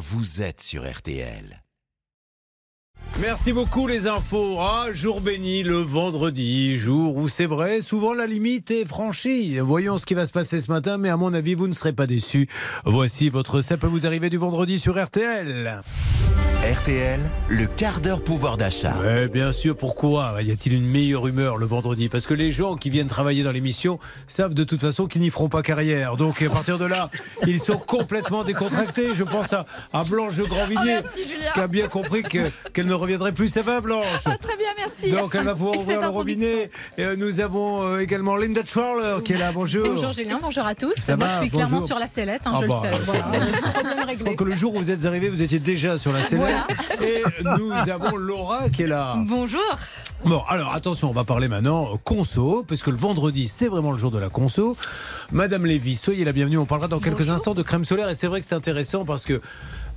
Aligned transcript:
vous 0.00 0.40
êtes 0.40 0.62
sur 0.62 0.90
RTL. 0.90 1.62
Merci 3.20 3.52
beaucoup 3.52 3.86
les 3.86 4.06
infos. 4.06 4.56
Ah, 4.58 4.86
jour 4.92 5.20
béni 5.20 5.62
le 5.62 5.76
vendredi, 5.76 6.78
jour 6.78 7.18
où 7.18 7.28
c'est 7.28 7.44
vrai, 7.44 7.82
souvent 7.82 8.14
la 8.14 8.26
limite 8.26 8.70
est 8.70 8.86
franchie. 8.86 9.58
Voyons 9.58 9.98
ce 9.98 10.06
qui 10.06 10.14
va 10.14 10.24
se 10.24 10.32
passer 10.32 10.58
ce 10.62 10.70
matin, 10.70 10.96
mais 10.96 11.10
à 11.10 11.18
mon 11.18 11.34
avis, 11.34 11.54
vous 11.54 11.68
ne 11.68 11.74
serez 11.74 11.92
pas 11.92 12.06
déçus. 12.06 12.48
Voici 12.86 13.28
votre 13.28 13.60
ça 13.60 13.76
peut 13.76 13.88
vous 13.88 14.06
arriver 14.06 14.30
du 14.30 14.38
vendredi 14.38 14.78
sur 14.78 14.98
RTL. 14.98 15.82
RTL, 16.60 17.18
le 17.48 17.66
quart 17.66 18.02
d'heure 18.02 18.22
pouvoir 18.22 18.58
d'achat. 18.58 18.92
Ouais, 19.00 19.28
bien 19.28 19.50
sûr, 19.50 19.74
pourquoi? 19.74 20.34
Y 20.42 20.50
a-t-il 20.52 20.74
une 20.74 20.84
meilleure 20.86 21.26
humeur 21.26 21.56
le 21.56 21.64
vendredi? 21.64 22.10
Parce 22.10 22.26
que 22.26 22.34
les 22.34 22.52
gens 22.52 22.76
qui 22.76 22.90
viennent 22.90 23.06
travailler 23.06 23.42
dans 23.42 23.50
l'émission 23.50 23.98
savent 24.26 24.52
de 24.52 24.62
toute 24.62 24.78
façon 24.80 25.06
qu'ils 25.06 25.22
n'y 25.22 25.30
feront 25.30 25.48
pas 25.48 25.62
carrière. 25.62 26.18
Donc 26.18 26.42
à 26.42 26.50
partir 26.50 26.76
de 26.76 26.84
là, 26.84 27.08
ils 27.46 27.60
sont 27.60 27.78
complètement 27.78 28.44
décontractés. 28.44 29.14
Je 29.14 29.24
pense 29.24 29.54
à, 29.54 29.64
à 29.94 30.04
Blanche 30.04 30.36
de 30.36 30.44
Grandvilliers, 30.44 30.98
Oh, 31.00 31.02
merci, 31.02 31.24
Julien. 31.26 31.50
qui 31.54 31.60
a 31.60 31.66
bien 31.66 31.88
compris 31.88 32.22
que- 32.24 32.50
qu'elle 32.74 32.86
ne 32.86 32.92
reviendrait 32.94 33.32
plus. 33.32 33.48
Ça 33.48 33.62
va 33.62 33.80
Blanche? 33.80 34.04
Ah, 34.26 34.36
très 34.36 34.56
bien, 34.58 34.68
merci. 34.76 35.12
Donc 35.12 35.34
elle 35.34 35.44
va 35.46 35.54
pouvoir 35.54 35.78
ouvrir 35.78 35.98
le 35.98 36.08
robinet. 36.08 36.70
Et, 36.98 37.04
euh, 37.04 37.16
nous 37.16 37.40
avons 37.40 37.84
euh, 37.84 38.00
également 38.00 38.36
Linda 38.36 38.60
Schwarler 38.66 39.22
qui 39.24 39.32
est 39.32 39.38
là. 39.38 39.50
Bonjour. 39.50 39.88
Bonjour 39.88 40.12
Julien, 40.12 40.38
bonjour 40.42 40.66
à 40.66 40.74
tous. 40.74 40.94
Ça 40.94 41.16
Moi 41.16 41.26
va, 41.26 41.32
je 41.32 41.38
suis 41.40 41.50
bonjour. 41.50 41.66
clairement 41.68 41.86
sur 41.86 41.98
la 41.98 42.06
sellette, 42.06 42.42
hein, 42.44 42.52
Ah 42.54 42.60
je 42.62 42.66
bah, 42.66 42.80
le 42.84 42.90
sais. 42.92 43.02
Voilà. 43.06 43.22
Problème 43.72 43.96
Je 44.02 44.06
réglé. 44.06 44.24
crois 44.24 44.34
que 44.36 44.44
le 44.44 44.54
jour 44.54 44.74
où 44.74 44.78
vous 44.78 44.90
êtes 44.90 45.06
arrivé, 45.06 45.30
vous 45.30 45.40
étiez 45.40 45.58
déjà 45.58 45.96
sur 45.96 46.12
la 46.12 46.22
scène. 46.22 46.49
Voilà. 46.50 46.66
Et 47.02 47.22
nous 47.58 47.72
avons 47.72 48.16
Laura 48.16 48.68
qui 48.68 48.82
est 48.82 48.86
là. 48.86 49.14
Bonjour. 49.16 49.60
Bon, 50.24 50.42
alors 50.48 50.74
attention, 50.74 51.08
on 51.08 51.12
va 51.12 51.24
parler 51.24 51.48
maintenant 51.48 51.96
conso, 52.04 52.64
parce 52.68 52.82
que 52.82 52.90
le 52.90 52.96
vendredi, 52.96 53.48
c'est 53.48 53.68
vraiment 53.68 53.90
le 53.90 53.98
jour 53.98 54.10
de 54.10 54.18
la 54.18 54.28
conso. 54.28 54.76
Madame 55.32 55.64
Lévy, 55.64 55.96
soyez 55.96 56.24
la 56.24 56.32
bienvenue. 56.32 56.58
On 56.58 56.66
parlera 56.66 56.88
dans 56.88 57.00
quelques 57.00 57.30
instants 57.30 57.54
de 57.54 57.62
crème 57.62 57.84
solaire. 57.84 58.08
Et 58.10 58.14
c'est 58.14 58.26
vrai 58.26 58.40
que 58.40 58.46
c'est 58.46 58.54
intéressant 58.54 59.04
parce 59.04 59.24
que 59.24 59.40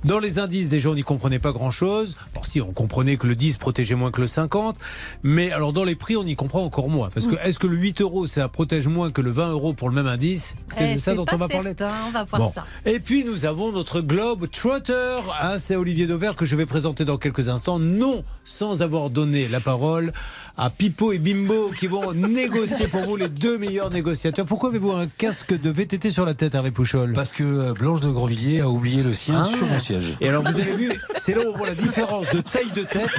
dans 0.04 0.18
les 0.18 0.38
indices, 0.38 0.68
déjà, 0.68 0.90
on 0.90 0.94
n'y 0.94 1.02
comprenait 1.02 1.38
pas 1.38 1.52
grand-chose. 1.52 2.16
Bon, 2.34 2.42
si, 2.44 2.60
on 2.60 2.72
comprenait 2.72 3.16
que 3.16 3.26
le 3.26 3.34
10 3.34 3.56
protégeait 3.56 3.94
moins 3.94 4.10
que 4.10 4.20
le 4.20 4.26
50. 4.26 4.76
Mais 5.22 5.50
alors, 5.52 5.72
dans 5.72 5.84
les 5.84 5.94
prix, 5.96 6.16
on 6.16 6.24
y 6.26 6.34
comprend 6.36 6.62
encore 6.62 6.88
moins. 6.88 7.10
Parce 7.12 7.26
que 7.26 7.36
est-ce 7.42 7.58
que 7.58 7.66
le 7.66 7.76
8 7.76 8.00
euros, 8.00 8.26
ça 8.26 8.48
protège 8.48 8.88
moins 8.88 9.10
que 9.10 9.20
le 9.20 9.30
20 9.30 9.50
euros 9.52 9.72
pour 9.72 9.88
le 9.88 9.94
même 9.94 10.06
indice? 10.06 10.54
C'est 10.72 10.90
Eh, 10.90 10.94
de 10.94 10.98
ça 11.00 11.14
dont 11.14 11.24
on 11.32 11.36
va 11.36 11.48
parler 11.48 11.74
On 12.06 12.10
va 12.10 12.24
voir 12.24 12.42
Bon. 12.42 12.50
ça. 12.50 12.64
Et 12.84 13.00
puis 13.00 13.24
nous 13.24 13.46
avons 13.46 13.72
notre 13.72 14.00
Globe 14.00 14.48
Trotter. 14.50 15.18
Ah, 15.40 15.58
c'est 15.58 15.76
Olivier 15.76 16.06
Dauvert 16.06 16.34
que 16.34 16.44
je 16.44 16.56
vais 16.56 16.66
présenter 16.66 17.04
dans 17.04 17.16
quelques 17.18 17.48
instants. 17.48 17.78
Non, 17.78 18.22
sans 18.44 18.82
avoir 18.82 19.10
donné 19.10 19.48
la 19.48 19.60
parole 19.60 20.12
à 20.56 20.70
Pipo 20.70 21.12
et 21.12 21.18
Bimbo 21.18 21.70
qui 21.78 21.86
vont 21.88 22.12
négocier 22.14 22.86
pour 22.86 23.00
vous 23.02 23.16
les 23.16 23.28
deux 23.28 23.58
meilleurs 23.58 23.90
négociateurs. 23.90 24.46
Pourquoi 24.46 24.68
avez-vous 24.70 24.92
un 24.92 25.06
casque 25.06 25.58
de 25.60 25.70
VTT 25.70 26.10
sur 26.12 26.24
la 26.24 26.34
tête, 26.34 26.54
Hervé 26.54 26.70
Pouchol? 26.70 27.12
Parce 27.12 27.32
que 27.32 27.42
euh, 27.42 27.72
Blanche 27.72 28.00
de 28.00 28.08
Grandvilliers 28.10 28.60
a 28.60 28.68
oublié 28.68 29.02
le 29.02 29.12
sien 29.14 29.42
Ah. 29.44 29.56
sur 29.56 29.66
mon 29.66 29.78
siège. 29.80 30.16
Et 30.20 30.28
alors 30.28 30.42
vous 30.42 30.60
avez 30.60 30.76
vu, 30.76 30.92
c'est 31.16 31.34
là 31.34 31.40
où 31.46 31.52
on 31.52 31.56
voit 31.56 31.66
la 31.66 31.74
différence 31.74 32.26
de 32.32 32.40
taille 32.40 32.70
de 32.74 32.82
tête. 32.82 33.10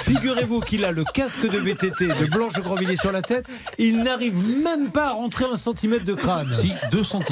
Figurez-vous 0.00 0.60
qu'il 0.60 0.84
a 0.84 0.92
le 0.92 1.04
casque 1.04 1.48
de 1.48 1.58
VTT 1.58 2.06
de 2.08 2.26
Blanche 2.26 2.54
de 2.54 2.60
Grandvilliers 2.60 2.96
sur 2.96 3.12
la 3.12 3.22
tête. 3.22 3.46
Il 3.78 4.02
n'arrive 4.02 4.34
même 4.62 4.90
pas 4.90 5.08
à 5.08 5.12
rentrer 5.12 5.44
un 5.52 5.56
centimètre 5.56 6.04
de 6.04 6.14
crâne. 6.14 6.48
Si, 6.52 6.72
2 6.90 7.02
cm. 7.04 7.22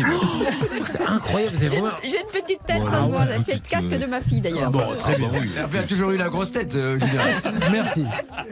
C'est 0.86 1.00
incroyable. 1.00 1.56
vous 1.56 1.62
avez 1.62 1.70
J'ai 1.74 1.80
vraiment- 1.80 1.96
j'ai 2.05 2.20
une 2.20 2.27
petite 2.42 2.60
tête, 2.66 2.82
Voilà, 2.82 2.98
ça 2.98 3.05
se 3.05 3.10
voit. 3.10 3.27
C'est 3.44 3.55
le 3.55 3.60
casque 3.68 3.92
euh, 3.92 3.98
de 3.98 4.06
ma 4.06 4.20
fille 4.20 4.40
d'ailleurs. 4.40 4.70
Bon, 4.70 4.82
très 4.98 5.16
bien. 5.16 5.30
Hervé 5.56 5.78
a 5.80 5.82
toujours 5.84 6.10
eu 6.10 6.16
la 6.16 6.28
grosse 6.28 6.52
tête, 6.52 6.74
euh, 6.77 6.98
Julien. 7.00 7.22
Merci. 7.72 8.05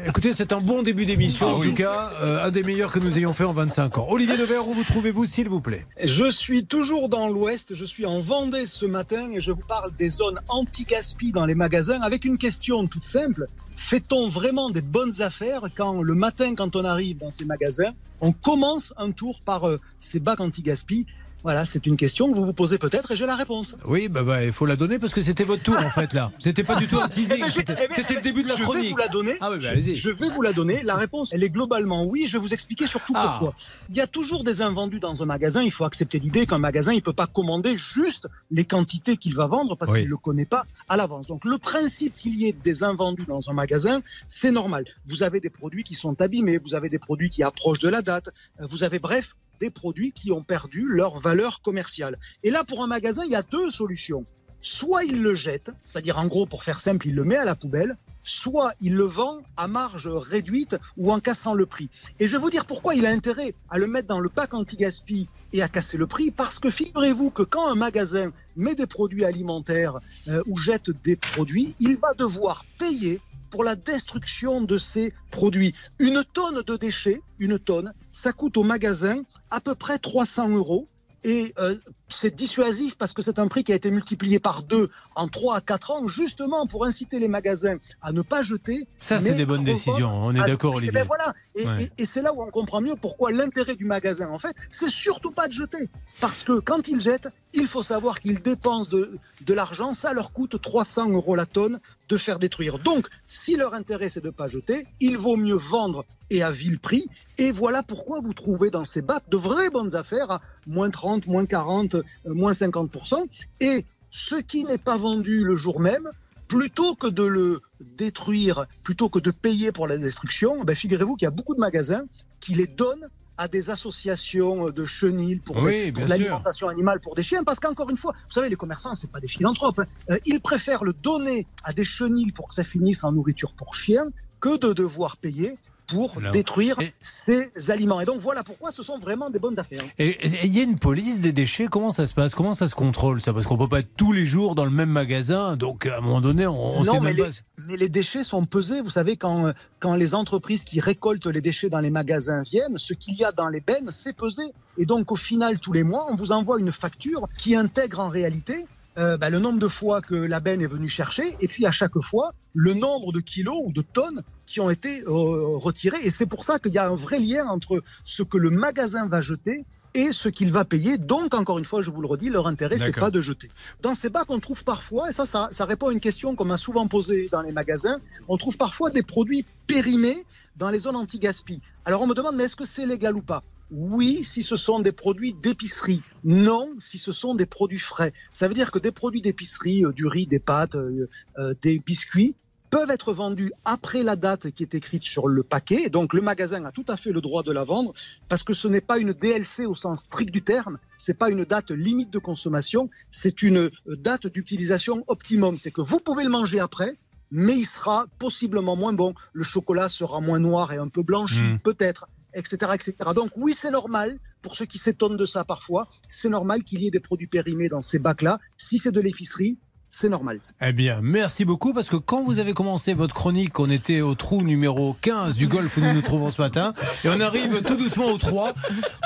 Écoutez, 0.06 0.32
c'est 0.32 0.52
un 0.52 0.58
bon 0.60 0.71
début 0.80 1.04
d'émission, 1.04 1.48
Ah 1.50 1.54
en 1.56 1.58
oui. 1.60 1.68
tout 1.68 1.74
cas, 1.74 2.10
euh, 2.22 2.46
un 2.46 2.50
des 2.50 2.62
meilleurs 2.62 2.90
que 2.90 2.98
nous 2.98 3.18
ayons 3.18 3.34
fait 3.34 3.44
en 3.44 3.52
25 3.52 3.98
ans. 3.98 4.06
Olivier 4.08 4.38
Devers, 4.38 4.66
où 4.66 4.72
vous 4.72 4.84
trouvez-vous, 4.84 5.26
s'il 5.26 5.50
vous 5.50 5.60
plaît? 5.60 5.84
Je 6.02 6.30
suis 6.30 6.64
toujours 6.64 7.10
dans 7.10 7.28
l'Ouest, 7.28 7.74
je 7.74 7.84
suis 7.84 8.06
en 8.06 8.20
Vendée 8.20 8.64
ce 8.64 8.86
matin 8.86 9.30
et 9.34 9.40
je 9.40 9.52
vous 9.52 9.60
parle 9.68 9.90
des 9.98 10.08
zones 10.08 10.40
anti-gaspi 10.48 11.32
dans 11.32 11.44
les 11.44 11.54
magasins 11.54 12.00
avec 12.00 12.24
une 12.24 12.38
question 12.38 12.86
toute 12.86 13.04
simple. 13.04 13.44
Fait-on 13.76 14.28
vraiment 14.28 14.70
des 14.70 14.80
bonnes 14.80 15.20
affaires 15.20 15.64
quand 15.76 16.00
le 16.02 16.14
matin, 16.14 16.54
quand 16.54 16.74
on 16.76 16.84
arrive 16.84 17.18
dans 17.18 17.30
ces 17.30 17.44
magasins, 17.44 17.92
on 18.22 18.32
commence 18.32 18.94
un 18.96 19.10
tour 19.10 19.40
par 19.44 19.68
euh, 19.68 19.78
ces 19.98 20.20
bacs 20.20 20.40
anti-gaspi 20.40 21.06
Voilà, 21.42 21.64
c'est 21.64 21.86
une 21.86 21.96
question 21.96 22.30
que 22.30 22.36
vous 22.36 22.44
vous 22.44 22.52
posez 22.52 22.78
peut-être 22.78 23.10
et 23.10 23.16
j'ai 23.16 23.26
la 23.26 23.34
réponse. 23.34 23.74
Oui, 23.86 24.08
bah, 24.08 24.22
bah, 24.22 24.44
il 24.44 24.52
faut 24.52 24.64
la 24.66 24.76
donner 24.76 24.98
parce 25.00 25.12
que 25.12 25.20
c'était 25.20 25.42
votre 25.42 25.62
tour, 25.62 25.76
en 25.76 25.90
fait, 25.98 26.12
là. 26.12 26.30
C'était 26.38 26.62
pas 26.62 26.76
du 26.76 26.86
tout 26.86 26.98
un 27.00 27.06
Eh 27.06 27.10
teasing, 27.10 27.40
ben, 27.40 27.50
c'était 27.50 27.72
eh 27.76 27.88
ben, 27.88 27.88
c'était 27.90 28.14
le 28.14 28.20
début 28.20 28.44
de 28.44 28.48
la 28.48 28.54
je 28.54 28.60
vais 28.60 28.64
chronique. 28.64 28.90
vous 28.92 28.96
la 28.96 29.08
donner. 29.08 29.34
Ah 29.40 29.50
oui, 29.50 29.58
bah, 29.60 29.74
Je-. 29.76 29.94
Je 29.96 30.10
vais 30.10 30.28
vous 30.28 30.42
la 30.42 30.52
donner. 30.52 30.82
La 30.84 30.94
réponse, 30.94 31.32
elle 31.32 31.42
est 31.42 31.50
globalement 31.50 32.04
oui. 32.04 32.26
Je 32.28 32.34
vais 32.34 32.38
vous 32.38 32.52
expliquer 32.54 32.86
surtout 32.86 33.12
Ah. 33.16 33.36
pourquoi. 33.40 33.54
Il 33.90 33.96
y 33.96 34.00
a 34.00 34.06
toujours 34.06 34.44
des 34.44 34.62
invendus 34.62 35.00
dans 35.00 35.20
un 35.22 35.26
magasin. 35.26 35.62
Il 35.62 35.72
faut 35.72 35.84
accepter 35.84 36.18
l'idée 36.20 36.46
qu'un 36.46 36.58
magasin, 36.58 36.92
il 36.92 37.02
peut 37.02 37.12
pas 37.12 37.26
commander 37.26 37.76
juste 37.76 38.28
les 38.52 38.64
quantités 38.64 39.16
qu'il 39.16 39.34
va 39.34 39.46
vendre 39.46 39.76
parce 39.76 39.90
Oui. 39.90 40.00
qu'il 40.02 40.08
le 40.10 40.16
connaît 40.16 40.46
pas 40.46 40.64
à 40.88 40.96
l'avance. 40.96 41.26
Donc, 41.26 41.44
le 41.44 41.58
principe 41.58 42.16
qu'il 42.18 42.36
y 42.36 42.46
ait 42.46 42.52
des 42.52 42.84
invendus 42.84 43.24
dans 43.26 43.50
un 43.50 43.52
magasin, 43.52 44.00
c'est 44.28 44.52
normal. 44.52 44.84
Vous 45.06 45.22
avez 45.24 45.40
des 45.40 45.50
produits 45.50 45.82
qui 45.82 45.94
sont 45.94 46.20
abîmés. 46.20 46.58
Vous 46.58 46.74
avez 46.76 46.88
des 46.88 47.00
produits 47.00 47.30
qui 47.30 47.42
approchent 47.42 47.80
de 47.80 47.88
la 47.88 48.00
date. 48.02 48.28
euh, 48.60 48.66
Vous 48.70 48.84
avez, 48.84 48.98
bref, 49.00 49.34
des 49.62 49.70
produits 49.70 50.10
qui 50.10 50.32
ont 50.32 50.42
perdu 50.42 50.86
leur 50.88 51.20
valeur 51.20 51.62
commerciale. 51.62 52.18
Et 52.42 52.50
là, 52.50 52.64
pour 52.64 52.82
un 52.82 52.88
magasin, 52.88 53.22
il 53.24 53.30
y 53.30 53.36
a 53.36 53.42
deux 53.42 53.70
solutions. 53.70 54.24
Soit 54.60 55.04
il 55.04 55.22
le 55.22 55.36
jette, 55.36 55.70
c'est-à-dire 55.84 56.18
en 56.18 56.26
gros, 56.26 56.46
pour 56.46 56.64
faire 56.64 56.80
simple, 56.80 57.06
il 57.06 57.14
le 57.14 57.22
met 57.22 57.36
à 57.36 57.44
la 57.44 57.54
poubelle, 57.54 57.96
soit 58.24 58.72
il 58.80 58.94
le 58.94 59.04
vend 59.04 59.38
à 59.56 59.68
marge 59.68 60.08
réduite 60.08 60.76
ou 60.96 61.12
en 61.12 61.20
cassant 61.20 61.54
le 61.54 61.64
prix. 61.64 61.88
Et 62.18 62.26
je 62.26 62.36
vais 62.36 62.42
vous 62.42 62.50
dire 62.50 62.66
pourquoi 62.66 62.96
il 62.96 63.06
a 63.06 63.10
intérêt 63.10 63.54
à 63.70 63.78
le 63.78 63.86
mettre 63.86 64.08
dans 64.08 64.18
le 64.18 64.28
pack 64.28 64.52
anti-gaspi 64.54 65.28
et 65.52 65.62
à 65.62 65.68
casser 65.68 65.96
le 65.96 66.08
prix, 66.08 66.32
parce 66.32 66.58
que 66.58 66.70
figurez-vous 66.70 67.30
que 67.30 67.44
quand 67.44 67.68
un 67.68 67.76
magasin 67.76 68.32
met 68.56 68.74
des 68.74 68.86
produits 68.86 69.24
alimentaires 69.24 69.98
euh, 70.28 70.42
ou 70.46 70.56
jette 70.56 70.90
des 71.04 71.14
produits, 71.14 71.76
il 71.78 71.96
va 71.96 72.14
devoir 72.14 72.64
payer 72.78 73.20
pour 73.52 73.62
la 73.62 73.76
destruction 73.76 74.62
de 74.62 74.78
ces 74.78 75.14
produits. 75.30 75.74
Une 76.00 76.24
tonne 76.24 76.62
de 76.62 76.76
déchets, 76.76 77.20
une 77.38 77.58
tonne, 77.58 77.92
ça 78.10 78.32
coûte 78.32 78.56
au 78.56 78.64
magasin 78.64 79.22
à 79.50 79.60
peu 79.60 79.76
près 79.76 79.98
300 79.98 80.48
euros. 80.48 80.88
Et 81.22 81.52
euh, 81.58 81.76
c'est 82.14 82.34
dissuasif 82.34 82.96
parce 82.96 83.12
que 83.12 83.22
c'est 83.22 83.38
un 83.38 83.48
prix 83.48 83.64
qui 83.64 83.72
a 83.72 83.74
été 83.74 83.90
multiplié 83.90 84.38
par 84.38 84.62
deux 84.62 84.88
en 85.16 85.28
3 85.28 85.56
à 85.56 85.60
4 85.60 85.90
ans, 85.90 86.06
justement 86.06 86.66
pour 86.66 86.84
inciter 86.84 87.18
les 87.18 87.28
magasins 87.28 87.76
à 88.02 88.12
ne 88.12 88.22
pas 88.22 88.42
jeter. 88.42 88.86
Ça, 88.98 89.18
c'est 89.18 89.34
des 89.34 89.46
bonnes 89.46 89.64
décisions. 89.64 90.12
On 90.14 90.34
est 90.34 90.44
d'accord, 90.44 90.72
Eh 90.74 90.76
Olivier. 90.78 90.92
ben 90.92 91.06
voilà. 91.06 91.32
Et, 91.54 91.66
Ouais. 91.66 91.84
et- 91.96 92.02
et 92.02 92.06
c'est 92.06 92.22
là 92.22 92.32
où 92.32 92.42
on 92.42 92.50
comprend 92.50 92.80
mieux 92.80 92.96
pourquoi 92.96 93.30
l'intérêt 93.32 93.74
du 93.76 93.84
magasin, 93.84 94.28
en 94.30 94.38
fait, 94.38 94.54
c'est 94.70 94.90
surtout 94.90 95.30
pas 95.30 95.48
de 95.48 95.52
jeter. 95.52 95.88
Parce 96.20 96.44
que 96.44 96.58
quand 96.60 96.88
ils 96.88 97.00
jettent, 97.00 97.28
il 97.54 97.66
faut 97.66 97.82
savoir 97.82 98.20
qu'ils 98.20 98.40
dépensent 98.40 98.90
de, 98.90 99.18
de 99.42 99.54
l'argent. 99.54 99.92
Ça 99.94 100.14
leur 100.14 100.32
coûte 100.32 100.60
300 100.60 101.10
euros 101.10 101.34
la 101.36 101.46
tonne 101.46 101.80
de 102.08 102.16
faire 102.16 102.38
détruire. 102.38 102.78
Donc, 102.78 103.08
si 103.28 103.56
leur 103.56 103.74
intérêt, 103.74 104.08
c'est 104.08 104.22
de 104.24 104.30
pas 104.30 104.48
jeter, 104.48 104.86
il 105.00 105.18
vaut 105.18 105.36
mieux 105.36 105.56
vendre 105.56 106.04
et 106.30 106.42
à 106.42 106.50
vil 106.50 106.78
prix. 106.78 107.06
Et 107.38 107.52
voilà 107.52 107.82
pourquoi 107.82 108.20
vous 108.20 108.32
trouvez 108.34 108.70
dans 108.70 108.84
ces 108.84 109.02
bacs 109.02 109.28
de 109.28 109.36
vraies 109.36 109.70
bonnes 109.70 109.94
affaires 109.96 110.30
à 110.30 110.40
moins 110.66 110.90
30, 110.90 111.26
moins 111.26 111.44
40, 111.46 111.94
euh, 111.96 112.01
moins 112.26 112.52
50%. 112.52 113.16
Et 113.60 113.84
ce 114.10 114.36
qui 114.36 114.64
n'est 114.64 114.78
pas 114.78 114.96
vendu 114.96 115.44
le 115.44 115.56
jour 115.56 115.80
même, 115.80 116.08
plutôt 116.48 116.94
que 116.94 117.06
de 117.06 117.22
le 117.22 117.60
détruire, 117.96 118.66
plutôt 118.82 119.08
que 119.08 119.18
de 119.18 119.30
payer 119.30 119.72
pour 119.72 119.86
la 119.88 119.96
destruction, 119.96 120.64
ben 120.64 120.76
figurez-vous 120.76 121.16
qu'il 121.16 121.24
y 121.24 121.28
a 121.28 121.30
beaucoup 121.30 121.54
de 121.54 121.60
magasins 121.60 122.04
qui 122.40 122.54
les 122.54 122.66
donnent 122.66 123.08
à 123.38 123.48
des 123.48 123.70
associations 123.70 124.68
de 124.68 124.84
chenilles 124.84 125.36
pour, 125.36 125.56
Oui, 125.56 125.90
l'alimentation 126.06 126.68
animale 126.68 127.00
pour 127.00 127.14
des 127.14 127.22
chiens, 127.22 127.42
parce 127.42 127.58
qu'encore 127.58 127.88
une 127.88 127.96
fois, 127.96 128.12
vous 128.12 128.34
savez, 128.34 128.50
les 128.50 128.56
commerçants, 128.56 128.94
c'est 128.94 129.10
pas 129.10 129.20
des 129.20 129.28
philanthropes. 129.28 129.78
hein. 129.78 129.86
Euh, 130.10 130.18
ils 130.26 130.40
préfèrent 130.40 130.84
le 130.84 130.92
donner 130.92 131.46
à 131.64 131.72
des 131.72 131.84
chenilles 131.84 132.32
pour 132.32 132.48
que 132.48 132.54
ça 132.54 132.64
finisse 132.64 133.04
en 133.04 133.12
nourriture 133.12 133.54
pour 133.54 133.74
chiens 133.74 134.06
que 134.40 134.58
de 134.58 134.74
devoir 134.74 135.16
payer 135.16 135.56
pour 135.92 136.16
détruire 136.32 136.80
Et- 136.80 136.92
ces 137.00 137.70
aliments. 137.70 138.00
Et 138.00 138.04
donc 138.04 138.18
voilà 138.20 138.42
pourquoi 138.42 138.72
ce 138.72 138.82
sont 138.82 138.98
vraiment 138.98 139.30
des 139.30 139.38
bonnes 139.38 139.58
affaires. 139.58 139.82
Et 139.98 140.18
il 140.44 140.56
y 140.56 140.60
a 140.60 140.62
une 140.62 140.78
police 140.78 141.20
des 141.20 141.32
déchets, 141.32 141.66
comment 141.70 141.90
ça 141.90 142.06
se 142.06 142.14
passe? 142.14 142.34
Comment 142.34 142.54
ça 142.54 142.66
se 142.66 142.74
contrôle 142.74 143.20
ça? 143.20 143.32
Parce 143.32 143.46
qu'on 143.46 143.58
peut 143.58 143.68
pas 143.68 143.80
être 143.80 143.94
tous 143.96 144.12
les 144.12 144.24
jours 144.26 144.54
dans 144.54 144.64
le 144.64 144.70
même 144.70 144.88
magasin, 144.90 145.56
donc 145.56 145.86
à 145.86 145.98
un 145.98 146.00
moment 146.00 146.20
donné, 146.20 146.46
on, 146.46 146.82
non, 146.82 146.94
sait 146.94 147.00
mais 147.00 147.12
même 147.12 147.16
les, 147.16 147.22
pas. 147.22 147.28
mais 147.68 147.76
les 147.76 147.88
déchets 147.88 148.24
sont 148.24 148.44
pesés. 148.46 148.80
Vous 148.80 148.90
savez, 148.90 149.16
quand, 149.16 149.52
quand 149.80 149.94
les 149.94 150.14
entreprises 150.14 150.64
qui 150.64 150.80
récoltent 150.80 151.26
les 151.26 151.40
déchets 151.40 151.68
dans 151.68 151.80
les 151.80 151.90
magasins 151.90 152.42
viennent, 152.42 152.78
ce 152.78 152.94
qu'il 152.94 153.14
y 153.14 153.24
a 153.24 153.32
dans 153.32 153.48
les 153.48 153.60
bennes, 153.60 153.90
c'est 153.90 154.16
pesé. 154.16 154.42
Et 154.78 154.86
donc, 154.86 155.12
au 155.12 155.16
final, 155.16 155.58
tous 155.58 155.72
les 155.72 155.82
mois, 155.82 156.06
on 156.10 156.14
vous 156.14 156.32
envoie 156.32 156.58
une 156.58 156.72
facture 156.72 157.26
qui 157.36 157.54
intègre 157.54 158.00
en 158.00 158.08
réalité 158.08 158.66
euh, 158.98 159.16
bah, 159.16 159.30
le 159.30 159.38
nombre 159.38 159.58
de 159.58 159.68
fois 159.68 160.00
que 160.00 160.14
la 160.14 160.40
benne 160.40 160.60
est 160.60 160.66
venue 160.66 160.88
chercher, 160.88 161.34
et 161.40 161.48
puis 161.48 161.66
à 161.66 161.72
chaque 161.72 161.98
fois, 162.00 162.32
le 162.54 162.74
nombre 162.74 163.12
de 163.12 163.20
kilos 163.20 163.62
ou 163.64 163.72
de 163.72 163.82
tonnes 163.82 164.22
qui 164.46 164.60
ont 164.60 164.70
été 164.70 165.02
euh, 165.02 165.56
retirés. 165.56 166.00
Et 166.02 166.10
c'est 166.10 166.26
pour 166.26 166.44
ça 166.44 166.58
qu'il 166.58 166.74
y 166.74 166.78
a 166.78 166.88
un 166.88 166.94
vrai 166.94 167.18
lien 167.18 167.46
entre 167.46 167.82
ce 168.04 168.22
que 168.22 168.36
le 168.36 168.50
magasin 168.50 169.08
va 169.08 169.20
jeter 169.20 169.64
et 169.94 170.12
ce 170.12 170.28
qu'il 170.28 170.52
va 170.52 170.64
payer. 170.64 170.98
Donc, 170.98 171.34
encore 171.34 171.58
une 171.58 171.64
fois, 171.64 171.82
je 171.82 171.90
vous 171.90 172.00
le 172.00 172.06
redis, 172.06 172.30
leur 172.30 172.46
intérêt, 172.46 172.78
c'est 172.78 172.92
pas 172.92 173.10
de 173.10 173.20
jeter. 173.20 173.50
Dans 173.82 173.94
ces 173.94 174.08
bacs, 174.08 174.30
on 174.30 174.40
trouve 174.40 174.64
parfois, 174.64 175.10
et 175.10 175.12
ça, 175.12 175.26
ça, 175.26 175.48
ça 175.52 175.64
répond 175.64 175.88
à 175.88 175.92
une 175.92 176.00
question 176.00 176.34
qu'on 176.34 176.44
m'a 176.44 176.58
souvent 176.58 176.86
posée 176.86 177.28
dans 177.30 177.42
les 177.42 177.52
magasins, 177.52 177.98
on 178.28 178.36
trouve 178.36 178.56
parfois 178.56 178.90
des 178.90 179.02
produits 179.02 179.44
périmés 179.66 180.24
dans 180.56 180.70
les 180.70 180.80
zones 180.80 180.96
anti-gaspi. 180.96 181.60
Alors 181.84 182.02
on 182.02 182.06
me 182.06 182.14
demande, 182.14 182.36
mais 182.36 182.44
est-ce 182.44 182.56
que 182.56 182.64
c'est 182.64 182.86
légal 182.86 183.16
ou 183.16 183.22
pas? 183.22 183.42
Oui 183.72 184.22
si 184.22 184.42
ce 184.42 184.56
sont 184.56 184.80
des 184.80 184.92
produits 184.92 185.32
d'épicerie, 185.32 186.02
non 186.24 186.70
si 186.78 186.98
ce 186.98 187.12
sont 187.12 187.34
des 187.34 187.46
produits 187.46 187.78
frais. 187.78 188.12
Ça 188.30 188.46
veut 188.48 188.54
dire 188.54 188.70
que 188.70 188.78
des 188.78 188.92
produits 188.92 189.22
d'épicerie, 189.22 189.84
euh, 189.84 189.92
du 189.92 190.06
riz, 190.06 190.26
des 190.26 190.38
pâtes, 190.38 190.76
euh, 190.76 191.08
euh, 191.38 191.54
des 191.62 191.78
biscuits, 191.78 192.36
peuvent 192.70 192.90
être 192.90 193.12
vendus 193.12 193.52
après 193.66 194.02
la 194.02 194.16
date 194.16 194.50
qui 194.50 194.62
est 194.62 194.74
écrite 194.74 195.04
sur 195.04 195.28
le 195.28 195.42
paquet. 195.42 195.90
Donc 195.90 196.14
le 196.14 196.22
magasin 196.22 196.64
a 196.64 196.72
tout 196.72 196.86
à 196.88 196.96
fait 196.96 197.12
le 197.12 197.20
droit 197.20 197.42
de 197.42 197.52
la 197.52 197.64
vendre 197.64 197.92
parce 198.30 198.44
que 198.44 198.54
ce 198.54 198.66
n'est 198.66 198.80
pas 198.80 198.98
une 198.98 199.12
DLC 199.12 199.66
au 199.66 199.74
sens 199.74 200.00
strict 200.02 200.30
du 200.30 200.40
terme, 200.42 200.78
c'est 200.96 201.18
pas 201.18 201.28
une 201.28 201.44
date 201.44 201.70
limite 201.70 202.10
de 202.10 202.18
consommation, 202.18 202.88
c'est 203.10 203.42
une 203.42 203.58
euh, 203.58 203.96
date 203.96 204.26
d'utilisation 204.26 205.04
optimum. 205.06 205.58
C'est 205.58 205.70
que 205.70 205.82
vous 205.82 205.98
pouvez 205.98 206.24
le 206.24 206.30
manger 206.30 206.60
après, 206.60 206.94
mais 207.30 207.58
il 207.58 207.66
sera 207.66 208.06
possiblement 208.18 208.74
moins 208.74 208.94
bon. 208.94 209.14
Le 209.34 209.44
chocolat 209.44 209.90
sera 209.90 210.20
moins 210.20 210.38
noir 210.38 210.72
et 210.72 210.78
un 210.78 210.88
peu 210.88 211.02
blanchi, 211.02 211.40
Mm. 211.40 211.58
peut-être, 211.58 212.06
etc., 212.34 212.72
etc. 212.74 212.94
Donc 213.14 213.30
oui, 213.36 213.54
c'est 213.54 213.70
normal. 213.70 214.18
Pour 214.42 214.56
ceux 214.56 214.66
qui 214.66 214.78
s'étonnent 214.78 215.16
de 215.16 215.26
ça 215.26 215.44
parfois, 215.44 215.88
c'est 216.08 216.28
normal 216.28 216.64
qu'il 216.64 216.82
y 216.82 216.86
ait 216.86 216.90
des 216.90 217.00
produits 217.00 217.28
périmés 217.28 217.68
dans 217.68 217.80
ces 217.80 217.98
bacs-là. 217.98 218.40
Si 218.56 218.78
c'est 218.78 218.90
de 218.90 219.00
l'épicerie, 219.00 219.58
c'est 219.94 220.08
normal. 220.08 220.40
Eh 220.62 220.72
bien, 220.72 221.00
merci 221.02 221.44
beaucoup 221.44 221.74
parce 221.74 221.90
que 221.90 221.96
quand 221.96 222.22
vous 222.22 222.38
avez 222.38 222.54
commencé 222.54 222.94
votre 222.94 223.14
chronique, 223.14 223.60
on 223.60 223.68
était 223.68 224.00
au 224.00 224.14
trou 224.14 224.42
numéro 224.42 224.96
15 225.02 225.36
du 225.36 225.46
golf 225.48 225.76
où 225.76 225.80
nous 225.80 225.92
nous 225.92 226.00
trouvons 226.00 226.30
ce 226.30 226.40
matin 226.40 226.72
et 227.04 227.08
on 227.10 227.20
arrive 227.20 227.60
tout 227.62 227.76
doucement 227.76 228.06
au 228.06 228.16
3 228.16 228.54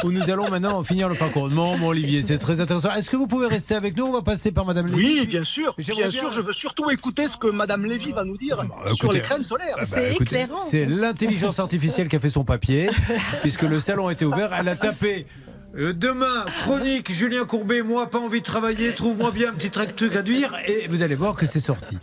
où 0.05 0.13
nous 0.13 0.31
allons 0.31 0.49
maintenant 0.49 0.85
finir 0.85 1.09
le 1.09 1.17
parcours. 1.17 1.51
Non, 1.51 1.77
mon 1.77 1.89
Olivier, 1.89 2.23
c'est 2.23 2.39
très 2.39 2.61
intéressant. 2.61 2.95
Est-ce 2.95 3.11
que 3.11 3.17
vous 3.17 3.27
pouvez 3.27 3.49
rester 3.49 3.75
avec 3.75 3.97
nous? 3.97 4.05
On 4.07 4.13
va 4.13 4.23
passer 4.23 4.53
par 4.53 4.65
Madame 4.65 4.87
Lévy. 4.87 5.21
Oui, 5.21 5.27
bien 5.27 5.43
sûr. 5.43 5.75
Bien 5.77 5.95
bien- 5.97 6.11
sûr, 6.13 6.31
je 6.31 6.41
veux 6.41 6.53
surtout 6.53 6.89
écouter 6.91 7.27
ce 7.27 7.37
que 7.37 7.49
Madame 7.49 7.85
Lévy 7.85 8.13
va 8.13 8.23
nous 8.25 8.37
dire 8.39 8.63
Bah, 8.69 8.93
sur 8.95 9.11
les 9.11 9.21
crèmes 9.21 9.43
solaires. 9.43 9.75
Ah 9.77 9.81
bah, 9.81 9.87
C'est 9.91 10.13
écoutez, 10.13 10.43
éclairant. 10.43 10.61
C'est 10.61 10.87
l'intelligence 10.87 11.59
artificielle 11.59 12.07
qui 12.07 12.15
a 12.15 12.21
fait 12.21 12.31
son 12.31 12.45
papier, 12.45 12.91
puisque 13.43 13.63
le 13.63 13.81
salon 13.81 14.09
était 14.09 14.25
ouvert. 14.25 14.51
Elle 14.57 14.69
a 14.69 14.77
tapé. 14.77 15.27
Euh, 15.75 15.93
demain, 15.93 16.45
chronique, 16.63 17.13
Julien 17.13 17.45
Courbet, 17.45 17.83
moi 17.83 18.09
pas 18.09 18.19
envie 18.19 18.41
de 18.41 18.47
travailler, 18.47 18.93
trouve-moi 18.93 19.31
bien 19.31 19.51
un 19.51 19.55
petit 19.55 19.71
truc 19.71 20.17
à 20.17 20.23
dire, 20.23 20.55
et 20.67 20.87
vous 20.89 21.03
allez 21.03 21.15
voir 21.15 21.35
que 21.35 21.47
c'est 21.47 21.61
sorti. 21.61 21.99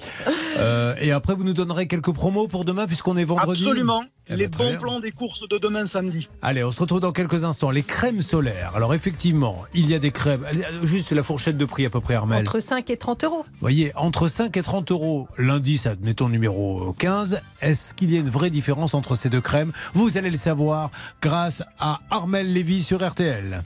Euh, 0.57 0.95
et 1.00 1.12
après, 1.12 1.33
vous 1.33 1.44
nous 1.44 1.54
donnerez 1.54 1.88
quelques 1.88 2.13
promos 2.13 2.48
pour 2.48 2.65
demain, 2.65 2.86
puisqu'on 2.86 3.18
est 3.18 3.25
vendredi. 3.25 3.63
Absolument. 3.63 4.04
Eh 4.30 4.36
les 4.36 4.48
bons 4.48 4.70
bien. 4.70 4.80
plans 4.80 5.00
des 5.00 5.12
courses 5.12 5.48
de 5.48 5.58
demain 5.58 5.86
samedi. 5.86 6.30
Allez, 6.42 6.64
on 6.64 6.72
se 6.72 6.80
retrouve 6.80 7.00
dans 7.02 7.12
quelques 7.12 7.44
instants. 7.44 7.72
Les 7.72 7.84
crèmes 7.84 8.22
solaires. 8.22 8.72
Alors 8.75 8.94
effectivement, 8.94 9.64
il 9.74 9.90
y 9.90 9.94
a 9.94 10.00
des 10.00 10.12
crèmes. 10.12 10.46
Juste 10.84 11.12
la 11.12 11.24
fourchette 11.24 11.58
de 11.58 11.66
prix 11.66 11.86
à 11.86 11.90
peu 11.90 12.00
près, 12.02 12.16
Armel. 12.16 12.40
Entre 12.40 12.60
5 12.60 12.90
et 12.90 12.98
30 12.98 13.24
euros. 13.25 13.44
Vous 13.46 13.60
voyez, 13.60 13.92
entre 13.96 14.28
5 14.28 14.56
et 14.58 14.64
30 14.64 14.92
euros 14.92 15.28
l'indice, 15.38 15.86
admettons 15.88 16.30
numéro 16.30 16.94
15, 16.94 17.42
est-ce 17.62 17.94
qu'il 17.94 18.12
y 18.14 18.18
a 18.18 18.20
une 18.20 18.30
vraie 18.30 18.50
différence 18.50 18.94
entre 18.94 19.16
ces 19.16 19.30
deux 19.30 19.42
crèmes? 19.42 19.74
Vous 19.94 20.18
allez 20.18 20.31
le 20.31 20.38
savoir 20.38 20.90
grâce 21.22 21.62
à 21.80 22.00
Armel 22.10 22.52
Lévy 22.54 22.81
sur. 22.81 23.04
RTL. 23.04 23.64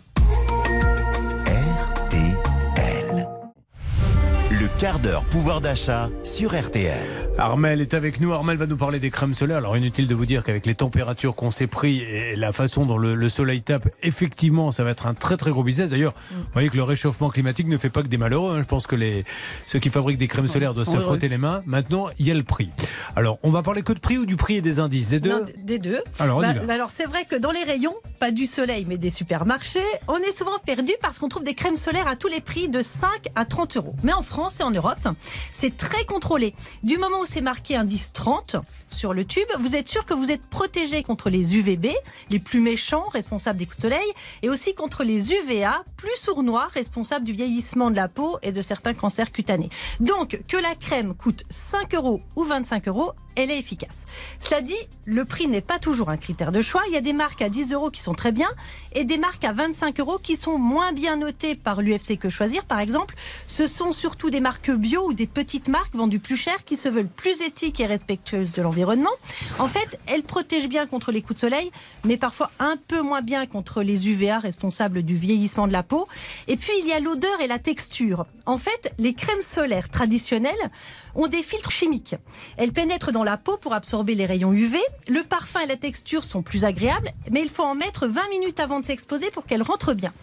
Quart 4.77 4.99
d'heure 4.99 5.25
pouvoir 5.25 5.59
d'achat 5.61 6.09
sur 6.23 6.53
RTL. 6.59 6.95
Armel 7.39 7.81
est 7.81 7.93
avec 7.93 8.19
nous. 8.19 8.31
Armel 8.33 8.57
va 8.57 8.65
nous 8.67 8.77
parler 8.77 8.99
des 8.99 9.09
crèmes 9.09 9.33
solaires. 9.33 9.57
Alors 9.57 9.75
inutile 9.77 10.07
de 10.07 10.13
vous 10.15 10.25
dire 10.25 10.43
qu'avec 10.43 10.65
les 10.65 10.75
températures 10.75 11.35
qu'on 11.35 11.49
s'est 11.51 11.67
pris 11.67 12.01
et 12.01 12.35
la 12.35 12.51
façon 12.51 12.85
dont 12.85 12.97
le, 12.97 13.15
le 13.15 13.29
soleil 13.29 13.61
tape, 13.61 13.89
effectivement, 14.03 14.71
ça 14.71 14.83
va 14.83 14.91
être 14.91 15.07
un 15.07 15.13
très 15.13 15.35
très 15.37 15.51
gros 15.51 15.63
business. 15.63 15.89
D'ailleurs, 15.89 16.13
vous 16.31 16.43
voyez 16.53 16.69
que 16.69 16.77
le 16.77 16.83
réchauffement 16.83 17.29
climatique 17.29 17.67
ne 17.67 17.77
fait 17.77 17.89
pas 17.89 18.03
que 18.03 18.07
des 18.07 18.17
malheureux. 18.17 18.55
hein. 18.57 18.61
Je 18.61 18.67
pense 18.67 18.85
que 18.87 18.95
les, 18.95 19.23
ceux 19.65 19.79
qui 19.79 19.89
fabriquent 19.89 20.17
des 20.17 20.27
crèmes 20.27 20.47
solaires 20.47 20.73
doivent 20.73 20.87
se 20.87 20.91
heureux. 20.93 21.01
frotter 21.03 21.29
les 21.29 21.37
mains. 21.37 21.61
Maintenant, 21.65 22.07
il 22.19 22.27
y 22.27 22.31
a 22.31 22.35
le 22.35 22.43
prix. 22.43 22.69
Alors, 23.15 23.39
on 23.43 23.49
va 23.49 23.63
parler 23.63 23.81
que 23.81 23.93
de 23.93 23.99
prix 23.99 24.17
ou 24.17 24.25
du 24.25 24.35
prix 24.37 24.55
et 24.57 24.61
des 24.61 24.79
indices? 24.79 25.09
Des 25.09 25.19
deux? 25.19 25.29
Non, 25.39 25.45
des 25.63 25.79
deux. 25.79 26.01
Alors, 26.19 26.41
Bah, 26.41 26.53
bah 26.67 26.73
alors 26.73 26.89
c'est 26.91 27.05
vrai 27.05 27.25
que 27.25 27.35
dans 27.35 27.51
les 27.51 27.63
rayons, 27.63 27.95
pas 28.19 28.31
du 28.31 28.45
soleil 28.45 28.85
mais 28.87 28.97
des 28.97 29.09
supermarchés, 29.11 29.79
on 30.07 30.17
est 30.17 30.35
souvent 30.35 30.57
perdu 30.65 30.91
parce 31.01 31.17
qu'on 31.19 31.29
trouve 31.29 31.43
des 31.43 31.53
crèmes 31.55 31.77
solaires 31.77 32.07
à 32.07 32.15
tous 32.15 32.27
les 32.27 32.41
prix 32.41 32.67
de 32.69 32.81
5 32.81 33.07
à 33.35 33.45
30 33.45 33.77
euros. 33.77 33.95
Mais 34.03 34.13
en 34.13 34.21
France 34.23 34.59
et 34.59 34.63
en 34.67 34.71
Europe, 34.71 35.07
c'est 35.53 35.75
très 35.75 36.05
contrôlé. 36.05 36.53
Du 36.83 36.97
moment 36.97 37.21
où 37.21 37.25
c'est 37.25 37.41
marqué 37.41 37.75
indice 37.75 38.11
30 38.11 38.57
sur 38.89 39.13
le 39.13 39.25
tube, 39.25 39.47
vous 39.59 39.75
êtes 39.75 39.87
sûr 39.87 40.05
que 40.05 40.13
vous 40.13 40.29
êtes 40.29 40.45
protégé 40.45 41.03
contre 41.03 41.29
les 41.29 41.55
UVB, 41.55 41.87
les 42.29 42.39
plus 42.39 42.59
méchants 42.59 43.07
responsables 43.13 43.57
des 43.57 43.65
coups 43.65 43.77
de 43.77 43.81
soleil, 43.83 44.07
et 44.41 44.49
aussi 44.49 44.75
contre 44.75 45.03
les 45.03 45.31
UVA, 45.31 45.83
plus 45.95 46.15
sournois, 46.21 46.67
responsables 46.73 47.25
du 47.25 47.31
vieillissement 47.31 47.89
de 47.89 47.95
la 47.95 48.09
peau 48.09 48.37
et 48.41 48.51
de 48.51 48.61
certains 48.61 48.93
cancers 48.93 49.31
cutanés. 49.31 49.69
Donc, 50.01 50.41
que 50.47 50.57
la 50.57 50.75
crème 50.75 51.15
coûte 51.15 51.45
5 51.49 51.95
euros 51.95 52.21
ou 52.35 52.43
25 52.43 52.87
euros, 52.89 53.13
elle 53.37 53.51
est 53.51 53.59
efficace. 53.59 54.01
Cela 54.39 54.61
dit, 54.61 54.75
le 55.05 55.23
prix 55.23 55.47
n'est 55.47 55.61
pas 55.61 55.79
toujours 55.79 56.09
un 56.09 56.17
critère 56.17 56.51
de 56.51 56.61
choix. 56.61 56.81
Il 56.87 56.93
y 56.93 56.97
a 56.97 57.01
des 57.01 57.13
marques 57.13 57.41
à 57.41 57.49
10 57.49 57.71
euros 57.71 57.91
qui 57.91 58.01
sont 58.01 58.15
très 58.15 58.31
bien 58.31 58.49
et 58.93 59.03
des 59.03 59.17
marques 59.17 59.45
à 59.45 59.53
25 59.53 59.99
euros 59.99 60.17
qui 60.17 60.35
sont 60.35 60.57
moins 60.57 60.91
bien 60.91 61.17
notées 61.17 61.55
par 61.55 61.81
l'UFC 61.81 62.17
que 62.17 62.29
choisir. 62.29 62.65
Par 62.65 62.79
exemple, 62.79 63.15
ce 63.47 63.67
sont 63.67 63.93
surtout 63.93 64.31
des 64.31 64.39
marques 64.39 64.71
bio 64.71 65.07
ou 65.07 65.13
des 65.13 65.27
petites 65.27 65.67
marques 65.67 65.93
vendues 65.93 66.19
plus 66.19 66.35
cher 66.35 66.63
qui 66.65 66.77
se 66.77 66.89
veulent 66.89 67.07
plus 67.07 67.41
éthiques 67.41 67.79
et 67.79 67.85
respectueuses 67.85 68.53
de 68.53 68.61
l'environnement. 68.63 69.11
En 69.59 69.67
fait, 69.67 69.99
elles 70.07 70.23
protègent 70.23 70.69
bien 70.69 70.87
contre 70.87 71.11
les 71.11 71.21
coups 71.21 71.35
de 71.35 71.41
soleil, 71.41 71.69
mais 72.03 72.17
parfois 72.17 72.49
un 72.59 72.75
peu 72.87 73.01
moins 73.01 73.21
bien 73.21 73.45
contre 73.45 73.83
les 73.83 74.09
UVA 74.09 74.39
responsables 74.39 75.03
du 75.03 75.15
vieillissement 75.15 75.67
de 75.67 75.73
la 75.73 75.83
peau. 75.83 76.07
Et 76.47 76.57
puis, 76.57 76.73
il 76.79 76.87
y 76.87 76.93
a 76.93 76.99
l'odeur 76.99 77.39
et 77.39 77.47
la 77.47 77.59
texture. 77.59 78.25
En 78.47 78.57
fait, 78.57 78.91
les 78.97 79.13
crèmes 79.13 79.43
solaires 79.43 79.89
traditionnelles 79.89 80.71
ont 81.15 81.27
des 81.27 81.43
filtres 81.43 81.71
chimiques. 81.71 82.15
Elles 82.57 82.71
pénètrent 82.71 83.11
dans 83.11 83.23
la 83.27 83.35
peau 83.35 83.57
pour 83.57 83.73
absorber 83.73 84.15
les 84.15 84.25
rayons 84.25 84.53
UV. 84.53 84.79
Le 85.09 85.21
parfum 85.21 85.59
et 85.59 85.65
la 85.65 85.75
texture 85.75 86.23
sont 86.23 86.41
plus 86.41 86.63
agréables, 86.63 87.11
mais 87.29 87.41
il 87.41 87.49
faut 87.49 87.63
en 87.63 87.75
mettre 87.75 88.07
20 88.07 88.29
minutes 88.29 88.61
avant 88.61 88.79
de 88.79 88.85
s'exposer 88.85 89.31
pour 89.31 89.45
qu'elles 89.45 89.63
rentrent 89.63 89.93
bien. 89.93 90.13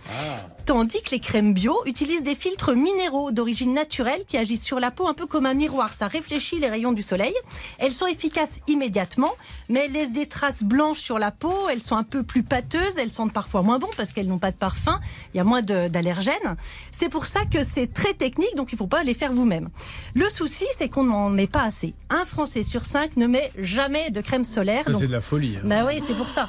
Tandis 0.64 1.02
que 1.02 1.10
les 1.10 1.20
crèmes 1.20 1.52
bio 1.52 1.76
utilisent 1.84 2.22
des 2.22 2.34
filtres 2.34 2.72
minéraux 2.72 3.30
d'origine 3.30 3.74
naturelle 3.74 4.24
qui 4.26 4.38
agissent 4.38 4.64
sur 4.64 4.80
la 4.80 4.90
peau 4.90 5.06
un 5.06 5.12
peu 5.12 5.26
comme 5.26 5.44
un 5.44 5.52
miroir. 5.52 5.92
Ça 5.92 6.08
réfléchit 6.08 6.58
les 6.58 6.70
rayons 6.70 6.92
du 6.92 7.02
soleil. 7.02 7.34
Elles 7.76 7.92
sont 7.92 8.06
efficaces 8.06 8.60
immédiatement, 8.66 9.32
mais 9.68 9.80
elles 9.80 9.92
laissent 9.92 10.12
des 10.12 10.26
traces 10.26 10.62
blanches 10.62 11.00
sur 11.00 11.18
la 11.18 11.30
peau. 11.30 11.68
Elles 11.70 11.82
sont 11.82 11.96
un 11.96 12.04
peu 12.04 12.22
plus 12.22 12.42
pâteuses. 12.42 12.96
Elles 12.96 13.12
sentent 13.12 13.34
parfois 13.34 13.60
moins 13.60 13.78
bon 13.78 13.90
parce 13.98 14.14
qu'elles 14.14 14.28
n'ont 14.28 14.38
pas 14.38 14.52
de 14.52 14.56
parfum. 14.56 14.98
Il 15.34 15.36
y 15.36 15.40
a 15.40 15.44
moins 15.44 15.60
d'allergènes. 15.60 16.56
C'est 16.90 17.10
pour 17.10 17.26
ça 17.26 17.40
que 17.44 17.62
c'est 17.62 17.92
très 17.92 18.14
technique, 18.14 18.56
donc 18.56 18.72
il 18.72 18.76
ne 18.76 18.78
faut 18.78 18.86
pas 18.86 19.02
les 19.02 19.12
faire 19.12 19.34
vous-même. 19.34 19.68
Le 20.14 20.30
souci, 20.30 20.64
c'est 20.72 20.88
qu'on 20.88 21.04
n'en 21.04 21.28
met 21.28 21.46
pas 21.46 21.64
assez. 21.64 21.92
Un 22.08 22.24
Français 22.24 22.62
sur 22.62 22.86
cinq 22.86 22.93
ne 23.16 23.26
met 23.26 23.50
jamais 23.58 24.10
de 24.10 24.20
crème 24.20 24.44
solaire. 24.44 24.84
C'est 24.86 25.06
de 25.06 25.12
la 25.12 25.20
folie. 25.20 25.56
hein. 25.56 25.66
bah 25.66 25.84
oui, 25.86 26.02
c'est 26.06 26.14
pour 26.16 26.28
ça. 26.28 26.48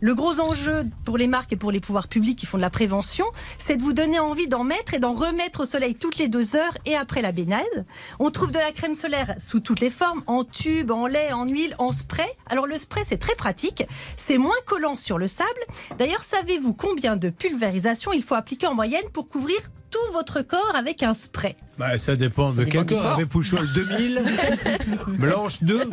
Le 0.00 0.14
gros 0.14 0.40
enjeu 0.40 0.84
pour 1.04 1.16
les 1.16 1.26
marques 1.26 1.52
et 1.52 1.56
pour 1.56 1.72
les 1.72 1.80
pouvoirs 1.80 2.08
publics 2.08 2.38
qui 2.38 2.46
font 2.46 2.58
de 2.58 2.62
la 2.62 2.70
prévention, 2.70 3.24
c'est 3.58 3.76
de 3.76 3.82
vous 3.82 3.92
donner 3.92 4.18
envie 4.18 4.46
d'en 4.46 4.64
mettre 4.64 4.94
et 4.94 4.98
d'en 4.98 5.14
remettre 5.14 5.60
au 5.60 5.66
soleil 5.66 5.94
toutes 5.94 6.18
les 6.18 6.28
deux 6.28 6.54
heures 6.54 6.74
et 6.84 6.94
après 6.94 7.22
la 7.22 7.32
baignade. 7.32 7.86
On 8.18 8.30
trouve 8.30 8.50
de 8.50 8.58
la 8.58 8.72
crème 8.72 8.94
solaire 8.94 9.34
sous 9.38 9.60
toutes 9.60 9.80
les 9.80 9.90
formes, 9.90 10.22
en 10.26 10.44
tube, 10.44 10.90
en 10.90 11.06
lait, 11.06 11.32
en 11.32 11.46
huile, 11.46 11.74
en 11.78 11.92
spray. 11.92 12.28
Alors 12.48 12.66
le 12.66 12.78
spray, 12.78 13.04
c'est 13.06 13.18
très 13.18 13.34
pratique. 13.34 13.84
C'est 14.16 14.38
moins 14.38 14.54
collant 14.66 14.96
sur 14.96 15.18
le 15.18 15.28
sable. 15.28 15.48
D'ailleurs, 15.98 16.24
savez-vous 16.24 16.74
combien 16.74 17.16
de 17.16 17.30
pulvérisation 17.30 18.12
il 18.12 18.22
faut 18.22 18.34
appliquer 18.34 18.66
en 18.66 18.74
moyenne 18.74 19.04
pour 19.12 19.28
couvrir 19.28 19.58
tout 19.90 20.12
votre 20.12 20.42
corps 20.42 20.72
avec 20.74 21.02
un 21.02 21.14
spray? 21.14 21.56
Bah, 21.78 21.96
ça 21.96 22.16
dépend 22.16 22.52
de 22.52 22.64
quel 22.64 22.84
corps. 22.86 23.06
Avec 23.06 23.28
Pouchol 23.28 23.66
2000, 23.72 24.22
Blanche 25.18 25.62
2. 25.62 25.90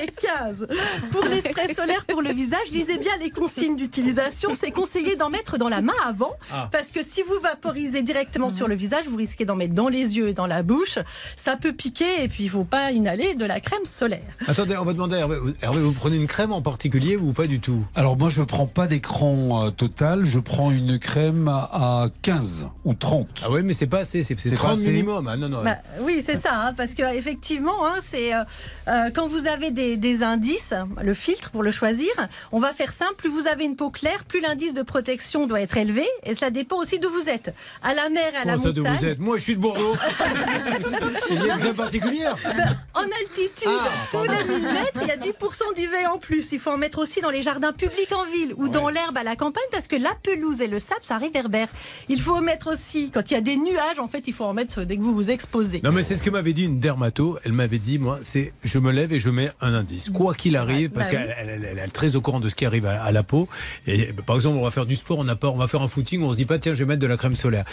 Entre 0.00 0.14
13 0.14 0.66
et 0.66 0.66
15. 0.66 0.66
Pour 1.10 1.24
les 1.24 1.40
sprays 1.40 1.74
solaires 1.74 2.04
pour 2.06 2.22
le 2.22 2.32
visage, 2.32 2.70
lisez 2.72 2.98
bien 2.98 3.12
les 3.20 3.30
consignes 3.30 3.76
d'utilisation. 3.76 4.50
C'est 4.54 4.70
conseillé 4.70 5.16
d'en 5.16 5.30
mettre 5.30 5.58
dans 5.58 5.68
la 5.68 5.80
main 5.80 5.92
avant, 6.06 6.32
Ah. 6.52 6.68
parce 6.72 6.90
que 6.90 7.02
si 7.02 7.22
vous 7.22 7.38
vaporisez 7.42 8.02
directement 8.02 8.50
sur 8.50 8.68
le 8.68 8.74
visage, 8.74 9.04
vous 9.08 9.16
risquez 9.16 9.44
d'en 9.44 9.56
mettre 9.56 9.74
dans 9.74 9.88
les 9.88 10.16
yeux 10.16 10.28
et 10.28 10.34
dans 10.34 10.46
la 10.46 10.62
bouche. 10.62 10.98
Ça 11.36 11.56
peut 11.56 11.72
piquer 11.72 12.22
et 12.22 12.28
puis 12.28 12.44
il 12.44 12.50
faut 12.50 12.64
pas 12.64 12.92
inhaler 12.92 13.34
de 13.34 13.44
la 13.44 13.60
crème 13.60 13.84
solaire. 13.84 14.20
Attendez, 14.46 14.76
on 14.76 14.84
va 14.84 14.92
demander 14.92 15.16
à 15.16 15.20
Hervé. 15.20 15.36
Hervé, 15.62 15.80
vous 15.80 15.92
prenez 15.92 16.16
une 16.16 16.26
crème 16.26 16.52
en 16.52 16.62
particulier 16.62 17.16
ou 17.16 17.32
pas 17.32 17.46
du 17.46 17.60
tout? 17.60 17.84
Alors 17.94 18.16
moi 18.16 18.28
je 18.28 18.42
prends 18.42 18.66
pas 18.66 18.86
d'écran 18.86 19.66
euh, 19.66 19.70
total, 19.70 20.24
je 20.24 20.38
prends 20.38 20.70
une 20.70 20.98
crème 20.98 21.48
à 21.48 22.06
15 22.22 22.66
ou 22.84 22.94
30. 22.94 23.42
Ah 23.44 23.50
ouais, 23.50 23.62
mais 23.62 23.72
c'est 23.72 23.86
pas 23.86 24.00
assez, 24.00 24.22
c'est 24.22 24.38
c'est 24.38 24.50
C'est 24.50 24.54
30 24.54 24.68
pas 24.70 24.74
assez 24.74 24.90
minimum. 24.90 25.28
Ah 25.28 25.36
non, 25.36 25.48
non. 25.48 25.62
Bah, 25.62 25.78
oui, 26.00 26.22
c'est 26.24 26.36
ça, 26.36 26.66
hein, 26.68 26.74
parce 26.76 26.94
que 26.94 27.02
effectivement, 27.14 27.86
hein, 27.86 27.96
c'est 28.00 28.34
euh, 28.34 28.42
euh, 28.88 29.10
quand 29.14 29.26
vous 29.26 29.46
avez 29.46 29.70
des, 29.70 29.89
des 29.96 30.22
indices, 30.22 30.74
le 31.02 31.14
filtre 31.14 31.50
pour 31.50 31.62
le 31.62 31.70
choisir, 31.70 32.10
on 32.52 32.58
va 32.60 32.72
faire 32.72 32.92
simple. 32.92 33.14
Plus 33.16 33.28
vous 33.30 33.46
avez 33.46 33.64
une 33.64 33.76
peau 33.76 33.90
claire, 33.90 34.24
plus 34.24 34.40
l'indice 34.40 34.74
de 34.74 34.82
protection 34.82 35.46
doit 35.46 35.60
être 35.60 35.76
élevé, 35.76 36.06
et 36.24 36.34
ça 36.34 36.50
dépend 36.50 36.76
aussi 36.78 36.98
d'où 36.98 37.10
vous 37.10 37.28
êtes. 37.28 37.54
À 37.82 37.94
la 37.94 38.08
mer, 38.08 38.32
à 38.40 38.44
la 38.44 38.52
Comment 38.52 38.64
ça 38.64 38.72
de 38.72 38.80
montagne. 38.80 38.96
vous 38.98 39.04
êtes 39.06 39.18
Moi, 39.18 39.38
je 39.38 39.42
suis 39.42 39.56
de 39.56 39.60
Bordeaux. 39.60 39.94
Il 41.30 41.44
y 41.46 41.50
a 41.50 41.56
une 41.58 41.74
particulière 41.74 42.36
En 42.94 43.02
altitude, 43.02 43.66
Ah, 43.68 43.88
tous 44.10 44.22
les 44.24 44.44
1000 44.58 44.62
mètres, 44.64 45.00
il 45.02 45.08
y 45.08 45.10
a 45.10 45.16
10% 45.16 45.74
d'IV 45.76 45.90
en 46.12 46.18
plus. 46.18 46.52
Il 46.52 46.58
faut 46.60 46.70
en 46.70 46.76
mettre 46.76 46.98
aussi 46.98 47.20
dans 47.20 47.30
les 47.30 47.42
jardins 47.42 47.72
publics 47.72 48.12
en 48.12 48.24
ville 48.24 48.54
ou 48.56 48.68
dans 48.68 48.88
l'herbe 48.88 49.16
à 49.16 49.22
la 49.22 49.36
campagne 49.36 49.62
parce 49.72 49.86
que 49.88 49.96
la 49.96 50.14
pelouse 50.22 50.60
et 50.60 50.66
le 50.66 50.78
sable, 50.78 51.00
ça 51.02 51.18
réverbère. 51.18 51.68
Il 52.08 52.20
faut 52.20 52.34
en 52.36 52.40
mettre 52.40 52.72
aussi, 52.72 53.10
quand 53.10 53.30
il 53.30 53.34
y 53.34 53.36
a 53.36 53.40
des 53.40 53.56
nuages, 53.56 53.98
en 53.98 54.08
fait, 54.08 54.24
il 54.26 54.32
faut 54.34 54.44
en 54.44 54.52
mettre 54.52 54.82
dès 54.82 54.96
que 54.96 55.02
vous 55.02 55.14
vous 55.14 55.30
exposez. 55.30 55.80
Non, 55.84 55.92
mais 55.92 56.02
c'est 56.02 56.16
ce 56.16 56.22
que 56.22 56.30
m'avait 56.30 56.52
dit 56.52 56.64
une 56.64 56.80
dermato. 56.80 57.38
Elle 57.44 57.52
m'avait 57.52 57.78
dit, 57.78 57.98
moi, 57.98 58.18
c'est 58.22 58.52
je 58.64 58.78
me 58.78 58.90
lève 58.92 59.12
et 59.12 59.20
je 59.20 59.30
mets 59.30 59.50
un 59.60 59.74
indice. 59.80 60.10
quoi 60.10 60.34
qu'il 60.34 60.56
arrive, 60.56 60.90
parce 60.90 61.06
Bah 61.06 61.12
qu'elle 61.16 61.34
elle- 61.38 61.48
elle- 61.48 61.68
elle 61.72 61.78
est 61.78 61.88
très 61.88 62.16
au 62.16 62.20
courant 62.20 62.40
de 62.40 62.48
ce 62.48 62.54
qui 62.54 62.64
arrive 62.64 62.86
à, 62.86 63.02
à 63.02 63.12
la 63.12 63.22
peau. 63.22 63.48
Et 63.86 64.12
par 64.26 64.36
exemple, 64.36 64.56
on 64.58 64.64
va 64.64 64.70
faire 64.70 64.86
du 64.86 64.96
sport, 64.96 65.18
on 65.18 65.28
a 65.28 65.36
peur, 65.36 65.54
on 65.54 65.58
va 65.58 65.66
faire 65.68 65.82
un 65.82 65.88
footing, 65.88 66.22
on 66.22 66.32
se 66.32 66.36
dit 66.36 66.46
pas 66.46 66.58
tiens, 66.58 66.74
je 66.74 66.78
vais 66.78 66.86
mettre 66.86 67.00
de 67.02 67.06
la 67.06 67.16
crème 67.16 67.36
solaire. 67.36 67.64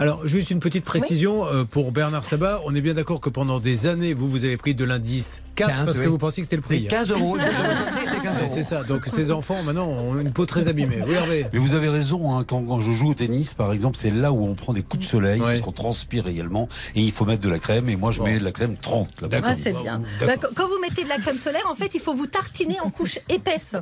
Alors, 0.00 0.26
juste 0.26 0.50
une 0.50 0.60
petite 0.60 0.84
précision 0.84 1.46
euh, 1.46 1.64
pour 1.64 1.92
Bernard 1.92 2.24
Sabat. 2.24 2.60
On 2.66 2.74
est 2.74 2.80
bien 2.80 2.94
d'accord 2.94 3.20
que 3.20 3.30
pendant 3.30 3.60
des 3.60 3.86
années, 3.86 4.14
vous, 4.14 4.28
vous 4.28 4.44
avez 4.44 4.56
pris 4.56 4.74
de 4.74 4.84
l'indice 4.84 5.42
4 5.54 5.68
15, 5.74 5.84
parce 5.84 5.96
que 5.98 6.02
oui. 6.02 6.08
vous 6.08 6.18
pensiez 6.18 6.42
que 6.42 6.46
c'était 6.46 6.56
le 6.56 6.62
prix. 6.62 6.82
C'est 6.90 6.96
15 6.96 7.10
euros. 7.10 7.36
C'était 7.38 7.50
15 7.54 8.22
Ouais, 8.22 8.42
euros. 8.42 8.52
C'est 8.54 8.62
ça. 8.62 8.82
Donc, 8.84 9.02
ces 9.06 9.30
enfants, 9.30 9.62
maintenant, 9.62 9.86
ont 9.88 10.18
une 10.18 10.32
peau 10.32 10.46
très 10.46 10.68
abîmée. 10.68 11.02
Regardez. 11.02 11.46
Mais 11.52 11.58
vous 11.58 11.74
avez 11.74 11.88
raison, 11.88 12.36
hein, 12.36 12.44
quand, 12.46 12.62
quand 12.62 12.80
je 12.80 12.92
joue 12.92 13.10
au 13.10 13.14
tennis, 13.14 13.54
par 13.54 13.72
exemple, 13.72 13.96
c'est 13.96 14.10
là 14.10 14.32
où 14.32 14.46
on 14.46 14.54
prend 14.54 14.72
des 14.72 14.82
coups 14.82 15.04
de 15.04 15.08
soleil, 15.08 15.40
Ouais. 15.40 15.48
parce 15.48 15.60
qu'on 15.60 15.72
transpire 15.72 16.26
également, 16.28 16.68
et 16.94 17.00
il 17.00 17.12
faut 17.12 17.24
mettre 17.24 17.42
de 17.42 17.48
la 17.48 17.58
crème, 17.58 17.88
et 17.88 17.96
moi 17.96 18.10
je 18.12 18.18
Bon. 18.18 18.24
mets 18.26 18.38
de 18.38 18.44
la 18.44 18.52
crème 18.52 18.76
30. 18.76 19.20
là, 19.22 19.28
D'accord. 19.28 19.50
Ah, 19.52 19.54
c'est 19.54 19.72
bien. 19.82 20.00
Bah, 20.20 20.34
quand- 20.54 20.66
vous 20.68 20.78
mettez 20.80 21.04
de 21.04 21.08
la 21.08 21.18
crème 21.18 21.38
solaire, 21.38 21.64
en 21.68 21.74
fait, 21.74 21.90
il 21.94 22.00
faut 22.00 22.14
vous 22.14 22.26
tartiner 22.26 22.78
en 22.80 22.90
couche 22.90 23.18
épaisse. 23.28 23.74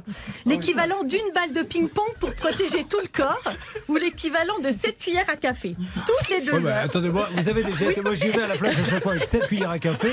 L'équivalent 0.47 1.05
d'une 1.05 1.19
balle 1.35 1.53
de 1.53 1.63
ping-pong 1.67 2.07
pour 2.19 2.35
protéger 2.35 2.85
tout 2.89 2.99
le 3.03 3.09
corps 3.13 3.53
ou 3.89 3.97
l'équivalent 3.97 4.59
de 4.65 4.73
7 4.73 4.99
cuillères 4.99 5.29
à 5.33 5.37
café. 5.37 5.77
Toutes 6.07 6.29
les 6.31 6.45
deux 6.45 6.53
Ouais, 6.53 6.61
bah, 6.61 6.81
attendez-moi, 6.85 7.29
vous 7.37 7.49
avez 7.49 7.63
déjà 7.63 7.91
été. 7.91 8.01
Moi, 8.03 8.15
j'y 8.15 8.29
vais 8.29 8.43
à 8.43 8.49
la 8.49 8.57
plage 8.57 8.75
à 8.79 8.91
chaque 8.91 9.03
fois 9.03 9.13
avec 9.13 9.25
7 9.25 9.47
cuillères 9.47 9.71
à 9.71 9.79
café. 9.79 10.09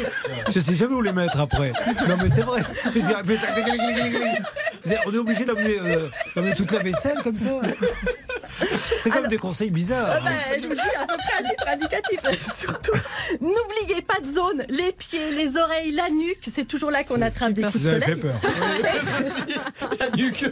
Je 0.53 0.59
sais 0.59 0.75
jamais 0.75 0.93
où 0.93 1.01
les 1.01 1.11
mettre 1.13 1.39
après. 1.47 1.71
Non, 2.07 2.17
mais 2.21 2.29
c'est 2.29 2.41
vrai. 2.41 2.61
Vous 2.93 3.01
On 5.05 5.13
est 5.13 5.17
obligé 5.17 5.45
d'amener 5.45 5.77
euh, 5.81 6.53
toute 6.55 6.71
la 6.71 6.79
vaisselle 6.79 7.17
comme 7.23 7.37
ça. 7.37 7.49
C'est 9.01 9.09
comme 9.09 9.27
des 9.27 9.37
conseils 9.37 9.69
bizarres. 9.71 10.21
Bah, 10.23 10.31
je 10.61 10.67
vous 10.67 10.73
dis 10.73 10.79
à 10.79 11.05
peu 11.05 11.15
près 11.17 11.43
à 11.43 11.47
titre 11.49 11.67
indicatif. 11.67 12.19
Surtout, 12.57 12.97
n'oubliez 13.41 14.01
pas 14.01 14.19
de 14.19 14.27
zone. 14.27 14.65
Les 14.69 14.91
pieds, 14.93 15.31
les 15.31 15.57
oreilles, 15.57 15.91
la 15.91 16.09
nuque. 16.09 16.47
C'est 16.49 16.65
toujours 16.67 16.91
là 16.91 17.03
qu'on 17.03 17.21
attrape 17.21 17.53
des 17.53 17.63
coups 17.63 17.75
de 17.75 17.79
Vous 17.79 17.87
avez 17.87 17.99
fait 18.01 18.17
soleil. 18.17 18.21
peur. 18.21 19.97
La 19.99 20.09
nuque. 20.15 20.45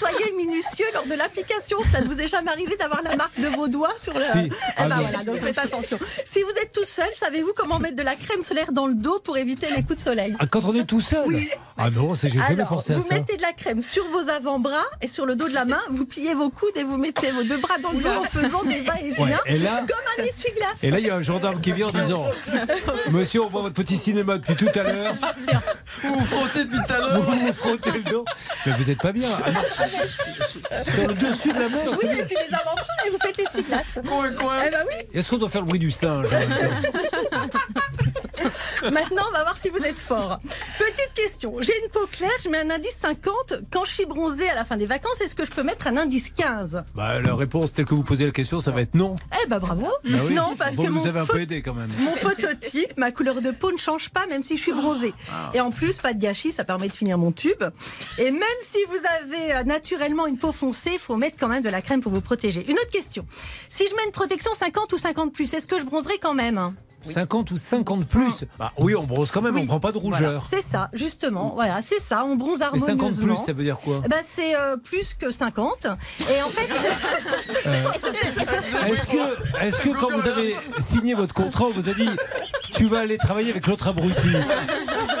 Soyez 0.00 0.32
minutieux 0.36 0.86
lors 0.94 1.04
de 1.06 1.14
l'application. 1.14 1.78
Ça 1.92 2.00
ne 2.00 2.06
vous 2.08 2.18
est 2.20 2.28
jamais 2.28 2.50
arrivé 2.50 2.76
d'avoir 2.76 3.02
la 3.02 3.16
marque 3.16 3.38
de 3.38 3.48
vos 3.48 3.68
doigts 3.68 3.92
sur 3.98 4.18
le. 4.18 4.24
Si. 4.24 4.30
Eh 4.38 4.50
Ah 4.78 4.86
ben 4.88 4.96
voilà, 4.96 5.24
donc 5.24 5.38
faites 5.40 5.58
attention. 5.58 5.98
Si 6.24 6.42
vous 6.42 6.50
êtes 6.62 6.72
tout 6.72 6.84
seul, 6.86 7.10
savez-vous 7.14 7.52
comment 7.56 7.78
mettre 7.78 7.96
de 7.96 8.02
la 8.02 8.16
crème 8.16 8.42
solaire 8.42 8.72
dans 8.72 8.86
le 8.86 8.94
dos 8.94 9.20
pour 9.22 9.36
éviter 9.36 9.68
les 9.70 9.82
coups 9.82 9.96
de 9.96 10.00
soleil 10.00 10.34
Ah, 10.38 10.46
quand 10.46 10.64
on 10.64 10.74
est 10.74 10.84
tout 10.84 11.00
seul 11.00 11.24
Oui. 11.26 11.48
Ah 11.76 11.90
non, 11.90 12.14
c'est- 12.14 12.28
j'ai 12.28 12.40
jamais 12.40 12.64
pensé 12.64 12.92
à 12.94 12.96
vous 12.96 13.02
ça. 13.06 13.14
mettez 13.14 13.36
de 13.36 13.42
la 13.42 13.52
crème 13.52 13.82
sur 13.82 14.04
vos 14.08 14.28
avant-bras 14.28 14.84
et 15.02 15.08
sur 15.08 15.26
le 15.26 15.36
dos 15.36 15.48
de 15.48 15.54
la 15.54 15.64
main, 15.64 15.80
vous 15.90 16.04
pliez 16.06 16.34
vos 16.34 16.50
coudes 16.50 16.76
et 16.76 16.84
vous 16.84 16.96
mettez 16.96 17.30
vos 17.30 17.42
deux 17.42 17.58
bras 17.58 17.78
dans 17.78 17.92
le 17.92 18.00
dos 18.00 18.08
en 18.08 18.24
faisant 18.24 18.62
des 18.64 18.80
va-et-vient, 18.80 19.24
Ouais, 19.26 19.32
et 19.46 19.58
là- 19.58 19.82
comme 19.88 19.98
un 20.18 20.22
essuie-glace. 20.24 20.82
Et 20.82 20.90
là, 20.90 20.98
il 20.98 21.06
y 21.06 21.10
a 21.10 21.16
un 21.16 21.22
gendarme 21.22 21.60
qui 21.60 21.72
vient 21.72 21.88
en 21.88 21.92
disant 21.92 22.26
Monsieur, 23.10 23.42
on 23.42 23.48
voit 23.48 23.62
votre 23.62 23.74
petit 23.74 23.96
cinéma 23.96 24.38
depuis 24.38 24.56
tout 24.56 24.68
à 24.78 24.82
l'heure. 24.82 25.14
Vous 26.02 26.14
vous 26.14 26.24
frottez 26.24 26.64
depuis 26.64 26.78
tout 26.86 26.92
à 26.92 26.96
Vous 27.00 27.22
l'heure. 27.22 27.38
vous 27.46 27.52
frottez 27.52 27.90
le 27.92 28.02
dos. 28.02 28.24
Mais 28.66 28.72
vous 28.72 28.84
n'êtes 28.84 29.00
pas 29.00 29.12
bien. 29.12 29.28
Ah 29.44 29.50
non. 29.50 29.60
Sur 30.94 31.08
le 31.08 31.14
dessus 31.14 31.52
de 31.52 31.58
la 31.58 31.68
main, 31.68 31.78
Oui, 32.02 32.08
et 32.18 32.22
puis 32.24 32.36
les 32.48 32.54
avant-bras 32.54 32.84
et 33.06 33.10
vous 33.10 33.18
faites 33.20 33.36
l'essuie-glace. 33.36 33.98
Coin, 34.06 34.32
coin. 34.32 34.62
Eh 34.66 34.70
ben 34.70 34.84
oui, 34.88 35.06
Est-ce 35.18 35.30
qu'on 35.30 35.38
doit 35.38 35.48
faire 35.48 35.62
le 35.62 35.66
bruit 35.66 35.78
du 35.78 35.90
singe 35.90 36.28
maintenant 38.92 39.22
on 39.28 39.32
va 39.32 39.42
voir 39.42 39.56
si 39.56 39.68
vous 39.70 39.78
êtes 39.78 40.00
fort. 40.00 40.38
Petite 40.78 41.14
question, 41.14 41.54
j'ai 41.60 41.72
une 41.84 41.90
peau 41.90 42.06
claire, 42.10 42.30
je 42.42 42.48
mets 42.48 42.58
un 42.60 42.70
indice 42.70 42.96
50. 43.00 43.54
Quand 43.70 43.84
je 43.84 43.90
suis 43.92 44.06
bronzée 44.06 44.48
à 44.48 44.54
la 44.54 44.64
fin 44.64 44.76
des 44.76 44.86
vacances, 44.86 45.20
est-ce 45.20 45.34
que 45.34 45.44
je 45.44 45.50
peux 45.50 45.62
mettre 45.62 45.86
un 45.86 45.96
indice 45.96 46.30
15 46.30 46.82
bah, 46.94 47.20
La 47.20 47.34
réponse 47.34 47.72
telle 47.72 47.84
que 47.86 47.94
vous 47.94 48.04
posez 48.04 48.26
la 48.26 48.32
question, 48.32 48.60
ça 48.60 48.70
va 48.70 48.80
être 48.82 48.94
non. 48.94 49.14
Eh 49.44 49.48
ben 49.48 49.58
bravo. 49.58 49.88
Bah 50.04 50.18
oui. 50.26 50.34
Non, 50.34 50.54
parce 50.56 50.74
Bon, 50.76 50.84
que 50.84 50.88
vous 50.88 51.00
mon, 51.00 51.06
avez 51.06 51.20
un 51.20 51.26
peu 51.26 51.40
aidé 51.40 51.62
quand 51.62 51.74
même. 51.74 51.88
mon 51.98 52.14
phototype, 52.16 52.96
ma 52.96 53.10
couleur 53.12 53.40
de 53.40 53.50
peau 53.50 53.72
ne 53.72 53.78
change 53.78 54.10
pas 54.10 54.26
même 54.26 54.42
si 54.42 54.56
je 54.56 54.62
suis 54.62 54.72
bronzée. 54.72 55.14
Ah. 55.32 55.50
Et 55.54 55.60
en 55.60 55.70
plus, 55.70 55.98
pas 55.98 56.12
de 56.14 56.20
gâchis, 56.20 56.52
ça 56.52 56.64
permet 56.64 56.88
de 56.88 56.96
finir 56.96 57.18
mon 57.18 57.32
tube. 57.32 57.62
Et 58.18 58.30
même 58.30 58.42
si 58.62 58.78
vous 58.88 58.98
avez 59.22 59.54
euh, 59.54 59.62
naturellement 59.64 60.26
une 60.26 60.38
peau 60.38 60.52
foncée, 60.52 60.90
il 60.94 60.98
faut 60.98 61.16
mettre 61.16 61.36
quand 61.38 61.48
même 61.48 61.62
de 61.62 61.68
la 61.68 61.82
crème 61.82 62.00
pour 62.00 62.12
vous 62.12 62.20
protéger. 62.20 62.64
Une 62.70 62.76
autre 62.78 62.90
question. 62.90 63.24
Si 63.68 63.86
je 63.86 63.94
mets 63.94 64.04
une 64.06 64.12
protection 64.12 64.52
50 64.54 64.92
ou 64.92 64.98
50 64.98 65.32
plus, 65.32 65.52
est-ce 65.54 65.66
que 65.66 65.78
je 65.78 65.84
bronzerai 65.84 66.18
quand 66.18 66.34
même? 66.34 66.72
50 67.02 67.50
ou 67.50 67.56
50 67.56 68.06
plus 68.06 68.44
Bah 68.58 68.72
oui, 68.78 68.94
on 68.94 69.04
brosse 69.04 69.30
quand 69.30 69.42
même, 69.42 69.54
Oui. 69.54 69.62
on 69.64 69.66
prend 69.66 69.80
pas 69.80 69.92
de 69.92 69.98
Voilà, 69.98 70.16
rougeur. 70.18 70.46
C'est 70.46 70.62
ça, 70.62 70.90
justement. 70.92 71.52
Voilà, 71.54 71.80
c'est 71.82 72.00
ça. 72.00 72.24
On 72.24 72.36
bronze 72.36 72.60
Mais 72.72 72.78
50 72.78 73.00
harmonieusement. 73.00 73.34
plus, 73.34 73.44
ça 73.44 73.52
veut 73.52 73.64
dire 73.64 73.78
quoi 73.80 74.02
Eh 74.04 74.08
ben, 74.08 74.20
c'est 74.24 74.54
euh, 74.54 74.76
plus 74.76 75.14
que 75.14 75.30
50. 75.30 75.86
Et 76.30 76.42
en 76.42 76.48
fait, 76.48 76.68
Est-ce 78.90 79.06
que, 79.06 79.64
est 79.64 79.80
que 79.80 79.98
quand 79.98 80.10
vous 80.10 80.28
avez 80.28 80.56
signé 80.78 81.14
votre 81.14 81.34
contrat, 81.34 81.64
on 81.66 81.70
vous 81.70 81.88
a 81.88 81.92
dit 81.94 82.08
tu 82.72 82.86
vas 82.86 83.00
aller 83.00 83.18
travailler 83.18 83.50
avec 83.50 83.66
l'autre 83.66 83.88
abruti? 83.88 84.28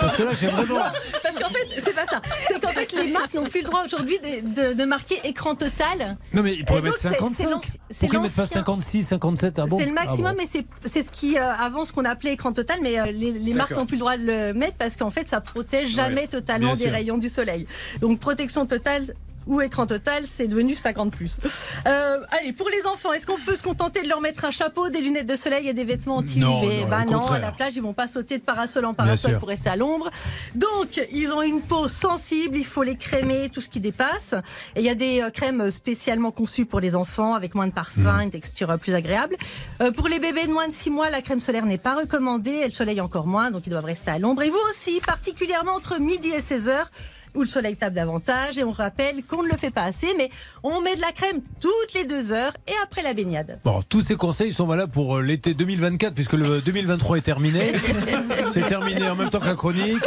Parce 0.00 0.16
que 0.16 0.22
là, 0.22 0.30
j'ai 0.38 0.46
vraiment. 0.48 0.80
parce 1.22 1.38
qu'en 1.38 1.48
fait, 1.50 1.66
c'est 1.84 1.94
pas 1.94 2.06
ça. 2.06 2.20
C'est 2.48 2.60
qu'en 2.60 2.69
fait, 2.80 3.04
les 3.04 3.10
marques 3.12 3.34
n'ont 3.34 3.44
plus 3.48 3.60
le 3.60 3.66
droit 3.66 3.82
aujourd'hui 3.84 4.18
de, 4.18 4.68
de- 4.68 4.72
de 4.74 4.84
marquer 4.84 5.16
écran 5.24 5.54
total. 5.54 6.16
Non, 6.32 6.42
mais 6.42 6.54
ils 6.54 6.64
pourraient 6.64 6.82
mettre 6.82 6.96
c'est- 6.96 7.08
c'est 7.08 7.14
55. 7.14 7.50
l'anci- 7.50 7.68
c'est 7.90 8.00
Pourquoi 8.06 8.18
ils 8.18 8.22
mettent 8.22 8.34
pas 8.36 8.42
l'ancien. 8.42 8.60
56, 8.60 9.02
57 9.04 9.58
ah 9.58 9.66
bon 9.66 9.78
c'est 9.78 9.86
le 9.86 9.92
maximum, 9.92 10.26
Ah 10.26 10.32
bon. 10.44 10.48
mais 10.54 10.62
c'est 10.86 11.02
ce 11.02 11.10
qui, 11.10 11.38
euh, 11.38 11.52
avant, 11.52 11.84
ce 11.84 11.92
qu'on 11.92 12.04
appelait 12.04 12.32
écran 12.32 12.52
total, 12.52 12.78
mais 12.82 12.98
euh, 13.00 13.06
les, 13.06 13.32
les 13.32 13.54
marques 13.54 13.72
n'ont 13.72 13.86
plus 13.86 13.96
le 13.96 14.00
droit 14.00 14.16
de 14.16 14.24
le 14.24 14.52
mettre 14.54 14.76
parce 14.76 14.96
qu'en 14.96 15.10
fait, 15.10 15.28
ça 15.28 15.40
protège 15.40 15.90
jamais 15.90 16.22
Ouais, 16.22 16.26
totalement 16.28 16.74
des 16.74 16.84
sûr. 16.84 16.92
rayons 16.92 17.18
du 17.18 17.28
soleil. 17.28 17.66
Donc, 18.00 18.20
protection 18.20 18.66
totale 18.66 19.12
ou 19.46 19.60
écran 19.60 19.86
total, 19.86 20.24
c'est 20.26 20.46
devenu 20.48 20.74
50 20.74 21.12
plus. 21.12 21.38
Euh, 21.86 22.20
allez, 22.38 22.52
pour 22.52 22.68
les 22.68 22.86
enfants, 22.86 23.12
est-ce 23.12 23.26
qu'on 23.26 23.38
peut 23.38 23.56
se 23.56 23.62
contenter 23.62 24.02
de 24.02 24.08
leur 24.08 24.20
mettre 24.20 24.44
un 24.44 24.50
chapeau, 24.50 24.90
des 24.90 25.00
lunettes 25.00 25.26
de 25.26 25.36
soleil 25.36 25.68
et 25.68 25.72
des 25.72 25.84
vêtements 25.84 26.16
Non, 26.16 26.20
anti-UV 26.20 26.82
non, 26.82 26.88
Bah 26.88 27.04
au 27.06 27.10
non, 27.10 27.26
à 27.26 27.38
la 27.38 27.52
plage, 27.52 27.74
ils 27.76 27.82
vont 27.82 27.92
pas 27.94 28.08
sauter 28.08 28.38
de 28.38 28.44
parasol 28.44 28.84
en 28.84 28.94
parasol 28.94 29.38
pour 29.38 29.48
rester 29.48 29.70
à 29.70 29.76
l'ombre. 29.76 30.10
Donc, 30.54 31.00
ils 31.12 31.32
ont 31.32 31.42
une 31.42 31.62
peau 31.62 31.88
sensible, 31.88 32.56
il 32.56 32.66
faut 32.66 32.82
les 32.82 32.96
crémer, 32.96 33.48
tout 33.48 33.60
ce 33.60 33.68
qui 33.68 33.80
dépasse. 33.80 34.34
Et 34.76 34.80
il 34.80 34.84
y 34.84 34.90
a 34.90 34.94
des 34.94 35.20
euh, 35.22 35.30
crèmes 35.30 35.70
spécialement 35.70 36.30
conçues 36.30 36.66
pour 36.66 36.80
les 36.80 36.94
enfants, 36.94 37.34
avec 37.34 37.54
moins 37.54 37.66
de 37.66 37.72
parfum, 37.72 38.18
Mm. 38.18 38.22
une 38.22 38.30
texture 38.30 38.78
plus 38.78 38.94
agréable. 38.94 39.36
Euh, 39.82 39.90
pour 39.90 40.08
les 40.08 40.18
bébés 40.18 40.46
de 40.46 40.52
moins 40.52 40.68
de 40.68 40.72
6 40.72 40.90
mois, 40.90 41.10
la 41.10 41.22
crème 41.22 41.40
solaire 41.40 41.66
n'est 41.66 41.78
pas 41.78 41.94
recommandée, 41.94 42.50
et 42.50 42.66
le 42.66 42.72
soleil 42.72 43.00
encore 43.00 43.26
moins, 43.26 43.50
donc 43.50 43.66
ils 43.66 43.70
doivent 43.70 43.84
rester 43.84 44.10
à 44.10 44.18
l'ombre. 44.18 44.42
Et 44.42 44.50
vous 44.50 44.58
aussi, 44.70 45.00
particulièrement 45.00 45.72
entre 45.72 45.98
midi 45.98 46.28
et 46.30 46.40
16 46.40 46.68
heures, 46.68 46.90
où 47.34 47.42
le 47.42 47.48
soleil 47.48 47.76
tape 47.76 47.94
davantage, 47.94 48.58
et 48.58 48.64
on 48.64 48.72
rappelle 48.72 49.24
qu'on 49.24 49.42
ne 49.42 49.48
le 49.48 49.56
fait 49.56 49.70
pas 49.70 49.82
assez, 49.84 50.08
mais 50.16 50.30
on 50.62 50.80
met 50.80 50.96
de 50.96 51.00
la 51.00 51.12
crème 51.12 51.40
toutes 51.60 51.92
les 51.94 52.04
deux 52.04 52.32
heures 52.32 52.52
et 52.66 52.72
après 52.82 53.02
la 53.02 53.14
baignade. 53.14 53.58
Bon, 53.64 53.82
tous 53.88 54.00
ces 54.00 54.16
conseils 54.16 54.52
sont 54.52 54.66
valables 54.66 54.92
pour 54.92 55.16
euh, 55.18 55.22
l'été 55.22 55.54
2024, 55.54 56.14
puisque 56.14 56.32
le 56.34 56.60
2023 56.64 57.18
est 57.18 57.20
terminé. 57.22 57.72
C'est 58.46 58.66
terminé 58.66 59.08
en 59.08 59.16
même 59.16 59.30
temps 59.30 59.40
que 59.40 59.46
la 59.46 59.54
chronique. 59.54 60.04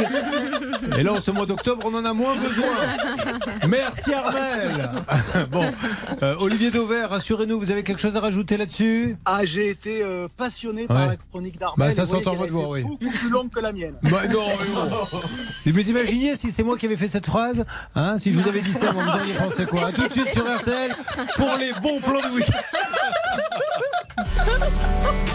Et 0.97 1.03
là, 1.03 1.13
en 1.13 1.21
ce 1.21 1.31
mois 1.31 1.45
d'octobre, 1.45 1.83
on 1.85 1.93
en 1.95 2.03
a 2.05 2.13
moins 2.13 2.35
besoin. 2.35 2.67
Merci 3.67 4.13
Armel. 4.13 4.89
Bon, 5.51 5.65
euh, 6.21 6.35
Olivier 6.39 6.71
Dauvert, 6.71 7.09
rassurez-nous, 7.09 7.59
vous 7.59 7.71
avez 7.71 7.83
quelque 7.83 8.01
chose 8.01 8.17
à 8.17 8.19
rajouter 8.19 8.57
là-dessus? 8.57 9.17
Ah, 9.25 9.41
j'ai 9.45 9.69
été 9.69 10.03
euh, 10.03 10.27
passionné 10.35 10.81
Ouais. 10.81 10.87
par 10.87 11.07
la 11.07 11.15
chronique 11.15 11.57
d'Armel. 11.59 11.89
Bah, 11.89 11.93
ça 11.93 12.03
vous 12.03 12.11
s'entend 12.11 12.33
a 12.33 12.37
votre 12.37 12.51
voix, 12.51 12.69
oui. 12.69 12.83
Beaucoup 12.83 13.09
plus 13.09 13.29
longue 13.29 13.49
que 13.49 13.59
la 13.59 13.71
mienne. 13.71 13.95
Bah, 14.03 14.27
non, 14.27 14.41
mais 14.47 15.71
bon. 15.71 15.73
Mais 15.77 15.83
imaginez 15.83 16.35
si 16.35 16.51
c'est 16.51 16.63
moi 16.63 16.77
qui 16.77 16.85
avais 16.85 16.97
fait 16.97 17.07
cette 17.13 17.27
phrase, 17.27 17.63
hein, 17.95 18.17
si 18.17 18.33
je 18.33 18.39
vous 18.39 18.47
avais 18.49 18.61
dit 18.61 18.73
ça, 18.73 18.89
vous 18.89 18.99
auriez 18.99 19.35
pensé 19.35 19.67
quoi? 19.67 19.91
Tout 19.91 20.07
de 20.07 20.13
suite 20.13 20.29
sur 20.29 20.43
RTL 20.43 20.95
pour 21.35 21.55
les 21.59 21.71
bons 21.73 22.01
plans 22.01 22.27
du 22.27 22.37
week-end. 22.37 22.57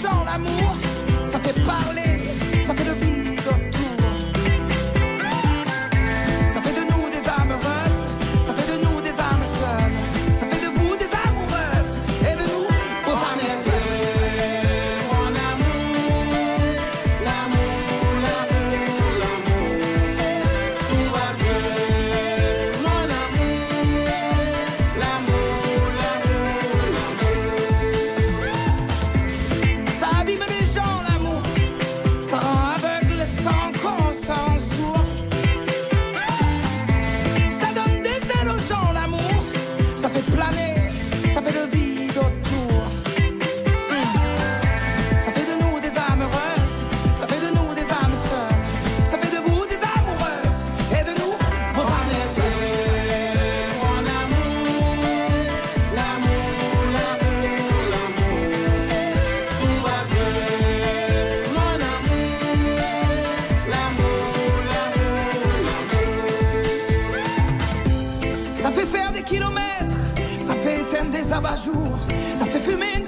gens 0.00 0.24
l'amour, 0.24 0.79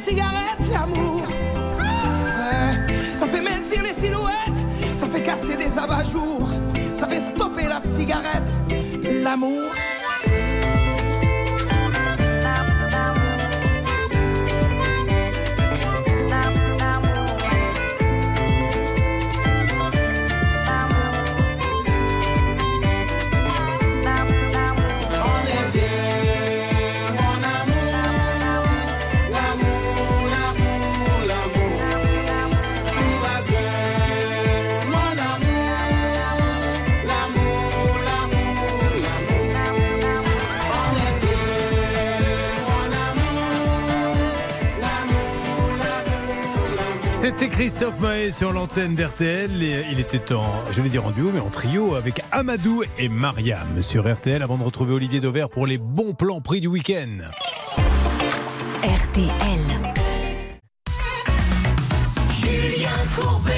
cigarette, 0.02 0.68
l'amour. 0.70 1.22
Ça 3.14 3.26
fait 3.26 3.40
mincir 3.40 3.82
les 3.82 3.92
silhouettes, 3.92 4.66
ça 4.92 5.06
fait 5.06 5.22
casser 5.22 5.56
des 5.56 5.78
abat-jours, 5.78 6.48
ça 6.94 7.06
fait 7.06 7.20
stopper 7.20 7.68
la 7.68 7.78
cigarette, 7.78 8.50
l'amour. 9.22 9.70
C'était 47.22 47.50
Christophe 47.50 48.00
Mahé 48.00 48.32
sur 48.32 48.52
l'antenne 48.52 48.96
d'RTL. 48.96 49.62
et 49.62 49.84
Il 49.92 50.00
était 50.00 50.34
en, 50.34 50.44
je 50.72 50.82
vais 50.82 50.88
dire 50.88 51.06
en 51.06 51.12
duo, 51.12 51.30
mais 51.32 51.38
en 51.38 51.50
trio 51.50 51.94
avec 51.94 52.20
Amadou 52.32 52.82
et 52.98 53.08
Mariam 53.08 53.80
sur 53.80 54.12
RTL 54.12 54.42
avant 54.42 54.58
de 54.58 54.64
retrouver 54.64 54.92
Olivier 54.92 55.20
Dauvert 55.20 55.48
pour 55.48 55.68
les 55.68 55.78
bons 55.78 56.14
plans 56.14 56.40
prix 56.40 56.58
du 56.58 56.66
week-end. 56.66 57.18
RTL. 58.82 59.60
Julien 62.40 62.90
Courbet. 63.14 63.51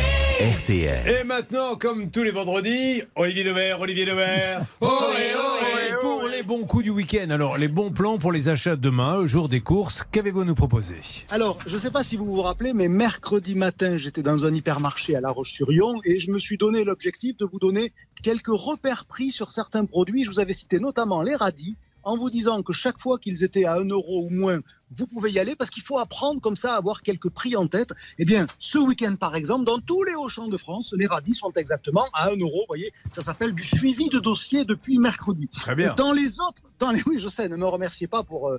RTL. 0.44 1.08
Et 1.08 1.24
maintenant, 1.24 1.74
comme 1.74 2.10
tous 2.10 2.22
les 2.22 2.30
vendredis, 2.30 3.02
Olivier 3.16 3.44
Dauvert, 3.44 3.80
Olivier 3.80 4.04
Dauvert. 4.04 4.60
Ohé, 4.82 5.34
ohé, 5.34 5.88
Et 5.88 5.94
pour 6.02 6.28
les 6.28 6.42
bons 6.42 6.66
coups 6.66 6.84
du 6.84 6.90
week-end, 6.90 7.30
alors 7.30 7.56
les 7.56 7.68
bons 7.68 7.90
plans 7.90 8.18
pour 8.18 8.30
les 8.30 8.50
achats 8.50 8.76
demain, 8.76 9.14
au 9.14 9.26
jour 9.26 9.48
des 9.48 9.62
courses, 9.62 10.02
qu'avez-vous 10.12 10.42
à 10.42 10.44
nous 10.44 10.54
proposer? 10.54 10.96
Alors, 11.30 11.58
je 11.66 11.72
ne 11.72 11.78
sais 11.78 11.90
pas 11.90 12.04
si 12.04 12.16
vous 12.16 12.26
vous 12.26 12.42
rappelez, 12.42 12.74
mais 12.74 12.88
mercredi 12.88 13.54
matin, 13.54 13.96
j'étais 13.96 14.20
dans 14.20 14.44
un 14.44 14.52
hypermarché 14.52 15.16
à 15.16 15.22
La 15.22 15.30
Roche-sur-Yon 15.30 16.00
et 16.04 16.18
je 16.18 16.30
me 16.30 16.38
suis 16.38 16.58
donné 16.58 16.84
l'objectif 16.84 17.38
de 17.38 17.46
vous 17.46 17.58
donner 17.58 17.94
quelques 18.22 18.48
repères 18.48 19.06
prix 19.06 19.30
sur 19.30 19.50
certains 19.50 19.86
produits. 19.86 20.24
Je 20.24 20.30
vous 20.30 20.40
avais 20.40 20.52
cité 20.52 20.78
notamment 20.78 21.22
les 21.22 21.36
radis 21.36 21.74
en 22.02 22.18
vous 22.18 22.28
disant 22.28 22.62
que 22.62 22.74
chaque 22.74 23.00
fois 23.00 23.18
qu'ils 23.18 23.44
étaient 23.44 23.64
à 23.64 23.76
1 23.76 23.86
euro 23.86 24.26
ou 24.26 24.30
moins, 24.30 24.60
vous 24.96 25.07
pouvez 25.07 25.30
y 25.33 25.38
aller 25.38 25.54
parce 25.57 25.70
qu'il 25.70 25.83
faut 25.83 25.98
apprendre 25.98 26.40
comme 26.40 26.57
ça 26.57 26.74
à 26.74 26.76
avoir 26.76 27.02
quelques 27.02 27.30
prix 27.30 27.57
en 27.57 27.66
tête. 27.68 27.90
Eh 28.18 28.24
bien, 28.24 28.46
ce 28.59 28.78
week-end, 28.78 29.16
par 29.16 29.35
exemple, 29.37 29.64
dans 29.64 29.78
tous 29.78 30.02
les 30.04 30.14
Auchan 30.14 30.48
de 30.48 30.57
France, 30.57 30.94
les 30.96 31.07
radis 31.07 31.35
sont 31.35 31.52
exactement 31.57 32.07
à 32.12 32.30
1 32.30 32.37
euro. 32.37 32.61
Vous 32.61 32.66
voyez, 32.68 32.92
ça 33.11 33.22
s'appelle 33.22 33.52
du 33.52 33.62
suivi 33.64 34.09
de 34.09 34.18
dossier 34.18 34.64
depuis 34.64 34.98
mercredi. 34.98 35.48
Très 35.48 35.74
bien. 35.74 35.94
Dans 35.96 36.12
les 36.12 36.40
autres, 36.40 36.62
dans 36.78 36.90
les, 36.90 37.02
oui, 37.07 37.18
je 37.18 37.28
sais, 37.28 37.48
ne 37.48 37.57
me 37.57 37.66
remerciez 37.66 38.07
pas 38.07 38.22
pour, 38.22 38.48
euh, 38.48 38.59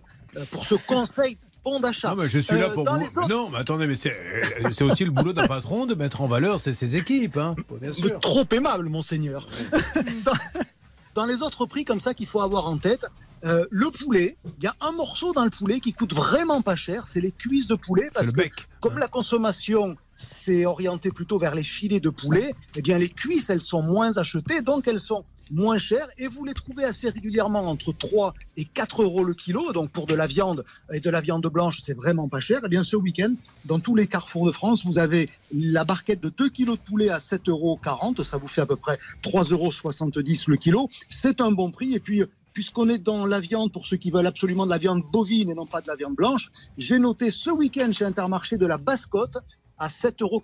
pour 0.52 0.66
ce 0.66 0.76
conseil 0.76 1.38
bon 1.64 1.80
d'achat. 1.80 2.10
Non, 2.10 2.18
mais 2.22 2.30
je 2.30 2.38
suis 2.40 2.56
là 2.56 2.66
Euh, 2.66 2.74
pour 2.74 2.84
vous. 2.88 2.96
autres- 3.18 3.28
Non, 3.28 3.50
mais 3.50 3.58
attendez, 3.58 3.88
mais 3.88 3.96
c'est 3.96 4.84
aussi 4.84 5.04
le 5.04 5.10
boulot 5.12 5.34
d'un 5.34 5.48
patron 5.48 5.86
de 5.88 5.96
mettre 5.96 6.22
en 6.22 6.28
valeur 6.28 6.60
ses, 6.60 6.74
ses 6.74 6.96
équipes, 6.96 7.38
hein. 7.38 7.56
bien 7.82 7.92
sûr. 7.92 8.20
trop 8.20 8.46
aimable, 8.52 8.88
monseigneur. 8.90 9.48
dans, 10.26 10.34
dans 11.16 11.26
les 11.26 11.42
autres 11.42 11.66
prix 11.66 11.84
comme 11.86 12.00
ça 12.00 12.14
qu'il 12.14 12.28
faut 12.28 12.42
avoir 12.42 12.70
en 12.70 12.78
tête, 12.78 13.06
euh, 13.46 13.66
le 13.70 13.92
poulet, 13.92 14.38
il 14.58 14.64
y 14.64 14.68
a 14.68 14.76
un 14.82 14.92
morceau 14.92 15.32
dans 15.34 15.44
le 15.44 15.52
poulet 15.52 15.80
qui 15.80 15.94
coûte 15.94 16.14
vraiment 16.14 16.62
pas 16.62 16.76
cher, 16.76 17.08
c'est 17.08 17.22
les 17.22 17.32
cuisses 17.32 17.68
de 17.68 17.76
poulet, 17.76 18.10
parce 18.14 18.28
le 18.28 18.32
que 18.32 18.38
bec. 18.38 18.54
comme 18.82 18.98
la 18.98 19.08
consommation 19.08 19.98
s'est 20.16 20.66
orientée 20.66 21.12
plutôt 21.12 21.38
vers 21.38 21.54
les 21.54 21.64
filets 21.64 22.00
de 22.00 22.10
poulet, 22.10 22.56
eh 22.76 22.82
bien 22.82 22.98
les 22.98 23.10
cuisses, 23.10 23.50
elles 23.50 23.62
sont 23.62 23.84
moins 23.84 24.18
achetées, 24.18 24.62
donc 24.62 24.88
elles 24.88 25.00
sont 25.00 25.26
moins 25.52 25.78
chères, 25.78 26.08
et 26.18 26.28
vous 26.28 26.44
les 26.44 26.56
trouvez 26.56 26.86
assez 26.86 27.08
régulièrement 27.10 27.70
entre 27.70 27.94
3 27.94 28.34
et 28.58 28.66
4 28.66 29.04
euros 29.04 29.24
le 29.24 29.36
kilo, 29.36 29.74
donc 29.74 29.92
pour 29.92 30.08
de 30.08 30.16
la 30.16 30.26
viande 30.26 30.66
et 30.92 31.00
de 31.00 31.10
la 31.12 31.22
viande 31.22 31.46
blanche, 31.46 31.80
c'est 31.82 31.94
vraiment 31.94 32.28
pas 32.28 32.40
cher. 32.40 32.62
Eh 32.66 32.68
bien 32.68 32.84
ce 32.84 32.96
week-end, 32.96 33.36
dans 33.66 33.80
tous 33.80 33.94
les 33.94 34.08
carrefours 34.08 34.48
de 34.48 34.52
France, 34.52 34.86
vous 34.86 34.98
avez 34.98 35.30
la 35.54 35.84
barquette 35.84 36.22
de 36.22 36.30
2 36.30 36.50
kilos 36.50 36.80
de 36.80 36.84
poulet 36.84 37.10
à 37.10 37.20
7,40 37.20 37.50
euros, 37.50 37.80
ça 38.24 38.38
vous 38.38 38.48
fait 38.48 38.62
à 38.62 38.66
peu 38.66 38.76
près 38.76 38.98
3,70 39.22 39.54
euros 39.54 39.72
le 40.48 40.58
kilo. 40.58 40.90
C'est 41.10 41.42
un 41.42 41.52
bon 41.52 41.70
prix, 41.70 41.94
et 41.94 42.00
puis 42.00 42.24
puisqu'on 42.56 42.90
est 42.90 42.98
dans 42.98 43.28
la 43.28 43.40
viande, 43.40 43.72
pour 43.72 43.86
ceux 43.86 43.98
qui 43.98 44.10
veulent 44.10 44.26
absolument 44.26 44.66
de 44.66 44.72
la 44.72 44.80
viande 44.80 45.04
bovine 45.12 45.50
et 45.50 45.54
non 45.54 45.68
pas 45.68 45.82
de 45.82 45.88
la 45.88 45.96
viande 45.96 46.16
blanche, 46.16 46.52
j'ai 46.78 46.98
noté 46.98 47.30
ce 47.30 47.52
week-end 47.52 47.92
chez 47.92 48.06
Intermarché 48.06 48.58
de 48.58 48.66
la 48.66 48.78
basse-côte 48.78 49.38
à 49.78 49.90
7,90 49.90 50.22
euros 50.24 50.42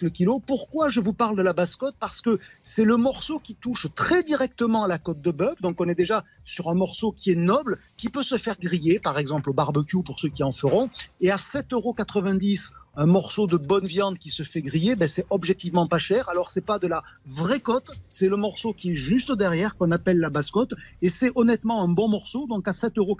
le 0.00 0.08
kilo. 0.08 0.38
Pourquoi 0.40 0.88
je 0.88 1.00
vous 1.00 1.12
parle 1.12 1.36
de 1.36 1.42
la 1.42 1.52
basse-côte 1.52 1.94
Parce 2.00 2.22
que 2.22 2.40
c'est 2.62 2.84
le 2.84 2.96
morceau 2.96 3.38
qui 3.38 3.54
touche 3.54 3.88
très 3.94 4.22
directement 4.22 4.84
à 4.84 4.88
la 4.88 4.98
côte 4.98 5.20
de 5.20 5.30
bœuf. 5.30 5.60
Donc 5.60 5.80
on 5.82 5.88
est 5.88 5.94
déjà 5.94 6.24
sur 6.46 6.70
un 6.70 6.74
morceau 6.74 7.12
qui 7.12 7.30
est 7.30 7.36
noble, 7.36 7.78
qui 7.98 8.08
peut 8.08 8.22
se 8.22 8.38
faire 8.38 8.56
griller, 8.58 8.98
par 8.98 9.18
exemple 9.18 9.50
au 9.50 9.52
barbecue 9.52 10.02
pour 10.02 10.18
ceux 10.18 10.30
qui 10.30 10.42
en 10.42 10.52
feront. 10.52 10.88
Et 11.20 11.30
à 11.30 11.36
7,90 11.36 11.74
euros, 11.74 11.94
un 13.00 13.06
morceau 13.06 13.46
de 13.46 13.56
bonne 13.56 13.86
viande 13.86 14.18
qui 14.18 14.28
se 14.28 14.42
fait 14.42 14.60
griller, 14.60 14.94
ben 14.94 15.08
c'est 15.08 15.24
objectivement 15.30 15.86
pas 15.86 15.98
cher. 15.98 16.28
Alors 16.28 16.50
c'est 16.50 16.60
pas 16.60 16.78
de 16.78 16.86
la 16.86 17.02
vraie 17.24 17.60
côte, 17.60 17.92
c'est 18.10 18.28
le 18.28 18.36
morceau 18.36 18.74
qui 18.74 18.90
est 18.90 18.94
juste 18.94 19.32
derrière 19.32 19.78
qu'on 19.78 19.90
appelle 19.90 20.18
la 20.18 20.28
basse 20.28 20.50
côte. 20.50 20.74
Et 21.00 21.08
c'est 21.08 21.32
honnêtement 21.34 21.82
un 21.82 21.88
bon 21.88 22.08
morceau. 22.08 22.46
Donc 22.46 22.68
à 22.68 22.72
7,90 22.72 22.98
euros 22.98 23.16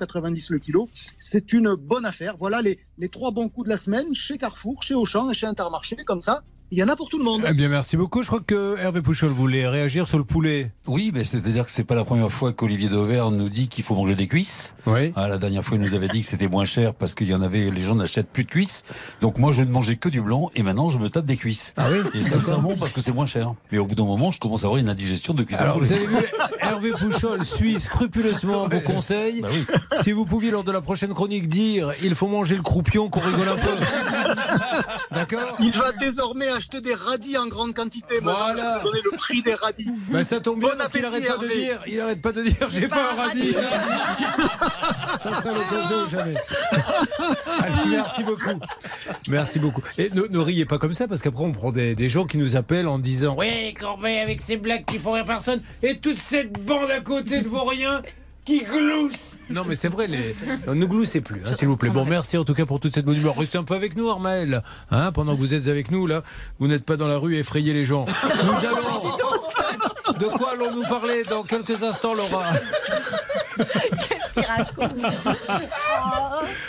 le 0.50 0.58
kilo, 0.58 0.90
c'est 1.16 1.54
une 1.54 1.76
bonne 1.76 2.04
affaire. 2.04 2.36
Voilà 2.38 2.60
les, 2.60 2.78
les 2.98 3.08
trois 3.08 3.30
bons 3.30 3.48
coups 3.48 3.64
de 3.64 3.70
la 3.70 3.78
semaine 3.78 4.14
chez 4.14 4.36
Carrefour, 4.36 4.82
chez 4.82 4.94
Auchan 4.94 5.30
et 5.30 5.34
chez 5.34 5.46
Intermarché. 5.46 5.96
Comme 6.04 6.20
ça, 6.20 6.42
il 6.70 6.78
y 6.78 6.82
en 6.84 6.88
a 6.88 6.94
pour 6.94 7.08
tout 7.08 7.18
le 7.18 7.24
monde. 7.24 7.44
Eh 7.48 7.52
bien, 7.52 7.68
merci 7.68 7.96
beaucoup. 7.96 8.22
Je 8.22 8.28
crois 8.28 8.40
que 8.40 8.78
Hervé 8.78 9.02
Pouchol 9.02 9.30
voulait 9.30 9.66
réagir 9.66 10.06
sur 10.06 10.18
le 10.18 10.24
poulet. 10.24 10.70
Oui, 10.86 11.10
mais 11.12 11.24
c'est-à-dire 11.24 11.64
que 11.64 11.70
c'est 11.70 11.84
pas 11.84 11.96
la 11.96 12.04
première 12.04 12.30
fois 12.30 12.52
qu'Olivier 12.52 12.88
Dauvert 12.88 13.30
nous 13.30 13.48
dit 13.48 13.68
qu'il 13.68 13.82
faut 13.82 13.94
manger 13.94 14.14
des 14.14 14.28
cuisses. 14.28 14.74
Oui. 14.86 15.12
Ah, 15.16 15.26
la 15.26 15.38
dernière 15.38 15.64
fois, 15.64 15.76
il 15.76 15.82
nous 15.82 15.94
avait 15.94 16.08
dit 16.08 16.20
que 16.20 16.26
c'était 16.26 16.46
moins 16.46 16.64
cher 16.64 16.94
parce 16.94 17.14
qu'il 17.14 17.28
y 17.28 17.34
en 17.34 17.42
avait, 17.42 17.70
les 17.70 17.82
gens 17.82 17.96
n'achètent 17.96 18.30
plus 18.30 18.44
de 18.44 18.50
cuisses. 18.50 18.84
Donc 19.20 19.38
moi, 19.38 19.52
je 19.52 19.62
ne 19.62 19.70
mangeais 19.70 19.96
que 19.96 20.08
du 20.08 20.20
blanc 20.22 20.50
et 20.54 20.62
maintenant, 20.62 20.90
je 20.90 20.98
me 20.98 21.08
tape 21.08 21.26
des 21.26 21.36
cuisses. 21.36 21.74
Ah 21.76 21.86
oui 21.90 21.98
Et 22.14 22.22
ça, 22.22 22.38
c'est 22.38 22.60
bon 22.60 22.76
parce 22.76 22.92
que 22.92 23.00
c'est 23.00 23.12
moins 23.12 23.26
cher. 23.26 23.52
Mais 23.72 23.78
au 23.78 23.84
bout 23.86 23.96
d'un 23.96 24.04
moment, 24.04 24.30
je 24.30 24.38
commence 24.38 24.62
à 24.62 24.66
avoir 24.66 24.78
une 24.78 24.88
indigestion 24.88 25.34
de 25.34 25.42
cuisses. 25.42 25.58
Alors, 25.58 25.78
vous 25.78 25.92
avez 25.92 26.06
vu, 26.06 26.16
Hervé 26.60 26.92
Pouchol 26.92 27.44
suit 27.44 27.80
scrupuleusement 27.80 28.68
vos 28.68 28.80
conseils. 28.80 29.40
Bah 29.40 29.48
oui. 29.50 29.66
Si 30.02 30.12
vous 30.12 30.24
pouviez, 30.24 30.52
lors 30.52 30.64
de 30.64 30.72
la 30.72 30.80
prochaine 30.80 31.14
chronique, 31.14 31.48
dire 31.48 31.90
il 32.02 32.14
faut 32.14 32.28
manger 32.28 32.54
le 32.54 32.62
croupion, 32.62 33.08
qu'on 33.08 33.20
rigole 33.20 33.48
un 33.48 33.56
peu. 33.56 33.70
D'accord? 35.14 35.56
Il 35.58 35.72
va 35.72 35.92
désormais 35.92 36.48
acheter 36.60 36.80
des 36.82 36.94
radis 36.94 37.38
en 37.38 37.46
grande 37.46 37.74
quantité. 37.74 38.16
Maintenant, 38.20 38.32
Voilà. 38.34 38.54
je 38.54 38.62
vais 38.62 38.78
vous 38.80 38.84
donner 38.90 39.00
le 39.10 39.16
prix 39.16 39.42
des 39.42 39.54
radis. 39.54 39.88
Ben, 40.10 40.24
ça 40.24 40.40
tombe 40.40 40.60
bien 40.60 40.68
Bon 40.70 40.74
parce 40.76 40.92
qu'il 40.92 41.04
appétit, 41.06 41.26
arrête 41.28 41.38
pas 41.40 41.46
de 41.46 41.48
dire, 41.54 41.80
il 41.86 42.00
arrête 42.00 42.22
pas 42.22 42.32
de 42.32 42.42
dire, 42.42 42.68
j'ai 42.70 42.88
pas, 42.88 43.12
un 43.12 43.16
radis. 43.16 43.52
ça 45.22 45.34
sera 45.42 45.54
l'occasion 45.54 46.06
jamais. 46.08 46.34
Allez, 47.60 47.90
merci 47.90 48.22
beaucoup. 48.24 48.60
Merci 49.28 49.58
beaucoup. 49.58 49.82
Et 49.96 50.10
ne, 50.10 50.22
ne 50.22 50.38
riez 50.38 50.66
pas 50.66 50.78
comme 50.78 50.92
ça 50.92 51.08
parce 51.08 51.22
qu'après 51.22 51.44
on 51.44 51.52
prend 51.52 51.72
des, 51.72 51.94
des 51.94 52.08
gens 52.08 52.26
qui 52.26 52.36
nous 52.38 52.56
appellent 52.56 52.88
en 52.88 52.98
disant 52.98 53.36
Oui, 53.38 53.72
Corbet 53.74 54.20
avec 54.20 54.40
ses 54.42 54.56
blagues 54.56 54.84
qui 54.84 54.98
font 54.98 55.12
rire 55.12 55.24
personne 55.24 55.62
et 55.82 55.98
toute 55.98 56.18
cette 56.18 56.52
bande 56.52 56.90
à 56.90 57.00
côté 57.00 57.40
de 57.40 57.48
vauriens 57.48 58.02
qui. 58.50 58.62
Non 59.50 59.64
mais 59.66 59.74
c'est 59.74 59.88
vrai, 59.88 60.06
les... 60.06 60.34
ne 60.66 60.86
gloussez 60.86 61.20
plus, 61.20 61.42
hein, 61.44 61.52
s'il 61.52 61.68
vous 61.68 61.76
plaît. 61.76 61.90
Bon, 61.90 62.04
merci 62.04 62.36
en 62.38 62.44
tout 62.44 62.54
cas 62.54 62.66
pour 62.66 62.80
toute 62.80 62.94
cette 62.94 63.04
bonne 63.04 63.16
humeur. 63.16 63.36
Restez 63.36 63.58
un 63.58 63.64
peu 63.64 63.74
avec 63.74 63.96
nous, 63.96 64.08
Armel. 64.08 64.62
Hein, 64.90 65.12
pendant 65.12 65.34
que 65.34 65.40
vous 65.40 65.54
êtes 65.54 65.68
avec 65.68 65.90
nous, 65.90 66.06
là, 66.06 66.22
vous 66.58 66.68
n'êtes 66.68 66.84
pas 66.84 66.96
dans 66.96 67.08
la 67.08 67.18
rue 67.18 67.36
à 67.36 67.38
effrayer 67.40 67.72
les 67.72 67.84
gens. 67.84 68.06
Nous 68.44 68.66
allons... 68.66 69.89
De 70.18 70.26
quoi 70.26 70.52
allons-nous 70.52 70.82
parler 70.88 71.22
dans 71.28 71.42
quelques 71.42 71.82
instants, 71.82 72.14
Laura? 72.14 72.44
Qu'est-ce 73.56 74.32
qu'il 74.32 74.44
raconte? 74.46 74.92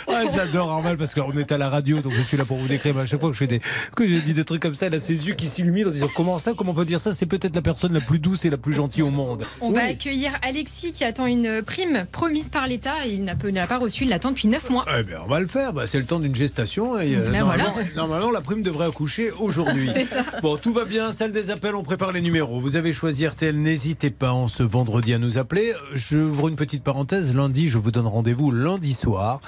Ah, 0.08 0.22
J'adore 0.34 0.70
Armel 0.70 0.96
parce 0.96 1.14
qu'on 1.14 1.36
est 1.36 1.50
à 1.52 1.58
la 1.58 1.68
radio, 1.68 2.00
donc 2.00 2.12
je 2.12 2.22
suis 2.22 2.36
là 2.36 2.44
pour 2.44 2.56
vous 2.58 2.68
décrire. 2.68 2.94
Mais 2.94 3.02
à 3.02 3.06
chaque 3.06 3.20
fois 3.20 3.30
que 3.30 3.34
je 3.34 3.38
fais 3.38 3.46
des, 3.46 3.60
que 3.96 4.06
je 4.06 4.14
dis 4.20 4.34
des 4.34 4.44
trucs 4.44 4.62
comme 4.62 4.74
ça, 4.74 4.86
elle 4.86 4.94
a 4.94 5.00
ses 5.00 5.26
yeux 5.26 5.34
qui 5.34 5.46
s'illuminent 5.46 5.88
en 5.88 5.92
disant 5.92 6.08
comment 6.14 6.38
ça, 6.38 6.52
comment 6.56 6.72
on 6.72 6.74
peut 6.74 6.84
dire 6.84 7.00
ça? 7.00 7.12
C'est 7.14 7.26
peut-être 7.26 7.54
la 7.54 7.62
personne 7.62 7.92
la 7.92 8.00
plus 8.00 8.18
douce 8.18 8.44
et 8.44 8.50
la 8.50 8.56
plus 8.56 8.72
gentille 8.74 9.02
au 9.02 9.10
monde. 9.10 9.44
On 9.60 9.68
Oui. 9.68 9.74
va 9.74 9.84
accueillir 9.84 10.32
Alexis 10.42 10.92
qui 10.92 11.04
attend 11.04 11.26
une 11.26 11.62
prime 11.62 12.04
promise 12.12 12.48
par 12.48 12.66
l'État 12.66 12.94
et 13.06 13.12
il 13.14 13.24
n'a 13.24 13.34
pas- 13.66 13.78
reçu, 13.78 14.04
il 14.04 14.10
l'attend 14.10 14.30
depuis 14.30 14.48
9 14.48 14.70
mois. 14.70 14.84
Eh 14.98 15.02
bien, 15.02 15.18
on 15.24 15.28
va 15.28 15.40
le 15.40 15.46
faire. 15.46 15.72
Bah, 15.72 15.86
c'est 15.86 15.98
le 15.98 16.04
temps 16.04 16.18
d'une 16.20 16.34
gestation. 16.34 17.00
Et, 17.00 17.16
euh, 17.16 17.30
Ben 17.30 17.40
normalement, 17.40 17.74
normalement, 17.96 18.30
la 18.30 18.40
prime 18.42 18.62
devrait 18.62 18.86
accoucher 18.86 19.30
aujourd'hui. 19.32 19.90
Bon, 20.42 20.56
tout 20.56 20.72
va 20.72 20.84
bien. 20.84 21.10
Salle 21.12 21.32
des 21.32 21.50
appels, 21.50 21.74
on 21.74 21.82
prépare 21.82 22.12
les 22.12 22.20
numéros. 22.20 22.60
Vous 22.60 22.76
avez 22.76 22.92
choisi 22.92 23.26
N'hésitez 23.40 24.10
pas 24.10 24.32
en 24.32 24.46
ce 24.46 24.62
vendredi 24.62 25.14
à 25.14 25.18
nous 25.18 25.38
appeler. 25.38 25.72
Je 25.94 26.18
ouvre 26.18 26.48
une 26.48 26.54
petite 26.54 26.84
parenthèse. 26.84 27.34
Lundi, 27.34 27.66
je 27.66 27.78
vous 27.78 27.90
donne 27.90 28.06
rendez-vous 28.06 28.52
lundi 28.52 28.92
soir 28.92 29.40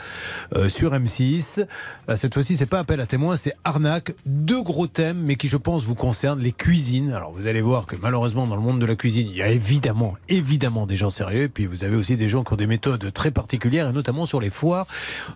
euh, 0.56 0.68
sur 0.68 0.92
M6. 0.92 1.64
Euh, 2.08 2.16
Cette 2.16 2.34
fois-ci, 2.34 2.56
c'est 2.56 2.66
pas 2.66 2.80
appel 2.80 3.00
à 3.00 3.06
témoins, 3.06 3.36
c'est 3.36 3.52
arnaque. 3.62 4.12
Deux 4.26 4.62
gros 4.62 4.88
thèmes, 4.88 5.20
mais 5.22 5.36
qui, 5.36 5.46
je 5.48 5.56
pense, 5.56 5.84
vous 5.84 5.94
concernent 5.94 6.40
les 6.40 6.50
cuisines. 6.50 7.12
Alors, 7.12 7.32
vous 7.32 7.46
allez 7.46 7.60
voir 7.60 7.86
que 7.86 7.94
malheureusement, 7.94 8.46
dans 8.48 8.56
le 8.56 8.62
monde 8.62 8.80
de 8.80 8.86
la 8.86 8.96
cuisine, 8.96 9.28
il 9.30 9.36
y 9.36 9.42
a 9.42 9.48
évidemment, 9.48 10.14
évidemment 10.28 10.86
des 10.86 10.96
gens 10.96 11.10
sérieux. 11.10 11.42
Et 11.42 11.48
puis, 11.48 11.66
vous 11.66 11.84
avez 11.84 11.94
aussi 11.94 12.16
des 12.16 12.28
gens 12.28 12.42
qui 12.42 12.52
ont 12.52 12.56
des 12.56 12.66
méthodes 12.66 13.12
très 13.12 13.30
particulières, 13.30 13.88
et 13.88 13.92
notamment 13.92 14.26
sur 14.26 14.40
les 14.40 14.50
foires. 14.50 14.86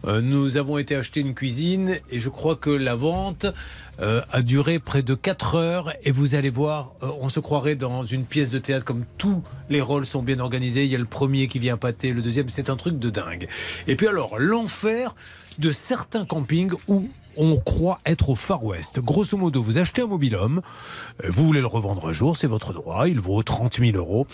Euh, 0.06 0.20
nous 0.20 0.56
avons 0.56 0.78
été 0.78 0.96
acheter 0.96 1.20
une 1.20 1.34
cuisine, 1.34 1.98
et 2.10 2.18
je 2.18 2.28
crois 2.28 2.56
que 2.56 2.70
la 2.70 2.96
vente 2.96 3.46
a 4.30 4.42
duré 4.42 4.78
près 4.78 5.02
de 5.02 5.16
4 5.16 5.56
heures 5.56 5.92
et 6.04 6.12
vous 6.12 6.36
allez 6.36 6.50
voir, 6.50 6.92
on 7.20 7.28
se 7.28 7.40
croirait 7.40 7.74
dans 7.74 8.04
une 8.04 8.26
pièce 8.26 8.37
de 8.46 8.58
théâtre 8.58 8.84
comme 8.84 9.04
tous 9.18 9.42
les 9.68 9.80
rôles 9.80 10.06
sont 10.06 10.22
bien 10.22 10.38
organisés. 10.38 10.84
Il 10.84 10.90
y 10.90 10.94
a 10.94 10.98
le 10.98 11.04
premier 11.04 11.48
qui 11.48 11.58
vient 11.58 11.76
pâter, 11.76 12.12
le 12.12 12.22
deuxième, 12.22 12.48
c'est 12.48 12.70
un 12.70 12.76
truc 12.76 12.98
de 12.98 13.10
dingue. 13.10 13.48
Et 13.86 13.96
puis 13.96 14.06
alors, 14.06 14.38
l'enfer 14.38 15.14
de 15.58 15.72
certains 15.72 16.24
campings 16.24 16.72
où 16.86 17.08
on 17.38 17.56
croit 17.56 18.00
être 18.04 18.30
au 18.30 18.34
Far 18.34 18.64
West. 18.64 19.00
Grosso 19.00 19.36
modo, 19.36 19.62
vous 19.62 19.78
achetez 19.78 20.02
un 20.02 20.06
mobilhome, 20.06 20.60
euh, 21.22 21.28
vous 21.30 21.46
voulez 21.46 21.60
le 21.60 21.68
revendre 21.68 22.08
un 22.08 22.12
jour, 22.12 22.36
c'est 22.36 22.48
votre 22.48 22.72
droit, 22.72 23.08
il 23.08 23.20
vaut 23.20 23.42
30 23.42 23.78
000 23.78 23.96
euros. 23.96 24.26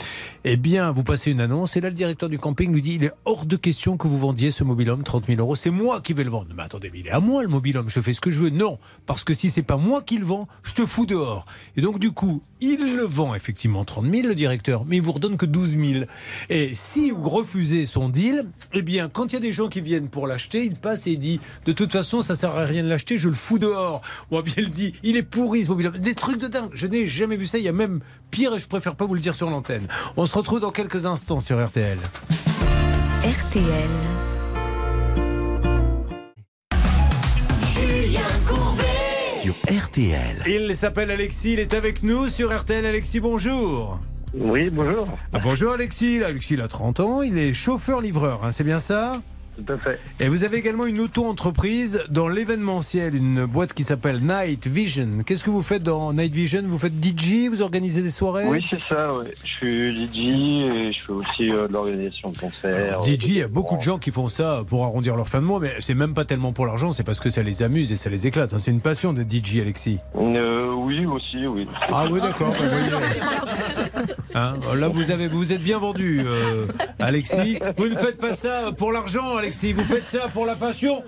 Eh 0.44 0.56
bien, 0.56 0.90
vous 0.90 1.04
passez 1.04 1.30
une 1.30 1.40
annonce 1.40 1.76
et 1.76 1.82
là, 1.82 1.90
le 1.90 1.94
directeur 1.94 2.30
du 2.30 2.38
camping 2.38 2.72
lui 2.72 2.80
dit 2.80 2.94
il 2.94 3.04
est 3.04 3.12
hors 3.26 3.44
de 3.44 3.56
question 3.56 3.98
que 3.98 4.08
vous 4.08 4.18
vendiez 4.18 4.50
ce 4.50 4.64
mobilhome 4.64 5.02
30 5.02 5.26
000 5.26 5.38
euros, 5.38 5.54
c'est 5.54 5.70
moi 5.70 6.00
qui 6.00 6.14
vais 6.14 6.24
le 6.24 6.30
vendre. 6.30 6.48
Mais 6.56 6.62
attendez, 6.62 6.90
mais 6.90 7.00
il 7.00 7.06
est 7.06 7.10
à 7.10 7.20
moi 7.20 7.42
le 7.42 7.48
mobilhome, 7.48 7.90
je 7.90 8.00
fais 8.00 8.14
ce 8.14 8.22
que 8.22 8.30
je 8.30 8.40
veux. 8.40 8.50
Non, 8.50 8.78
parce 9.04 9.22
que 9.22 9.34
si 9.34 9.50
c'est 9.50 9.62
pas 9.62 9.76
moi 9.76 10.00
qui 10.00 10.16
le 10.16 10.24
vends, 10.24 10.48
je 10.62 10.72
te 10.72 10.86
fous 10.86 11.04
dehors. 11.04 11.44
Et 11.76 11.82
donc, 11.82 11.98
du 11.98 12.10
coup, 12.10 12.42
il 12.72 12.96
le 12.96 13.04
vend 13.04 13.34
effectivement 13.34 13.84
30 13.84 14.10
000, 14.10 14.28
le 14.28 14.34
directeur, 14.34 14.84
mais 14.86 14.96
il 14.96 15.02
vous 15.02 15.12
redonne 15.12 15.36
que 15.36 15.46
12 15.46 15.70
000. 15.70 16.04
Et 16.50 16.74
si 16.74 17.10
vous 17.10 17.28
refusez 17.28 17.86
son 17.86 18.08
deal, 18.08 18.46
eh 18.72 18.82
bien, 18.82 19.08
quand 19.08 19.32
il 19.32 19.34
y 19.34 19.36
a 19.36 19.40
des 19.40 19.52
gens 19.52 19.68
qui 19.68 19.80
viennent 19.80 20.08
pour 20.08 20.26
l'acheter, 20.26 20.64
il 20.64 20.74
passe 20.74 21.06
et 21.06 21.16
dit 21.16 21.40
de 21.66 21.72
toute 21.72 21.92
façon, 21.92 22.20
ça 22.20 22.36
sert 22.36 22.56
à 22.56 22.64
rien 22.64 22.82
de 22.82 22.88
l'acheter, 22.88 23.18
je 23.18 23.28
le 23.28 23.34
fous 23.34 23.58
dehors. 23.58 24.00
Ou 24.30 24.40
bien 24.42 24.54
il 24.56 24.70
dit 24.70 24.94
il 25.02 25.16
est 25.16 25.22
pourri 25.22 25.64
ce 25.64 25.68
mobilhome. 25.68 25.98
Des 25.98 26.14
trucs 26.14 26.40
de 26.40 26.48
dingue. 26.48 26.70
Je 26.72 26.86
n'ai 26.86 27.06
jamais 27.06 27.36
vu 27.36 27.46
ça. 27.46 27.58
Il 27.58 27.64
y 27.64 27.68
a 27.68 27.72
même 27.72 28.00
pire 28.30 28.54
et 28.54 28.58
je 28.58 28.66
préfère 28.66 28.94
pas 28.94 29.04
vous 29.04 29.14
le 29.14 29.20
dire 29.20 29.34
sur 29.34 29.50
l'antenne. 29.50 29.86
On 30.16 30.26
se 30.26 30.34
retrouve 30.36 30.60
dans 30.60 30.72
quelques 30.72 31.06
instants 31.06 31.40
sur 31.40 31.64
RTL. 31.64 31.98
RTL. 33.22 34.33
Sur 39.44 39.54
RTL. 39.68 40.42
Il 40.46 40.74
s'appelle 40.74 41.10
Alexis, 41.10 41.52
il 41.52 41.60
est 41.60 41.74
avec 41.74 42.02
nous 42.02 42.28
sur 42.28 42.56
RTL. 42.58 42.86
Alexis, 42.86 43.20
bonjour. 43.20 44.00
Oui, 44.32 44.70
bonjour. 44.70 45.06
Ah, 45.34 45.38
bonjour 45.38 45.74
Alexis. 45.74 46.24
Alexis, 46.24 46.54
il 46.54 46.62
a 46.62 46.68
30 46.68 47.00
ans, 47.00 47.20
il 47.20 47.36
est 47.36 47.52
chauffeur-livreur, 47.52 48.42
hein, 48.42 48.52
c'est 48.52 48.64
bien 48.64 48.80
ça? 48.80 49.20
Tout 49.56 49.72
à 49.72 49.78
fait. 49.78 50.00
Et 50.20 50.28
vous 50.28 50.42
avez 50.44 50.56
également 50.58 50.84
une 50.86 51.00
auto-entreprise 51.00 52.02
dans 52.10 52.26
l'événementiel, 52.28 53.14
une 53.14 53.44
boîte 53.44 53.72
qui 53.72 53.84
s'appelle 53.84 54.20
Night 54.22 54.66
Vision. 54.66 55.08
Qu'est-ce 55.24 55.44
que 55.44 55.50
vous 55.50 55.62
faites 55.62 55.82
dans 55.82 56.12
Night 56.12 56.34
Vision? 56.34 56.62
Vous 56.66 56.78
faites 56.78 56.92
DJ 57.02 57.48
Vous 57.50 57.62
organisez 57.62 58.02
des 58.02 58.10
soirées? 58.10 58.46
Oui, 58.46 58.64
c'est 58.68 58.80
ça. 58.88 59.14
ouais. 59.14 59.32
Je 59.44 59.48
suis 59.48 59.92
DJ 60.06 60.18
et 60.18 60.92
je 60.92 60.98
fais 61.06 61.12
aussi 61.12 61.50
euh, 61.50 61.68
de 61.68 61.72
l'organisation 61.72 62.30
de 62.30 62.38
concerts. 62.38 63.04
DJ, 63.04 63.28
il 63.28 63.38
y 63.38 63.42
a 63.42 63.48
beaucoup 63.48 63.76
de 63.76 63.82
gens 63.82 63.98
qui 63.98 64.10
font 64.10 64.28
ça 64.28 64.62
pour 64.66 64.84
arrondir 64.84 65.14
leur 65.16 65.28
fin 65.28 65.40
de 65.40 65.46
mois, 65.46 65.60
mais 65.60 65.72
c'est 65.80 65.94
même 65.94 66.14
pas 66.14 66.24
tellement 66.24 66.52
pour 66.52 66.66
l'argent, 66.66 66.90
c'est 66.92 67.04
parce 67.04 67.20
que 67.20 67.30
ça 67.30 67.42
les 67.42 67.62
amuse 67.62 67.92
et 67.92 67.96
ça 67.96 68.10
les 68.10 68.26
éclate. 68.26 68.52
hein. 68.54 68.58
C'est 68.58 68.70
une 68.72 68.80
passion 68.80 69.12
d'être 69.12 69.32
DJ, 69.32 69.60
Alexis. 69.60 69.98
Euh, 70.16 70.72
oui, 70.76 71.06
aussi, 71.06 71.46
oui. 71.46 71.66
Ah 71.92 72.06
oui, 72.10 72.20
d'accord. 72.20 72.52
bah. 72.52 74.00
Hein, 74.34 74.54
là, 74.76 74.88
vous 74.88 75.10
avez, 75.10 75.28
vous 75.28 75.52
êtes 75.52 75.62
bien 75.62 75.78
vendu, 75.78 76.22
euh, 76.24 76.66
Alexis. 76.98 77.58
Vous 77.76 77.88
ne 77.88 77.94
faites 77.94 78.18
pas 78.18 78.32
ça 78.34 78.72
pour 78.76 78.90
l'argent, 78.92 79.36
Alexis. 79.44 79.72
Vous 79.74 79.84
faites 79.84 80.06
ça 80.06 80.28
pour 80.32 80.46
la 80.46 80.56
passion. 80.56 81.02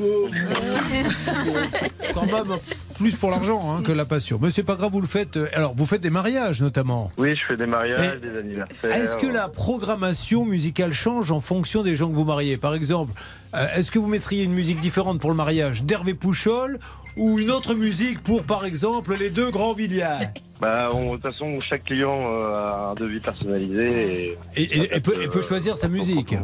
Euh, 0.00 0.28
quand 2.14 2.26
même, 2.26 2.56
plus 2.96 3.14
pour 3.16 3.30
l'argent 3.30 3.74
hein, 3.76 3.82
que 3.82 3.92
la 3.92 4.04
passion. 4.04 4.38
Mais 4.40 4.50
c'est 4.50 4.62
pas 4.62 4.76
grave, 4.76 4.92
vous 4.92 5.00
le 5.00 5.06
faites. 5.06 5.36
euh, 5.36 5.48
Alors, 5.54 5.74
vous 5.74 5.86
faites 5.86 6.00
des 6.00 6.10
mariages, 6.10 6.62
notamment. 6.62 7.10
Oui, 7.18 7.34
je 7.36 7.40
fais 7.48 7.56
des 7.56 7.66
mariages, 7.66 8.20
des 8.20 8.38
anniversaires. 8.38 8.92
Est-ce 8.94 9.16
que 9.16 9.26
la 9.26 9.48
programmation 9.48 10.44
musicale 10.44 10.92
change 10.92 11.30
en 11.32 11.40
fonction 11.40 11.82
des 11.82 11.96
gens 11.96 12.08
que 12.08 12.14
vous 12.14 12.24
mariez? 12.24 12.56
Par 12.56 12.74
exemple, 12.74 13.12
euh, 13.54 13.66
est-ce 13.74 13.90
que 13.90 13.98
vous 13.98 14.06
mettriez 14.06 14.44
une 14.44 14.52
musique 14.52 14.80
différente 14.80 15.20
pour 15.20 15.30
le 15.30 15.36
mariage? 15.36 15.82
d'Hervé 15.84 16.14
Pouchol 16.14 16.78
ou 17.16 17.38
une 17.38 17.50
autre 17.50 17.74
musique 17.74 18.22
pour, 18.22 18.44
par 18.44 18.64
exemple, 18.64 19.16
les 19.18 19.30
deux 19.30 19.50
grands 19.50 19.72
Villiers? 19.74 20.28
Bah, 20.62 20.90
on- 20.94 21.16
de 21.16 21.20
toute 21.20 21.32
façon, 21.32 21.58
chaque 21.60 21.82
client 21.84 22.12
euh, 22.24 22.54
a 22.54 22.90
un 22.92 22.94
devis 22.94 23.18
personnalisé. 23.20 24.36
Et, 24.56 24.62
et, 24.62 24.62
et- 24.78 24.96
et 24.96 25.00
peut, 25.00 25.20
et 25.20 25.26
peut 25.28 25.42
choisir 25.42 25.76
sa 25.76 25.88
musique. 25.88 26.34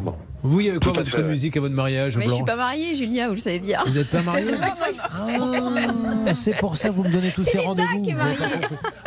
Vous, 0.43 0.59
il 0.59 0.67
y 0.67 0.69
avait 0.69 0.79
quoi 0.79 0.91
votre 0.93 1.21
musique 1.21 1.55
à 1.57 1.61
votre 1.61 1.73
mariage 1.75 2.15
Mais 2.17 2.23
je 2.23 2.27
blanc 2.27 2.35
suis 2.37 2.45
pas 2.45 2.55
mariée, 2.57 2.95
Julia, 2.95 3.27
vous 3.29 3.35
le 3.35 3.39
savez 3.39 3.59
bien. 3.59 3.79
Vous 3.85 3.93
n'êtes 3.93 4.09
pas 4.09 4.21
marié 4.21 4.45
Ah, 6.27 6.33
C'est 6.33 6.57
pour 6.57 6.77
ça 6.77 6.89
que 6.89 6.93
vous 6.95 7.03
me 7.03 7.09
donnez 7.09 7.31
tous 7.31 7.41
ces 7.41 7.57
Linda 7.57 7.67
rendez-vous. 7.69 8.01
qui 8.03 8.09
est 8.11 8.13
mariée. 8.15 8.35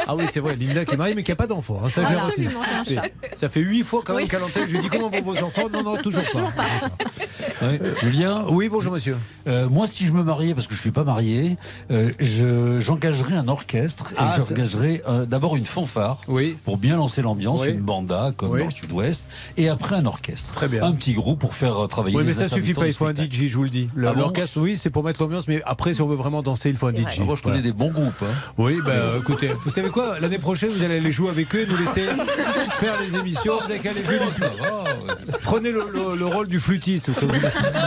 Ah 0.08 0.16
oui, 0.16 0.24
c'est 0.28 0.40
vrai, 0.40 0.56
Linda 0.56 0.84
qui 0.84 0.94
est 0.94 0.96
mariée 0.96 1.14
mais 1.14 1.22
qui 1.22 1.30
n'a 1.30 1.36
pas 1.36 1.46
d'enfant. 1.46 1.80
hein, 1.84 1.88
ça, 1.88 2.02
je 2.04 2.10
l'ai 2.12 2.18
retenu. 2.18 2.46
Absolument, 2.46 2.62
c'est 2.84 2.98
un 2.98 3.02
chat. 3.02 3.08
Ça 3.34 3.48
fait 3.48 3.60
huit 3.60 3.82
fois 3.84 4.02
quand 4.04 4.14
même 4.14 4.24
Oui. 4.24 4.28
qu'à 4.28 4.40
l'antenne, 4.40 4.64
je 4.66 4.72
lui 4.72 4.80
dis 4.80 4.88
comment 4.88 5.08
vont 5.10 5.22
vos 5.22 5.38
enfants? 5.44 5.68
Non, 5.72 5.82
non, 5.84 5.96
toujours 5.98 6.24
pas. 6.32 6.40
Ouais. 7.66 7.78
Julien? 8.02 8.44
Oui, 8.48 8.68
bonjour 8.68 8.92
monsieur. 8.92 9.16
Euh, 9.46 9.68
moi, 9.68 9.86
si 9.86 10.04
je 10.06 10.12
me 10.12 10.24
mariais, 10.24 10.52
parce 10.54 10.66
que 10.66 10.74
je 10.74 10.80
suis 10.80 10.90
pas 10.90 11.04
marié, 11.04 11.56
euh, 11.92 12.10
je- 12.18 12.80
j'engagerais 12.80 13.34
un 13.36 13.46
orchestre 13.46 14.10
et 14.12 14.16
Ah, 14.18 14.34
ça- 14.34 14.42
euh, 15.08 15.26
d'abord 15.26 15.56
une 15.56 15.64
fanfare 15.64 16.20
Oui. 16.28 16.56
pour 16.64 16.76
bien 16.76 16.96
lancer 16.96 17.22
l'ambiance, 17.22 17.60
Oui. 17.62 17.70
une 17.70 17.80
banda 17.80 18.32
comme 18.36 18.50
Oui. 18.52 18.60
dans 18.60 18.66
le 18.66 18.70
Sud-Ouest, 18.70 19.24
et 19.56 19.68
après 19.68 19.96
un 19.96 20.06
orchestre. 20.06 20.52
Très 20.52 20.68
bien. 20.68 20.82
Un 20.84 20.92
petit 20.92 21.12
groupe 21.14 21.38
pour 21.38 21.54
faire 21.54 21.76
euh, 21.84 21.86
travailler. 21.86 22.16
Oui, 22.16 22.22
mais 22.24 22.30
les 22.32 22.34
ça 22.38 22.48
suffit 22.48 22.74
pas, 22.74 22.86
il 22.86 22.92
faut 22.92 23.06
un. 23.06 23.14
DJ, 23.14 23.46
je 23.48 23.56
vous 23.56 23.64
le 23.64 23.70
dis. 23.70 23.88
Ah 23.96 24.12
bon 24.12 24.20
L'orchestre, 24.20 24.58
oui, 24.60 24.76
c'est 24.76 24.90
pour 24.90 25.04
mettre 25.04 25.20
l'ambiance, 25.22 25.48
mais 25.48 25.62
après, 25.64 25.94
si 25.94 26.02
on 26.02 26.06
veut 26.06 26.16
vraiment 26.16 26.42
danser, 26.42 26.70
il 26.70 26.76
faut 26.76 26.86
un 26.86 26.92
DJ. 26.94 27.16
vrai. 27.18 27.24
Moi, 27.24 27.34
je 27.36 27.42
connais 27.42 27.62
des 27.62 27.72
bons 27.72 27.90
groupes. 27.90 28.22
hein. 28.22 28.32
Oui, 28.58 28.78
bah 28.84 28.92
écoutez, 29.18 29.50
vous 29.64 29.70
savez 29.70 29.88
quoi 29.90 30.18
L'année 30.20 30.38
prochaine, 30.38 30.70
vous 30.70 30.82
allez 30.84 30.96
aller 30.98 31.12
jouer 31.12 31.30
avec 31.30 31.54
eux 31.54 31.60
et 31.62 31.66
nous 31.66 31.76
laisser 31.76 32.06
faire 32.74 32.94
les 33.00 33.16
émissions. 33.18 33.54
Vous 33.64 33.70
avez 33.70 33.78
qu'à 33.80 33.90
aller 33.90 34.04
jouer 34.04 34.18
du 34.18 34.34
Ça 34.38 34.48
va, 34.48 34.82
ouais. 34.84 35.38
Prenez 35.42 35.70
le, 35.70 35.84
le- 35.92 36.16
le 36.16 36.26
rôle 36.26 36.48
du 36.48 36.60
flûtiste. 36.60 37.10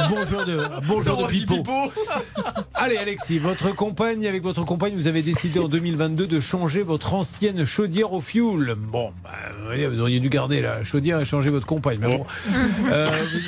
Bonjour 0.10 0.45
de, 0.45 0.62
bonjour 0.88 1.17
de 1.23 1.28
pipeau. 1.28 1.63
Allez, 2.73 2.97
Alexis, 2.97 3.39
votre 3.39 3.73
compagne, 3.75 4.25
avec 4.28 4.43
votre 4.43 4.63
compagne, 4.65 4.93
vous 4.95 5.08
avez 5.08 5.21
décidé 5.21 5.60
en 5.60 5.67
2022 5.67 6.28
de 6.28 6.39
changer 6.39 6.82
votre 6.84 7.05
ancienne 7.13 7.65
chaudière 7.65 8.13
au 8.13 8.22
fioul. 8.22 8.76
Bon, 8.78 9.12
bah, 9.24 9.32
vous 9.89 10.00
auriez 10.00 10.20
dû 10.20 10.30
garder 10.30 10.62
la 10.62 10.84
chaudière 10.84 11.20
et 11.20 11.26
changer 11.26 11.50
votre 11.50 11.65
compagne. 11.65 12.00
Mais 12.02 12.10
bon, 12.18 12.26
Euh, 12.91 13.08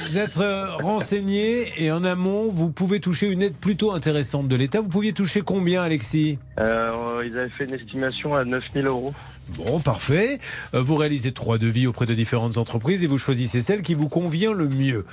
vous 0.10 0.18
êtes 0.18 0.38
euh, 0.38 0.68
renseigné 0.76 1.72
et 1.78 1.92
en 1.92 2.04
amont, 2.04 2.50
vous 2.50 2.72
pouvez 2.72 3.00
toucher 3.00 3.28
une 3.28 3.42
aide 3.42 3.56
plutôt 3.56 3.92
intéressante 3.94 4.48
de 4.48 4.56
l'État. 4.56 4.82
Vous 4.82 4.90
pouviez 4.90 5.14
toucher 5.14 5.42
combien, 5.42 5.82
Alexis? 5.84 6.38
Euh, 6.60 7.24
ils 7.26 7.38
avaient 7.38 7.50
fait 7.50 7.66
une 7.66 7.74
estimation 7.74 8.36
à 8.36 8.44
9000 8.46 8.88
euros. 8.88 9.14
Bon, 9.58 9.80
parfait. 9.80 10.40
Vous 10.74 10.96
réalisez 10.96 11.32
trois 11.32 11.58
devis 11.58 11.88
auprès 11.88 12.06
de 12.06 12.14
différentes 12.14 12.58
entreprises 12.58 13.04
et 13.04 13.08
vous 13.08 13.18
choisissez 13.18 13.62
celle 13.62 13.82
qui 13.82 13.94
vous 13.94 14.10
convient 14.10 14.54
le 14.54 14.68
mieux. 14.68 15.06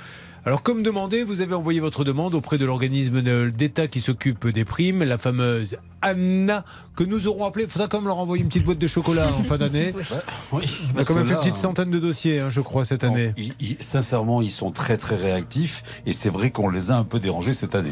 Alors, 0.45 0.61
comme 0.61 0.83
demandé, 0.83 1.23
vous 1.23 1.41
avez 1.41 1.55
envoyé 1.55 1.79
votre 1.79 2.03
demande 2.03 2.35
auprès 2.35 2.59
de 2.59 2.65
l'organisme 2.65 3.21
d'État 3.49 3.87
qui 3.87 3.99
s'occupe 3.99 4.47
des 4.47 4.63
primes, 4.63 5.03
la 5.03 5.17
fameuse 5.17 5.77
ANNA, 6.03 6.63
que 6.95 7.03
nous 7.03 7.25
aurons 7.27 7.45
appelé. 7.45 7.65
Il 7.65 7.71
faudra 7.71 7.87
quand 7.87 7.97
même 7.97 8.05
leur 8.07 8.19
envoyer 8.19 8.43
une 8.43 8.49
petite 8.49 8.63
boîte 8.63 8.77
de 8.77 8.85
chocolat 8.85 9.27
en 9.33 9.43
fin 9.43 9.57
d'année. 9.57 9.91
Oui, 10.51 10.63
On 10.95 10.99
a 10.99 11.03
quand 11.03 11.15
même 11.15 11.25
fait 11.25 11.31
là, 11.33 11.37
une 11.39 11.41
petite 11.41 11.55
centaine 11.59 11.89
de 11.89 11.97
dossiers, 11.97 12.39
hein, 12.41 12.51
je 12.51 12.61
crois, 12.61 12.85
cette 12.85 13.03
année. 13.03 13.33
ils- 13.37 13.55
ils- 13.59 13.77
sincèrement, 13.79 14.43
ils 14.43 14.51
sont 14.51 14.69
très 14.69 14.97
très 14.97 15.15
réactifs 15.15 15.81
et 16.05 16.13
c'est 16.13 16.29
vrai 16.29 16.51
qu'on 16.51 16.69
les 16.69 16.91
a 16.91 16.95
un 16.97 17.03
peu 17.03 17.17
dérangés 17.17 17.53
cette 17.53 17.73
année. 17.73 17.91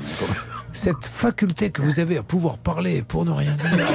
Cette 0.73 1.05
faculté 1.05 1.71
que 1.71 1.81
vous 1.81 1.99
avez 1.99 2.17
à 2.17 2.23
pouvoir 2.23 2.59
parler 2.59 3.01
pour 3.01 3.25
ne 3.25 3.31
rien 3.31 3.55
dire. 3.55 3.87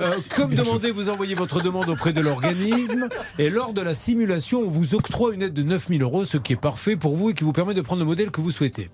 Euh, 0.00 0.16
comme 0.34 0.54
demandé, 0.54 0.90
vous 0.90 1.08
envoyez 1.08 1.34
votre 1.34 1.62
demande 1.62 1.88
auprès 1.88 2.12
de 2.12 2.20
l'organisme 2.20 3.08
et 3.38 3.50
lors 3.50 3.72
de 3.72 3.80
la 3.80 3.94
simulation, 3.94 4.60
on 4.60 4.68
vous 4.68 4.94
octroie 4.94 5.34
une 5.34 5.42
aide 5.42 5.54
de 5.54 5.62
9000 5.62 6.02
euros, 6.02 6.24
ce 6.24 6.36
qui 6.36 6.54
est 6.54 6.56
parfait 6.56 6.96
pour 6.96 7.14
vous 7.14 7.30
et 7.30 7.34
qui 7.34 7.44
vous 7.44 7.52
permet 7.52 7.74
de 7.74 7.80
prendre 7.80 8.00
le 8.00 8.06
modèle 8.06 8.30
que 8.30 8.40
vous 8.40 8.50
souhaitez. 8.50 8.90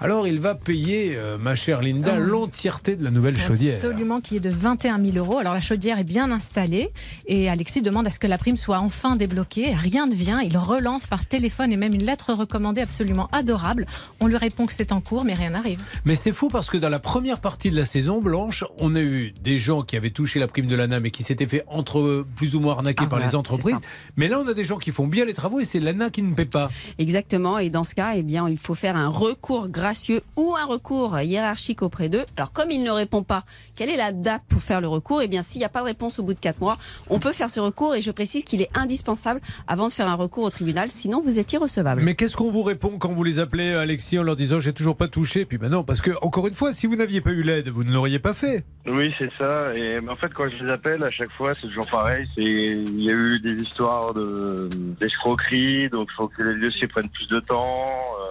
Alors, 0.00 0.28
il 0.28 0.38
va 0.38 0.54
payer, 0.54 1.14
euh, 1.16 1.38
ma 1.38 1.56
chère 1.56 1.82
Linda, 1.82 2.18
l'entièreté 2.18 2.94
de 2.94 3.02
la 3.02 3.10
nouvelle 3.10 3.36
chaudière. 3.36 3.74
Absolument, 3.74 4.20
qui 4.20 4.36
est 4.36 4.40
de 4.40 4.50
21 4.50 5.04
000 5.04 5.16
euros. 5.16 5.38
Alors 5.38 5.54
la 5.54 5.60
chaudière 5.60 5.98
est 5.98 6.04
bien 6.04 6.30
installée 6.30 6.90
et 7.26 7.48
Alexis 7.50 7.82
demande 7.82 8.06
à 8.06 8.10
ce 8.10 8.18
que 8.18 8.26
la 8.26 8.38
prime 8.38 8.56
soit 8.56 8.78
enfin 8.78 9.16
débloquée. 9.16 9.74
Rien 9.74 10.06
ne 10.06 10.14
vient. 10.14 10.40
Il 10.40 10.56
relance 10.56 11.06
par 11.06 11.26
téléphone 11.26 11.72
et 11.72 11.76
même 11.76 11.94
une 11.94 12.04
lettre 12.04 12.32
recommandée 12.32 12.80
absolument 12.80 13.28
adorable. 13.32 13.86
On 14.20 14.26
lui 14.26 14.36
répond 14.36 14.66
que 14.66 14.72
c'est 14.72 14.92
en 14.92 15.00
cours, 15.00 15.24
mais 15.24 15.34
rien 15.34 15.50
n'arrive. 15.50 15.80
Mais 16.04 16.14
c'est 16.14 16.32
fou 16.32 16.48
parce 16.48 16.70
que 16.70 16.76
dans 16.76 16.88
la 16.88 17.00
première 17.00 17.40
partie 17.40 17.70
de 17.70 17.76
la 17.76 17.84
saison 17.84 18.20
blanche, 18.20 18.64
on 18.78 18.94
a 18.94 19.00
eu 19.00 19.32
des 19.42 19.58
gens 19.58 19.82
qui 19.82 19.96
avaient 19.96 20.10
touché 20.18 20.40
la 20.40 20.48
prime 20.48 20.66
de 20.66 20.74
l'ANA, 20.74 20.98
mais 20.98 21.12
qui 21.12 21.22
s'était 21.22 21.46
fait 21.46 21.62
entre 21.68 22.26
plus 22.34 22.56
ou 22.56 22.60
moins 22.60 22.72
arnaquer 22.72 23.04
Ah, 23.04 23.08
par 23.08 23.20
voilà, 23.20 23.30
les 23.30 23.36
entreprises. 23.36 23.76
Mais 24.16 24.26
là, 24.26 24.40
on 24.40 24.48
a 24.48 24.52
des 24.52 24.64
gens 24.64 24.78
qui 24.78 24.90
font 24.90 25.06
bien 25.06 25.24
les 25.24 25.32
travaux 25.32 25.60
et 25.60 25.64
c'est 25.64 25.78
l'ANA 25.78 26.10
qui 26.10 26.24
ne 26.24 26.34
paie 26.34 26.44
pas. 26.44 26.70
Exactement. 26.98 27.58
Et 27.58 27.70
dans 27.70 27.84
ce 27.84 27.94
cas, 27.94 28.14
eh 28.16 28.22
bien, 28.24 28.48
il 28.48 28.58
faut 28.58 28.74
faire 28.74 28.96
un 28.96 29.06
recours 29.06 29.68
gracieux 29.68 30.22
ou 30.34 30.56
un 30.60 30.64
recours 30.64 31.20
hiérarchique 31.20 31.82
auprès 31.82 32.08
d'eux. 32.08 32.24
Alors, 32.36 32.50
comme 32.50 32.72
il 32.72 32.82
ne 32.82 32.90
répond 32.90 33.22
pas, 33.22 33.44
quelle 33.76 33.90
est 33.90 33.96
la 33.96 34.10
date 34.10 34.42
pour 34.48 34.60
faire 34.60 34.80
le 34.80 34.88
recours? 34.88 35.22
Eh 35.22 35.28
bien, 35.28 35.42
s'il 35.42 35.60
n'y 35.60 35.64
a 35.64 35.68
pas 35.68 35.82
de 35.82 35.84
réponse 35.86 36.18
au 36.18 36.24
bout 36.24 36.34
de 36.34 36.40
quatre 36.40 36.58
mois, 36.60 36.78
on 37.10 37.20
peut 37.20 37.32
faire 37.32 37.48
ce 37.48 37.60
recours. 37.60 37.94
Et 37.94 38.02
je 38.02 38.10
précise 38.10 38.42
qu'il 38.42 38.60
est 38.60 38.76
indispensable 38.76 39.40
avant 39.68 39.86
de 39.86 39.92
faire 39.92 40.08
un 40.08 40.14
recours 40.16 40.42
au 40.42 40.50
tribunal. 40.50 40.90
Sinon, 40.90 41.20
vous 41.24 41.38
êtes 41.38 41.52
irrecevable. 41.52 42.02
Mais 42.02 42.16
qu'est-ce 42.16 42.36
qu'on 42.36 42.50
vous 42.50 42.64
répond 42.64 42.98
quand 42.98 43.12
vous 43.12 43.22
les 43.22 43.38
appelez, 43.38 43.72
Alexis, 43.74 44.18
en 44.18 44.24
leur 44.24 44.34
disant 44.34 44.58
j'ai 44.58 44.72
toujours 44.72 44.96
pas 44.96 45.06
touché? 45.06 45.44
Puis 45.44 45.58
maintenant, 45.58 45.84
parce 45.84 46.00
que, 46.00 46.10
encore 46.22 46.48
une 46.48 46.56
fois, 46.56 46.72
si 46.72 46.88
vous 46.88 46.96
n'aviez 46.96 47.20
pas 47.20 47.30
eu 47.30 47.42
l'aide, 47.42 47.68
vous 47.68 47.84
ne 47.84 47.92
l'auriez 47.92 48.18
pas 48.18 48.34
fait. 48.34 48.64
Oui, 48.86 49.12
c'est 49.18 49.30
ça. 49.38 49.74
Et 49.76 50.00
mais 50.08 50.14
en 50.14 50.16
fait, 50.16 50.32
quand 50.32 50.48
je 50.48 50.64
les 50.64 50.70
appelle, 50.70 51.04
à 51.04 51.10
chaque 51.10 51.30
fois, 51.32 51.54
c'est 51.60 51.66
toujours 51.68 51.86
pareil. 51.86 52.26
C'est 52.34 52.42
il 52.42 53.02
y 53.04 53.10
a 53.10 53.12
eu 53.12 53.38
des 53.40 53.62
histoires 53.62 54.14
de 54.14 54.68
d'escroquerie, 55.00 55.88
donc 55.90 56.08
il 56.10 56.14
faut 56.16 56.28
que 56.28 56.42
les 56.42 56.60
dossiers 56.60 56.86
prennent 56.88 57.10
plus 57.10 57.28
de 57.28 57.40
temps, 57.40 57.86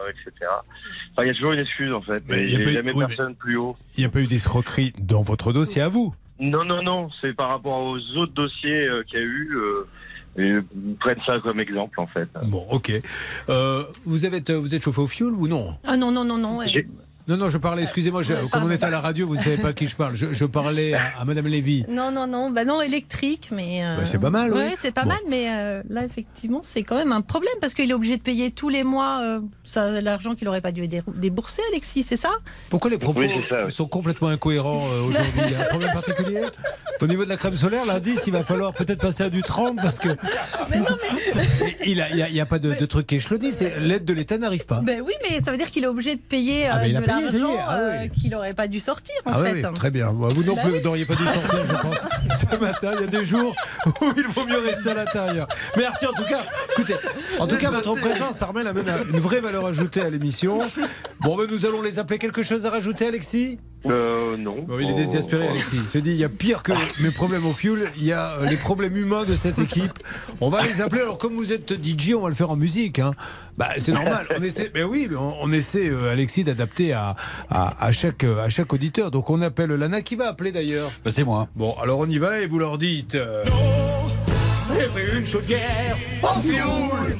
euh, 0.05 0.09
etc. 0.11 0.49
Enfin, 1.11 1.23
il 1.23 1.27
y 1.27 1.29
a 1.29 1.33
toujours 1.33 1.53
une 1.53 1.59
excuse 1.59 1.93
en 1.93 2.01
fait. 2.01 2.23
Mais 2.27 2.37
Mais 2.37 2.43
il 2.45 2.51
y 2.51 2.55
a 2.55 2.59
il 2.59 2.59
n'y 2.59 2.63
pas 2.63 2.69
a 2.69 2.71
eu- 2.71 2.75
jamais 2.75 2.93
oui, 2.93 3.05
personne 3.07 3.35
plus 3.35 3.57
haut. 3.57 3.75
Il 3.95 3.99
n'y 3.99 4.05
a 4.05 4.09
pas 4.09 4.19
eu 4.21 4.27
d'escroquerie 4.27 4.93
dans 4.99 5.21
votre 5.21 5.53
dossier 5.53 5.81
à 5.83 5.89
vous? 5.89 6.13
Non, 6.39 6.63
non, 6.65 6.81
non. 6.83 7.09
C'est 7.21 7.33
par 7.33 7.49
rapport 7.49 7.79
aux 7.83 7.97
autres 8.17 8.33
dossiers 8.33 8.87
euh, 8.87 9.03
qu'il 9.03 9.19
y 9.19 9.21
a 9.21 9.25
eu. 9.25 9.55
euh, 9.55 9.87
et 10.39 10.53
prennent 10.99 11.17
ça 11.25 11.39
comme 11.39 11.59
exemple 11.59 11.99
en 11.99 12.05
fait. 12.05 12.29
Bon, 12.43 12.63
ok. 12.69 12.91
Euh, 13.49 13.83
vous, 14.05 14.23
avez, 14.23 14.39
vous 14.53 14.75
êtes 14.75 14.83
chauffé 14.83 15.01
au 15.01 15.07
fioul 15.07 15.33
ou 15.33 15.47
non? 15.47 15.75
Ah 15.83 15.97
non, 15.97 16.11
non, 16.11 16.23
non, 16.23 16.37
non. 16.37 16.57
ouais. 16.57 16.67
Non, 17.27 17.35
non, 17.35 17.49
je 17.49 17.57
parlais, 17.57 17.83
excusez-moi, 17.83 18.23
je- 18.23 18.33
comme 18.49 18.63
on 18.63 18.69
est 18.69 18.83
à 18.83 18.89
la 18.89 19.01
radio, 19.01 19.27
vous 19.27 19.35
ne 19.35 19.41
savez 19.41 19.57
pas 19.57 19.69
à 19.69 19.73
qui 19.73 19.87
je 19.87 19.95
parle. 19.97 20.15
Je, 20.15 20.31
je 20.31 20.45
parlais 20.45 20.93
à, 20.93 21.19
à 21.19 21.25
Madame 21.25 21.47
Lévy. 21.47 21.83
Non, 21.89 22.09
non, 22.11 22.25
non, 22.25 22.51
bah 22.51 22.63
non, 22.63 22.81
électrique, 22.81 23.49
mais. 23.51 23.83
euh, 23.83 23.97
Bah, 23.97 24.05
c'est 24.05 24.17
pas 24.17 24.29
mal, 24.29 24.51
oui. 24.53 24.59
Ouais, 24.59 24.73
c'est 24.77 24.93
pas 24.93 25.01
Bon. 25.03 25.09
mal, 25.09 25.19
mais 25.29 25.47
euh, 25.49 25.83
là, 25.89 26.05
effectivement, 26.05 26.61
c'est 26.63 26.83
quand 26.83 26.95
même 26.95 27.11
un 27.11 27.19
problème 27.21 27.53
parce 27.59 27.73
qu'il 27.73 27.89
est 27.91 27.93
obligé 27.93 28.15
de 28.15 28.21
payer 28.21 28.51
tous 28.51 28.69
les 28.69 28.83
mois 28.85 29.19
euh, 29.21 29.39
ça, 29.65 29.99
l'argent 30.01 30.35
qu'il 30.35 30.47
aurait 30.47 30.61
pas 30.61 30.71
dû 30.71 30.87
dé- 30.87 31.01
débourser, 31.15 31.61
Alexis, 31.71 32.03
c'est 32.03 32.15
ça? 32.15 32.29
Pourquoi 32.69 32.89
les 32.91 32.97
propos 32.97 33.19
Oui, 33.19 33.29
c'est 33.43 33.49
ça, 33.49 33.65
oui. 33.65 33.71
sont 33.73 33.87
complètement 33.87 34.29
incohérents 34.29 34.85
euh, 34.89 35.01
aujourd'hui? 35.01 35.41
Il 35.47 35.51
y 35.51 35.55
a 35.55 35.61
un 35.61 35.63
problème 35.65 35.91
particulier? 35.91 36.41
Au 37.01 37.07
niveau 37.07 37.25
de 37.25 37.29
la 37.29 37.37
crème 37.37 37.57
solaire, 37.57 37.85
l'indice, 37.85 38.23
il 38.25 38.31
va 38.33 38.43
falloir 38.43 38.73
peut-être 38.73 38.99
passer 39.01 39.23
à 39.23 39.29
du 39.29 39.41
30 39.43 39.75
parce 39.75 39.99
que. 39.99 40.09
Il 41.85 41.95
n'y 41.95 42.01
a, 42.01 42.09
il 42.09 42.17
y 42.17 42.21
a- 42.21 42.29
y 42.29 42.39
a 42.39 42.45
pas 42.45 42.59
de, 42.59 42.73
de 42.73 42.85
truc 42.85 43.11
échelonné, 43.13 43.51
c'est 43.51 43.79
l'aide 43.79 44.03
de 44.05 44.13
l'État 44.13 44.37
n'arrive 44.37 44.65
pas. 44.65 44.81
Ben 44.81 45.01
oui, 45.05 45.13
mais 45.29 45.41
ça 45.41 45.51
veut 45.51 45.57
dire 45.57 45.69
qu'il 45.69 45.83
est 45.83 45.87
obligé 45.87 46.15
de 46.15 46.21
payer 46.21 46.65
euh, 46.67 46.71
Ah, 46.73 46.79
mais 46.81 46.89
il 46.89 46.97
a 46.97 47.01
de 47.01 47.05
payé, 47.05 47.16
ça 47.21 47.31
y 47.31 47.35
est, 47.35 47.39
l'argent 47.39 47.57
ah 47.67 47.77
euh, 47.77 48.07
qu'il 48.07 48.35
aurait 48.35 48.53
pas 48.53 48.67
dû 48.67 48.79
sortir, 48.79 49.15
en 49.25 49.31
Ah 49.33 49.43
fait. 49.43 49.53
oui, 49.53 49.73
très 49.73 49.91
bien. 49.91 50.09
Vous 50.11 50.43
non 50.43 50.55
Bah 50.55 50.61
plus, 50.63 50.71
vous 50.77 50.81
n'auriez 50.81 51.05
pas 51.05 51.15
dû 51.15 51.23
sortir, 51.23 51.65
je 51.67 51.75
pense. 51.75 52.05
Ce 52.51 52.55
matin, 52.57 52.91
il 52.95 53.01
y 53.01 53.03
a 53.03 53.07
des 53.07 53.25
jours 53.25 53.55
où 54.01 54.05
il 54.15 54.27
vaut 54.27 54.45
mieux 54.45 54.59
rester 54.59 54.91
à 54.91 54.93
l'intérieur. 54.93 55.47
Merci 55.75 56.05
en 56.05 56.13
tout 56.13 56.23
cas. 56.23 56.41
Écoutez, 56.73 56.95
en 57.39 57.47
tout 57.47 57.57
cas, 57.57 57.71
votre 57.71 57.95
présence, 57.95 58.37
ça 58.37 58.45
remet 58.45 58.65
amène 58.67 58.85
une 59.11 59.19
vraie 59.19 59.39
valeur 59.39 59.65
ajoutée 59.65 60.01
à 60.01 60.09
l'émission. 60.09 60.59
Bon, 61.21 61.35
ben, 61.35 61.47
nous 61.49 61.65
allons 61.65 61.81
les 61.81 61.99
appeler. 61.99 62.19
Quelque 62.19 62.43
chose 62.43 62.65
à 62.65 62.69
rajouter, 62.69 63.07
Alexis? 63.07 63.57
Euh, 63.85 64.35
non. 64.37 64.63
Bon, 64.67 64.79
il 64.79 64.89
est 64.89 64.93
désespéré, 64.95 65.47
Alexis. 65.47 65.77
Il 65.77 65.87
se 65.87 65.97
dit, 65.99 66.11
il 66.11 66.17
y 66.17 66.23
a 66.23 66.29
pire 66.29 66.63
que 66.63 66.73
mes 67.01 67.11
problèmes 67.11 67.45
au 67.45 67.53
fuel, 67.53 67.91
il 67.95 68.03
y 68.03 68.11
a 68.11 68.31
euh, 68.39 68.45
les 68.45 68.57
problèmes 68.57 68.97
humains 68.97 69.23
de 69.23 69.35
cette 69.35 69.59
équipe. 69.59 69.93
On 70.41 70.49
va 70.49 70.63
les 70.63 70.81
appeler. 70.81 71.01
Alors, 71.01 71.17
comme 71.17 71.35
vous 71.35 71.53
êtes 71.53 71.73
DJ, 71.73 72.13
on 72.15 72.21
va 72.21 72.29
le 72.29 72.35
faire 72.35 72.49
en 72.49 72.55
musique. 72.55 72.99
Hein. 72.99 73.13
Bah, 73.57 73.69
c'est 73.79 73.91
normal. 73.91 74.27
On 74.37 74.43
essaie, 74.43 74.69
mais 74.73 74.83
oui, 74.83 75.07
mais 75.09 75.15
on, 75.15 75.35
on 75.41 75.51
essaie, 75.51 75.87
euh, 75.89 76.11
Alexis, 76.11 76.43
d'adapter 76.43 76.93
à, 76.93 77.15
à, 77.49 77.85
à 77.85 77.91
chaque, 77.91 78.23
euh, 78.23 78.43
à 78.45 78.49
chaque 78.49 78.71
auditeur. 78.71 79.09
Donc, 79.09 79.29
on 79.31 79.41
appelle 79.41 79.71
Lana. 79.71 80.01
Qui 80.01 80.15
va 80.15 80.27
appeler 80.29 80.51
d'ailleurs 80.51 80.91
Bah, 81.03 81.09
c'est 81.11 81.23
moi. 81.23 81.47
Bon, 81.55 81.75
alors 81.81 81.99
on 81.99 82.07
y 82.07 82.19
va 82.19 82.39
et 82.39 82.47
vous 82.47 82.59
leur 82.59 82.77
dites. 82.77 83.15
euh, 83.15 83.43
une 85.17 85.25
chaudière 85.25 85.95
fioul. 86.41 87.17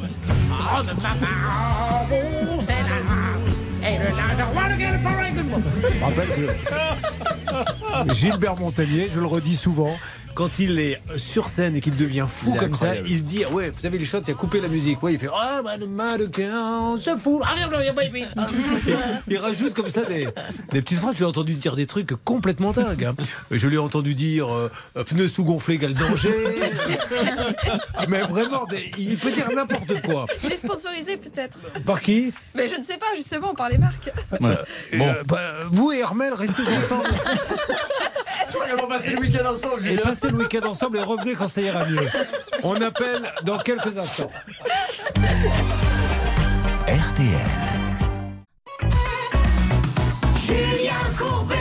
Je 5.90 6.04
rappelle 6.04 6.28
que 8.06 8.14
Gilbert 8.14 8.56
Montagnier, 8.58 9.10
je 9.14 9.20
le 9.20 9.26
redis 9.26 9.56
souvent, 9.56 9.98
quand 10.38 10.60
il 10.60 10.78
est 10.80 11.00
sur 11.18 11.50
scène 11.50 11.76
et 11.76 11.82
qu'il 11.82 11.96
devient 11.96 12.28
fou 12.30 12.54
comme 12.54 12.72
incroyable. 12.74 13.08
ça, 13.08 13.12
il 13.12 13.24
dit 13.24 13.44
Ouais, 13.48 13.72
vous 13.72 13.80
savez, 13.80 13.98
les 13.98 14.06
shots, 14.06 14.22
il 14.28 14.30
a 14.30 14.34
coupé 14.36 14.62
la 14.62 14.68
musique. 14.68 15.02
Ouais, 15.02 15.14
il 15.14 15.20
fait 15.20 15.30
Ah, 15.34 15.62
bah, 15.64 15.78
le 15.78 15.88
mannequin, 15.88 16.96
c'est 17.02 17.18
fou. 17.18 17.42
Ah, 17.44 17.56
il, 19.28 19.38
rajoute 19.40 19.74
comme 19.74 19.90
ça 19.90 20.04
des, 20.04 20.28
des 20.72 20.84
petites 20.84 21.00
phrases. 21.00 21.16
Je 21.16 21.22
l'ai 21.22 21.26
entendu 21.26 21.56
dire 21.56 21.76
des 21.76 21.88
trucs 21.88 22.14
complètement 22.24 22.72
dingues. 22.72 23.06
hein. 23.06 23.16
Je 23.50 23.68
l'ai 23.68 23.80
entendu 23.80 24.14
dire 24.14 24.54
euh, 24.54 24.70
Pneus 25.08 25.30
sous-gonflés 25.30 25.74
égale 25.74 25.96
danger. 25.96 26.30
Mais 28.08 28.22
vraiment, 28.22 28.66
des- 28.66 28.92
il 29.00 29.18
peut 29.18 29.32
dire 29.32 29.50
n'importe 29.56 30.04
quoi. 30.04 30.28
Il 30.44 30.52
est 30.52 30.58
sponsorisé 30.58 31.18
peut-être. 31.18 31.58
Par 31.84 32.00
qui? 32.00 32.32
Mais 32.54 32.70
je 32.70 32.76
ne 32.76 32.84
sais 32.84 32.98
pas, 32.98 33.08
justement, 33.16 33.56
par 33.56 33.70
les 33.70 33.80
marques. 33.80 34.12
Bon. 34.40 34.56
bah, 35.26 35.42
vous 35.72 35.92
et 35.92 35.98
Hermel, 35.98 36.36
restez 36.36 36.62
ensemble. 36.62 37.10
On 38.74 38.88
va 38.88 38.98
passer 38.98 39.12
le 39.12 39.20
week-end 39.20 39.46
ensemble, 39.50 39.88
Et. 39.88 39.98
Passez 40.28 40.32
le 40.32 40.44
week-end 40.44 40.68
ensemble 40.68 40.98
et 40.98 41.04
revenez 41.04 41.34
quand 41.36 41.48
ça 41.48 41.62
ira 41.62 41.86
mieux. 41.86 42.08
On 42.64 42.76
appelle 42.76 43.24
dans 43.44 43.58
quelques 43.58 43.98
instants. 43.98 44.30
RTL. 46.88 47.28
Julien 50.46 50.94
Courbet 51.18 51.56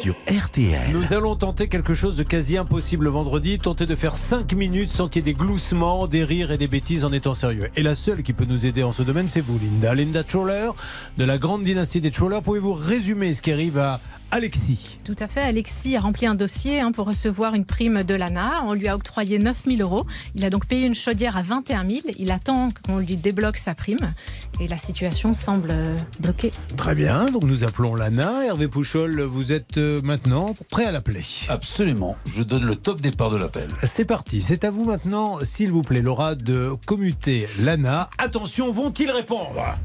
Sur 0.00 0.14
RTL. 0.26 0.92
Nous 0.92 1.12
allons 1.12 1.36
tenter 1.36 1.68
quelque 1.68 1.94
chose 1.94 2.16
de 2.16 2.22
quasi 2.22 2.56
impossible 2.56 3.08
vendredi, 3.08 3.58
tenter 3.58 3.86
de 3.86 3.94
faire 3.94 4.16
5 4.16 4.52
minutes 4.54 4.90
sans 4.90 5.08
qu'il 5.08 5.20
y 5.20 5.30
ait 5.30 5.32
des 5.32 5.38
gloussements, 5.38 6.06
des 6.06 6.24
rires 6.24 6.50
et 6.50 6.58
des 6.58 6.68
bêtises 6.68 7.04
en 7.04 7.12
étant 7.12 7.34
sérieux. 7.34 7.70
Et 7.76 7.82
la 7.82 7.94
seule 7.94 8.22
qui 8.22 8.32
peut 8.32 8.46
nous 8.46 8.66
aider 8.66 8.82
en 8.82 8.92
ce 8.92 9.02
domaine, 9.02 9.28
c'est 9.28 9.40
vous, 9.40 9.58
Linda. 9.58 9.94
Linda 9.94 10.24
Troller, 10.24 10.70
de 11.16 11.24
la 11.24 11.38
grande 11.38 11.62
dynastie 11.62 12.00
des 12.00 12.10
Trollers. 12.10 12.42
Pouvez-vous 12.42 12.74
résumer 12.74 13.34
ce 13.34 13.42
qui 13.42 13.52
arrive 13.52 13.78
à 13.78 14.00
Alexis 14.30 14.98
Tout 15.04 15.16
à 15.18 15.26
fait. 15.26 15.40
Alexis 15.40 15.96
a 15.96 16.00
rempli 16.00 16.26
un 16.26 16.34
dossier 16.34 16.80
hein, 16.80 16.92
pour 16.92 17.06
recevoir 17.06 17.54
une 17.54 17.64
prime 17.64 18.02
de 18.02 18.14
l'ANA. 18.14 18.62
On 18.64 18.74
lui 18.74 18.86
a 18.86 18.94
octroyé 18.94 19.38
9 19.38 19.64
000 19.66 19.80
euros. 19.80 20.04
Il 20.34 20.44
a 20.44 20.50
donc 20.50 20.66
payé 20.66 20.86
une 20.86 20.94
chaudière 20.94 21.36
à 21.36 21.42
21 21.42 21.88
000. 21.88 22.00
Il 22.18 22.30
attend 22.30 22.68
qu'on 22.84 22.98
lui 22.98 23.16
débloque 23.16 23.56
sa 23.56 23.74
prime. 23.74 24.14
Et 24.60 24.68
la 24.68 24.76
situation 24.76 25.32
semble 25.32 25.70
euh, 25.70 25.96
bloquée. 26.20 26.50
Très 26.76 26.94
bien, 26.94 27.26
donc 27.26 27.44
nous 27.44 27.64
appelons 27.64 27.94
Lana. 27.94 28.44
Hervé 28.44 28.68
Pouchol, 28.68 29.22
vous 29.22 29.52
êtes 29.52 29.78
euh, 29.78 30.00
maintenant 30.02 30.54
prêt 30.70 30.84
à 30.84 30.92
l'appeler. 30.92 31.22
Absolument. 31.48 32.16
Je 32.26 32.42
donne 32.42 32.64
le 32.64 32.76
top 32.76 33.00
départ 33.00 33.30
de 33.30 33.38
l'appel. 33.38 33.68
C'est 33.84 34.04
parti, 34.04 34.42
c'est 34.42 34.64
à 34.64 34.70
vous 34.70 34.84
maintenant, 34.84 35.38
s'il 35.42 35.72
vous 35.72 35.82
plaît, 35.82 36.02
Laura, 36.02 36.34
de 36.34 36.72
commuter 36.86 37.48
Lana. 37.60 38.10
Attention, 38.18 38.70
vont-ils 38.72 39.10
répondre? 39.10 39.78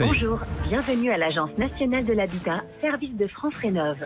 Bonjour, 0.00 0.38
bienvenue 0.68 1.10
à 1.10 1.16
l'Agence 1.16 1.50
nationale 1.58 2.04
de 2.04 2.12
l'habitat, 2.12 2.62
service 2.80 3.16
de 3.16 3.26
France 3.26 3.54
Rénov. 3.60 3.96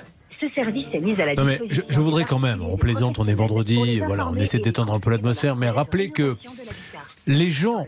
Ce 0.40 0.48
service 0.48 0.86
est 0.92 1.00
mis 1.00 1.20
à 1.20 1.26
la 1.26 1.34
Non 1.34 1.44
mais 1.44 1.60
je, 1.70 1.82
je 1.88 2.00
voudrais 2.00 2.24
quand 2.24 2.38
même, 2.38 2.62
on 2.62 2.76
plaisante, 2.76 3.18
on 3.18 3.26
est 3.28 3.34
vendredi, 3.34 4.00
voilà, 4.00 4.28
on 4.28 4.34
essaie 4.36 4.58
détendre 4.58 4.92
un 4.94 5.00
peu 5.00 5.10
l'atmosphère, 5.10 5.54
mais 5.56 5.70
rappelez 5.70 6.10
que 6.10 6.36
les 7.26 7.50
gens, 7.50 7.86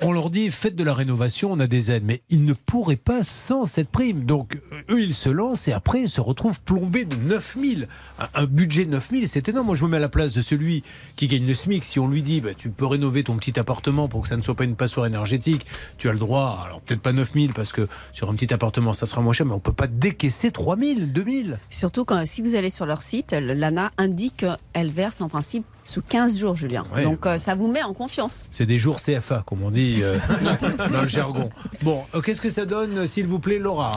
on, 0.00 0.12
leur 0.12 0.30
dit 0.30 0.50
faites 0.50 0.76
de 0.76 0.84
la 0.84 0.94
rénovation, 0.94 1.52
on 1.52 1.60
a 1.60 1.66
des 1.66 1.90
aides, 1.90 2.04
mais 2.04 2.22
ils 2.28 2.44
ne 2.44 2.52
pourraient 2.52 2.96
pas 2.96 3.22
sans 3.22 3.66
cette 3.66 3.88
prime. 3.88 4.24
Donc 4.24 4.56
euh, 4.72 4.94
eux, 4.94 5.02
ils 5.02 5.14
se 5.14 5.28
lancent 5.28 5.68
et 5.68 5.72
après, 5.72 6.02
ils 6.02 6.08
se 6.08 6.20
retrouvent 6.20 6.60
plombés 6.60 7.04
de 7.04 7.16
9000. 7.16 7.88
Un, 8.18 8.28
un 8.34 8.46
budget 8.46 8.84
de 8.84 8.90
9000, 8.90 9.28
c'est 9.28 9.48
énorme. 9.48 9.66
Moi, 9.66 9.76
je 9.76 9.84
me 9.84 9.88
mets 9.88 9.96
à 9.96 10.00
la 10.00 10.08
place 10.08 10.34
de 10.34 10.42
celui 10.42 10.82
qui 11.16 11.28
gagne 11.28 11.46
le 11.46 11.54
SMIC. 11.54 11.84
Si 11.84 11.98
on 11.98 12.08
lui 12.08 12.22
dit 12.22 12.40
bah, 12.40 12.54
tu 12.56 12.70
peux 12.70 12.86
rénover 12.86 13.24
ton 13.24 13.36
petit 13.36 13.58
appartement 13.58 14.08
pour 14.08 14.22
que 14.22 14.28
ça 14.28 14.36
ne 14.36 14.42
soit 14.42 14.54
pas 14.54 14.64
une 14.64 14.76
passoire 14.76 15.06
énergétique, 15.06 15.66
tu 15.98 16.08
as 16.08 16.12
le 16.12 16.18
droit, 16.18 16.62
alors 16.64 16.80
peut-être 16.80 17.02
pas 17.02 17.12
9000 17.12 17.52
parce 17.52 17.72
que 17.72 17.88
sur 18.12 18.30
un 18.30 18.34
petit 18.34 18.52
appartement, 18.52 18.92
ça 18.92 19.06
sera 19.06 19.20
moins 19.20 19.32
cher, 19.32 19.46
mais 19.46 19.54
on 19.54 19.60
peut 19.60 19.72
pas 19.72 19.86
décaisser 19.86 20.50
3000, 20.50 21.12
2000. 21.12 21.58
Surtout 21.70 22.04
quand 22.04 22.26
si 22.26 22.42
vous 22.42 22.54
allez 22.54 22.70
sur 22.70 22.86
leur 22.86 23.02
site, 23.02 23.32
l'ANA 23.32 23.92
indique 23.98 24.44
qu'elle 24.74 24.90
verse 24.90 25.20
en 25.20 25.28
principe 25.28 25.64
sous 25.84 26.02
15 26.02 26.38
jours, 26.38 26.54
Julien. 26.54 26.84
Ouais. 26.94 27.02
Donc 27.04 27.26
euh, 27.26 27.36
ça 27.38 27.54
vous 27.54 27.68
met 27.70 27.82
en 27.82 27.92
confiance. 27.94 28.46
C'est 28.50 28.66
des 28.66 28.78
jours 28.78 28.96
CFA, 28.96 29.42
comme 29.46 29.62
on 29.62 29.70
dit 29.70 30.00
euh, 30.02 30.18
dans 30.92 31.02
le 31.02 31.08
jargon. 31.08 31.50
Bon, 31.82 32.02
euh, 32.14 32.20
qu'est-ce 32.20 32.40
que 32.40 32.50
ça 32.50 32.64
donne, 32.66 33.06
s'il 33.06 33.26
vous 33.26 33.38
plaît, 33.40 33.58
Laura 33.58 33.92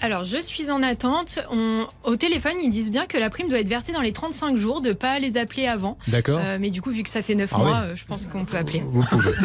Alors, 0.00 0.24
je 0.24 0.36
suis 0.36 0.70
en 0.70 0.82
attente. 0.82 1.38
On- 1.50 1.86
Au 2.04 2.16
téléphone, 2.16 2.54
ils 2.62 2.70
disent 2.70 2.90
bien 2.90 3.06
que 3.06 3.16
la 3.18 3.30
prime 3.30 3.48
doit 3.48 3.58
être 3.60 3.68
versée 3.68 3.92
dans 3.92 4.00
les 4.02 4.12
35 4.12 4.56
jours, 4.56 4.80
de 4.80 4.92
pas 4.92 5.18
les 5.18 5.36
appeler 5.36 5.66
avant. 5.66 5.96
D'accord. 6.08 6.38
Euh, 6.42 6.58
mais 6.60 6.70
du 6.70 6.82
coup, 6.82 6.90
vu 6.90 7.02
que 7.02 7.08
ça 7.10 7.22
fait 7.22 7.34
9 7.34 7.50
Ah 7.54 7.58
mois, 7.58 7.66
oui. 7.70 7.76
euh, 7.90 7.96
je 7.96 8.04
pense 8.04 8.26
qu'on 8.26 8.44
peut 8.44 8.56
appeler. 8.58 8.82
Vous 8.86 9.02
pouvez. 9.02 9.30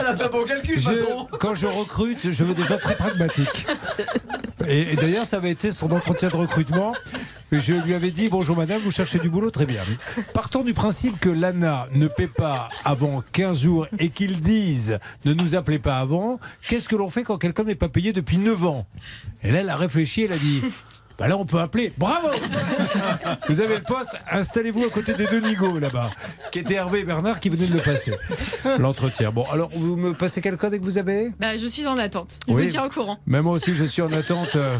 Elle 0.00 0.06
a 0.06 0.14
fait 0.16 0.24
un 0.24 0.28
bon 0.28 0.44
calcul, 0.44 0.82
patron. 0.82 1.28
Je- 1.32 1.36
quand 1.38 1.54
je 1.54 1.66
recrute, 1.66 2.30
je 2.30 2.44
veux 2.44 2.54
des 2.54 2.64
gens 2.64 2.78
très 2.78 2.94
pragmatiques. 2.96 3.66
Et, 4.66 4.92
et 4.92 4.96
d'ailleurs, 4.96 5.24
ça 5.24 5.36
avait 5.38 5.50
été 5.50 5.72
son 5.72 5.90
entretien 5.92 6.28
de 6.28 6.36
recrutement. 6.36 6.92
Je 7.52 7.72
lui 7.72 7.94
avais 7.94 8.12
dit 8.12 8.28
bonjour 8.28 8.56
madame, 8.56 8.80
vous 8.80 8.92
cherchez 8.92 9.18
du 9.18 9.28
boulot, 9.28 9.50
très 9.50 9.66
bien. 9.66 9.82
Partant 10.32 10.62
du 10.62 10.72
principe 10.72 11.18
que 11.18 11.28
l'ANA 11.28 11.88
ne 11.92 12.06
paie 12.06 12.28
pas 12.28 12.68
avant 12.84 13.24
15 13.32 13.62
jours 13.62 13.88
et 13.98 14.10
qu'ils 14.10 14.38
disent 14.38 14.98
ne 15.24 15.32
nous 15.32 15.56
appelez 15.56 15.80
pas 15.80 15.98
avant, 15.98 16.38
qu'est-ce 16.68 16.88
que 16.88 16.94
l'on 16.94 17.10
fait 17.10 17.24
quand 17.24 17.38
quelqu'un 17.38 17.64
n'est 17.64 17.74
pas 17.74 17.88
payé 17.88 18.12
depuis 18.12 18.38
9 18.38 18.66
ans? 18.66 18.86
Et 19.42 19.50
là, 19.50 19.60
elle 19.60 19.68
a 19.68 19.76
réfléchi, 19.76 20.22
elle 20.22 20.32
a 20.32 20.38
dit 20.38 20.62
bah 21.20 21.28
là, 21.28 21.36
on 21.36 21.44
peut 21.44 21.58
appeler. 21.60 21.92
Bravo 21.98 22.28
Vous 23.48 23.60
avez 23.60 23.76
le 23.76 23.82
poste, 23.82 24.16
installez-vous 24.32 24.84
à 24.84 24.88
côté 24.88 25.12
des 25.12 25.26
deux 25.26 25.40
nigauds 25.40 25.78
là-bas, 25.78 26.10
qui 26.50 26.60
étaient 26.60 26.74
Hervé 26.74 27.00
et 27.00 27.04
Bernard 27.04 27.40
qui 27.40 27.50
venaient 27.50 27.66
de 27.66 27.74
le 27.74 27.80
passer. 27.82 28.14
L'entretien. 28.78 29.30
Bon, 29.30 29.44
alors, 29.52 29.68
vous 29.74 29.96
me 29.96 30.14
passez 30.14 30.40
quelqu'un 30.40 30.70
dès 30.70 30.78
que 30.78 30.84
vous 30.84 30.96
avez? 30.96 31.30
Bah, 31.38 31.58
je 31.58 31.66
suis 31.66 31.86
en 31.86 31.98
attente. 31.98 32.38
Je 32.48 32.54
Oui. 32.54 32.64
vous 32.64 32.70
tiens 32.70 32.86
au 32.86 32.88
courant. 32.88 33.18
mais 33.26 33.42
moi 33.42 33.52
aussi, 33.52 33.74
je 33.74 33.84
suis 33.84 34.00
en 34.00 34.10
attente 34.12 34.56
euh, 34.56 34.78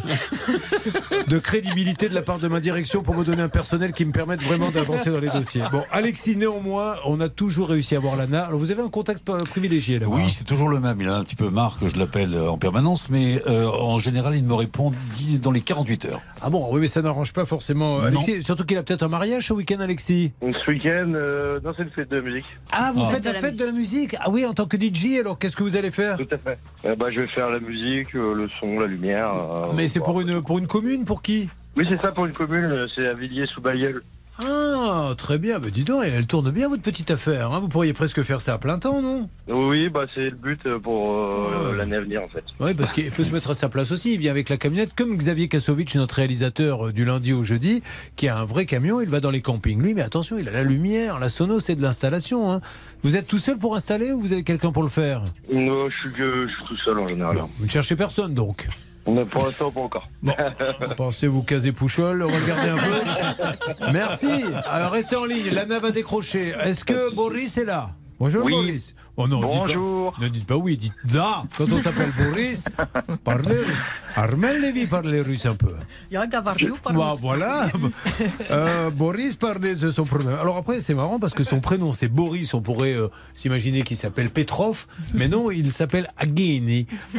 de 1.28 1.38
crédibilité 1.38 2.08
de 2.08 2.14
la 2.14 2.22
part 2.22 2.38
de 2.38 2.48
ma 2.48 2.60
direction 2.60 3.02
pour 3.02 3.14
me 3.14 3.22
donner 3.24 3.42
un 3.42 3.50
personnel 3.50 3.92
qui 3.92 4.06
me 4.06 4.12
permette 4.12 4.42
vraiment 4.42 4.70
d'avancer 4.70 5.10
dans 5.10 5.20
les 5.20 5.28
dossiers. 5.28 5.62
Bon, 5.70 5.84
Alexis, 5.92 6.36
néanmoins, 6.36 6.94
on 7.04 7.20
a 7.20 7.28
toujours 7.28 7.68
réussi 7.68 7.94
à 7.94 7.98
avoir 7.98 8.16
l'ANA. 8.16 8.46
Alors, 8.46 8.58
vous 8.58 8.70
avez 8.70 8.82
un 8.82 8.88
contact 8.88 9.30
privilégié 9.50 9.98
là 9.98 10.06
Oui, 10.08 10.30
c'est 10.30 10.44
toujours 10.44 10.68
le 10.70 10.80
même. 10.80 10.98
Il 11.02 11.08
a 11.08 11.16
un 11.16 11.24
petit 11.24 11.36
peu 11.36 11.50
marre 11.50 11.78
que 11.78 11.86
je 11.86 11.96
l'appelle 11.96 12.34
euh, 12.34 12.50
en 12.50 12.56
permanence, 12.56 13.10
mais 13.10 13.42
euh, 13.46 13.66
en 13.68 13.98
général, 13.98 14.34
il 14.36 14.44
me 14.44 14.54
répond 14.54 14.92
dans 15.42 15.50
les 15.50 15.60
48 15.60 16.06
heures. 16.06 16.20
Ah 16.42 16.50
bon, 16.50 16.68
oui, 16.72 16.80
mais 16.80 16.86
ça 16.86 17.02
n'arrange 17.02 17.32
pas 17.32 17.44
forcément 17.44 17.96
euh, 17.98 18.10
Non. 18.10 18.20
Alexis. 18.20 18.42
Surtout 18.42 18.64
qu'il 18.64 18.76
a 18.78 18.82
peut-être 18.82 19.02
un 19.02 19.08
mariage 19.08 19.46
ce 19.48 19.52
week-end, 19.52 19.80
Alexis. 19.80 20.32
Ce 20.40 20.70
week-end, 20.70 21.12
euh, 21.14 21.60
non, 21.62 21.72
c'est 21.76 21.82
une 21.82 21.90
fête 21.90 22.10
de 22.10 22.20
musique. 22.20 22.44
Ah, 22.72 22.92
vous 22.94 23.02
Ah. 23.06 23.10
faites 23.10 23.24
la 23.24 23.34
fête 23.34 23.58
de 23.58 23.64
la 23.64 23.72
musique 23.72 24.16
Ah 24.20 24.30
oui, 24.30 24.44
en 24.46 24.52
tant 24.54 24.66
que 24.66 24.76
DJ, 24.76 25.18
alors 25.20 25.38
qu'est-ce 25.38 25.56
que 25.56 25.62
vous 25.62 25.76
allez 25.76 25.90
faire? 25.90 26.16
Tout 26.16 26.28
à 26.30 26.38
fait. 26.38 26.58
Euh, 26.86 26.94
bah, 26.96 27.06
je 27.10 27.20
vais 27.20 27.28
faire 27.28 27.50
la 27.50 27.60
musique, 27.60 28.14
euh, 28.14 28.34
le 28.34 28.48
son, 28.60 28.78
la 28.80 28.86
lumière. 28.86 29.32
euh, 29.34 29.72
Mais 29.76 29.88
c'est 29.88 30.00
pour 30.00 30.20
une, 30.20 30.42
pour 30.42 30.58
une 30.58 30.66
commune, 30.66 31.04
pour 31.04 31.22
qui? 31.22 31.48
Oui, 31.76 31.86
c'est 31.88 32.00
ça 32.00 32.12
pour 32.12 32.26
une 32.26 32.32
commune, 32.32 32.86
c'est 32.94 33.06
à 33.06 33.14
Villiers-sous-Bailleul. 33.14 34.02
Ah, 34.42 35.12
très 35.16 35.38
bien. 35.38 35.58
Bah, 35.58 35.68
dis 35.70 35.84
donc, 35.84 36.04
elle 36.06 36.26
tourne 36.26 36.50
bien 36.50 36.68
votre 36.68 36.82
petite 36.82 37.10
affaire. 37.10 37.52
hein. 37.52 37.58
Vous 37.60 37.68
pourriez 37.68 37.92
presque 37.92 38.22
faire 38.22 38.40
ça 38.40 38.54
à 38.54 38.58
plein 38.58 38.78
temps, 38.78 39.02
non? 39.02 39.28
Oui, 39.48 39.88
bah, 39.88 40.06
c'est 40.14 40.30
le 40.30 40.36
but 40.36 40.60
euh, 40.66 40.78
pour 40.78 41.24
euh, 41.24 41.76
l'année 41.76 41.96
à 41.96 42.00
venir, 42.00 42.22
en 42.22 42.28
fait. 42.28 42.44
Oui, 42.58 42.72
parce 42.74 42.92
qu'il 42.92 43.10
faut 43.10 43.24
se 43.24 43.32
mettre 43.32 43.50
à 43.50 43.54
sa 43.54 43.68
place 43.68 43.90
aussi. 43.92 44.14
Il 44.14 44.18
vient 44.20 44.30
avec 44.30 44.48
la 44.48 44.56
camionnette, 44.56 44.94
comme 44.94 45.14
Xavier 45.16 45.48
Kasovic, 45.48 45.94
notre 45.96 46.14
réalisateur 46.16 46.86
euh, 46.86 46.92
du 46.92 47.04
lundi 47.04 47.32
au 47.32 47.44
jeudi, 47.44 47.82
qui 48.16 48.28
a 48.28 48.38
un 48.38 48.44
vrai 48.44 48.64
camion. 48.66 49.00
Il 49.00 49.08
va 49.08 49.20
dans 49.20 49.30
les 49.30 49.42
campings. 49.42 49.80
Lui, 49.80 49.94
mais 49.94 50.02
attention, 50.02 50.38
il 50.38 50.48
a 50.48 50.52
la 50.52 50.62
lumière, 50.64 51.18
la 51.18 51.28
sono, 51.28 51.60
c'est 51.60 51.74
de 51.74 51.82
l'installation. 51.82 52.50
hein. 52.50 52.60
Vous 53.02 53.16
êtes 53.16 53.26
tout 53.26 53.38
seul 53.38 53.58
pour 53.58 53.76
installer 53.76 54.12
ou 54.12 54.20
vous 54.20 54.32
avez 54.32 54.42
quelqu'un 54.44 54.72
pour 54.72 54.82
le 54.82 54.88
faire? 54.88 55.22
Non, 55.52 55.88
je 55.90 55.96
suis, 56.08 56.12
que- 56.16 56.46
je 56.46 56.52
suis 56.52 56.64
tout 56.64 56.76
seul 56.84 56.98
en 56.98 57.06
général. 57.08 57.38
Vous 57.58 57.64
ne 57.66 57.70
cherchez 57.70 57.96
personne, 57.96 58.34
donc 58.34 58.66
On 59.06 59.24
pour 59.24 59.44
l'instant 59.44 59.70
pas 59.70 59.80
encore. 59.80 60.08
Pensez 60.96 61.26
vous 61.26 61.42
caser 61.42 61.72
Pouchol, 61.72 62.22
regardez 62.22 62.68
un 62.70 62.76
peu. 62.76 63.92
Merci. 63.92 64.30
Alors 64.66 64.92
restez 64.92 65.16
en 65.16 65.24
ligne, 65.24 65.50
Lana 65.50 65.78
va 65.78 65.90
décrocher. 65.90 66.54
Est-ce 66.62 66.84
que 66.84 67.14
Boris 67.14 67.56
est 67.58 67.64
là? 67.64 67.90
Bonjour 68.20 68.44
Oui. 68.44 68.52
Boris. 68.52 68.94
Oh 69.16 69.26
non, 69.26 69.40
dites 69.40 69.48
pas- 69.50 69.56
Bonjour. 69.66 70.14
ne 70.20 70.28
dites 70.28 70.46
pas 70.46 70.56
oui, 70.56 70.76
dites 70.76 70.92
da. 71.06 71.42
Quand 71.56 71.72
on 71.72 71.78
s'appelle 71.78 72.10
Boris, 72.18 72.66
parlez 73.24 73.56
russe. 73.60 73.80
Armel 74.14 74.60
Lévy 74.60 74.84
parlait 74.86 75.22
russe 75.22 75.46
un 75.46 75.54
peu. 75.54 75.72
Bah, 76.92 77.14
voilà. 77.22 77.68
Euh, 78.50 78.90
Boris 78.90 79.36
parlait 79.36 79.74
de 79.74 79.90
son 79.90 80.04
prénom. 80.04 80.34
Alors 80.38 80.56
après, 80.58 80.80
c'est 80.82 80.92
marrant 80.94 81.18
parce 81.18 81.32
que 81.32 81.44
son 81.44 81.60
prénom, 81.60 81.92
c'est 81.94 82.08
Boris. 82.08 82.52
On 82.52 82.60
pourrait 82.60 82.92
euh, 82.94 83.08
s'imaginer 83.32 83.82
qu'il 83.82 83.96
s'appelle 83.96 84.28
Petrov, 84.28 84.86
mais 85.14 85.28
non, 85.28 85.50
il 85.50 85.72
s'appelle. 85.72 86.08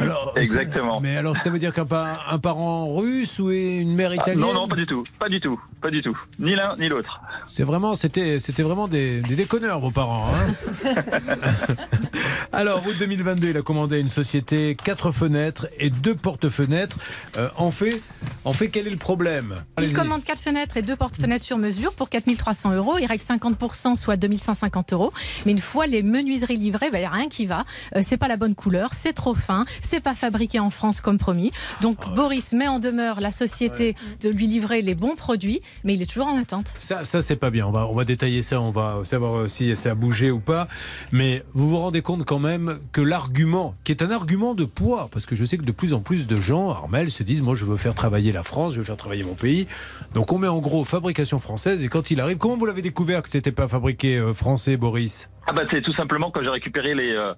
Alors, 0.00 0.32
Exactement. 0.36 1.00
Mais 1.00 1.16
alors, 1.16 1.38
ça 1.40 1.50
veut 1.50 1.58
dire 1.58 1.72
qu'un 1.72 1.86
pa- 1.86 2.20
un 2.30 2.38
parent 2.38 2.94
russe 2.94 3.38
ou 3.40 3.50
une 3.50 3.94
mère 3.94 4.10
Ah, 4.12 4.16
italienne? 4.16 4.40
non, 4.40 4.52
non, 4.54 4.68
pas 4.68 4.76
du 4.76 4.86
tout. 4.86 5.02
Pas 5.18 5.28
du 5.28 5.40
tout. 5.40 5.58
Pas 5.80 5.90
du 5.90 6.00
tout. 6.02 6.16
Ni 6.38 6.54
l'un 6.54 6.76
ni 6.76 6.88
l'autre. 6.88 7.20
C'est 7.48 7.64
vraiment, 7.64 7.96
c'était, 7.96 8.38
c'était 8.38 8.62
vraiment 8.62 8.86
des, 8.86 9.20
des 9.22 9.34
déconneurs, 9.34 9.80
vos 9.80 9.90
parents. 9.90 10.26
hein. 10.34 10.91
Alors, 12.52 12.86
août 12.86 12.96
2022, 12.98 13.50
il 13.50 13.56
a 13.56 13.62
commandé 13.62 13.96
à 13.96 13.98
une 13.98 14.08
société 14.08 14.76
quatre 14.76 15.10
fenêtres 15.10 15.68
et 15.78 15.90
deux 15.90 16.14
porte-fenêtres. 16.14 16.98
Euh, 17.36 17.48
en 17.56 17.70
fait, 17.70 18.00
en 18.44 18.52
fait, 18.52 18.68
quel 18.68 18.86
est 18.86 18.90
le 18.90 18.96
problème? 18.96 19.54
Il 19.80 19.92
commande 19.92 20.24
4 20.24 20.38
fenêtres 20.38 20.76
et 20.76 20.82
2 20.82 20.96
porte-fenêtres 20.96 21.44
sur 21.44 21.58
mesure 21.58 21.94
pour 21.94 22.08
4300 22.10 22.72
euros. 22.72 22.98
Il 22.98 23.06
règle 23.06 23.22
50%, 23.22 23.96
soit 23.96 24.16
2150 24.16 24.92
euros. 24.92 25.12
Mais 25.46 25.52
une 25.52 25.60
fois 25.60 25.86
les 25.86 26.02
menuiseries 26.02 26.56
livrées, 26.56 26.88
il 26.92 26.98
n'y 26.98 27.04
a 27.04 27.10
rien 27.10 27.28
qui 27.28 27.46
va. 27.46 27.64
Euh, 27.96 28.00
c'est 28.02 28.16
pas 28.16 28.28
la 28.28 28.36
bonne 28.36 28.54
couleur, 28.54 28.90
c'est 28.92 29.12
trop 29.12 29.34
fin, 29.34 29.64
c'est 29.80 30.00
pas 30.00 30.14
fabriqué 30.14 30.58
en 30.58 30.70
France 30.70 31.00
comme 31.00 31.18
promis. 31.18 31.52
Donc 31.80 31.98
Ah 32.02 32.10
Boris 32.14 32.52
met 32.52 32.68
en 32.68 32.80
demeure 32.80 33.20
la 33.20 33.30
société 33.30 33.94
de 34.20 34.28
lui 34.28 34.46
livrer 34.46 34.82
les 34.82 34.94
bons 34.94 35.14
produits, 35.14 35.62
mais 35.84 35.94
il 35.94 36.02
est 36.02 36.06
toujours 36.06 36.26
en 36.26 36.38
attente. 36.38 36.74
Ça, 36.78 37.04
ça 37.04 37.22
c'est 37.22 37.36
pas 37.36 37.50
bien. 37.50 37.66
On 37.66 37.72
va, 37.72 37.86
on 37.86 37.94
va 37.94 38.04
détailler 38.04 38.42
ça. 38.42 38.60
On 38.60 38.70
va 38.70 39.00
savoir 39.04 39.36
euh, 39.36 39.48
si 39.48 39.74
ça 39.76 39.92
a 39.92 39.94
bougé 39.94 40.30
ou 40.30 40.40
pas. 40.40 40.68
Mais 41.12 41.42
vous 41.54 41.68
vous 41.68 41.78
rendez 41.78 42.02
compte 42.02 42.24
quand 42.24 42.38
même 42.38 42.78
que 42.92 43.00
l'argument, 43.00 43.74
qui 43.84 43.92
est 43.92 44.02
un 44.02 44.10
argument 44.10 44.54
de 44.54 44.64
poids, 44.64 45.08
parce 45.12 45.26
que 45.26 45.34
je 45.34 45.44
sais 45.44 45.58
que 45.58 45.64
de 45.64 45.72
plus 45.72 45.92
en 45.92 46.00
plus 46.00 46.26
de 46.26 46.40
gens, 46.40 46.70
Armel, 46.70 47.10
se 47.10 47.22
disent 47.22 47.42
moi 47.42 47.54
je 47.54 47.64
veux 47.64 47.76
faire 47.76 47.94
travailler 47.94 48.32
la 48.32 48.42
France, 48.42 48.74
je 48.74 48.78
veux 48.78 48.84
faire 48.84 48.96
travailler 48.96 49.24
mon 49.24 49.34
pays. 49.34 49.66
Donc 50.14 50.32
on 50.32 50.38
met 50.38 50.48
en 50.48 50.60
gros 50.60 50.84
fabrication 50.84 51.38
française. 51.38 51.82
Et 51.82 51.88
quand 51.88 52.10
il 52.10 52.20
arrive, 52.20 52.38
comment 52.38 52.56
vous 52.56 52.66
l'avez 52.66 52.82
découvert 52.82 53.22
que 53.22 53.28
c'était 53.28 53.52
pas 53.52 53.68
fabriqué 53.68 54.16
euh, 54.16 54.34
français, 54.34 54.76
Boris? 54.76 55.28
Ah 55.46 55.52
bah 55.52 55.62
c'est 55.70 55.82
tout 55.82 55.92
simplement 55.94 56.30
quand 56.30 56.42
j'ai 56.42 56.50
récupéré 56.50 56.94
les, 56.94 57.12
euh, 57.12 57.32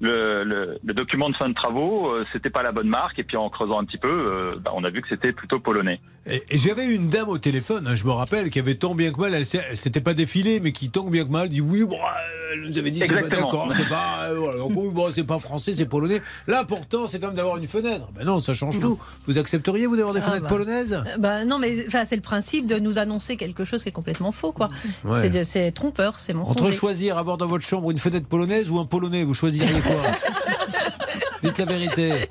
le, 0.00 0.44
le, 0.44 0.78
le 0.84 0.94
document 0.94 1.28
de 1.28 1.34
fin 1.36 1.48
de 1.48 1.54
travaux, 1.54 2.08
euh, 2.08 2.20
c'était 2.32 2.50
pas 2.50 2.62
la 2.62 2.70
bonne 2.72 2.86
marque 2.88 3.18
et 3.18 3.24
puis 3.24 3.36
en 3.36 3.48
creusant 3.48 3.80
un 3.80 3.84
petit 3.84 3.98
peu, 3.98 4.08
euh, 4.08 4.56
bah, 4.60 4.70
on 4.74 4.84
a 4.84 4.90
vu 4.90 5.02
que 5.02 5.08
c'était 5.08 5.32
plutôt 5.32 5.58
polonais. 5.58 6.00
Et, 6.26 6.42
et 6.50 6.58
j'avais 6.58 6.86
une 6.86 7.08
dame 7.08 7.28
au 7.28 7.38
téléphone, 7.38 7.86
hein, 7.88 7.94
je 7.96 8.04
me 8.04 8.10
rappelle, 8.12 8.50
qui 8.50 8.58
avait 8.60 8.76
tant 8.76 8.94
bien 8.94 9.12
que 9.12 9.18
mal, 9.20 9.34
elle, 9.34 9.44
s'était 9.46 10.00
pas 10.00 10.14
défilée, 10.14 10.60
mais 10.60 10.72
qui 10.72 10.90
tant 10.90 11.04
bien 11.04 11.24
que 11.24 11.30
mal 11.30 11.48
dit 11.48 11.60
oui, 11.60 11.84
bon, 11.84 11.96
euh, 11.96 12.52
elle 12.52 12.60
nous 12.68 12.78
avait 12.78 12.90
dit 12.90 13.00
c'est 13.00 13.08
pas 13.08 13.14
Exactement. 13.14 13.42
d'accord, 13.46 13.72
c'est 13.76 13.88
pas, 13.88 14.24
euh, 14.30 14.34
voilà, 14.38 14.58
bon, 14.68 15.10
c'est 15.10 15.24
pas 15.26 15.38
français, 15.40 15.72
c'est 15.76 15.86
polonais. 15.86 16.22
L'important, 16.46 17.06
c'est 17.08 17.18
quand 17.18 17.28
même 17.28 17.36
d'avoir 17.36 17.56
une 17.56 17.66
fenêtre. 17.66 18.08
Ben 18.14 18.24
non, 18.24 18.38
ça 18.38 18.54
change 18.54 18.78
tout. 18.78 18.98
Vous 19.26 19.38
accepteriez 19.38 19.86
vous 19.86 19.96
d'avoir 19.96 20.14
des 20.14 20.20
Ah, 20.20 20.28
fenêtres 20.28 20.42
bah. 20.44 20.48
polonaises? 20.48 21.02
Bah, 21.18 21.44
non, 21.44 21.58
mais 21.58 21.84
enfin, 21.88 22.04
c'est 22.04 22.16
le 22.16 22.22
principe 22.22 22.66
de 22.66 22.78
nous 22.78 22.98
annoncer 22.98 23.36
quelque 23.36 23.64
chose 23.64 23.82
qui 23.82 23.88
est 23.88 23.92
complètement 23.92 24.30
faux, 24.32 24.52
quoi. 24.52 24.68
Ouais. 25.04 25.20
C'est 25.22 25.44
C'est 25.44 25.72
trompeur, 25.72 26.18
c'est 26.20 26.34
Entre 26.34 26.54
mensonger. 26.54 26.72
choisir 26.76 27.18
avoir 27.18 27.36
dans 27.48 27.54
votre 27.54 27.66
chambre 27.66 27.90
une 27.90 27.98
fenêtre 27.98 28.26
polonaise 28.26 28.68
ou 28.70 28.78
un 28.78 28.84
polonais, 28.84 29.24
vous 29.24 29.32
choisiriez 29.32 29.80
quoi 29.80 29.94
Dites 31.42 31.56
la 31.58 31.64
vérité. 31.64 32.28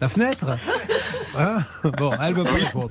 La 0.00 0.08
fenêtre 0.08 0.56
Hein 1.36 1.58
Bon, 1.98 2.12
elle 2.22 2.34
veut 2.34 2.44
pas 2.44 2.52
répondre. 2.52 2.88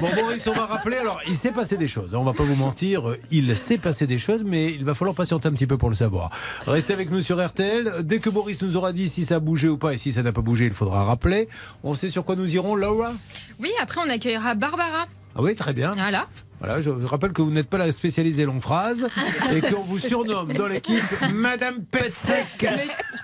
Bon, 0.00 0.08
Boris, 0.14 0.46
on 0.46 0.52
va 0.52 0.66
rappeler. 0.66 0.96
Alors, 0.96 1.20
il 1.26 1.34
s'est 1.34 1.50
passé 1.50 1.76
des 1.76 1.88
choses. 1.88 2.14
On 2.14 2.22
va 2.22 2.32
pas 2.34 2.42
vous 2.44 2.54
mentir. 2.56 3.08
euh, 3.10 3.18
Il 3.32 3.56
s'est 3.56 3.78
passé 3.78 4.06
des 4.06 4.18
choses, 4.18 4.44
mais 4.44 4.66
il 4.66 4.84
va 4.84 4.94
falloir 4.94 5.14
patienter 5.14 5.48
un 5.48 5.52
petit 5.52 5.66
peu 5.66 5.76
pour 5.76 5.88
le 5.88 5.94
savoir. 5.96 6.30
Restez 6.66 6.92
avec 6.92 7.10
nous 7.10 7.20
sur 7.20 7.44
RTL. 7.44 8.02
Dès 8.02 8.18
que 8.20 8.30
Boris 8.30 8.62
nous 8.62 8.76
aura 8.76 8.92
dit 8.92 9.08
si 9.08 9.24
ça 9.24 9.36
a 9.36 9.40
bougé 9.40 9.68
ou 9.68 9.76
pas, 9.78 9.92
et 9.94 9.98
si 9.98 10.12
ça 10.12 10.22
n'a 10.22 10.32
pas 10.32 10.40
bougé, 10.40 10.66
il 10.66 10.72
faudra 10.72 11.04
rappeler. 11.04 11.48
On 11.82 11.94
sait 11.94 12.08
sur 12.08 12.24
quoi 12.24 12.36
nous 12.36 12.54
irons, 12.54 12.74
Laura? 12.76 13.12
Oui, 13.60 13.70
après 13.80 14.00
on 14.04 14.08
accueillera 14.08 14.54
Barbara. 14.54 15.06
Ah 15.34 15.42
oui, 15.42 15.54
très 15.54 15.72
bien. 15.72 15.92
Voilà. 15.92 16.26
Voilà, 16.60 16.80
je 16.80 16.88
vous 16.90 17.06
rappelle 17.06 17.32
que 17.32 17.42
vous 17.42 17.50
n'êtes 17.50 17.68
pas 17.68 17.76
la 17.78 17.92
spécialisée 17.92 18.44
longue 18.46 18.62
phrase 18.62 19.08
et 19.52 19.60
qu'on 19.60 19.82
vous 19.82 19.98
surnomme 19.98 20.52
dans 20.54 20.66
l'équipe 20.66 21.02
Madame 21.32 21.82
Petsec. 21.84 22.66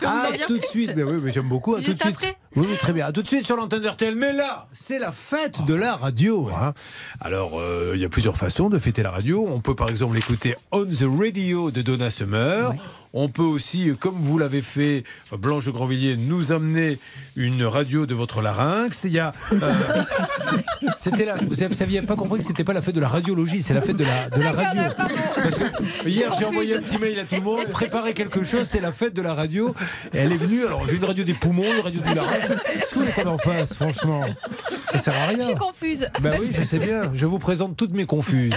Ah, 0.05 0.29
tout 0.47 0.59
de 0.59 0.65
suite, 0.65 0.93
mais 0.95 1.03
oui, 1.03 1.19
mais 1.23 1.33
j'aime 1.33 1.49
beaucoup. 1.49 1.75
À 1.75 1.81
tout 1.81 1.95
de 1.95 2.01
suite. 2.01 2.19
Oui, 2.57 2.67
oui, 2.71 2.77
très 2.79 2.93
bien. 2.93 3.07
À 3.07 3.13
tout 3.13 3.23
de 3.23 3.27
suite 3.27 3.47
sur 3.47 3.57
l'antenne 3.57 3.83
d'RTL. 3.83 4.15
Mais 4.17 4.33
là, 4.35 4.69
c'est 4.73 4.99
la 4.99 5.13
fête 5.13 5.65
de 5.65 5.75
la 5.75 5.97
radio. 5.97 6.51
hein. 6.55 6.75
Alors, 7.21 7.59
euh, 7.59 7.93
il 7.95 8.01
y 8.01 8.05
a 8.05 8.09
plusieurs 8.11 8.37
façons 8.37 8.69
de 8.69 8.79
fêter 8.79 9.03
la 9.03 9.11
radio. 9.11 9.47
On 9.49 9.61
peut 9.61 9.75
par 9.75 9.89
exemple 9.89 10.15
l'écouter 10.15 10.55
on 10.71 10.85
the 10.85 11.05
radio 11.19 11.71
de 11.71 11.81
Donna 11.83 12.11
Summer. 12.11 12.75
On 13.15 13.29
peut 13.29 13.43
aussi, 13.43 13.93
comme 14.01 14.15
vous 14.17 14.39
l'avez 14.39 14.63
fait, 14.63 15.05
Blanche 15.39 15.67
de 15.67 15.71
Grandvilliers, 15.71 16.17
nous 16.17 16.51
amener 16.53 16.99
une 17.37 17.63
radio 17.65 18.07
de 18.07 18.15
votre 18.15 18.41
larynx. 18.41 19.05
Il 19.05 19.13
y 19.13 19.19
a. 19.19 19.33
euh, 19.53 19.73
c'était 20.97 21.25
là. 21.27 21.37
Vous 21.47 21.55
n'aviez 21.57 22.03
pas 22.03 22.17
compris 22.17 22.39
que 22.39 22.45
c'était 22.45 22.65
pas 22.65 22.73
la 22.73 22.81
fête 22.83 22.95
de 22.95 23.01
la 23.01 23.09
radiologie, 23.09 23.61
c'est 23.61 23.75
la 23.75 23.83
fête 23.83 23.97
de 23.97 24.05
la, 24.05 24.31
de 24.31 24.41
la 24.41 24.53
radio. 24.53 24.83
Parce 25.37 25.57
que 25.59 26.09
hier, 26.09 26.33
j'ai 26.39 26.45
envoyé 26.47 26.77
un 26.77 26.81
petit 26.81 26.99
mail 26.99 27.19
à 27.19 27.25
tout 27.25 27.35
le 27.35 27.43
monde. 27.43 27.67
Préparez 27.71 28.15
quelque 28.15 28.43
chose, 28.43 28.65
c'est 28.65 28.81
la 28.81 28.93
fête 28.93 29.15
de 29.15 29.23
la 29.23 29.35
radio. 29.35 29.75
Et 30.15 30.19
elle 30.19 30.33
est 30.33 30.37
venue. 30.39 30.65
Alors, 30.65 30.89
j'ai 30.89 30.97
une 30.97 31.05
radio 31.05 31.25
des 31.25 31.35
poumons, 31.35 31.65
une 31.65 31.81
radio 31.83 32.01
du 32.01 32.15
larynx. 32.15 32.49
Qu'est-ce 32.49 32.95
que 32.95 32.99
vous 33.01 33.05
voulez 33.05 33.27
en 33.27 33.39
fasse, 33.39 33.75
franchement? 33.75 34.25
Ça 34.91 34.99
sert 34.99 35.15
à 35.15 35.27
rien. 35.27 35.39
Je 35.41 35.47
suis 35.47 35.55
confuse. 35.55 36.09
Bah 36.21 36.31
oui, 36.41 36.51
je 36.57 36.63
sais 36.63 36.79
bien. 36.79 37.11
Je 37.15 37.27
vous 37.27 37.39
présente 37.39 37.77
toutes 37.77 37.93
mes 37.93 38.07
confuses. 38.07 38.55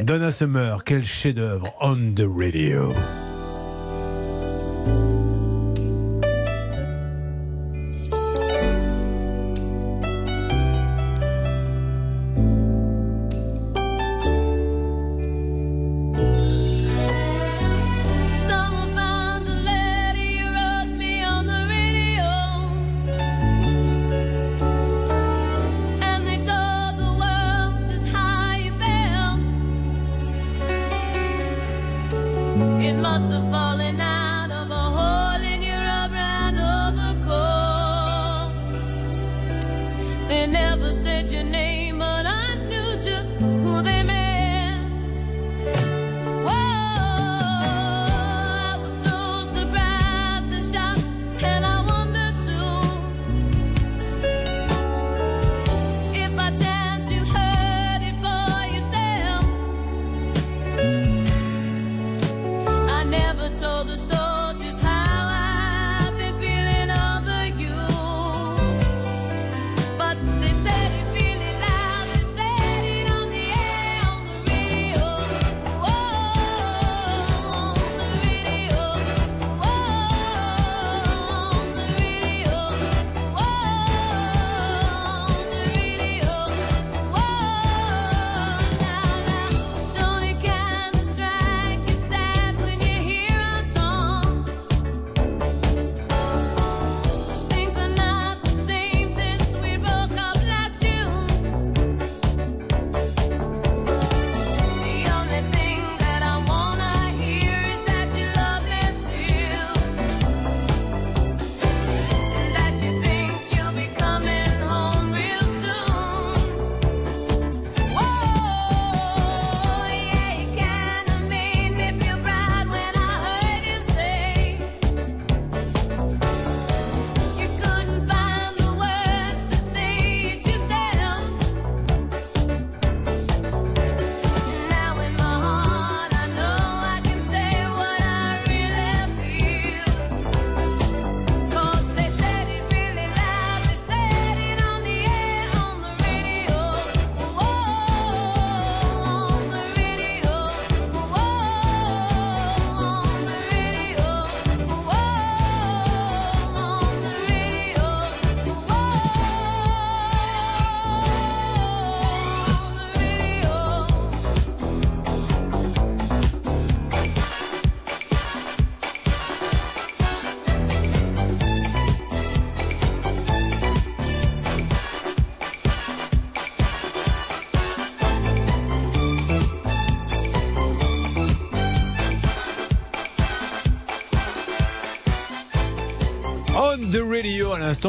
Donna 0.00 0.30
Summer, 0.30 0.82
quel 0.84 1.04
chef-d'œuvre 1.04 1.74
on 1.80 1.96
the 2.14 2.24
radio. 2.26 2.92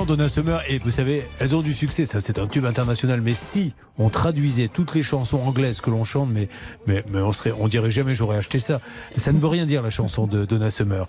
Donna 0.01 0.27
Summer. 0.27 0.61
Et 0.67 0.79
vous 0.79 0.89
savez, 0.89 1.23
elles 1.39 1.55
ont 1.55 1.61
du 1.61 1.73
succès. 1.73 2.05
Ça, 2.05 2.19
c'est 2.19 2.39
un 2.39 2.47
tube 2.47 2.65
international. 2.65 3.21
Mais 3.21 3.35
si 3.35 3.73
on 3.99 4.09
traduisait 4.09 4.67
toutes 4.67 4.95
les 4.95 5.03
chansons 5.03 5.37
anglaises 5.37 5.81
que 5.81 5.91
l'on 5.91 6.03
chante, 6.03 6.29
mais, 6.31 6.49
mais, 6.87 7.03
mais 7.11 7.21
on 7.21 7.31
serait, 7.31 7.53
on 7.57 7.67
dirait 7.67 7.91
jamais 7.91 8.15
j'aurais 8.15 8.37
acheté 8.37 8.59
ça. 8.59 8.81
Ça 9.15 9.31
ne 9.31 9.39
veut 9.39 9.47
rien 9.47 9.65
dire, 9.65 9.83
la 9.83 9.91
chanson 9.91 10.25
de 10.25 10.45
Donna 10.45 10.71
Summer. 10.71 11.07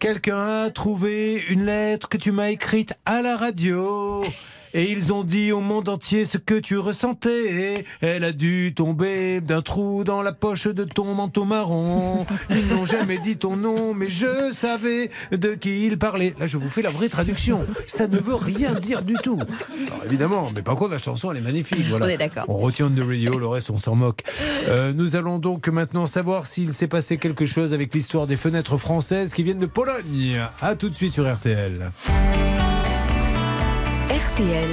Quelqu'un 0.00 0.64
a 0.64 0.70
trouvé 0.70 1.42
une 1.48 1.64
lettre 1.64 2.08
que 2.08 2.16
tu 2.16 2.32
m'as 2.32 2.50
écrite 2.50 2.94
à 3.06 3.22
la 3.22 3.36
radio. 3.36 4.24
Et 4.76 4.92
ils 4.92 5.10
ont 5.10 5.24
dit 5.24 5.52
au 5.52 5.62
monde 5.62 5.88
entier 5.88 6.26
ce 6.26 6.36
que 6.36 6.52
tu 6.54 6.76
ressentais. 6.76 7.86
Elle 8.02 8.24
a 8.24 8.32
dû 8.32 8.74
tomber 8.76 9.40
d'un 9.40 9.62
trou 9.62 10.04
dans 10.04 10.20
la 10.20 10.32
poche 10.32 10.66
de 10.66 10.84
ton 10.84 11.14
manteau 11.14 11.46
marron. 11.46 12.26
Ils 12.50 12.68
n'ont 12.68 12.84
jamais 12.84 13.16
dit 13.16 13.38
ton 13.38 13.56
nom, 13.56 13.94
mais 13.94 14.08
je 14.08 14.52
savais 14.52 15.10
de 15.32 15.54
qui 15.54 15.86
ils 15.86 15.98
parlaient. 15.98 16.34
Là, 16.38 16.46
je 16.46 16.58
vous 16.58 16.68
fais 16.68 16.82
la 16.82 16.90
vraie 16.90 17.08
traduction. 17.08 17.64
Ça 17.86 18.06
ne 18.06 18.18
veut 18.18 18.34
rien 18.34 18.74
dire 18.74 19.00
du 19.00 19.14
tout. 19.22 19.40
Alors, 19.86 20.04
évidemment, 20.04 20.50
mais 20.54 20.60
par 20.60 20.76
contre, 20.76 20.90
la 20.90 20.98
chanson, 20.98 21.30
elle 21.30 21.38
est 21.38 21.40
magnifique. 21.40 21.86
Voilà. 21.88 22.04
On 22.04 22.08
est 22.10 22.18
d'accord. 22.18 22.44
On 22.48 22.58
retient 22.58 22.90
de 22.90 23.02
radio, 23.02 23.38
le 23.38 23.46
reste, 23.46 23.70
on 23.70 23.78
s'en 23.78 23.94
moque. 23.94 24.24
Euh, 24.68 24.92
nous 24.92 25.16
allons 25.16 25.38
donc 25.38 25.68
maintenant 25.68 26.06
savoir 26.06 26.44
s'il 26.44 26.74
s'est 26.74 26.86
passé 26.86 27.16
quelque 27.16 27.46
chose 27.46 27.72
avec 27.72 27.94
l'histoire 27.94 28.26
des 28.26 28.36
fenêtres 28.36 28.76
françaises 28.76 29.32
qui 29.32 29.42
viennent 29.42 29.58
de 29.58 29.64
Pologne. 29.64 30.38
À 30.60 30.74
tout 30.74 30.90
de 30.90 30.94
suite 30.94 31.14
sur 31.14 31.26
RTL. 31.32 31.92
RTL. 34.26 34.70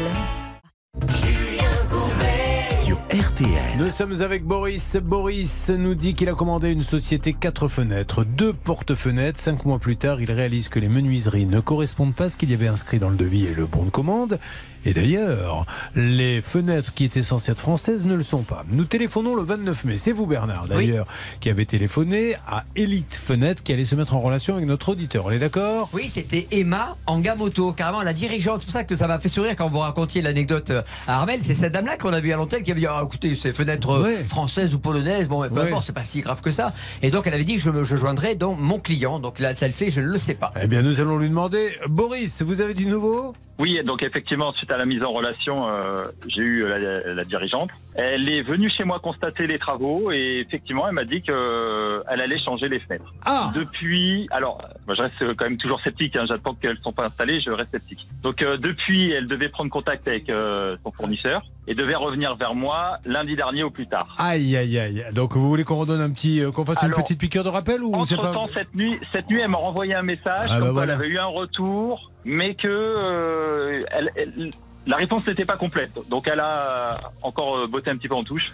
Sur 2.83 2.97
RTL. 3.11 3.77
Nous 3.77 3.91
sommes 3.91 4.21
avec 4.21 4.43
Boris. 4.45 4.95
Boris 4.95 5.69
nous 5.69 5.93
dit 5.93 6.15
qu'il 6.15 6.27
a 6.29 6.33
commandé 6.33 6.71
une 6.71 6.81
société 6.81 7.33
4 7.33 7.67
fenêtres, 7.67 8.23
deux 8.23 8.53
porte-fenêtres. 8.53 9.39
Cinq 9.39 9.65
mois 9.65 9.77
plus 9.77 9.95
tard, 9.95 10.21
il 10.21 10.31
réalise 10.31 10.69
que 10.69 10.79
les 10.79 10.89
menuiseries 10.89 11.45
ne 11.45 11.59
correspondent 11.59 12.15
pas 12.15 12.25
à 12.25 12.29
ce 12.29 12.37
qu'il 12.37 12.49
y 12.49 12.55
avait 12.55 12.67
inscrit 12.67 12.97
dans 12.97 13.09
le 13.09 13.15
devis 13.15 13.45
et 13.45 13.53
le 13.53 13.67
bon 13.67 13.83
de 13.83 13.91
commande. 13.91 14.39
Et 14.85 14.93
d'ailleurs, 14.93 15.65
les 15.95 16.41
fenêtres 16.41 16.93
qui 16.93 17.05
étaient 17.05 17.23
censées 17.23 17.51
être 17.51 17.59
françaises 17.59 18.05
ne 18.05 18.15
le 18.15 18.23
sont 18.23 18.43
pas. 18.43 18.63
Nous 18.69 18.83
téléphonons 18.85 19.35
le 19.35 19.43
29 19.43 19.85
mai. 19.85 19.97
C'est 19.97 20.11
vous, 20.11 20.25
Bernard, 20.25 20.67
d'ailleurs, 20.67 21.05
qui 21.39 21.49
avez 21.49 21.65
téléphoné 21.65 22.35
à 22.47 22.63
Elite 22.75 23.13
Fenêtre 23.15 23.63
qui 23.63 23.71
allait 23.73 23.85
se 23.85 23.95
mettre 23.95 24.15
en 24.15 24.21
relation 24.21 24.55
avec 24.55 24.67
notre 24.67 24.89
auditeur. 24.89 25.25
On 25.25 25.31
est 25.31 25.39
d'accord? 25.39 25.89
Oui, 25.93 26.09
c'était 26.09 26.47
Emma 26.51 26.95
en 27.05 27.21
moto, 27.37 27.71
carrément 27.73 28.03
la 28.03 28.13
dirigeante. 28.13 28.61
C'est 28.61 28.65
pour 28.65 28.73
ça 28.73 28.83
que 28.83 28.95
ça 28.95 29.07
m'a 29.07 29.19
fait 29.19 29.29
sourire 29.29 29.55
quand 29.55 29.69
vous 29.69 29.79
racontiez 29.79 30.21
l'anecdote 30.21 30.69
euh, 30.71 30.81
à 31.07 31.19
Armel. 31.19 31.39
C'est 31.41 31.53
cette 31.53 31.73
dame-là 31.73 31.97
qu'on 31.97 32.13
a 32.13 32.19
vue 32.19 32.31
à 32.33 32.35
l'antenne 32.35 32.63
qui 32.63 32.71
avait 32.71 32.81
dit 32.81 32.87
ah, 32.87 33.01
écoutez, 33.05 33.35
ces 33.35 33.53
fenêtres 33.53 33.89
euh, 33.89 34.03
Ouais. 34.03 34.25
françaises 34.25 34.73
ou 34.73 34.79
polonaises, 34.79 35.27
bon, 35.27 35.47
peu 35.47 35.55
Ouais. 35.61 35.67
importe, 35.67 35.85
c'est 35.85 35.93
pas 35.93 36.03
si 36.03 36.21
grave 36.21 36.41
que 36.41 36.51
ça. 36.51 36.73
Et 37.01 37.09
donc 37.11 37.25
elle 37.27 37.33
avait 37.33 37.43
dit 37.45 37.57
je, 37.57 37.69
me, 37.69 37.83
je 37.83 37.95
joindrai 37.95 38.35
donc 38.35 38.59
mon 38.59 38.79
client. 38.79 39.19
Donc 39.19 39.39
là, 39.39 39.55
ça 39.55 39.67
le 39.67 39.73
fait, 39.73 39.91
je 39.91 40.01
ne 40.01 40.07
le 40.07 40.19
sais 40.19 40.33
pas. 40.35 40.51
Eh 40.61 40.67
bien, 40.67 40.81
nous 40.81 40.99
allons 40.99 41.17
lui 41.17 41.29
demander. 41.29 41.69
Boris, 41.87 42.41
vous 42.41 42.59
avez 42.61 42.73
du 42.73 42.85
nouveau? 42.85 43.33
Oui, 43.59 43.77
donc 43.85 44.01
effectivement, 44.03 44.51
suite 44.53 44.71
à 44.73 44.77
la 44.77 44.85
mise 44.85 45.03
en 45.03 45.11
relation, 45.11 45.69
euh, 45.69 46.03
j'ai 46.27 46.41
eu 46.41 46.67
la, 46.67 47.13
la 47.13 47.23
dirigeante. 47.23 47.69
Elle 47.95 48.29
est 48.31 48.41
venue 48.41 48.69
chez 48.69 48.83
moi 48.83 48.99
constater 48.99 49.45
les 49.47 49.59
travaux 49.59 50.11
et 50.11 50.43
effectivement, 50.45 50.87
elle 50.87 50.93
m'a 50.95 51.05
dit 51.05 51.21
qu'elle 51.21 52.01
allait 52.07 52.39
changer 52.39 52.67
les 52.69 52.79
fenêtres. 52.79 53.13
Ah 53.25 53.51
Depuis, 53.55 54.27
alors, 54.31 54.61
moi, 54.87 54.95
je 54.95 55.01
reste 55.03 55.35
quand 55.35 55.45
même 55.45 55.57
toujours 55.57 55.79
sceptique. 55.81 56.15
Hein, 56.15 56.25
J'attends 56.27 56.55
qu'elles 56.55 56.77
ne 56.77 56.81
sont 56.81 56.91
pas 56.91 57.05
installées, 57.05 57.39
je 57.39 57.51
reste 57.51 57.71
sceptique. 57.71 58.07
Donc 58.23 58.41
euh, 58.41 58.57
depuis, 58.57 59.11
elle 59.11 59.27
devait 59.27 59.49
prendre 59.49 59.69
contact 59.69 60.07
avec 60.07 60.29
euh, 60.29 60.75
son 60.83 60.91
fournisseur 60.91 61.43
et 61.67 61.75
devait 61.75 61.95
revenir 61.95 62.35
vers 62.35 62.55
moi 62.55 62.97
lundi 63.05 63.35
dernier 63.35 63.63
au 63.63 63.69
plus 63.69 63.87
tard. 63.87 64.13
Aïe, 64.17 64.55
aïe, 64.57 64.77
aïe. 64.79 65.05
Donc, 65.13 65.33
vous 65.33 65.47
voulez 65.47 65.63
qu'on 65.63 65.77
redonne 65.77 66.01
un 66.01 66.09
petit, 66.09 66.41
euh, 66.41 66.51
qu'on 66.51 66.65
fasse 66.65 66.83
Alors, 66.83 66.97
une 66.97 67.03
petite 67.03 67.19
piqûre 67.19 67.43
de 67.43 67.49
rappel 67.49 67.81
ou 67.83 67.93
Entre 67.93 68.15
pas 68.17 68.33
temps, 68.33 68.49
cette 68.53 68.73
nuit, 68.75 68.97
cette 69.11 69.29
nuit, 69.29 69.39
elle 69.41 69.49
m'a 69.49 69.57
renvoyé 69.57 69.93
un 69.93 70.01
message 70.01 70.49
Ah, 70.51 70.57
comme 70.59 70.67
bah 70.67 70.71
voilà. 70.71 70.93
elle 70.93 70.99
avait 70.99 71.09
eu 71.09 71.19
un 71.19 71.25
retour, 71.27 72.11
mais 72.25 72.55
que 72.55 72.67
euh, 72.67 73.79
elle- 73.91 74.11
elle- 74.15 74.51
la 74.85 74.97
réponse 74.97 75.25
n'était 75.27 75.45
pas 75.45 75.57
complète. 75.57 75.91
Donc 76.09 76.27
elle 76.27 76.39
a 76.39 77.11
encore 77.21 77.57
euh, 77.57 77.67
botté 77.67 77.89
un 77.89 77.97
petit 77.97 78.07
peu 78.09 78.15
en 78.15 78.23
touche. 78.23 78.51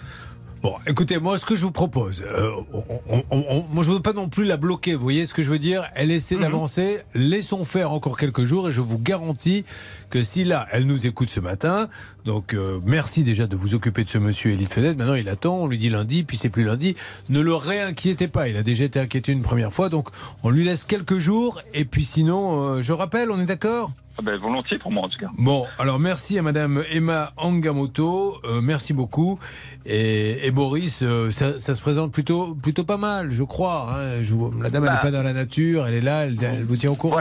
Bon, 0.61 0.75
écoutez, 0.87 1.19
moi, 1.19 1.37
ce 1.37 1.45
que 1.45 1.55
je 1.55 1.61
vous 1.63 1.71
propose, 1.71 2.21
euh, 2.21 2.51
on- 2.73 2.83
on- 3.09 3.23
on- 3.31 3.65
moi, 3.71 3.81
je 3.81 3.91
veux 3.91 4.01
pas 4.01 4.11
non 4.11 4.27
plus 4.27 4.43
la 4.43 4.57
bloquer. 4.57 4.93
Vous 4.93 5.01
voyez 5.03 5.25
ce 5.25 5.33
que 5.33 5.41
je 5.41 5.49
veux 5.49 5.57
dire? 5.57 5.87
Elle 5.95 6.11
essaie 6.11 6.35
Mhm. 6.35 6.41
d'avancer. 6.41 6.99
Laissons 7.15 7.63
faire 7.63 7.93
encore 7.93 8.17
quelques 8.17 8.43
jours, 8.43 8.67
et 8.67 8.71
je 8.73 8.81
vous 8.81 8.99
garantis 8.99 9.63
que 10.09 10.21
si 10.21 10.43
là, 10.43 10.67
elle 10.73 10.85
nous 10.85 11.07
écoute 11.07 11.29
ce 11.29 11.39
matin, 11.39 11.87
donc 12.25 12.53
euh, 12.53 12.81
merci 12.85 13.23
déjà 13.23 13.47
de 13.47 13.55
vous 13.55 13.73
occuper 13.73 14.03
de 14.03 14.09
ce 14.09 14.17
monsieur 14.17 14.51
Élite 14.51 14.73
Fenêtre. 14.73 14.97
Maintenant, 14.97 15.13
il 15.13 15.29
attend. 15.29 15.55
On 15.59 15.67
lui 15.67 15.77
dit 15.77 15.89
lundi, 15.89 16.23
puis 16.25 16.35
c'est 16.35 16.49
plus 16.49 16.65
lundi. 16.65 16.97
Ne 17.29 17.39
le 17.39 17.55
réinquiétez 17.55 18.27
pas. 18.27 18.49
Il 18.49 18.57
a 18.57 18.61
déjà 18.61 18.83
été 18.83 18.99
inquiété 18.99 19.31
une 19.31 19.43
première 19.43 19.71
fois, 19.71 19.87
donc 19.87 20.09
on 20.43 20.49
lui 20.49 20.65
laisse 20.65 20.83
quelques 20.83 21.19
jours. 21.19 21.61
Et 21.73 21.85
puis 21.85 22.03
sinon, 22.03 22.65
euh, 22.65 22.81
je 22.81 22.91
rappelle, 22.91 23.31
on 23.31 23.39
est 23.39 23.45
d'accord? 23.45 23.91
Ah 24.19 24.21
ben, 24.21 24.37
volontiers 24.37 24.77
pour 24.77 24.91
moi 24.91 25.05
en 25.05 25.07
tout 25.07 25.17
cas. 25.17 25.29
Bon, 25.37 25.65
alors 25.77 25.97
merci 25.97 26.37
à 26.37 26.41
Madame 26.41 26.83
Emma 26.91 27.31
Angamoto, 27.37 28.35
euh, 28.43 28.59
merci 28.61 28.91
beaucoup. 28.91 29.39
Et, 29.85 30.45
et 30.45 30.51
Boris, 30.51 30.99
euh, 31.03 31.31
ça, 31.31 31.57
ça 31.57 31.73
se 31.73 31.81
présente 31.81 32.11
plutôt, 32.11 32.53
plutôt 32.53 32.83
pas 32.83 32.97
mal, 32.97 33.31
je 33.31 33.43
crois. 33.43 33.87
hein. 33.95 34.21
Je 34.21 34.35
la 34.61 34.69
dame, 34.69 34.83
elle 34.83 34.89
n'est 34.89 34.95
Bah. 34.97 35.01
pas 35.01 35.11
dans 35.11 35.23
la 35.23 35.31
nature, 35.31 35.87
elle 35.87 35.93
est 35.93 36.01
là, 36.01 36.25
elle, 36.25 36.37
elle 36.43 36.65
vous 36.65 36.75
tient 36.75 36.91
au 36.91 36.95
courant. 36.95 37.15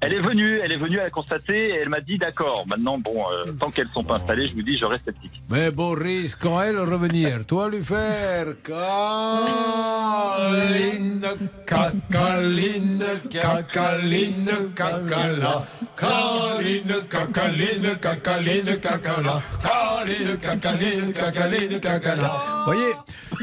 Elle 0.00 0.14
est 0.14 0.20
venue, 0.20 0.60
elle 0.62 0.72
est 0.72 0.76
venue, 0.76 0.98
elle 0.98 1.06
a 1.06 1.10
constaté, 1.10 1.70
et 1.70 1.74
elle 1.82 1.88
m'a 1.88 2.00
dit 2.00 2.18
d'accord. 2.18 2.64
Maintenant, 2.68 2.98
bon, 2.98 3.24
euh, 3.32 3.50
tant 3.58 3.70
qu'elles 3.70 3.88
sont 3.88 4.04
pas 4.04 4.16
installées, 4.16 4.46
je 4.46 4.54
vous 4.54 4.62
dis, 4.62 4.78
je 4.78 4.84
reste 4.84 5.04
sceptique. 5.06 5.42
Mais 5.50 5.72
Boris, 5.72 6.36
quand 6.36 6.62
elle 6.62 6.78
revenir, 6.78 7.44
toi 7.46 7.68
lui 7.68 7.82
faire 7.82 8.46
Caline, 10.36 11.26
cacaline, 11.66 13.04
cacaline, 13.28 14.50
cacala. 14.76 15.64
Caline, 15.96 17.02
cacaline, 17.10 17.96
cacaline, 18.00 18.76
cacala. 18.80 19.42
Caline, 19.66 20.36
cacaline, 20.38 21.12
cacaline, 21.12 21.80
cacala. 21.80 22.36
Voyez, 22.66 22.92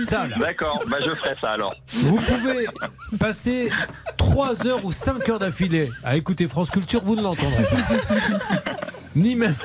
ça 0.08 0.26
là. 0.26 0.38
D'accord, 0.40 0.82
bah 0.90 0.98
je 1.06 1.14
ferai 1.16 1.36
ça 1.42 1.50
alors. 1.50 1.76
Vous 1.94 2.22
pouvez 2.22 2.66
passer 3.20 3.70
3 4.18 4.68
heures 4.68 4.86
ou 4.86 4.92
5 4.92 5.28
heures 5.30 5.40
d'affilée 5.40 5.92
à 6.04 6.16
écouter 6.16 6.45
France 6.48 6.72
Culture, 6.72 7.02
vous 7.04 7.16
ne 7.16 7.22
l'entendrez 7.22 7.64
pas. 7.64 8.72
Ni 9.18 9.34
même, 9.38 9.56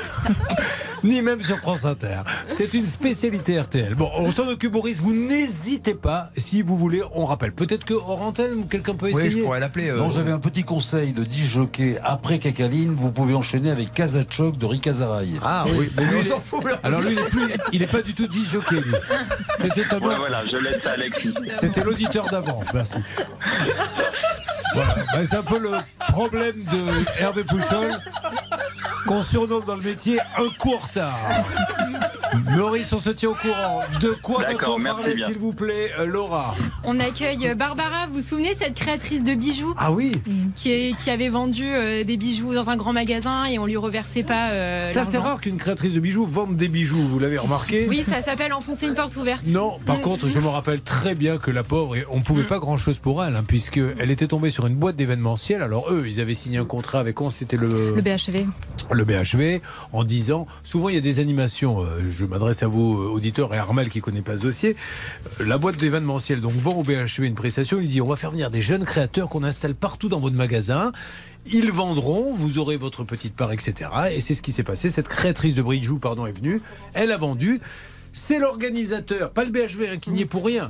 ni 1.03 1.23
même 1.23 1.43
sur 1.43 1.59
France 1.59 1.85
Inter. 1.85 2.19
C'est 2.47 2.73
une 2.73 2.87
spécialité 2.87 3.59
RTL. 3.59 3.97
Bon, 3.97 4.09
on 4.15 4.31
s'en 4.31 4.47
occupe, 4.47 4.71
Boris. 4.71 5.01
Vous 5.01 5.13
n'hésitez 5.13 5.95
pas, 5.95 6.29
si 6.37 6.63
vous 6.63 6.77
voulez, 6.77 7.03
on 7.17 7.27
rappelle. 7.27 7.51
Peut-être 7.53 7.85
que 7.85 7.95
hors 7.95 8.23
antenne, 8.23 8.69
quelqu'un 8.69 8.95
peut 8.95 9.09
essayer. 9.09 9.25
Oui, 9.27 9.39
je 9.39 9.43
pourrais 9.43 9.59
l'appeler. 9.59 9.89
euh, 9.91 9.97
Non, 9.97 10.09
j'avais 10.09 10.31
un 10.31 10.39
petit 10.39 10.63
conseil 10.63 11.13
de 11.13 11.25
10 11.25 11.47
jockeys 11.47 11.99
après 12.05 12.39
Cacaline, 12.39 12.95
vous 12.95 13.11
pouvez 13.11 13.35
enchaîner 13.35 13.73
avec 13.73 13.93
Kazachok 13.93 14.57
de 14.57 14.67
Ricazaraï. 14.67 15.41
Ah 15.43 15.65
oui, 15.77 15.91
mais 15.97 16.05
lui, 16.05 16.19
on 16.19 16.23
s'en 16.23 16.39
fout 16.39 16.65
là. 16.65 16.79
Alors 16.85 17.01
lui, 17.01 17.15
il 17.15 17.19
est, 17.19 17.25
plus, 17.25 17.43
il 17.73 17.83
est 17.83 17.91
pas 17.91 18.03
du 18.03 18.15
tout 18.15 18.29
disjockey, 18.29 18.77
lui. 18.83 18.93
C'était 19.59 19.93
un 19.93 19.99
Ouais, 19.99 20.15
voilà, 20.17 20.45
je 20.47 20.57
laisse 20.59 20.87
à 20.87 20.91
Alexis. 20.93 21.35
C'était 21.59 21.83
l'auditeur 21.83 22.27
d'avant, 22.31 22.61
merci. 22.73 22.99
Ben, 24.75 25.27
c'est 25.27 25.37
un 25.37 25.43
peu 25.43 25.59
le 25.59 25.73
problème 26.09 26.57
de 26.65 27.21
Hervé 27.21 27.45
Pouchol, 27.45 27.99
qu'on 29.07 29.23
surnomme 29.23 29.65
dans 29.65 29.77
le 29.77 29.83
métier 29.83 30.21
un 30.37 30.49
coup 30.59 30.75
en 30.75 30.79
retard. 30.79 31.19
Maurice, 32.57 32.93
on 32.93 32.99
se 32.99 33.11
tient 33.11 33.31
au 33.31 33.35
courant. 33.35 33.81
De 34.01 34.11
quoi 34.23 34.43
va-t-on 34.43 34.81
parler, 34.83 35.17
s'il 35.17 35.39
vous 35.39 35.53
plaît, 35.53 35.91
euh, 35.99 36.07
Laura 36.07 36.55
On 36.85 36.99
accueille 37.01 37.55
Barbara, 37.57 38.07
vous 38.09 38.15
vous 38.15 38.21
souvenez, 38.21 38.55
cette 38.59 38.75
créatrice 38.75 39.23
de 39.25 39.35
bijoux 39.35 39.75
Ah 39.77 39.93
oui 39.93 40.13
qui, 40.57 40.71
est- 40.71 40.97
qui 40.97 41.11
avait 41.11 41.29
vendu 41.29 41.65
euh, 41.67 42.05
des 42.05 42.17
bijoux 42.17 42.55
dans 42.55 42.69
un 42.69 42.77
grand 42.77 42.93
magasin 42.93 43.45
et 43.47 43.59
on 43.59 43.67
lui 43.67 43.77
reversait 43.77 44.23
pas. 44.23 44.51
euh, 44.51 44.85
C'est 44.93 44.99
assez 44.99 45.19
rare 45.19 45.41
qu'une 45.41 45.57
créatrice 45.57 45.95
de 45.95 46.01
bijoux 46.01 46.27
vende 46.27 46.57
des 46.57 46.69
bijoux, 46.69 47.07
vous 47.07 47.19
l'avez 47.19 47.39
remarqué 47.39 47.87
Oui, 47.89 48.05
ça 48.09 48.23
s'appelle 48.23 48.53
enfoncer 48.53 48.87
une 48.87 48.95
porte 48.95 49.17
ouverte. 49.17 49.43
Non, 49.47 49.79
par 49.85 50.01
contre, 50.01 50.29
je 50.29 50.39
me 50.39 50.49
rappelle 50.49 50.81
très 50.83 51.15
bien 51.15 51.39
que 51.39 51.51
la 51.51 51.63
pauvre, 51.63 51.97
on 52.11 52.21
pouvait 52.21 52.45
pas 52.45 52.59
grand 52.59 52.77
chose 52.77 52.99
pour 52.99 53.25
elle, 53.25 53.37
hein, 53.37 53.45
puisque 53.47 53.81
elle 53.99 54.11
était 54.11 54.27
tombée 54.29 54.51
sur 54.51 54.67
une 54.67 54.75
boîte 54.77 54.97
d'événementiel. 54.97 55.63
Alors 55.63 55.91
eux, 55.93 56.05
ils 56.07 56.21
avaient 56.21 56.35
signé 56.35 56.59
un 56.59 56.65
contrat 56.65 57.01
avec 57.01 57.21
on, 57.21 57.31
c'était 57.31 57.57
le, 57.57 57.95
Le 57.95 58.03
BHV. 58.03 58.47
le 58.93 59.05
BHV, 59.05 59.61
en 59.93 60.05
disant, 60.05 60.47
souvent 60.63 60.89
il 60.89 60.95
y 60.95 60.99
a 60.99 61.03
des 61.03 61.21
animations, 61.21 61.83
euh, 61.85 62.11
je 62.21 62.27
m'adresse 62.27 62.63
à 62.63 62.69
vous, 62.69 63.01
euh, 63.01 63.09
auditeurs, 63.09 63.55
et 63.55 63.59
Armel 63.59 63.89
qui 63.89 64.01
connaît 64.01 64.23
pas 64.23 64.37
ce 64.37 64.43
dossier, 64.43 64.77
Euh, 65.41 65.47
la 65.47 65.59
boîte 65.59 65.77
d'événementiel 65.77 66.41
donc 66.41 66.55
vend 66.55 66.75
au 66.75 66.83
BHV 66.83 67.25
une 67.27 67.35
prestation, 67.35 67.81
il 67.81 67.89
dit, 67.89 68.01
on 68.01 68.07
va 68.07 68.17
faire 68.17 68.31
venir 68.31 68.51
des 68.51 68.63
jeunes 68.63 68.85
créateurs 68.85 69.29
qu'on 69.29 69.43
installe 69.43 69.75
partout 69.75 70.09
dans 70.09 70.21
votre 70.21 70.37
magasin. 70.37 70.93
Ils 71.47 71.73
vendront, 71.73 72.35
vous 72.35 72.59
aurez 72.59 72.77
votre 72.77 73.05
petite 73.05 73.35
part, 73.35 73.53
etc. 73.53 73.91
Et 74.15 74.21
c'est 74.21 74.35
ce 74.35 74.43
qui 74.43 74.53
s'est 74.53 74.63
passé. 74.63 74.91
Cette 74.91 75.09
créatrice 75.09 75.55
de 75.55 75.63
bijoux, 75.63 75.99
pardon, 75.99 76.27
est 76.27 76.33
venue. 76.33 76.61
Elle 76.93 77.11
a 77.13 77.17
vendu. 77.17 77.61
C'est 78.13 78.39
l'organisateur, 78.39 79.31
pas 79.31 79.45
le 79.45 79.51
BHV, 79.51 79.89
hein, 79.93 79.99
qui 79.99 80.11
n'y 80.11 80.23
est 80.23 80.27
pour 80.27 80.45
rien, 80.45 80.69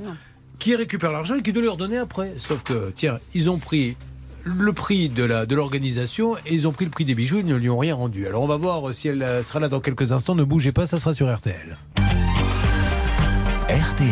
qui 0.59 0.75
récupère 0.75 1.11
l'argent 1.11 1.35
et 1.35 1.41
qui 1.41 1.51
doit 1.51 1.63
leur 1.63 1.75
donner 1.75 1.97
après. 1.97 2.33
Sauf 2.37 2.63
que, 2.63 2.91
tiens, 2.95 3.19
ils 3.33 3.49
ont 3.49 3.57
pris 3.57 3.97
le 4.43 4.73
prix 4.73 5.09
de 5.09 5.23
la 5.23 5.45
de 5.45 5.55
l'organisation 5.55 6.35
et 6.45 6.53
ils 6.53 6.67
ont 6.67 6.71
pris 6.71 6.85
le 6.85 6.91
prix 6.91 7.05
des 7.05 7.15
bijoux, 7.15 7.39
ils 7.39 7.45
ne 7.45 7.55
lui 7.55 7.69
ont 7.69 7.77
rien 7.77 7.95
rendu. 7.95 8.27
Alors 8.27 8.41
on 8.43 8.47
va 8.47 8.57
voir 8.57 8.93
si 8.93 9.07
elle 9.07 9.23
euh, 9.23 9.43
sera 9.43 9.59
là 9.59 9.67
dans 9.67 9.79
quelques 9.79 10.11
instants. 10.11 10.35
Ne 10.35 10.43
bougez 10.43 10.71
pas, 10.71 10.87
ça 10.87 10.99
sera 10.99 11.13
sur 11.13 11.33
RTL. 11.33 11.77
RTL. 13.69 14.07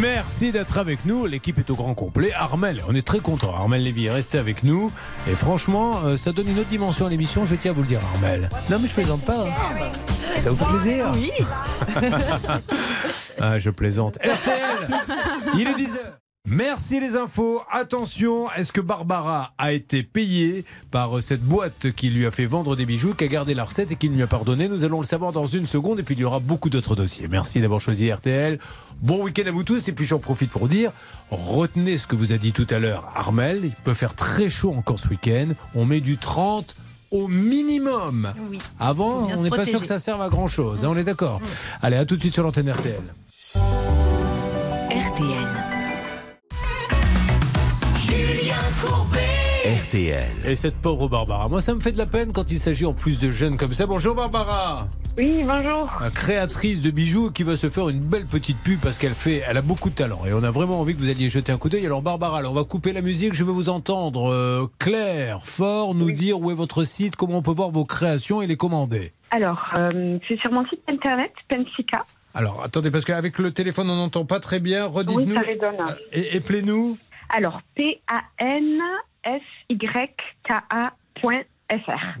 Merci 0.00 0.50
d'être 0.50 0.78
avec 0.78 1.04
nous. 1.04 1.26
L'équipe 1.26 1.58
est 1.58 1.70
au 1.70 1.74
grand 1.74 1.94
complet. 1.94 2.32
Armel, 2.32 2.82
on 2.88 2.94
est 2.94 3.06
très 3.06 3.20
content. 3.20 3.54
Armel 3.54 3.82
Lévy 3.82 4.06
est 4.06 4.10
resté 4.10 4.38
avec 4.38 4.64
nous. 4.64 4.90
Et 5.28 5.34
franchement, 5.34 6.00
euh, 6.04 6.16
ça 6.16 6.32
donne 6.32 6.48
une 6.48 6.58
autre 6.58 6.68
dimension 6.68 7.06
à 7.06 7.10
l'émission. 7.10 7.44
Je 7.44 7.54
tiens 7.54 7.70
à 7.72 7.74
vous 7.74 7.82
le 7.82 7.88
dire, 7.88 8.00
Armel. 8.14 8.48
Non, 8.70 8.78
mais 8.80 8.88
je 8.88 8.94
plaisante 8.94 9.24
pas. 9.24 9.46
hein. 9.46 9.90
Ça 10.38 10.50
vous 10.50 10.56
fait 10.56 10.70
plaisir 10.72 11.12
Oui. 11.14 11.30
ah, 13.40 13.58
je 13.58 13.70
plaisante. 13.70 14.16
RTL 14.16 14.88
Il 15.58 15.68
est 15.68 15.74
10h. 15.74 15.98
Merci 16.46 17.00
les 17.00 17.16
infos. 17.16 17.62
Attention, 17.70 18.52
est-ce 18.52 18.70
que 18.70 18.82
Barbara 18.82 19.54
a 19.56 19.72
été 19.72 20.02
payée 20.02 20.66
par 20.90 21.16
euh, 21.16 21.20
cette 21.22 21.40
boîte 21.40 21.90
qui 21.96 22.10
lui 22.10 22.26
a 22.26 22.30
fait 22.30 22.44
vendre 22.44 22.76
des 22.76 22.84
bijoux, 22.84 23.14
qui 23.14 23.24
a 23.24 23.28
gardé 23.28 23.54
la 23.54 23.64
recette 23.64 23.90
et 23.92 23.96
qui 23.96 24.10
ne 24.10 24.16
lui 24.16 24.22
a 24.22 24.26
pardonné? 24.26 24.68
Nous 24.68 24.84
allons 24.84 25.00
le 25.00 25.06
savoir 25.06 25.32
dans 25.32 25.46
une 25.46 25.64
seconde 25.64 26.00
et 26.00 26.02
puis 26.02 26.14
il 26.14 26.20
y 26.20 26.24
aura 26.24 26.40
beaucoup 26.40 26.68
d'autres 26.68 26.96
dossiers. 26.96 27.28
Merci 27.28 27.62
d'avoir 27.62 27.80
choisi 27.80 28.12
RTL. 28.12 28.58
Bon 29.00 29.24
week-end 29.24 29.44
à 29.46 29.52
vous 29.52 29.64
tous 29.64 29.88
et 29.88 29.92
puis 29.92 30.04
j'en 30.04 30.18
profite 30.18 30.50
pour 30.50 30.68
dire, 30.68 30.92
retenez 31.30 31.96
ce 31.96 32.06
que 32.06 32.14
vous 32.14 32.34
a 32.34 32.36
dit 32.36 32.52
tout 32.52 32.66
à 32.68 32.78
l'heure 32.78 33.10
Armel. 33.14 33.60
Il 33.64 33.72
peut 33.82 33.94
faire 33.94 34.14
très 34.14 34.50
chaud 34.50 34.74
encore 34.76 34.98
ce 34.98 35.08
week-end. 35.08 35.48
On 35.74 35.86
met 35.86 36.00
du 36.00 36.18
30 36.18 36.76
au 37.10 37.26
minimum. 37.26 38.34
Oui. 38.50 38.58
Avant, 38.78 39.30
on 39.34 39.40
n'est 39.42 39.48
pas 39.48 39.64
sûr 39.64 39.80
que 39.80 39.86
ça 39.86 39.98
serve 39.98 40.20
à 40.20 40.28
grand 40.28 40.48
chose. 40.48 40.84
on 40.84 40.94
est 40.94 41.04
d'accord 41.04 41.40
Allez, 41.80 41.96
à 41.96 42.04
tout 42.04 42.16
de 42.16 42.20
suite 42.20 42.34
sur 42.34 42.42
l'antenne. 42.42 42.70
RTL. 42.70 44.03
RTL. 49.94 50.24
Et 50.44 50.56
cette 50.56 50.74
pauvre 50.74 51.08
Barbara, 51.08 51.48
moi 51.48 51.60
ça 51.60 51.72
me 51.72 51.78
fait 51.78 51.92
de 51.92 51.98
la 51.98 52.06
peine 52.06 52.32
quand 52.32 52.50
il 52.50 52.58
s'agit 52.58 52.84
en 52.84 52.94
plus 52.94 53.20
de 53.20 53.30
jeunes 53.30 53.56
comme 53.56 53.72
ça. 53.74 53.86
Bonjour 53.86 54.16
Barbara 54.16 54.88
Oui, 55.16 55.44
bonjour. 55.44 55.88
La 56.00 56.10
créatrice 56.10 56.82
de 56.82 56.90
bijoux 56.90 57.30
qui 57.30 57.44
va 57.44 57.56
se 57.56 57.68
faire 57.68 57.88
une 57.88 58.00
belle 58.00 58.26
petite 58.26 58.58
pub 58.58 58.80
parce 58.80 58.98
qu'elle 58.98 59.14
fait, 59.14 59.42
elle 59.48 59.56
a 59.56 59.62
beaucoup 59.62 59.90
de 59.90 59.94
talent 59.94 60.22
et 60.26 60.32
on 60.32 60.42
a 60.42 60.50
vraiment 60.50 60.80
envie 60.80 60.96
que 60.96 61.00
vous 61.00 61.10
alliez 61.10 61.30
jeter 61.30 61.52
un 61.52 61.58
coup 61.58 61.68
d'œil. 61.68 61.86
Alors 61.86 62.02
Barbara, 62.02 62.42
là, 62.42 62.50
on 62.50 62.54
va 62.54 62.64
couper 62.64 62.92
la 62.92 63.02
musique, 63.02 63.34
je 63.34 63.44
veux 63.44 63.52
vous 63.52 63.68
entendre 63.68 64.32
euh, 64.32 64.66
clair, 64.80 65.46
fort, 65.46 65.94
nous 65.94 66.10
dire 66.10 66.40
où 66.40 66.50
est 66.50 66.54
votre 66.54 66.82
site, 66.82 67.14
comment 67.14 67.38
on 67.38 67.42
peut 67.42 67.52
voir 67.52 67.70
vos 67.70 67.84
créations 67.84 68.42
et 68.42 68.48
les 68.48 68.56
commander. 68.56 69.12
Alors, 69.30 69.60
euh, 69.78 70.18
c'est 70.26 70.40
sur 70.40 70.50
mon 70.50 70.66
site 70.66 70.80
internet, 70.88 71.30
Pensica. 71.48 72.02
Alors 72.34 72.64
attendez, 72.64 72.90
parce 72.90 73.04
qu'avec 73.04 73.38
le 73.38 73.52
téléphone 73.52 73.88
on 73.90 73.94
n'entend 73.96 74.24
pas 74.24 74.40
très 74.40 74.58
bien, 74.58 74.86
Oui, 74.88 74.92
redites-nous 75.04 75.34
ça 75.34 75.40
résonne. 75.40 75.96
et 76.12 76.36
appelez-nous. 76.36 76.98
Alors, 77.30 77.60
P-A-N-S-Y-K-A.fr. 79.24 80.90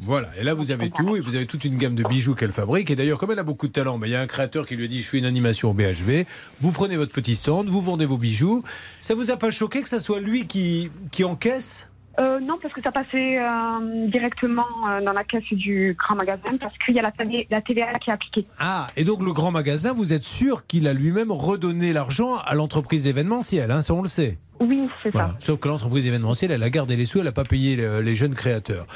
Voilà, 0.00 0.28
et 0.40 0.44
là 0.44 0.54
vous 0.54 0.70
avez 0.70 0.90
tout, 0.90 1.16
et 1.16 1.20
vous 1.20 1.34
avez 1.36 1.46
toute 1.46 1.64
une 1.64 1.76
gamme 1.76 1.94
de 1.94 2.02
bijoux 2.02 2.34
qu'elle 2.34 2.52
fabrique. 2.52 2.90
Et 2.90 2.96
d'ailleurs, 2.96 3.18
comme 3.18 3.30
elle 3.30 3.38
a 3.38 3.44
beaucoup 3.44 3.68
de 3.68 3.72
talent, 3.72 3.98
mais 3.98 4.08
il 4.08 4.12
y 4.12 4.16
a 4.16 4.20
un 4.20 4.26
créateur 4.26 4.66
qui 4.66 4.74
lui 4.76 4.86
a 4.86 4.88
dit 4.88 5.02
Je 5.02 5.08
fais 5.08 5.18
une 5.18 5.26
animation 5.26 5.70
au 5.70 5.74
BHV. 5.74 6.24
Vous 6.60 6.72
prenez 6.72 6.96
votre 6.96 7.12
petit 7.12 7.36
stand, 7.36 7.68
vous 7.68 7.82
vendez 7.82 8.06
vos 8.06 8.16
bijoux. 8.16 8.64
Ça 9.00 9.14
vous 9.14 9.30
a 9.30 9.36
pas 9.36 9.50
choqué 9.50 9.82
que 9.82 9.88
ça 9.88 10.00
soit 10.00 10.20
lui 10.20 10.46
qui, 10.46 10.90
qui 11.12 11.24
encaisse? 11.24 11.88
Euh, 12.18 12.38
non, 12.38 12.58
parce 12.62 12.72
que 12.72 12.80
ça 12.80 12.92
passait 12.92 13.38
euh, 13.38 14.06
directement 14.06 14.66
euh, 14.88 15.02
dans 15.02 15.12
la 15.12 15.24
caisse 15.24 15.42
du 15.50 15.96
grand 15.98 16.14
magasin, 16.14 16.56
parce 16.60 16.76
qu'il 16.78 16.94
y 16.94 17.00
a 17.00 17.02
la, 17.02 17.12
la 17.50 17.60
TVA 17.60 17.98
qui 17.98 18.10
est 18.10 18.12
appliquée. 18.12 18.46
Ah, 18.58 18.86
et 18.96 19.04
donc 19.04 19.20
le 19.20 19.32
grand 19.32 19.50
magasin, 19.50 19.92
vous 19.92 20.12
êtes 20.12 20.22
sûr 20.22 20.66
qu'il 20.66 20.86
a 20.86 20.92
lui-même 20.92 21.32
redonné 21.32 21.92
l'argent 21.92 22.36
à 22.36 22.54
l'entreprise 22.54 23.08
événementielle, 23.08 23.70
hein, 23.72 23.82
ça 23.82 23.94
on 23.94 24.02
le 24.02 24.08
sait 24.08 24.38
Oui, 24.66 24.88
c'est 25.02 25.10
Voilà. 25.10 25.34
Sauf 25.40 25.58
que 25.60 25.68
l'entreprise 25.68 26.06
événementielle, 26.06 26.50
elle 26.50 26.62
a 26.62 26.70
gardé 26.70 26.96
les 26.96 27.06
sous, 27.06 27.18
elle 27.18 27.24
n'a 27.24 27.32
pas 27.32 27.44
payé 27.44 27.76
le- 27.76 28.00
les 28.00 28.14
jeunes 28.14 28.34
créateurs. 28.34 28.86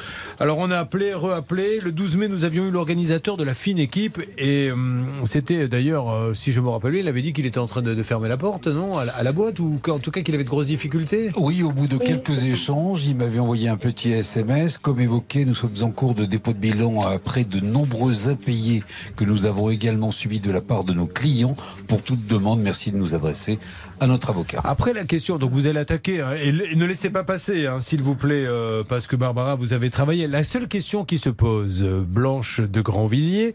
Alors 0.41 0.59
on 0.59 0.71
a 0.71 0.79
appelé, 0.79 1.12
re-appelé. 1.14 1.81
Le 1.83 1.93
12 1.93 2.16
mai, 2.16 2.29
nous 2.29 2.45
avions 2.45 2.66
eu 2.66 2.71
l'organisateur 2.71 3.37
de 3.37 3.45
la 3.45 3.55
fine 3.55 3.79
équipe. 3.79 4.21
Et 4.39 4.71
hum, 4.71 5.07
c'était 5.25 5.69
d'ailleurs, 5.69 6.11
euh, 6.11 6.35
si 6.35 6.53
je 6.53 6.61
me 6.61 6.69
rappelle 6.69 6.93
bien, 6.93 7.01
il 7.01 7.09
avait 7.09 7.23
dit 7.23 7.33
qu'il 7.33 7.47
était 7.47 7.59
en 7.59 7.66
train 7.66 7.83
de, 7.83 7.95
de 7.95 8.03
fermer 8.03 8.29
la 8.29 8.37
porte, 8.37 8.66
non 8.66 8.97
à 8.97 9.05
la, 9.05 9.12
à 9.14 9.23
la 9.23 9.33
boîte 9.33 9.59
Ou 9.61 9.79
qu'en 9.83 9.99
tout 9.99 10.11
cas 10.11 10.23
qu'il 10.23 10.35
avait 10.35 10.45
de 10.45 10.49
grosses 10.49 10.69
difficultés? 10.69 11.31
Oui, 11.37 11.62
au 11.62 11.73
bout 11.73 11.87
de 11.89 11.99
quelques 11.99 12.45
échanges, 12.45 13.07
il 13.07 13.16
m'avait 13.16 13.39
envoyé 13.39 13.69
un 13.69 13.77
petit 13.77 14.12
SMS. 14.12 14.79
Comme 14.79 15.01
évoqué, 15.01 15.45
nous 15.45 15.55
sommes 15.55 15.75
en 15.83 15.91
cours 15.91 16.14
de 16.14 16.25
dépôt 16.25 16.53
de 16.53 16.59
bilan 16.59 17.01
après 17.03 17.45
de 17.45 17.61
nombreux 17.61 18.29
impayés 18.29 18.83
que 19.16 19.25
nous 19.25 19.47
avons 19.47 19.71
également 19.71 20.11
subis 20.11 20.41
de 20.41 20.51
la 20.51 20.61
part 20.61 20.85
de 20.85 20.93
nos 20.95 21.07
clients. 21.07 21.57
Pour 21.87 22.03
toute 22.03 22.27
demande, 22.27 22.61
merci 22.61 22.91
de 22.93 22.97
nous 22.97 23.14
adresser 23.14 23.59
à 24.01 24.07
notre 24.07 24.31
avocat. 24.31 24.61
Après 24.65 24.93
la 24.93 25.05
question, 25.05 25.39
donc 25.39 25.53
vous 25.53 25.67
allez 25.67 25.81
attaquer, 25.81 26.21
hein, 26.21 26.33
et, 26.43 26.53
ne 26.53 26.85
laissez 26.85 27.11
pas 27.11 27.25
passer, 27.25 27.67
hein, 27.67 27.81
s'il 27.81 28.03
vous 28.03 28.15
plaît, 28.15 28.45
euh, 28.47 28.85
parce 28.85 29.07
que 29.07 29.17
Barbara, 29.17 29.55
vous 29.55 29.73
avez 29.73 29.91
travaillé. 29.91 30.27
La 30.27 30.45
seule 30.45 30.69
question 30.69 31.05
qui 31.05 31.19
se 31.19 31.31
pose, 31.31 31.83
euh, 31.83 32.05
Blanche 32.07 32.61
de 32.61 32.81
Grandvilliers, 32.81 33.55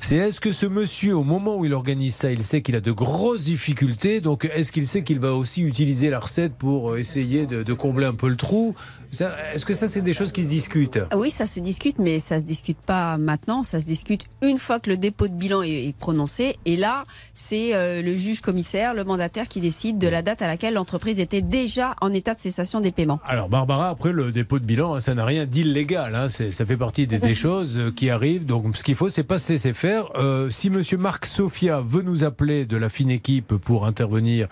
c'est 0.00 0.16
est-ce 0.16 0.40
que 0.40 0.52
ce 0.52 0.66
monsieur, 0.66 1.16
au 1.16 1.24
moment 1.24 1.56
où 1.56 1.64
il 1.64 1.72
organise 1.72 2.14
ça, 2.14 2.30
il 2.30 2.44
sait 2.44 2.62
qu'il 2.62 2.76
a 2.76 2.80
de 2.80 2.92
grosses 2.92 3.44
difficultés, 3.44 4.20
donc 4.20 4.48
est-ce 4.54 4.72
qu'il 4.72 4.86
sait 4.86 5.02
qu'il 5.02 5.20
va 5.20 5.34
aussi 5.34 5.62
utiliser 5.62 6.10
la 6.10 6.20
recette 6.20 6.54
pour 6.54 6.92
euh, 6.92 6.98
essayer 6.98 7.46
de, 7.46 7.62
de 7.62 7.72
combler 7.72 8.06
un 8.06 8.14
peu 8.14 8.28
le 8.28 8.36
trou 8.36 8.74
Est-ce 9.22 9.64
que 9.64 9.74
ça, 9.74 9.88
c'est 9.88 10.02
des 10.02 10.12
choses 10.12 10.32
qui 10.32 10.42
se 10.42 10.48
discutent? 10.48 10.98
Oui, 11.14 11.30
ça 11.30 11.46
se 11.46 11.60
discute, 11.60 11.98
mais 11.98 12.18
ça 12.18 12.38
se 12.38 12.44
discute 12.44 12.78
pas 12.78 13.16
maintenant. 13.18 13.62
Ça 13.62 13.80
se 13.80 13.86
discute 13.86 14.24
une 14.42 14.58
fois 14.58 14.80
que 14.80 14.90
le 14.90 14.96
dépôt 14.96 15.28
de 15.28 15.34
bilan 15.34 15.62
est, 15.62 15.94
prononcé. 15.98 16.56
Et 16.64 16.76
là, 16.76 17.04
c'est 17.34 17.74
euh, 17.74 18.02
le 18.02 18.16
juge 18.16 18.40
commissaire, 18.40 18.94
le 18.94 19.04
mandataire, 19.04 19.48
qui 19.48 19.60
décide 19.60 19.98
de 19.98 20.08
la 20.08 20.22
date 20.22 20.42
à 20.42 20.46
laquelle 20.46 20.74
l'entreprise 20.74 21.20
était 21.20 21.42
déjà 21.42 21.94
en 22.00 22.12
état 22.12 22.34
de 22.34 22.38
cessation 22.38 22.80
des 22.80 22.90
paiements. 22.90 23.20
Alors 23.24 23.48
Barbara, 23.48 23.88
après 23.88 24.12
le 24.12 24.32
dépôt 24.32 24.58
de 24.58 24.64
bilan, 24.64 24.94
hein, 24.94 25.00
ça 25.00 25.14
n'a 25.14 25.24
rien 25.24 25.46
d'illégal. 25.46 26.14
Hein, 26.14 26.28
ça 26.28 26.64
fait 26.64 26.76
partie 26.76 27.06
des, 27.06 27.18
des 27.18 27.34
choses 27.34 27.78
euh, 27.78 27.90
qui 27.90 28.10
arrivent. 28.10 28.46
Donc 28.46 28.76
ce 28.76 28.82
qu'il 28.82 28.94
faut, 28.94 29.08
c'est 29.08 29.22
pas 29.22 29.38
se 29.38 29.52
laisser 29.52 29.72
faire. 29.72 30.06
Euh, 30.16 30.50
si 30.50 30.70
Monsieur 30.70 30.98
Marc 30.98 31.26
Sofia 31.26 31.80
veut 31.80 32.02
nous 32.02 32.24
appeler 32.24 32.64
de 32.64 32.76
la 32.76 32.88
fine 32.88 33.10
équipe 33.10 33.54
pour 33.56 33.86
intervenir, 33.86 34.48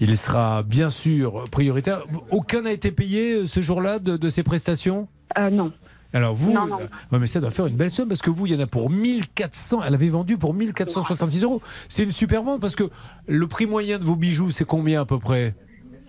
il 0.00 0.16
sera 0.16 0.62
bien 0.62 0.90
sûr 0.90 1.44
prioritaire. 1.50 2.04
Aucun 2.30 2.62
n'a 2.62 2.72
été 2.72 2.92
payé 2.92 3.46
ce 3.46 3.60
jour-là? 3.60 3.98
De, 4.02 4.16
de 4.16 4.28
ces 4.28 4.42
prestations 4.42 5.08
Euh, 5.38 5.50
non. 5.50 5.72
alors 6.12 6.34
vous, 6.34 6.52
Non, 6.52 6.66
non. 6.66 6.80
euh, 6.80 6.86
ouais, 7.12 7.18
mais 7.18 7.26
ça 7.26 7.40
doit 7.40 7.50
faire 7.50 7.66
une 7.66 7.76
belle 7.76 7.90
somme 7.90 8.08
parce 8.08 8.22
que 8.22 8.30
vous, 8.30 8.46
il 8.46 8.52
y 8.52 8.56
en 8.56 8.60
a 8.60 8.66
pour 8.66 8.90
1400. 8.90 9.80
Elle 9.86 9.94
avait 9.94 10.08
vendu 10.10 10.36
pour 10.36 10.54
1466 10.54 11.42
euros. 11.44 11.62
C'est 11.88 12.02
une 12.04 12.12
super 12.12 12.42
vente 12.42 12.60
parce 12.60 12.76
que 12.76 12.90
le 13.26 13.46
prix 13.46 13.66
moyen 13.66 13.98
de 13.98 14.04
vos 14.04 14.16
bijoux, 14.16 14.50
c'est 14.50 14.64
combien 14.66 15.00
à 15.02 15.04
peu 15.04 15.18
près? 15.18 15.54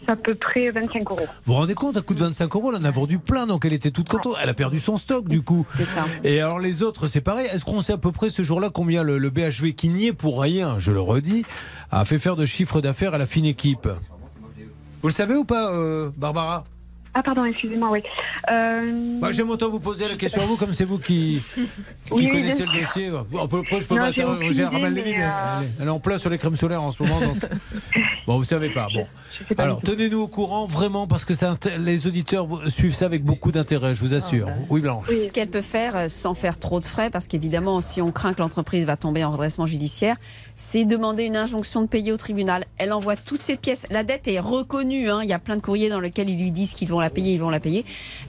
C'est 0.06 0.12
à 0.12 0.16
peu 0.18 0.36
près 0.36 0.70
25 0.70 1.10
euros. 1.12 1.20
vous 1.22 1.26
vous 1.46 1.54
rendez 1.54 1.76
compte, 1.76 1.96
à 1.96 2.02
coût 2.02 2.14
de 2.14 2.20
25 2.20 2.54
euros, 2.56 2.74
elle 2.74 2.82
en 2.82 2.84
a 2.84 2.91
vendu 2.91 3.20
plein, 3.20 3.48
donc 3.48 3.64
elle 3.64 3.72
était 3.72 3.91
toute 3.91 4.10
contente. 4.10 4.36
Elle 4.44 4.50
a 4.50 4.54
perdu 4.54 4.78
son 4.80 4.98
stock, 4.98 5.30
du 5.30 5.41
coup. 5.44 5.66
C'est 5.76 5.86
ça. 5.86 6.04
Et 6.26 6.41
alors 6.41 6.60
les 6.60 6.84
autres, 6.84 7.06
c'est 7.08 7.22
pareil. 7.22 7.48
Est-ce 7.54 7.64
qu'on 7.64 7.80
sait 7.80 7.94
à 7.94 7.98
peu 7.98 8.12
près 8.12 8.30
ce 8.30 8.44
jour-là 8.44 8.70
combien 8.70 9.02
le, 9.04 9.18
le 9.18 9.30
BHV, 9.30 9.74
qui 9.76 9.88
n'y 9.88 10.08
est 10.08 10.14
pour 10.14 10.41
rien, 10.41 10.78
je 10.78 10.91
le 10.91 11.00
redis, 11.00 11.46
a 11.89 12.04
fait 12.04 12.20
faire 12.20 12.36
de 12.36 12.46
chiffre 12.46 12.82
d'affaires 12.82 13.14
à 13.14 13.18
la 13.18 13.26
fine 13.26 13.46
équipe 13.46 13.88
Vous 15.02 15.08
le 15.08 15.14
savez 15.14 15.36
ou 15.36 15.46
pas, 15.46 15.72
euh, 15.74 16.10
Barbara? 16.18 16.66
Ah, 17.16 17.22
pardon, 17.22 17.45
excusez-moi, 17.45 17.89
oui. 17.91 17.99
Euh, 18.51 19.20
bah, 19.20 19.32
J'aime 19.32 19.49
autant 19.51 19.70
vous 19.70 19.80
poser 19.80 20.07
la 20.07 20.16
question 20.16 20.41
à 20.41 20.45
vous, 20.45 20.57
comme 20.57 20.74
c'est 20.74 20.84
vous 20.86 20.97
qui, 20.97 21.41
qui 21.55 21.68
Oui, 22.11 22.28
connaissez 22.30 22.66
le 22.66 22.80
dossier. 22.82 23.09
Peut, 23.11 23.61
je 23.80 23.86
peux 23.86 23.95
Non, 23.95 24.01
mettre 24.01 24.16
j'ai 24.16 24.24
aucune 24.24 24.47
Roger 24.47 24.51
idée, 24.51 24.64
Armel 24.64 24.93
Lévy, 24.93 25.11
mais, 25.11 25.18
mais 25.20 25.24
euh, 25.24 25.28
elle 25.59 25.64
est- 25.64 25.70
Elle 25.82 25.88
est 25.88 25.91
en 25.91 25.99
plein 25.99 26.18
sur 26.18 26.30
les 26.32 26.38
crèmes 26.39 26.55
solaires 26.55 26.82
en 26.82 26.89
ce 26.91 27.03
moment. 27.03 27.20
Donc... 27.20 27.38
Bon, 28.26 28.38
vous 28.38 28.44
savez 28.44 28.70
pas. 28.70 28.88
Bon. 28.94 29.06
Alors, 29.58 29.82
tenez-nous 29.82 30.22
au 30.22 30.28
courant, 30.28 30.66
vraiment, 30.66 31.08
parce 31.08 31.26
que 31.26 31.34
ça 31.34 31.58
les 31.78 32.08
auditeurs 32.08 32.48
suivent 32.70 32.94
ça 32.94 33.06
avec 33.06 33.24
beaucoup 33.24 33.52
d'intérêt, 33.52 33.96
je 33.96 34.00
vous 34.02 34.14
assure. 34.14 34.48
Oui, 34.70 34.82
Blanche. 34.82 35.08
Ce 35.10 35.32
qu'elle 35.32 35.50
peut 35.50 35.62
faire 35.62 35.96
euh, 35.96 36.10
sans 36.10 36.34
faire 36.34 36.58
trop 36.58 36.80
de 36.80 36.86
frais, 36.86 37.10
parce 37.10 37.28
qu'évidemment, 37.28 37.82
si 37.82 38.02
on 38.02 38.12
craint 38.12 38.34
que 38.34 38.42
l'entreprise 38.42 38.86
va 38.86 38.96
tomber 38.96 39.24
en 39.24 39.32
redressement 39.32 39.66
judiciaire, 39.66 40.16
c'est 40.56 40.86
demander 40.86 41.24
une 41.24 41.36
injonction 41.36 41.82
de 41.82 41.88
payer 41.88 42.12
au 42.12 42.18
tribunal. 42.18 42.66
Elle 42.78 42.94
envoie 42.94 43.16
toutes 43.16 43.42
ces 43.42 43.58
pièces. 43.58 43.88
La 43.90 44.04
dette 44.04 44.28
est 44.28 44.40
reconnue. 44.40 45.10
hein. 45.10 45.22
Il 45.24 45.30
y 45.30 45.34
a 45.34 45.40
plein 45.40 45.56
de 45.56 45.62
courriers 45.62 45.90
dans 45.90 46.00
lesquels 46.00 46.30
ils 46.30 46.40
lui 46.40 46.52
disent 46.52 46.74
qu'ils 46.74 46.90
vont 46.90 47.00
la 47.00 47.10
payer, 47.10 47.34
ils 47.34 47.40
vont 47.40 47.50
la 47.50 47.60
payer. 47.60 47.86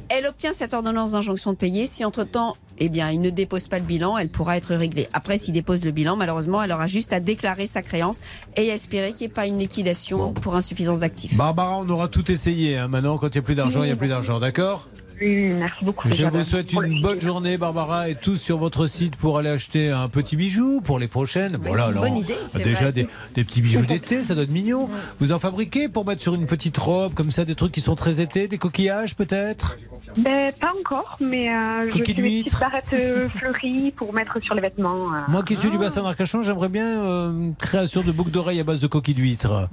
Elle 0.08 0.26
obtient 0.26 0.52
cette 0.52 0.74
ordonnance 0.74 1.12
d'injonction 1.12 1.52
de 1.52 1.56
payer. 1.56 1.86
Si 1.86 2.04
entre-temps, 2.04 2.56
eh 2.78 2.88
bien, 2.88 3.10
il 3.10 3.20
ne 3.20 3.30
dépose 3.30 3.68
pas 3.68 3.78
le 3.78 3.84
bilan, 3.84 4.18
elle 4.18 4.28
pourra 4.28 4.56
être 4.56 4.74
réglée. 4.74 5.08
Après, 5.12 5.38
s'il 5.38 5.54
dépose 5.54 5.84
le 5.84 5.90
bilan, 5.90 6.16
malheureusement, 6.16 6.62
elle 6.62 6.72
aura 6.72 6.86
juste 6.86 7.12
à 7.12 7.20
déclarer 7.20 7.66
sa 7.66 7.82
créance 7.82 8.20
et 8.56 8.70
à 8.70 8.74
espérer 8.74 9.12
qu'il 9.12 9.20
n'y 9.20 9.26
ait 9.26 9.34
pas 9.34 9.46
une 9.46 9.58
liquidation 9.58 10.32
pour 10.32 10.54
insuffisance 10.56 11.00
d'actifs. 11.00 11.36
Barbara, 11.36 11.78
on 11.78 11.88
aura 11.88 12.08
tout 12.08 12.30
essayé. 12.30 12.76
hein. 12.78 12.88
Maintenant, 12.88 13.18
quand 13.18 13.28
il 13.28 13.32
n'y 13.32 13.38
a 13.38 13.42
plus 13.42 13.54
d'argent, 13.54 13.82
il 13.82 13.86
n'y 13.86 13.92
a 13.92 13.96
plus 13.96 14.08
d'argent, 14.08 14.38
d'accord? 14.40 14.88
Oui, 15.20 15.46
merci 15.48 15.84
beaucoup. 15.84 16.08
Je 16.10 16.24
vous 16.24 16.44
souhaite 16.44 16.72
une 16.72 17.00
bonne 17.00 17.20
journée, 17.20 17.56
Barbara, 17.56 18.08
et 18.08 18.14
tous 18.14 18.36
sur 18.36 18.58
votre 18.58 18.86
site 18.86 19.16
pour 19.16 19.38
aller 19.38 19.48
acheter 19.50 19.90
un 19.90 20.08
petit 20.08 20.36
bijou 20.36 20.80
pour 20.82 20.98
les 20.98 21.06
prochaines. 21.08 21.56
Bon, 21.56 21.72
là, 21.74 21.88
une 21.88 21.94
là, 21.94 22.00
bonne 22.00 22.12
on- 22.14 22.20
idée, 22.20 22.34
déjà 22.64 22.90
des, 22.92 23.06
des 23.34 23.44
petits 23.44 23.62
bijoux 23.62 23.86
d'été, 23.86 24.24
ça 24.24 24.34
doit 24.34 24.42
être 24.44 24.50
mignon. 24.50 24.88
Vous 25.20 25.32
en 25.32 25.38
fabriquez 25.38 25.88
pour 25.88 26.04
mettre 26.04 26.20
sur 26.22 26.34
une 26.34 26.46
petite 26.46 26.76
robe, 26.76 27.14
comme 27.14 27.30
ça, 27.30 27.44
des 27.44 27.54
trucs 27.54 27.72
qui 27.72 27.80
sont 27.80 27.94
très 27.94 28.20
été, 28.20 28.48
des 28.48 28.58
coquillages 28.58 29.14
peut-être? 29.14 29.76
Ben, 30.18 30.52
pas 30.60 30.72
encore, 30.80 31.16
mais 31.20 31.48
euh, 31.48 31.86
je 31.86 31.90
Coquille 31.90 32.04
fais 32.06 32.14
des 32.14 32.22
d'huître. 32.22 32.44
petites 32.46 32.60
barrettes 32.60 32.84
euh, 32.92 33.28
fleuries 33.38 33.92
pour 33.92 34.12
mettre 34.12 34.40
sur 34.42 34.54
les 34.54 34.60
vêtements. 34.60 35.12
euh. 35.14 35.18
Moi 35.28 35.42
qui 35.42 35.56
suis 35.56 35.70
du 35.70 35.78
bassin 35.78 36.02
d'Arcachon, 36.02 36.42
j'aimerais 36.42 36.68
bien 36.68 36.86
euh, 36.86 37.30
une 37.30 37.54
création 37.56 38.02
de 38.02 38.12
boucles 38.12 38.30
d'oreilles 38.30 38.60
à 38.60 38.64
base 38.64 38.80
de 38.80 38.86
coquilles 38.86 39.14
d'huître. 39.14 39.68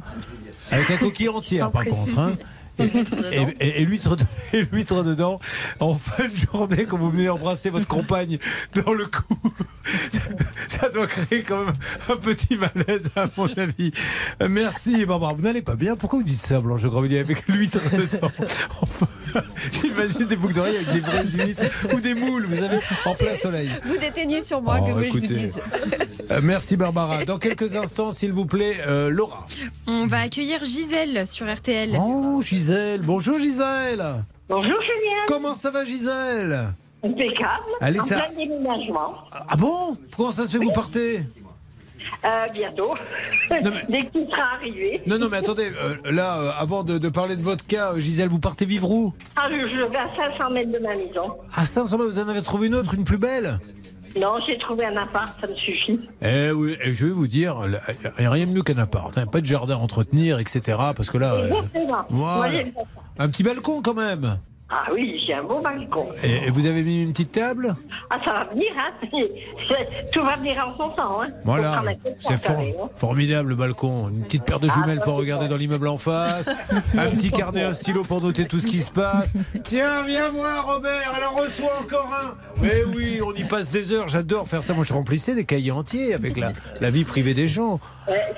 Avec 0.72 0.90
un 0.92 0.98
coquille 0.98 1.30
entière, 1.30 1.70
par 1.72 1.86
contre. 1.86 2.18
hein. 2.20 2.34
Et, 2.80 2.84
et- 2.86 3.48
et- 3.60 3.82
et 3.82 3.86
l'huître 3.86 4.16
de- 4.16 4.24
et 4.54 4.62
l'huître 4.72 5.04
dedans. 5.04 5.40
En 5.80 5.94
fin 5.96 6.28
de 6.28 6.36
journée 6.36 6.86
quand 6.86 6.98
vous 6.98 7.10
venez 7.12 7.30
embrasser 7.30 7.70
votre 7.70 7.88
compagne 7.88 8.38
dans 8.76 8.94
le 8.94 9.06
cou 9.06 9.24
ça, 10.12 10.20
ça 10.70 10.90
doit 10.90 11.08
créer 11.08 11.42
quand 11.44 11.66
même 11.66 11.74
un 12.10 12.16
petit 12.18 12.56
malaise 12.56 13.10
à 13.16 13.28
mon 13.38 13.48
avis. 13.58 13.92
Merci 14.48 15.06
Barbara. 15.06 15.34
Vous 15.34 15.42
n'allez 15.42 15.62
pas 15.62 15.76
bien. 15.76 15.96
Pourquoi 15.96 16.20
vous 16.20 16.26
dites 16.26 16.40
ça 16.40 16.60
Blanche 16.60 16.84
Grandvilliers 16.84 17.20
avec 17.20 17.48
l'huître 17.48 17.80
dedans 17.92 18.32
Enfin, 18.82 19.08
j'imagine 19.72 20.26
des 20.26 20.36
boucles 20.36 20.54
d'oreilles 20.56 20.78
avec 20.78 20.92
des 20.94 21.00
vraies 21.00 21.26
huîtres 21.26 21.64
ou 21.94 22.00
des 22.00 22.14
moules 22.14 22.46
vous 22.46 22.56
savez 22.58 22.78
en 23.06 23.14
plein 23.14 23.36
soleil. 23.36 23.70
Vous 23.86 23.98
déteignez 23.98 24.42
sur 24.42 24.62
moi, 24.62 24.80
Oh, 24.82 24.86
que 24.86 24.92
que 24.92 25.04
je 25.06 25.10
vous 25.12 25.18
écoutez. 25.18 25.34
dise 25.34 25.60
Euh, 26.32 26.40
merci 26.44 26.78
Barbara. 26.78 27.26
Dans 27.26 27.38
quelques 27.40 27.76
instants 27.76 28.12
s'il 28.12 28.32
vous 28.34 28.46
plaît 28.46 28.78
euh, 28.86 29.10
Laura. 29.10 29.48
On 29.88 30.08
va 30.08 30.20
accueillir 30.22 30.64
Gisèle 30.64 31.28
sur 31.28 31.52
RTL. 31.54 31.98
Oh 32.00 32.42
Gisèle 32.42 32.61
bonjour 33.04 33.40
Gisèle 33.40 34.04
Bonjour 34.50 34.80
Julien. 34.82 35.24
Comment 35.28 35.56
ça 35.56 35.72
va 35.72 35.86
Gisèle? 35.86 36.74
Impeccable. 37.04 37.64
Elle 37.80 37.96
est 37.96 38.00
en 38.00 38.06
plein 38.06 38.30
déménagement. 38.38 39.14
Ah 39.32 39.56
bon? 39.58 39.98
Comment 40.16 40.32
ça 40.32 40.46
se 40.46 40.52
fait 40.52 40.60
que 40.60 40.66
vous 40.66 40.72
partez? 40.74 41.22
Euh, 42.26 42.48
bientôt. 42.54 42.94
Dès 43.50 44.06
qu'il 44.08 44.28
sera 44.30 44.56
arrivé. 44.58 45.02
Non, 45.08 45.18
non, 45.18 45.30
mais 45.32 45.38
attendez, 45.38 45.72
euh, 45.82 45.96
là, 46.12 46.38
euh, 46.40 46.52
avant 46.60 46.84
de, 46.84 46.98
de 46.98 47.10
parler 47.10 47.36
de 47.36 47.42
votre 47.42 47.66
cas, 47.66 47.94
Gisèle, 47.98 48.28
vous 48.30 48.40
partez 48.40 48.66
vivre 48.66 48.92
où? 48.92 49.14
Ah, 49.36 49.48
je, 49.50 49.56
je 49.68 49.88
vais 49.88 49.98
à 49.98 50.10
500 50.16 50.50
mètres 50.52 50.72
de 50.72 50.80
ma 50.80 50.96
maison. 50.96 51.32
À 51.56 51.66
500 51.66 51.98
mètres, 51.98 52.10
vous 52.12 52.20
en 52.20 52.28
avez 52.30 52.42
trouvé 52.44 52.68
une 52.68 52.76
autre, 52.76 52.94
une 52.94 53.06
plus 53.06 53.18
belle? 53.18 53.60
Non, 54.20 54.34
j'ai 54.48 54.58
trouvé 54.58 54.86
un 54.86 54.98
appart, 54.98 55.34
ça 55.40 55.48
me 55.48 55.54
suffit. 55.56 56.00
Eh 56.22 56.52
oui, 56.52 56.76
et 56.84 56.94
je 56.94 57.06
vais 57.06 57.12
vous 57.12 57.28
dire, 57.28 57.56
il 57.66 58.20
n'y 58.20 58.26
a 58.26 58.32
rien 58.32 58.46
de 58.46 58.52
mieux 58.52 58.62
qu'un 58.64 58.78
appart. 58.78 59.18
hein. 59.18 59.26
Pas 59.26 59.42
de 59.42 59.46
jardin 59.46 59.76
à 59.76 59.78
entretenir, 59.80 60.40
etc. 60.40 60.78
Parce 60.96 61.10
que 61.10 61.18
là, 61.18 61.34
euh, 61.36 61.50
voilà. 62.10 62.52
un 63.20 63.30
petit 63.30 63.44
balcon 63.44 63.82
quand 63.82 63.94
même. 63.94 64.38
Ah 64.74 64.86
oui, 64.94 65.22
j'ai 65.28 65.34
un 65.34 65.44
beau 65.44 65.60
balcon. 65.60 66.06
Et, 66.24 66.50
vous 66.50 66.66
avez 66.66 66.82
mis 66.84 67.02
une 67.04 67.12
petite 67.12 67.34
table? 67.34 67.76
Ah, 68.10 68.18
ça 68.24 68.32
va 68.32 68.44
venir, 68.46 68.70
hein. 68.78 69.08
Tout 70.14 70.24
va 70.24 70.38
venir 70.38 70.66
en 70.66 70.74
son 70.74 70.90
temps, 70.90 71.22
hein. 71.22 71.28
Voilà, 71.44 71.84
c'est 72.20 72.38
for- 72.38 72.58
hein. 72.58 72.90
formidable 72.98 73.50
le 73.50 73.56
balcon. 73.56 74.08
Une 74.10 74.24
petite 74.24 74.44
paire 74.46 74.62
de 74.62 74.70
Ah, 74.72 74.74
jumelles 74.74 75.00
ça, 75.00 75.04
pour 75.04 75.16
regarder 75.16 75.50
dans 75.50 75.58
l'immeuble 75.58 75.90
en 75.90 75.98
face. 75.98 76.50
Un 76.98 77.10
petit 77.10 77.32
carnet, 77.32 77.64
un 77.64 77.74
stylo 77.74 78.04
pour 78.04 78.22
noter 78.22 78.46
tout 78.46 78.60
ce 78.60 78.68
qui 78.68 78.80
se 78.80 78.92
passe. 78.92 79.34
Tiens, 79.64 80.04
viens 80.06 80.30
voir 80.30 80.66
Robert, 80.74 81.14
elle 81.18 81.24
en 81.26 81.32
reçoit 81.42 81.78
encore 81.82 82.10
un. 82.14 82.36
Mais 82.62 82.84
oui, 82.96 83.20
on 83.26 83.34
y 83.34 83.44
passe 83.44 83.72
des 83.72 83.92
heures, 83.92 84.08
j'adore 84.08 84.48
faire 84.48 84.64
ça. 84.64 84.74
Moi, 84.74 84.86
je 84.86 84.94
remplissais 84.94 85.36
des 85.36 85.44
cahiers 85.46 85.72
entiers 85.72 86.14
avec 86.14 86.38
la, 86.38 86.54
la 86.80 86.90
vie 86.92 87.04
privée 87.04 87.34
des 87.34 87.48
gens. 87.50 87.80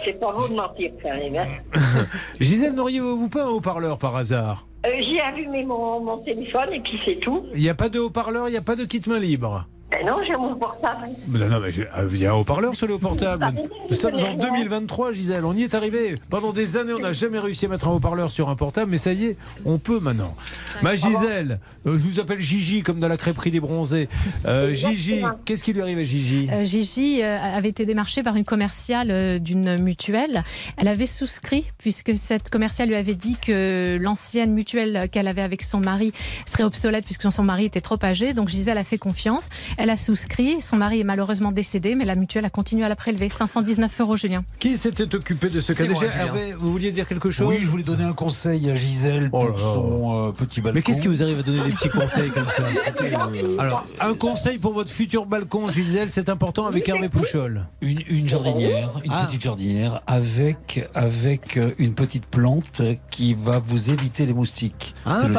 C'est 0.04 0.20
pas 0.20 0.32
vous 0.32 0.48
de 0.48 0.54
mentir, 0.56 0.92
même. 1.04 1.36
hein. 1.36 1.78
Gisèle, 2.40 2.74
n'auriez-vous 2.74 3.30
pas 3.30 3.44
un 3.44 3.50
haut-parleur 3.50 3.98
par 4.00 4.16
hasard? 4.16 4.66
Euh, 4.86 4.90
j'ai 5.02 5.20
allumé 5.22 5.64
mon, 5.64 6.18
téléphone 6.24 6.74
et 6.74 6.80
puis 6.82 7.00
c'est 7.06 7.20
tout. 7.22 7.46
Il 7.54 7.62
n'y 7.62 7.70
a 7.70 7.76
pas 7.76 7.90
de 7.90 8.00
haut-parleur, 8.00 8.50
il 8.50 8.52
n'y 8.52 8.58
a 8.58 8.62
pas 8.62 8.76
de 8.76 8.84
kit 8.84 9.02
main 9.08 9.20
libre. 9.20 9.66
Ben 9.94 10.08
non, 10.08 10.22
j'ai 10.26 10.34
mon 10.34 10.56
portable. 10.56 11.08
Non, 11.28 11.48
non, 11.50 11.60
mais 11.60 11.72
j'ai- 11.72 11.88
euh, 11.98 12.08
il 12.12 12.20
y 12.20 12.26
a 12.26 12.32
un 12.32 12.36
haut-parleur 12.36 12.76
sur 12.76 12.88
le 12.88 12.98
portable. 12.98 13.46
Nous 13.92 13.96
sommes 13.96 14.16
en 14.16 14.34
2023, 14.36 15.12
Gisèle. 15.12 15.46
On 15.46 15.56
y 15.56 15.62
est 15.64 15.76
arrivé. 15.76 16.16
Pendant 16.32 16.52
des 16.52 16.78
années, 16.78 16.94
on 16.98 17.02
n'a 17.02 17.14
jamais 17.14 17.38
réussi 17.38 17.66
à 17.66 17.70
mettre 17.70 17.88
un 17.88 17.92
haut-parleur 17.92 18.32
sur 18.32 18.50
un 18.50 18.56
portable, 18.56 18.90
mais 18.90 18.98
ça 18.98 19.14
y 19.14 19.26
est, 19.26 19.38
on 19.66 19.78
peut 19.78 20.00
maintenant. 20.00 20.36
Ma 20.82 20.96
Gisèle, 20.96 21.60
euh, 21.86 21.94
je 22.00 22.04
vous 22.08 22.20
appelle 22.20 22.40
Gigi, 22.42 22.82
comme 22.82 23.00
dans 23.00 23.08
la 23.08 23.18
crêperie 23.18 23.52
des 23.52 23.60
bronzés. 23.60 24.10
Euh, 24.48 24.74
Gigi, 24.74 25.22
qu'est-ce 25.46 25.64
qui 25.64 25.74
lui 25.74 25.82
arrive 25.82 26.00
à 26.00 26.04
Gigi? 26.04 26.50
Euh, 26.52 26.66
Gigi 26.66 27.22
euh, 27.22 27.38
avait 27.40 27.70
été 27.70 27.86
démarchée 27.86 28.24
par 28.24 28.36
une 28.36 28.46
commerciale 28.46 29.12
euh, 29.12 29.38
d'une 29.38 29.78
mutuelle. 29.78 30.44
Elle 30.78 30.88
avait 30.88 31.06
souscrit, 31.06 31.66
puisque 31.78 32.16
cette 32.16 32.50
commerciale 32.50 32.90
lui 32.90 32.96
avait 32.96 33.16
dit 33.16 33.38
que 33.40 33.98
l'ancienne 34.02 34.54
mutuelle 34.54 35.08
qu'elle 35.12 35.28
avait 35.28 35.44
avec 35.44 35.62
son 35.62 35.80
mari 35.80 36.14
serait 36.50 36.64
obsolète, 36.64 37.06
puisque 37.06 37.32
son 37.32 37.44
mari 37.44 37.66
était 37.66 37.82
trop 37.82 38.00
âgé. 38.04 38.34
Donc 38.34 38.50
Gisèle 38.50 38.78
a 38.80 38.84
fait 38.84 38.98
confiance. 38.98 39.50
Elle 39.78 39.83
a 39.90 39.98
souscrit. 39.98 40.62
Son 40.62 40.78
mari 40.78 41.00
est 41.02 41.04
malheureusement 41.04 41.52
décédé, 41.52 41.96
mais 41.96 42.06
la 42.06 42.16
mutuelle 42.16 42.46
a 42.46 42.50
continué 42.50 42.84
à 42.86 42.90
la 42.90 42.96
prélever. 42.96 43.30
519 43.30 44.02
euros, 44.02 44.18
Julien. 44.18 44.44
Qui 44.60 44.78
s'était 44.78 45.14
occupé 45.16 45.50
de 45.50 45.62
ce 45.62 45.74
cas 45.74 45.86
moi. 45.88 46.04
Hervé, 46.06 46.54
vous 46.54 46.72
vouliez 46.72 46.92
dire 46.92 47.08
quelque 47.08 47.32
chose 47.32 47.48
Oui, 47.48 47.60
je 47.62 47.68
voulais 47.68 47.84
donner 47.84 48.04
un 48.04 48.14
conseil 48.14 48.70
à 48.70 48.76
Gisèle 48.76 49.30
pour 49.30 49.42
Oh 49.44 49.48
là. 49.50 49.58
son 49.60 50.28
euh, 50.28 50.32
petit 50.32 50.62
balcon. 50.62 50.76
Mais 50.76 50.82
qu'est-ce 50.82 51.02
qui 51.02 51.08
vous 51.08 51.22
arrive 51.24 51.40
à 51.40 51.44
donner 51.44 51.64
des 51.64 51.72
petits 51.76 51.90
conseils 51.90 52.30
comme 52.32 52.46
ça 52.46 52.64
Alors, 53.60 53.86
un 54.00 54.14
conseil 54.14 54.58
pour 54.58 54.74
votre 54.74 54.92
futur 54.92 55.26
balcon, 55.26 55.70
Gisèle, 55.72 56.10
c'est 56.10 56.30
important 56.30 56.66
avec 56.66 56.88
Hervé 56.88 57.10
Pouchol. 57.10 57.66
Une, 57.82 58.02
une 58.08 58.28
jardinière, 58.30 58.90
une 59.04 59.12
Ah. 59.14 59.26
petite 59.26 59.42
jardinière 59.44 60.02
avec, 60.08 60.88
avec 60.94 61.58
euh, 61.58 61.72
une 61.78 61.94
petite 61.94 62.26
plante 62.26 62.82
qui 63.12 63.34
va 63.34 63.60
vous 63.60 63.90
éviter 63.92 64.26
les 64.26 64.34
moustiques. 64.34 64.96
Ah, 65.06 65.16
C'est 65.22 65.28
le 65.28 65.34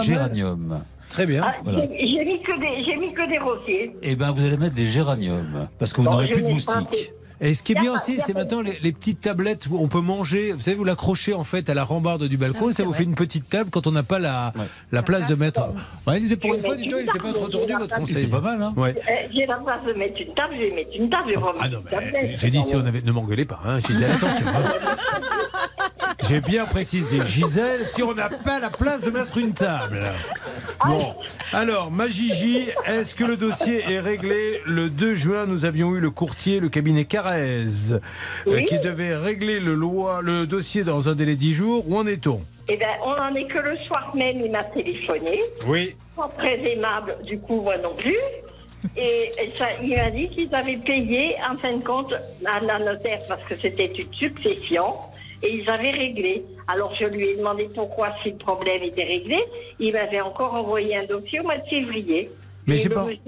mal. 0.56 0.82
Très 1.14 1.26
bien. 1.26 1.42
Ah, 1.46 1.54
Voilà. 1.62 1.86
j'ai- 1.92 2.24
mis 2.24 2.42
que 2.42 2.58
des, 2.58 2.84
j'ai 2.84 2.96
mis 2.96 3.12
que 3.14 3.28
des 3.30 3.38
rosiers. 3.38 3.92
Eh 4.02 4.16
ben, 4.16 4.32
vous 4.32 4.44
allez 4.44 4.56
mettre 4.56 4.74
des 4.74 4.86
géraniums 4.86 5.68
parce 5.78 5.92
que 5.92 6.00
vous 6.00 6.10
n'aurez 6.10 6.28
plus 6.28 6.42
de 6.42 6.48
moustiques. 6.48 7.12
Et 7.40 7.52
ce 7.54 7.62
qui 7.62 7.72
est 7.72 7.80
bien 7.80 7.92
aussi, 7.92 8.18
c'est 8.18 8.32
maintenant 8.32 8.62
les, 8.62 8.78
les 8.82 8.92
petites 8.92 9.20
tablettes 9.20 9.66
où 9.70 9.78
on 9.82 9.88
peut 9.88 10.00
manger. 10.00 10.52
Vous 10.52 10.60
savez, 10.60 10.76
vous 10.76 10.84
l'accrochez 10.84 11.34
en 11.34 11.44
fait 11.44 11.68
à 11.68 11.74
la 11.74 11.84
rambarde 11.84 12.24
du 12.28 12.36
balcon, 12.36 12.72
ça 12.72 12.84
vous 12.84 12.92
fait 12.92 13.02
une 13.02 13.14
petite 13.16 13.48
table 13.48 13.70
quand 13.70 13.86
on 13.86 13.92
n'a 13.92 14.02
pas 14.02 14.18
la, 14.18 14.52
la 14.92 15.02
place 15.02 15.26
de 15.28 15.34
mettre. 15.34 15.60
Ouais, 16.06 16.20
il 16.20 16.26
était 16.26 16.36
pour 16.36 16.50
Je 16.50 16.54
une 16.56 16.60
fois, 16.60 16.70
mettre 16.70 16.82
dis-donc, 16.82 17.00
il 17.00 17.06
n'était 17.06 17.18
pas 17.18 17.32
trop 17.32 17.48
tordu 17.48 17.72
votre 17.74 17.94
conseil. 17.96 18.14
C'était 18.16 18.26
pas 18.28 18.40
mal, 18.40 18.62
hein 18.62 18.72
Ouais. 18.76 18.94
Euh, 18.96 19.12
j'ai 19.32 19.46
la 19.46 19.56
place 19.56 19.84
de 19.86 19.92
mettre 19.92 20.20
une 20.20 20.34
table, 20.34 20.54
je 20.56 20.60
vais 20.64 20.70
mettre 20.74 20.90
une 20.96 21.10
table. 21.10 21.24
Je 21.28 21.34
vais 21.34 21.40
Ah 21.44 21.46
remettre 21.64 21.70
non, 21.70 21.82
mais 21.84 21.90
tablette. 21.90 22.40
j'ai 22.40 22.50
dit 22.50 22.62
si 22.62 22.76
on 22.76 22.86
avait. 22.86 23.02
Ne 23.02 23.12
m'engueulez 23.12 23.44
pas, 23.44 23.60
hein, 23.64 23.78
Gisèle, 23.80 24.12
attention. 24.12 24.46
hein. 24.46 24.96
J'ai 26.28 26.40
bien 26.40 26.64
précisé, 26.64 27.20
Gisèle, 27.26 27.86
si 27.86 28.02
on 28.02 28.14
n'a 28.14 28.30
pas 28.30 28.58
la 28.58 28.70
place 28.70 29.04
de 29.04 29.10
mettre 29.10 29.36
une 29.36 29.52
table. 29.52 30.00
Bon, 30.86 31.14
alors, 31.52 31.90
ma 31.90 32.06
Gigi, 32.06 32.66
est-ce 32.86 33.14
que 33.14 33.24
le 33.24 33.36
dossier 33.36 33.82
est 33.90 34.00
réglé? 34.00 34.60
Le 34.64 34.88
2 34.88 35.14
juin, 35.16 35.44
nous 35.46 35.64
avions 35.66 35.94
eu 35.94 36.00
le 36.00 36.10
courtier, 36.10 36.60
le 36.60 36.68
cabinet 36.70 37.04
Euh, 37.32 38.60
qui 38.66 38.78
devait 38.78 39.14
régler 39.16 39.60
le, 39.60 39.74
loi, 39.74 40.20
le 40.22 40.46
dossier 40.46 40.84
dans 40.84 41.08
un 41.08 41.14
délai 41.14 41.34
de 41.34 41.40
10 41.40 41.54
jours. 41.54 41.84
Où 41.88 41.96
en 41.96 42.06
est-on? 42.06 42.42
Eh 42.68 42.76
ben, 42.76 42.88
on 43.04 43.10
en 43.12 43.34
est 43.34 43.46
que 43.46 43.58
le 43.58 43.76
soir 43.86 44.14
même, 44.16 44.40
il 44.44 44.50
m'a 44.50 44.64
téléphoné. 44.64 45.42
Oui. 45.66 45.96
Pas 46.16 46.30
très 46.38 46.58
aimable, 46.72 47.16
du 47.24 47.38
coup, 47.38 47.60
moi 47.60 47.76
non 47.78 47.94
plus. 47.94 48.16
Et, 48.96 49.30
et 49.42 49.50
ça, 49.54 49.66
il 49.82 49.96
m'a 49.96 50.10
dit 50.10 50.28
qu'ils 50.28 50.54
avaient 50.54 50.76
payé, 50.76 51.36
en 51.50 51.56
fin 51.56 51.76
de 51.76 51.82
compte, 51.82 52.12
à 52.44 52.60
la 52.60 52.78
notaire, 52.78 53.20
parce 53.28 53.42
que 53.44 53.54
c'était 53.56 53.86
une 53.86 54.12
succession, 54.12 54.84
et 55.42 55.54
ils 55.56 55.68
avaient 55.70 55.90
réglé. 55.90 56.42
Alors, 56.68 56.94
je 56.98 57.04
lui 57.06 57.28
ai 57.28 57.36
demandé 57.36 57.68
pourquoi, 57.74 58.10
si 58.22 58.30
le 58.30 58.36
problème 58.36 58.82
était 58.82 59.04
réglé. 59.04 59.38
Il 59.78 59.92
m'avait 59.92 60.20
encore 60.20 60.54
envoyé 60.54 60.96
un 60.96 61.04
dossier 61.04 61.40
au 61.40 61.44
mois 61.44 61.58
de 61.58 61.64
février. 61.68 62.30
Mais 62.66 62.76
le 62.76 62.90
pas- 62.90 63.04
monsieur- 63.04 63.20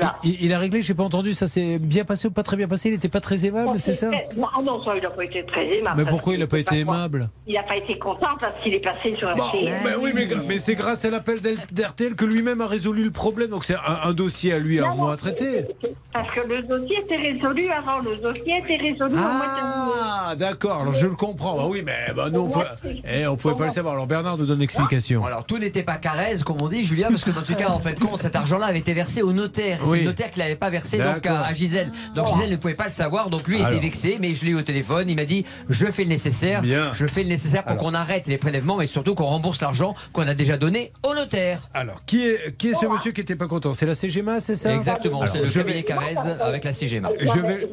Voilà. 0.00 0.16
il, 0.24 0.42
il 0.44 0.52
a 0.52 0.58
réglé, 0.58 0.82
j'ai 0.82 0.94
pas 0.94 1.04
entendu, 1.04 1.34
ça 1.34 1.46
s'est 1.46 1.78
bien 1.78 2.04
passé 2.04 2.26
ou 2.28 2.30
pas 2.30 2.42
très 2.42 2.56
bien 2.56 2.66
passé? 2.68 2.88
Il 2.88 2.92
n'était 2.92 3.08
pas 3.08 3.20
très 3.20 3.46
aimable, 3.46 3.78
c'est 3.78 3.92
ça? 3.94 4.10
Non, 4.36 4.48
ah 4.56 4.60
non, 4.62 4.82
ça, 4.84 4.96
il 4.96 5.02
n'a 5.02 5.10
pas 5.10 5.24
été 5.24 5.44
très 5.46 5.66
aimable. 5.78 6.02
Mais 6.02 6.10
pourquoi 6.10 6.34
il 6.34 6.40
n'a 6.40 6.46
pas 6.46 6.58
été 6.58 6.78
aimable? 6.80 7.28
Il 7.46 7.54
n'a 7.54 7.62
pas 7.62 7.76
été 7.76 7.98
content 7.98 8.30
parce 8.40 8.52
qu'il 8.62 8.74
est 8.74 8.80
passé 8.80 9.14
sur 9.18 9.34
Bon, 9.36 9.44
RTL. 9.44 9.72
ben 9.84 9.94
oui, 10.00 10.10
mais, 10.14 10.26
mais 10.48 10.58
c'est 10.58 10.74
grâce 10.74 11.04
à 11.04 11.10
l'appel 11.10 11.38
d'RTL 11.72 12.14
que 12.16 12.24
lui-même 12.24 12.60
a 12.60 12.66
résolu 12.66 13.04
le 13.04 13.10
problème. 13.10 13.50
Donc 13.50 13.64
c'est 13.64 13.74
un, 13.76 14.08
un 14.08 14.12
dossier 14.12 14.52
à 14.52 14.58
lui, 14.58 14.78
à 14.80 14.82
Non, 14.88 14.96
moi 14.96 15.06
non, 15.06 15.12
à 15.12 15.16
traiter. 15.16 15.66
Parce 16.12 16.30
que 16.30 16.40
le 16.40 16.62
dossier 16.62 16.98
était 16.98 17.16
résolu 17.16 17.68
avant. 17.70 17.98
Le 18.00 18.16
dossier 18.16 18.58
était 18.58 18.76
résolu 18.76 19.14
au 19.14 19.16
mois 19.16 19.46
de 19.46 19.62
Ah, 20.02 20.34
d'accord, 20.36 20.80
alors 20.82 20.92
je 20.92 21.06
le 21.06 21.14
comprends. 21.14 21.56
Bah 21.56 21.64
oui, 21.68 21.82
mais 21.84 22.12
bah, 22.14 22.30
nous, 22.30 22.40
on 22.40 22.48
peut, 22.48 22.60
eh, 23.08 23.26
on 23.26 23.36
pouvait 23.36 23.54
pas 23.54 23.64
le 23.66 23.70
savoir. 23.70 23.94
Alors 23.94 24.06
Bernard 24.06 24.38
nous 24.38 24.46
donne 24.46 24.58
l'explication. 24.60 25.24
Alors 25.24 25.44
tout 25.44 25.58
n'était 25.58 25.82
pas 25.82 25.96
caresse, 25.96 26.42
comme 26.44 26.60
on 26.60 26.68
dit, 26.68 26.84
Julien, 26.84 27.08
parce 27.08 27.24
que 27.24 27.30
dans 27.30 27.42
tout 27.42 27.54
cas, 27.54 27.68
en 27.70 27.78
fait, 27.78 27.98
compte, 28.00 28.20
cet 28.20 28.36
argent-là 28.36 28.66
avait 28.66 28.78
été 28.80 28.92
versé 28.94 29.22
au 29.22 29.32
notaire? 29.32 29.83
Oui. 29.90 29.98
le 30.00 30.04
notaire 30.06 30.30
qui 30.30 30.38
l'avait 30.38 30.56
pas 30.56 30.70
versé 30.70 30.98
donc 30.98 31.06
D'accord. 31.22 31.38
à, 31.38 31.46
à 31.48 31.54
Gisèle. 31.54 31.90
Donc 32.14 32.28
Gisèle 32.28 32.50
ne 32.50 32.56
pouvait 32.56 32.74
pas 32.74 32.86
le 32.86 32.90
savoir, 32.90 33.30
donc 33.30 33.46
lui 33.48 33.56
Alors. 33.58 33.70
était 33.72 33.80
vexé, 33.80 34.18
mais 34.20 34.34
je 34.34 34.44
l'ai 34.44 34.52
eu 34.52 34.56
au 34.56 34.62
téléphone. 34.62 35.08
Il 35.08 35.16
m'a 35.16 35.24
dit 35.24 35.44
je 35.68 35.86
fais 35.86 36.02
le 36.04 36.08
nécessaire, 36.10 36.62
Bien. 36.62 36.92
je 36.92 37.06
fais 37.06 37.22
le 37.22 37.28
nécessaire 37.28 37.64
pour 37.64 37.76
qu'on 37.76 37.94
arrête 37.94 38.26
les 38.26 38.38
prélèvements, 38.38 38.76
mais 38.76 38.86
surtout 38.86 39.14
qu'on 39.14 39.26
rembourse 39.26 39.60
l'argent 39.60 39.94
qu'on 40.12 40.26
a 40.26 40.34
déjà 40.34 40.56
donné 40.56 40.92
au 41.02 41.14
notaire. 41.14 41.60
Alors, 41.74 42.04
qui 42.06 42.26
est, 42.26 42.56
qui 42.56 42.68
est 42.68 42.74
ce 42.74 42.86
monsieur 42.86 43.12
qui 43.12 43.20
n'était 43.20 43.36
pas 43.36 43.46
content? 43.48 43.74
C'est 43.74 43.86
la 43.86 43.94
CGMA, 43.94 44.40
c'est 44.40 44.54
ça? 44.54 44.74
Exactement, 44.74 45.20
Alors, 45.22 45.32
c'est 45.32 45.40
le 45.40 45.48
cabinet 45.50 45.78
vais- 45.78 45.82
Carrez 45.84 46.14
avec 46.40 46.64
la 46.64 46.72
CGMA. 46.72 47.10
Je 47.20 47.26
vais- 47.40 47.68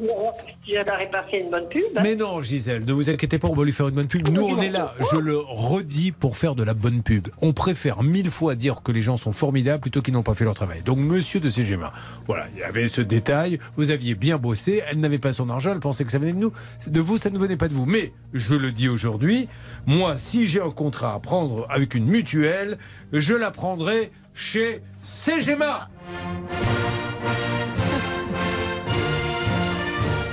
Je 0.66 1.36
une 1.38 1.50
bonne 1.50 1.68
pub. 1.68 1.82
Mais 2.02 2.14
non, 2.14 2.42
Gisèle, 2.42 2.84
ne 2.84 2.92
vous 2.92 3.10
inquiétez 3.10 3.38
pas, 3.38 3.48
on 3.48 3.54
va 3.54 3.64
lui 3.64 3.72
faire 3.72 3.88
une 3.88 3.94
bonne 3.94 4.06
pub. 4.06 4.26
Nous, 4.28 4.42
on 4.42 4.58
est 4.60 4.70
là, 4.70 4.94
je 5.10 5.16
le 5.16 5.36
redis, 5.38 6.12
pour 6.12 6.36
faire 6.36 6.54
de 6.54 6.62
la 6.62 6.74
bonne 6.74 7.02
pub. 7.02 7.28
On 7.40 7.52
préfère 7.52 8.02
mille 8.02 8.30
fois 8.30 8.54
dire 8.54 8.82
que 8.82 8.92
les 8.92 9.02
gens 9.02 9.16
sont 9.16 9.32
formidables 9.32 9.80
plutôt 9.80 10.02
qu'ils 10.02 10.14
n'ont 10.14 10.22
pas 10.22 10.34
fait 10.34 10.44
leur 10.44 10.54
travail. 10.54 10.82
Donc, 10.82 10.98
monsieur 10.98 11.40
de 11.40 11.50
CGMA, 11.50 11.92
voilà, 12.26 12.46
il 12.54 12.60
y 12.60 12.62
avait 12.62 12.88
ce 12.88 13.00
détail, 13.00 13.58
vous 13.76 13.90
aviez 13.90 14.14
bien 14.14 14.38
bossé, 14.38 14.82
elle 14.88 15.00
n'avait 15.00 15.18
pas 15.18 15.32
son 15.32 15.50
argent, 15.50 15.72
elle 15.72 15.80
pensait 15.80 16.04
que 16.04 16.12
ça 16.12 16.18
venait 16.18 16.32
de 16.32 16.38
nous. 16.38 16.52
De 16.86 17.00
vous, 17.00 17.18
ça 17.18 17.30
ne 17.30 17.38
venait 17.38 17.56
pas 17.56 17.68
de 17.68 17.74
vous. 17.74 17.86
Mais, 17.86 18.12
je 18.32 18.54
le 18.54 18.72
dis 18.72 18.88
aujourd'hui, 18.88 19.48
moi, 19.86 20.16
si 20.18 20.46
j'ai 20.46 20.60
un 20.60 20.70
contrat 20.70 21.14
à 21.14 21.20
prendre 21.20 21.66
avec 21.70 21.94
une 21.94 22.06
mutuelle, 22.06 22.78
je 23.12 23.34
la 23.34 23.50
prendrai 23.50 24.12
chez 24.34 24.82
CGMA. 25.02 25.88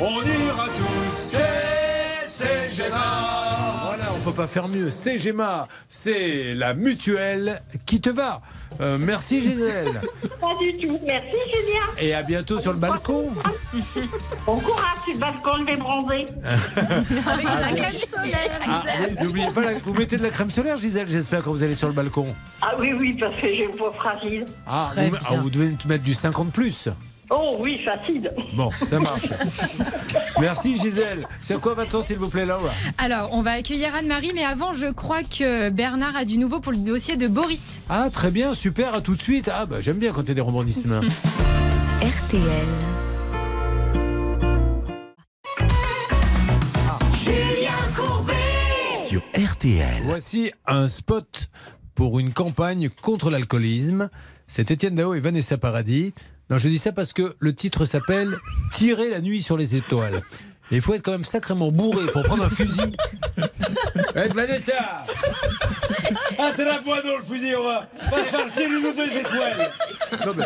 On 0.02 0.22
ira 0.22 0.68
on 4.20 4.32
peut 4.32 4.36
pas 4.36 4.48
faire 4.48 4.68
mieux. 4.68 4.92
CGMA, 4.92 5.68
c'est 5.90 6.54
la 6.54 6.74
mutuelle 6.74 7.62
qui 7.86 8.02
te 8.02 8.10
va. 8.10 8.42
Euh, 8.82 8.98
merci 9.00 9.42
Gisèle. 9.42 10.02
Pas 10.42 10.48
du 10.60 10.78
tout. 10.78 11.00
Merci, 11.06 11.38
Julien. 11.48 11.82
Et 12.00 12.14
à 12.14 12.22
bientôt 12.22 12.60
sur 12.60 12.72
le 12.72 12.78
balcon. 12.78 13.32
Bon 14.46 14.60
courage 14.60 14.98
sur 15.06 15.14
le 15.14 15.20
balcon 15.20 15.64
des 15.64 15.76
bronzés. 15.76 16.26
Avec 16.46 17.46
de 17.46 17.62
la 17.62 17.72
crème 17.72 18.00
solaire. 18.00 18.60
Ah, 18.68 18.84
oui, 19.02 19.16
N'oubliez 19.24 19.52
pas, 19.52 19.62
la- 19.62 19.80
vous 19.80 19.94
mettez 19.94 20.18
de 20.18 20.24
la 20.24 20.30
crème 20.30 20.50
solaire 20.52 20.78
Gisèle, 20.78 21.08
j'espère, 21.10 21.42
quand 21.44 21.52
vous 21.52 21.64
allez 21.64 21.76
sur 21.76 21.88
le 21.88 21.94
balcon. 21.94 22.36
Ah 22.62 22.74
oui, 22.80 22.94
oui, 22.98 23.18
parce 23.20 23.36
que 23.36 23.42
j'ai 23.48 23.64
une 23.66 23.76
peau 23.76 23.92
fragile. 23.92 24.46
Ah, 24.68 24.90
Très 24.92 25.10
vous, 25.10 25.16
ah, 25.26 25.36
vous 25.38 25.50
devez 25.50 25.76
mettre 25.88 26.04
du 26.04 26.14
50 26.14 26.52
plus. 26.52 26.90
Oh 27.32 27.58
oui, 27.60 27.78
facile. 27.78 28.32
Bon, 28.54 28.72
ça 28.72 29.00
marche. 29.00 29.30
Merci 30.40 30.78
Gisèle. 30.80 31.26
Sur 31.40 31.62
quoi 31.62 31.76
va-t-on 31.76 32.02
s'il 32.02 32.18
vous 32.18 32.30
plaît 32.30 32.46
Laura? 32.46 32.72
Alors, 32.98 33.30
on 33.34 33.44
va 33.44 33.52
accueillir 33.52 33.94
Anne-Marie, 33.94 34.32
mais 34.34 34.44
avant, 34.44 34.74
je 34.74 34.88
crois 34.88 35.22
que 35.22 35.70
Bernard 35.70 36.16
a 36.16 36.26
du 36.26 36.40
nouveau 36.40 36.60
pour 36.60 36.72
le 36.72 36.80
dossier 36.80 37.18
de 37.18 37.28
Boris. 37.28 37.80
Ah 37.88 38.10
très 38.12 38.32
bien, 38.32 38.54
super, 38.54 38.96
à 38.96 39.02
tout 39.02 39.16
de 39.16 39.22
suite. 39.22 39.50
Ah 39.54 39.66
bah 39.68 39.78
j'aime 39.80 39.98
bien 39.98 40.12
quand 40.12 40.24
il 40.24 40.30
y 40.30 40.32
a 40.32 40.36
des 40.36 40.42
rebondissements. 40.42 41.02
RTL. 42.02 42.68
Julien 47.14 47.72
Courbet 47.96 48.34
Sur 49.08 49.22
RTL. 49.36 50.02
Voici 50.04 50.52
un 50.66 50.88
spot 50.88 51.50
pour 51.94 52.18
une 52.20 52.34
campagne 52.34 52.90
contre 53.02 53.30
l'alcoolisme. 53.30 54.10
C'est 54.48 54.72
Étienne 54.72 54.96
Dao 54.96 55.14
et 55.14 55.20
Vanessa 55.20 55.58
Paradis. 55.60 56.14
Non, 56.50 56.58
je 56.58 56.68
dis 56.68 56.78
ça 56.80 56.92
parce 56.92 57.14
que 57.14 57.36
le 57.40 57.54
titre 57.54 57.86
s'appelle 57.86 58.36
Tirer 58.72 59.10
la 59.10 59.22
nuit 59.22 59.42
sur 59.42 59.56
les 59.58 59.76
étoiles. 59.76 60.22
Et 60.72 60.76
il 60.76 60.82
faut 60.82 60.94
être 60.94 61.04
quand 61.04 61.12
même 61.12 61.24
sacrément 61.24 61.72
bourré 61.72 62.06
pour 62.12 62.24
prendre 62.24 62.44
un 62.44 62.50
fusil. 62.50 62.96
Eh, 64.16 64.28
Vanessa 64.30 65.06
Attrape-moi 66.38 67.02
dans 67.04 67.18
le 67.18 67.24
fusil, 67.24 67.56
on 67.56 67.64
va, 67.64 67.88
on 68.12 68.16
va 68.16 68.24
farcir 68.24 68.66
une 68.68 68.86
ou 68.88 68.94
deux 68.94 69.18
étoiles. 69.18 69.72
Non, 70.26 70.34
mais- 70.36 70.46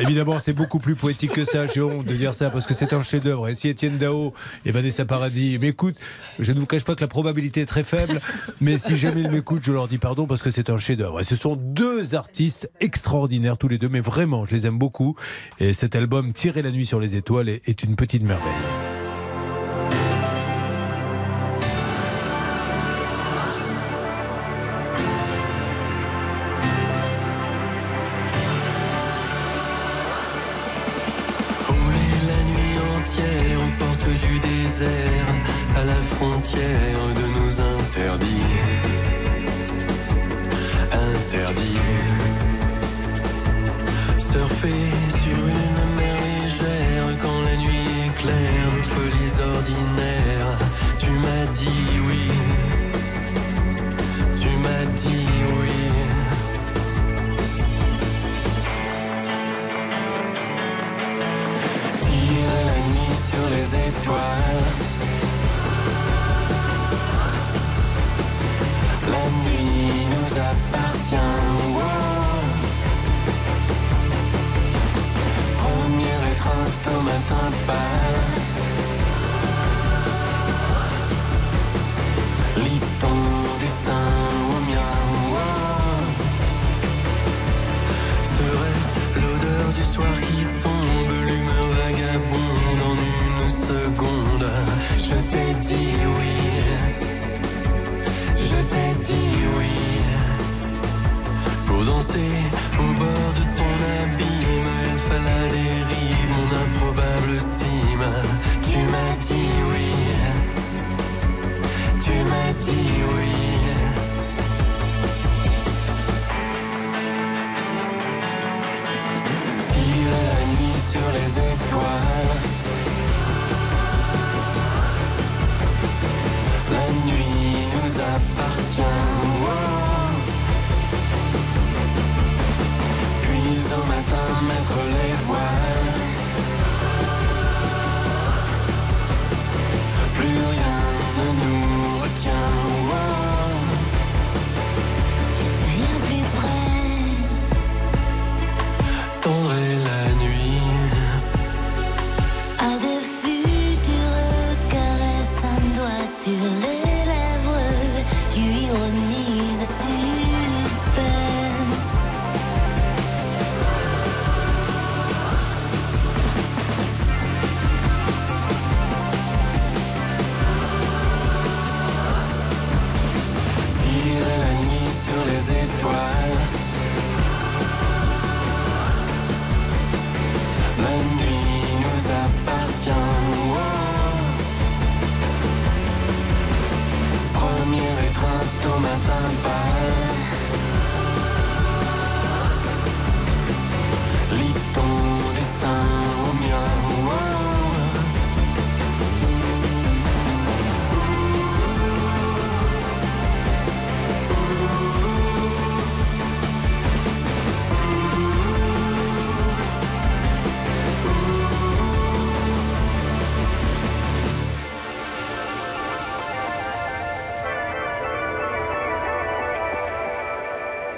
évidemment, 0.00 0.38
c'est 0.38 0.52
beaucoup 0.52 0.78
plus 0.78 0.94
poétique 0.94 1.32
que 1.32 1.44
ça. 1.44 1.66
J'ai 1.66 1.82
honte 1.82 2.06
de 2.06 2.14
dire 2.14 2.34
ça 2.34 2.50
parce 2.50 2.66
que 2.66 2.74
c'est 2.74 2.92
un 2.92 3.02
chef-d'œuvre. 3.02 3.48
Et 3.48 3.54
si 3.54 3.68
Étienne 3.68 3.98
Dao 3.98 4.32
et 4.64 4.70
Vanessa 4.70 5.04
Paradis 5.04 5.58
m'écoutent, 5.58 5.98
je 6.38 6.52
ne 6.52 6.58
vous 6.58 6.66
cache 6.66 6.84
pas 6.84 6.94
que 6.94 7.00
la 7.00 7.08
probabilité 7.08 7.62
est 7.62 7.66
très 7.66 7.84
faible. 7.84 8.20
Mais 8.60 8.78
si 8.78 8.98
jamais 8.98 9.22
ils 9.22 9.30
m'écoutent, 9.30 9.64
je 9.64 9.72
leur 9.72 9.88
dis 9.88 9.98
pardon 9.98 10.26
parce 10.26 10.42
que 10.42 10.50
c'est 10.50 10.70
un 10.70 10.78
chef-d'œuvre. 10.78 11.20
Et 11.20 11.24
ce 11.24 11.36
sont 11.36 11.56
deux 11.56 12.14
artistes 12.14 12.70
extraordinaires, 12.80 13.58
tous 13.58 13.68
les 13.68 13.78
deux, 13.78 13.88
mais 13.88 14.00
vraiment, 14.00 14.44
je 14.44 14.54
les 14.54 14.66
aime 14.66 14.78
beaucoup. 14.78 15.16
Et 15.58 15.72
cet 15.72 15.94
album, 15.94 16.32
Tirer 16.32 16.62
la 16.62 16.70
nuit 16.70 16.86
sur 16.86 17.00
les 17.00 17.16
étoiles, 17.16 17.48
est 17.48 17.82
une 17.82 17.96
petite 17.96 18.22
merveille. 18.22 18.85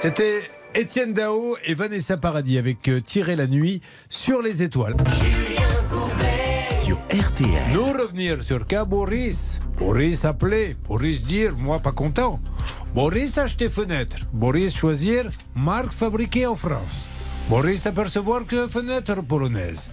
C'était 0.01 0.43
Étienne 0.77 1.13
Dao 1.13 1.57
et 1.65 1.75
Vanessa 1.75 2.17
Paradis 2.17 2.57
avec 2.57 2.87
euh, 2.87 3.01
Tirer 3.01 3.35
la 3.35 3.49
nuit 3.49 3.83
sur 4.09 4.43
les 4.43 4.63
étoiles. 4.63 4.95
Sur 6.85 6.99
RTL. 7.11 7.73
Nous 7.75 7.93
revenir 7.93 8.45
sur 8.45 8.65
cas 8.65 8.85
Boris. 8.85 9.59
Boris 9.77 10.25
appelé. 10.25 10.77
Boris 10.87 11.25
dire, 11.25 11.57
moi 11.57 11.81
pas 11.81 11.91
content. 11.91 12.39
Boris 12.95 13.39
acheter 13.39 13.69
fenêtre. 13.69 14.19
Boris 14.33 14.77
choisir 14.77 15.31
marque 15.57 15.91
fabriquée 15.91 16.47
en 16.47 16.55
France. 16.55 17.09
Boris 17.49 17.85
apercevoir 17.85 18.47
que 18.47 18.69
fenêtre 18.69 19.21
polonaise. 19.25 19.91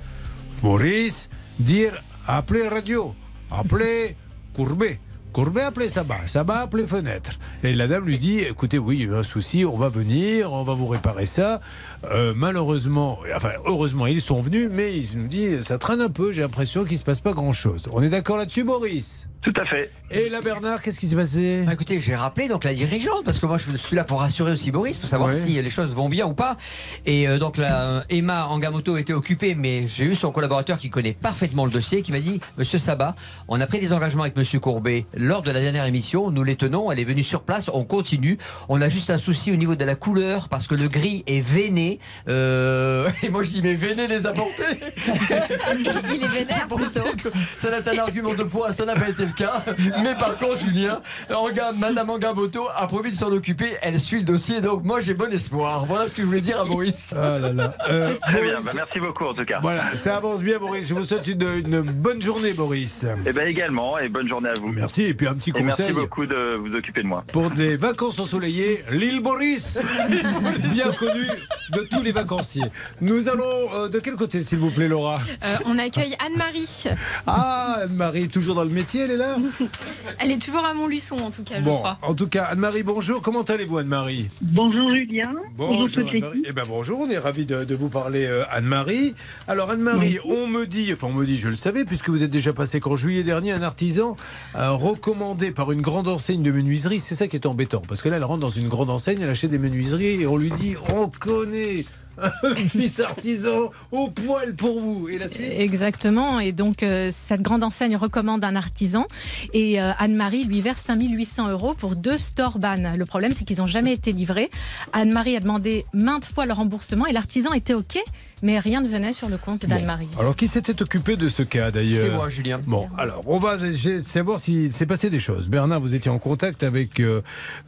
Boris 0.62 1.30
dire 1.58 2.00
appeler 2.28 2.68
radio. 2.68 3.16
Appeler 3.50 4.16
Courbet. 4.54 5.00
Courbet 5.36 5.64
appelé 5.64 5.90
Sabat. 5.90 6.28
Sabat 6.28 6.60
appelé 6.60 6.88
fenêtre. 6.88 7.32
Et 7.62 7.74
la 7.74 7.90
dame 7.90 8.06
lui 8.06 8.18
dit 8.18 8.40
écoutez, 8.40 8.80
oui, 8.80 9.00
il 9.00 9.02
y 9.02 9.04
a 9.04 9.12
eu 9.12 9.16
un 9.16 9.24
souci, 9.24 9.66
on 9.66 9.76
va 9.76 9.90
venir, 9.90 10.54
on 10.54 10.64
va 10.64 10.74
vous 10.76 10.88
réparer 10.88 11.26
ça. 11.26 11.60
Euh, 12.06 12.32
malheureusement, 12.34 13.20
enfin, 13.36 13.50
heureusement, 13.66 14.08
ils 14.08 14.22
sont 14.22 14.40
venus, 14.40 14.70
mais 14.72 14.98
ils 14.98 15.18
nous 15.18 15.28
disent 15.28 15.64
ça 15.64 15.78
traîne 15.78 16.00
un 16.00 16.08
peu, 16.08 16.32
j'ai 16.32 16.42
l'impression 16.42 16.86
qu'il 16.86 16.98
se 16.98 17.04
passe 17.04 17.20
pas 17.20 17.34
grand 17.34 17.52
chose. 17.52 17.90
On 17.92 18.02
est 18.02 18.08
d'accord 18.08 18.38
là-dessus, 18.38 18.64
Boris 18.64 19.28
Tout 19.46 19.54
à 19.62 19.66
fait. 19.66 19.92
Et 20.10 20.30
là, 20.30 20.42
Bernard, 20.42 20.82
qu'est-ce 20.82 21.00
qui 21.00 21.08
s'est 21.08 21.16
passé? 21.16 21.64
Bah, 21.66 21.74
écoutez, 21.74 22.00
j'ai 22.00 22.16
rappelé 22.16 22.48
donc 22.48 22.64
la 22.64 22.74
dirigeante 22.74 23.24
parce 23.24 23.40
que 23.40 23.46
moi 23.46 23.58
je 23.58 23.76
suis 23.78 23.96
là 23.96 24.04
pour 24.04 24.20
rassurer 24.22 24.52
aussi 24.52 24.72
Boris 24.72 24.98
pour 24.98 25.08
savoir 25.10 25.30
Ouais. 25.30 25.38
si 25.38 25.62
les 25.62 25.70
choses 25.70 25.94
vont 25.96 26.10
bien 26.10 26.26
ou 26.26 26.34
pas. 26.34 26.58
Et 27.06 27.28
euh, 27.28 27.38
donc 27.38 27.58
la 27.58 27.82
euh, 27.82 28.02
Emma 28.10 28.48
Angamoto 28.48 28.98
était 28.98 29.14
occupée, 29.14 29.54
mais 29.54 29.88
j'ai 29.88 30.06
eu 30.06 30.16
son 30.16 30.32
collaborateur 30.32 30.80
qui 30.80 30.90
connaît 30.90 31.14
parfaitement 31.14 31.66
le 31.66 31.72
dossier 31.72 32.02
qui 32.02 32.12
m'a 32.12 32.20
dit 32.20 32.40
Monsieur 32.58 32.80
Sabat, 32.80 33.16
on 33.48 33.62
a 33.62 33.68
pris 33.68 33.78
des 33.80 33.94
engagements 33.94 34.24
avec 34.24 34.36
Monsieur 34.36 34.60
Courbet 34.60 35.06
lors 35.16 35.44
de 35.44 35.52
la 35.52 35.62
dernière 35.62 35.86
émission. 35.86 36.32
Nous 36.32 36.44
les 36.44 36.56
tenons. 36.56 36.92
Elle 36.92 37.00
est 37.00 37.04
venue 37.04 37.24
sur 37.24 37.44
place. 37.44 37.70
On 37.72 37.84
continue. 37.84 38.40
On 38.68 38.82
a 38.82 38.90
juste 38.90 39.12
un 39.12 39.20
souci 39.20 39.52
au 39.52 39.56
niveau 39.58 39.76
de 39.76 39.86
la 39.86 39.96
couleur 39.96 40.50
parce 40.50 40.66
que 40.66 40.74
le 40.74 40.88
gris 40.88 41.24
est 41.28 41.42
veiné. 41.42 42.00
Euh, 42.28 43.10
et 43.24 43.30
moi 43.30 43.44
je 43.44 43.52
dis 43.52 43.62
mais 43.62 43.76
veiné 43.76 44.08
les 44.08 44.26
apporter. 44.26 44.64
Il 45.78 46.24
est 46.24 46.28
vénère 46.28 46.68
plutôt. 46.68 47.30
Ça 47.58 47.70
n'a 47.70 47.80
été 47.80 47.90
un 47.92 48.04
argument 48.04 48.34
de 48.34 48.44
poids, 48.44 48.72
ça 48.72 48.86
n'a 48.86 48.94
pas 48.96 49.10
été 49.10 49.24
le 49.26 49.35
cas. 49.36 49.64
Mais 50.04 50.16
par 50.16 50.38
contre, 50.38 50.60
Julien, 50.60 51.02
Anga- 51.30 51.72
Madame 51.78 52.10
Angamoto 52.10 52.64
a 52.76 52.88
promis 52.88 53.12
de 53.12 53.16
s'en 53.16 53.32
occuper. 53.32 53.68
Elle 53.82 54.00
suit 54.00 54.20
le 54.20 54.26
dossier, 54.26 54.62
donc 54.62 54.84
moi 54.84 55.02
j'ai 55.02 55.14
bon 55.14 55.32
espoir. 55.32 55.86
Voilà 55.86 56.08
ce 56.08 56.16
que 56.16 56.22
je 56.22 56.28
voulais 56.28 56.42
dire 56.42 56.60
à 56.60 56.66
Maurice. 56.66 57.14
Ah 57.18 57.38
là 57.40 57.52
là. 57.54 57.74
Euh, 57.90 58.14
Très 58.22 58.42
bien, 58.42 58.54
Boris, 58.54 58.66
bah, 58.66 58.72
merci 58.76 59.00
beaucoup 59.00 59.26
en 59.26 59.34
tout 59.34 59.46
cas. 59.46 59.60
Voilà, 59.62 59.84
ça 59.96 60.18
avance 60.18 60.42
bien, 60.42 60.58
Boris. 60.60 60.88
Je 60.88 60.94
vous 60.94 61.06
souhaite 61.06 61.28
une, 61.28 61.42
une 61.44 61.82
bonne 61.82 62.22
journée, 62.22 62.54
Boris. 62.54 63.06
Et 63.26 63.34
ben 63.34 63.48
également, 63.48 63.98
et 64.00 64.10
bonne 64.10 64.28
journée 64.28 64.50
à 64.50 64.54
vous. 64.54 64.72
Merci. 64.72 65.04
Et 65.04 65.14
puis 65.14 65.28
un 65.28 65.34
petit 65.36 65.52
Et 65.56 65.62
merci 65.62 65.82
conseil. 65.84 65.96
beaucoup 65.96 66.26
de 66.26 66.56
vous 66.56 66.74
occuper 66.76 67.02
de 67.02 67.08
moi. 67.08 67.24
Pour 67.32 67.52
des 67.52 67.78
vacances 67.78 68.20
ensoleillées, 68.20 68.84
l'île 68.92 69.22
Boris, 69.22 69.80
bien 70.74 70.92
connue 70.94 71.30
de 71.74 71.80
tous 71.90 72.02
les 72.02 72.12
vacanciers. 72.12 72.64
Nous 73.02 73.30
allons 73.30 73.44
euh, 73.76 73.88
de 73.90 74.00
quel 74.00 74.16
côté, 74.16 74.40
s'il 74.42 74.60
vous 74.60 74.72
plaît, 74.72 74.88
Laura? 74.88 75.16
Euh, 75.44 75.56
on 75.66 75.78
accueille 75.78 76.16
Anne-Marie. 76.26 76.84
Ah, 77.28 77.80
Marie, 77.90 78.28
toujours 78.30 78.56
dans 78.56 78.64
le 78.64 78.70
métier, 78.70 79.02
elle 79.02 79.12
est 79.12 79.18
là? 79.18 79.25
Là 79.26 79.38
Elle 80.20 80.32
est 80.32 80.42
toujours 80.42 80.64
à 80.64 80.74
Montluçon, 80.74 81.18
en 81.18 81.32
tout 81.32 81.44
cas, 81.44 81.56
je 81.60 81.66
Bon, 81.66 81.78
crois. 81.78 81.98
en 82.02 82.14
tout 82.14 82.28
cas, 82.28 82.44
Anne-Marie, 82.46 82.84
bonjour. 82.84 83.22
Comment 83.22 83.42
allez-vous, 83.44 83.78
Anne-Marie? 83.78 84.30
Bonjour 84.42 84.90
Julien. 84.90 85.34
Bonjour 85.58 85.90
toute 85.90 86.14
Anne-Marie. 86.14 86.44
Eh 86.48 86.52
ben 86.54 86.64
bonjour, 86.68 87.00
on 87.02 87.10
est 87.10 87.18
ravis 87.18 87.46
de, 87.46 87.64
de 87.64 87.76
vous 87.76 87.90
parler, 87.90 88.26
euh, 88.26 88.44
Anne-Marie. 88.52 89.14
Alors, 89.48 89.70
Anne-Marie, 89.72 90.20
on 90.26 90.48
me 90.48 90.66
dit, 90.66 90.92
enfin, 90.94 91.08
on 91.08 91.14
me 91.14 91.26
dit, 91.26 91.38
je 91.38 91.50
le 91.50 91.56
savais, 91.56 91.86
puisque 91.86 92.10
vous 92.10 92.24
êtes 92.24 92.32
déjà 92.32 92.54
passé 92.54 92.80
qu'en 92.80 92.96
juillet 92.96 93.24
dernier, 93.24 93.52
un 93.52 93.62
artisan 93.62 94.16
euh, 94.56 94.72
recommandé 94.72 95.52
par 95.52 95.72
une 95.72 95.82
grande 95.82 96.08
enseigne 96.08 96.44
de 96.44 96.52
menuiserie. 96.52 97.00
C'est 97.00 97.16
ça 97.16 97.28
qui 97.28 97.36
est 97.36 97.46
embêtant, 97.46 97.82
parce 97.88 98.02
que 98.02 98.10
là, 98.10 98.18
elle 98.18 98.24
rentre 98.24 98.42
dans 98.42 98.50
une 98.50 98.68
grande 98.70 98.90
enseigne, 98.90 99.20
elle 99.22 99.30
achète 99.30 99.52
des 99.52 99.60
menuiseries 99.60 100.22
et 100.22 100.28
on 100.28 100.38
lui 100.38 100.52
dit, 100.52 100.76
on 100.94 101.10
connaît 101.10 101.84
petit 102.42 103.02
artisan 103.02 103.72
au 103.92 104.10
poil 104.10 104.56
pour 104.56 104.80
vous. 104.80 105.10
Et 105.10 105.18
la 105.18 105.28
suite 105.28 105.52
Exactement. 105.58 106.40
Et 106.40 106.52
donc, 106.52 106.84
euh, 106.84 107.10
cette 107.12 107.42
grande 107.42 107.64
enseigne 107.64 107.98
recommande 107.98 108.44
un 108.44 108.56
artisan. 108.56 109.08
Et 109.54 109.82
euh, 109.82 109.92
Anne-Marie 109.98 110.46
lui 110.46 110.62
verse 110.62 110.82
5800 110.82 111.50
euros 111.50 111.74
pour 111.74 111.96
deux 111.96 112.18
Storban. 112.18 112.96
Le 112.96 113.06
problème, 113.06 113.32
c'est 113.32 113.46
qu'ils 113.46 113.58
n'ont 113.58 113.68
jamais 113.68 113.94
été 113.94 114.12
livrés. 114.12 114.50
Anne-Marie 114.94 115.36
a 115.36 115.40
demandé 115.40 115.86
maintes 115.94 116.26
fois 116.26 116.46
le 116.46 116.54
remboursement 116.54 117.06
et 117.06 117.14
l'artisan 117.14 117.54
était 117.54 117.74
OK, 117.74 117.98
mais 118.46 118.60
rien 118.60 118.80
ne 118.80 118.88
venait 118.88 119.12
sur 119.12 119.28
le 119.28 119.38
compte 119.38 119.66
d'Anne-Marie. 119.66 120.08
Alors, 120.20 120.36
qui 120.36 120.46
s'était 120.48 120.80
occupé 120.80 121.16
de 121.16 121.30
ce 121.30 121.42
cas 121.42 121.72
d'ailleurs 121.72 122.06
C'est 122.06 122.12
moi, 122.16 122.30
Julien. 122.30 122.62
Bon, 122.68 122.88
alors, 122.96 123.24
on 123.26 123.40
va 123.40 123.56
essayer 123.56 123.98
de 123.98 124.02
savoir 124.04 124.40
s'il 124.40 124.72
s'est 124.72 124.86
passé 124.86 125.10
des 125.10 125.20
choses. 125.20 125.50
Bernard, 125.50 125.80
vous 125.80 125.96
étiez 125.96 126.12
en 126.12 126.20
contact 126.20 126.62
avec 126.62 127.00
euh, 127.00 127.22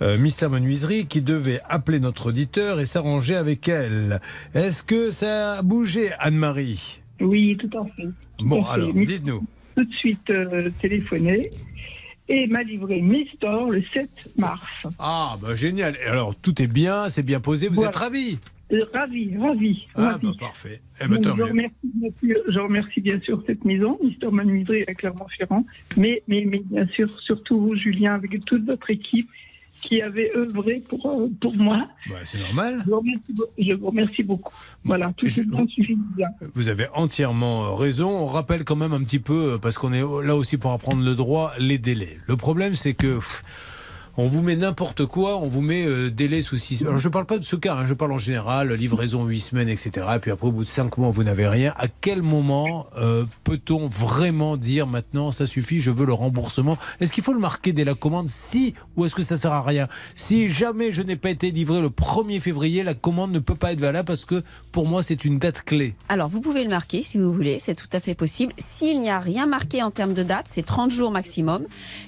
euh, 0.03 0.19
Mister 0.19 0.47
Menuiserie 0.49 1.07
qui 1.07 1.21
devait 1.21 1.61
appeler 1.67 1.99
notre 1.99 2.27
auditeur 2.27 2.79
et 2.79 2.85
s'arranger 2.85 3.35
avec 3.35 3.67
elle. 3.67 4.21
Est-ce 4.53 4.83
que 4.83 5.09
ça 5.09 5.55
a 5.57 5.61
bougé, 5.63 6.11
Anne-Marie? 6.19 7.01
Oui, 7.21 7.57
tout 7.57 7.75
à 7.75 7.83
fait. 7.95 8.07
Bon, 8.39 8.63
alors, 8.65 8.93
dites-nous. 8.93 9.43
Tout 9.75 9.83
de 9.83 9.93
suite 9.95 10.29
euh, 10.29 10.69
téléphoné 10.79 11.49
et 12.29 12.45
m'a 12.45 12.61
livré 12.61 13.01
Miss 13.01 13.29
Store 13.37 13.71
le 13.71 13.81
7 13.81 14.07
mars. 14.37 14.61
Ah, 14.99 15.37
bah 15.41 15.55
génial. 15.55 15.95
Et 16.03 16.07
alors, 16.07 16.35
tout 16.35 16.61
est 16.61 16.71
bien, 16.71 17.09
c'est 17.09 17.23
bien 17.23 17.39
posé, 17.39 17.67
vous 17.67 17.75
Voilà. 17.75 17.89
êtes 17.89 17.95
ravi 17.95 18.37
Euh, 18.73 18.83
ravi, 18.93 19.37
ravi, 19.37 19.87
Ah, 19.95 20.11
ravi. 20.11 20.27
bah 20.27 20.33
parfait. 20.39 20.81
Eh 21.01 21.07
ben, 21.07 21.21
Donc, 21.21 21.37
je, 21.37 21.43
remercie, 21.43 21.75
bien 21.93 22.09
sûr- 22.21 22.43
je 22.49 22.59
remercie 22.59 23.01
bien 23.01 23.19
sûr 23.21 23.41
cette 23.47 23.63
maison, 23.63 23.97
Mister 24.03 24.27
Menuiserie 24.29 24.83
à 24.87 24.93
Clermont-Ferrand, 24.93 25.65
mais, 25.95 26.21
mais, 26.27 26.43
mais 26.45 26.61
bien 26.65 26.85
sûr, 26.87 27.09
surtout 27.21 27.59
vous, 27.61 27.75
Julien, 27.75 28.13
avec 28.15 28.43
toute 28.45 28.65
votre 28.65 28.89
équipe 28.89 29.29
qui 29.83 30.01
avait 30.01 30.31
œuvré 30.35 30.81
pour, 30.89 31.05
euh, 31.05 31.29
pour 31.39 31.55
moi. 31.55 31.87
Bah, 32.09 32.15
c'est 32.25 32.39
normal. 32.39 32.79
Je 32.83 32.89
vous 32.89 32.97
remercie, 32.97 33.33
be- 33.33 33.63
je 33.67 33.73
vous 33.73 33.87
remercie 33.87 34.23
beaucoup. 34.23 34.53
Voilà, 34.83 35.13
tout 35.15 35.27
est 35.27 35.45
bien 35.49 35.67
suffit 35.67 35.97
bien. 36.17 36.27
Vous 36.55 36.67
avez 36.67 36.87
entièrement 36.93 37.65
euh, 37.67 37.73
raison. 37.75 38.09
On 38.09 38.25
rappelle 38.25 38.63
quand 38.65 38.75
même 38.75 38.91
un 38.93 39.03
petit 39.03 39.19
peu, 39.19 39.59
parce 39.61 39.77
qu'on 39.77 39.93
est 39.93 40.01
là 40.25 40.35
aussi 40.35 40.57
pour 40.57 40.71
apprendre 40.73 41.03
le 41.05 41.13
droit, 41.15 41.53
les 41.59 41.77
délais. 41.77 42.17
Le 42.27 42.35
problème, 42.35 42.75
c'est 42.75 42.95
que. 42.95 43.15
pff, 43.17 43.43
on 44.17 44.25
vous 44.25 44.41
met 44.41 44.55
n'importe 44.55 45.05
quoi, 45.05 45.37
on 45.37 45.47
vous 45.47 45.61
met 45.61 45.85
euh, 45.85 46.09
délai 46.09 46.41
sous 46.41 46.57
6 46.57 46.81
Alors 46.81 46.97
je 46.97 47.07
parle 47.07 47.27
pas 47.27 47.37
de 47.37 47.45
ce 47.45 47.55
cas, 47.55 47.75
hein, 47.75 47.85
je 47.85 47.93
parle 47.93 48.11
en 48.11 48.17
général, 48.17 48.73
livraison 48.73 49.25
8 49.25 49.39
semaines, 49.39 49.69
etc. 49.69 50.07
Et 50.15 50.19
puis 50.19 50.31
après, 50.31 50.47
au 50.47 50.51
bout 50.51 50.63
de 50.63 50.69
5 50.69 50.97
mois, 50.97 51.11
vous 51.11 51.23
n'avez 51.23 51.47
rien. 51.47 51.71
À 51.77 51.87
quel 51.87 52.23
moment 52.23 52.87
euh, 52.97 53.25
peut-on 53.43 53.87
vraiment 53.87 54.57
dire 54.57 54.87
maintenant, 54.87 55.31
ça 55.31 55.45
suffit, 55.45 55.79
je 55.79 55.91
veux 55.91 56.07
le 56.07 56.13
remboursement? 56.13 56.77
Est-ce 56.99 57.13
qu'il 57.13 57.23
faut 57.23 57.33
le 57.33 57.39
marquer 57.39 57.73
dès 57.73 57.85
la 57.85 57.93
commande? 57.93 58.27
Si, 58.27 58.73
ou 58.95 59.05
est-ce 59.05 59.13
que 59.13 59.21
ça 59.21 59.37
sert 59.37 59.51
à 59.51 59.61
rien? 59.61 59.87
Si 60.15 60.47
jamais 60.47 60.91
je 60.91 61.03
n'ai 61.03 61.15
pas 61.15 61.29
été 61.29 61.51
livré 61.51 61.79
le 61.79 61.89
1er 61.89 62.39
février, 62.39 62.83
la 62.83 62.95
commande 62.95 63.31
ne 63.31 63.39
peut 63.39 63.55
pas 63.55 63.71
être 63.71 63.81
valable 63.81 64.07
parce 64.07 64.25
que 64.25 64.41
pour 64.71 64.87
moi, 64.87 65.03
c'est 65.03 65.25
une 65.25 65.37
date 65.37 65.61
clé. 65.61 65.93
Alors, 66.09 66.27
vous 66.27 66.41
pouvez 66.41 66.63
le 66.63 66.71
marquer 66.71 67.03
si 67.03 67.19
vous 67.19 67.31
voulez, 67.31 67.59
c'est 67.59 67.75
tout 67.75 67.89
à 67.93 67.99
fait 67.99 68.15
possible. 68.15 68.53
S'il 68.57 68.99
n'y 68.99 69.11
a 69.11 69.19
rien 69.19 69.45
marqué 69.45 69.83
en 69.83 69.91
termes 69.91 70.15
de 70.15 70.23
date, 70.23 70.45
c'est 70.47 70.65
30 70.65 70.89
jours 70.89 71.11
maximum. 71.11 71.65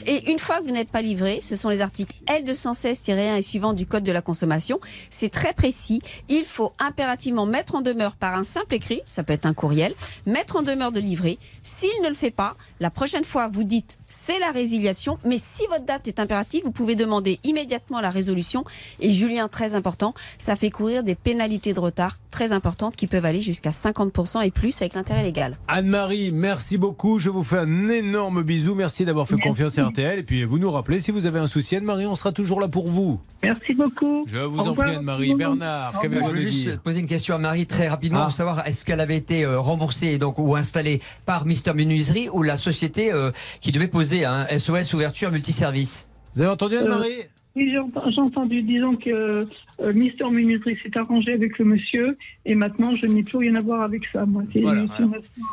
Et 0.07 0.32
une 0.32 0.39
fois 0.39 0.60
que 0.60 0.66
vous 0.66 0.74
n'êtes 0.74 0.89
pas 0.89 1.03
livré, 1.03 1.39
ce 1.41 1.55
sont 1.55 1.70
les 1.70 1.82
articles 1.82 1.99
L216-1 2.28 3.38
et 3.38 3.41
suivants 3.41 3.74
du 3.74 3.86
Code 3.86 4.04
de 4.04 4.12
la 4.12 4.22
consommation. 4.22 4.80
C'est 5.10 5.30
très 5.30 5.54
précis. 5.54 6.02
Il 6.30 6.43
faut 6.43 6.74
impérativement 6.80 7.45
mettre 7.45 7.76
en 7.76 7.82
demeure 7.82 8.16
par 8.16 8.36
un 8.36 8.43
simple 8.43 8.76
écrit, 8.76 9.02
ça 9.06 9.24
peut 9.24 9.34
être 9.34 9.45
un 9.45 9.54
courriel, 9.54 9.93
mettre 10.26 10.58
en 10.58 10.62
demeure 10.62 10.91
de 10.91 11.00
livrer. 11.00 11.39
S'il 11.64 11.89
ne 12.04 12.10
le 12.10 12.16
fait 12.16 12.32
pas, 12.32 12.56
la 12.80 12.89
prochaine 12.89 13.24
fois, 13.24 13.47
vous 13.47 13.64
dites 13.64 13.97
c'est 14.08 14.39
la 14.39 14.52
résiliation. 14.52 15.18
Mais 15.24 15.38
si 15.38 15.66
votre 15.68 15.86
date 15.86 16.08
est 16.08 16.20
impérative, 16.20 16.64
vous 16.66 16.72
pouvez 16.72 16.95
demander 16.95 17.39
immédiatement 17.43 18.02
la 18.02 18.10
résolution. 18.10 18.64
Et 19.00 19.12
Julien, 19.12 19.47
très 19.47 19.76
important, 19.76 20.14
ça 20.38 20.56
fait 20.56 20.72
courir 20.72 21.04
des 21.04 21.16
pénalités 21.16 21.74
de 21.74 21.80
retard 21.80 22.18
très 22.32 22.52
importantes 22.52 22.95
qui 22.95 23.08
peuvent 23.08 23.26
aller 23.26 23.41
jusqu'à 23.41 23.72
50% 23.72 24.45
et 24.45 24.52
plus 24.52 24.82
avec 24.82 24.95
l'intérêt 24.95 25.24
légal. 25.24 25.58
Anne-Marie, 25.68 26.32
merci 26.32 26.78
beaucoup. 26.78 27.20
Je 27.20 27.30
vous 27.30 27.43
fais 27.43 27.60
un 27.60 27.89
énorme 27.89 28.43
bisou. 28.43 28.76
Merci 28.76 29.06
d'avoir 29.06 29.28
fait 29.28 29.38
confiance 29.38 29.78
à 29.78 29.88
RTL. 29.88 30.20
Et 30.20 30.24
puis 30.24 30.43
vous 30.43 30.60
nous 30.60 30.72
rappelez, 30.72 31.00
si 31.00 31.12
vous 31.12 31.26
avez 31.26 31.39
un 31.39 31.47
souci, 31.47 31.76
Anne-Marie, 31.90 32.06
on 32.08 32.16
sera 32.16 32.32
toujours 32.32 32.62
là 32.62 32.68
pour 32.68 32.88
vous. 32.88 33.20
Merci 33.42 33.74
beaucoup. 33.74 34.24
Je 34.28 34.38
vous 34.38 34.60
Au 34.60 34.68
en 34.70 34.74
prie, 34.76 34.96
Anne-Marie. 34.96 35.34
Bernard, 35.34 35.94
Je 35.96 36.02
qu'avez-vous 36.02 36.26
à 36.26 36.30
voulais 36.30 36.42
juste 36.52 36.78
poser 36.82 37.00
une 37.00 37.08
question 37.08 37.34
à 37.34 37.40
Marie 37.40 37.66
très 37.66 37.88
rapidement 37.88 38.20
Ah. 38.22 38.26
pour 38.26 38.34
savoir 38.34 38.68
est-ce 38.68 38.86
qu'elle 38.86 39.00
avait 39.00 39.16
été 39.18 39.44
euh, 39.44 39.60
remboursée 39.60 40.20
donc, 40.20 40.38
ou 40.38 40.56
installée 40.56 41.02
par 41.26 41.46
Mister 41.48 41.74
Menuiserie 41.74 42.30
ou 42.30 42.44
la 42.44 42.58
société 42.58 43.12
euh, 43.12 43.32
qui 43.62 43.72
devait 43.72 43.88
poser 43.88 44.24
un 44.26 44.46
SOS 44.58 44.94
ouverture 44.94 45.32
multiservice? 45.32 46.08
Vous 46.36 46.42
avez 46.44 46.52
entendu 46.52 46.78
Anne-Marie? 46.78 47.10
Oui, 47.56 47.70
j'ai 47.72 47.80
ent- 47.80 47.91
j'ai 48.10 48.22
entendu. 48.22 48.62
Disons 48.62 48.95
que 48.95 49.47
euh, 49.82 49.93
Mister 49.93 50.26
Menuiserie 50.30 50.78
s'est 50.84 50.95
arrangé 50.97 51.34
avec 51.34 51.58
le 51.58 51.66
monsieur 51.66 52.18
et 52.45 52.54
maintenant 52.54 52.91
je 52.95 53.06
n'ai 53.08 53.24
plus 53.24 53.38
rien 53.39 53.56
à 53.56 53.62
voir 53.62 53.82
avec 53.82 54.04
ça. 54.14 54.26
Moi, 54.26 54.43
Voilà, 54.62 54.82
une- 54.82 55.12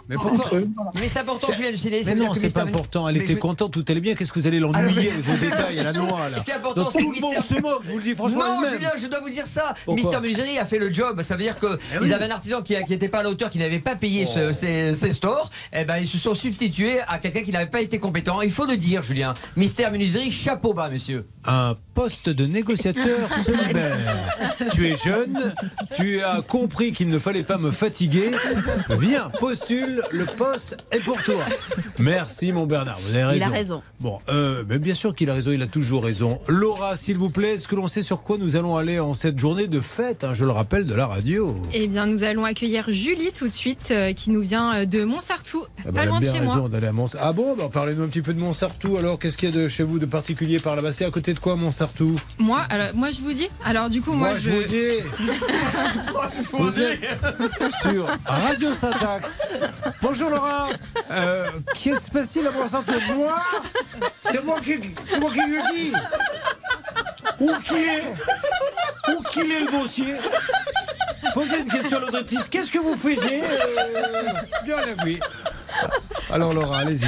Mais 0.09 0.17
entre 0.17 0.29
pourquoi 0.31 0.59
eux, 0.59 0.69
voilà. 0.77 0.91
Mais 1.01 1.09
c'est 1.09 1.21
important, 1.21 1.53
Julien 1.53 1.71
Mais 1.73 2.15
non, 2.15 2.35
c'est 2.35 2.43
Mister 2.45 2.59
pas 2.61 2.65
Men- 2.67 2.75
important. 2.75 3.09
Elle 3.09 3.17
Mais 3.17 3.23
était 3.23 3.33
je- 3.35 3.39
contente, 3.39 3.73
tout 3.73 3.85
allait 3.89 4.01
bien. 4.01 4.15
Qu'est-ce 4.15 4.33
que 4.33 4.39
vous 4.39 4.47
allez 4.47 4.59
Alors, 4.59 4.73
l'ennuyer 4.73 4.95
mais- 5.07 5.11
avec 5.13 5.25
vos 5.25 5.37
détails 5.39 5.79
à 5.79 5.83
la 5.85 5.93
noix 5.95 6.29
là 6.31 6.39
Ce 6.39 6.45
qui 6.45 6.51
est 6.51 6.55
important, 6.55 6.83
Donc, 6.83 6.93
c'est 6.93 6.99
tout 7.01 7.13
le 7.13 7.21
monde 7.21 7.35
Mister- 7.35 7.55
se 7.55 7.61
moque, 7.61 7.83
je 7.85 7.91
vous 7.91 7.99
le 7.99 8.05
dis 8.05 8.15
franchement. 8.15 8.61
Non. 8.61 8.69
Julien, 8.69 8.91
je 9.01 9.07
dois 9.07 9.21
vous 9.21 9.31
dire 9.31 9.47
ça. 9.47 9.75
Pourquoi 9.85 9.95
Mister 10.03 10.21
Menuiserie 10.21 10.59
a 10.59 10.65
fait 10.67 10.79
le 10.79 10.93
job. 10.93 11.23
Ça 11.23 11.35
veut 11.37 11.43
dire 11.43 11.59
que 11.59 11.67
Eh 11.93 11.97
ils 11.97 12.09
oui. 12.09 12.13
avaient 12.13 12.27
un 12.27 12.31
artisan 12.31 12.63
qui 12.63 12.75
n'était 12.75 13.09
pas 13.09 13.21
à 13.21 13.23
la 13.23 13.31
hauteur, 13.31 13.49
qui 13.49 13.59
n'avait 13.59 13.79
pas 13.79 13.97
payé 13.97 14.27
ce- 14.27 14.51
Oh. 14.51 14.53
ses, 14.53 14.95
ses 14.95 15.13
stores. 15.13 15.51
Et 15.73 15.85
ben, 15.85 15.97
ils 15.99 16.09
se 16.09 16.19
sont 16.19 16.35
substitués 16.35 17.01
à 17.09 17.19
quelqu'un 17.19 17.43
qui 17.43 17.53
n'avait 17.53 17.71
pas 17.71 17.81
été 17.81 17.99
compétent. 17.99 18.43
Il 18.43 18.51
faut 18.51 18.67
le 18.67 18.77
dire, 18.77 19.03
Julien. 19.03 19.33
Mister 19.57 19.89
Menuiserie, 19.91 20.31
chapeau 20.31 20.75
bas, 20.75 20.91
messieurs. 20.91 21.25
Un 21.47 21.77
poste 21.97 22.29
de 22.29 22.45
négociateur 22.45 23.29
se 23.47 23.51
libère. 23.51 23.99
Tu 24.75 24.87
es 24.87 24.97
jeune, 24.99 25.55
tu 25.97 26.21
as 26.23 26.43
compris 26.47 26.93
qu'il 26.93 27.09
ne 27.09 27.19
fallait 27.19 27.43
pas 27.43 27.57
me 27.57 27.71
fatiguer. 27.71 28.33
Viens, 29.01 29.31
postule, 29.41 30.03
le 30.11 30.27
poste 30.27 30.77
est 30.93 31.01
pour 31.01 31.21
toi. 31.23 31.43
Merci 31.99 32.53
mon 32.53 32.67
Bernard, 32.67 32.99
vous 33.01 33.15
avez 33.15 33.25
raison. 33.25 33.37
Il 33.37 33.43
a 33.43 33.49
raison. 33.49 33.83
Bon, 33.99 34.19
euh, 34.29 34.63
mais 34.69 34.79
bien 34.79 34.93
sûr 34.95 35.15
qu'il 35.15 35.31
a 35.31 35.35
raison, 35.35 35.53
il 35.53 35.63
a 35.63 35.67
toujours 35.67 36.05
raison. 36.05 36.39
Laura, 36.49 36.97
s'il 36.97 37.17
vous 37.17 37.31
plaît, 37.31 37.55
est-ce 37.55 37.67
que 37.67 37.75
l'on 37.77 37.89
sait 37.89 38.03
sur 38.03 38.23
quoi 38.23 38.37
nous 38.37 38.57
allons 38.57 38.77
aller 38.77 39.01
en 39.01 39.15
cette 39.15 39.39
journée 39.41 39.67
de 39.67 39.81
fête, 39.81 40.23
hein, 40.23 40.35
je 40.35 40.45
le 40.45 40.53
rappelle, 40.53 40.85
de 40.87 40.95
la 40.95 41.07
radio? 41.07 41.57
Eh 41.73 41.89
bien, 41.89 42.05
nous 42.05 42.25
allons 42.25 42.45
accueillir 42.45 42.85
Julie 42.93 43.33
tout 43.35 43.49
de 43.49 43.55
suite, 43.55 43.89
euh, 43.91 44.13
qui 44.13 44.31
nous 44.31 44.43
vient 44.43 44.81
euh, 44.81 44.85
de 44.85 45.03
Montsartou, 45.03 45.65
Ah 45.79 45.83
bah, 45.87 45.93
pas 45.93 46.01
a 46.03 46.05
loin 46.05 46.21
de 46.21 46.27
chez 46.27 46.33
raison 46.33 46.57
moi. 46.57 46.69
d'aller 46.69 46.89
à 46.89 46.93
Mons. 46.93 47.17
Ah 47.19 47.33
bon, 47.33 47.57
bah, 47.57 47.71
parlez-nous 47.73 48.03
un 48.03 48.09
petit 48.09 48.21
peu 48.21 48.35
de 48.35 48.41
Montsartou. 48.41 48.99
Alors, 48.99 49.19
qu'est-ce 49.19 49.39
qu'il 49.39 49.49
y 49.49 49.53
a 49.53 49.55
de 49.55 49.67
chez 49.67 49.83
vous 49.83 49.99
de 49.99 50.05
particulier 50.05 50.59
par 50.59 50.77
là-bas? 50.77 50.93
C'est 50.93 51.07
à 51.07 51.11
côté 51.11 51.33
de 51.33 51.39
quoi, 51.39 51.57
Montsartou 51.57 51.86
Moi, 52.39 52.65
alors, 52.69 52.89
moi, 52.95 53.11
je 53.11 53.21
vous 53.21 53.33
dis. 53.33 53.49
Alors, 53.65 53.89
du 53.89 54.03
coup, 54.03 54.13
moi, 54.13 54.31
Moi, 54.31 54.39
je 54.39 54.51
vous 54.51 54.65
dis. 54.65 54.91
Vous 56.53 56.81
êtes 56.81 57.01
sur 57.83 58.07
Radio 58.25 58.75
Syntax. 58.75 59.43
Bonjour 60.03 60.31
Laura. 60.31 60.69
Euh, 61.11 61.47
Qu'est-ce 61.75 61.99
qui 61.99 62.05
se 62.07 62.11
passe-t-il 62.11 62.47
à 62.47 62.51
Moi? 63.15 63.37
C'est 64.31 64.45
moi 64.45 64.61
qui, 64.61 64.75
c'est 65.07 65.21
moi 65.21 65.31
qui 65.31 65.39
le 65.41 65.75
dis. 65.75 65.93
Où 67.41 67.51
qui 67.65 67.75
est 67.75 68.05
Où 69.13 69.23
qui 69.33 69.41
est 69.41 69.61
le 69.61 69.71
dossier 69.71 70.15
Posez 71.35 71.59
une 71.59 71.69
question 71.69 71.99
à 71.99 72.01
l'auditrice. 72.01 72.49
Qu'est-ce 72.49 72.71
que 72.73 72.79
vous 72.79 72.97
faisiez 72.97 73.43
euh, 73.43 74.33
Bien 74.65 74.77
la 74.87 75.05
vie. 75.05 75.21
Alors 76.33 76.55
Laura, 76.55 76.79
allez-y. 76.79 77.07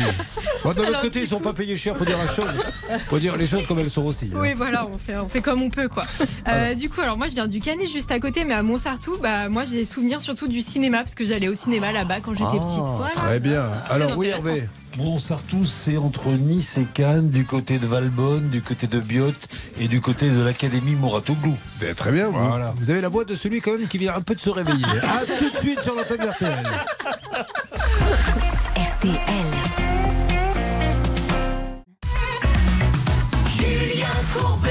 Bon, 0.63 0.73
de 0.75 0.83
l'autre 0.83 1.01
côté, 1.01 1.21
ils 1.21 1.27
sont 1.27 1.41
pas 1.41 1.55
payés 1.55 1.77
cher. 1.77 1.97
Faut 1.97 2.05
dire 2.05 2.19
la 2.19 2.27
chose. 2.27 2.49
Faut 3.09 3.19
dire 3.19 3.37
les 3.37 3.47
choses 3.47 3.67
comme 3.67 3.79
elles 3.79 3.91
sont 3.91 4.05
aussi. 4.05 4.31
hein. 4.35 4.39
Oui, 4.41 4.53
voilà, 4.55 4.87
on 4.87 4.99
fait, 4.99 5.17
on 5.17 5.29
fait 5.29 5.41
comme 5.41 5.63
on 5.63 5.71
peut, 5.71 5.89
quoi. 5.89 6.05
Euh, 6.47 6.75
du 6.75 6.91
coup, 6.91 7.01
alors 7.01 7.17
moi, 7.17 7.29
je 7.29 7.35
viens 7.35 7.47
du 7.47 7.61
Canet, 7.61 7.89
juste 7.89 8.11
à 8.11 8.21
côté, 8.21 8.45
mais 8.45 8.55
à 8.55 8.63
Montsartou, 8.63 9.17
bah, 9.23 9.49
moi, 9.49 9.65
j'ai 9.65 9.77
des 9.79 9.85
souvenirs 9.87 10.21
surtout 10.21 10.49
du 10.49 10.61
cinéma, 10.61 10.99
parce 10.99 11.15
que 11.15 11.25
j'allais 11.25 11.49
au 11.49 11.55
cinéma 11.55 11.93
là-bas 11.93 12.17
quand 12.21 12.33
j'étais 12.33 12.45
Ah, 12.53 12.65
petite. 12.65 12.79
Voilà. 12.97 13.13
Très 13.15 13.41
bien. 13.41 13.65
Alors 13.89 14.17
oui, 14.19 14.33
intéressant. 14.33 14.67
Hervé. 14.93 15.03
Montsartou, 15.03 15.65
c'est 15.65 15.97
entre 15.97 16.31
Nice 16.31 16.79
et 16.79 16.85
Cannes, 16.95 17.31
du 17.31 17.45
côté 17.45 17.79
de 17.79 17.87
Valbonne, 17.87 18.49
du 18.49 18.63
côté 18.63 18.87
de 18.87 19.01
Biot 19.01 19.33
et 19.81 19.89
du 19.89 20.01
côté 20.01 20.31
de 20.31 20.43
l'Académie 20.43 20.95
Moratoglou. 20.95 21.57
Eh, 21.83 21.95
Très 21.95 22.13
bien, 22.13 22.29
vous, 22.29 22.39
vous 22.77 22.91
avez 22.91 23.01
la 23.01 23.09
voix 23.09 23.25
de 23.25 23.35
celui 23.37 23.61
quand 23.61 23.77
même 23.77 23.89
qui 23.89 23.99
vient 23.99 24.15
un 24.15 24.21
peu 24.21 24.35
de 24.35 24.41
se 24.41 24.51
réveiller. 24.51 24.85
A 25.03 25.25
tout 25.39 25.51
de 25.51 25.57
suite 25.57 25.81
sur 25.81 25.95
l'antenne 25.95 26.23
RTL. 26.31 26.67
RTL. 28.77 29.19
Julien 33.57 34.07
Courbet. 34.35 34.71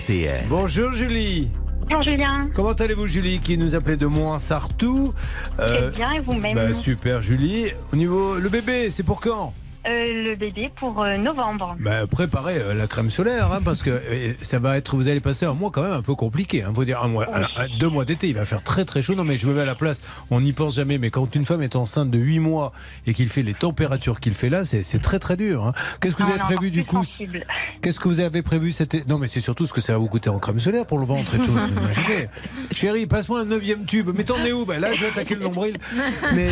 RTL. 0.00 0.46
Bonjour 0.48 0.92
Julie. 0.92 1.50
Bonjour 1.82 2.02
Julien. 2.02 2.48
Comment 2.54 2.72
allez-vous 2.72 3.06
Julie 3.06 3.38
qui 3.38 3.58
nous 3.58 3.74
appelait 3.74 3.96
de 3.96 4.06
Montsartou 4.06 5.12
Très 5.58 5.90
bien, 5.90 6.12
et 6.12 6.20
vous-même 6.20 6.54
bah, 6.54 6.72
Super 6.72 7.22
Julie. 7.22 7.66
Au 7.92 7.96
niveau 7.96 8.36
le 8.36 8.48
bébé, 8.48 8.90
c'est 8.90 9.02
pour 9.02 9.20
quand? 9.20 9.52
Euh, 9.56 9.61
le 9.84 10.34
bébé 10.36 10.70
pour 10.76 11.02
euh, 11.02 11.16
novembre. 11.16 11.76
Bah, 11.80 12.06
préparez 12.06 12.56
euh, 12.58 12.74
la 12.74 12.86
crème 12.86 13.10
solaire, 13.10 13.50
hein, 13.52 13.60
parce 13.64 13.82
que 13.82 13.90
euh, 13.90 14.32
ça 14.40 14.58
va 14.58 14.76
être, 14.76 14.94
vous 14.94 15.08
allez 15.08 15.20
passer 15.20 15.44
un 15.46 15.54
mois 15.54 15.70
quand 15.70 15.82
même 15.82 15.92
un 15.92 16.02
peu 16.02 16.14
compliqué. 16.14 16.62
Hein, 16.62 16.72
faut 16.74 16.84
dire 16.84 17.02
un 17.02 17.08
mois, 17.08 17.26
euh, 17.34 17.66
deux 17.80 17.88
mois 17.88 18.04
d'été, 18.04 18.28
il 18.28 18.34
va 18.34 18.44
faire 18.44 18.62
très 18.62 18.84
très 18.84 19.02
chaud. 19.02 19.14
Non 19.14 19.24
mais 19.24 19.38
je 19.38 19.46
me 19.46 19.54
mets 19.54 19.62
à 19.62 19.64
la 19.66 19.74
place, 19.74 20.02
on 20.30 20.40
n'y 20.40 20.52
pense 20.52 20.76
jamais. 20.76 20.98
Mais 20.98 21.10
quand 21.10 21.34
une 21.34 21.44
femme 21.44 21.62
est 21.62 21.74
enceinte 21.76 22.10
de 22.10 22.18
8 22.18 22.38
mois 22.38 22.72
et 23.06 23.14
qu'il 23.14 23.28
fait 23.28 23.42
les 23.42 23.54
températures 23.54 24.20
qu'il 24.20 24.34
fait 24.34 24.48
là, 24.50 24.64
c'est 24.64 25.02
très 25.02 25.18
très 25.18 25.36
dur. 25.36 25.66
hein. 25.66 25.72
Qu'est-ce 26.00 26.14
que 26.16 26.22
vous 26.22 26.30
Ah, 26.38 26.44
avez 26.44 26.54
prévu 26.56 26.70
du 26.70 26.84
coup? 26.84 27.04
Qu'est-ce 27.82 27.98
que 27.98 28.08
vous 28.08 28.20
avez 28.20 28.42
prévu 28.42 28.72
cet 28.72 28.94
été 28.94 29.04
Non 29.08 29.18
mais 29.18 29.26
c'est 29.28 29.40
surtout 29.40 29.66
ce 29.66 29.72
que 29.72 29.80
ça 29.80 29.92
va 29.94 29.98
vous 29.98 30.08
coûter 30.08 30.30
en 30.30 30.38
crème 30.38 30.60
solaire 30.60 30.86
pour 30.86 30.98
le 30.98 31.06
ventre 31.06 31.34
et 31.34 31.38
tout. 31.38 31.52
imaginez 31.52 32.28
Chérie, 32.72 33.06
passe-moi 33.06 33.40
un 33.40 33.44
neuvième 33.46 33.84
tube. 33.84 34.10
Mais 34.14 34.24
t'en 34.24 34.36
es 34.38 34.52
où? 34.52 34.64
Ben 34.64 34.80
Là, 34.80 34.92
je 34.94 35.00
vais 35.00 35.08
attaquer 35.08 35.34
le 35.34 35.42
nombril. 35.42 35.76
Mais 36.34 36.48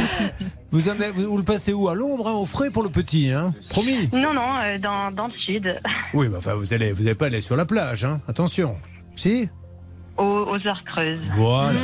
vous, 0.73 0.89
en 0.89 1.01
avez- 1.01 1.25
vous 1.25 1.37
le 1.37 1.43
passez 1.43 1.73
où? 1.73 1.89
À 1.89 1.95
l'ombre, 1.95 2.29
hein, 2.29 2.33
au 2.33 2.47
frais 2.47 2.71
pour 2.71 2.83
le 2.83 2.91
petit, 2.91 3.31
hein? 3.33 3.55
Promis? 3.71 4.09
Non, 4.13 4.33
non, 4.35 4.57
euh, 4.65 4.79
dans, 4.79 5.11
dans 5.11 5.27
le 5.27 5.33
sud, 5.33 5.81
Oui, 6.15 6.29
mais 6.31 6.37
enfin, 6.37 6.55
vous 6.55 6.73
allez, 6.73 6.93
vous 6.93 7.03
allez 7.03 7.15
pas 7.15 7.27
aller 7.27 7.41
sur 7.41 7.57
la 7.57 7.65
plage, 7.67 8.05
hein 8.05 8.21
Attention. 8.29 8.77
Si? 9.17 9.49
Aux, 10.21 10.51
aux 10.51 10.67
heures 10.67 10.83
creuses. 10.85 11.21
Voilà. 11.35 11.81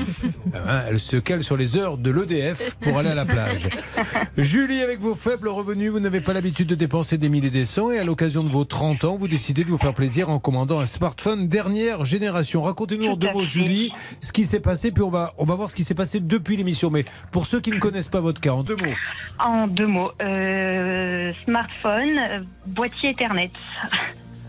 Hein, 0.54 0.80
Elle 0.88 1.00
se 1.00 1.16
cale 1.16 1.42
sur 1.42 1.56
les 1.56 1.76
heures 1.76 1.96
de 1.96 2.10
l'EDF 2.10 2.76
pour 2.76 2.98
aller 2.98 3.08
à 3.08 3.14
la 3.14 3.24
plage. 3.24 3.68
Julie, 4.38 4.82
avec 4.82 5.00
vos 5.00 5.14
faibles 5.14 5.48
revenus, 5.48 5.90
vous 5.90 6.00
n'avez 6.00 6.20
pas 6.20 6.32
l'habitude 6.32 6.68
de 6.68 6.74
dépenser 6.74 7.18
des 7.18 7.28
milliers 7.28 7.46
et 7.46 7.50
des 7.50 7.66
cents 7.66 7.90
et 7.90 7.98
à 7.98 8.04
l'occasion 8.04 8.42
de 8.42 8.48
vos 8.48 8.64
30 8.64 9.04
ans, 9.04 9.16
vous 9.16 9.28
décidez 9.28 9.64
de 9.64 9.70
vous 9.70 9.78
faire 9.78 9.94
plaisir 9.94 10.28
en 10.28 10.38
commandant 10.38 10.80
un 10.80 10.86
smartphone 10.86 11.48
dernière 11.48 12.04
génération. 12.04 12.62
Racontez-nous 12.62 13.06
en 13.06 13.16
deux 13.16 13.30
mots, 13.32 13.44
Julie, 13.44 13.92
ce 14.20 14.32
qui 14.32 14.44
s'est 14.44 14.60
passé, 14.60 14.90
puis 14.90 15.02
on 15.02 15.10
va, 15.10 15.32
on 15.38 15.44
va 15.44 15.54
voir 15.54 15.70
ce 15.70 15.76
qui 15.76 15.84
s'est 15.84 15.94
passé 15.94 16.20
depuis 16.20 16.56
l'émission. 16.56 16.90
Mais 16.90 17.04
pour 17.30 17.46
ceux 17.46 17.60
qui 17.60 17.70
ne 17.70 17.78
connaissent 17.78 18.08
pas 18.08 18.20
votre 18.20 18.40
cas, 18.40 18.52
en 18.52 18.62
deux 18.62 18.76
mots. 18.76 18.94
En 19.38 19.66
deux 19.66 19.86
mots, 19.86 20.10
euh, 20.22 21.32
smartphone, 21.44 22.18
euh, 22.18 22.40
boîtier 22.66 23.10
Ethernet. 23.10 23.50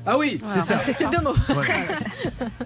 Ah 0.08 0.18
oui, 0.18 0.40
c'est 0.48 0.62
ça. 0.62 0.80
C'est 0.86 0.94
ces 0.94 1.06
deux 1.08 1.20
mots. 1.22 1.36
Ouais. 1.56 1.68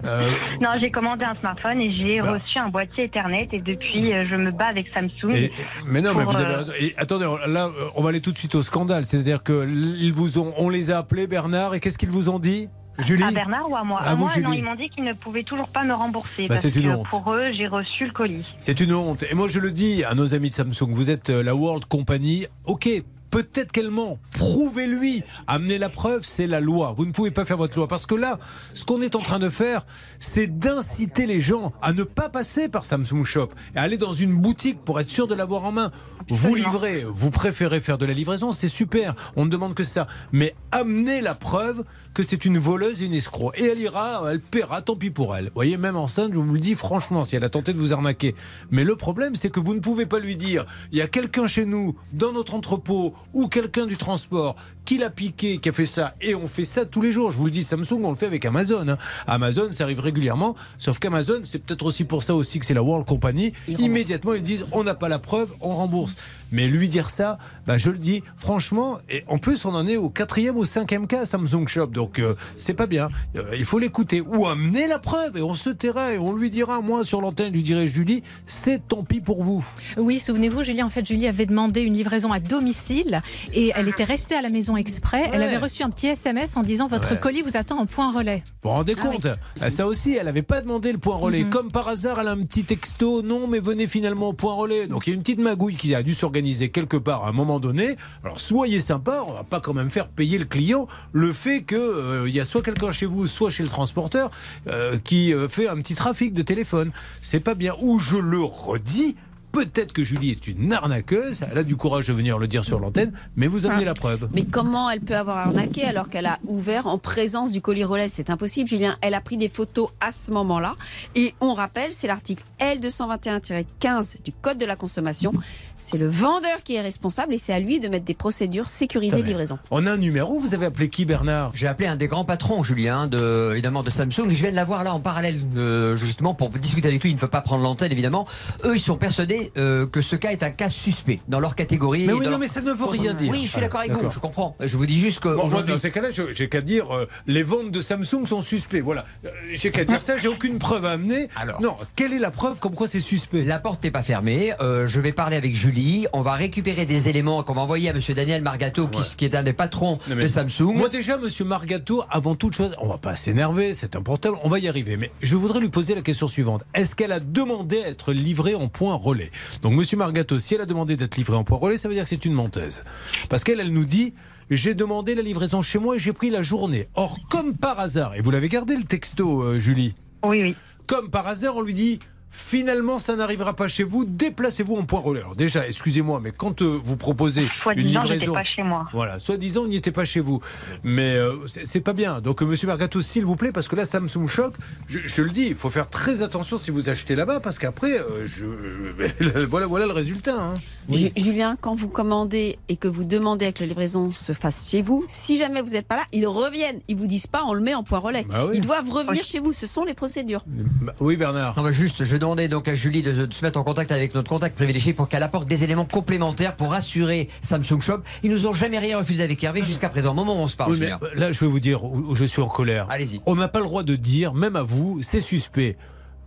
Euh, 0.04 0.30
Non, 0.60 0.70
j'ai 0.80 0.90
commandé 0.90 1.24
un 1.24 1.34
smartphone 1.34 1.80
et 1.80 1.92
j'ai 1.92 2.20
Bah. 2.20 2.32
reçu 2.32 2.58
un 2.58 2.68
boîtier 2.68 3.04
Ethernet 3.04 3.48
et 3.52 3.60
depuis, 3.60 4.12
euh, 4.12 4.24
je 4.28 4.34
me 4.36 4.50
bats 4.50 4.66
avec 4.66 4.90
Samsung. 4.90 5.30
Et- 5.34 5.52
mais 5.86 6.00
non, 6.00 6.12
mais 6.14 6.24
vous 6.24 6.34
avez 6.34 6.54
euh, 6.54 6.58
raison. 6.58 6.72
Et 6.80 6.92
attendez, 6.96 7.26
là, 7.46 7.70
on 7.94 8.02
va 8.02 8.08
aller 8.08 8.20
tout 8.20 8.32
de 8.32 8.36
suite 8.36 8.54
au 8.56 8.62
scandale. 8.62 9.04
C'est-à-dire 9.06 9.42
que 9.44 9.62
l- 9.62 9.94
ils 10.00 10.12
vous 10.12 10.38
ont, 10.38 10.52
on 10.56 10.68
les 10.68 10.90
a 10.90 10.98
appelés 10.98 11.26
Bernard, 11.28 11.74
et 11.74 11.80
qu'est-ce 11.80 11.98
qu'ils 11.98 12.10
vous 12.10 12.28
ont 12.28 12.38
dit, 12.40 12.68
Julie? 12.98 13.22
À 13.22 13.30
Bernard 13.30 13.70
ou 13.70 13.76
à 13.76 13.84
moi? 13.84 14.00
À 14.02 14.10
À 14.10 14.14
vous, 14.14 14.24
moi, 14.24 14.32
non, 14.38 14.48
Julie. 14.48 14.58
ils 14.58 14.64
m'ont 14.64 14.74
dit 14.74 14.88
qu'ils 14.90 15.04
ne 15.04 15.12
pouvaient 15.12 15.44
toujours 15.44 15.68
pas 15.68 15.84
me 15.84 15.94
rembourser. 15.94 16.42
Bah, 16.42 16.48
parce 16.48 16.62
c'est 16.62 16.74
une 16.74 16.82
que 16.82 16.88
honte. 16.96 17.08
pour 17.10 17.32
eux, 17.32 17.52
j'ai 17.56 17.68
reçu 17.68 18.06
le 18.06 18.12
colis. 18.12 18.44
C'est 18.58 18.80
une 18.80 18.92
honte. 18.92 19.24
Et 19.30 19.34
moi, 19.34 19.48
je 19.48 19.60
le 19.60 19.70
dis 19.70 20.02
à 20.04 20.14
nos 20.14 20.34
amis 20.34 20.50
de 20.50 20.54
Samsung, 20.54 20.90
vous 20.92 21.10
êtes 21.10 21.28
la 21.28 21.54
World 21.54 21.84
Company. 21.86 22.46
Ok, 22.64 22.88
peut-être 23.32 23.72
qu'elle 23.72 23.90
ment. 23.90 24.20
Prouvez-lui. 24.34 25.24
Amenez 25.48 25.78
la 25.78 25.88
preuve, 25.88 26.24
c'est 26.24 26.46
la 26.46 26.60
loi. 26.60 26.94
Vous 26.96 27.06
ne 27.06 27.10
pouvez 27.10 27.32
pas 27.32 27.44
faire 27.44 27.56
votre 27.56 27.76
loi. 27.76 27.88
Parce 27.88 28.06
que 28.06 28.14
là, 28.14 28.38
ce 28.74 28.84
qu'on 28.84 29.00
est 29.00 29.16
en 29.16 29.20
train 29.20 29.40
de 29.40 29.48
faire, 29.48 29.84
c'est 30.20 30.46
d'inciter 30.46 31.26
les 31.26 31.40
gens 31.40 31.72
à 31.82 31.92
ne 31.92 32.04
pas 32.04 32.28
passer 32.28 32.68
par 32.68 32.84
Samsung 32.84 33.24
Shop 33.24 33.48
et 33.74 33.78
à 33.78 33.82
aller 33.82 33.96
dans 33.96 34.12
une 34.12 34.36
boutique 34.36 34.84
pour 34.84 35.00
être 35.00 35.08
sûr 35.08 35.26
de 35.26 35.34
l'avoir 35.34 35.64
en 35.64 35.72
main. 35.72 35.90
Vous 36.28 36.54
livrez, 36.54 37.04
vous 37.08 37.30
préférez 37.30 37.80
faire 37.80 37.98
de 37.98 38.06
la 38.06 38.12
livraison, 38.12 38.52
c'est 38.52 38.68
super. 38.68 39.14
On 39.34 39.46
ne 39.46 39.50
demande 39.50 39.74
que 39.74 39.82
ça. 39.82 40.06
Mais 40.30 40.54
amenez 40.70 41.22
la 41.22 41.34
preuve 41.34 41.84
que 42.14 42.22
c'est 42.22 42.44
une 42.44 42.58
voleuse 42.58 43.02
et 43.02 43.06
une 43.06 43.14
escroc. 43.14 43.52
Et 43.56 43.64
elle 43.64 43.80
ira, 43.80 44.22
elle 44.30 44.40
paiera, 44.40 44.82
tant 44.82 44.96
pis 44.96 45.10
pour 45.10 45.34
elle. 45.36 45.46
Vous 45.46 45.54
voyez, 45.54 45.76
même 45.76 45.96
enceinte, 45.96 46.32
je 46.34 46.38
vous 46.38 46.52
le 46.52 46.60
dis 46.60 46.74
franchement, 46.74 47.24
si 47.24 47.36
elle 47.36 47.44
a 47.44 47.48
tenté 47.48 47.72
de 47.72 47.78
vous 47.78 47.92
arnaquer. 47.92 48.34
Mais 48.70 48.84
le 48.84 48.96
problème, 48.96 49.34
c'est 49.34 49.50
que 49.50 49.60
vous 49.60 49.74
ne 49.74 49.80
pouvez 49.80 50.06
pas 50.06 50.18
lui 50.18 50.36
dire, 50.36 50.66
il 50.92 50.98
y 50.98 51.02
a 51.02 51.08
quelqu'un 51.08 51.46
chez 51.46 51.64
nous, 51.64 51.96
dans 52.12 52.32
notre 52.32 52.54
entrepôt, 52.54 53.14
ou 53.32 53.48
quelqu'un 53.48 53.86
du 53.86 53.96
transport, 53.96 54.56
qui 54.84 54.98
l'a 54.98 55.10
piqué, 55.10 55.58
qui 55.58 55.68
a 55.68 55.72
fait 55.72 55.86
ça. 55.86 56.14
Et 56.20 56.34
on 56.34 56.46
fait 56.46 56.64
ça 56.64 56.84
tous 56.84 57.00
les 57.00 57.12
jours. 57.12 57.32
Je 57.32 57.38
vous 57.38 57.44
le 57.44 57.50
dis, 57.50 57.62
Samsung, 57.62 58.00
on 58.04 58.10
le 58.10 58.16
fait 58.16 58.26
avec 58.26 58.44
Amazon. 58.44 58.88
hein. 58.88 58.98
Amazon, 59.26 59.68
ça 59.70 59.84
arrive 59.84 60.00
régulièrement. 60.00 60.54
Sauf 60.78 60.98
qu'Amazon, 60.98 61.42
c'est 61.44 61.62
peut-être 61.62 61.84
aussi 61.84 62.04
pour 62.04 62.22
ça 62.22 62.34
aussi 62.34 62.58
que 62.58 62.66
c'est 62.66 62.74
la 62.74 62.82
World 62.82 63.06
Company. 63.06 63.52
Immédiatement, 63.68 64.34
ils 64.34 64.42
disent, 64.42 64.66
on 64.72 64.84
n'a 64.84 64.94
pas 64.94 65.08
la 65.08 65.18
preuve, 65.18 65.52
on 65.60 65.74
rembourse. 65.76 66.16
Mais 66.50 66.66
lui 66.66 66.88
dire 66.88 67.08
ça, 67.10 67.38
bah, 67.66 67.78
je 67.78 67.90
le 67.90 67.96
dis, 67.96 68.22
franchement, 68.36 68.98
et 69.08 69.24
en 69.26 69.38
plus, 69.38 69.64
on 69.64 69.74
en 69.74 69.86
est 69.88 69.96
au 69.96 70.10
quatrième 70.10 70.56
ou 70.56 70.64
cinquième 70.64 71.06
cas 71.06 71.24
Samsung 71.24 71.66
Shop. 71.66 71.86
Donc, 71.86 72.18
euh, 72.18 72.34
c'est 72.56 72.74
pas 72.74 72.86
bien. 72.86 73.08
Euh, 73.36 73.54
il 73.56 73.64
faut 73.64 73.78
l'écouter. 73.78 74.20
Ou 74.20 74.46
amener 74.46 74.86
la 74.86 74.98
preuve 74.98 75.36
et 75.38 75.42
on 75.42 75.54
se 75.54 75.70
taira 75.70 76.12
et 76.12 76.18
on 76.18 76.32
lui 76.34 76.50
dira, 76.50 76.80
moi, 76.80 77.04
sur 77.04 77.20
l'antenne, 77.20 77.48
je 77.48 77.52
lui 77.56 77.62
dirai, 77.62 77.88
Julie, 77.88 78.22
c'est 78.46 78.86
tant 78.86 79.02
pis 79.04 79.20
pour 79.20 79.42
vous. 79.44 79.64
Oui, 79.96 80.18
souvenez-vous, 80.20 80.62
Julie, 80.62 80.82
en 80.82 80.88
fait, 80.90 81.06
Julie 81.06 81.26
avait 81.26 81.46
demandé 81.46 81.80
une 81.82 81.94
livraison 81.94 82.32
à 82.32 82.40
domicile 82.40 83.22
et 83.54 83.72
elle 83.74 83.88
était 83.88 84.04
restée 84.04 84.34
à 84.34 84.42
la 84.42 84.50
maison 84.50 84.71
exprès. 84.76 85.28
Elle 85.32 85.42
avait 85.42 85.56
reçu 85.56 85.82
un 85.82 85.90
petit 85.90 86.08
SMS 86.08 86.56
en 86.56 86.62
disant 86.62 86.86
Votre 86.86 87.12
Ouais. 87.12 87.20
colis 87.20 87.42
vous 87.42 87.56
attend 87.56 87.78
en 87.78 87.86
point 87.86 88.12
relais. 88.12 88.42
Vous 88.62 88.70
vous 88.70 88.76
rendez 88.76 88.94
Ah 88.98 89.02
compte 89.02 89.26
Ah, 89.60 89.70
Ça 89.70 89.86
aussi, 89.86 90.14
elle 90.14 90.26
n'avait 90.26 90.42
pas 90.42 90.60
demandé 90.60 90.92
le 90.92 90.98
point 90.98 91.16
relais. 91.16 91.44
Mhm. 91.44 91.50
Comme 91.50 91.70
par 91.70 91.88
hasard, 91.88 92.18
elle 92.20 92.28
a 92.28 92.32
un 92.32 92.42
petit 92.44 92.64
texto. 92.64 93.22
Non, 93.22 93.46
mais 93.48 93.60
venez 93.60 93.86
finalement 93.86 94.28
au 94.28 94.32
point 94.32 94.54
relais. 94.54 94.86
Donc 94.86 95.06
il 95.06 95.10
y 95.10 95.12
a 95.12 95.16
une 95.16 95.22
petite 95.22 95.40
magouille 95.40 95.76
qui 95.76 95.94
a 95.94 96.02
dû 96.02 96.14
s'organiser 96.14 96.70
quelque 96.70 96.96
part 96.96 97.24
à 97.24 97.28
un 97.28 97.32
moment 97.32 97.60
donné. 97.60 97.96
Alors 98.24 98.40
soyez 98.40 98.80
sympa, 98.80 99.24
on 99.26 99.32
va 99.32 99.44
pas 99.44 99.60
quand 99.60 99.74
même 99.74 99.90
faire 99.90 100.08
payer 100.08 100.38
le 100.38 100.44
client 100.44 100.86
le 101.12 101.32
fait 101.32 101.62
qu'il 101.62 101.78
il 102.26 102.34
y 102.34 102.40
a 102.40 102.44
soit 102.44 102.62
quelqu'un 102.62 102.92
chez 102.92 103.06
vous, 103.06 103.26
soit 103.26 103.50
chez 103.50 103.62
le 103.62 103.68
transporteur 103.68 104.30
euh, 104.68 104.98
qui 105.02 105.32
euh, 105.34 105.48
fait 105.48 105.68
un 105.68 105.76
petit 105.76 105.94
trafic 105.94 106.34
de 106.34 106.42
téléphone. 106.42 106.92
C'est 107.20 107.40
pas 107.40 107.54
bien. 107.54 107.74
Ou 107.80 107.98
je 107.98 108.16
le 108.16 108.42
redis. 108.42 109.16
Peut-être 109.52 109.92
que 109.92 110.02
Julie 110.02 110.30
est 110.30 110.46
une 110.46 110.72
arnaqueuse, 110.72 111.42
elle 111.50 111.58
a 111.58 111.62
du 111.62 111.76
courage 111.76 112.08
de 112.08 112.14
venir 112.14 112.38
le 112.38 112.46
dire 112.46 112.64
sur 112.64 112.80
l'antenne, 112.80 113.12
mais 113.36 113.46
vous 113.46 113.66
amenez 113.66 113.84
la 113.84 113.92
preuve. 113.92 114.30
Mais 114.32 114.44
comment 114.44 114.88
elle 114.88 115.00
peut 115.00 115.14
avoir 115.14 115.36
arnaqué 115.36 115.84
alors 115.84 116.08
qu'elle 116.08 116.24
a 116.24 116.38
ouvert 116.46 116.86
en 116.86 116.96
présence 116.96 117.52
du 117.52 117.60
colis 117.60 117.84
relais? 117.84 118.08
C'est 118.08 118.30
impossible, 118.30 118.66
Julien. 118.66 118.96
Elle 119.02 119.12
a 119.12 119.20
pris 119.20 119.36
des 119.36 119.50
photos 119.50 119.90
à 120.00 120.10
ce 120.10 120.30
moment-là. 120.30 120.74
Et 121.14 121.34
on 121.40 121.52
rappelle, 121.52 121.92
c'est 121.92 122.06
l'article 122.06 122.42
L221-15 122.60 124.22
du 124.24 124.32
Code 124.32 124.56
de 124.56 124.64
la 124.64 124.74
consommation. 124.74 125.34
C'est 125.76 125.98
le 125.98 126.08
vendeur 126.08 126.62
qui 126.64 126.76
est 126.76 126.80
responsable 126.80 127.34
et 127.34 127.38
c'est 127.38 127.52
à 127.52 127.60
lui 127.60 127.78
de 127.78 127.88
mettre 127.88 128.04
des 128.04 128.14
procédures 128.14 128.70
sécurisées 128.70 129.22
de 129.22 129.26
livraison. 129.26 129.58
On 129.70 129.86
a 129.86 129.92
un 129.92 129.96
numéro, 129.98 130.38
vous 130.38 130.54
avez 130.54 130.66
appelé 130.66 130.88
qui 130.88 131.04
Bernard? 131.04 131.50
J'ai 131.54 131.66
appelé 131.66 131.88
un 131.88 131.96
des 131.96 132.08
grands 132.08 132.24
patrons, 132.24 132.62
Julien, 132.62 133.06
de, 133.06 133.50
évidemment 133.52 133.82
de 133.82 133.90
Samsung. 133.90 134.28
Je 134.28 134.34
viens 134.34 134.50
de 134.50 134.56
l'avoir 134.56 134.82
là 134.84 134.94
en 134.94 135.00
parallèle, 135.00 135.38
euh, 135.56 135.96
justement, 135.96 136.32
pour 136.32 136.48
discuter 136.50 136.88
avec 136.88 137.02
lui. 137.02 137.10
Il 137.10 137.16
ne 137.16 137.20
peut 137.20 137.28
pas 137.28 137.42
prendre 137.42 137.62
l'antenne, 137.62 137.92
évidemment. 137.92 138.26
Eux, 138.64 138.76
ils 138.76 138.80
sont 138.80 138.96
persuadés 138.96 139.41
euh, 139.56 139.86
que 139.86 140.02
ce 140.02 140.16
cas 140.16 140.30
est 140.30 140.42
un 140.42 140.50
cas 140.50 140.70
suspect 140.70 141.20
dans 141.28 141.40
leur 141.40 141.56
catégorie. 141.56 142.06
Mais 142.06 142.12
oui, 142.12 142.20
non, 142.24 142.30
leur- 142.30 142.38
mais 142.38 142.46
ça 142.48 142.60
ne 142.60 142.70
veut 142.72 142.84
rien 142.84 143.14
dire. 143.14 143.30
Oui, 143.32 143.42
je 143.46 143.50
suis 143.52 143.60
d'accord 143.60 143.80
avec 143.80 143.92
vous, 143.92 144.10
je 144.10 144.18
comprends. 144.18 144.56
Je 144.60 144.76
vous 144.76 144.86
dis 144.86 144.98
juste 144.98 145.20
que. 145.20 145.34
Bon, 145.34 145.48
moi, 145.48 145.62
dans 145.62 145.78
ces 145.78 145.90
cas-là, 145.90 146.08
j'ai 146.12 146.48
qu'à 146.48 146.60
dire 146.60 146.94
euh, 146.94 147.06
les 147.26 147.42
ventes 147.42 147.70
de 147.70 147.80
Samsung 147.80 148.26
sont 148.26 148.40
suspects. 148.40 148.80
Voilà. 148.80 149.04
Euh, 149.24 149.30
J'ai 149.54 149.70
qu'à 149.70 149.84
dire 149.84 150.00
ça, 150.02 150.16
j'ai 150.16 150.28
aucune 150.28 150.58
preuve 150.58 150.84
à 150.84 150.92
amener. 150.92 151.28
non, 151.60 151.76
quelle 151.96 152.12
est 152.12 152.18
la 152.18 152.30
preuve 152.30 152.58
comme 152.60 152.74
quoi 152.74 152.86
c'est 152.88 153.00
suspect? 153.00 153.42
La 153.44 153.58
porte 153.58 153.82
n'est 153.84 153.90
pas 153.90 154.02
fermée. 154.02 154.52
Euh, 154.60 154.86
je 154.86 155.00
vais 155.00 155.12
parler 155.12 155.36
avec 155.36 155.54
Julie. 155.54 156.06
On 156.12 156.22
va 156.22 156.32
récupérer 156.34 156.86
des 156.86 157.08
éléments 157.08 157.42
qu'on 157.42 157.54
va 157.54 157.62
envoyer 157.62 157.88
à 157.90 157.92
Monsieur 157.92 158.14
Daniel 158.14 158.42
Margato, 158.42 158.86
qui, 158.88 159.16
qui 159.16 159.24
est 159.24 159.34
un 159.34 159.42
des 159.42 159.52
patrons 159.52 159.98
Non, 160.08 160.16
de 160.16 160.26
Samsung. 160.26 160.74
Moi 160.74 160.88
déjà, 160.88 161.16
Monsieur 161.18 161.44
Margato, 161.44 162.04
avant 162.10 162.34
toute 162.34 162.54
chose, 162.54 162.76
on 162.80 162.86
va 162.88 162.98
pas 162.98 163.16
s'énerver, 163.16 163.74
c'est 163.74 163.96
un 163.96 164.02
portable, 164.02 164.36
on 164.44 164.48
va 164.48 164.58
y 164.58 164.68
arriver. 164.68 164.96
Mais 164.96 165.10
je 165.22 165.34
voudrais 165.36 165.60
lui 165.60 165.68
poser 165.68 165.94
la 165.94 166.02
question 166.02 166.28
suivante. 166.28 166.62
Est-ce 166.74 166.94
qu'elle 166.94 167.12
a 167.12 167.20
demandé 167.20 167.82
à 167.82 167.88
être 167.88 168.12
livrée 168.12 168.54
en 168.54 168.68
point 168.68 168.94
relais? 168.94 169.30
Donc 169.62 169.74
Monsieur 169.74 169.96
Margato, 169.96 170.38
si 170.38 170.54
elle 170.54 170.60
a 170.60 170.66
demandé 170.66 170.96
d'être 170.96 171.16
livrée 171.16 171.36
en 171.36 171.44
relais, 171.44 171.76
ça 171.76 171.88
veut 171.88 171.94
dire 171.94 172.04
que 172.04 172.10
c'est 172.10 172.24
une 172.24 172.34
menteuse. 172.34 172.84
Parce 173.28 173.44
qu'elle, 173.44 173.60
elle 173.60 173.72
nous 173.72 173.84
dit... 173.84 174.14
J'ai 174.50 174.74
demandé 174.74 175.14
la 175.14 175.22
livraison 175.22 175.62
chez 175.62 175.78
moi 175.78 175.96
et 175.96 175.98
j'ai 175.98 176.12
pris 176.12 176.28
la 176.28 176.42
journée. 176.42 176.88
Or, 176.94 177.16
comme 177.30 177.56
par 177.56 177.80
hasard, 177.80 178.16
et 178.16 178.20
vous 178.20 178.30
l'avez 178.30 178.50
gardé 178.50 178.76
le 178.76 178.82
texto, 178.82 179.40
euh, 179.40 179.58
Julie? 179.58 179.94
Oui, 180.24 180.42
oui. 180.42 180.56
Comme 180.86 181.08
par 181.08 181.26
hasard, 181.26 181.56
on 181.56 181.62
lui 181.62 181.72
dit 181.72 182.00
finalement, 182.34 182.98
ça 182.98 183.14
n'arrivera 183.14 183.54
pas 183.54 183.68
chez 183.68 183.84
vous, 183.84 184.04
déplacez-vous 184.06 184.74
en 184.74 184.84
point 184.84 185.00
relais. 185.00 185.20
Alors, 185.20 185.36
déjà, 185.36 185.68
excusez-moi, 185.68 186.18
mais 186.22 186.32
quand 186.32 186.62
euh, 186.62 186.80
vous 186.82 186.96
proposez 186.96 187.42
une 187.42 187.48
Soi-disant, 187.62 188.02
j'étais 188.02 188.12
livraison. 188.14 188.32
pas 188.34 188.44
chez 188.44 188.62
moi. 188.62 188.88
Voilà, 188.94 189.18
soi-disant, 189.18 189.62
on 189.64 189.66
n'y 189.68 189.76
était 189.76 189.92
pas 189.92 190.06
chez 190.06 190.20
vous. 190.20 190.40
Mais 190.82 191.14
euh, 191.14 191.34
c'est 191.46 191.80
pas 191.82 191.92
bien. 191.92 192.20
Donc, 192.22 192.42
euh, 192.42 192.46
monsieur 192.46 192.66
Margato, 192.66 193.00
s'il 193.02 193.24
vous 193.26 193.36
plaît, 193.36 193.52
parce 193.52 193.68
que 193.68 193.76
là, 193.76 193.84
Samsung 193.84 194.26
Shock, 194.26 194.54
je, 194.88 194.98
je 195.04 195.22
le 195.22 195.30
dis, 195.30 195.46
il 195.48 195.54
faut 195.54 195.68
faire 195.70 195.88
très 195.90 196.22
attention 196.22 196.56
si 196.56 196.70
vous 196.70 196.88
achetez 196.88 197.14
là-bas, 197.14 197.40
parce 197.40 197.58
qu'après, 197.58 198.00
euh, 198.00 198.26
je, 198.26 198.46
voilà, 199.48 199.66
voilà 199.66 199.86
le 199.86 199.92
résultat. 199.92 200.36
hein. 200.40 200.54
Ju- 200.88 201.12
Julien, 201.16 201.56
quand 201.60 201.74
vous 201.74 201.88
commandez 201.88 202.58
et 202.68 202.76
que 202.76 202.88
vous 202.88 203.04
demandez 203.04 203.52
que 203.52 203.60
la 203.60 203.66
livraison 203.66 204.10
se 204.10 204.32
fasse 204.32 204.68
chez 204.70 204.82
vous, 204.82 205.04
si 205.08 205.36
jamais 205.36 205.60
vous 205.62 205.70
n'êtes 205.70 205.86
pas 205.86 205.96
là, 205.96 206.02
ils 206.12 206.26
reviennent. 206.26 206.80
Ils 206.88 206.96
vous 206.96 207.06
disent 207.06 207.26
pas 207.26 207.42
on 207.46 207.52
le 207.54 207.60
met 207.60 207.74
en 207.74 207.82
point 207.84 207.98
relais. 207.98 208.24
Bah 208.28 208.46
oui. 208.46 208.52
Ils 208.56 208.60
doivent 208.62 208.88
revenir 208.88 209.22
chez 209.24 209.38
vous. 209.38 209.52
Ce 209.52 209.66
sont 209.66 209.84
les 209.84 209.94
procédures. 209.94 210.42
Bah, 210.46 210.94
oui, 211.00 211.16
Bernard. 211.16 211.54
Non, 211.56 211.62
mais 211.64 211.72
juste, 211.72 212.04
je 212.04 212.16
demander 212.22 212.46
donc 212.46 212.68
à 212.68 212.74
Julie 212.74 213.02
de, 213.02 213.26
de 213.26 213.34
se 213.34 213.44
mettre 213.44 213.58
en 213.58 213.64
contact 213.64 213.90
avec 213.90 214.14
notre 214.14 214.28
contact 214.28 214.54
privilégié 214.54 214.92
pour 214.92 215.08
qu'elle 215.08 215.24
apporte 215.24 215.48
des 215.48 215.64
éléments 215.64 215.84
complémentaires 215.84 216.54
pour 216.54 216.70
rassurer 216.70 217.28
Samsung 217.40 217.80
Shop. 217.80 217.98
Ils 218.22 218.30
nous 218.30 218.46
ont 218.46 218.54
jamais 218.54 218.78
rien 218.78 218.98
refusé 218.98 219.24
avec 219.24 219.42
Hervé 219.42 219.62
jusqu'à 219.64 219.88
présent. 219.88 220.12
Au 220.12 220.14
moment 220.14 220.36
où 220.36 220.44
on 220.44 220.48
se 220.48 220.56
parle, 220.56 220.70
Oui, 220.70 220.78
mais, 220.80 220.92
là, 221.16 221.32
je 221.32 221.40
vais 221.40 221.46
vous 221.48 221.60
dire 221.60 221.84
où 221.84 222.14
je 222.14 222.24
suis 222.24 222.40
en 222.40 222.48
colère. 222.48 222.86
Allez-y. 222.90 223.20
On 223.26 223.34
n'a 223.34 223.48
pas 223.48 223.58
le 223.58 223.64
droit 223.64 223.82
de 223.82 223.96
dire, 223.96 224.34
même 224.34 224.54
à 224.54 224.62
vous, 224.62 225.00
c'est 225.02 225.20
suspect. 225.20 225.76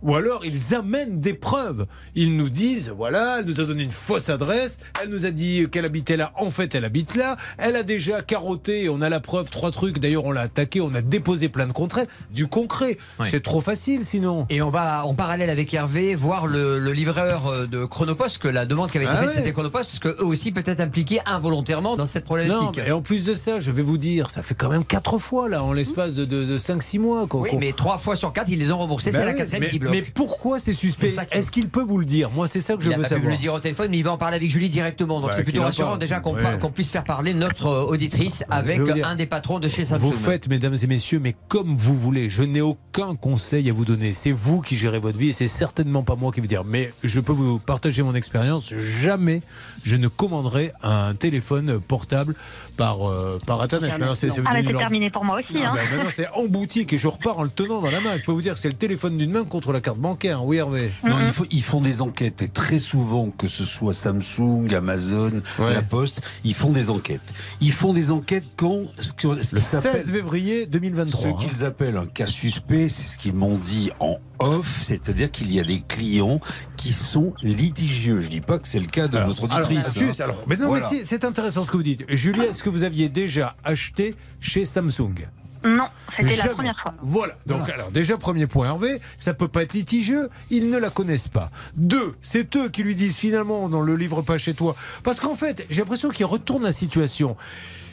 Ou 0.06 0.14
alors 0.14 0.44
ils 0.44 0.74
amènent 0.74 1.20
des 1.20 1.34
preuves. 1.34 1.86
Ils 2.14 2.36
nous 2.36 2.48
disent, 2.48 2.92
voilà, 2.96 3.38
elle 3.40 3.44
nous 3.46 3.60
a 3.60 3.64
donné 3.64 3.82
une 3.82 3.90
fausse 3.90 4.28
adresse, 4.28 4.78
elle 5.02 5.10
nous 5.10 5.26
a 5.26 5.30
dit 5.30 5.66
qu'elle 5.70 5.84
habitait 5.84 6.16
là, 6.16 6.32
en 6.36 6.50
fait 6.50 6.74
elle 6.74 6.84
habite 6.84 7.16
là, 7.16 7.36
elle 7.58 7.76
a 7.76 7.82
déjà 7.82 8.22
carotté, 8.22 8.88
on 8.88 9.02
a 9.02 9.08
la 9.08 9.20
preuve, 9.20 9.50
trois 9.50 9.70
trucs, 9.70 9.98
d'ailleurs 9.98 10.24
on 10.24 10.32
l'a 10.32 10.42
attaqué, 10.42 10.80
on 10.80 10.94
a 10.94 11.02
déposé 11.02 11.48
plein 11.48 11.66
de 11.66 11.72
contre 11.72 11.98
elle. 11.98 12.06
Du 12.30 12.46
concret. 12.46 12.96
C'est 13.26 13.42
trop 13.42 13.60
facile 13.60 14.04
sinon. 14.04 14.46
Et 14.48 14.62
on 14.62 14.70
va 14.70 15.04
en 15.04 15.14
parallèle 15.14 15.50
avec 15.50 15.74
Hervé 15.74 16.14
voir 16.14 16.46
le, 16.46 16.78
le 16.78 16.92
livreur 16.92 17.46
euh, 17.48 17.66
de 17.66 17.84
Chronopost, 17.84 18.38
que 18.38 18.48
la 18.48 18.64
demande 18.64 18.90
qui 18.90 18.98
avait 18.98 19.06
été 19.06 19.14
Ah 19.16 19.20
faite 19.20 19.28
ouais. 19.30 19.34
c'était 19.36 19.52
Chronopost, 19.52 19.86
parce 19.86 19.98
qu'eux 19.98 20.24
aussi 20.24 20.52
peut-être 20.52 20.80
impliqués 20.80 21.18
involontairement 21.26 21.96
dans 21.96 22.06
cette 22.06 22.24
Non, 22.24 22.36
problématique. 22.36 22.80
et 22.86 22.92
en 22.92 23.02
plus 23.02 23.24
de 23.24 23.34
ça, 23.34 23.58
je 23.60 23.70
vais 23.72 23.82
vous 23.82 23.98
dire, 23.98 24.30
ça 24.30 24.42
fait 24.42 24.54
quand 24.54 24.68
même 24.70 24.84
quatre 24.84 25.18
fois 25.18 25.48
là, 25.48 25.64
en 25.64 25.72
l'espace 25.72 26.14
de, 26.14 26.24
de, 26.24 26.58
5-6 26.58 26.98
mois. 27.00 27.26
Oui, 27.34 27.50
mais 27.58 27.72
trois 27.72 27.98
fois 27.98 28.14
sur 28.16 28.32
quatre, 28.32 28.48
ils 28.50 28.58
les 28.58 28.70
ont 28.70 28.78
remboursés, 28.78 29.10
Ben 29.10 29.18
c'est 29.20 29.26
la 29.26 29.32
oui, 29.32 29.38
quatrième 29.38 29.68
qui 29.70 29.78
bloque. 29.78 29.95
Mais 30.00 30.06
pourquoi 30.14 30.58
c'est 30.58 30.72
suspect 30.72 31.14
Est-ce 31.32 31.50
qu'il 31.50 31.68
peut 31.68 31.82
vous 31.82 31.98
le 31.98 32.04
dire 32.04 32.30
Moi, 32.30 32.48
c'est 32.48 32.60
ça 32.60 32.76
que 32.76 32.82
je 32.82 32.90
il 32.90 32.96
veux 32.96 33.04
savoir. 33.04 33.26
me 33.26 33.30
le 33.30 33.36
dire 33.36 33.52
au 33.54 33.60
téléphone, 33.60 33.88
mais 33.90 33.98
il 33.98 34.02
va 34.04 34.12
en 34.12 34.18
parler 34.18 34.36
avec 34.36 34.50
Julie 34.50 34.68
directement. 34.68 35.20
Donc 35.20 35.30
Bah, 35.30 35.36
c'est 35.36 35.42
plutôt 35.44 35.62
rassurant 35.62 35.96
déjà 35.96 36.20
qu'on 36.20 36.70
puisse 36.70 36.90
faire 36.90 37.04
parler 37.04 37.34
notre 37.34 37.66
euh, 37.66 37.84
auditrice 37.84 38.44
avec 38.50 38.80
un 39.04 39.16
des 39.16 39.26
patrons 39.26 39.58
de 39.58 39.68
chez 39.68 39.84
Samsung. 39.84 40.00
Vous 40.00 40.12
faites, 40.12 40.48
mesdames 40.48 40.76
et 40.80 40.86
messieurs, 40.86 41.18
mais 41.20 41.34
comme 41.48 41.76
vous 41.76 41.96
voulez. 41.96 42.28
Je 42.28 42.42
n'ai 42.42 42.60
aucun 42.60 43.14
conseil 43.14 43.70
à 43.70 43.72
vous 43.72 43.84
donner. 43.84 44.14
C'est 44.14 44.32
vous 44.32 44.60
qui 44.60 44.76
gérez 44.76 44.98
votre 44.98 45.18
vie 45.18 45.28
et 45.28 45.32
c'est 45.32 45.48
certainement 45.48 46.02
pas 46.02 46.16
moi 46.16 46.32
qui 46.32 46.40
vais 46.40 46.46
dire. 46.48 46.64
Mais 46.64 46.92
je 47.04 47.20
peux 47.20 47.32
vous 47.32 47.58
partager 47.58 48.02
mon 48.02 48.14
expérience. 48.14 48.72
Jamais 48.74 49.42
je 49.84 49.96
ne 49.96 50.08
commanderai 50.08 50.72
un 50.82 51.14
téléphone 51.14 51.80
portable 51.80 52.34
par, 52.76 53.08
euh, 53.10 53.38
par 53.46 53.60
Internet. 53.62 53.92
C'est- 54.14 54.30
c'est 54.30 54.42
Ah, 54.46 54.60
leur- 54.60 54.78
terminé 54.80 55.10
pour 55.10 55.24
moi 55.24 55.38
aussi. 55.38 55.58
Ah, 55.64 55.72
hein. 55.72 55.74
maintenant, 55.74 56.10
c'est 56.10 56.28
en 56.34 56.44
boutique 56.46 56.92
et 56.92 56.98
je 56.98 57.08
repars 57.08 57.38
en 57.38 57.44
le 57.44 57.50
tenant 57.50 57.80
dans 57.80 57.90
la 57.90 58.00
main. 58.00 58.16
Je 58.16 58.22
peux 58.24 58.32
vous 58.32 58.42
dire 58.42 58.54
que 58.54 58.58
c'est 58.58 58.68
le 58.68 58.74
téléphone 58.74 59.16
d'une 59.18 59.30
main 59.32 59.44
contre 59.44 59.72
la 59.72 59.80
carte 59.80 59.98
bancaire. 59.98 60.44
Oui, 60.44 60.56
Hervé. 60.58 60.90
Non, 61.08 61.16
faut- 61.32 61.46
ils 61.50 61.62
font 61.62 61.80
des 61.80 62.02
enquêtes 62.02 62.42
et 62.42 62.48
très 62.48 62.78
souvent, 62.78 63.30
que 63.30 63.48
ce 63.48 63.64
soit 63.64 63.92
Samsung, 63.94 64.72
Amazon, 64.74 65.42
La 65.58 65.82
Poste, 65.82 66.22
ils 66.44 66.54
font 66.54 66.70
des 66.70 66.90
enquêtes. 66.90 67.34
Ils 67.60 67.72
font 67.72 67.92
des 67.92 68.10
enquêtes 68.10 68.46
quand 68.56 68.82
ce 69.00 69.12
que- 69.12 69.42
ce 69.42 69.54
Le 69.54 69.60
qui 69.60 69.66
s'appelle 69.66 70.02
16 70.02 70.10
février 70.12 70.66
2023. 70.66 71.22
ce 71.22 71.28
hein. 71.28 71.36
qu'ils 71.48 71.64
appellent 71.64 71.96
un 71.96 72.06
cas 72.06 72.26
suspect, 72.28 72.88
c'est 72.88 73.06
ce 73.06 73.18
qu'ils 73.18 73.34
m'ont 73.34 73.56
dit 73.56 73.90
en 74.00 74.18
off, 74.38 74.82
c'est-à-dire 74.84 75.30
qu'il 75.30 75.52
y 75.52 75.60
a 75.60 75.64
des 75.64 75.80
clients 75.80 76.40
qui 76.76 76.92
sont 76.92 77.32
litigieux. 77.42 78.20
Je 78.20 78.28
dis 78.28 78.40
pas 78.40 78.58
que 78.58 78.68
c'est 78.68 78.80
le 78.80 78.86
cas 78.86 79.08
de 79.08 79.16
Alors, 79.16 79.28
notre 79.28 79.44
alors, 79.50 79.66
auditrice. 79.70 79.98
juste, 79.98 80.20
alors, 80.20 80.42
mais 80.46 80.56
non, 80.56 80.68
Voilà. 80.68 80.86
mais 80.90 80.98
si, 80.98 81.06
c'est 81.06 81.24
intéressant 81.24 81.64
ce 81.64 81.70
que 81.70 81.76
vous 81.76 81.82
dites. 81.82 82.04
Julie, 82.08 82.40
est-ce 82.42 82.62
que 82.62 82.68
vous 82.70 82.82
aviez 82.82 83.08
déjà 83.08 83.56
acheté 83.64 84.14
chez 84.40 84.64
Samsung? 84.64 85.28
Non, 85.64 85.88
c'était 86.16 86.36
la 86.36 86.48
première 86.50 86.78
fois. 86.80 86.94
Voilà. 87.02 87.34
Donc, 87.46 87.68
alors, 87.68 87.90
déjà, 87.90 88.16
premier 88.18 88.46
point, 88.46 88.66
Hervé, 88.66 89.00
ça 89.16 89.34
peut 89.34 89.48
pas 89.48 89.62
être 89.62 89.72
litigieux, 89.72 90.28
ils 90.50 90.70
ne 90.70 90.78
la 90.78 90.90
connaissent 90.90 91.28
pas. 91.28 91.50
Deux, 91.74 92.14
c'est 92.20 92.54
eux 92.56 92.68
qui 92.68 92.82
lui 92.84 92.94
disent 92.94 93.16
finalement, 93.16 93.64
on 93.64 93.68
ne 93.68 93.82
le 93.84 93.96
livre 93.96 94.22
pas 94.22 94.38
chez 94.38 94.54
toi. 94.54 94.76
Parce 95.02 95.18
qu'en 95.18 95.34
fait, 95.34 95.66
j'ai 95.68 95.80
l'impression 95.80 96.10
qu'ils 96.10 96.26
retournent 96.26 96.62
la 96.62 96.72
situation. 96.72 97.36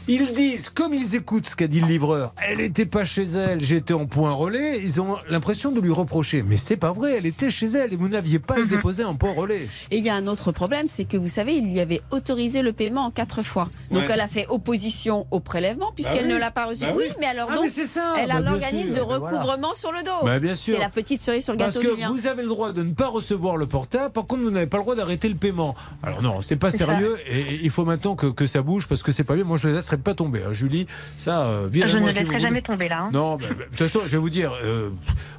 Ils 0.09 0.33
disent, 0.33 0.69
comme 0.69 0.93
ils 0.93 1.15
écoutent 1.15 1.47
ce 1.47 1.55
qu'a 1.55 1.67
dit 1.67 1.79
le 1.79 1.87
livreur, 1.87 2.33
elle 2.45 2.57
n'était 2.57 2.85
pas 2.85 3.05
chez 3.05 3.23
elle, 3.23 3.61
j'étais 3.63 3.93
en 3.93 4.05
point 4.05 4.33
relais, 4.33 4.77
ils 4.83 4.99
ont 4.99 5.15
l'impression 5.29 5.71
de 5.71 5.79
lui 5.79 5.93
reprocher. 5.93 6.43
Mais 6.43 6.57
c'est 6.57 6.75
pas 6.75 6.91
vrai, 6.91 7.15
elle 7.17 7.25
était 7.25 7.49
chez 7.49 7.67
elle 7.67 7.93
et 7.93 7.95
vous 7.95 8.09
n'aviez 8.09 8.39
pas 8.39 8.55
à 8.55 8.59
le 8.59 8.65
déposer 8.65 9.05
en 9.05 9.15
point 9.15 9.33
relais. 9.33 9.67
Et 9.91 9.97
il 9.99 10.03
y 10.03 10.09
a 10.09 10.15
un 10.15 10.27
autre 10.27 10.51
problème, 10.51 10.89
c'est 10.89 11.05
que 11.05 11.15
vous 11.15 11.29
savez, 11.29 11.55
il 11.55 11.71
lui 11.71 11.79
avait 11.79 12.01
autorisé 12.11 12.61
le 12.63 12.73
paiement 12.73 13.05
en 13.05 13.11
quatre 13.11 13.43
fois. 13.43 13.69
Donc 13.91 14.03
Ouais. 14.03 14.09
elle 14.11 14.19
a 14.19 14.27
fait 14.27 14.45
opposition 14.49 15.25
au 15.31 15.39
prélèvement 15.39 15.93
puisqu'elle 15.93 16.23
Bah 16.23 16.27
oui. 16.27 16.33
ne 16.33 16.37
l'a 16.37 16.51
pas 16.51 16.65
reçu. 16.65 16.81
Bah 16.81 16.91
oui, 16.97 17.05
oui. 17.07 17.15
mais 17.21 17.27
alors 17.27 17.47
Ah, 17.49 17.55
donc 17.55 17.63
mais 17.63 17.69
c'est 17.69 17.85
ça. 17.85 18.15
elle 18.17 18.27
Bah, 18.27 18.35
a 18.35 18.41
bien 18.41 18.51
l'organisme 18.51 18.89
de 18.95 18.95
Bah, 18.99 19.05
voilà. 19.19 19.25
recouvrement 19.39 19.73
sur 19.73 19.93
le 19.93 20.03
dos. 20.03 20.25
Bah, 20.25 20.39
bien 20.39 20.55
sûr. 20.55 20.73
C'est 20.73 20.81
la 20.81 20.89
petite 20.89 21.21
cerise 21.21 21.45
sur 21.45 21.53
le 21.53 21.59
Parce 21.59 21.75
gâteau, 21.75 21.87
que 21.87 21.95
Julien. 21.95 22.09
vous 22.11 22.27
avez 22.27 22.41
le 22.41 22.49
droit 22.49 22.73
de 22.73 22.83
ne 22.83 22.91
pas 22.91 23.07
recevoir 23.07 23.55
le 23.55 23.67
portable, 23.67 24.11
par 24.11 24.25
contre 24.25 24.43
vous 24.43 24.51
n'avez 24.51 24.67
pas 24.67 24.77
le 24.77 24.83
droit 24.83 24.95
d'arrêter 24.95 25.29
le 25.29 25.35
paiement. 25.35 25.75
Alors 26.01 26.21
non, 26.21 26.41
c'est 26.41 26.57
pas 26.57 26.71
sérieux 26.71 27.17
et 27.25 27.59
il 27.63 27.69
faut 27.69 27.85
maintenant 27.85 28.17
que, 28.17 28.27
que 28.27 28.45
ça 28.47 28.61
bouge 28.61 28.87
parce 28.89 29.01
que 29.01 29.13
c'est 29.13 29.23
pas 29.23 29.35
bien. 29.35 29.45
Moi 29.45 29.55
je 29.57 29.69
ne 29.69 29.92
laisserai 29.93 30.01
pas 30.03 30.13
tomber. 30.13 30.41
hein. 30.47 30.53
Julie, 30.53 30.87
ça, 31.17 31.45
euh, 31.45 31.69
Je 31.71 31.97
ne 31.97 32.11
si 32.11 32.19
laisserai 32.19 32.39
jamais 32.39 32.61
tomber 32.61 32.89
là. 32.89 33.03
hein. 33.03 33.09
Non, 33.13 33.37
bah, 33.37 33.47
bah, 33.49 33.55
de 33.55 33.63
toute 33.69 33.77
façon, 33.77 34.01
je 34.05 34.11
vais 34.11 34.17
vous 34.17 34.29
dire, 34.29 34.51
euh, 34.63 34.89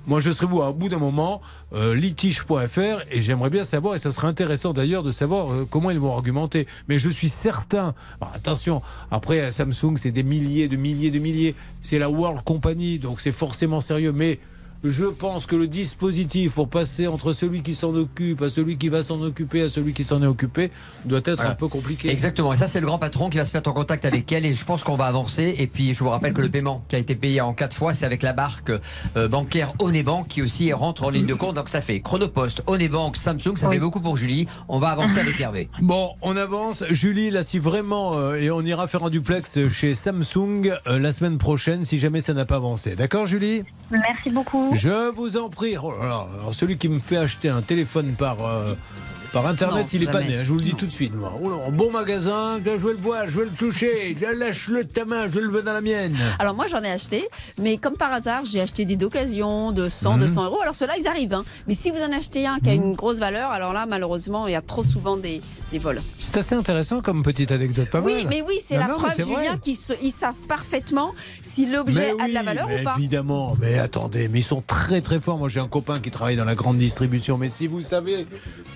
moi 0.07 0.21
je 0.21 0.31
serai 0.31 0.47
vous 0.47 0.63
à 0.63 0.73
bout 0.73 0.89
d'un 0.89 0.99
moment, 0.99 1.41
euh, 1.75 1.95
litige.fr, 1.95 2.79
et 3.11 3.21
j'aimerais 3.21 3.51
bien 3.51 3.65
savoir, 3.65 3.95
et 3.95 3.99
ça 3.99 4.13
serait 4.13 4.29
intéressant 4.29 4.73
d'ailleurs 4.73 5.03
de 5.03 5.13
savoir 5.13 5.53
euh, 5.53 5.67
comment 5.69 5.91
ils 5.91 5.99
vont 5.99 6.13
argumenter. 6.15 6.67
Mais 6.89 6.99
je 6.99 7.09
suis 7.11 7.29
certain, 7.29 7.95
alors, 8.21 8.33
attention, 8.35 8.83
après 9.11 9.51
Samsung 9.53 9.97
c'est 9.97 10.11
des 10.11 10.23
milliers, 10.23 10.69
de 10.69 10.77
milliers, 10.77 11.11
de 11.11 11.19
milliers, 11.19 11.55
c'est 11.81 11.99
la 11.99 12.11
World 12.11 12.43
Company, 12.45 12.99
donc 12.99 13.21
c'est 13.21 13.33
forcément 13.33 13.81
sérieux, 13.81 14.13
mais 14.13 14.39
je 14.85 15.05
pense 15.05 15.47
que 15.47 15.57
le 15.57 15.67
dispositif 15.67 16.53
pour 16.53 16.69
passer 16.69 17.07
entre 17.07 17.33
celui 17.33 17.63
qui 17.63 17.75
s'en 17.75 17.95
occupe 17.95 18.43
à 18.43 18.49
celui 18.49 18.77
qui 18.77 18.89
va 18.89 19.03
s'en 19.03 19.21
occuper 19.23 19.63
à 19.63 19.69
celui 19.69 19.93
qui 19.93 20.05
s'en 20.05 20.23
est 20.23 20.27
occupé 20.27 20.71
doit 21.05 21.19
être 21.25 21.37
Voilà. 21.37 21.51
un 21.53 21.55
peu 21.55 21.69
compliqué. 21.69 22.11
Exactement, 22.11 22.53
et 22.53 22.57
ça 22.57 22.69
c'est 22.69 22.81
le 22.81 22.87
grand 22.87 22.99
patron 22.99 23.31
qui 23.31 23.39
va 23.39 23.45
se 23.45 23.57
mettre 23.57 23.71
en 23.71 23.73
contact 23.73 24.05
avec 24.05 24.31
elle 24.33 24.45
et 24.47 24.53
je 24.55 24.65
pense 24.65 24.85
qu'on 24.85 24.97
va 24.97 25.07
avancer. 25.07 25.55
Et 25.59 25.67
puis 25.67 25.95
je 25.95 26.05
vous 26.05 26.11
rappelle 26.11 26.33
que 26.33 26.41
le 26.43 26.51
paiement 26.51 26.85
qui 26.89 26.97
a 26.97 26.99
été 26.99 27.15
payé 27.15 27.41
en 27.41 27.55
quatre 27.55 27.77
fois, 27.77 27.95
c'est 27.95 28.07
avec 28.07 28.23
la 28.23 28.33
barque 28.33 28.73
euh, 29.17 29.29
bancaire 29.29 29.73
Onebank 29.79 30.29
qui 30.29 30.43
aussi 30.43 30.73
rentre 30.73 31.05
en 31.05 31.11
ligne 31.11 31.27
de 31.27 31.35
compte. 31.35 31.55
Donc 31.57 31.69
ça 31.69 31.81
fait 31.81 32.01
Chronopost, 32.01 32.63
Onebank, 32.67 33.17
Samsung, 33.17 33.57
ça 33.57 33.71
fait 33.71 33.79
beaucoup 33.79 34.01
pour 34.01 34.17
Julie. 34.17 34.47
On 34.69 34.79
va 34.79 34.89
avancer 34.89 35.19
avec 35.19 35.41
Hervé. 35.41 35.69
Bon, 35.81 36.11
on 36.23 36.37
avance. 36.37 36.85
Julie, 36.91 37.31
là, 37.31 37.43
si 37.43 37.59
vraiment, 37.59 38.19
euh, 38.19 38.35
et 38.35 38.51
on 38.51 38.63
ira 38.63 38.87
faire 38.87 39.05
un 39.05 39.11
duplex 39.11 39.69
chez 39.69 39.95
Samsung 39.95 40.73
euh, 40.87 40.99
la 40.99 41.13
semaine 41.13 41.39
prochaine, 41.39 41.85
si 41.85 41.99
jamais 41.99 42.21
ça 42.21 42.35
n'a 42.35 42.45
pas 42.45 42.57
avancé. 42.57 42.97
D'accord, 42.97 43.27
Julie? 43.27 43.63
Merci 43.91 44.31
beaucoup. 44.31 44.74
Je 44.75 45.11
vous 45.13 45.37
en 45.37 45.49
prie. 45.49 45.77
Oh 45.83 45.93
alors, 46.01 46.29
celui 46.53 46.77
qui 46.79 46.89
me 46.89 46.99
fait 46.99 47.17
acheter 47.17 47.49
un 47.49 47.63
téléphone 47.63 48.15
par. 48.17 48.45
euh, 48.45 48.75
par 49.35 49.47
internet, 49.47 49.83
Non, 49.83 49.89
il 49.93 50.03
est 50.05 50.11
pas 50.11 50.23
né, 50.23 50.37
hein, 50.37 50.41
je 50.45 50.49
vous 50.53 50.59
le 50.59 50.65
dis 50.65 50.75
tout 50.75 50.87
de 50.87 50.93
suite. 50.93 51.15
Moi. 51.15 51.33
Oh 51.43 51.51
là, 51.51 51.57
bon 51.71 51.91
magasin, 51.91 52.61
je 52.65 52.71
veux 52.71 52.93
le 52.93 52.99
voir, 52.99 53.25
je 53.27 53.33
veux 53.39 53.45
le 53.45 53.51
toucher, 53.51 54.17
lâche-le 54.37 54.85
de 54.85 54.89
ta 54.89 55.05
main, 55.05 55.23
je 55.33 55.39
le 55.41 55.49
veux 55.51 55.63
dans 55.63 55.73
la 55.73 55.81
mienne. 55.81 56.17
Alors 56.39 56.55
moi 56.55 56.67
j'en 56.69 56.83
ai 56.83 56.91
acheté, 56.91 57.29
mais 57.61 57.77
comme 57.77 57.97
par 57.97 58.13
hasard 58.13 58.45
j'ai 58.45 58.61
acheté 58.61 58.85
des 58.85 58.97
d'occasion 58.97 59.73
de 59.73 59.89
100, 59.89 60.15
Mhm. 60.15 60.21
200 60.21 60.45
euros. 60.45 60.61
Alors 60.63 60.75
ceux-là 60.75 60.95
ils 60.99 61.07
arrivent, 61.09 61.35
hein. 61.35 61.45
mais 61.67 61.75
si 61.75 61.91
vous 61.91 61.99
en 61.99 62.13
achetez 62.17 62.47
un 62.47 62.61
qui 62.61 62.71
a 62.71 62.75
une 62.75 62.95
grosse 62.95 63.19
valeur, 63.19 63.51
alors 63.51 63.73
là 63.73 63.85
malheureusement 63.87 64.47
il 64.47 64.53
y 64.53 64.57
a 64.57 64.63
trop 64.63 64.85
souvent 64.85 65.17
des, 65.17 65.41
des 65.73 65.79
vols. 65.81 66.01
C'est 66.19 66.37
assez 66.37 66.55
intéressant 66.55 67.01
comme 67.03 67.23
petite 67.23 67.51
anecdote, 67.53 67.91
pas 67.91 68.01
oui, 68.01 68.23
mal. 68.23 68.27
mais 68.31 68.43
oui, 68.43 68.55
c'est 68.65 68.77
la 68.79 68.87
non, 68.87 68.95
preuve. 68.97 69.15
Julien, 69.17 69.59
qu'ils 69.59 69.77
ils 70.03 70.11
savent 70.13 70.47
parfaitement 70.49 71.13
si 71.43 71.67
l'objet 71.67 72.15
a 72.21 72.29
de 72.29 72.33
la 72.33 72.43
valeur 72.43 72.69
ou 72.69 72.83
pas. 72.85 72.95
Évidemment, 72.99 73.57
mais 73.61 73.79
attendez, 73.79 74.29
mais 74.29 74.39
ils 74.41 74.45
sont 74.45 74.63
très 74.67 75.01
très 75.01 75.21
forts. 75.21 75.39
Moi 75.39 75.49
j'ai 75.49 75.61
un 75.61 75.69
copain 75.69 75.99
qui 76.01 76.11
travaille 76.13 76.37
dans 76.37 76.45
la 76.45 76.55
grande 76.55 76.79
distribution, 76.79 77.37
mais 77.37 77.49
si 77.49 77.67
vous 77.67 77.83
savez 77.83 78.27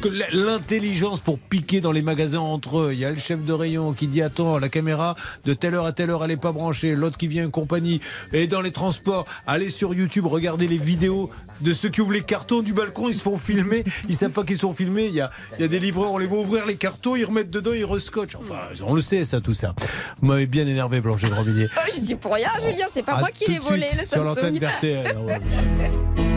que 0.00 0.08
l'intelligence 0.48 1.20
pour 1.20 1.38
piquer 1.38 1.82
dans 1.82 1.92
les 1.92 2.00
magasins 2.00 2.40
entre 2.40 2.78
eux, 2.78 2.90
il 2.94 2.98
y 2.98 3.04
a 3.04 3.10
le 3.10 3.18
chef 3.18 3.44
de 3.44 3.52
rayon 3.52 3.92
qui 3.92 4.06
dit 4.06 4.22
attends, 4.22 4.58
la 4.58 4.70
caméra 4.70 5.14
de 5.44 5.52
telle 5.52 5.74
heure 5.74 5.84
à 5.84 5.92
telle 5.92 6.08
heure 6.08 6.24
elle 6.24 6.30
est 6.30 6.38
pas 6.38 6.52
branchée, 6.52 6.96
l'autre 6.96 7.18
qui 7.18 7.26
vient 7.26 7.44
une 7.44 7.50
compagnie, 7.50 8.00
et 8.32 8.46
dans 8.46 8.62
les 8.62 8.70
transports, 8.70 9.26
allez 9.46 9.68
sur 9.68 9.92
YouTube, 9.92 10.24
regardez 10.24 10.66
les 10.66 10.78
vidéos 10.78 11.28
de 11.60 11.74
ceux 11.74 11.90
qui 11.90 12.00
ouvrent 12.00 12.12
les 12.12 12.22
cartons 12.22 12.62
du 12.62 12.72
balcon, 12.72 13.08
ils 13.08 13.14
se 13.14 13.20
font 13.20 13.36
filmer, 13.36 13.84
ils 14.08 14.14
savent 14.14 14.32
pas 14.32 14.42
qu'ils 14.42 14.56
sont 14.56 14.72
filmés, 14.72 15.06
il 15.06 15.14
y 15.14 15.20
a, 15.20 15.30
il 15.58 15.60
y 15.60 15.64
a 15.64 15.68
des 15.68 15.80
livreurs, 15.80 16.12
on 16.12 16.18
les 16.18 16.26
voit 16.26 16.40
ouvrir 16.40 16.64
les 16.64 16.76
cartons, 16.76 17.14
ils 17.14 17.26
remettent 17.26 17.50
dedans, 17.50 17.72
ils 17.74 17.84
rescotchent. 17.84 18.36
Enfin, 18.36 18.56
on 18.86 18.94
le 18.94 19.02
sait 19.02 19.26
ça, 19.26 19.42
tout 19.42 19.52
ça. 19.52 19.74
Vous 20.22 20.28
m'avez 20.28 20.46
bien 20.46 20.66
énervé, 20.66 21.02
Blanche 21.02 21.22
de 21.22 21.28
Grandvilliers. 21.28 21.68
Je 21.94 22.00
dis 22.00 22.14
pour 22.14 22.32
rien, 22.32 22.48
Julien, 22.64 22.86
c'est 22.90 23.04
pas 23.04 23.16
À 23.16 23.20
moi 23.20 23.30
qui 23.30 23.50
l'ai 23.50 23.58
volé 23.58 23.88
le 23.98 24.06
Sur 24.06 24.24
l'antenne 24.24 24.58
d'RTL. 24.58 25.14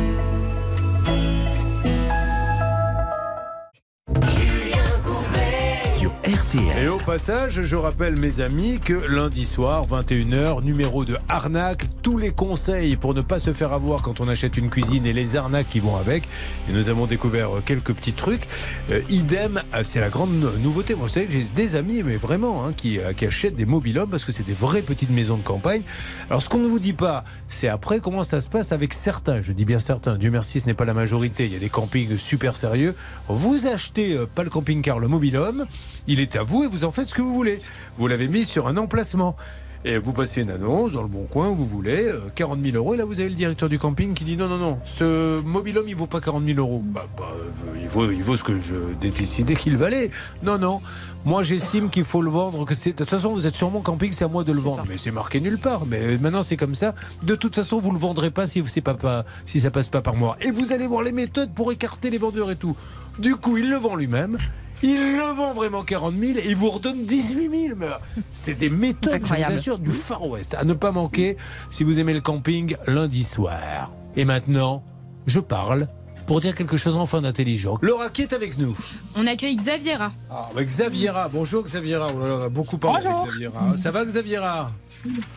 Et 6.79 6.87
au 6.87 6.97
passage, 6.97 7.61
je 7.61 7.75
rappelle 7.75 8.17
mes 8.17 8.39
amis 8.39 8.79
que 8.79 8.93
lundi 8.93 9.43
soir, 9.43 9.85
21h, 9.85 10.63
numéro 10.63 11.03
de 11.03 11.17
arnaque, 11.27 11.83
tous 12.03 12.17
les 12.17 12.31
conseils 12.31 12.95
pour 12.95 13.13
ne 13.13 13.19
pas 13.19 13.37
se 13.37 13.51
faire 13.51 13.73
avoir 13.73 14.01
quand 14.01 14.21
on 14.21 14.29
achète 14.29 14.55
une 14.55 14.69
cuisine 14.69 15.05
et 15.05 15.11
les 15.11 15.35
arnaques 15.35 15.67
qui 15.69 15.81
vont 15.81 15.97
avec. 15.97 16.23
Et 16.69 16.73
nous 16.73 16.87
avons 16.87 17.05
découvert 17.05 17.57
euh, 17.57 17.63
quelques 17.65 17.91
petits 17.93 18.13
trucs. 18.13 18.47
Euh, 18.91 19.01
idem, 19.09 19.61
euh, 19.75 19.83
c'est 19.83 19.99
la 19.99 20.07
grande 20.07 20.31
no- 20.31 20.51
nouveauté. 20.63 20.93
Vous 20.93 21.09
savez 21.09 21.25
que 21.25 21.33
j'ai 21.33 21.43
des 21.43 21.75
amis, 21.75 22.01
mais 22.01 22.15
vraiment, 22.15 22.65
hein, 22.65 22.71
qui, 22.71 22.97
achètent 23.01 23.57
des 23.57 23.65
mobil-hommes 23.65 24.09
parce 24.09 24.23
que 24.23 24.31
c'est 24.31 24.45
des 24.45 24.53
vraies 24.53 24.83
petites 24.83 25.11
maisons 25.11 25.35
de 25.35 25.43
campagne. 25.43 25.81
Alors, 26.29 26.41
ce 26.41 26.47
qu'on 26.47 26.59
ne 26.59 26.67
vous 26.67 26.79
dit 26.79 26.93
pas, 26.93 27.25
c'est 27.49 27.67
après 27.67 27.99
comment 27.99 28.23
ça 28.23 28.39
se 28.39 28.47
passe 28.47 28.71
avec 28.71 28.93
certains. 28.93 29.41
Je 29.41 29.51
dis 29.51 29.65
bien 29.65 29.79
certains. 29.79 30.15
Dieu 30.15 30.31
merci, 30.31 30.61
ce 30.61 30.67
n'est 30.67 30.73
pas 30.73 30.85
la 30.85 30.93
majorité. 30.93 31.45
Il 31.45 31.51
y 31.51 31.57
a 31.57 31.59
des 31.59 31.69
campings 31.69 32.17
super 32.17 32.55
sérieux. 32.55 32.95
Vous 33.27 33.67
achetez 33.67 34.17
pas 34.33 34.43
le 34.43 34.49
camping-car, 34.49 34.97
le 34.97 35.09
mobil-homme. 35.09 35.65
Il 36.07 36.20
est 36.21 36.35
à 36.35 36.43
vous 36.43 36.63
et 36.63 36.67
vous 36.67 36.83
en 36.83 36.91
faites 36.91 37.09
ce 37.09 37.13
que 37.13 37.21
vous 37.21 37.33
voulez. 37.33 37.59
Vous 37.97 38.07
l'avez 38.07 38.27
mis 38.27 38.45
sur 38.45 38.67
un 38.67 38.77
emplacement. 38.77 39.35
Et 39.83 39.97
vous 39.97 40.13
passez 40.13 40.41
une 40.41 40.51
annonce 40.51 40.93
dans 40.93 41.01
le 41.01 41.07
bon 41.07 41.25
coin 41.25 41.49
où 41.49 41.55
vous 41.55 41.65
voulez, 41.65 42.05
euh, 42.05 42.19
40 42.35 42.63
000 42.63 42.77
euros. 42.77 42.93
Et 42.93 42.97
là, 42.97 43.05
vous 43.05 43.19
avez 43.19 43.29
le 43.29 43.35
directeur 43.35 43.67
du 43.67 43.79
camping 43.79 44.13
qui 44.13 44.23
dit 44.23 44.37
non, 44.37 44.47
non, 44.47 44.57
non, 44.57 44.79
ce 44.85 45.41
mobilhome, 45.41 45.89
il 45.89 45.95
vaut 45.95 46.05
pas 46.05 46.21
40 46.21 46.45
000 46.45 46.59
euros. 46.59 46.83
Bah, 46.85 47.07
bah, 47.17 47.23
euh, 47.33 47.79
il, 47.81 47.87
vaut, 47.87 48.11
il 48.11 48.21
vaut 48.21 48.37
ce 48.37 48.43
que 48.43 48.61
je 48.61 48.75
décidé 49.01 49.55
qu'il 49.55 49.77
valait. 49.77 50.11
Non, 50.43 50.59
non. 50.59 50.81
Moi, 51.25 51.41
j'estime 51.41 51.89
qu'il 51.89 52.03
faut 52.03 52.21
le 52.21 52.29
vendre. 52.29 52.63
Que 52.63 52.75
c'est... 52.75 52.91
De 52.91 52.97
toute 52.97 53.09
façon, 53.09 53.31
vous 53.31 53.47
êtes 53.47 53.55
sur 53.55 53.71
mon 53.71 53.81
camping, 53.81 54.11
c'est 54.11 54.23
à 54.23 54.27
moi 54.27 54.43
de 54.43 54.53
le 54.53 54.59
vendre. 54.59 54.83
Mais 54.87 54.99
c'est 54.99 55.09
marqué 55.09 55.39
nulle 55.39 55.57
part. 55.57 55.87
Mais 55.87 56.19
maintenant, 56.19 56.43
c'est 56.43 56.57
comme 56.57 56.75
ça. 56.75 56.93
De 57.23 57.33
toute 57.33 57.55
façon, 57.55 57.79
vous 57.79 57.91
le 57.91 57.99
vendrez 57.99 58.29
pas 58.29 58.45
si, 58.45 58.61
c'est 58.67 58.81
pas, 58.81 58.93
pas, 58.93 59.25
si 59.47 59.59
ça 59.59 59.71
passe 59.71 59.87
pas 59.87 60.01
par 60.01 60.15
moi. 60.15 60.37
Et 60.41 60.51
vous 60.51 60.73
allez 60.73 60.85
voir 60.85 61.01
les 61.01 61.11
méthodes 61.11 61.53
pour 61.55 61.71
écarter 61.71 62.11
les 62.11 62.19
vendeurs 62.19 62.51
et 62.51 62.55
tout. 62.55 62.77
Du 63.17 63.35
coup, 63.35 63.57
il 63.57 63.71
le 63.71 63.77
vend 63.77 63.95
lui-même. 63.95 64.37
Il 64.83 65.17
le 65.17 65.25
vend 65.35 65.53
vraiment 65.53 65.83
40 65.83 66.15
000 66.17 66.39
et 66.39 66.43
il 66.49 66.55
vous 66.55 66.69
redonne 66.69 67.05
18 67.05 67.49
000. 67.67 67.75
Mais 67.77 67.87
C'est 68.31 68.57
des 68.59 68.69
méthodes, 68.69 69.11
je 69.11 69.17
Incroyable. 69.17 69.53
vous 69.53 69.59
assure, 69.59 69.77
du 69.79 69.91
Far 69.91 70.25
West. 70.27 70.55
À 70.55 70.63
ne 70.63 70.73
pas 70.73 70.91
manquer 70.91 71.37
si 71.69 71.83
vous 71.83 71.99
aimez 71.99 72.13
le 72.13 72.21
camping 72.21 72.75
lundi 72.87 73.23
soir. 73.23 73.91
Et 74.15 74.25
maintenant, 74.25 74.83
je 75.27 75.39
parle 75.39 75.87
pour 76.25 76.39
dire 76.39 76.55
quelque 76.55 76.77
chose 76.77 76.97
enfin 76.97 77.21
d'intelligent. 77.21 77.77
Laura 77.81 78.09
qui 78.09 78.21
est 78.23 78.33
avec 78.33 78.57
nous? 78.57 78.75
On 79.15 79.27
accueille 79.27 79.55
Xaviera. 79.55 80.11
ah, 80.29 80.49
bah, 80.55 80.63
Xaviera, 80.63 81.27
bonjour 81.29 81.63
Xaviera. 81.63 82.07
Oh 82.15 82.19
là 82.19 82.27
là, 82.27 82.35
on 82.37 82.41
a 82.43 82.49
beaucoup 82.49 82.77
parlé 82.77 83.03
Bonjour. 83.03 83.19
avec 83.21 83.31
Xaviera. 83.33 83.77
Ça 83.77 83.91
va 83.91 84.05
Xaviera? 84.05 84.71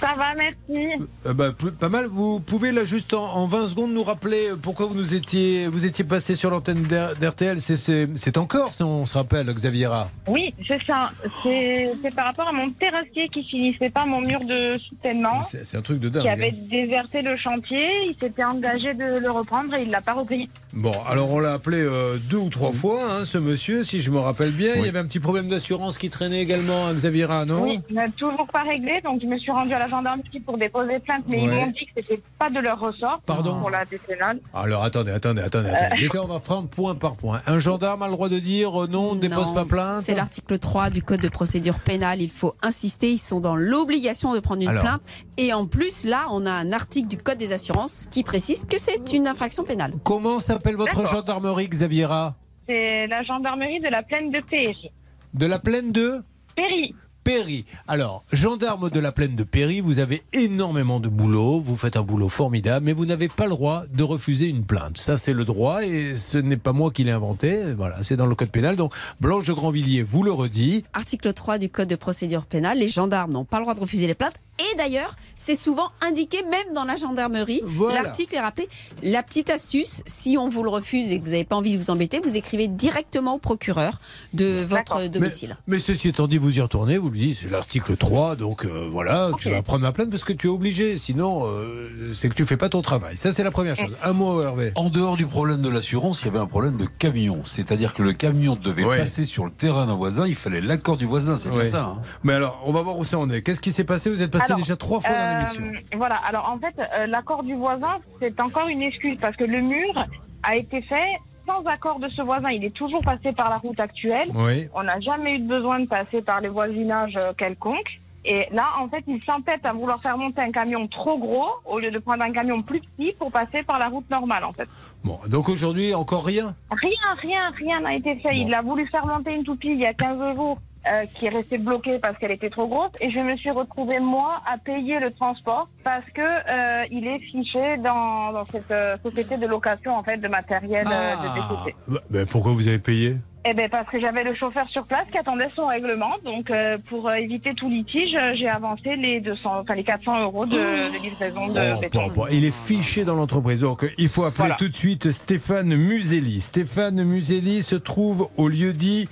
Ça 0.00 0.14
va, 0.16 0.34
merci. 0.36 1.04
Euh, 1.26 1.32
bah, 1.34 1.52
Pas 1.78 1.88
mal. 1.88 2.06
Vous 2.06 2.40
pouvez 2.40 2.72
là 2.72 2.84
juste 2.84 3.14
en, 3.14 3.24
en 3.24 3.46
20 3.46 3.68
secondes 3.68 3.92
nous 3.92 4.02
rappeler 4.04 4.48
pourquoi 4.60 4.86
vous 4.86 4.94
nous 4.94 5.14
étiez, 5.14 5.66
vous 5.68 5.84
étiez 5.86 6.04
passé 6.04 6.36
sur 6.36 6.50
l'antenne 6.50 6.82
d'R- 6.84 7.16
d'RTL. 7.18 7.60
C'est- 7.60 7.76
C'est 7.76 8.08
c'est 8.16 8.38
en 8.38 8.46
Corse, 8.46 8.80
on 8.80 9.04
se 9.06 9.14
rappelle, 9.14 9.46
Xaviera. 9.52 10.08
Oui, 10.28 10.54
c'est 10.66 10.80
ça. 10.86 11.10
C'est 11.42 11.92
c'est 12.02 12.14
par 12.14 12.26
rapport 12.26 12.48
à 12.48 12.52
mon 12.52 12.70
terrassier 12.70 13.28
qui 13.28 13.42
finissait 13.44 13.90
pas 13.90 14.06
mon 14.06 14.20
mur 14.20 14.40
de 14.44 14.78
soutènement, 14.78 15.42
C'est 15.42 15.64
c'est 15.66 15.76
un 15.76 15.82
truc 15.82 15.98
de 16.00 16.08
dingue. 16.08 16.22
qui 16.22 16.28
avait 16.28 16.50
hein. 16.54 16.66
déserté 16.70 17.22
le 17.22 17.36
chantier. 17.36 17.86
Il 18.08 18.16
s'était 18.20 18.44
engagé 18.44 18.94
de 18.94 19.18
le 19.20 19.30
reprendre 19.30 19.74
et 19.74 19.82
il 19.82 19.90
l'a 19.90 20.00
pas 20.00 20.12
repris. 20.14 20.48
Bon, 20.72 20.92
alors 21.08 21.30
on 21.32 21.38
l'a 21.40 21.52
appelé 21.54 21.78
euh, 21.80 22.16
deux 22.30 22.38
ou 22.38 22.48
trois 22.48 22.72
fois, 22.72 23.00
hein, 23.10 23.24
ce 23.24 23.38
monsieur, 23.38 23.82
si 23.84 24.00
je 24.00 24.10
me 24.10 24.18
rappelle 24.18 24.50
bien. 24.52 24.72
Il 24.76 24.84
y 24.84 24.88
avait 24.88 24.98
un 24.98 25.06
petit 25.06 25.20
problème 25.20 25.48
d'assurance 25.48 25.98
qui 25.98 26.10
traînait 26.10 26.40
également 26.42 26.86
à 26.86 26.92
Xaviera, 26.92 27.44
non? 27.44 27.62
Oui, 27.62 27.80
il 27.88 27.94
n'a 27.94 28.08
toujours 28.08 28.46
pas 28.52 28.62
réglé, 28.62 29.00
donc 29.04 29.20
je 29.22 29.26
me 29.26 29.38
suis 29.38 29.52
rendue 29.54 29.72
à 29.72 29.78
la 29.78 29.88
gendarmerie 29.88 30.40
pour 30.40 30.58
déposer 30.58 30.98
plainte, 31.00 31.24
mais 31.28 31.42
ils 31.42 31.48
m'ont 31.50 31.66
dit 31.68 31.86
que 31.86 31.92
c'était 32.00 32.20
pas 32.38 32.50
de 32.50 32.60
leur 32.60 32.78
ressort 32.78 33.20
Pardon 33.26 33.58
pour 33.60 33.70
la 33.70 33.84
décennale. 33.84 34.40
Alors 34.52 34.82
attendez, 34.84 35.12
attendez, 35.12 35.42
attendez, 35.42 35.70
attendez. 35.70 36.00
Déjà, 36.02 36.22
on 36.22 36.26
va 36.26 36.40
prendre 36.40 36.68
point 36.68 36.94
par 36.94 37.16
point. 37.16 37.40
Un 37.46 37.58
gendarme 37.58 38.02
a 38.02 38.06
le 38.06 38.12
droit 38.12 38.28
de 38.28 38.38
dire 38.38 38.84
euh, 38.84 38.86
non, 38.86 39.10
on 39.12 39.14
ne 39.14 39.20
dépose 39.20 39.52
pas 39.54 39.64
plainte 39.64 40.02
C'est 40.02 40.14
l'article 40.14 40.58
3 40.58 40.90
du 40.90 41.02
Code 41.02 41.20
de 41.20 41.28
procédure 41.28 41.78
pénale. 41.78 42.20
Il 42.20 42.30
faut 42.30 42.54
insister. 42.62 43.12
Ils 43.12 43.18
sont 43.18 43.40
dans 43.40 43.56
l'obligation 43.56 44.34
de 44.34 44.40
prendre 44.40 44.62
une 44.62 44.68
Alors. 44.68 44.82
plainte. 44.82 45.02
Et 45.36 45.52
en 45.52 45.66
plus, 45.66 46.04
là, 46.04 46.26
on 46.30 46.46
a 46.46 46.52
un 46.52 46.72
article 46.72 47.08
du 47.08 47.16
Code 47.16 47.38
des 47.38 47.52
assurances 47.52 48.06
qui 48.10 48.22
précise 48.22 48.64
que 48.64 48.78
c'est 48.78 49.12
une 49.12 49.26
infraction 49.26 49.64
pénale. 49.64 49.92
Comment 50.04 50.38
s'appelle 50.40 50.76
votre 50.76 51.06
gendarmerie, 51.06 51.68
Xaviera? 51.68 52.34
C'est 52.68 53.06
la 53.08 53.22
gendarmerie 53.22 53.80
de 53.80 53.88
la 53.88 54.02
plaine 54.02 54.30
de 54.30 54.40
Péry. 54.40 54.90
De 55.34 55.46
la 55.46 55.58
plaine 55.58 55.92
de? 55.92 56.22
Péry. 56.56 56.94
Péry. 57.24 57.64
Alors, 57.88 58.22
gendarme 58.32 58.90
de 58.90 59.00
la 59.00 59.10
plaine 59.10 59.34
de 59.34 59.44
Péry, 59.44 59.80
vous 59.80 59.98
avez 59.98 60.22
énormément 60.34 61.00
de 61.00 61.08
boulot, 61.08 61.58
vous 61.58 61.74
faites 61.74 61.96
un 61.96 62.02
boulot 62.02 62.28
formidable, 62.28 62.84
mais 62.84 62.92
vous 62.92 63.06
n'avez 63.06 63.28
pas 63.28 63.44
le 63.44 63.50
droit 63.50 63.84
de 63.90 64.02
refuser 64.02 64.46
une 64.46 64.64
plainte. 64.64 64.98
Ça, 64.98 65.16
c'est 65.16 65.32
le 65.32 65.46
droit 65.46 65.82
et 65.82 66.16
ce 66.16 66.36
n'est 66.36 66.58
pas 66.58 66.74
moi 66.74 66.90
qui 66.90 67.02
l'ai 67.02 67.12
inventé. 67.12 67.72
Voilà, 67.74 68.02
c'est 68.02 68.16
dans 68.16 68.26
le 68.26 68.34
code 68.34 68.50
pénal. 68.50 68.76
Donc, 68.76 68.92
Blanche 69.22 69.44
de 69.44 69.54
Grandvilliers 69.54 70.02
vous 70.02 70.22
le 70.22 70.32
redit. 70.32 70.84
Article 70.92 71.32
3 71.32 71.56
du 71.56 71.70
Code 71.70 71.88
de 71.88 71.96
procédure 71.96 72.44
pénale. 72.44 72.78
Les 72.78 72.88
gendarmes 72.88 73.32
n'ont 73.32 73.46
pas 73.46 73.56
le 73.56 73.62
droit 73.62 73.74
de 73.74 73.80
refuser 73.80 74.06
les 74.06 74.14
plaintes. 74.14 74.36
Et 74.60 74.76
d'ailleurs, 74.76 75.16
c'est 75.36 75.56
souvent 75.56 75.90
indiqué 76.00 76.42
même 76.44 76.74
dans 76.74 76.84
la 76.84 76.96
gendarmerie. 76.96 77.60
Voilà. 77.66 78.02
L'article 78.02 78.36
est 78.36 78.40
rappelé. 78.40 78.68
La 79.02 79.22
petite 79.22 79.50
astuce, 79.50 80.02
si 80.06 80.36
on 80.38 80.48
vous 80.48 80.62
le 80.62 80.70
refuse 80.70 81.10
et 81.10 81.18
que 81.18 81.24
vous 81.24 81.30
n'avez 81.32 81.44
pas 81.44 81.56
envie 81.56 81.72
de 81.72 81.78
vous 81.78 81.90
embêter, 81.90 82.20
vous 82.22 82.36
écrivez 82.36 82.68
directement 82.68 83.34
au 83.34 83.38
procureur 83.38 84.00
de 84.32 84.62
votre 84.62 85.08
domicile. 85.08 85.56
Mais, 85.66 85.74
mais 85.76 85.78
ceci 85.80 86.08
étant 86.08 86.28
dit, 86.28 86.38
vous 86.38 86.56
y 86.56 86.60
retournez, 86.60 86.98
vous 86.98 87.10
lui 87.10 87.20
dites, 87.20 87.38
c'est 87.42 87.50
l'article 87.50 87.96
3, 87.96 88.36
donc 88.36 88.64
euh, 88.64 88.88
voilà, 88.90 89.30
tu 89.38 89.50
vas 89.50 89.62
prendre 89.62 89.82
ma 89.82 89.92
plainte 89.92 90.10
parce 90.10 90.24
que 90.24 90.32
tu 90.32 90.46
es 90.46 90.50
obligé. 90.50 90.98
Sinon, 90.98 91.46
euh, 91.46 92.12
c'est 92.14 92.28
que 92.28 92.34
tu 92.34 92.44
fais 92.46 92.56
pas 92.56 92.68
ton 92.68 92.80
travail. 92.82 93.16
Ça, 93.16 93.32
c'est 93.32 93.42
la 93.44 93.50
première 93.50 93.74
chose. 93.76 93.94
Un 94.04 94.12
mot, 94.12 94.40
Hervé. 94.42 94.70
En 94.76 94.88
dehors 94.88 95.16
du 95.16 95.26
problème 95.26 95.62
de 95.62 95.68
l'assurance, 95.68 96.22
il 96.22 96.26
y 96.26 96.28
avait 96.28 96.38
un 96.38 96.46
problème 96.46 96.76
de 96.76 96.84
camion. 96.86 97.42
C'est-à-dire 97.44 97.92
que 97.94 98.02
le 98.02 98.12
camion 98.12 98.54
devait 98.56 98.84
Ouais. 98.84 98.98
passer 98.98 99.24
sur 99.24 99.44
le 99.46 99.50
terrain 99.50 99.86
d'un 99.86 99.94
voisin, 99.94 100.26
il 100.26 100.34
fallait 100.34 100.60
l'accord 100.60 100.96
du 100.96 101.06
voisin, 101.06 101.36
c'est 101.36 101.48
bien 101.48 101.58
Ouais. 101.58 101.64
ça. 101.64 101.82
hein. 101.84 102.02
Mais 102.22 102.34
alors, 102.34 102.62
on 102.66 102.72
va 102.72 102.82
voir 102.82 102.98
où 102.98 103.04
ça 103.04 103.18
en 103.18 103.28
est. 103.30 103.42
Qu'est-ce 103.42 103.60
qui 103.60 103.72
s'est 103.72 103.84
passé? 103.84 104.10
Vous 104.10 104.20
êtes 104.22 104.30
passé 104.30 104.43
Alors, 104.44 104.58
déjà 104.58 104.76
trois 104.76 105.00
fois 105.00 105.14
dans 105.14 105.24
euh, 105.24 105.38
l'émission. 105.38 105.64
Voilà, 105.96 106.16
alors 106.16 106.48
en 106.50 106.58
fait, 106.58 106.74
euh, 106.78 107.06
l'accord 107.06 107.42
du 107.42 107.54
voisin, 107.54 107.98
c'est 108.20 108.40
encore 108.40 108.68
une 108.68 108.82
excuse 108.82 109.18
parce 109.20 109.36
que 109.36 109.44
le 109.44 109.60
mur 109.60 110.06
a 110.42 110.56
été 110.56 110.82
fait 110.82 111.18
sans 111.46 111.62
accord 111.64 111.98
de 111.98 112.08
ce 112.08 112.22
voisin. 112.22 112.50
Il 112.50 112.64
est 112.64 112.74
toujours 112.74 113.02
passé 113.02 113.32
par 113.32 113.50
la 113.50 113.58
route 113.58 113.78
actuelle. 113.80 114.30
Oui. 114.34 114.68
On 114.74 114.82
n'a 114.82 115.00
jamais 115.00 115.34
eu 115.34 115.38
de 115.38 115.48
besoin 115.48 115.80
de 115.80 115.86
passer 115.86 116.22
par 116.22 116.40
les 116.40 116.48
voisinages 116.48 117.16
euh, 117.16 117.32
quelconques. 117.36 118.00
Et 118.26 118.46
là, 118.52 118.70
en 118.80 118.88
fait, 118.88 119.04
il 119.06 119.22
s'entête 119.22 119.66
à 119.66 119.74
vouloir 119.74 120.00
faire 120.00 120.16
monter 120.16 120.40
un 120.40 120.50
camion 120.50 120.86
trop 120.88 121.18
gros 121.18 121.48
au 121.66 121.78
lieu 121.78 121.90
de 121.90 121.98
prendre 121.98 122.24
un 122.24 122.32
camion 122.32 122.62
plus 122.62 122.80
petit 122.80 123.14
pour 123.18 123.30
passer 123.30 123.62
par 123.62 123.78
la 123.78 123.88
route 123.88 124.08
normale, 124.08 124.44
en 124.44 124.52
fait. 124.52 124.66
Bon, 125.04 125.18
donc 125.28 125.50
aujourd'hui, 125.50 125.94
encore 125.94 126.24
rien? 126.24 126.54
Rien, 126.70 127.14
rien, 127.18 127.50
rien 127.50 127.80
n'a 127.80 127.94
été 127.94 128.16
fait. 128.16 128.38
Il 128.38 128.54
a 128.54 128.62
voulu 128.62 128.86
faire 128.86 129.06
monter 129.06 129.34
une 129.34 129.44
toupie 129.44 129.72
il 129.72 129.80
y 129.80 129.86
a 129.86 129.92
15 129.92 130.36
jours 130.36 130.58
euh, 130.90 131.04
qui 131.14 131.26
est 131.26 131.30
restée 131.30 131.58
bloquée 131.58 131.98
parce 131.98 132.16
qu'elle 132.18 132.30
était 132.32 132.50
trop 132.50 132.66
grosse 132.66 132.90
et 133.00 133.10
je 133.10 133.20
me 133.20 133.36
suis 133.36 133.50
retrouvée 133.50 134.00
moi 134.00 134.40
à 134.46 134.58
payer 134.58 135.00
le 135.00 135.10
transport 135.12 135.68
parce 135.82 136.04
que 136.14 136.20
euh, 136.20 136.84
il 136.90 137.06
est 137.06 137.18
fiché 137.20 137.76
dans, 137.78 138.32
dans 138.32 138.46
cette 138.46 138.70
euh, 138.70 138.96
société 139.02 139.36
de 139.36 139.46
location 139.46 139.96
en 139.96 140.02
fait 140.02 140.18
de 140.18 140.28
matériel 140.28 140.86
euh, 140.86 141.16
de 141.16 141.64
DCT. 141.64 141.76
Bah, 141.88 142.00
bah, 142.10 142.26
pourquoi 142.30 142.52
vous 142.52 142.68
avez 142.68 142.78
payé? 142.78 143.16
Eh 143.46 143.52
ben 143.52 143.68
parce 143.68 143.86
que 143.90 144.00
j'avais 144.00 144.24
le 144.24 144.34
chauffeur 144.34 144.66
sur 144.70 144.86
place 144.86 145.04
qui 145.12 145.18
attendait 145.18 145.50
son 145.54 145.66
règlement 145.66 146.14
donc 146.24 146.50
euh, 146.50 146.78
pour 146.88 147.08
euh, 147.10 147.14
éviter 147.16 147.52
tout 147.54 147.68
litige 147.68 148.14
euh, 148.18 148.32
j'ai 148.38 148.48
avancé 148.48 148.96
les 148.96 149.20
200 149.20 149.58
enfin 149.60 149.74
les 149.74 149.84
400 149.84 150.22
euros 150.22 150.46
de, 150.46 150.52
de 150.52 151.02
livraison 151.02 151.48
de 151.48 151.74
Oh, 151.76 151.80
béton. 151.80 152.06
bon, 152.06 152.12
bon, 152.14 152.26
il 152.32 152.46
est 152.46 152.54
fiché 152.54 153.04
dans 153.04 153.14
l'entreprise. 153.14 153.60
Donc, 153.60 153.84
il 153.98 154.08
faut 154.08 154.24
appeler 154.24 154.38
Voilà. 154.38 154.54
tout 154.54 154.68
de 154.68 154.72
suite 154.74 155.10
Stéphane 155.10 155.74
Muselli. 155.76 156.40
Stéphane 156.40 157.04
Muselli 157.04 157.62
se 157.62 157.74
trouve 157.74 158.30
au 158.38 158.48
lieu 158.48 158.72
dit 158.72 159.10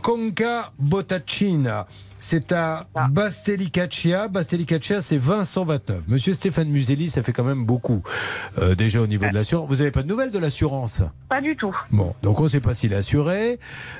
Conca 0.00 0.72
Bottacina. 0.76 1.86
C'est 2.24 2.52
à 2.52 2.86
Bastelicaccia. 3.10 4.28
Bastelicaccia, 4.28 5.00
c'est 5.02 5.18
2029. 5.18 6.02
Monsieur 6.06 6.34
Stéphane 6.34 6.68
Muselli, 6.68 7.10
ça 7.10 7.24
fait 7.24 7.32
quand 7.32 7.42
même 7.42 7.64
beaucoup. 7.66 8.00
Euh, 8.60 8.76
déjà 8.76 9.00
au 9.00 9.08
niveau 9.08 9.26
de 9.28 9.34
l'assurance. 9.34 9.68
Vous 9.68 9.76
n'avez 9.76 9.90
pas 9.90 10.04
de 10.04 10.08
nouvelles 10.08 10.30
de 10.30 10.38
l'assurance? 10.38 11.02
Pas 11.28 11.40
du 11.40 11.56
tout. 11.56 11.74
Bon, 11.90 12.14
donc 12.22 12.38
on 12.38 12.44
ne 12.44 12.48
sait 12.48 12.60
pas 12.60 12.74
s'il 12.74 12.92
est 12.92 12.96
assuré. 12.96 13.58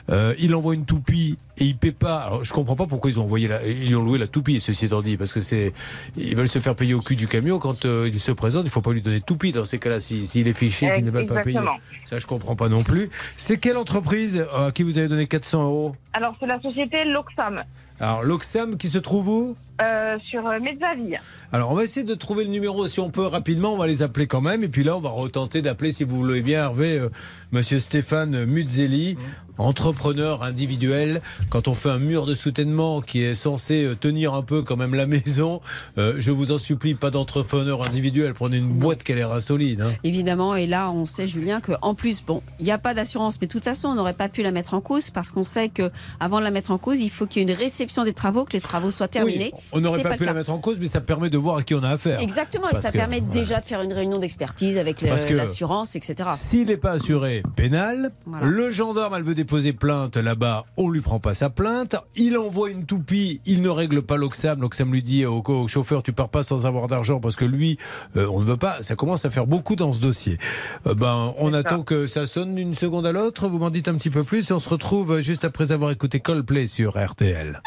Euh, 0.09 0.37
il 0.39 0.55
envoie 0.55 0.75
une 0.77 0.85
toupie 0.85 1.37
et 1.59 1.65
il 1.65 1.77
paie 1.77 1.91
pas. 1.91 2.19
Alors 2.21 2.45
je 2.45 2.53
comprends 2.53 2.77
pas 2.77 2.87
pourquoi 2.87 3.11
ils 3.11 3.19
ont 3.19 3.25
envoyé 3.25 3.49
la, 3.49 3.67
ils 3.67 3.95
ont 3.97 4.05
loué 4.05 4.19
la 4.19 4.29
toupie. 4.29 4.61
Ceci 4.61 4.85
étant 4.87 5.03
dit, 5.03 5.17
parce 5.17 5.33
que 5.33 5.41
c'est, 5.41 5.73
ils 6.17 6.37
veulent 6.37 6.49
se 6.49 6.61
faire 6.61 6.77
payer 6.77 6.95
au 6.95 7.01
cul 7.01 7.17
du 7.17 7.27
camion 7.27 7.59
quand 7.59 7.87
euh, 7.87 8.09
il 8.13 8.21
se 8.21 8.31
présente. 8.31 8.63
Il 8.67 8.71
faut 8.71 8.83
pas 8.83 8.93
lui 8.93 9.03
donner 9.03 9.19
de 9.19 9.25
toupie 9.25 9.51
dans 9.51 9.65
ces 9.65 9.81
cas-là. 9.81 9.99
si- 9.99 10.27
S'il 10.29 10.47
est 10.47 10.53
fiché, 10.53 10.93
qu'il 10.95 11.05
ne 11.05 11.11
veulent 11.11 11.27
pas 11.27 11.41
payer. 11.41 11.59
Ça, 12.07 12.21
je 12.21 12.27
comprends 12.27 12.55
pas 12.55 12.69
non 12.69 12.85
plus. 12.85 13.11
C'est 13.37 13.57
quelle 13.59 13.77
entreprise 13.79 14.47
euh, 14.55 14.69
à 14.69 14.71
qui 14.71 14.85
vous 14.85 14.97
avez 14.99 15.09
donné 15.09 15.27
400 15.27 15.65
euros? 15.65 15.97
Alors 16.13 16.37
c'est 16.39 16.47
la 16.47 16.61
société 16.61 17.05
Loxam 17.05 17.65
Alors 18.01 18.23
l'Oxam 18.23 18.77
qui 18.77 18.89
se 18.89 18.99
trouve 18.99 19.29
où? 19.29 19.57
Euh, 19.81 20.17
sur 20.31 20.47
euh, 20.47 20.59
Mezzaville. 20.61 21.19
Alors, 21.53 21.71
on 21.71 21.75
va 21.75 21.85
essayer 21.85 22.05
de 22.05 22.15
trouver 22.15 22.45
le 22.45 22.51
numéro 22.51 22.87
si 22.89 23.01
on 23.01 23.11
peut 23.11 23.27
rapidement. 23.27 23.73
On 23.73 23.77
va 23.79 23.87
les 23.87 24.03
appeler 24.03 24.27
quand 24.27 24.41
même. 24.41 24.63
Et 24.65 24.69
puis 24.69 24.85
là, 24.85 24.97
on 24.97 25.01
va 25.01 25.11
retenter 25.11 25.63
d'appeler, 25.63 25.93
si 25.93 26.05
vous 26.05 26.17
voulez 26.17 26.43
bien, 26.43 26.65
Hervé, 26.65 26.99
euh, 26.99 27.09
monsieur 27.53 27.79
Stéphane 27.81 28.45
Muzzelli, 28.45 29.17
entrepreneur 29.59 30.43
individuel. 30.43 31.21
Quand 31.51 31.69
on 31.69 31.75
fait 31.75 31.91
un 31.91 31.99
mur 31.99 32.27
de 32.27 32.35
soutènement 32.35 33.01
qui 33.01 33.23
est 33.23 33.35
censé 33.35 33.85
euh, 33.85 33.95
tenir 33.95 34.35
un 34.35 34.43
peu 34.43 34.63
quand 34.63 34.77
même 34.77 34.95
la 34.95 35.07
maison, 35.07 35.61
euh, 35.99 36.15
je 36.19 36.31
vous 36.31 36.53
en 36.53 36.59
supplie, 36.59 36.95
pas 36.95 37.11
d'entrepreneur 37.11 37.87
individuel. 37.87 38.35
Prenez 38.35 38.57
une 38.59 38.69
boîte 38.69 39.05
qui 39.05 39.13
a 39.13 39.15
l'air 39.15 39.33
insolide. 39.33 39.83
hein. 39.83 39.93
Évidemment, 40.05 40.57
et 40.57 40.67
là, 40.67 40.91
on 40.91 41.05
sait, 41.05 41.27
Julien, 41.27 41.61
qu'en 41.61 41.95
plus, 41.95 42.23
bon, 42.25 42.43
il 42.59 42.65
n'y 42.65 42.73
a 42.73 42.79
pas 42.79 42.95
d'assurance, 42.95 43.39
mais 43.41 43.47
de 43.47 43.53
toute 43.53 43.65
façon, 43.65 43.89
on 43.89 43.95
n'aurait 43.95 44.15
pas 44.15 44.29
pu 44.29 44.43
la 44.43 44.53
mettre 44.53 44.75
en 44.75 44.81
cause 44.81 45.11
parce 45.11 45.33
qu'on 45.33 45.45
sait 45.45 45.69
que 45.69 45.91
avant 46.19 46.39
de 46.39 46.45
la 46.45 46.51
mettre 46.51 46.71
en 46.71 46.79
cause, 46.79 47.01
il 47.01 47.11
faut 47.11 47.27
qu'il 47.27 47.43
y 47.43 47.45
ait 47.45 47.53
une 47.53 47.59
réception 47.59 48.05
des 48.05 48.15
travaux, 48.15 48.45
que 48.45 48.53
les 48.55 48.61
travaux 48.61 48.91
soient 48.91 49.09
terminés. 49.09 49.51
Oui, 49.55 49.61
on 49.73 49.81
n'aurait 49.81 50.03
pas, 50.03 50.17
pu 50.17 50.25
la 50.25 50.35
mettre 50.35 50.51
en 50.51 50.59
cause, 50.59 50.79
mais 50.79 50.87
ça 50.87 51.01
permet 51.01 51.31
de 51.31 51.39
voir 51.39 51.57
à 51.57 51.63
qui 51.63 51.75
on 51.75 51.83
a 51.83 51.89
affaire. 51.89 52.21
Exactement, 52.21 52.69
et 52.71 52.77
ça 52.77 52.91
que, 52.91 52.99
permet 52.99 53.21
voilà. 53.21 53.33
déjà 53.33 53.61
de 53.61 53.65
faire 53.65 53.83
une 53.83 53.93
réunion 53.93 54.19
d'expertise 54.19 54.79
avec 54.79 55.01
l'assurance, 55.03 55.97
etc. 55.97 56.31
S'il 56.35 56.67
n'est 56.67 56.77
pas 56.77 56.93
assuré, 56.93 57.43
pénal. 57.57 58.13
Voilà. 58.27 58.47
Le 58.47 58.71
gendarme, 58.71 59.15
elle 59.17 59.23
veut 59.23 59.35
déposer 59.35 59.73
plainte 59.73 60.17
là-bas, 60.17 60.65
on 60.77 60.89
lui 60.89 61.01
prend 61.01 61.21
pas 61.21 61.35
sa 61.35 61.51
plainte. 61.51 61.97
Il 62.17 62.37
envoie 62.37 62.71
une 62.71 62.85
toupie, 62.85 63.41
il 63.47 63.63
ne 63.63 63.69
règle 63.69 64.03
pas 64.03 64.17
l'Oxam. 64.17 64.61
L'Oxam 64.61 64.93
lui 64.93 65.03
dit 65.03 65.25
au, 65.27 65.43
au 65.47 65.69
chauffeur, 65.69 66.03
tu 66.03 66.13
pars 66.13 66.29
pas 66.29 66.43
sans 66.43 66.67
avoir 66.67 66.89
d'argent 66.89 67.21
parce 67.21 67.37
que 67.37 67.45
lui, 67.45 67.79
euh, 68.17 68.27
on 68.29 68.41
ne 68.41 68.45
veut 68.45 68.57
pas. 68.57 68.83
Ça 68.83 68.97
commence 68.97 69.25
à 69.25 69.31
faire 69.31 69.47
beaucoup 69.47 69.77
dans 69.77 69.93
ce 69.93 70.01
dossier. 70.01 70.39
Euh, 70.87 70.95
ben, 70.95 71.35
on 71.39 71.53
attend 71.53 71.83
que 71.83 72.07
ça 72.07 72.27
sonne 72.27 72.55
d'une 72.55 72.75
seconde 72.75 73.07
à 73.07 73.13
l'autre. 73.13 73.49
Vous 73.49 73.59
m'en 73.59 73.71
dites 73.71 73.89
un 73.89 73.95
petit 73.95 74.11
peu 74.11 74.25
plus 74.25 74.51
et 74.51 74.53
on 74.53 74.59
se 74.59 74.69
retrouve 74.69 75.21
juste 75.21 75.45
après 75.45 75.73
avoir 75.73 75.91
écouté 75.91 76.21
Coldplay 76.21 76.67
sur 76.67 76.99
RTL. 76.99 77.63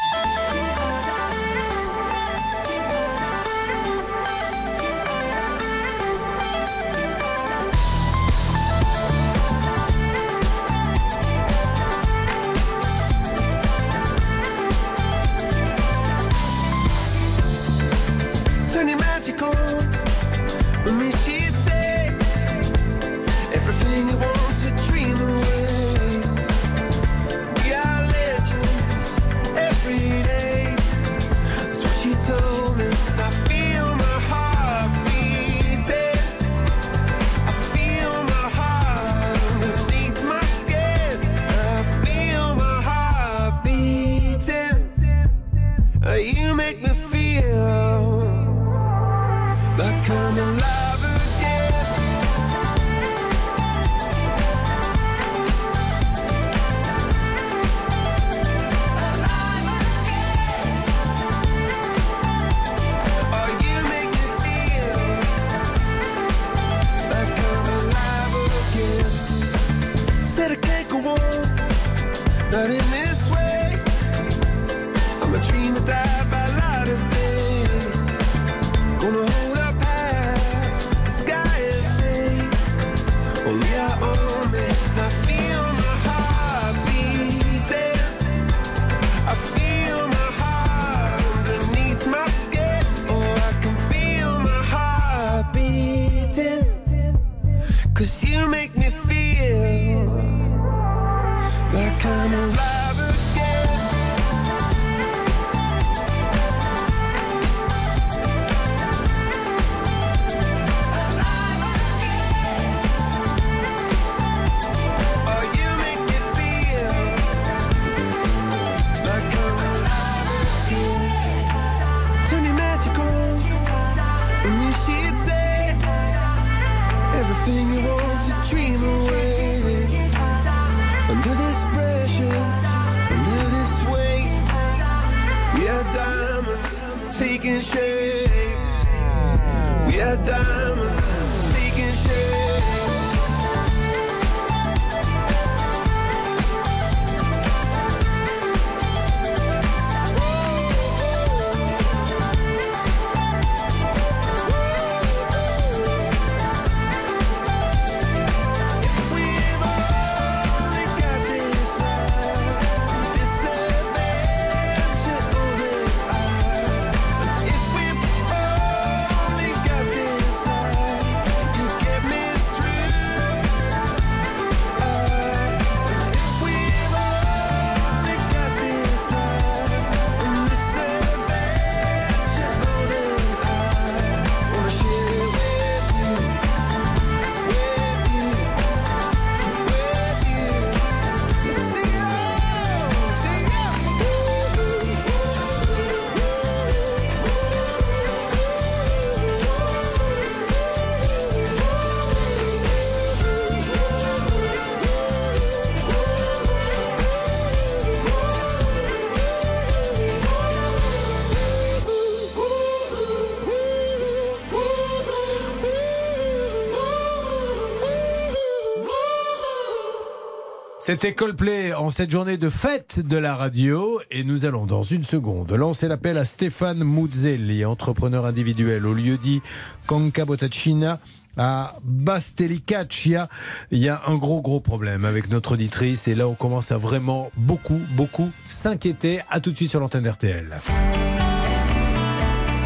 C'était 220.86 221.14
Coldplay 221.14 221.74
en 221.74 221.90
cette 221.90 222.12
journée 222.12 222.36
de 222.36 222.48
fête 222.48 223.00
de 223.00 223.16
la 223.16 223.34
radio 223.34 224.00
et 224.12 224.22
nous 224.22 224.44
allons 224.44 224.66
dans 224.66 224.84
une 224.84 225.02
seconde 225.02 225.50
lancer 225.50 225.88
l'appel 225.88 226.16
à 226.16 226.24
Stéphane 226.24 226.84
Muzzelli, 226.84 227.64
entrepreneur 227.64 228.24
individuel 228.24 228.86
au 228.86 228.94
lieu 228.94 229.16
dit 229.16 229.42
Conca 229.88 230.24
Bottacina 230.24 231.00
à 231.36 231.74
Bastelicaccia. 231.82 233.28
Il 233.72 233.78
y 233.78 233.88
a 233.88 234.00
un 234.06 234.14
gros 234.14 234.40
gros 234.40 234.60
problème 234.60 235.04
avec 235.04 235.28
notre 235.28 235.54
auditrice 235.54 236.06
et 236.06 236.14
là 236.14 236.28
on 236.28 236.34
commence 236.34 236.70
à 236.70 236.78
vraiment 236.78 237.32
beaucoup 237.36 237.80
beaucoup 237.96 238.30
s'inquiéter. 238.48 239.22
À 239.28 239.40
tout 239.40 239.50
de 239.50 239.56
suite 239.56 239.70
sur 239.70 239.80
l'antenne 239.80 240.08
RTL. 240.08 240.46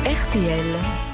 RTL. 0.04 1.09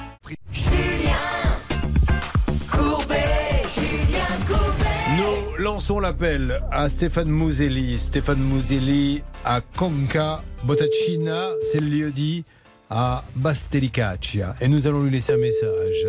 Lançons 5.67 5.99
l'appel 5.99 6.61
à 6.71 6.89
Stéphane 6.89 7.29
Mouzelli. 7.29 7.99
Stéphane 7.99 8.39
Mouzelli 8.39 9.23
à 9.45 9.61
Conca 9.61 10.45
Bottacina, 10.63 11.49
c'est 11.73 11.81
le 11.81 11.89
lieu 11.89 12.13
dit, 12.13 12.45
à 12.89 13.25
Bastelicaccia. 13.35 14.55
Et 14.61 14.69
nous 14.69 14.87
allons 14.87 15.01
lui 15.01 15.11
laisser 15.11 15.33
un 15.33 15.39
message. 15.39 16.07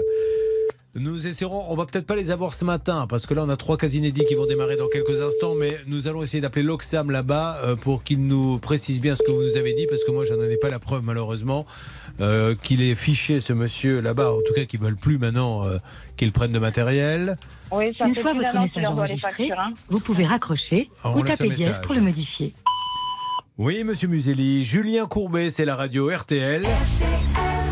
Nous 0.94 1.26
essaierons, 1.26 1.66
on 1.70 1.76
va 1.76 1.88
peut-être 1.88 2.06
pas 2.06 2.16
les 2.16 2.30
avoir 2.30 2.54
ce 2.54 2.66
matin, 2.66 3.08
parce 3.10 3.26
que 3.26 3.34
là 3.34 3.46
on 3.46 3.50
a 3.50 3.58
trois 3.58 3.78
cas 3.78 3.88
inédits 3.88 4.26
qui 4.26 4.36
vont 4.36 4.46
démarrer 4.46 4.76
dans 4.76 4.90
quelques 4.90 5.22
instants, 5.22 5.56
mais 5.56 5.76
nous 5.88 6.08
allons 6.08 6.22
essayer 6.22 6.40
d'appeler 6.40 6.62
l'Oxam 6.62 7.10
là-bas 7.10 7.60
euh, 7.64 7.76
pour 7.76 8.04
qu'il 8.04 8.28
nous 8.28 8.60
précise 8.60 9.02
bien 9.02 9.16
ce 9.16 9.24
que 9.24 9.32
vous 9.32 9.42
nous 9.42 9.58
avez 9.58 9.74
dit, 9.74 9.88
parce 9.88 10.04
que 10.04 10.12
moi 10.12 10.24
j'en 10.24 10.40
ai 10.40 10.58
pas 10.58 10.70
la 10.70 10.78
preuve 10.78 11.02
malheureusement, 11.04 11.66
euh, 12.22 12.54
qu'il 12.62 12.84
est 12.84 12.94
fiché 12.94 13.42
ce 13.42 13.54
monsieur 13.54 14.02
là-bas, 14.02 14.34
en 14.34 14.42
tout 14.46 14.54
cas 14.54 14.66
qu'ils 14.66 14.82
veulent 14.82 14.98
plus 14.98 15.18
maintenant 15.18 15.66
euh, 15.66 15.80
qu'il 16.16 16.32
prenne 16.32 16.52
de 16.52 16.60
matériel. 16.60 17.38
Oui, 17.72 17.94
ça 17.98 18.07
Une 18.07 18.15
fait 18.15 18.22
fois 18.22 18.31
plus 18.31 18.39
votre 18.45 18.60
message 18.61 18.85
enregistré, 18.85 19.19
factures. 19.31 19.60
hein. 19.60 19.73
vous 19.89 19.99
pouvez 19.99 20.26
raccrocher 20.26 20.89
Ah, 21.03 21.11
ou 21.15 21.22
taper 21.23 21.49
dièse 21.49 21.76
pour 21.84 21.95
le 21.95 22.02
modifier. 22.02 22.53
Oui, 23.57 23.84
monsieur 23.84 24.07
Museli. 24.07 24.64
Julien 24.65 25.06
Courbet, 25.06 25.49
c'est 25.49 25.65
la 25.65 25.76
radio 25.76 26.10
RTL. 26.10 26.64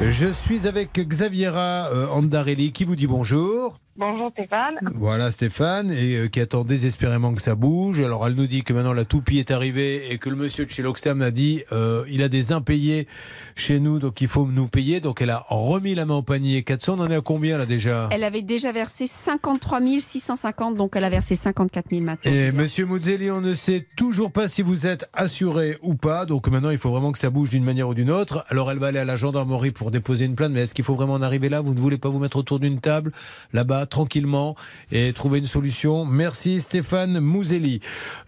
Je 0.02 0.28
suis 0.32 0.68
avec 0.68 0.94
Xaviera 0.94 1.90
euh, 1.94 2.08
Andarelli 2.10 2.72
qui 2.74 2.84
vous 2.86 2.96
dit 2.96 3.08
bonjour. 3.08 3.78
Bonjour 3.98 4.30
Stéphane. 4.30 4.78
Voilà 4.94 5.32
Stéphane, 5.32 5.90
et 5.90 6.18
euh, 6.18 6.28
qui 6.28 6.42
attend 6.42 6.66
désespérément 6.66 7.34
que 7.34 7.42
ça 7.42 7.56
bouge. 7.56 8.02
Alors 8.02 8.28
elle 8.28 8.34
nous 8.34 8.46
dit 8.46 8.62
que 8.62 8.74
maintenant 8.74 8.92
la 8.92 9.06
toupie 9.06 9.40
est 9.40 9.52
arrivée 9.52 10.12
et 10.12 10.18
que 10.18 10.30
le 10.30 10.36
monsieur 10.36 10.66
de 10.66 10.70
chez 10.70 10.84
l'Oxam 10.84 11.22
a 11.22 11.32
dit 11.32 11.64
euh, 11.72 12.04
il 12.10 12.22
a 12.22 12.28
des 12.28 12.52
impayés 12.52 13.08
chez 13.56 13.80
nous, 13.80 14.00
donc 14.00 14.20
il 14.20 14.28
faut 14.28 14.46
nous 14.48 14.68
payer. 14.68 15.00
Donc 15.00 15.22
elle 15.22 15.30
a 15.30 15.46
remis 15.48 15.96
la 15.96 16.06
main 16.06 16.16
au 16.16 16.24
panier 16.24 16.62
400. 16.64 16.96
On 16.98 17.04
en 17.04 17.10
est 17.10 17.16
à 17.16 17.22
combien 17.22 17.58
là 17.58 17.66
déjà? 17.66 18.10
Elle 18.12 18.26
avait 18.26 18.42
déjà 18.42 18.74
versé 18.74 19.08
53 19.08 19.80
650, 19.98 20.76
donc 20.76 20.98
elle 20.98 21.06
a 21.06 21.10
versé 21.10 21.36
54 21.36 21.90
000 21.90 22.02
maintenant. 22.02 22.30
Et 22.30 22.52
Monsieur 22.52 22.86
Muzzelli, 22.86 23.32
on 23.32 23.40
ne 23.40 23.54
sait 23.54 23.88
toujours 23.96 24.34
pas 24.34 24.50
si 24.50 24.62
vous 24.62 24.88
êtes 24.88 25.10
assuré 25.14 25.78
ou 25.82 25.96
pas. 25.96 26.26
Donc 26.26 26.50
maintenant, 26.50 26.72
il 26.72 26.80
faut 26.80 26.92
vraiment 26.92 27.14
que 27.14 27.20
ça 27.20 27.30
bouge 27.30 27.50
d'une 27.50 27.64
manière 27.64 27.88
ou 27.88 27.94
d'une 27.94 28.12
autre. 28.12 28.44
Alors 28.50 28.70
elle 28.72 28.80
va 28.80 28.88
aller 28.88 29.00
à 29.00 29.06
la 29.06 29.16
gendarmerie 29.16 29.72
pour 29.72 29.90
déposer 29.90 30.26
une 30.26 30.36
plainte. 30.36 30.52
Mais 30.52 30.64
est-ce 30.64 30.74
qu'il 30.74 30.84
faut 30.84 30.96
vraiment 30.96 31.14
en 31.14 31.22
arriver 31.22 31.48
là? 31.48 31.62
Vous 31.62 31.74
ne 31.74 31.80
voulez 31.80 31.98
pas 31.98 32.10
vous 32.10 32.20
mettre 32.20 32.36
autour 32.36 32.60
d'une 32.60 32.82
table? 32.82 33.14
Là-bas 33.54 33.85
tranquillement 33.86 34.56
et 34.92 35.14
trouver 35.14 35.40
une 35.40 35.48
solution 35.48 36.06
Merci 36.06 36.62
Stéphane 36.62 37.20
Mouzelli. 37.20 37.80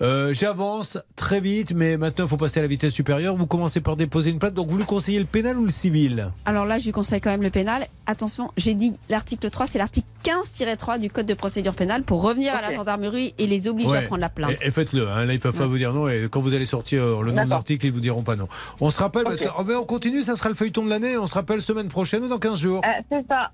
Euh, 0.02 0.34
J'avance 0.34 0.98
très 1.16 1.40
vite, 1.40 1.74
mais 1.74 1.98
maintenant 1.98 2.26
il 2.26 2.28
faut 2.30 2.38
passer 2.38 2.60
à 2.60 2.64
la 2.64 2.68
vitesse 2.68 2.94
supérieure. 2.94 3.36
Vous 3.36 3.48
commencez 3.48 3.82
par 3.82 3.96
déposer 3.96 4.30
une 4.32 4.40
plainte. 4.40 4.54
Donc 4.54 4.70
vous 4.70 4.78
lui 4.78 4.86
conseillez 4.86 5.20
le 5.20 5.26
pénal 5.26 5.58
ou 5.58 5.64
le 5.64 5.70
civil? 5.70 6.32
Alors 6.46 6.66
là, 6.66 6.78
je 6.78 6.86
lui 6.86 6.92
conseille 6.92 7.22
quand 7.22 7.30
même 7.30 7.42
le 7.42 7.50
pénal. 7.50 7.88
Attention, 8.06 8.52
j'ai 8.58 8.74
dit 8.74 8.94
l'article 9.10 9.50
3, 9.50 9.68
c'est 9.68 9.78
l'article 9.78 10.08
15-3 10.24 11.00
du 11.00 11.10
Code 11.10 11.26
de 11.26 11.34
procédure 11.34 11.74
pénale 11.76 12.04
pour 12.04 12.22
revenir 12.22 12.54
à 12.56 12.62
la 12.62 12.74
gendarmerie 12.74 13.34
et 13.38 13.48
les 13.48 13.68
obliger 13.68 13.98
à 13.98 14.02
prendre 14.04 14.22
la 14.22 14.30
plainte. 14.30 14.62
Et, 14.62 14.68
et 14.68 14.72
faites-le. 14.72 15.08
hein. 15.10 15.26
Là, 15.26 15.34
ils 15.34 15.40
peuvent 15.40 15.56
pas 15.56 15.68
vous 15.68 15.78
dire 15.78 15.94
non. 15.94 16.08
Et 16.08 16.28
quand 16.30 16.42
vous 16.42 16.54
allez 16.54 16.66
sortir 16.66 17.02
euh, 17.04 17.22
le 17.24 17.32
nom 17.32 17.44
de 17.46 17.50
l'article, 17.50 17.86
ils 17.86 17.92
vous 17.92 18.00
diront 18.00 18.24
pas 18.24 18.36
non. 18.36 18.48
On 18.80 18.90
se 18.90 18.98
rappelle. 19.00 19.24
Bah, 19.26 19.36
oh, 19.60 19.64
ben, 19.64 19.76
on 19.78 19.84
continue. 19.86 20.22
Ça 20.24 20.36
sera 20.36 20.50
le 20.50 20.56
feuilleton 20.56 20.84
de 20.84 20.90
l'année. 20.90 21.18
On 21.18 21.28
se 21.28 21.34
rappelle 21.34 21.62
semaine 21.62 21.88
prochaine 21.90 22.24
ou 22.24 22.28
dans 22.28 22.40
15 22.40 22.60
jours. 22.60 22.82
Euh, 22.86 23.02
c'est 23.12 23.26
ça. 23.28 23.52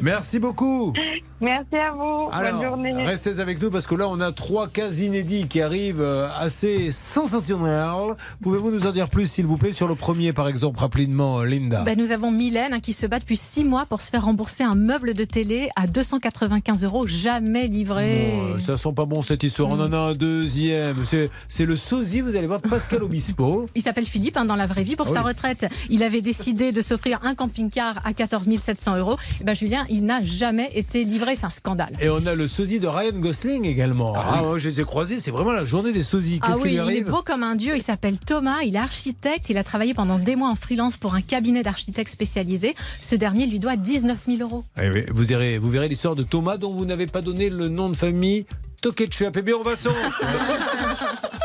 Merci 0.00 0.38
beaucoup. 0.38 0.92
Merci 1.40 1.76
à 1.76 1.92
vous. 1.92 2.30
Bonne 2.30 2.62
journée. 2.62 2.92
restez 3.04 3.40
avec 3.40 3.60
nous 3.60 3.70
parce 3.70 3.86
que 3.86 3.94
là, 3.94 4.08
on 4.08 4.20
a 4.20 4.32
trois 4.32 4.68
cas 4.68 4.90
inédits 4.90 5.46
qui 5.48 5.60
arrivent 5.60 6.00
euh, 6.00 6.28
assez 6.40 6.90
sensationnels. 6.90 8.16
Pouvez-vous 8.42 8.70
nous 8.70 8.86
en 8.86 8.90
dire 8.90 9.08
plus, 9.10 9.30
s'il 9.30 9.44
vous 9.44 9.58
plaît, 9.58 9.74
sur 9.74 9.86
le 9.86 9.94
premier, 9.94 10.32
par 10.32 10.48
exemple, 10.48 10.78
rapidement, 10.80 11.40
euh, 11.40 11.44
Linda? 11.44 11.82
Ben, 11.82 11.98
nous 11.98 12.10
avons 12.10 12.30
Mylène 12.30 12.72
hein, 12.72 12.80
qui 12.80 12.94
se 12.94 13.06
bat 13.06 13.18
depuis 13.18 13.36
six 13.36 13.64
mois 13.64 13.84
pour 13.84 14.00
se 14.00 14.08
faire 14.10 14.24
rembourser 14.24 14.64
un 14.64 14.74
meuble 14.74 15.12
de 15.12 15.24
télé 15.24 15.68
à 15.76 15.86
295 15.86 16.84
euros, 16.84 17.06
jamais 17.06 17.66
livré. 17.66 18.32
Bon, 18.32 18.54
euh, 18.54 18.58
ça 18.58 18.78
sent 18.78 18.92
pas 18.96 19.04
bon 19.04 19.20
cette 19.20 19.42
histoire. 19.42 19.68
On 19.68 19.80
en 19.80 19.92
a 19.92 19.98
un 19.98 20.14
deuxième. 20.14 21.04
C'est 21.04 21.28
c'est 21.48 21.66
le 21.66 21.76
sosie, 21.76 22.22
vous 22.22 22.34
allez 22.36 22.46
voir, 22.46 22.60
de 22.60 22.68
Pascal 22.68 23.02
Obispo. 23.02 23.66
Il 23.74 23.82
s'appelle 23.82 24.06
Philippe 24.06 24.38
hein, 24.38 24.46
dans 24.46 24.56
la 24.56 24.66
vraie 24.66 24.84
vie. 24.84 24.96
Pour 24.96 25.08
Ah 25.08 25.12
sa 25.12 25.20
oui. 25.20 25.26
retraite, 25.28 25.66
il 25.90 26.02
avait 26.02 26.22
décidé 26.22 26.72
de 26.72 26.80
s'offrir 26.80 27.20
un 27.24 27.34
camping-car 27.34 28.00
à 28.04 28.14
14 28.14 28.46
700 28.58 28.96
euros. 28.96 29.16
Et 29.40 29.44
ben, 29.44 29.54
Julien, 29.54 29.84
il 29.90 30.06
n'a 30.06 30.22
jamais 30.22 30.70
été 30.74 31.04
livré. 31.04 31.25
C'est 31.34 31.46
un 31.46 31.50
scandale. 31.50 31.92
Et 32.00 32.08
on 32.08 32.24
a 32.26 32.34
le 32.34 32.46
sosie 32.46 32.78
de 32.80 32.86
Ryan 32.86 33.12
Gosling 33.14 33.64
également. 33.66 34.14
Ah, 34.16 34.44
ouais, 34.44 34.58
je 34.58 34.68
les 34.68 34.80
ai 34.80 34.84
croisés, 34.84 35.18
c'est 35.18 35.30
vraiment 35.30 35.52
la 35.52 35.64
journée 35.64 35.92
des 35.92 36.02
sosies. 36.02 36.38
Ah 36.42 36.48
Qu'est-ce 36.48 36.58
qui 36.58 36.64
oui, 36.64 36.78
lui 36.78 36.96
il 36.96 36.96
est 36.98 37.04
beau 37.04 37.22
comme 37.22 37.42
un 37.42 37.56
dieu. 37.56 37.76
Il 37.76 37.82
s'appelle 37.82 38.18
Thomas. 38.18 38.62
Il 38.62 38.76
est 38.76 38.78
architecte. 38.78 39.50
Il 39.50 39.58
a 39.58 39.64
travaillé 39.64 39.94
pendant 39.94 40.18
des 40.18 40.36
mois 40.36 40.48
en 40.48 40.54
freelance 40.54 40.96
pour 40.96 41.14
un 41.14 41.22
cabinet 41.22 41.62
d'architectes 41.62 42.12
spécialisé. 42.12 42.74
Ce 43.00 43.16
dernier 43.16 43.46
lui 43.46 43.58
doit 43.58 43.76
19 43.76 44.24
000 44.26 44.38
euros. 44.40 44.64
Eh 44.80 44.90
oui, 44.90 45.04
vous 45.12 45.24
verrez, 45.24 45.58
vous 45.58 45.70
verrez 45.70 45.88
l'histoire 45.88 46.14
de 46.14 46.22
Thomas 46.22 46.56
dont 46.56 46.72
vous 46.72 46.84
n'avez 46.84 47.06
pas 47.06 47.22
donné 47.22 47.50
le 47.50 47.68
nom 47.68 47.88
de 47.88 47.96
famille. 47.96 48.46
Toketchup. 48.82 49.36
Eh 49.36 49.42
bien, 49.42 49.54
on 49.56 49.62
va 49.62 49.74
s'en. 49.74 49.90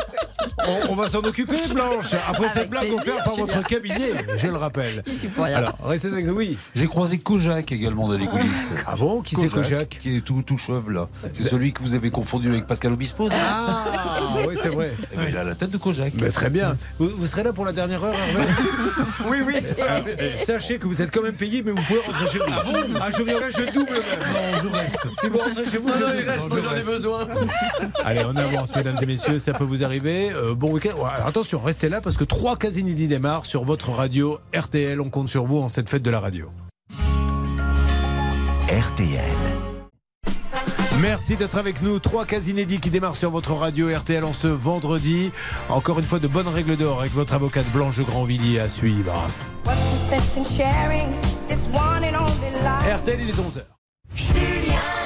On, 0.66 0.92
on 0.92 0.94
va 0.96 1.08
s'en 1.08 1.20
occuper, 1.20 1.56
Blanche. 1.74 2.14
Après 2.28 2.48
cette 2.48 2.70
blague 2.70 2.92
offerte 2.92 3.24
par 3.24 3.36
votre 3.36 3.62
cabinet, 3.66 4.12
je 4.36 4.46
le 4.48 4.56
rappelle. 4.56 5.02
Je 5.06 5.12
suis 5.12 5.28
pour 5.28 5.44
rien. 5.44 5.56
Alors, 5.56 5.76
restez 5.84 6.08
avec 6.08 6.26
nous. 6.26 6.34
Oui. 6.34 6.56
J'ai 6.74 6.86
croisé 6.86 7.18
Kojak 7.18 7.72
également 7.72 8.08
dans 8.08 8.16
les 8.16 8.26
coulisses. 8.26 8.72
Ah 8.86 8.96
bon? 8.96 9.22
Qui 9.22 9.34
c'est 9.36 9.48
Kojak 9.48 9.88
Qui 10.00 10.16
est 10.18 10.20
tout, 10.20 10.42
tout 10.42 10.58
chauve 10.58 10.90
là. 10.90 11.08
C'est 11.32 11.42
celui 11.42 11.72
que 11.72 11.82
vous 11.82 11.94
avez 11.94 12.10
confondu 12.10 12.48
avec 12.48 12.66
Pascal 12.66 12.92
Obispo. 12.92 13.28
non? 13.28 13.34
Ah 13.34 14.28
oui, 14.46 14.54
c'est 14.60 14.68
vrai. 14.68 14.92
Eh 15.12 15.16
ben, 15.16 15.26
il 15.28 15.36
a 15.36 15.44
la 15.44 15.54
tête 15.54 15.70
de 15.70 15.76
Kojak. 15.78 16.12
Mais 16.20 16.30
très 16.30 16.50
bien. 16.50 16.76
Vous, 16.98 17.10
vous 17.16 17.26
serez 17.26 17.42
là 17.42 17.52
pour 17.52 17.64
la 17.64 17.72
dernière 17.72 18.02
heure, 18.04 18.14
Hervé? 18.14 18.42
Oui, 19.28 19.38
oui. 19.46 19.54
Ah, 19.80 20.00
eh, 20.18 20.38
Sachez 20.38 20.78
que 20.78 20.86
vous 20.86 21.00
êtes 21.02 21.10
quand 21.12 21.22
même 21.22 21.34
payé, 21.34 21.62
mais 21.62 21.70
vous 21.72 21.82
pouvez 21.82 22.00
rentrer 22.00 22.26
chez 22.26 22.38
vous. 22.38 22.44
Ah 22.48 22.62
bon? 22.64 22.78
Ah, 23.00 23.08
je 23.16 23.22
viendrai, 23.22 23.50
je 23.50 23.72
double. 23.72 23.92
Non, 23.92 24.60
je 24.62 24.68
reste. 24.76 24.98
Si 25.20 25.28
vous 25.28 25.38
rentrez 25.38 25.64
chez 25.64 25.78
vous, 25.78 25.88
Non, 25.88 25.94
je 25.94 26.00
non, 26.00 26.08
double. 26.08 26.22
il 26.22 26.28
reste, 26.30 26.46
j'en 26.50 26.76
ai 26.92 26.96
besoin. 26.96 27.26
Allez, 28.04 28.22
on 28.26 28.36
avance, 28.36 28.74
mesdames 28.74 28.96
et 29.00 29.06
messieurs, 29.06 29.38
ça 29.38 29.52
peut 29.52 29.64
vous 29.64 29.84
arriver. 29.84 30.31
Euh, 30.34 30.54
bon 30.54 30.72
week-end. 30.72 30.90
Alors 31.04 31.26
attention, 31.26 31.60
restez 31.60 31.88
là 31.88 32.00
parce 32.00 32.16
que 32.16 32.24
trois 32.24 32.56
cas 32.56 32.70
inédits 32.70 33.08
démarrent 33.08 33.46
sur 33.46 33.64
votre 33.64 33.90
radio 33.90 34.38
RTL. 34.54 35.00
On 35.00 35.10
compte 35.10 35.28
sur 35.28 35.44
vous 35.44 35.58
en 35.58 35.68
cette 35.68 35.88
fête 35.88 36.02
de 36.02 36.10
la 36.10 36.20
radio. 36.20 36.50
RTL. 38.68 39.20
Merci 41.00 41.36
d'être 41.36 41.56
avec 41.56 41.82
nous. 41.82 41.98
Trois 41.98 42.24
cas 42.24 42.40
inédits 42.40 42.78
qui 42.78 42.90
démarrent 42.90 43.16
sur 43.16 43.30
votre 43.30 43.52
radio 43.54 43.88
RTL 43.94 44.24
en 44.24 44.32
ce 44.32 44.46
vendredi. 44.46 45.32
Encore 45.68 45.98
une 45.98 46.04
fois, 46.04 46.18
de 46.20 46.28
bonnes 46.28 46.48
règles 46.48 46.76
d'or 46.76 47.00
avec 47.00 47.12
votre 47.12 47.34
avocate 47.34 47.66
Blanche 47.72 48.00
Grandvilliers 48.00 48.60
à 48.60 48.68
suivre. 48.68 49.12
RTL, 52.96 53.20
il 53.20 53.30
est 53.30 53.32
11h. 53.32 55.01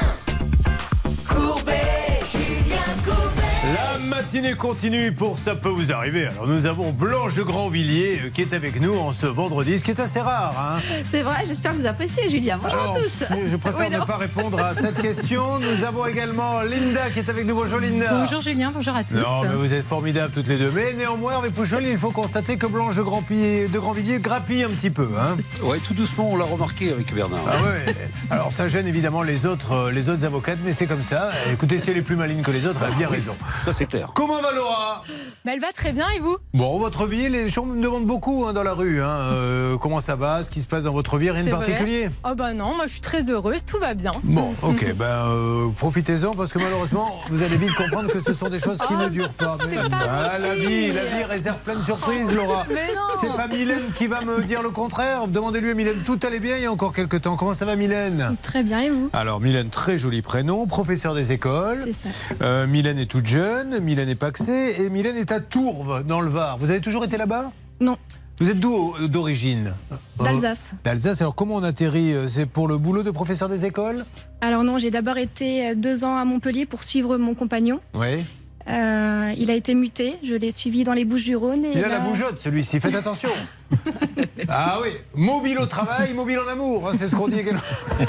La 3.96 4.02
matinée 4.02 4.54
continue 4.54 5.10
pour 5.12 5.38
Ça 5.38 5.54
peut 5.54 5.70
vous 5.70 5.90
arriver. 5.90 6.26
Alors 6.26 6.46
nous 6.46 6.66
avons 6.66 6.92
Blanche 6.92 7.34
de 7.34 7.42
Grandvilliers 7.42 8.20
euh, 8.24 8.30
qui 8.30 8.42
est 8.42 8.52
avec 8.52 8.78
nous 8.78 8.94
en 8.94 9.12
ce 9.14 9.24
vendredi, 9.24 9.78
ce 9.78 9.84
qui 9.84 9.90
est 9.90 10.00
assez 10.00 10.20
rare. 10.20 10.54
hein. 10.58 10.82
C'est 11.10 11.22
vrai, 11.22 11.44
j'espère 11.46 11.72
que 11.72 11.78
vous 11.78 11.86
appréciez, 11.86 12.28
Julien. 12.28 12.58
Bonjour 12.62 12.78
Alors, 12.78 12.96
à 12.96 13.00
tous. 13.00 13.24
Je 13.50 13.56
préfère 13.56 13.88
Oui, 13.88 13.96
ne 13.96 14.04
pas 14.04 14.18
répondre 14.18 14.62
à 14.62 14.74
cette 14.74 15.00
question. 15.00 15.58
Nous 15.60 15.82
avons 15.82 16.04
également 16.06 16.60
Linda 16.60 17.08
qui 17.10 17.20
est 17.20 17.30
avec 17.30 17.46
nous. 17.46 17.54
Bonjour 17.54 17.78
Linda. 17.78 18.12
Bonjour 18.12 18.42
Julien, 18.42 18.70
bonjour 18.74 18.94
à 18.94 19.02
tous. 19.02 19.14
Non, 19.14 19.44
mais 19.44 19.54
vous 19.54 19.72
êtes 19.72 19.86
formidables 19.86 20.34
toutes 20.34 20.48
les 20.48 20.58
deux. 20.58 20.70
Mais 20.72 20.92
néanmoins, 20.92 21.32
Hervé 21.32 21.48
Pouchol, 21.48 21.84
il 21.84 21.96
faut 21.96 22.10
constater 22.10 22.58
que 22.58 22.66
Blanche 22.66 22.96
de, 22.96 23.02
Grandvilliers, 23.02 23.68
de 23.68 23.78
Grandvilliers 23.78 24.18
grappille 24.18 24.62
un 24.64 24.70
petit 24.70 24.90
peu. 24.90 25.08
Hein. 25.18 25.38
Ouais, 25.62 25.78
tout 25.78 25.94
doucement, 25.94 26.28
on 26.30 26.36
l'a 26.36 26.44
remarqué 26.44 26.92
avec 26.92 27.14
Bernard. 27.14 27.40
Ah 27.46 27.62
ouais. 27.62 27.94
Alors 28.30 28.52
ça 28.52 28.68
gêne 28.68 28.86
évidemment 28.88 29.22
les 29.22 29.46
autres, 29.46 29.72
euh, 29.72 29.90
les 29.90 30.10
autres 30.10 30.26
avocates, 30.26 30.58
mais 30.66 30.74
c'est 30.74 30.86
comme 30.86 31.02
ça. 31.02 31.30
Écoutez, 31.50 31.78
si 31.78 31.90
elle 31.90 31.96
est 31.96 32.02
plus 32.02 32.16
maligne 32.16 32.42
que 32.42 32.50
les 32.50 32.66
autres, 32.66 32.80
elle 32.86 32.92
a 32.92 32.96
bien 32.96 33.08
raison. 33.08 33.34
Ça, 33.60 33.72
c'est 33.72 33.85
Comment 34.14 34.40
va 34.42 34.52
Laura? 34.52 35.02
Bah, 35.44 35.52
elle 35.54 35.60
va 35.60 35.72
très 35.72 35.92
bien 35.92 36.06
et 36.16 36.18
vous? 36.18 36.36
Bon, 36.54 36.78
votre 36.78 37.06
vie, 37.06 37.28
les 37.28 37.48
gens 37.48 37.64
me 37.64 37.80
demandent 37.82 38.06
beaucoup 38.06 38.44
hein, 38.46 38.52
dans 38.52 38.62
la 38.62 38.72
rue. 38.74 39.00
hein, 39.00 39.06
euh, 39.32 39.76
comment 39.78 40.00
ça 40.00 40.16
va, 40.16 40.42
ce 40.42 40.50
qui 40.50 40.60
se 40.60 40.66
passe 40.66 40.84
dans 40.84 40.92
votre 40.92 41.18
vie, 41.18 41.30
rien 41.30 41.44
de 41.44 41.50
particulier? 41.50 42.08
Oh 42.24 42.34
bah 42.34 42.52
non, 42.52 42.74
moi 42.74 42.86
je 42.86 42.92
suis 42.92 43.00
très 43.00 43.30
heureuse, 43.30 43.64
tout 43.64 43.78
va 43.78 43.94
bien. 43.94 44.10
Bon, 44.24 44.54
ok, 44.62 44.94
ben 44.96 45.04
euh, 45.04 45.68
profitez-en 45.76 46.32
parce 46.34 46.52
que 46.52 46.58
malheureusement, 46.58 47.20
vous 47.30 47.42
allez 47.42 47.56
vite 47.56 47.74
comprendre 47.74 48.10
que 48.10 48.20
ce 48.20 48.32
sont 48.32 48.48
des 48.48 48.58
choses 48.58 48.78
qui 48.78 48.94
Oh, 48.96 49.02
ne 49.02 49.08
durent 49.08 49.30
pas. 49.32 49.56
c'est 49.68 49.76
Mais- 49.76 49.88
pas 49.88 49.98
Ah, 50.32 50.38
la 50.38 50.54
vie, 50.54 50.92
la 50.92 51.04
vie 51.04 51.24
réserve 51.24 51.58
plein 51.58 51.76
de 51.76 51.82
surprises, 51.82 52.32
Laura. 52.32 52.64
Mais 52.68 52.94
non. 52.94 53.02
C'est 53.20 53.34
pas 53.36 53.46
Mylène 53.46 53.92
qui 53.94 54.06
va 54.06 54.20
me 54.22 54.42
dire 54.42 54.62
le 54.62 54.70
contraire. 54.70 55.28
Demandez-lui 55.28 55.70
à 55.70 55.74
Mylène, 55.74 56.02
tout 56.04 56.18
allait 56.26 56.40
bien 56.40 56.56
il 56.56 56.62
y 56.62 56.66
a 56.66 56.72
encore 56.72 56.92
quelques 56.92 57.20
temps. 57.22 57.36
Comment 57.36 57.54
ça 57.54 57.64
va, 57.64 57.76
Mylène? 57.76 58.36
Très 58.42 58.62
bien, 58.62 58.80
et 58.80 58.90
vous? 58.90 59.10
Alors, 59.12 59.40
Mylène, 59.40 59.68
très 59.70 59.98
joli 59.98 60.22
prénom, 60.22 60.66
professeur 60.66 61.14
des 61.14 61.32
écoles. 61.32 61.80
C'est 61.84 61.92
ça. 61.92 62.08
Euh, 62.42 62.66
Mylène 62.66 62.98
est 62.98 63.06
toute 63.06 63.26
jeune, 63.26 63.75
Mylène 63.80 64.08
est 64.08 64.14
paxée 64.14 64.76
et 64.80 64.90
Mylène 64.90 65.16
est 65.16 65.32
à 65.32 65.40
Tourves, 65.40 66.04
dans 66.04 66.20
le 66.20 66.30
Var. 66.30 66.58
Vous 66.58 66.70
avez 66.70 66.80
toujours 66.80 67.04
été 67.04 67.16
là-bas? 67.16 67.52
Non. 67.80 67.96
Vous 68.38 68.50
êtes 68.50 68.60
d'où 68.60 68.94
euh, 69.00 69.08
d'origine? 69.08 69.72
D'Alsace. 70.22 70.72
Euh, 70.72 70.76
D'Alsace. 70.84 71.20
Alors, 71.22 71.34
comment 71.34 71.54
on 71.54 71.62
atterrit 71.62 72.12
euh, 72.12 72.28
C'est 72.28 72.46
pour 72.46 72.68
le 72.68 72.76
boulot 72.76 73.02
de 73.02 73.10
professeur 73.10 73.48
des 73.48 73.64
écoles? 73.64 74.04
Alors 74.42 74.62
non, 74.62 74.76
j'ai 74.76 74.90
d'abord 74.90 75.16
été 75.16 75.74
deux 75.74 76.04
ans 76.04 76.16
à 76.16 76.24
Montpellier 76.24 76.66
pour 76.66 76.82
suivre 76.82 77.16
mon 77.16 77.34
compagnon. 77.34 77.80
Oui. 77.94 78.24
Euh, 78.68 79.32
il 79.36 79.50
a 79.50 79.54
été 79.54 79.74
muté, 79.74 80.16
je 80.24 80.34
l'ai 80.34 80.50
suivi 80.50 80.82
dans 80.84 80.92
les 80.92 81.04
Bouches-du-Rhône. 81.04 81.64
et 81.64 81.72
Il 81.74 81.78
a 81.84 81.88
là- 81.88 81.98
la 81.98 82.00
bougeotte, 82.00 82.40
celui-ci. 82.40 82.80
Faites 82.80 82.94
attention. 82.96 83.28
ah 84.48 84.78
oui, 84.82 84.90
mobile 85.14 85.58
au 85.58 85.66
travail, 85.66 86.12
mobile 86.14 86.38
en 86.44 86.48
amour. 86.50 86.88
hein, 86.88 86.92
c'est 86.94 87.08
ce 87.08 87.14
qu'on 87.16 87.28
dit 87.28 87.38
également. 87.38 87.60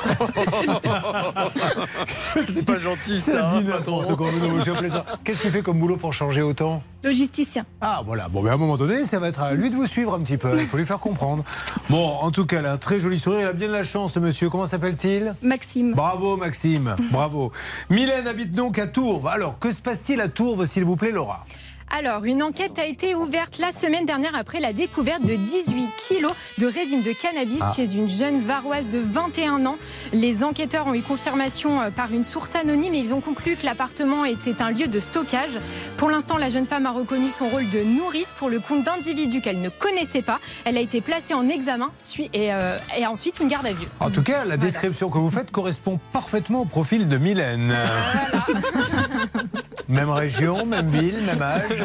C'est 2.54 2.66
pas 2.66 2.80
gentil 2.80 3.20
Ça 3.20 3.50
mais 3.54 4.64
je 4.66 4.72
plaisante. 4.72 5.06
Qu'est-ce 5.24 5.42
qu'il 5.42 5.52
fait 5.52 5.62
comme 5.62 5.80
boulot 5.80 5.98
pour 5.98 6.14
changer 6.14 6.42
autant? 6.42 6.82
Logisticien. 7.04 7.66
Ah 7.80 8.02
voilà, 8.06 8.28
bon 8.28 8.42
ben 8.42 8.52
à 8.52 8.54
un 8.54 8.58
moment 8.58 8.78
donné, 8.78 9.04
ça 9.06 9.20
va 9.20 9.28
être 9.30 9.42
à 9.42 9.54
lui 9.54 9.70
de 9.70 9.76
vous 9.76 9.86
suivre 9.86 10.16
un 10.16 10.20
petit 10.20 10.38
peu, 10.38 10.58
il 10.60 10.68
faut 10.68 10.78
lui 10.78 10.86
faire 10.86 11.00
comprendre. 11.00 11.44
Bon, 11.90 12.06
en 12.22 12.32
tout 12.32 12.46
cas, 12.46 12.60
elle 12.60 12.66
a 12.66 12.74
un 12.74 12.78
très 12.78 13.00
joli 13.00 13.20
sourire, 13.20 13.42
il 13.42 13.46
a 13.46 13.54
bien 13.54 13.68
de 13.68 13.74
la 13.74 13.84
chance 13.84 14.14
ce 14.14 14.20
monsieur, 14.20 14.50
comment 14.50 14.66
s'appelle-t-il? 14.66 15.36
Maxime. 15.42 15.94
Bravo 15.94 16.38
Maxime, 16.38 16.96
bravo. 17.12 17.52
Mylène 17.90 18.28
habite 18.28 18.54
donc 18.54 18.80
à 18.80 18.88
Tourves, 18.88 19.28
alors 19.28 19.60
que 19.60 19.72
se 19.72 19.82
passe-t-il 19.82 20.20
à 20.22 20.28
S'il 20.66 20.86
vous 20.86 20.96
plaît 20.96 21.12
Laura 21.12 21.46
Alors, 21.90 22.26
une 22.26 22.44
enquête 22.44 22.78
a 22.80 22.86
été 22.86 23.16
ouverte 23.16 23.60
la 23.60 23.72
semaine 23.72 24.06
dernière 24.06 24.36
après 24.36 24.60
la 24.60 24.74
découverte 24.74 25.24
de 25.24 25.36
18 25.36 25.90
kilos 25.98 26.34
de 26.58 26.68
résine 26.68 27.02
de 27.02 27.12
cannabis 27.14 27.60
Ah. 27.62 27.74
chez 27.76 27.94
une 27.96 28.10
jeune 28.10 28.42
varoise 28.42 28.90
de 28.90 29.00
21 29.00 29.66
ans. 29.66 29.78
Les 30.12 30.44
enquêteurs 30.44 30.86
ont 30.88 30.94
eu 30.94 31.02
confirmation 31.02 31.82
euh, 31.82 31.90
par 31.90 32.12
une 32.12 32.24
source 32.26 32.54
anonyme 32.56 32.94
et 32.94 33.00
ils 33.00 33.14
ont 33.14 33.22
conclu 33.22 33.56
que 33.56 33.66
l'appartement 33.66 34.26
était 34.26 34.62
un 34.62 34.72
lieu 34.72 34.88
de 34.88 35.00
stockage. 35.00 35.58
Pour 35.96 36.10
l'instant, 36.10 36.38
la 36.38 36.50
jeune 36.50 36.66
femme 36.66 36.86
a 36.86 36.92
reconnu 36.92 37.32
son 37.32 37.48
rôle 37.50 37.70
de 37.70 37.82
nourrice 37.84 38.34
pour 38.38 38.50
le 38.50 38.60
compte 38.60 38.84
d'individus 38.84 39.40
qu'elle 39.42 39.62
ne 39.62 39.70
connaissait 39.70 40.22
pas. 40.22 40.40
Elle 40.66 40.78
a 40.78 40.82
été 40.82 41.00
placée 41.02 41.34
en 41.34 41.48
examen 41.48 41.90
et, 42.34 42.54
euh, 42.54 42.78
et 42.98 43.08
ensuite 43.08 43.40
une 43.40 43.48
garde 43.48 43.66
à 43.66 43.72
vue. 43.72 43.88
En 44.02 44.10
tout 44.10 44.24
cas, 44.24 44.44
la 44.46 44.58
description 44.58 45.10
que 45.10 45.18
vous 45.18 45.32
faites 45.32 45.52
correspond 45.52 46.00
parfaitement 46.12 46.62
au 46.62 46.66
profil 46.66 47.08
de 47.08 47.18
Mylène. 47.18 47.74
même 49.90 50.10
région, 50.10 50.66
même 50.66 50.90
ville, 50.90 51.18
même 51.26 51.42
âge. 51.42 51.77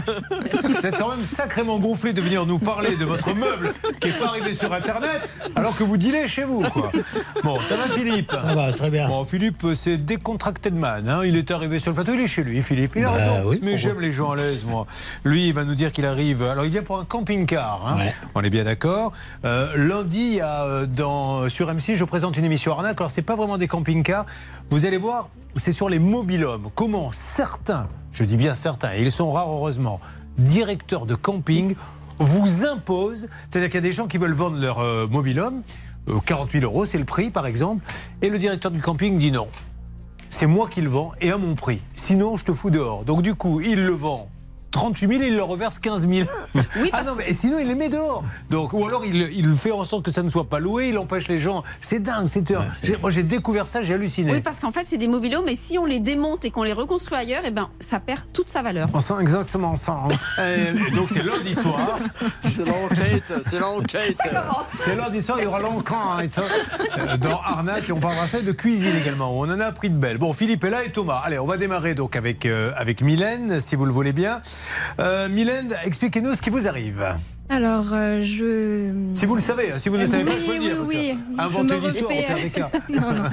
Vous 0.64 0.86
êtes 0.86 0.96
quand 0.98 1.14
même 1.16 1.24
sacrément 1.24 1.78
gonflé 1.78 2.12
de 2.12 2.20
venir 2.20 2.46
nous 2.46 2.58
parler 2.58 2.96
de 2.96 3.04
votre 3.04 3.34
meuble 3.34 3.72
qui 4.00 4.08
n'est 4.08 4.18
pas 4.18 4.26
arrivé 4.28 4.54
sur 4.54 4.72
Internet 4.72 5.20
alors 5.56 5.74
que 5.76 5.84
vous 5.84 5.96
dealez 5.96 6.28
chez 6.28 6.44
vous. 6.44 6.60
Quoi. 6.62 6.90
Bon, 7.44 7.60
ça 7.62 7.76
va 7.76 7.84
Philippe 7.94 8.32
Ça 8.32 8.54
va, 8.54 8.72
très 8.72 8.90
bien. 8.90 9.08
Bon, 9.08 9.24
Philippe, 9.24 9.66
c'est 9.74 9.96
décontracted 9.96 10.74
man. 10.74 11.08
hein. 11.08 11.20
Il 11.24 11.36
est 11.36 11.50
arrivé 11.50 11.78
sur 11.78 11.90
le 11.90 11.94
plateau, 11.96 12.12
il 12.14 12.20
est 12.20 12.28
chez 12.28 12.42
lui, 12.44 12.62
Philippe. 12.62 12.92
Il 12.96 13.04
a 13.04 13.08
Bah 13.10 13.16
raison. 13.16 13.42
oui, 13.46 13.60
Mais 13.62 13.76
j'aime 13.76 14.00
les 14.00 14.12
gens 14.12 14.30
à 14.32 14.36
l'aise, 14.36 14.64
moi. 14.64 14.86
Lui, 15.24 15.48
il 15.48 15.54
va 15.54 15.64
nous 15.64 15.74
dire 15.74 15.92
qu'il 15.92 16.06
arrive. 16.06 16.42
Alors, 16.42 16.64
il 16.64 16.70
vient 16.70 16.82
pour 16.82 16.98
un 16.98 17.04
camping-car. 17.04 17.82
hein. 17.86 17.98
Ouais. 17.98 18.14
On 18.34 18.42
est 18.42 18.50
bien 18.50 18.64
d'accord. 18.64 19.12
Euh, 19.44 19.68
lundi, 19.76 20.38
euh, 20.42 20.86
dans, 20.86 21.48
sur 21.48 21.72
M6, 21.72 21.96
je 21.96 22.04
présente 22.04 22.36
une 22.36 22.44
émission 22.44 22.72
Arnaque. 22.72 23.00
Alors, 23.00 23.10
c'est 23.10 23.22
pas 23.22 23.36
vraiment 23.36 23.58
des 23.58 23.68
camping-cars. 23.68 24.26
Vous 24.70 24.86
allez 24.86 24.96
voir, 24.98 25.28
c'est 25.56 25.72
sur 25.72 25.88
les 25.88 25.98
mobilhommes. 25.98 26.70
Comment 26.74 27.10
certains, 27.12 27.86
je 28.12 28.24
dis 28.24 28.36
bien 28.36 28.54
certains, 28.54 28.94
et 28.94 29.02
ils 29.02 29.12
sont 29.12 29.32
rares 29.32 29.50
heureusement, 29.50 30.00
directeurs 30.38 31.06
de 31.06 31.14
camping 31.14 31.74
vous 32.18 32.64
imposent. 32.64 33.28
C'est-à-dire 33.50 33.68
qu'il 33.68 33.76
y 33.76 33.84
a 33.84 33.88
des 33.88 33.92
gens 33.92 34.06
qui 34.06 34.18
veulent 34.18 34.32
vendre 34.32 34.58
leur 34.58 34.78
euh, 34.78 35.06
mobilhome. 35.06 35.62
euh, 36.08 36.18
40 36.24 36.50
000 36.52 36.64
euros, 36.64 36.86
c'est 36.86 36.98
le 36.98 37.04
prix, 37.04 37.30
par 37.30 37.46
exemple. 37.46 37.84
Et 38.20 38.30
le 38.30 38.38
directeur 38.38 38.70
du 38.70 38.80
camping 38.80 39.18
dit 39.18 39.32
non. 39.32 39.48
C'est 40.30 40.46
moi 40.46 40.68
qui 40.68 40.80
le 40.80 40.88
vends 40.88 41.12
et 41.20 41.30
à 41.30 41.38
mon 41.38 41.54
prix. 41.54 41.80
Sinon, 41.94 42.36
je 42.36 42.44
te 42.44 42.52
fous 42.52 42.70
dehors. 42.70 43.04
Donc, 43.04 43.22
du 43.22 43.34
coup, 43.34 43.60
il 43.60 43.84
le 43.84 43.92
vend 43.92 44.28
38 44.72 45.08
000 45.08 45.22
et 45.22 45.26
il 45.28 45.36
le 45.36 45.42
reverse 45.44 45.78
15 45.78 46.08
000. 46.08 46.28
ah 46.92 47.02
non, 47.04 47.12
mais 47.16 47.28
et 47.30 47.32
sinon, 47.34 47.58
il 47.60 47.68
les 47.68 47.74
met 47.76 47.88
dehors. 47.88 48.24
Donc, 48.50 48.72
ou 48.72 48.84
alors, 48.86 49.04
il, 49.04 49.16
il 49.32 49.54
fait 49.56 49.70
en 49.70 49.84
sorte 49.84 50.04
que 50.04 50.10
ça 50.10 50.22
ne 50.24 50.28
soit 50.28 50.48
pas 50.48 50.58
loué, 50.58 50.88
il 50.88 50.98
empêche 50.98 51.28
les 51.28 51.38
gens. 51.38 51.62
C'est 51.80 52.00
dingue, 52.00 52.26
c'est 52.26 52.42
j'ai- 52.82 52.96
Moi, 52.96 53.10
j'ai 53.10 53.22
découvert 53.22 53.68
ça, 53.68 53.82
j'ai 53.82 53.94
halluciné. 53.94 54.32
Oui, 54.32 54.40
parce 54.40 54.58
qu'en 54.58 54.70
fait, 54.72 54.82
c'est 54.86 54.98
des 54.98 55.06
mobilos, 55.08 55.42
mais 55.44 55.54
si 55.54 55.78
on 55.78 55.84
les 55.86 56.00
démonte 56.00 56.44
et 56.44 56.50
qu'on 56.50 56.62
les 56.64 56.72
reconstruit 56.72 57.18
ailleurs, 57.18 57.42
eh 57.44 57.50
ben, 57.50 57.68
ça 57.78 58.00
perd 58.00 58.22
toute 58.32 58.48
sa 58.48 58.62
valeur. 58.62 58.88
On 58.94 59.00
sent 59.00 59.14
exactement 59.20 59.76
ça. 59.76 60.00
hein. 60.38 60.42
Et 60.88 60.90
donc, 60.96 61.10
c'est 61.10 61.22
lundi 61.22 61.54
soir. 61.54 61.98
C'est 62.44 62.66
l'enquête, 62.66 63.32
c'est 63.46 63.58
l'enquête. 63.58 64.18
C'est 64.76 64.96
lundi 64.96 65.22
soir, 65.22 65.38
il 65.38 65.44
y 65.44 65.46
aura 65.46 65.60
l'enquête 65.60 66.40
euh, 66.98 67.16
dans 67.18 67.40
Arnaque 67.40 67.88
et 67.88 67.92
on 67.92 68.00
parlera 68.00 68.26
ça 68.26 68.40
de 68.40 68.52
cuisine 68.52 68.94
également. 68.96 69.30
où 69.38 69.44
On 69.44 69.50
en 69.50 69.60
a 69.60 69.66
appris 69.66 69.90
de 69.90 69.96
belles. 69.96 70.18
Bon, 70.18 70.32
Philippe 70.32 70.64
est 70.64 70.70
là 70.70 70.84
et 70.84 70.90
Thomas. 70.92 71.22
Allez, 71.24 71.38
on 71.38 71.46
va 71.46 71.56
démarrer 71.56 71.94
donc 71.94 72.16
avec, 72.16 72.46
euh, 72.46 72.72
avec 72.76 73.02
Mylène, 73.02 73.60
si 73.60 73.76
vous 73.76 73.84
le 73.84 73.92
voulez 73.92 74.12
bien. 74.12 74.40
Euh, 75.00 75.28
Mylène, 75.28 75.74
expliquez-nous 75.84 76.34
ce 76.34 76.42
qui 76.42 76.50
vous 76.50 76.66
arrive. 76.68 77.04
Alors, 77.48 77.86
euh, 77.92 78.22
je. 78.22 78.92
Si 79.14 79.26
vous 79.26 79.34
le 79.34 79.40
savez, 79.40 79.72
hein, 79.72 79.78
si 79.78 79.88
vous 79.88 79.96
ne 79.96 80.02
le 80.02 80.06
savez 80.08 80.24
pas, 80.24 80.38
je 80.38 80.46
peux 80.46 80.52
le 80.54 80.58
Oui, 80.58 80.64
dire. 80.64 80.76
oui, 80.86 80.86
parce 80.86 80.88
que 80.88 80.96
oui. 80.96 81.38
Inventer 81.38 81.74
Je 81.74 81.80
me 81.80 81.80
une 81.80 81.94
histoire, 81.94 82.10
au 82.38 82.42
des 82.42 82.50
cas. 82.50 82.70
non, 82.88 83.12
non. 83.12 83.24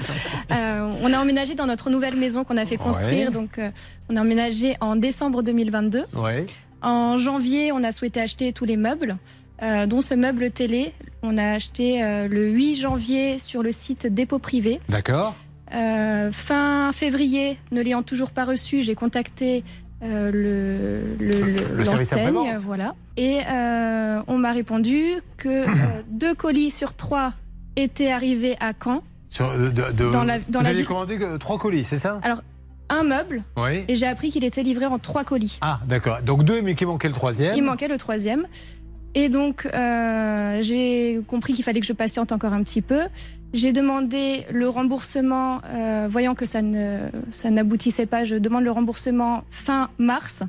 Euh, 0.51 0.91
on 1.01 1.13
a 1.13 1.19
emménagé 1.19 1.55
dans 1.55 1.65
notre 1.67 1.89
nouvelle 1.89 2.15
maison 2.15 2.43
qu'on 2.43 2.57
a 2.57 2.65
fait 2.65 2.77
construire. 2.77 3.27
Ouais. 3.27 3.33
Donc, 3.33 3.59
euh, 3.59 3.69
on 4.09 4.15
a 4.17 4.21
emménagé 4.21 4.75
en 4.81 4.95
décembre 4.95 5.41
2022. 5.43 6.05
Ouais. 6.15 6.45
En 6.81 7.17
janvier, 7.17 7.71
on 7.71 7.83
a 7.83 7.91
souhaité 7.91 8.19
acheter 8.21 8.51
tous 8.51 8.65
les 8.65 8.77
meubles, 8.77 9.17
euh, 9.63 9.85
dont 9.85 10.01
ce 10.01 10.13
meuble 10.15 10.49
télé. 10.51 10.93
On 11.23 11.37
a 11.37 11.51
acheté 11.53 12.03
euh, 12.03 12.27
le 12.27 12.49
8 12.49 12.75
janvier 12.77 13.39
sur 13.39 13.63
le 13.63 13.71
site 13.71 14.07
Dépôt 14.07 14.39
Privé. 14.39 14.79
D'accord. 14.89 15.35
Euh, 15.73 16.31
fin 16.31 16.91
février, 16.93 17.57
ne 17.71 17.81
l'ayant 17.81 18.01
toujours 18.01 18.31
pas 18.31 18.43
reçu, 18.43 18.81
j'ai 18.81 18.95
contacté 18.95 19.63
euh, 20.01 20.31
le, 20.31 21.25
le- 21.25 21.75
le- 21.77 21.83
l'enseigne, 21.83 22.55
voilà. 22.57 22.95
Et 23.17 23.39
euh, 23.49 24.21
on 24.27 24.37
m'a 24.37 24.51
répondu 24.53 25.03
que 25.37 25.49
euh, 25.49 26.01
deux 26.09 26.33
colis 26.33 26.71
sur 26.71 26.93
trois 26.93 27.33
étaient 27.75 28.11
arrivés 28.11 28.55
à 28.59 28.71
Caen. 28.81 29.03
Sur, 29.29 29.53
de, 29.57 29.69
de- 29.69 30.11
Dans 30.11 30.23
la- 30.23 30.39
dans 30.39 30.59
vous 30.59 30.65
la 30.65 30.73
ville- 30.73 30.85
commandé 30.85 31.17
que 31.19 31.37
trois 31.37 31.57
colis, 31.57 31.83
c'est 31.83 31.97
ça? 31.99 32.19
Alors, 32.23 32.41
un 32.89 33.03
meuble, 33.03 33.43
Oui. 33.57 33.83
et 33.87 33.95
j'ai 33.95 34.07
appris 34.07 34.31
qu'il 34.31 34.43
était 34.43 34.63
livré 34.63 34.85
en 34.85 34.97
trois 34.99 35.23
colis. 35.23 35.59
Ah, 35.61 35.79
d'accord. 35.85 36.21
Donc 36.23 36.43
deux, 36.43 36.61
mais 36.61 36.73
qui 36.75 36.85
manquait 36.85 37.07
le 37.09 37.13
troisième. 37.13 37.53
Il 37.55 37.63
manquait 37.63 37.87
le 37.87 37.97
troisième. 37.97 38.47
Et 39.15 39.27
donc, 39.29 39.67
j'ai 40.61 41.19
compris 41.27 41.53
qu'il 41.53 41.63
fallait 41.63 41.79
que 41.81 41.85
je 41.85 41.93
patiente 41.93 42.31
encore 42.31 42.53
un 42.53 42.63
petit 42.63 42.81
peu. 42.81 43.01
J'ai 43.53 43.71
demandé 43.73 44.45
le 44.51 44.69
remboursement, 44.69 45.61
euh, 45.65 46.07
voyant 46.09 46.35
que 46.35 46.45
ça 46.45 46.61
ne 46.61 46.99
ça 47.31 47.49
n'aboutissait 47.49 48.05
pas, 48.05 48.23
je 48.23 48.35
demande 48.35 48.63
le 48.63 48.71
remboursement 48.71 49.43
fin 49.49 49.89
mars. 49.97 50.43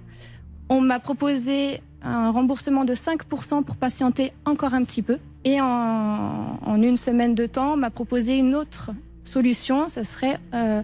On 0.68 0.80
m'a 0.80 1.00
proposé 1.00 1.80
un 2.02 2.30
remboursement 2.30 2.84
de 2.84 2.94
5% 2.94 3.62
pour 3.64 3.76
patienter 3.76 4.32
encore 4.44 4.74
un 4.74 4.84
petit 4.84 5.02
peu. 5.02 5.18
Et 5.44 5.60
en, 5.60 6.58
en 6.64 6.82
une 6.82 6.96
semaine 6.98 7.34
de 7.34 7.46
temps, 7.46 7.72
on 7.72 7.76
m'a 7.76 7.90
proposé 7.90 8.36
une 8.36 8.54
autre 8.54 8.90
solution, 9.22 9.88
ce 9.88 10.02
serait 10.04 10.38
euh, 10.54 10.82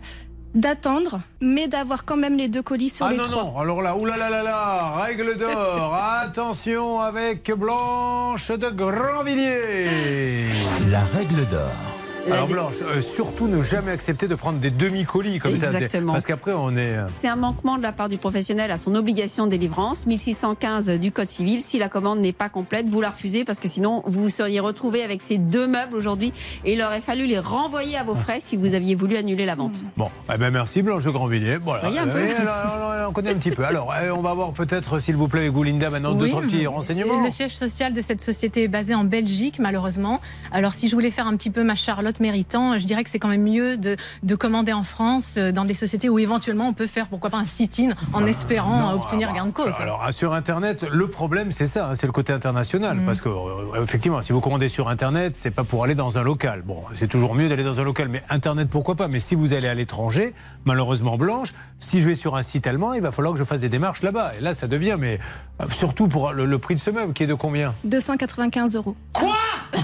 d'attendre, 0.54 1.20
mais 1.42 1.68
d'avoir 1.68 2.06
quand 2.06 2.16
même 2.16 2.36
les 2.38 2.48
deux 2.48 2.62
colis 2.62 2.88
sur 2.88 3.04
Ah 3.04 3.10
les 3.10 3.18
non, 3.18 3.24
trois. 3.24 3.42
non, 3.44 3.58
alors 3.58 3.82
là, 3.82 3.94
oulala, 3.96 4.30
là, 4.30 4.42
là, 4.42 4.42
là, 4.42 5.02
règle 5.04 5.36
d'or, 5.36 5.94
attention 6.22 7.00
avec 7.00 7.50
Blanche 7.52 8.48
de 8.50 8.70
Grandvilliers. 8.70 10.48
La 10.90 11.00
règle 11.04 11.46
d'or. 11.50 11.95
Alors 12.30 12.48
Blanche, 12.48 12.76
euh, 12.82 13.00
surtout 13.00 13.48
ne 13.48 13.62
jamais 13.62 13.90
accepter 13.92 14.26
de 14.28 14.34
prendre 14.34 14.58
des 14.58 14.70
demi-colis 14.70 15.38
comme 15.38 15.56
ça. 15.56 15.66
Exactement. 15.66 16.12
Parce 16.12 16.26
qu'après, 16.26 16.52
on 16.52 16.76
est... 16.76 16.98
euh, 16.98 17.04
C'est 17.08 17.28
un 17.28 17.36
manquement 17.36 17.76
de 17.78 17.82
la 17.82 17.92
part 17.92 18.08
du 18.08 18.16
professionnel 18.18 18.70
à 18.70 18.78
son 18.78 18.94
obligation 18.94 19.46
de 19.46 19.50
délivrance, 19.50 20.06
1615 20.06 20.90
du 20.90 21.12
Code 21.12 21.28
civil. 21.28 21.62
Si 21.62 21.78
la 21.78 21.88
commande 21.88 22.20
n'est 22.20 22.32
pas 22.32 22.48
complète, 22.48 22.88
vous 22.88 23.00
la 23.00 23.10
refusez 23.10 23.44
parce 23.44 23.60
que 23.60 23.68
sinon 23.68 24.02
vous 24.06 24.22
vous 24.22 24.28
seriez 24.28 24.60
retrouvé 24.60 25.02
avec 25.02 25.22
ces 25.22 25.38
deux 25.38 25.66
meubles 25.66 25.94
aujourd'hui 25.96 26.32
et 26.64 26.72
il 26.74 26.82
aurait 26.82 27.00
fallu 27.00 27.26
les 27.26 27.38
renvoyer 27.38 27.96
à 27.96 28.02
vos 28.04 28.14
frais 28.14 28.38
si 28.40 28.56
vous 28.56 28.74
aviez 28.74 28.94
voulu 28.94 29.16
annuler 29.16 29.44
la 29.46 29.54
vente. 29.54 29.82
Bon, 29.96 30.10
eh 30.32 30.36
ben 30.38 30.50
merci 30.50 30.82
Blanche 30.82 31.04
de 31.04 31.10
Grandvilliers. 31.10 31.58
Voilà. 31.64 31.82
Voyez 31.84 31.98
un 32.00 32.08
peu. 32.08 32.18
Eh, 32.18 32.34
alors, 32.40 33.08
on 33.08 33.12
connaît 33.12 33.30
un 33.30 33.34
petit 33.36 33.50
peu. 33.50 33.64
Alors, 33.64 33.94
eh, 34.02 34.10
on 34.10 34.22
va 34.22 34.34
voir 34.34 34.52
peut-être, 34.52 34.98
s'il 34.98 35.16
vous 35.16 35.28
plaît, 35.28 35.40
avec 35.42 35.52
vous, 35.52 35.62
Linda, 35.62 35.90
maintenant 35.90 36.14
deux, 36.14 36.24
Oui, 36.24 36.30
trois 36.30 36.42
petits 36.42 36.66
renseignements. 36.66 37.22
Le 37.22 37.30
siège 37.30 37.54
social 37.54 37.92
de 37.92 38.00
cette 38.00 38.20
société 38.22 38.64
est 38.64 38.68
basé 38.68 38.94
en 38.94 39.04
Belgique, 39.04 39.58
malheureusement. 39.58 40.20
Alors, 40.52 40.74
si 40.74 40.88
je 40.88 40.94
voulais 40.94 41.10
faire 41.10 41.26
un 41.26 41.36
petit 41.36 41.50
peu 41.50 41.62
ma 41.62 41.74
Charlotte 41.74 42.15
méritant, 42.20 42.78
je 42.78 42.84
dirais 42.86 43.04
que 43.04 43.10
c'est 43.10 43.18
quand 43.18 43.28
même 43.28 43.42
mieux 43.42 43.76
de, 43.76 43.96
de 44.22 44.34
commander 44.34 44.72
en 44.72 44.82
France, 44.82 45.34
euh, 45.38 45.52
dans 45.52 45.64
des 45.64 45.74
sociétés 45.74 46.08
où 46.08 46.18
éventuellement 46.18 46.68
on 46.68 46.72
peut 46.72 46.86
faire, 46.86 47.08
pourquoi 47.08 47.30
pas, 47.30 47.38
un 47.38 47.46
sit-in 47.46 47.94
en 48.12 48.26
espérant 48.26 48.90
euh, 48.90 48.94
obtenir 48.94 49.32
gain 49.32 49.46
de 49.46 49.50
cause. 49.50 49.72
Alors, 49.80 50.02
ah, 50.04 50.12
sur 50.12 50.32
Internet, 50.32 50.84
le 50.90 51.08
problème, 51.08 51.52
c'est 51.52 51.66
ça, 51.66 51.90
hein, 51.90 51.94
c'est 51.94 52.06
le 52.06 52.12
côté 52.12 52.32
international. 52.32 52.98
Mm. 52.98 53.06
Parce 53.06 53.20
que, 53.20 53.28
euh, 53.28 53.82
effectivement, 53.82 54.22
si 54.22 54.32
vous 54.32 54.40
commandez 54.40 54.68
sur 54.68 54.88
Internet, 54.88 55.34
c'est 55.36 55.50
pas 55.50 55.64
pour 55.64 55.84
aller 55.84 55.94
dans 55.94 56.18
un 56.18 56.22
local. 56.22 56.62
Bon, 56.64 56.82
c'est 56.94 57.08
toujours 57.08 57.34
mieux 57.34 57.48
d'aller 57.48 57.64
dans 57.64 57.80
un 57.80 57.84
local, 57.84 58.08
mais 58.08 58.22
Internet, 58.28 58.68
pourquoi 58.70 58.94
pas? 58.94 59.08
Mais 59.08 59.20
si 59.20 59.34
vous 59.34 59.52
allez 59.52 59.68
à 59.68 59.74
l'étranger, 59.74 60.34
malheureusement, 60.64 61.16
Blanche, 61.16 61.54
si 61.78 62.00
je 62.00 62.08
vais 62.08 62.14
sur 62.14 62.36
un 62.36 62.42
site 62.42 62.66
allemand, 62.66 62.94
il 62.94 63.02
va 63.02 63.12
falloir 63.12 63.32
que 63.34 63.38
je 63.38 63.44
fasse 63.44 63.60
des 63.60 63.68
démarches 63.68 64.02
là-bas. 64.02 64.32
Et 64.38 64.42
là, 64.42 64.54
ça 64.54 64.66
devient, 64.66 64.96
mais 64.98 65.18
euh, 65.60 65.66
surtout 65.70 66.08
pour 66.08 66.32
le, 66.32 66.46
le 66.46 66.58
prix 66.58 66.74
de 66.74 66.80
ce 66.80 66.90
meuble, 66.90 67.12
qui 67.12 67.22
est 67.24 67.26
de 67.26 67.34
combien? 67.34 67.74
295 67.84 68.76
euros. 68.76 68.96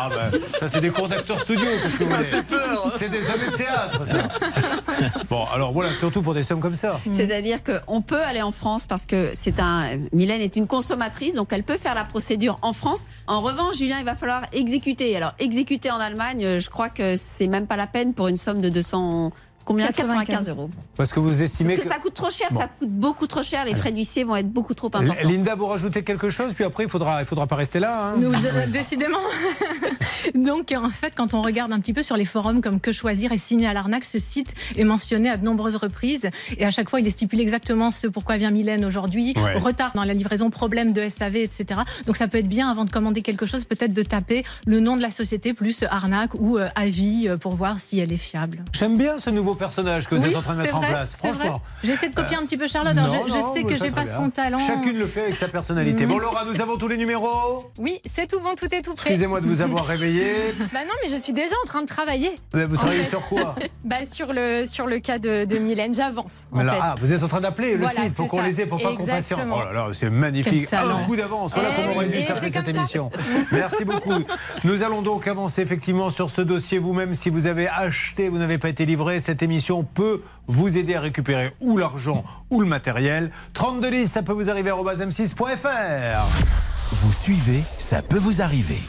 Ah 0.00 0.08
ben, 0.10 0.38
ça 0.60 0.68
c'est 0.68 0.80
des 0.80 0.90
cours 0.90 1.08
d'acteurs 1.08 1.40
studio. 1.40 1.64
qu'est-ce 1.82 1.96
que 1.96 2.04
vous 2.04 2.10
voulez? 2.14 2.28
C'est 2.96 3.08
des 3.08 3.18
hommes 3.18 3.50
de 3.50 3.56
théâtre, 3.56 4.04
ça. 4.06 4.28
Bon, 5.30 5.44
alors 5.52 5.72
voilà, 5.72 5.92
surtout 5.94 6.22
pour 6.22 6.34
des 6.34 6.42
sommes 6.42 6.60
comme 6.60 6.76
ça. 6.76 7.00
C'est-à-dire 7.12 7.58
qu'on 7.64 8.00
peut 8.00 8.22
aller 8.22 8.42
en 8.42 8.52
France 8.52 8.86
parce 8.86 9.06
que 9.06 9.30
c'est 9.34 9.60
un. 9.60 9.98
Mylène 10.12 10.40
est 10.40 10.56
une 10.56 10.66
consommatrice, 10.66 11.34
donc 11.34 11.52
elle 11.52 11.62
peut 11.64 11.76
faire 11.78 11.94
la 11.94 12.04
procédure 12.04 12.58
en 12.62 12.72
France. 12.72 13.06
En 13.26 13.40
revanche, 13.40 13.76
Julien, 13.78 13.96
il 13.98 14.04
va 14.04 14.14
falloir 14.14 14.42
exécuter. 14.52 15.16
Alors, 15.16 15.34
exécuter 15.38 15.90
en 15.90 15.98
Allemagne, 15.98 16.44
euh, 16.44 16.60
je 16.60 16.70
crois 16.70 16.88
que 16.88 17.16
c'est 17.16 17.46
même 17.48 17.66
pas 17.66 17.76
la 17.76 17.86
peine 17.86 18.14
pour 18.14 18.28
une 18.28 18.36
somme 18.36 18.60
de 18.60 18.68
200. 18.68 18.97
sont 18.98 19.32
Combien? 19.68 19.86
95, 19.88 20.26
95 20.26 20.48
euros. 20.48 20.70
Parce 20.96 21.12
que 21.12 21.20
vous 21.20 21.42
estimez 21.42 21.74
que, 21.76 21.82
que. 21.82 21.86
ça 21.86 21.96
coûte 21.98 22.14
trop 22.14 22.30
cher, 22.30 22.48
Bon. 22.50 22.58
ça 22.58 22.68
coûte 22.68 22.88
beaucoup 22.88 23.26
trop 23.26 23.42
cher. 23.42 23.64
Les 23.66 23.74
frais 23.74 23.92
d'huissier 23.92 24.24
vont 24.24 24.34
être 24.36 24.48
beaucoup 24.50 24.72
trop 24.72 24.86
importants. 24.88 25.28
Linda, 25.28 25.54
vous 25.54 25.66
rajoutez 25.66 26.02
quelque 26.02 26.30
chose, 26.30 26.54
puis 26.54 26.64
après, 26.64 26.84
il 26.84 26.88
faudra, 26.88 27.20
il 27.20 27.26
faudra 27.26 27.46
pas 27.46 27.56
rester 27.56 27.78
là. 27.80 28.06
hein. 28.06 28.14
Nous, 28.16 28.30
de- 28.30 28.70
décidément. 28.72 29.18
Donc, 30.34 30.72
en 30.76 30.88
fait, 30.90 31.12
quand 31.14 31.34
on 31.34 31.42
regarde 31.42 31.72
un 31.72 31.80
petit 31.80 31.92
peu 31.92 32.02
sur 32.02 32.16
les 32.16 32.24
forums 32.24 32.60
comme 32.62 32.80
Que 32.80 32.92
choisir 32.92 33.32
et 33.32 33.38
signé 33.38 33.66
à 33.66 33.72
l'arnaque, 33.72 34.04
ce 34.04 34.18
site 34.18 34.54
est 34.76 34.84
mentionné 34.84 35.28
à 35.30 35.36
de 35.36 35.44
nombreuses 35.44 35.76
reprises. 35.76 36.28
Et 36.56 36.64
à 36.64 36.70
chaque 36.70 36.88
fois, 36.88 37.00
il 37.00 37.06
est 37.06 37.10
stipulé 37.10 37.42
exactement 37.42 37.90
ce 37.90 38.06
pourquoi 38.06 38.36
vient 38.36 38.50
Mylène 38.50 38.84
aujourd'hui. 38.84 39.34
Ouais. 39.36 39.58
Retard 39.58 39.92
dans 39.94 40.04
la 40.04 40.14
livraison, 40.14 40.50
problème 40.50 40.92
de 40.92 41.08
SAV, 41.08 41.36
etc. 41.36 41.80
Donc, 42.06 42.16
ça 42.16 42.28
peut 42.28 42.38
être 42.38 42.48
bien, 42.48 42.70
avant 42.70 42.84
de 42.84 42.90
commander 42.90 43.22
quelque 43.22 43.46
chose, 43.46 43.64
peut-être 43.64 43.92
de 43.92 44.02
taper 44.02 44.44
le 44.66 44.80
nom 44.80 44.96
de 44.96 45.02
la 45.02 45.10
société 45.10 45.52
plus 45.54 45.84
arnaque 45.90 46.34
ou 46.34 46.58
euh, 46.58 46.66
avis 46.74 47.28
euh, 47.28 47.36
pour 47.36 47.54
voir 47.54 47.80
si 47.80 47.98
elle 47.98 48.12
est 48.12 48.16
fiable. 48.16 48.64
J'aime 48.72 48.96
bien 48.96 49.18
ce 49.18 49.30
nouveau 49.30 49.54
personnage 49.58 50.08
que 50.08 50.14
vous 50.14 50.22
Oui, 50.22 50.30
êtes 50.30 50.36
en 50.36 50.42
train 50.42 50.54
de 50.54 50.62
mettre 50.62 50.76
en 50.76 50.80
place. 50.80 51.14
Franchement. 51.16 51.60
J'essaie 51.84 52.08
de 52.08 52.14
copier 52.14 52.36
Euh, 52.36 52.40
un 52.40 52.44
petit 52.46 52.56
peu 52.56 52.66
Charlotte. 52.68 52.94
non, 52.94 53.02
je, 53.04 53.32
je 53.32 53.38
non, 53.38 53.54
sais 53.54 53.62
que 53.64 53.74
j'ai 53.76 53.90
pas 53.90 54.06
son 54.06 54.30
talent. 54.30 54.58
Chacune 54.58 54.96
le 54.98 55.06
fait 55.06 55.22
avec 55.24 55.36
sa 55.36 55.48
personnalité. 55.48 56.06
Bon, 56.06 56.18
Laura, 56.18 56.44
nous 56.46 56.60
avons 56.60 56.76
tous 56.78 56.88
les 56.88 56.96
numéros. 56.96 57.70
Oui, 57.78 58.00
c'est 58.06 58.26
tout 58.26 58.40
bon, 58.40 58.54
tout 58.56 58.72
est 58.74 58.80
tout 58.82 58.94
prêt. 58.94 59.10
Excusez-moi 59.10 59.40
de 59.40 59.46
vous 59.46 59.60
avoir 59.60 59.84
réveillé. 59.94 60.32
Bah 60.72 60.80
non, 60.86 60.94
mais 61.02 61.10
je 61.10 61.16
suis 61.16 61.32
déjà 61.32 61.54
en 61.64 61.66
train 61.66 61.82
de 61.82 61.86
travailler. 61.86 62.32
Mais 62.54 62.64
Vous 62.64 62.74
En 62.76 62.78
travaillez 62.78 63.02
fait. 63.02 63.10
sur 63.10 63.26
quoi 63.26 63.54
Bah 63.84 63.96
sur 64.10 64.32
le 64.32 64.64
sur 64.66 64.86
le 64.86 65.00
cas 65.00 65.18
de, 65.18 65.44
de 65.44 65.58
Mylène, 65.58 65.92
j'avance. 65.92 66.44
Ah, 66.56 66.94
vous 67.00 67.12
êtes 67.12 67.22
en 67.22 67.28
train 67.28 67.40
d'appeler 67.40 67.72
le 67.72 67.84
Voilà, 67.84 68.02
site. 68.04 68.14
Faut 68.14 68.26
qu'on 68.26 68.42
les 68.42 68.60
ait 68.60 68.66
pour 68.66 68.80
pas 68.80 68.94
qu'on 68.94 69.04
patiente. 69.04 69.40
Oh 69.52 69.58
là 69.62 69.72
là, 69.72 69.88
c'est 69.92 70.10
magnifique. 70.10 70.72
Un 70.72 71.02
coup 71.04 71.16
d'avance. 71.16 71.52
Voilà 71.54 71.70
Eh 71.72 71.76
comment 71.76 71.92
on 71.92 71.96
aurait 71.96 72.06
dû 72.08 72.18
et 72.18 72.22
s'appeler 72.22 72.52
cette 72.52 72.68
émission. 72.68 73.10
Merci 73.52 73.84
beaucoup. 73.84 74.14
Nous 74.64 74.82
allons 74.82 75.02
donc 75.02 75.26
avancer 75.26 75.62
effectivement 75.62 76.10
sur 76.10 76.30
ce 76.30 76.42
dossier 76.42 76.78
vous-même. 76.78 77.14
Si 77.14 77.30
vous 77.30 77.46
avez 77.46 77.68
acheté, 77.68 78.28
vous 78.28 78.38
n'avez 78.38 78.58
pas 78.58 78.68
été 78.68 78.86
livré, 78.86 79.18
cette 79.20 79.42
émission 79.42 79.47
peut 79.82 80.22
vous 80.46 80.78
aider 80.78 80.94
à 80.94 81.00
récupérer 81.00 81.52
ou 81.60 81.76
l'argent 81.76 82.24
ou 82.50 82.60
le 82.60 82.66
matériel. 82.66 83.30
3210, 83.54 84.10
ça 84.10 84.22
peut 84.22 84.32
vous 84.32 84.50
arriver 84.50 84.70
à 84.70 84.74
m6.fr. 85.00 86.26
Vous 86.92 87.12
suivez, 87.12 87.62
ça 87.78 88.02
peut 88.02 88.18
vous 88.18 88.40
arriver. 88.42 88.80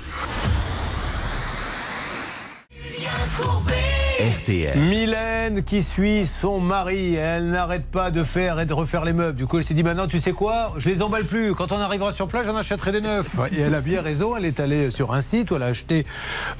RTL. 4.20 4.78
Mylène 4.78 5.64
qui 5.64 5.82
suit 5.82 6.26
son 6.26 6.60
mari, 6.60 7.16
elle 7.16 7.52
n'arrête 7.52 7.86
pas 7.86 8.12
de 8.12 8.26
faire 8.26 8.60
et 8.60 8.66
de 8.66 8.74
refaire 8.74 9.06
les 9.06 9.14
meubles. 9.14 9.38
Du 9.38 9.48
coup, 9.48 9.58
elle 9.60 9.64
s'est 9.64 9.74
dit 9.74 9.82
maintenant, 9.84 10.08
tu 10.08 10.20
sais 10.20 10.34
quoi 10.34 10.74
Je 10.78 10.90
les 10.90 11.02
emballe 11.02 11.24
plus. 11.24 11.56
Quand 11.56 11.72
on 11.72 11.78
arrivera 11.80 12.12
sur 12.12 12.28
place, 12.28 12.46
j'en 12.46 12.56
achèterai 12.58 12.92
des 12.92 13.00
neufs. 13.00 13.38
Et 13.56 13.62
elle 13.62 13.74
a 13.74 13.80
bien 13.80 14.02
raison. 14.02 14.36
Elle 14.36 14.44
est 14.44 14.60
allée 14.60 14.92
sur 14.92 15.14
un 15.14 15.22
site 15.22 15.52
où 15.52 15.56
elle 15.56 15.64
a 15.64 15.68
acheté 15.68 16.06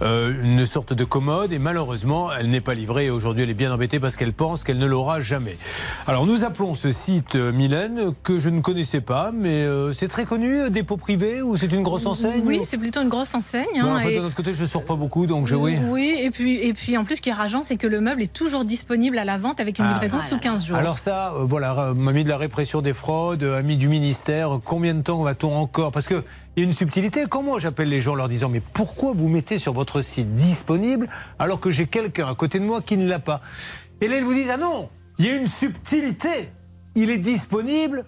euh, 0.02 0.42
une 0.42 0.66
sorte 0.66 0.94
de 0.94 1.04
commode 1.04 1.52
et 1.52 1.60
malheureusement, 1.60 2.30
elle 2.32 2.50
n'est 2.50 2.62
pas 2.62 2.74
livrée. 2.76 3.08
Et 3.08 3.10
aujourd'hui, 3.10 3.44
elle 3.44 3.50
est 3.50 3.54
bien 3.56 3.74
embêtée 3.74 4.00
parce 4.00 4.16
qu'elle 4.16 4.32
pense 4.32 4.64
qu'elle 4.64 4.78
ne 4.78 4.86
l'aura 4.86 5.20
jamais. 5.20 5.58
Alors, 6.08 6.26
nous 6.26 6.46
appelons 6.46 6.76
ce 6.76 6.94
site 6.94 7.36
euh, 7.36 7.52
Mylène 7.52 8.14
que 8.24 8.40
je 8.40 8.50
ne 8.50 8.62
connaissais 8.62 9.02
pas, 9.02 9.32
mais 9.34 9.64
euh, 9.66 9.92
c'est 9.92 10.08
très 10.08 10.24
connu, 10.24 10.70
dépôt 10.70 10.96
privé 10.96 11.42
ou 11.42 11.58
c'est 11.58 11.74
une 11.74 11.84
grosse 11.84 12.06
enseigne? 12.06 12.42
Oui, 12.46 12.62
c'est 12.64 12.78
plutôt 12.78 13.02
une 13.02 13.10
grosse 13.10 13.36
enseigne. 13.36 13.66
Bon, 13.74 13.82
hein, 13.82 13.98
en 13.98 14.00
fait, 14.00 14.14
et- 14.14 14.16
de 14.18 14.22
notre 14.22 14.36
côté, 14.38 14.54
je 14.54 14.64
ne 14.64 14.68
sors 14.68 14.86
pas 14.86 14.96
beaucoup, 14.96 15.28
donc 15.28 15.46
je, 15.48 15.56
oui. 15.56 15.76
Oui, 15.90 16.18
et 16.22 16.32
puis, 16.32 16.56
et 16.56 16.74
puis 16.74 16.96
en 16.98 17.04
plus, 17.04 17.20
qui 17.20 17.28
est 17.30 17.34
c'est 17.64 17.76
que 17.78 17.88
le 17.88 18.00
meuble 18.02 18.22
est 18.22 18.32
toujours 18.34 18.64
disponible 18.66 19.18
à 19.18 19.26
la 19.26 19.38
vente 19.38 19.60
avec 19.60 19.80
une 19.80 19.86
Ah. 19.86 19.94
livraison 19.94 20.18
sous 20.28 20.38
15 20.38 20.66
jours. 20.66 20.78
Alors 20.78 20.98
ça, 20.98 21.34
euh, 21.34 21.44
voilà, 21.46 21.78
euh, 21.78 21.94
mamie 21.94 22.24
de 22.24 22.30
la 22.30 22.38
répression 22.38 22.82
des 22.82 22.94
fraudes, 22.94 23.44
euh, 23.44 23.58
ami 23.60 23.76
du 23.78 23.88
ministère, 23.90 24.56
euh, 24.56 24.60
combien 24.64 24.94
de 24.94 25.02
temps 25.02 25.22
va-t-on 25.24 25.54
encore 25.56 25.92
Parce 25.92 26.08
qu'il 26.08 26.22
y 26.58 26.62
a 26.62 26.64
une 26.64 26.72
subtilité. 26.72 27.26
Quand 27.30 27.44
moi 27.44 27.60
j'appelle 27.60 27.90
les 27.90 28.02
gens 28.02 28.12
en 28.14 28.16
leur 28.16 28.28
disant 28.30 28.50
mais 28.50 28.62
pourquoi 28.62 29.14
vous 29.16 29.28
mettez 29.28 29.58
sur 29.58 29.74
votre 29.74 30.02
site 30.02 30.36
disponible 30.36 31.10
alors 31.40 31.60
que 31.60 31.72
j'ai 31.72 31.88
quelqu'un 31.88 32.28
à 32.30 32.36
côté 32.36 32.60
de 32.60 32.66
moi 32.66 32.82
qui 32.82 32.96
ne 32.98 33.08
l'a 33.10 33.20
pas? 33.20 33.42
Et 34.02 34.08
là 34.08 34.18
ils 34.18 34.24
vous 34.24 34.34
disent 34.34 34.52
ah 34.54 34.58
non, 34.58 34.90
il 35.18 35.26
y 35.26 35.30
a 35.30 35.36
une 35.36 35.48
subtilité. 35.48 36.52
Il 36.96 37.10
est 37.10 37.18
disponible 37.18 38.06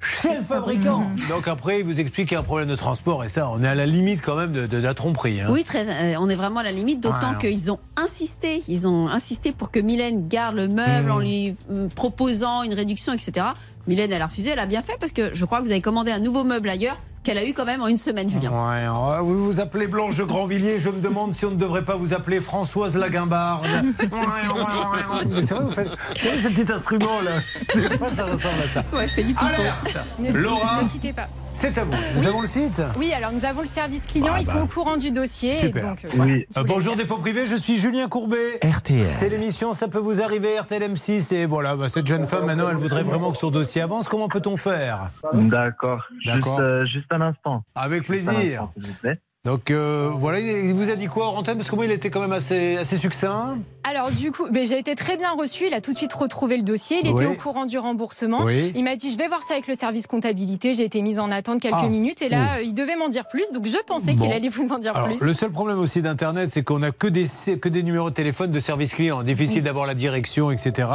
chez 0.00 0.36
le 0.36 0.42
fabricant. 0.42 1.10
Donc 1.28 1.48
après 1.48 1.78
ils 1.80 1.84
vous 1.84 1.98
expliquent 2.00 2.28
qu'il 2.28 2.34
y 2.34 2.38
a 2.38 2.40
un 2.40 2.44
problème 2.44 2.68
de 2.68 2.76
transport 2.76 3.24
et 3.24 3.28
ça, 3.28 3.48
on 3.50 3.62
est 3.62 3.68
à 3.68 3.74
la 3.74 3.86
limite 3.86 4.20
quand 4.22 4.36
même 4.36 4.52
de, 4.52 4.66
de 4.66 4.76
la 4.78 4.92
tromperie. 4.94 5.40
hein. 5.40 5.48
Oui, 5.50 5.64
très, 5.64 5.88
euh, 5.88 6.16
on 6.20 6.28
est 6.28 6.34
vraiment 6.36 6.60
à 6.60 6.64
la 6.64 6.72
limite, 6.72 7.00
d'autant 7.00 7.32
Ouais. 7.32 7.38
qu'ils 7.50 7.70
ont 7.72 7.78
insisté. 7.96 8.62
Ils 8.68 8.86
ont 8.86 9.08
insisté 9.08 9.52
pour 9.52 9.70
que 9.70 9.78
Mylène 9.80 10.28
garde 10.28 10.56
le 10.56 10.68
meuble 10.68 11.06
Mhm. 11.08 11.10
en 11.10 11.18
lui 11.18 11.54
euh, 11.70 11.88
proposant 11.94 12.62
une 12.62 12.74
réduction, 12.74 13.12
etc. 13.12 13.46
Mylène, 13.86 14.12
elle 14.12 14.22
a 14.22 14.26
refusé, 14.26 14.50
elle 14.50 14.58
a 14.58 14.66
bien 14.66 14.82
fait 14.82 14.96
parce 15.00 15.12
que 15.12 15.34
je 15.34 15.44
crois 15.44 15.60
que 15.60 15.64
vous 15.64 15.70
avez 15.70 15.80
commandé 15.80 16.10
un 16.10 16.18
nouveau 16.18 16.44
meuble 16.44 16.68
ailleurs 16.68 16.98
qu'elle 17.24 17.38
a 17.38 17.44
eu 17.44 17.54
quand 17.54 17.64
même 17.64 17.82
en 17.82 17.88
une 17.88 17.96
semaine, 17.98 18.28
Julien. 18.30 18.50
Ouais, 18.52 19.18
vous 19.20 19.46
vous 19.46 19.60
appelez 19.60 19.86
Blanche 19.86 20.16
de 20.18 20.24
Grandvilliers. 20.24 20.78
Je 20.78 20.90
me 20.90 21.00
demande 21.00 21.34
si 21.34 21.44
on 21.46 21.50
ne 21.50 21.56
devrait 21.56 21.84
pas 21.84 21.96
vous 21.96 22.14
appeler 22.14 22.40
Françoise 22.40 22.96
Laguimbarde. 22.96 23.66
Mais 25.28 25.42
c'est 25.42 25.54
vrai, 25.54 25.64
vous 25.64 25.72
faites 25.72 25.88
savez, 26.16 26.38
ce 26.38 26.48
petit 26.48 26.70
instrument 26.70 27.20
là. 27.22 27.32
Des 27.74 27.96
fois, 27.96 28.10
ça 28.10 28.26
ressemble 28.26 28.62
à 28.62 28.68
ça. 28.68 28.84
Ouais, 28.92 29.08
je 29.08 29.14
fais 29.14 29.24
du. 29.24 29.34
Alerte 29.36 29.98
Ne, 30.18 30.30
Laura, 30.32 30.82
ne 30.82 30.88
quittez 30.88 31.12
pas. 31.12 31.26
C'est 31.72 31.78
à 31.80 31.84
vous. 31.84 31.92
Nous 31.92 32.20
Oui. 32.20 32.26
avons 32.26 32.40
le 32.40 32.46
site 32.46 32.82
Oui, 32.98 33.12
alors 33.12 33.32
nous 33.32 33.44
avons 33.44 33.60
le 33.62 33.66
service 33.66 34.04
client, 34.06 34.32
Ah 34.34 34.40
ils 34.40 34.46
bah. 34.46 34.52
sont 34.52 34.60
au 34.62 34.66
courant 34.66 34.96
du 34.96 35.10
dossier. 35.10 35.52
Super. 35.52 35.84
donc, 35.90 36.04
euh, 36.04 36.08
voilà. 36.14 36.32
Euh, 36.56 36.64
bonjour 36.66 36.96
dépôt 36.96 37.16
privé, 37.18 37.46
je 37.46 37.54
suis 37.54 37.76
Julien 37.76 38.08
Courbet. 38.08 38.58
RTL. 38.62 39.06
C'est 39.08 39.28
l'émission, 39.28 39.72
ça 39.74 39.88
peut 39.88 39.98
vous 39.98 40.22
arriver, 40.22 40.58
RTL 40.58 40.82
M6. 40.82 41.34
Et 41.34 41.46
voilà, 41.46 41.76
bah, 41.76 41.88
cette 41.88 42.06
jeune 42.06 42.26
femme, 42.26 42.46
maintenant, 42.46 42.68
elle 42.70 42.76
voudrait 42.76 43.02
vraiment 43.02 43.30
que 43.32 43.38
son 43.38 43.50
dossier 43.50 43.82
avance. 43.82 44.08
Comment 44.08 44.28
peut-on 44.28 44.56
faire? 44.56 45.10
D'accord. 45.32 46.04
Juste, 46.24 46.34
D'accord. 46.36 46.60
euh, 46.60 46.84
juste 46.86 47.06
un 47.12 47.20
instant. 47.20 47.62
Avec 47.74 48.06
Juste 48.10 48.28
un 48.28 48.32
plaisir. 48.34 48.62
instant, 48.62 48.72
s'il 48.80 48.86
vous 48.92 48.98
plaît. 49.00 49.20
Donc 49.44 49.70
euh, 49.70 50.10
voilà, 50.14 50.38
il 50.40 50.72
vous 50.72 50.88
a 50.90 50.96
dit 50.96 51.06
quoi, 51.06 51.26
Rantaine 51.26 51.58
Parce 51.58 51.68
que 51.70 51.76
moi, 51.76 51.84
il 51.84 51.90
était 51.90 52.08
quand 52.08 52.22
même 52.22 52.32
assez, 52.32 52.78
assez 52.78 52.96
succinct. 52.96 53.58
Alors 53.86 54.10
du 54.10 54.32
coup, 54.32 54.46
ben, 54.50 54.66
j'ai 54.66 54.78
été 54.78 54.94
très 54.94 55.18
bien 55.18 55.32
reçu. 55.32 55.66
Il 55.66 55.74
a 55.74 55.82
tout 55.82 55.92
de 55.92 55.98
suite 55.98 56.14
retrouvé 56.14 56.56
le 56.56 56.62
dossier. 56.62 57.00
Il 57.02 57.08
était 57.10 57.26
au 57.26 57.34
courant 57.34 57.66
du 57.66 57.76
remboursement. 57.76 58.44
Oui. 58.44 58.72
Il 58.74 58.84
m'a 58.84 58.96
dit 58.96 59.10
je 59.10 59.18
vais 59.18 59.28
voir 59.28 59.42
ça 59.42 59.52
avec 59.52 59.66
le 59.66 59.74
service 59.74 60.06
comptabilité. 60.06 60.72
J'ai 60.72 60.84
été 60.84 61.02
mise 61.02 61.18
en 61.18 61.30
attente 61.30 61.60
quelques 61.60 61.74
Ah. 61.78 61.88
minutes 61.88 62.22
et 62.22 62.30
là, 62.30 62.56
euh, 62.56 62.62
il 62.62 62.72
devait 62.72 62.96
m'en 62.96 63.10
dire 63.10 63.28
plus. 63.28 63.44
Donc 63.52 63.66
je 63.66 63.76
pensais 63.86 64.14
Bon. 64.14 64.24
qu'il 64.24 64.32
allait 64.32 64.48
vous 64.48 64.72
en 64.72 64.78
dire 64.78 64.96
Alors, 64.96 65.08
plus. 65.08 65.20
le 65.20 65.32
seul 65.34 65.50
problème 65.50 65.78
aussi 65.78 66.00
d'Internet, 66.00 66.48
c'est 66.50 66.62
qu'on 66.62 66.78
n'a 66.78 66.90
que 66.90 67.06
des, 67.06 67.26
que 67.60 67.68
des 67.68 67.82
numéros 67.82 68.08
de 68.08 68.14
téléphone 68.14 68.50
de 68.50 68.60
service 68.60 68.94
client. 68.94 69.22
Difficile 69.22 69.62
d'avoir 69.62 69.84
la 69.84 69.94
direction, 69.94 70.52
etc. 70.52 70.88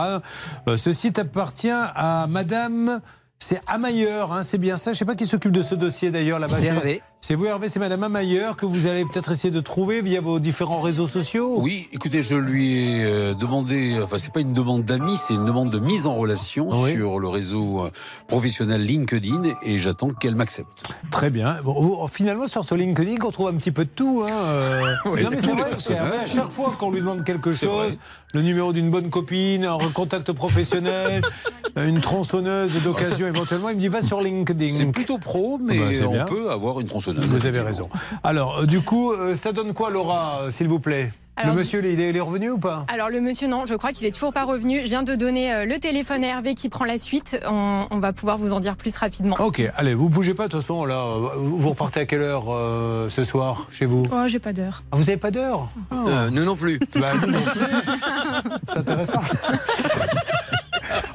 Euh, 0.68 0.76
ce 0.76 0.92
site 0.92 1.20
appartient 1.20 1.70
à 1.72 2.26
Madame. 2.28 3.00
C'est 3.42 3.62
Amailleur, 3.68 4.34
hein, 4.34 4.44
c'est 4.44 4.58
bien 4.58 4.76
ça? 4.76 4.92
Je 4.92 4.96
ne 4.96 5.00
sais 5.00 5.06
pas 5.06 5.16
qui 5.16 5.26
s'occupe 5.26 5.54
de 5.54 5.62
ce 5.62 5.74
dossier 5.74 6.12
d'ailleurs 6.12 6.40
là-bas. 6.40 6.58
C'est 6.58 6.66
Hervé. 6.66 7.02
C'est 7.22 7.36
vous 7.36 7.46
Hervé, 7.46 7.68
c'est 7.68 7.80
Madame 7.80 8.02
Amailleur 8.04 8.56
que 8.56 8.66
vous 8.66 8.88
allez 8.88 9.04
peut-être 9.04 9.32
essayer 9.34 9.52
de 9.52 9.60
trouver 9.60 10.02
via 10.02 10.22
vos 10.22 10.40
différents 10.40 10.80
réseaux 10.80 11.06
sociaux? 11.06 11.58
Oui, 11.60 11.88
écoutez, 11.91 12.24
je 12.24 12.36
lui 12.36 12.78
ai 12.78 13.04
euh, 13.04 13.34
demandé, 13.36 14.00
enfin 14.02 14.18
c'est 14.18 14.32
pas 14.34 14.40
une 14.40 14.54
demande 14.54 14.84
d'amis, 14.84 15.18
c'est 15.18 15.34
une 15.34 15.46
demande 15.46 15.70
de 15.70 15.80
mise 15.80 16.08
en 16.08 16.16
relation 16.16 16.70
Oui. 16.72 16.94
sur 16.94 17.20
le 17.20 17.28
réseau 17.28 17.84
euh, 17.84 17.91
professionnel 18.28 18.82
LinkedIn 18.84 19.44
et 19.64 19.78
j'attends 19.80 20.10
qu'elle 20.12 20.36
m'accepte. 20.36 20.86
Très 21.12 21.30
bien. 21.30 21.58
Bon, 21.64 22.08
finalement, 22.08 22.48
sur 22.48 22.64
ce 22.64 22.74
LinkedIn, 22.74 23.18
on 23.24 23.32
trouve 23.32 23.50
un 23.50 23.56
petit 23.56 23.72
peu 23.72 23.84
de 23.84 23.90
tout. 23.94 24.24
Hein. 24.26 24.32
euh. 24.34 24.82
Oui, 25.06 25.22
non, 25.24 25.30
mais 25.30 25.40
c'est 25.41 25.48
vrai, 25.52 25.70
parce 25.70 25.84
que 25.84 25.90
personnages. 25.90 26.14
Hervé, 26.14 26.18
à 26.24 26.26
chaque 26.26 26.50
fois 26.52 26.76
qu'on 26.80 26.90
lui 26.90 27.02
demande 27.02 27.26
quelque 27.26 27.52
chose, 27.52 28.00
le 28.34 28.41
numéro 28.41 28.72
d'une 28.72 28.90
bonne 28.90 29.10
copine, 29.10 29.66
un 29.66 29.78
contact 29.94 30.32
professionnel, 30.32 31.22
une 31.76 32.00
tronçonneuse 32.00 32.82
d'occasion 32.82 33.28
éventuellement, 33.28 33.70
il 33.70 33.76
me 33.76 33.82
dit 33.82 33.88
va 33.90 34.02
sur 34.02 34.22
LinkedIn. 34.22 34.70
C'est 34.76 34.86
plutôt 34.86 35.18
pro, 35.18 35.60
mais 35.62 35.78
Bah, 35.78 35.86
c'est 35.91 36.06
on 36.06 36.12
bien. 36.14 36.26
peut 36.26 36.50
avoir 36.50 36.80
une 36.80 36.88
tronçonneuse. 36.88 37.09
Vous 37.18 37.45
avez 37.45 37.61
raison. 37.61 37.90
Alors, 38.23 38.60
euh, 38.60 38.65
du 38.65 38.81
coup, 38.81 39.11
euh, 39.11 39.36
ça 39.36 39.52
donne 39.52 39.73
quoi, 39.73 39.90
Laura, 39.90 40.41
euh, 40.41 40.52
s'il 40.52 40.68
vous 40.68 40.80
plaît? 40.80 41.11
Alors, 41.36 41.53
Le 41.53 41.60
monsieur, 41.60 41.86
il 41.86 42.02
est, 42.02 42.19
revenu 42.19 42.49
ou 42.49 42.57
pas? 42.57 42.86
Alors 42.90 43.07
le 43.07 43.22
monsieur 43.22 43.48
non, 43.48 43.64
je 43.65 43.73
crois 43.73 43.94
qu'il 43.94 44.06
est 44.06 44.11
toujours 44.11 44.34
pas 44.34 44.44
revenu. 44.44 44.81
Je 44.81 44.88
viens 44.88 45.03
de 45.03 45.15
donner 45.15 45.65
le 45.65 45.80
téléphone 45.80 46.22
à 46.26 46.27
Hervé 46.27 46.53
qui 46.53 46.68
prend 46.68 46.84
la 46.84 46.98
suite. 46.98 47.40
On, 47.48 47.88
on 47.91 47.99
va 47.99 48.11
pouvoir 48.11 48.38
vous 48.38 48.52
en 48.52 48.60
dire 48.60 48.76
plus 48.76 48.94
rapidement. 48.94 49.38
Ok, 49.40 49.61
allez, 49.77 49.94
vous 49.94 50.10
bougez 50.10 50.34
pas, 50.34 50.48
de 50.48 50.52
toute 50.52 50.60
façon, 50.60 50.84
là, 50.84 51.02
vous 51.38 51.69
repartez 51.69 52.02
à 52.02 52.06
quelle 52.06 52.23
heure 52.23 52.48
euh, 52.49 53.10
ce 53.10 53.23
soir 53.23 53.68
chez 53.72 53.86
vous? 53.86 54.06
Oh, 54.11 54.23
j'ai 54.27 54.40
pas 54.40 54.52
d'heure. 54.52 54.84
Ah, 54.91 54.98
Vous 54.98 55.06
n'avez 55.06 55.15
pas 55.15 55.31
d'heure? 55.31 55.69
Euh, 55.94 56.30
nous 56.30 56.44
non 56.44 56.57
plus. 56.57 56.77
Bah, 56.95 57.07
nous 57.26 57.31
non 57.31 57.40
plus. 57.40 57.61
C'est 58.68 58.77
intéressant. 58.80 59.22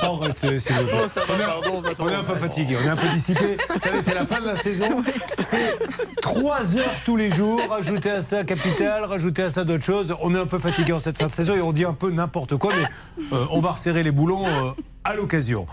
Arrêtez, 0.05 0.59
s'il 0.61 0.75
vous 0.75 0.85
plaît. 0.87 1.09
Ça 1.09 1.21
va, 1.21 1.27
on, 1.35 1.41
est, 1.41 1.45
pardon, 1.45 1.71
on 1.77 1.81
va 1.81 1.91
on 1.99 2.09
est 2.09 2.15
un 2.15 2.25
peu 2.25 2.35
fatigué, 2.37 2.77
on 2.83 2.87
est 2.87 2.91
un 2.91 2.97
peu 2.97 3.09
dissipé. 3.09 3.57
Vous 3.73 3.81
savez, 3.81 4.03
c'est 4.03 4.15
la 4.15 4.27
fin 4.27 4.41
de 4.41 4.47
la 4.47 4.57
saison. 4.57 5.03
C'est 5.39 5.79
3 6.23 6.77
heures 6.77 6.85
tous 7.05 7.17
les 7.17 7.31
jours. 7.31 7.61
Rajoutez 7.69 8.11
à 8.11 8.21
ça 8.21 8.45
Capital, 8.45 9.05
rajoutez 9.05 9.43
à 9.43 9.51
ça 9.51 9.65
d'autres 9.65 9.85
choses. 9.85 10.15
On 10.21 10.35
est 10.35 10.39
un 10.39 10.47
peu 10.47 10.59
fatigué 10.59 10.93
en 10.93 11.01
cette 11.01 11.19
fin 11.19 11.27
de 11.29 11.35
saison 11.35 11.55
et 11.55 11.61
on 11.61 11.73
dit 11.73 11.85
un 11.85 11.93
peu 11.93 12.11
n'importe 12.11 12.57
quoi, 12.57 12.73
mais 12.77 13.27
euh, 13.37 13.45
on 13.51 13.61
va 13.61 13.73
resserrer 13.73 14.03
les 14.03 14.11
boulons. 14.13 14.47
euh, 14.47 14.71
à 15.05 15.15
l'occasion. 15.15 15.67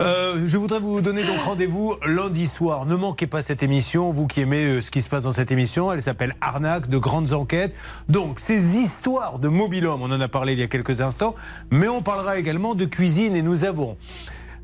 Euh, 0.00 0.42
je 0.44 0.56
voudrais 0.58 0.80
vous 0.80 1.00
donner 1.00 1.24
donc 1.24 1.40
rendez-vous 1.40 1.96
lundi 2.04 2.46
soir. 2.46 2.84
Ne 2.84 2.96
manquez 2.96 3.28
pas 3.28 3.40
cette 3.40 3.62
émission, 3.62 4.10
vous 4.10 4.26
qui 4.26 4.40
aimez 4.40 4.64
euh, 4.64 4.80
ce 4.80 4.90
qui 4.90 5.02
se 5.02 5.08
passe 5.08 5.22
dans 5.22 5.32
cette 5.32 5.52
émission. 5.52 5.92
Elle 5.92 6.02
s'appelle 6.02 6.34
Arnaque 6.40 6.88
de 6.88 6.98
grandes 6.98 7.32
enquêtes. 7.32 7.74
Donc 8.08 8.40
ces 8.40 8.78
histoires 8.78 9.38
de 9.38 9.48
mobil-homme, 9.48 10.02
on 10.02 10.10
en 10.10 10.20
a 10.20 10.28
parlé 10.28 10.54
il 10.54 10.58
y 10.58 10.62
a 10.62 10.66
quelques 10.66 11.00
instants, 11.00 11.36
mais 11.70 11.88
on 11.88 12.02
parlera 12.02 12.38
également 12.38 12.74
de 12.74 12.84
cuisine 12.84 13.36
et 13.36 13.42
nous 13.42 13.64
avons 13.64 13.96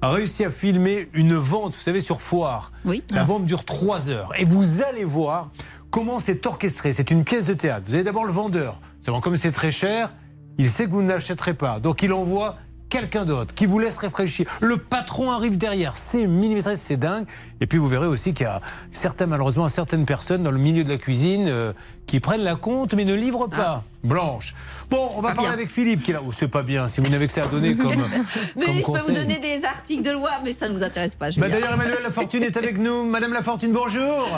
réussi 0.02 0.44
à 0.44 0.50
filmer 0.50 1.08
une 1.12 1.34
vente, 1.34 1.74
vous 1.74 1.80
savez, 1.80 2.00
sur 2.00 2.20
foire. 2.20 2.72
Oui. 2.84 3.02
La 3.10 3.24
vente 3.24 3.44
dure 3.44 3.64
3 3.64 4.10
heures. 4.10 4.32
Et 4.38 4.44
vous 4.44 4.82
allez 4.82 5.04
voir 5.04 5.50
comment 5.90 6.20
c'est 6.20 6.44
orchestré. 6.46 6.92
C'est 6.92 7.10
une 7.10 7.24
pièce 7.24 7.46
de 7.46 7.54
théâtre. 7.54 7.84
Vous 7.86 7.94
avez 7.94 8.04
d'abord 8.04 8.24
le 8.24 8.32
vendeur. 8.32 8.80
Seulement, 9.02 9.20
comme 9.20 9.36
c'est 9.36 9.52
très 9.52 9.70
cher, 9.70 10.12
il 10.58 10.70
sait 10.70 10.86
que 10.86 10.90
vous 10.90 11.02
ne 11.02 11.08
l'achèterez 11.08 11.54
pas. 11.54 11.80
Donc 11.80 12.02
il 12.02 12.12
envoie 12.12 12.56
quelqu'un 12.88 13.24
d'autre 13.24 13.54
qui 13.54 13.66
vous 13.66 13.78
laisse 13.78 13.98
réfléchir. 13.98 14.46
Le 14.60 14.76
patron 14.76 15.30
arrive 15.30 15.58
derrière. 15.58 15.96
C'est 15.96 16.26
millimétré, 16.26 16.76
c'est 16.76 16.96
dingue. 16.96 17.26
Et 17.60 17.66
puis 17.66 17.78
vous 17.78 17.88
verrez 17.88 18.06
aussi 18.06 18.34
qu'il 18.34 18.44
y 18.44 18.48
a 18.48 18.60
certains, 18.90 19.26
malheureusement, 19.26 19.68
certaines 19.68 20.06
personnes 20.06 20.42
dans 20.42 20.50
le 20.50 20.58
milieu 20.58 20.84
de 20.84 20.88
la 20.88 20.98
cuisine 20.98 21.46
euh, 21.48 21.72
qui 22.08 22.18
prennent 22.20 22.42
la 22.42 22.56
compte 22.56 22.94
mais 22.94 23.04
ne 23.04 23.14
livrent 23.14 23.48
pas. 23.48 23.84
Blanche. 24.04 24.54
Bon, 24.90 25.10
on 25.16 25.20
va 25.20 25.30
Pas 25.30 25.34
parler 25.34 25.48
bien. 25.48 25.52
avec 25.54 25.70
Philippe 25.70 26.02
qui 26.04 26.12
est 26.12 26.14
là. 26.14 26.20
Oh, 26.24 26.30
c'est 26.32 26.46
pas 26.48 26.62
bien 26.62 26.86
si 26.86 27.00
vous 27.00 27.08
n'avez 27.08 27.26
que 27.26 27.32
ça 27.32 27.44
à 27.44 27.46
donner 27.48 27.76
comme. 27.76 27.90
Mais 28.56 28.66
comme 28.66 28.96
je 28.96 29.04
peux 29.04 29.12
vous 29.12 29.12
donner 29.12 29.38
des 29.40 29.64
articles 29.64 30.02
de 30.04 30.12
loi, 30.12 30.30
mais 30.44 30.52
ça 30.52 30.68
ne 30.68 30.74
nous 30.74 30.82
intéresse 30.84 31.16
pas. 31.16 31.30
Bah. 31.36 31.48
D'ailleurs, 31.48 31.72
Emmanuel 31.74 31.98
Lafortune 32.04 32.44
est 32.44 32.56
avec 32.56 32.78
nous. 32.78 33.04
Madame 33.04 33.32
Lafortune, 33.32 33.72
bonjour. 33.72 34.28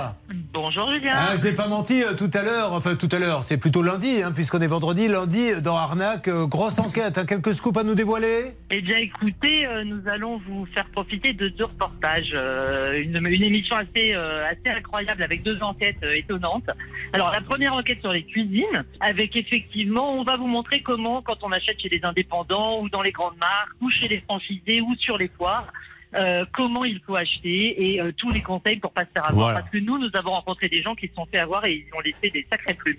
Bonjour 0.55 0.90
Julien. 0.90 1.12
Ah, 1.14 1.36
je 1.36 1.44
n'ai 1.44 1.52
pas 1.52 1.68
menti 1.68 2.02
euh, 2.02 2.14
tout 2.14 2.30
à 2.34 2.42
l'heure, 2.42 2.72
enfin 2.72 2.97
tout 2.97 3.09
à 3.12 3.18
l'heure, 3.18 3.44
c'est 3.44 3.59
plutôt 3.59 3.82
lundi, 3.82 4.22
hein, 4.24 4.32
puisqu'on 4.32 4.60
est 4.60 4.66
vendredi. 4.66 5.06
Lundi, 5.09 5.51
euh, 5.52 5.60
dans 5.60 5.76
Arnaque, 5.76 6.28
euh, 6.28 6.47
grosse 6.47 6.78
enquête, 6.78 7.18
hein, 7.18 7.26
quelques 7.26 7.52
scoops 7.55 7.76
à 7.78 7.84
nous 7.84 7.94
dévoiler 7.94 8.55
Eh 8.70 8.80
bien 8.80 8.97
écoutez, 8.97 9.66
euh, 9.66 9.84
nous 9.84 10.01
allons 10.10 10.40
vous 10.48 10.66
faire 10.74 10.86
profiter 10.90 11.34
de 11.34 11.48
deux 11.48 11.64
reportages, 11.66 12.32
euh, 12.34 13.01
une, 13.01 13.24
une 13.26 13.42
émission 13.42 13.76
assez 13.76 14.14
euh, 14.14 14.47
assez 14.51 14.74
incroyable 14.74 15.22
avec 15.22 15.42
deux 15.42 15.60
enquêtes 15.62 16.02
euh, 16.02 16.14
étonnantes. 16.16 16.68
Alors 17.12 17.30
la 17.30 17.42
première 17.42 17.60
enquête 17.69 18.01
sur 18.01 18.12
les 18.12 18.24
cuisines, 18.24 18.85
avec 19.01 19.37
effectivement, 19.37 20.15
on 20.15 20.24
va 20.24 20.37
vous 20.37 20.47
montrer 20.47 20.81
comment 20.82 21.23
quand 21.23 21.43
on 21.43 21.53
achète 21.53 21.81
chez 21.81 21.89
des 21.89 22.01
indépendants 22.05 22.81
ou 22.81 22.89
dans 22.89 23.03
les 23.03 23.12
grandes 23.12 23.37
marques 23.39 23.70
ou 23.81 23.91
chez 23.91 24.09
les 24.09 24.20
franchisés 24.20 24.81
ou 24.81 24.95
sur 24.99 25.19
les 25.19 25.28
foires. 25.28 25.66
euh, 26.15 26.45
comment 26.53 26.85
il 26.85 27.01
faut 27.07 27.15
acheter 27.15 27.93
et 27.95 28.01
euh, 28.01 28.12
tous 28.16 28.31
les 28.31 28.41
conseils 28.41 28.77
pour 28.78 28.91
pas 28.93 29.05
se 29.05 29.11
faire 29.12 29.27
avoir. 29.27 29.47
Voilà. 29.47 29.61
Parce 29.61 29.70
que 29.70 29.78
nous, 29.78 29.99
nous 29.99 30.11
avons 30.15 30.31
rencontré 30.31 30.69
des 30.69 30.82
gens 30.82 30.95
qui 30.95 31.07
se 31.09 31.15
sont 31.15 31.27
fait 31.31 31.39
avoir 31.39 31.65
et 31.66 31.85
ils 31.87 31.95
ont 31.97 32.01
laissé 32.01 32.31
des 32.31 32.47
sacrés 32.51 32.74
plumes. 32.74 32.97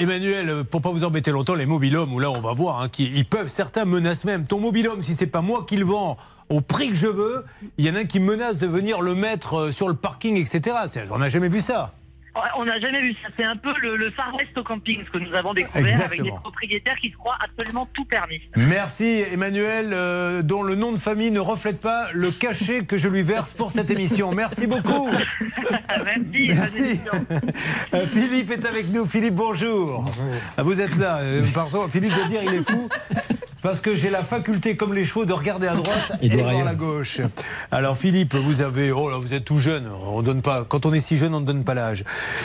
Emmanuel, 0.00 0.64
pour 0.64 0.80
pas 0.80 0.90
vous 0.90 1.04
embêter 1.04 1.30
longtemps, 1.30 1.54
les 1.54 1.66
mobilhommes, 1.66 2.12
où 2.12 2.20
là 2.20 2.30
on 2.30 2.40
va 2.40 2.52
voir, 2.52 2.82
hein, 2.82 2.88
qui, 2.88 3.10
ils 3.14 3.24
peuvent, 3.24 3.48
certains 3.48 3.84
menacent 3.84 4.24
même. 4.24 4.46
Ton 4.46 4.60
mobilhome, 4.60 5.02
si 5.02 5.14
c'est 5.14 5.26
pas 5.26 5.42
moi 5.42 5.64
qui 5.68 5.76
le 5.76 5.84
vends 5.84 6.16
au 6.48 6.60
prix 6.60 6.88
que 6.88 6.94
je 6.96 7.06
veux, 7.06 7.44
il 7.78 7.86
y 7.86 7.90
en 7.90 7.94
a 7.94 8.00
un 8.00 8.04
qui 8.04 8.20
menace 8.20 8.58
de 8.58 8.66
venir 8.66 9.00
le 9.02 9.14
mettre 9.14 9.54
euh, 9.54 9.70
sur 9.70 9.88
le 9.88 9.94
parking, 9.94 10.36
etc. 10.36 10.76
On 11.10 11.18
n'a 11.18 11.28
jamais 11.28 11.48
vu 11.48 11.60
ça. 11.60 11.94
On 12.56 12.64
n'a 12.64 12.78
jamais 12.80 13.00
vu 13.00 13.12
ça. 13.22 13.28
C'est 13.36 13.44
un 13.44 13.56
peu 13.56 13.72
le, 13.82 13.96
le 13.96 14.10
Far 14.12 14.34
West 14.36 14.56
au 14.56 14.62
camping, 14.62 15.02
ce 15.04 15.10
que 15.10 15.18
nous 15.18 15.34
avons 15.34 15.52
découvert 15.54 16.04
avec 16.04 16.22
des 16.22 16.30
propriétaires 16.30 16.96
qui 17.00 17.10
se 17.10 17.16
croient 17.16 17.38
absolument 17.42 17.88
tout 17.92 18.04
permis. 18.04 18.40
Merci 18.56 19.24
Emmanuel, 19.32 19.90
euh, 19.92 20.42
dont 20.42 20.62
le 20.62 20.74
nom 20.74 20.92
de 20.92 20.98
famille 20.98 21.30
ne 21.30 21.40
reflète 21.40 21.80
pas 21.80 22.08
le 22.12 22.30
cachet 22.30 22.84
que 22.84 22.98
je 22.98 23.08
lui 23.08 23.22
verse 23.22 23.52
pour 23.52 23.72
cette 23.72 23.90
émission. 23.90 24.32
Merci 24.32 24.66
beaucoup. 24.66 25.10
Merci. 26.04 26.46
Merci. 26.48 27.00
Euh, 27.94 28.06
Philippe 28.06 28.50
est 28.52 28.64
avec 28.66 28.88
nous. 28.92 29.04
Philippe, 29.06 29.34
bonjour. 29.34 30.04
Ah, 30.56 30.62
Vous 30.62 30.80
êtes 30.80 30.96
là. 30.96 31.18
euh, 31.18 31.42
pardon, 31.54 31.88
Philippe 31.88 32.14
doit 32.14 32.28
dire 32.28 32.40
il 32.44 32.54
est 32.54 32.70
fou. 32.70 32.88
Parce 33.62 33.80
que 33.80 33.94
j'ai 33.94 34.10
la 34.10 34.22
faculté, 34.24 34.76
comme 34.76 34.94
les 34.94 35.04
chevaux, 35.04 35.24
de 35.24 35.32
regarder 35.32 35.66
à 35.66 35.74
droite 35.74 36.12
Et 36.22 36.28
de 36.28 36.36
voir 36.36 36.64
la 36.64 36.74
gauche. 36.74 37.20
Alors 37.70 37.96
Philippe, 37.96 38.34
vous 38.34 38.62
avez, 38.62 38.90
oh 38.90 39.10
là, 39.10 39.18
vous 39.18 39.34
êtes 39.34 39.44
tout 39.44 39.58
jeune. 39.58 39.88
On 40.06 40.22
donne 40.22 40.42
pas. 40.42 40.64
Quand 40.64 40.86
on 40.86 40.92
est 40.92 41.00
si 41.00 41.16
jeune, 41.16 41.34
on 41.34 41.40
ne 41.40 41.46
donne 41.46 41.64
pas 41.64 41.74
l'âge. 41.74 42.04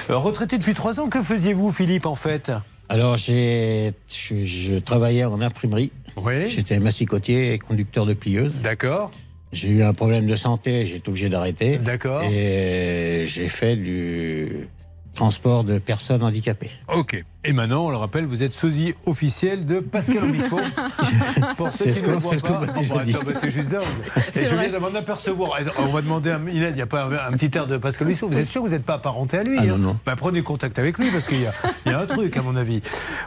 Euh, 0.09 0.17
retraité 0.17 0.57
depuis 0.57 0.73
trois 0.73 0.99
ans, 0.99 1.07
que 1.07 1.21
faisiez-vous, 1.21 1.71
Philippe, 1.71 2.05
en 2.05 2.15
fait? 2.15 2.51
Alors, 2.89 3.15
j'ai, 3.15 3.93
je, 4.13 4.43
je 4.43 4.75
travaillais 4.75 5.23
en 5.23 5.41
imprimerie. 5.41 5.91
Oui. 6.17 6.47
J'étais 6.47 6.79
massicotier 6.79 7.53
et 7.53 7.59
conducteur 7.59 8.05
de 8.05 8.13
plieuse. 8.13 8.53
D'accord. 8.61 9.11
J'ai 9.51 9.69
eu 9.69 9.83
un 9.83 9.93
problème 9.93 10.25
de 10.25 10.35
santé, 10.35 10.85
j'ai 10.85 10.97
été 10.97 11.09
obligé 11.09 11.29
d'arrêter. 11.29 11.77
D'accord. 11.77 12.23
Et 12.23 13.23
j'ai 13.25 13.47
fait 13.47 13.77
du 13.77 14.67
transport 15.15 15.63
de 15.63 15.79
personnes 15.79 16.23
handicapées. 16.23 16.69
Ok. 16.93 17.23
Et 17.47 17.53
maintenant, 17.53 17.85
on 17.85 17.89
le 17.89 17.97
rappelle, 17.97 18.25
vous 18.25 18.41
êtes 18.43 18.53
sosie 18.55 18.95
officiel 19.05 19.65
de 19.65 19.79
Pascal 19.79 20.23
Obispo. 20.23 20.57
Pour 21.57 21.69
ceux 21.69 21.91
C'est 21.93 22.01
qui 22.01 22.07
ne 22.07 22.13
le 22.13 22.17
voient 22.17 22.35
pas, 22.37 22.61
Oh, 22.63 22.99
déjà 23.05 23.19
bah, 23.19 23.23
bah, 23.25 23.31
c'est 23.39 23.51
juste 23.51 23.71
dingue. 23.71 23.81
Et 24.35 24.45
je 24.45 24.55
viens 24.55 24.79
d'en 24.79 24.93
apercevoir. 24.95 25.59
On 25.77 25.87
va 25.87 26.01
demander 26.01 26.31
à 26.31 26.39
Mylène, 26.39 26.71
il 26.73 26.75
n'y 26.75 26.81
a 26.81 26.87
pas 26.87 27.03
un, 27.03 27.11
un 27.11 27.31
petit 27.37 27.55
air 27.55 27.67
de 27.67 27.77
Pascal 27.77 28.07
Obispo. 28.07 28.27
Vous 28.27 28.37
êtes 28.37 28.47
sûr 28.47 28.61
que 28.61 28.67
vous 28.67 28.73
n'êtes 28.73 28.83
pas 28.85 28.95
apparenté 28.95 29.37
à 29.37 29.43
lui 29.43 29.57
Ah, 29.59 29.63
hein 29.63 29.65
non, 29.67 29.77
non. 29.77 29.99
Bah, 30.05 30.15
Prenez 30.17 30.41
contact 30.41 30.79
avec 30.79 30.97
lui 30.97 31.11
parce 31.11 31.27
qu'il 31.27 31.41
y, 31.41 31.45
a- 31.45 31.53
il 31.85 31.91
y 31.91 31.95
a 31.95 31.99
un 31.99 32.05
truc, 32.07 32.35
à 32.37 32.41
mon 32.41 32.55
avis. 32.55 32.81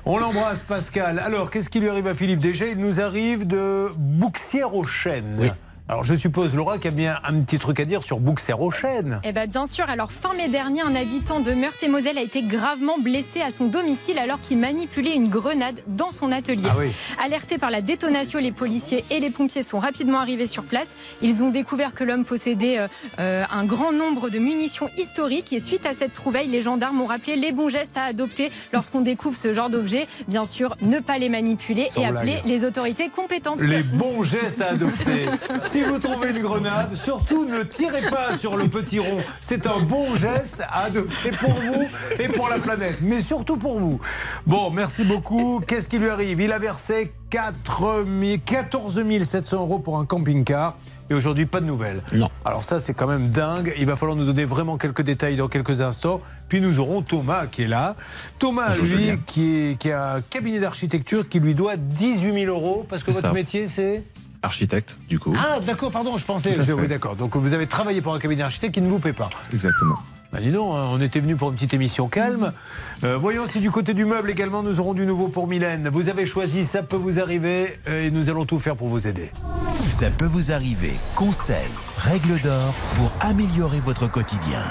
On 0.05 0.19
l'embrasse, 0.19 0.65
Pascal. 0.65 1.19
Alors, 1.21 1.51
qu'est-ce 1.51 1.71
qui 1.71 1.79
lui 1.81 1.89
arrive 1.89 2.07
à 2.09 2.15
Philippe? 2.15 2.41
Déjà, 2.41 2.67
il 2.67 2.79
nous 2.79 3.01
arrive 3.01 3.47
de 3.47 3.89
Bouxière 3.97 4.75
aux 4.75 4.85
Chênes. 4.85 5.37
Oui. 5.39 5.51
Alors 5.91 6.05
je 6.05 6.15
suppose, 6.15 6.55
Laura, 6.55 6.77
qu'il 6.77 6.85
y 6.85 6.89
a 6.89 6.97
bien 6.97 7.19
un 7.25 7.41
petit 7.41 7.59
truc 7.59 7.81
à 7.81 7.87
dire 7.87 8.05
sur 8.05 8.21
Bouxer-aux-Chênes. 8.21 9.21
Eh 9.25 9.33
ben 9.33 9.49
bien 9.49 9.67
sûr, 9.67 9.89
alors 9.89 10.13
fin 10.13 10.35
mai 10.35 10.49
dernier, 10.49 10.83
un 10.83 10.95
habitant 10.95 11.41
de 11.41 11.53
Meurthe-et-Moselle 11.53 12.19
a 12.19 12.21
été 12.21 12.43
gravement 12.43 12.99
blessé 12.99 13.41
à 13.41 13.51
son 13.51 13.69
domicile 13.69 14.19
alors 14.19 14.39
qu'il 14.43 14.59
manipulait 14.59 15.15
une 15.15 15.31
grenade 15.31 15.81
dans 15.87 16.11
son 16.11 16.31
atelier. 16.31 16.69
Ah 16.71 16.77
oui. 16.79 16.93
Alertés 17.25 17.57
par 17.57 17.71
la 17.71 17.81
détonation, 17.81 18.39
les 18.39 18.53
policiers 18.53 19.03
et 19.09 19.19
les 19.19 19.31
pompiers 19.31 19.63
sont 19.63 19.79
rapidement 19.79 20.19
arrivés 20.19 20.47
sur 20.47 20.65
place. 20.65 20.95
Ils 21.23 21.43
ont 21.43 21.49
découvert 21.49 21.95
que 21.95 22.05
l'homme 22.05 22.27
possédait 22.27 22.81
euh, 22.81 22.89
euh, 23.19 23.45
un 23.51 23.65
grand 23.65 23.93
nombre 23.93 24.29
de 24.29 24.39
munitions 24.39 24.91
historiques 24.99 25.55
et 25.55 25.61
suite 25.61 25.87
à 25.87 25.95
cette 25.95 26.13
trouvaille, 26.13 26.49
les 26.49 26.61
gendarmes 26.61 27.01
ont 27.01 27.07
rappelé 27.07 27.35
les 27.37 27.51
bons 27.51 27.71
gestes 27.71 27.97
à 27.97 28.03
adopter 28.03 28.51
lorsqu'on 28.75 29.01
découvre 29.01 29.39
ce 29.39 29.55
genre 29.55 29.71
d'objet. 29.71 30.07
Bien 30.29 30.45
sûr, 30.45 30.77
ne 30.83 30.99
pas 30.99 31.17
les 31.17 31.31
manipuler 31.31 31.89
Sans 31.91 32.03
et 32.03 32.05
appeler 32.05 32.33
blague. 32.33 32.47
les 32.47 32.67
autorités 32.67 33.09
compétentes. 33.09 33.59
Les 33.63 33.83
bons 33.83 34.23
gestes 34.23 34.61
à 34.61 34.73
adopter. 34.73 35.29
si 35.79 35.85
vous 35.85 35.99
trouvez 36.01 36.31
une 36.31 36.43
grenade, 36.43 36.97
surtout 36.97 37.45
ne 37.45 37.63
tirez 37.63 38.11
pas 38.11 38.37
sur 38.37 38.57
le 38.57 38.67
petit 38.69 38.99
rond. 38.99 39.19
C'est 39.41 39.65
un 39.67 39.79
bon 39.79 40.17
geste 40.17 40.63
à 40.69 40.85
adopter 40.85 41.31
pour 41.31 41.53
vous 41.53 41.85
et 42.19 42.27
pour 42.27 42.49
la 42.49 42.59
planète. 42.59 42.99
Mais 43.01 43.21
surtout 43.21 43.57
pour 43.57 43.79
vous. 43.79 44.01
Bon, 44.45 44.71
merci 44.71 45.05
beaucoup. 45.05 45.61
Qu'est-ce 45.65 45.89
qui 45.89 45.99
lui 45.99 46.09
arrive? 46.09 46.41
Il 46.41 46.51
a 46.51 46.59
versé 46.59 47.13
4 47.31 48.07
000 48.21 48.39
14 48.45 49.05
700 49.23 49.57
euros 49.57 49.79
pour 49.79 49.99
un 49.99 50.05
camping-car. 50.05 50.77
Et 51.11 51.15
aujourd'hui, 51.15 51.47
pas 51.47 51.61
de 51.61 51.67
nouvelles. 51.67 52.03
Non. 52.13 52.29
Alors 52.45 52.65
ça, 52.65 52.81
c'est 52.81 52.93
quand 52.93 53.07
même 53.07 53.31
dingue. 53.31 53.73
Il 53.79 53.87
va 53.87 53.95
falloir 53.95 54.17
nous 54.17 54.27
donner 54.27 54.45
vraiment 54.45 54.79
quelques 54.79 55.03
détails 55.03 55.37
dans 55.37 55.49
quelques 55.49 55.81
instants. 55.81 56.21
Puis 56.49 56.61
nous 56.61 56.81
aurons 56.81 57.03
Thomas 57.03 57.47
qui 57.47 57.63
est 57.63 57.69
là. 57.69 57.95
Thomas, 58.41 58.71
Bonjour, 58.77 58.99
lui, 58.99 59.19
qui, 59.27 59.55
est, 59.55 59.79
qui 59.79 59.93
a 59.93 60.15
un 60.15 60.21
cabinet 60.23 60.59
d'architecture 60.59 61.29
qui 61.29 61.39
lui 61.39 61.55
doit 61.55 61.77
18 61.77 62.47
000 62.47 62.47
euros. 62.47 62.85
Parce 62.89 63.05
que 63.05 63.13
votre 63.13 63.29
ça. 63.29 63.33
métier, 63.33 63.69
c'est... 63.69 64.03
Architecte, 64.43 64.99
du 65.09 65.19
coup. 65.19 65.35
Ah, 65.37 65.61
d'accord, 65.61 65.91
pardon, 65.91 66.17
je 66.17 66.25
pensais. 66.25 66.55
Oui, 66.73 66.89
d'accord. 66.89 67.17
Donc 67.17 67.37
vous 67.37 67.53
avez 67.53 67.67
travaillé 67.67 68.01
pour 68.01 68.15
un 68.15 68.19
cabinet 68.19 68.43
d'architecte 68.43 68.75
qui 68.75 68.83
ne 68.83 68.89
vous 68.89 68.99
paie 68.99 69.13
pas. 69.13 69.31
Exactement. 69.53 69.97
Bah 70.31 70.41
dis 70.41 70.51
donc, 70.51 70.75
hein, 70.75 70.89
on 70.93 71.01
était 71.01 71.21
venu 71.21 71.37
pour 71.37 71.49
une 71.49 71.55
petite 71.55 71.73
émission 71.73 72.09
calme. 72.09 72.53
Euh, 73.03 73.17
voyons 73.17 73.47
si 73.47 73.61
du 73.61 73.71
côté 73.71 73.95
du 73.95 74.05
meuble 74.05 74.31
également 74.31 74.63
nous 74.63 74.79
aurons 74.79 74.93
du 74.93 75.07
nouveau 75.07 75.29
pour 75.29 75.47
Mylène. 75.47 75.89
Vous 75.89 76.11
avez 76.11 76.27
choisi, 76.27 76.65
ça 76.65 76.83
peut 76.83 76.97
vous 76.97 77.19
arriver 77.19 77.79
euh, 77.89 78.07
et 78.07 78.11
nous 78.11 78.29
allons 78.29 78.45
tout 78.45 78.59
faire 78.59 78.77
pour 78.77 78.89
vous 78.89 79.07
aider. 79.07 79.31
Ça 79.89 80.11
peut 80.11 80.27
vous 80.27 80.53
arriver. 80.53 80.93
Conseils, 81.15 81.57
règles 81.97 82.39
d'or 82.43 82.75
pour 82.97 83.11
améliorer 83.21 83.81
votre 83.81 84.11
quotidien. 84.11 84.65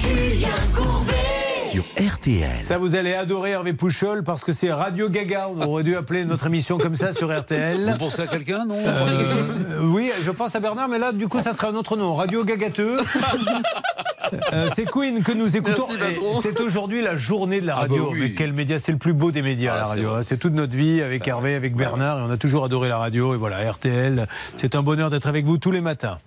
Julien. 0.00 0.67
Sur 1.78 1.84
RTL. 2.14 2.48
Ça, 2.62 2.76
vous 2.76 2.96
allez 2.96 3.14
adorer 3.14 3.50
Hervé 3.50 3.72
Pouchol 3.72 4.24
parce 4.24 4.42
que 4.42 4.50
c'est 4.50 4.72
Radio 4.72 5.08
Gaga. 5.08 5.48
On 5.48 5.60
aurait 5.64 5.84
dû 5.84 5.94
appeler 5.94 6.24
notre 6.24 6.46
émission 6.46 6.76
comme 6.76 6.96
ça 6.96 7.12
sur 7.12 7.28
RTL. 7.36 7.78
Vous 7.92 7.98
pensez 7.98 8.22
à 8.22 8.26
quelqu'un, 8.26 8.64
non 8.64 8.78
Euh, 8.84 9.80
oui, 9.84 10.10
je 10.24 10.30
pense 10.32 10.56
à 10.56 10.60
Bernard, 10.60 10.88
mais 10.88 10.98
là, 10.98 11.12
du 11.12 11.28
coup, 11.28 11.38
ça 11.40 11.52
sera 11.52 11.68
un 11.68 11.74
autre 11.76 11.96
nom. 11.96 12.14
Radio 12.16 12.44
Gagateux. 12.44 12.98
Euh, 14.52 14.68
c'est 14.76 14.84
Queen 14.84 15.22
que 15.22 15.32
nous 15.32 15.56
écoutons. 15.56 15.86
C'est 16.42 16.60
aujourd'hui 16.60 17.00
la 17.00 17.16
journée 17.16 17.62
de 17.62 17.66
la 17.66 17.76
Ah 17.76 17.80
radio. 17.80 18.04
bah 18.04 18.10
oui. 18.12 18.18
Mais 18.20 18.30
quel 18.32 18.52
média 18.52 18.78
C'est 18.78 18.92
le 18.92 18.98
plus 18.98 19.14
beau 19.14 19.30
des 19.32 19.40
médias, 19.40 19.72
Ah, 19.74 19.78
la 19.78 19.84
c'est 19.84 19.90
radio. 19.92 20.22
C'est 20.22 20.36
toute 20.36 20.52
notre 20.52 20.76
vie 20.76 21.00
avec 21.00 21.26
Hervé, 21.26 21.54
avec 21.54 21.74
Bernard. 21.74 22.18
Et 22.18 22.22
on 22.22 22.30
a 22.30 22.36
toujours 22.36 22.62
adoré 22.66 22.90
la 22.90 22.98
radio. 22.98 23.32
Et 23.34 23.38
voilà, 23.38 23.56
RTL, 23.72 24.26
c'est 24.56 24.74
un 24.74 24.82
bonheur 24.82 25.08
d'être 25.08 25.28
avec 25.28 25.46
vous 25.46 25.56
tous 25.56 25.70
les 25.70 25.80
matins. 25.80 26.18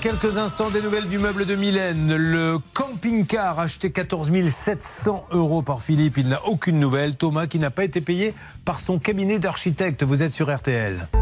Quelques 0.00 0.38
instants 0.38 0.70
des 0.70 0.80
nouvelles 0.80 1.06
du 1.06 1.18
meuble 1.18 1.44
de 1.44 1.54
Mylène. 1.54 2.14
Le 2.16 2.58
camping-car 2.74 3.58
acheté 3.58 3.92
14 3.92 4.30
700 4.48 5.26
euros 5.32 5.62
par 5.62 5.82
Philippe, 5.82 6.16
il 6.16 6.28
n'a 6.28 6.44
aucune 6.46 6.78
nouvelle. 6.78 7.16
Thomas 7.16 7.46
qui 7.46 7.58
n'a 7.58 7.70
pas 7.70 7.84
été 7.84 8.00
payé 8.00 8.34
par 8.64 8.80
son 8.80 8.98
cabinet 8.98 9.38
d'architecte. 9.38 10.02
Vous 10.02 10.22
êtes 10.22 10.32
sur 10.32 10.54
RTL. 10.54 10.60
RTL. 10.60 11.19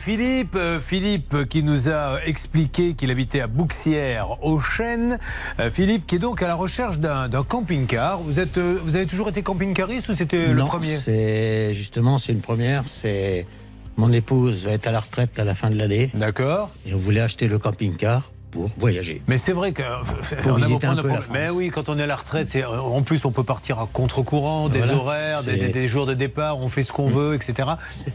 Philippe. 0.00 0.56
Euh, 0.56 0.80
Philippe 0.80 1.44
qui 1.48 1.62
nous 1.62 1.90
a 1.90 2.20
expliqué 2.24 2.94
qu'il 2.94 3.10
habitait 3.10 3.42
à 3.42 3.46
Bouxières, 3.46 4.42
au 4.42 4.58
Chêne. 4.58 5.18
Euh, 5.58 5.70
Philippe 5.70 6.06
qui 6.06 6.16
est 6.16 6.18
donc 6.18 6.42
à 6.42 6.48
la 6.48 6.54
recherche 6.54 6.98
d'un 6.98 7.28
camping-car. 7.42 8.18
Vous, 8.20 8.40
êtes, 8.40 8.56
euh, 8.56 8.78
vous 8.82 8.96
avez 8.96 9.04
toujours 9.04 9.28
été 9.28 9.42
camping-cariste 9.42 10.08
ou 10.08 10.14
c'était 10.14 10.52
le 10.54 10.64
premier 10.64 10.96
c'est 10.96 11.74
justement 11.74 12.16
c'est 12.16 12.32
une 12.32 12.40
première. 12.40 12.88
C'est 12.88 13.46
mon 13.98 14.10
épouse 14.12 14.64
va 14.64 14.72
être 14.72 14.86
à 14.86 14.92
la 14.92 15.00
retraite 15.00 15.38
à 15.38 15.44
la 15.44 15.54
fin 15.54 15.68
de 15.68 15.76
l'année. 15.76 16.10
D'accord. 16.14 16.70
Et 16.86 16.94
on 16.94 16.98
voulait 16.98 17.20
acheter 17.20 17.46
le 17.46 17.58
camping-car 17.58 18.30
pour 18.50 18.70
voyager. 18.78 19.22
Mais 19.28 19.38
c'est 19.38 19.52
vrai 19.52 19.72
que 19.72 19.82
Pour 20.42 20.52
on 20.52 20.62
a 20.62 20.90
un 20.90 20.96
peu 20.96 21.08
la. 21.08 21.20
Mais 21.32 21.50
oui, 21.50 21.70
quand 21.70 21.88
on 21.88 21.98
est 21.98 22.02
à 22.02 22.06
la 22.06 22.16
retraite, 22.16 22.48
c'est 22.48 22.64
en 22.64 23.02
plus 23.02 23.24
on 23.24 23.30
peut 23.30 23.44
partir 23.44 23.78
à 23.78 23.88
contre-courant, 23.92 24.68
des 24.68 24.78
Voilà. 24.78 24.94
horaires, 24.96 25.42
des, 25.42 25.52
C'est- 25.52 25.56
des- 25.58 25.68
des 25.68 25.88
jours 25.88 26.06
de 26.06 26.14
départ, 26.14 26.58
on 26.58 26.68
fait 26.68 26.82
ce 26.82 26.92
qu'on 26.92 27.08
veut, 27.08 27.34
etc. 27.34 27.68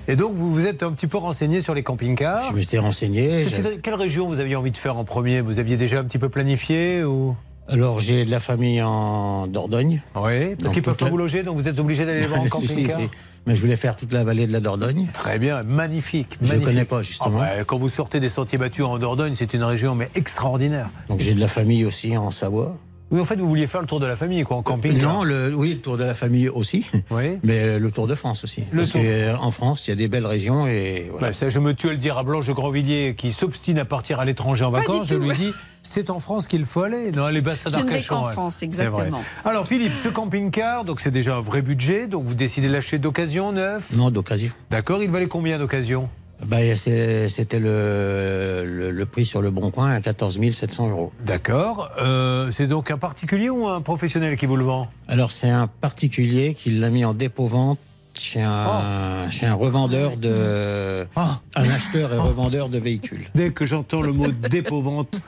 Et 0.08 0.16
donc 0.16 0.34
vous 0.34 0.52
vous 0.52 0.66
êtes 0.68 0.84
un 0.84 0.92
petit 0.92 1.08
peu 1.08 1.18
renseigné 1.18 1.62
sur 1.62 1.74
les 1.74 1.84
camping-cars. 1.84 2.44
Je 2.50 2.54
me 2.56 2.62
suis 2.62 2.78
renseigné. 2.78 3.46
Quelle 3.82 3.96
région 3.96 4.28
vous 4.28 4.40
aviez 4.40 4.56
envie 4.56 4.72
de 4.72 4.78
faire 4.78 4.98
en 4.98 5.06
premier? 5.06 5.42
Vous 5.42 5.60
aviez 5.60 5.78
déjà 5.78 6.00
un 6.00 6.04
petit 6.04 6.20
peu 6.20 6.30
planifié 6.30 7.04
ou? 7.04 7.36
Alors 7.68 8.00
j'ai 8.00 8.26
de 8.26 8.30
la 8.32 8.40
famille 8.40 8.82
en 8.84 9.48
Dordogne. 9.48 10.02
Oui, 10.16 10.56
parce 10.56 10.72
qu'ils 10.74 10.84
peuvent 10.84 10.96
pas 10.96 11.10
vous 11.10 11.18
loger, 11.18 11.42
donc 11.44 11.58
vous 11.58 11.68
êtes 11.68 11.80
obligé 11.80 12.06
d'aller 12.06 12.22
les 12.22 12.28
voir 12.28 12.42
en 12.42 12.44
Si, 12.44 12.68
si, 12.68 12.68
camping-car. 12.68 13.00
si. 13.00 13.10
Mais 13.46 13.56
je 13.56 13.62
voulais 13.62 13.76
faire 13.76 13.96
toute 13.96 14.12
la 14.12 14.24
vallée 14.24 14.48
de 14.48 14.52
la 14.52 14.60
Dordogne. 14.60 15.08
Très 15.14 15.38
bien, 15.38 15.64
magnifique. 15.64 16.38
Je 16.42 16.48
magnifique. 16.48 16.66
connais 16.66 16.86
pas, 16.86 17.04
justement. 17.04 17.40
Ah 17.42 17.58
bah, 17.58 17.64
quand 17.64 17.78
vous 17.78 17.90
sortez 17.90 18.20
des 18.20 18.30
sentiers 18.30 18.58
battus 18.58 18.86
en 18.86 18.98
Dordogne, 18.98 19.36
c'est 19.36 19.54
une 19.54 19.64
région 19.64 19.94
mais 19.94 20.10
extraordinaire. 20.16 20.88
Donc 21.10 21.20
j'ai 21.20 21.36
de 21.36 21.40
la 21.40 21.48
famille 21.48 21.86
aussi 21.86 22.18
en 22.18 22.32
Savoie. 22.32 22.78
Oui, 23.12 23.20
en 23.20 23.26
fait, 23.26 23.36
vous 23.36 23.48
vouliez 23.48 23.68
faire 23.68 23.82
le 23.82 23.88
tour 23.88 24.00
de 24.00 24.08
la 24.08 24.16
famille, 24.16 24.44
quoi, 24.44 24.58
en 24.58 24.64
camping-car. 24.64 25.14
Non, 25.14 25.24
le, 25.24 25.54
oui, 25.54 25.76
le 25.76 25.80
tour 25.80 25.98
de 25.98 26.04
la 26.04 26.14
famille 26.16 26.50
aussi. 26.50 26.86
Oui. 27.12 27.38
Mais 27.44 27.78
le 27.78 27.92
tour 27.92 28.08
de 28.08 28.16
France 28.16 28.44
aussi. 28.44 28.64
Le 28.72 28.78
Parce 28.80 28.92
qu'en 28.92 29.52
France, 29.52 29.88
il 29.88 29.92
y 29.92 29.94
a 29.94 29.96
des 29.96 30.08
belles 30.08 30.26
régions 30.26 30.68
et 30.68 31.08
voilà. 31.12 31.28
Bah, 31.28 31.34
ça, 31.34 31.50
je 31.50 31.60
me 31.60 31.74
tue 31.74 31.90
à 31.90 31.92
le 31.92 31.98
dire 31.98 32.18
à 32.18 32.24
Blanche 32.24 32.50
Grandvilliers 32.50 33.16
qui 33.16 33.32
s'obstine 33.32 33.78
à 33.78 33.86
partir 33.86 34.20
à 34.20 34.26
l'étranger 34.26 34.66
en 34.66 34.72
Pas 34.72 34.80
vacances. 34.80 35.08
Je 35.08 35.16
lui 35.16 35.32
dis 35.38 35.54
c'est 35.84 36.10
en 36.10 36.20
France 36.20 36.48
qu'il 36.48 36.66
faut 36.66 36.82
aller. 36.82 37.12
Non, 37.12 37.28
les 37.28 37.42
ne 37.42 37.90
vais 37.90 38.04
qu'en 38.04 38.24
France, 38.24 38.64
exactement. 38.64 39.22
Alors 39.44 39.68
Philippe, 39.68 39.94
ce 40.04 40.10
camping-car, 40.10 40.84
donc 40.84 41.00
c'est 41.00 41.12
déjà 41.12 41.36
un 41.36 41.42
vrai 41.42 41.62
budget. 41.62 42.08
Donc 42.08 42.26
vous 42.26 42.34
décidez 42.34 42.68
de 42.68 42.74
l'acheter 42.74 42.98
d'occasion, 42.98 43.52
neuf? 43.52 43.96
Non, 43.96 44.10
d'occasion. 44.10 44.52
D'accord, 44.72 45.04
il 45.04 45.10
valait 45.10 45.28
combien 45.28 45.60
d'occasion 45.60 46.10
Bah, 46.44 46.58
C'était 46.76 47.60
le, 47.60 48.64
le, 48.66 48.92
le 48.92 49.06
prix 49.06 49.26
sur 49.26 49.42
le 49.42 49.52
bon 49.52 49.72
coin 49.72 49.92
à 49.92 50.02
14 50.02 50.40
700 50.52 50.90
euros. 50.90 51.12
D'accord. 51.26 51.90
Euh, 52.02 52.52
c'est 52.52 52.68
donc 52.68 52.92
un 52.92 52.98
particulier 52.98 53.50
ou 53.50 53.68
un 53.68 53.82
professionnel 53.82 54.36
qui 54.38 54.46
vous 54.46 54.58
le 54.58 54.66
vend? 54.66 54.88
Alors 55.08 55.32
c'est 55.32 55.50
un 55.50 55.68
particulier 55.68 56.54
qui 56.54 56.72
l'a 56.72 56.90
mis 56.90 57.06
en 57.06 57.14
dépôt-vente 57.14 57.80
chez 58.20 58.42
un, 58.42 59.30
chez 59.30 59.46
un 59.46 59.54
revendeur 59.54 60.18
de... 60.18 61.06
Un 61.16 61.70
acheteur 61.70 62.14
et 62.14 62.18
revendeur 62.18 62.70
de 62.70 62.78
véhicules. 62.78 63.26
Dès 63.36 63.52
que 63.52 63.66
j'entends 63.66 64.02
le 64.02 64.12
mot 64.12 64.28
dépôt-vente, 64.28 65.22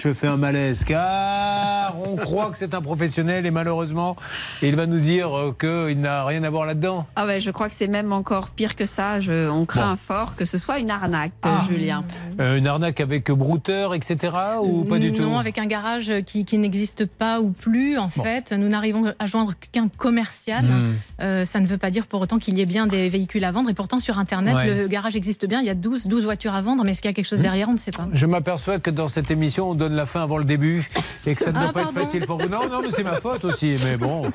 je 0.00 0.12
fais 0.12 0.26
un 0.28 0.36
malaise 0.36 0.84
car 0.84 1.94
on 2.06 2.16
croit 2.16 2.50
que 2.50 2.58
c'est 2.58 2.74
un 2.74 2.80
professionnel 2.82 3.46
et 3.46 3.50
malheureusement, 3.50 4.16
il 4.62 4.76
va 4.76 4.86
nous 4.86 4.98
dire 5.00 5.36
euh, 5.36 5.56
qu'il 5.58 6.00
n'a 6.00 6.24
rien 6.24 6.42
à 6.44 6.50
voir 6.50 6.66
là-dedans. 6.66 7.06
Ah 7.16 7.26
ouais, 7.26 7.40
je 7.40 7.50
crois 7.50 7.68
que 7.68 7.74
c'est 7.74 7.88
même 7.88 8.12
encore 8.12 8.48
pire 8.50 8.74
que 8.76 8.86
ça. 8.86 9.20
Je- 9.20 9.48
on 9.48 9.64
craint 9.64 9.96
fort 9.96 10.36
que 10.36 10.44
ce 10.44 10.58
soit 10.58 10.78
une 10.78 10.90
arnaque, 10.90 11.32
Ah. 11.42 11.62
Julien. 11.68 12.02
Euh, 12.40 12.56
une 12.58 12.66
arnaque 12.66 13.00
avec 13.00 13.30
brouteur, 13.30 13.94
etc. 13.94 14.34
ou 14.62 14.84
pas 14.84 14.98
du 14.98 15.12
tout 15.12 15.22
Non, 15.22 15.38
avec 15.38 15.58
un 15.58 15.66
garage 15.66 16.12
qui, 16.26 16.44
qui 16.44 16.58
n'existe 16.58 17.06
pas 17.06 17.40
ou 17.40 17.50
plus, 17.50 17.98
en 17.98 18.08
fait. 18.08 18.52
Nous 18.52 18.68
n'arrivons 18.68 19.12
à 19.18 19.26
joindre 19.26 19.52
qu'un 19.72 19.88
commercial. 19.88 20.64
Hmm. 20.64 20.92
Euh, 21.20 21.44
ça 21.44 21.60
ne 21.60 21.66
veut 21.66 21.78
pas 21.78 21.90
dire 21.90 22.06
pour 22.06 22.23
autant 22.24 22.38
qu'il 22.38 22.58
y 22.58 22.60
ait 22.60 22.66
bien 22.66 22.86
des 22.86 23.08
véhicules 23.08 23.44
à 23.44 23.52
vendre. 23.52 23.70
Et 23.70 23.74
pourtant, 23.74 24.00
sur 24.00 24.18
Internet, 24.18 24.54
Ouais. 24.56 24.74
le 24.74 24.88
garage 24.88 25.14
existe 25.16 25.46
bien. 25.46 25.60
Il 25.60 25.66
y 25.66 25.70
a 25.70 25.74
12, 25.74 26.06
12 26.06 26.24
voitures 26.24 26.54
à 26.54 26.62
vendre, 26.62 26.82
mais 26.84 26.90
est-ce 26.90 27.00
qu'il 27.02 27.08
y 27.08 27.12
a 27.12 27.14
quelque 27.14 27.26
chose 27.26 27.38
Hmm. 27.38 27.42
derrière 27.42 27.68
On 27.68 27.72
ne 27.74 27.78
sait 27.78 27.90
pas. 27.92 28.08
Je 28.12 28.26
m'aperçois 28.26 28.78
que 28.78 28.90
dans 28.90 29.08
cette 29.08 29.30
émission, 29.30 29.70
on 29.70 29.74
donne 29.74 29.94
la 29.94 30.06
fin 30.06 30.22
avant 30.22 30.38
le 30.38 30.44
début 30.44 30.84
et 31.26 31.34
que 31.34 31.42
ça 31.42 31.50
ne 31.52 31.58
doit 31.58 31.66
Ah, 31.70 31.72
pas 31.72 31.82
être 31.82 31.92
facile 31.92 32.26
pour 32.26 32.38
vous. 32.38 32.48
Non, 32.48 32.68
non, 32.70 32.80
mais 32.82 32.90
c'est 32.90 33.02
ma 33.04 33.20
faute 33.20 33.44
aussi. 33.44 33.76
Mais 33.84 33.96
bon. 33.96 34.30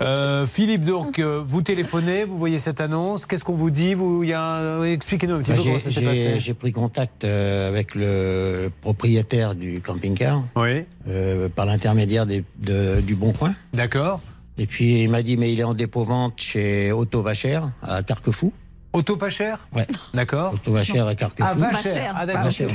Euh, 0.00 0.46
Philippe, 0.46 0.84
donc, 0.84 1.18
euh, 1.18 1.42
vous 1.44 1.62
téléphonez, 1.62 2.24
vous 2.24 2.38
voyez 2.38 2.58
cette 2.58 2.80
annonce. 2.80 3.26
Qu'est-ce 3.26 3.44
qu'on 3.44 3.54
vous 3.54 3.70
dit 3.70 3.94
vous, 3.94 4.22
il 4.22 4.30
y 4.30 4.32
a 4.32 4.42
un- 4.42 4.82
Expliquez-nous 4.84 5.34
un 5.34 5.38
petit 5.40 5.50
Bah, 5.52 5.56
peu 5.58 5.62
comment 5.64 5.78
ça 5.78 5.90
s'est 5.90 6.02
passé. 6.02 6.34
j'ai 6.38 6.54
pris 6.54 6.72
contact 6.72 7.24
euh, 7.24 7.68
avec 7.68 7.94
le 7.94 8.70
propriétaire 8.80 9.54
du 9.54 9.80
camping-car 9.80 10.42
Oui. 10.56 10.84
euh, 11.08 11.48
par 11.48 11.66
l'intermédiaire 11.66 12.26
de- 12.26 13.00
du 13.00 13.14
Bon 13.14 13.32
Coin. 13.32 13.54
D'accord. 13.72 14.20
Et 14.58 14.66
puis 14.66 15.02
il 15.02 15.10
m'a 15.10 15.22
dit 15.22 15.36
mais 15.36 15.52
il 15.52 15.60
est 15.60 15.64
en 15.64 15.74
dépôt-vente 15.74 16.34
chez 16.40 16.92
Auto 16.92 17.22
Vachère 17.22 17.70
à 17.82 18.02
Carquefou. 18.02 18.52
Auto 18.92 19.16
pas 19.16 19.28
cher 19.28 19.58
Ouais. 19.74 19.88
D'accord. 20.14 20.54
Auto 20.54 20.70
Vachère 20.70 21.08
à 21.08 21.16
Carquefou. 21.16 21.48
Ah, 21.50 21.54
Vachère. 21.54 22.14
Ah, 22.16 22.26
d'accord. 22.26 22.44
Vachère. 22.44 22.68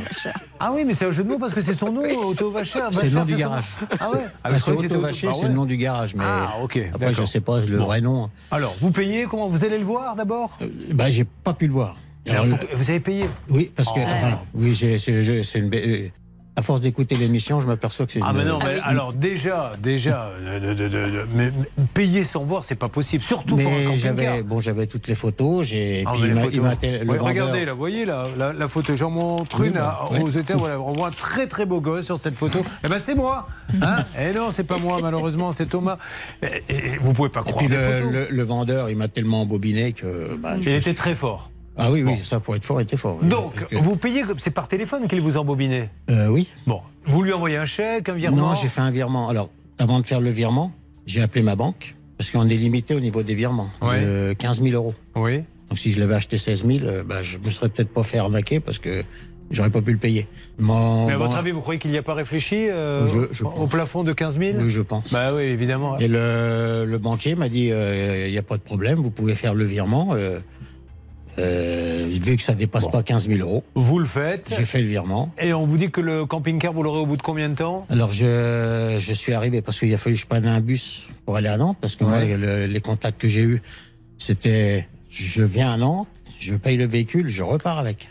Ah 0.60 0.72
oui, 0.76 0.84
mais 0.86 0.94
c'est 0.94 1.06
un 1.06 1.12
jeu 1.12 1.24
de 1.24 1.30
mots 1.30 1.40
parce 1.40 1.54
que 1.54 1.62
c'est 1.62 1.74
son 1.74 1.94
nom, 1.94 2.04
Auto 2.26 2.52
Vachère. 2.52 2.90
C'est 2.92 3.06
le 3.06 3.12
nom 3.16 3.24
du 3.24 3.36
garage. 3.36 3.64
Ah 3.98 4.12
ouais 4.12 4.20
C'est- 4.60 4.70
Ah, 4.70 4.72
Auto 4.74 5.00
Vachère, 5.00 5.34
c'est 5.34 5.48
le 5.48 5.54
nom 5.54 5.64
du 5.64 5.78
garage. 5.78 6.16
Mais 6.16 6.24
Ah, 6.28 6.56
ok, 6.62 6.78
Après, 6.94 7.08
je 7.08 7.12
d'accord. 7.14 7.28
sais 7.30 7.40
pas 7.40 7.62
le 7.62 7.78
Bon. 7.78 7.86
vrai 7.86 8.02
nom. 8.02 8.30
Alors, 8.52 8.76
vous 8.82 8.92
payez 8.92 9.28
comment 9.30 9.48
Vous 9.48 9.64
allez 9.64 9.78
le 9.78 9.86
voir 9.86 10.18
d'abord? 10.18 10.58
Bah, 10.92 11.10
j'ai 11.10 11.24
pas 11.24 11.54
pu 11.54 11.68
le 11.68 11.74
voir. 11.74 11.96
Alors, 12.28 12.44
Alors, 12.44 12.58
vous, 12.74 12.90
avez 12.90 13.00
payé? 13.00 13.24
Oui, 13.50 13.72
parce 13.74 13.88
que, 13.94 14.00
Oh. 14.02 14.04
enfin, 14.06 14.40
oui, 14.56 14.76
c'est 14.76 15.56
une. 15.56 16.12
À 16.60 16.62
force 16.62 16.82
d'écouter 16.82 17.16
l'émission, 17.16 17.62
je 17.62 17.68
m'aperçois 17.68 18.06
que 18.06 18.12
c'est. 18.12 18.20
Ah 18.22 18.34
mais 18.36 18.44
non, 18.44 18.60
mais 18.60 18.80
alors 18.84 19.14
déjà, 19.14 19.72
déjà, 19.82 20.24
euh, 20.44 20.60
de- 20.60 20.74
de- 20.74 20.88
de- 20.90 21.10
de- 21.10 21.28
mais- 21.34 21.52
payer 21.94 22.26
sans 22.26 22.44
voir, 22.44 22.66
c'est 22.66 22.76
pas 22.76 22.90
possible, 22.90 23.24
surtout 23.24 23.56
pour 23.56 23.66
un 23.72 23.78
Mais 23.78 23.86
camping-car. 23.86 23.98
j'avais 24.26 24.44
bon, 24.44 24.60
j'avais 24.60 24.86
toutes 24.86 25.08
les 25.08 25.16
photos. 25.16 25.66
J'ai. 25.66 26.04
Ah, 26.06 26.12
puis 26.12 26.24
mais 26.24 26.28
il 26.28 26.34
m'a- 26.36 26.42
photos. 26.42 26.56
il 26.56 26.62
m'a 26.62 26.76
tel- 26.76 27.04
le 27.06 27.10
Ouais, 27.12 27.18
regardez, 27.18 27.64
là, 27.64 27.72
vous 27.72 27.78
voyez 27.80 28.04
là, 28.06 28.26
la, 28.38 28.52
la 28.52 28.68
photo. 28.68 28.94
J'en 28.98 29.10
montre 29.10 29.62
Oui, 29.62 29.68
une 29.68 29.74
bah, 29.74 30.00
à- 30.02 30.12
ouais. 30.12 30.20
aux 30.22 30.28
états. 30.30 30.58
Voilà, 30.58 30.82
on 30.82 30.92
voit 30.92 31.08
un 31.08 31.12
très 31.12 31.48
très 31.48 31.66
beau 31.66 31.80
gosse 31.80 32.04
sur 32.04 32.18
cette 32.18 32.36
photo. 32.36 32.60
Eh 32.84 32.90
ben 32.90 33.00
c'est 33.00 33.16
moi. 33.16 33.48
Hein 33.82 34.04
eh 34.20 34.34
non, 34.36 34.52
c'est 34.52 34.66
pas 34.66 34.78
moi, 34.80 35.00
malheureusement, 35.02 35.54
c'est 35.54 35.68
Thomas. 35.68 35.98
Et, 36.44 36.48
et- 36.68 36.76
et 36.76 36.98
vous 37.02 37.14
pouvez 37.14 37.30
pas 37.30 37.40
Et 37.40 37.44
croire 37.44 37.60
puis 37.60 37.70
les 37.70 37.78
le, 37.78 37.84
photos. 37.98 38.12
le- 38.12 38.28
le 38.30 38.44
vendeur, 38.44 38.90
il 38.90 38.98
m'a 38.98 39.08
tellement 39.08 39.44
embobiné 39.44 39.94
que. 39.94 40.36
bah, 40.36 40.56
Il 40.58 40.68
était 40.68 40.82
suis- 40.82 40.96
très 40.96 41.16
fort. 41.16 41.52
Ah 41.80 41.92
oui, 41.92 42.04
oui, 42.04 42.14
ça 42.24 42.40
pour 42.40 42.56
être 42.56 42.66
fort, 42.66 42.82
était 42.82 42.98
fort. 42.98 43.20
Donc, 43.24 43.66
vous 43.72 43.96
payez, 43.96 44.24
c'est 44.38 44.52
par 44.52 44.68
téléphone 44.68 45.08
qu'il 45.08 45.22
vous 45.22 45.38
embobinait? 45.38 45.90
Euh, 46.10 46.28
oui. 46.28 46.48
Bon, 46.68 46.82
vous 47.06 47.24
lui 47.24 47.32
envoyez 47.34 47.58
un 47.58 47.66
chèque, 47.66 48.10
un 48.10 48.14
virement? 48.16 48.50
Non, 48.50 48.54
j'ai 48.56 48.68
fait 48.68 48.82
un 48.82 48.92
virement. 48.92 49.30
Alors, 49.30 49.50
avant 49.78 50.00
de 50.00 50.06
faire 50.06 50.20
le 50.20 50.30
virement, 50.30 50.72
j'ai 51.06 51.22
appelé 51.22 51.42
ma 51.42 51.56
banque 51.56 51.96
parce 52.18 52.32
qu'on 52.32 52.48
est 52.50 52.56
limité 52.58 52.94
au 52.94 53.00
niveau 53.00 53.24
des 53.24 53.34
virements. 53.34 53.70
Ouais. 53.82 54.02
de 54.02 54.34
15 54.38 54.62
000 54.62 54.74
euros. 54.76 54.94
Oui. 55.16 55.38
Donc, 55.70 55.78
si 55.80 55.94
je 55.94 56.00
l'avais 56.00 56.16
acheté 56.16 56.38
16 56.38 56.66
000, 56.66 56.80
euh, 56.84 57.04
bah, 57.04 57.22
je 57.22 57.38
me 57.38 57.50
serais 57.50 57.70
peut-être 57.70 57.94
pas 57.94 58.04
fait 58.04 58.18
arnaquer 58.18 58.60
parce 58.60 58.78
que 58.80 59.04
j'aurais 59.52 59.70
pas 59.70 59.82
pu 59.82 59.92
le 59.94 59.98
payer. 60.00 60.28
Mon- 60.60 61.08
Mais 61.08 61.14
à 61.14 61.18
votre 61.18 61.38
avis, 61.38 61.52
vous 61.52 61.62
croyez 61.62 61.80
qu'il 61.80 61.92
n'y 61.92 61.98
a 61.98 62.04
pas 62.04 62.14
réfléchi 62.16 62.68
euh, 62.70 63.08
Je- 63.08 63.32
je 63.32 63.44
au 63.46 63.50
pense. 63.50 63.70
plafond 63.70 64.04
de 64.04 64.12
15 64.14 64.38
000 64.40 64.58
Oui, 64.60 64.70
je 64.70 64.82
pense. 64.82 65.14
Bah 65.14 65.30
oui, 65.34 65.44
évidemment. 65.44 65.98
Et 66.00 66.08
le, 66.08 66.86
le 66.86 66.98
banquier 66.98 67.36
m'a 67.36 67.50
dit 67.50 67.72
euh, 67.72 68.28
il 68.28 68.32
n'y 68.32 68.38
a 68.38 68.44
pas 68.44 68.58
de 68.58 68.62
problème, 68.64 69.00
vous 69.00 69.12
pouvez 69.12 69.36
faire 69.36 69.54
le 69.56 69.64
virement. 69.66 70.10
euh, 70.14 70.40
euh, 71.40 72.10
vu 72.12 72.36
que 72.38 72.44
ça 72.44 72.54
dépasse 72.54 72.88
pas 72.88 73.02
15 73.02 73.28
000 73.30 73.40
euros. 73.40 73.64
Vous 73.76 73.98
le 74.00 74.06
faites. 74.06 74.54
J'ai 74.58 74.66
fait 74.66 74.82
le 74.82 74.88
virement. 74.88 75.32
Et 75.42 75.54
on 75.54 75.66
vous 75.66 75.78
dit 75.78 75.90
que 75.90 76.02
le 76.02 76.26
camping-car, 76.26 76.74
vous 76.74 76.84
l'aurez 76.84 77.00
au 77.00 77.06
bout 77.06 77.18
de 77.18 77.22
combien 77.22 77.50
de 77.50 77.56
temps? 77.56 77.86
Alors 77.90 78.12
je, 78.12 78.96
je 79.00 79.14
suis 79.14 79.34
arrivé 79.34 79.62
parce 79.62 79.80
qu'il 79.80 79.94
a 79.94 79.98
fallu 79.98 80.16
que 80.16 80.22
je 80.22 80.28
prenne 80.28 80.46
un 80.46 80.60
bus 80.62 81.10
pour 81.26 81.36
aller 81.38 81.48
à 81.50 81.58
Nantes 81.58 81.78
parce 81.80 81.96
que 81.96 82.04
moi, 82.04 82.24
le- 82.24 82.66
les 82.66 82.82
contacts 82.82 83.20
que 83.22 83.28
j'ai 83.28 83.42
eus, 83.44 83.62
c'était 84.18 84.88
je 85.10 85.44
viens 85.44 85.72
à 85.74 85.78
Nantes, 85.78 86.08
je 86.40 86.54
paye 86.56 86.78
le 86.78 86.86
véhicule, 86.88 87.30
je 87.30 87.44
repars 87.44 87.80
avec. 87.80 88.10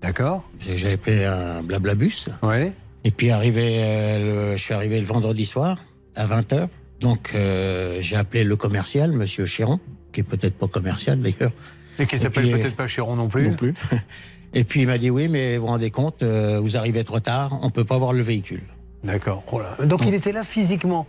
D'accord. 0.00 0.48
J'avais 0.60 0.96
pris 0.96 1.24
un 1.24 1.62
blablabus. 1.62 2.28
Ouais. 2.42 2.72
Et 3.04 3.10
puis 3.10 3.30
arrivé, 3.30 3.78
euh, 3.80 4.50
le- 4.52 4.56
je 4.56 4.62
suis 4.62 4.74
arrivé 4.74 5.00
le 5.00 5.06
vendredi 5.06 5.44
soir 5.44 5.78
à 6.14 6.26
20h. 6.26 6.68
Donc 7.00 7.32
euh, 7.34 7.98
j'ai 8.00 8.16
appelé 8.16 8.44
le 8.44 8.56
commercial, 8.56 9.12
Monsieur 9.12 9.46
Chéron, 9.46 9.78
qui 10.12 10.20
est 10.20 10.24
peut-être 10.24 10.54
pas 10.56 10.66
commercial 10.68 11.20
d'ailleurs. 11.20 11.52
Et 11.98 12.06
qui 12.06 12.18
s'appelle 12.18 12.50
peut-être 12.50 12.76
pas 12.76 12.86
Chéron 12.86 13.16
non 13.16 13.28
plus. 13.28 13.48
Non 13.48 13.54
plus. 13.54 13.74
Et 14.54 14.64
puis 14.64 14.80
il 14.80 14.86
m'a 14.86 14.96
dit 14.98 15.10
oui, 15.10 15.28
mais 15.28 15.56
vous 15.56 15.62
vous 15.66 15.72
rendez 15.72 15.90
compte, 15.90 16.22
euh, 16.22 16.58
vous 16.60 16.76
arrivez 16.76 17.04
trop 17.04 17.20
tard, 17.20 17.58
on 17.62 17.68
peut 17.70 17.84
pas 17.84 17.98
voir 17.98 18.12
le 18.14 18.22
véhicule. 18.22 18.62
D'accord. 19.04 19.44
Oh. 19.52 19.60
Donc 19.84 20.06
il 20.06 20.14
était 20.14 20.32
là 20.32 20.42
physiquement. 20.44 21.06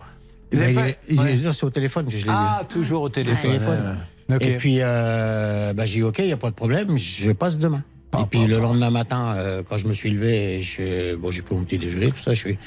Vous 0.52 0.60
avez 0.60 0.74
pas- 0.74 0.88
est- 0.88 0.98
Ouais. 1.18 1.36
non, 1.36 1.52
c'est 1.52 1.64
au 1.64 1.70
téléphone 1.70 2.06
que 2.06 2.16
je 2.16 2.24
l'ai 2.26 2.32
Ah, 2.32 2.60
vu. 2.62 2.66
toujours 2.68 3.02
au 3.02 3.08
téléphone. 3.08 3.52
téléphone. 3.52 3.96
Ok. 4.32 4.42
Et 4.42 4.56
puis, 4.58 4.76
euh, 4.80 5.72
bah, 5.72 5.86
j'ai 5.86 5.94
dit, 6.00 6.02
OK, 6.02 6.18
il 6.18 6.26
n'y 6.26 6.32
a 6.32 6.36
pas 6.36 6.50
de 6.50 6.54
problème, 6.54 6.96
je 6.98 7.32
passe 7.32 7.58
demain. 7.58 7.82
et 8.20 8.24
puis, 8.30 8.46
le 8.46 8.58
lendemain 8.58 8.90
matin, 8.90 9.34
euh, 9.36 9.62
quand 9.68 9.76
je 9.78 9.86
me 9.88 9.92
suis 9.92 10.10
levé, 10.10 10.60
je, 10.60 11.14
bon, 11.16 11.30
j'ai 11.30 11.42
pris 11.42 11.54
mon 11.54 11.62
petit 11.64 11.78
déjeuner, 11.78 12.10
tout 12.10 12.18
ça, 12.20 12.34
je 12.34 12.40
suis. 12.40 12.58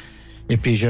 Et 0.50 0.58
puis, 0.58 0.76
je, 0.76 0.88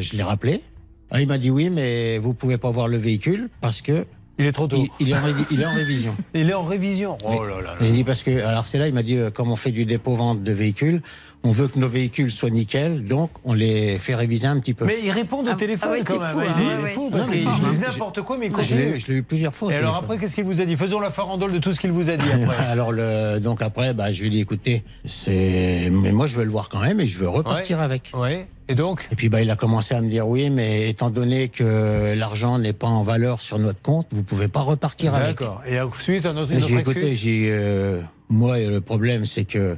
je 0.00 0.16
l'ai 0.16 0.22
rappelé. 0.22 0.62
Ah, 1.10 1.20
il 1.20 1.26
m'a 1.28 1.38
dit 1.38 1.50
oui, 1.50 1.70
mais 1.70 2.18
vous 2.18 2.34
pouvez 2.34 2.58
pas 2.58 2.70
voir 2.70 2.86
le 2.88 2.96
véhicule 2.98 3.48
parce 3.60 3.82
que. 3.82 4.04
Il 4.40 4.46
est 4.46 4.52
trop 4.52 4.66
tôt. 4.66 4.76
Il, 4.98 5.06
il 5.06 5.10
est, 5.12 5.14
en 5.14 5.20
révi- 5.20 5.46
il 5.50 5.60
est 5.60 5.66
en 5.66 5.74
révision. 5.74 6.16
Il 6.34 6.48
est 6.48 6.54
en 6.54 6.64
révision. 6.64 7.18
Oh 7.24 7.44
là 7.44 7.56
là 7.56 7.60
là. 7.60 7.76
J'ai 7.82 7.92
dit 7.92 8.04
parce 8.04 8.22
que, 8.22 8.42
alors 8.44 8.66
c'est 8.66 8.78
là, 8.78 8.88
il 8.88 8.94
m'a 8.94 9.02
dit, 9.02 9.16
euh, 9.18 9.30
comme 9.30 9.50
on 9.52 9.56
fait 9.56 9.70
du 9.70 9.84
dépôt-vente 9.84 10.42
de 10.42 10.52
véhicules, 10.52 11.02
on 11.42 11.50
veut 11.50 11.68
que 11.68 11.78
nos 11.78 11.88
véhicules 11.88 12.30
soient 12.30 12.50
nickel, 12.50 13.04
donc 13.04 13.30
on 13.44 13.54
les 13.54 13.98
fait 13.98 14.14
réviser 14.14 14.46
un 14.46 14.58
petit 14.60 14.74
peu. 14.74 14.84
Mais 14.84 14.98
il 15.02 15.10
répond 15.10 15.38
au 15.42 15.54
téléphone 15.54 15.88
ah 15.90 15.92
ouais, 15.94 16.04
quand 16.04 16.18
même. 16.20 16.30
fou, 16.32 16.40
hein. 16.40 16.82
Ouais, 16.82 16.90
fou 16.90 17.10
parce 17.10 17.30
l'ai- 17.30 17.44
n'importe 17.44 18.20
quoi, 18.22 18.36
mais 18.38 18.46
il 18.46 18.50
Je 18.52 18.56
continue. 18.56 18.92
l'ai- 18.92 18.98
je 18.98 19.06
l'ai 19.08 19.14
eu 19.14 19.22
plusieurs 19.22 19.54
fois. 19.54 19.72
Et 19.72 19.76
alors 19.76 19.92
téléphone. 19.92 20.04
après, 20.04 20.18
qu'est-ce 20.18 20.34
qu'il 20.34 20.44
vous 20.44 20.60
a 20.60 20.64
dit? 20.66 20.76
Faisons 20.76 21.00
la 21.00 21.10
farandole 21.10 21.52
de 21.52 21.58
tout 21.58 21.72
ce 21.72 21.80
qu'il 21.80 21.92
vous 21.92 22.10
a 22.10 22.16
dit 22.16 22.30
après. 22.30 22.56
Alors 22.70 22.92
le, 22.92 23.38
donc 23.40 23.62
après, 23.62 23.94
bah, 23.94 24.10
je 24.10 24.20
lui 24.20 24.28
ai 24.28 24.30
dit, 24.30 24.40
écoutez, 24.40 24.82
c'est, 25.06 25.88
mais 25.90 26.12
moi 26.12 26.26
je 26.26 26.36
veux 26.36 26.44
le 26.44 26.50
voir 26.50 26.68
quand 26.68 26.80
même 26.80 27.00
et 27.00 27.06
je 27.06 27.18
veux 27.18 27.28
repartir 27.28 27.78
Ouais. 27.78 27.84
avec. 27.84 28.10
Ouais. 28.14 28.46
Et 28.68 28.74
donc? 28.74 29.08
Et 29.10 29.16
puis 29.16 29.28
bah, 29.28 29.42
il 29.42 29.50
a 29.50 29.56
commencé 29.56 29.94
à 29.94 30.00
me 30.00 30.08
dire 30.08 30.28
oui, 30.28 30.48
mais 30.50 30.88
étant 30.90 31.10
donné 31.10 31.48
que 31.48 32.14
l'argent 32.16 32.58
n'est 32.58 32.72
pas 32.72 32.86
en 32.86 33.02
valeur 33.02 33.40
sur 33.40 33.58
notre 33.58 33.82
compte, 33.82 34.06
vous 34.12 34.22
pouvez 34.22 34.46
pas 34.48 34.60
repartir 34.60 35.14
avec. 35.14 35.38
D'accord. 35.38 35.62
Et 35.66 35.80
ensuite, 35.80 36.24
un 36.26 36.36
autre, 36.36 36.52
J'ai 36.56 36.76
écouté, 36.76 37.14
j'ai 37.16 37.48
euh, 37.50 38.00
moi 38.28 38.58
le 38.58 38.80
problème 38.80 39.24
c'est 39.24 39.44
que 39.44 39.76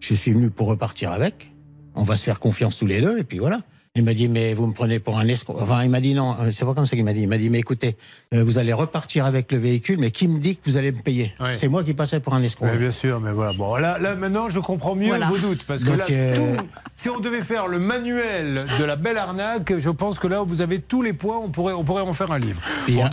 je 0.00 0.14
suis 0.14 0.32
venu 0.32 0.50
pour 0.50 0.68
repartir 0.68 1.12
avec. 1.12 1.52
On 1.94 2.02
va 2.04 2.16
se 2.16 2.24
faire 2.24 2.38
confiance 2.40 2.76
tous 2.78 2.86
les 2.86 3.00
deux 3.00 3.18
et 3.18 3.24
puis 3.24 3.38
voilà. 3.38 3.60
Il 3.96 4.04
m'a 4.04 4.14
dit 4.14 4.28
mais 4.28 4.54
vous 4.54 4.68
me 4.68 4.72
prenez 4.74 5.00
pour 5.00 5.18
un 5.18 5.26
escroc. 5.26 5.56
Enfin 5.60 5.82
il 5.82 5.90
m'a 5.90 6.00
dit 6.00 6.14
non, 6.14 6.36
euh, 6.40 6.50
c'est 6.52 6.64
pas 6.64 6.72
comme 6.74 6.86
ça 6.86 6.94
qu'il 6.94 7.04
m'a 7.04 7.12
dit. 7.12 7.22
Il 7.22 7.28
m'a 7.28 7.38
dit 7.38 7.50
mais 7.50 7.58
écoutez, 7.58 7.96
euh, 8.32 8.44
vous 8.44 8.58
allez 8.58 8.72
repartir 8.72 9.24
avec 9.26 9.50
le 9.50 9.58
véhicule, 9.58 9.98
mais 9.98 10.12
qui 10.12 10.28
me 10.28 10.38
dit 10.38 10.56
que 10.56 10.62
vous 10.70 10.76
allez 10.76 10.92
me 10.92 11.00
payer. 11.00 11.34
C'est 11.50 11.66
moi 11.66 11.82
qui 11.82 11.94
passais 11.94 12.20
pour 12.20 12.34
un 12.34 12.42
escroc. 12.44 12.66
Ouais, 12.66 12.78
bien 12.78 12.92
sûr, 12.92 13.18
mais 13.20 13.32
voilà. 13.32 13.54
Bon, 13.54 13.74
là, 13.76 13.98
là 13.98 14.14
maintenant, 14.14 14.50
je 14.50 14.60
comprends 14.60 14.94
mieux 14.94 15.08
Voilà. 15.08 15.26
vos 15.26 15.38
doutes. 15.38 15.64
Parce 15.64 15.82
que 15.82 15.88
Donc, 15.88 15.98
là, 15.98 16.04
euh, 16.10 16.56
tout- 16.58 16.64
si 16.94 17.08
on 17.08 17.18
devait 17.18 17.42
faire 17.42 17.66
le 17.66 17.80
manuel 17.80 18.66
de 18.78 18.84
la 18.84 18.94
belle 18.94 19.18
arnaque, 19.18 19.76
je 19.78 19.90
pense 19.90 20.20
que 20.20 20.28
là, 20.28 20.42
vous 20.44 20.60
avez 20.60 20.78
tous 20.80 21.02
les 21.02 21.12
points, 21.14 21.38
on 21.42 21.48
pourrait, 21.50 21.72
on 21.74 21.82
pourrait 21.82 22.02
en 22.02 22.12
faire 22.12 22.30
un 22.30 22.38
livre. 22.38 22.60
Il 22.86 22.94
y 22.94 22.96
Bon, 22.98 23.04
a- 23.06 23.08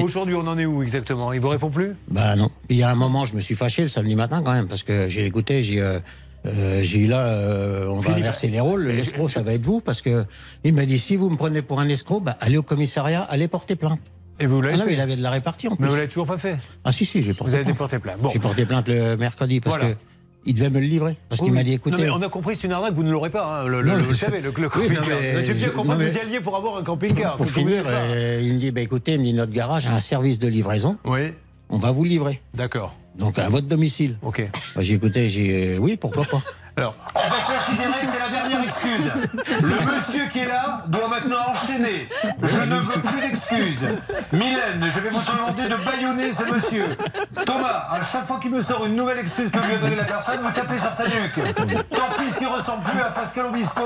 aujourd'hui, 0.00 0.34
on 0.34 0.46
en 0.46 0.58
est 0.58 0.66
où 0.66 0.82
exactement? 0.82 1.32
Il 1.32 1.40
vous 1.40 1.48
répond 1.48 1.70
plus? 1.70 1.92
Bah 2.08 2.36
non. 2.36 2.50
Il 2.68 2.76
y 2.76 2.82
a 2.82 2.90
un 2.90 2.94
moment, 2.94 3.26
je 3.26 3.34
me 3.34 3.40
suis 3.40 3.54
fâché 3.54 3.82
le 3.82 3.88
samedi 3.88 4.14
matin 4.14 4.42
quand 4.44 4.52
même, 4.52 4.66
parce 4.66 4.82
que 4.82 5.08
j'ai 5.08 5.24
écouté, 5.26 5.62
j'ai 5.62 5.80
euh, 5.80 5.98
euh, 6.46 6.82
j'ai 6.82 6.98
eu 7.00 7.06
là, 7.06 7.26
euh, 7.26 7.86
on 7.88 8.00
va 8.00 8.14
inverser 8.14 8.48
les 8.48 8.60
rôles. 8.60 8.86
L'escroc, 8.88 9.28
ça 9.28 9.42
va 9.42 9.52
être 9.54 9.62
vous, 9.62 9.80
parce 9.80 10.02
que 10.02 10.24
il 10.64 10.74
m'a 10.74 10.84
dit 10.86 10.98
si 10.98 11.16
vous 11.16 11.30
me 11.30 11.36
prenez 11.36 11.62
pour 11.62 11.80
un 11.80 11.88
escroc, 11.88 12.20
bah 12.20 12.36
allez 12.40 12.56
au 12.58 12.62
commissariat, 12.62 13.22
allez 13.22 13.48
porter 13.48 13.76
plainte. 13.76 14.00
Et 14.40 14.46
vous 14.46 14.60
l'avez 14.60 14.74
Ah 14.74 14.78
non, 14.78 14.84
il 14.90 15.00
avait 15.00 15.16
de 15.16 15.22
la 15.22 15.30
répartie 15.30 15.68
en 15.68 15.72
Mais 15.72 15.76
plus. 15.76 15.86
vous 15.88 15.94
l'avez 15.94 16.08
toujours 16.08 16.26
pas 16.26 16.38
fait 16.38 16.56
Ah 16.84 16.90
si 16.92 17.06
si, 17.06 17.22
j'ai 17.22 17.32
porté. 17.34 17.50
Vous 17.50 17.54
avez 17.54 17.64
plainte. 17.64 17.74
déporté 17.76 17.98
plainte. 18.00 18.20
Bon. 18.20 18.30
J'ai 18.30 18.40
porté 18.40 18.66
plainte 18.66 18.88
le 18.88 19.16
mercredi 19.16 19.60
parce 19.60 19.76
Voilà. 19.78 19.94
que 19.94 19.98
il 20.46 20.54
devait 20.54 20.70
me 20.70 20.80
le 20.80 20.86
livrer, 20.86 21.16
parce 21.28 21.40
qu'il 21.40 21.50
Oui, 21.50 21.54
m'a 21.54 21.60
oui. 21.60 21.64
dit 21.66 21.72
écoutez. 21.74 21.96
Non, 21.96 22.02
mais 22.02 22.10
on 22.10 22.22
a 22.22 22.28
compris, 22.28 22.54
c'est 22.56 22.66
une 22.66 22.72
arnaque, 22.72 22.94
vous 22.94 23.02
ne 23.02 23.10
l'aurez 23.10 23.30
pas. 23.30 23.62
hein, 23.62 23.66
le, 23.66 23.80
le- 23.82 23.90
Non, 23.92 23.96
le- 23.96 24.04
je- 24.10 24.14
savez, 24.14 24.40
le, 24.40 24.48
le 24.50 24.52
Oui, 24.62 24.68
camping-car. 24.68 25.04
mais 25.08 25.44
J'ai 25.46 25.54
bien 25.54 25.68
compris 25.70 25.98
que 25.98 26.02
vous 26.04 26.16
y 26.16 26.20
alliez 26.20 26.40
pour 26.40 26.56
avoir 26.56 26.76
un 26.76 26.82
camping-car. 26.82 27.36
Pour 27.36 27.50
finir, 27.50 27.82
euh, 27.86 28.40
il 28.42 28.54
me 28.54 28.58
dit 28.58 28.70
bah 28.70 28.80
écoutez, 28.82 29.12
il 29.14 29.20
me 29.20 29.24
dit 29.24 29.32
notre 29.34 29.52
garage 29.52 29.86
a 29.86 29.92
un 29.92 30.00
service 30.00 30.38
de 30.38 30.48
livraison. 30.48 30.96
Oui. 31.04 31.32
On 31.70 31.78
va 31.78 31.90
vous 31.92 32.04
livrer. 32.04 32.40
D'accord. 32.54 32.94
Donc 33.18 33.38
à 33.38 33.48
votre 33.48 33.66
domicile. 33.66 34.16
Ok. 34.22 34.46
Bah, 34.76 34.82
j'ai 34.82 34.94
écouté, 34.94 35.28
j'ai 35.28 35.74
euh, 35.76 35.78
oui 35.78 35.96
pourquoi 35.96 36.24
pas. 36.24 36.40
Alors, 36.76 36.96
on 37.14 37.18
va 37.20 37.56
considérer 37.56 38.00
que 38.00 38.06
c'est 38.06 38.18
la 38.18 38.28
Le 39.62 39.92
monsieur 39.94 40.26
qui 40.32 40.40
est 40.40 40.46
là 40.46 40.84
doit 40.88 41.08
maintenant 41.08 41.38
enchaîner. 41.48 42.08
Je 42.42 42.58
ne 42.58 42.76
veux 42.76 43.00
plus 43.00 43.20
d'excuses. 43.20 43.84
Mylène, 44.32 44.90
je 44.94 45.00
vais 45.00 45.10
vous 45.10 45.20
demander 45.20 45.62
de 45.64 45.84
baïonner 45.84 46.30
ce 46.32 46.42
monsieur. 46.44 46.84
Thomas, 47.44 47.86
à 47.90 48.02
chaque 48.02 48.26
fois 48.26 48.38
qu'il 48.40 48.50
me 48.50 48.60
sort 48.60 48.84
une 48.86 48.96
nouvelle 48.96 49.18
excuse 49.18 49.50
que 49.50 49.58
lui 49.58 49.74
a 49.74 49.78
donnée 49.78 49.96
la 49.96 50.04
personne, 50.04 50.40
vous 50.42 50.50
tapez 50.52 50.78
sur 50.78 50.92
sa 50.92 51.04
nuque. 51.04 51.54
Tant 51.90 52.08
pis 52.22 52.30
s'il 52.30 52.48
ressemble 52.48 52.82
plus 52.84 53.00
à 53.00 53.10
Pascal 53.10 53.46
Obispo. 53.46 53.80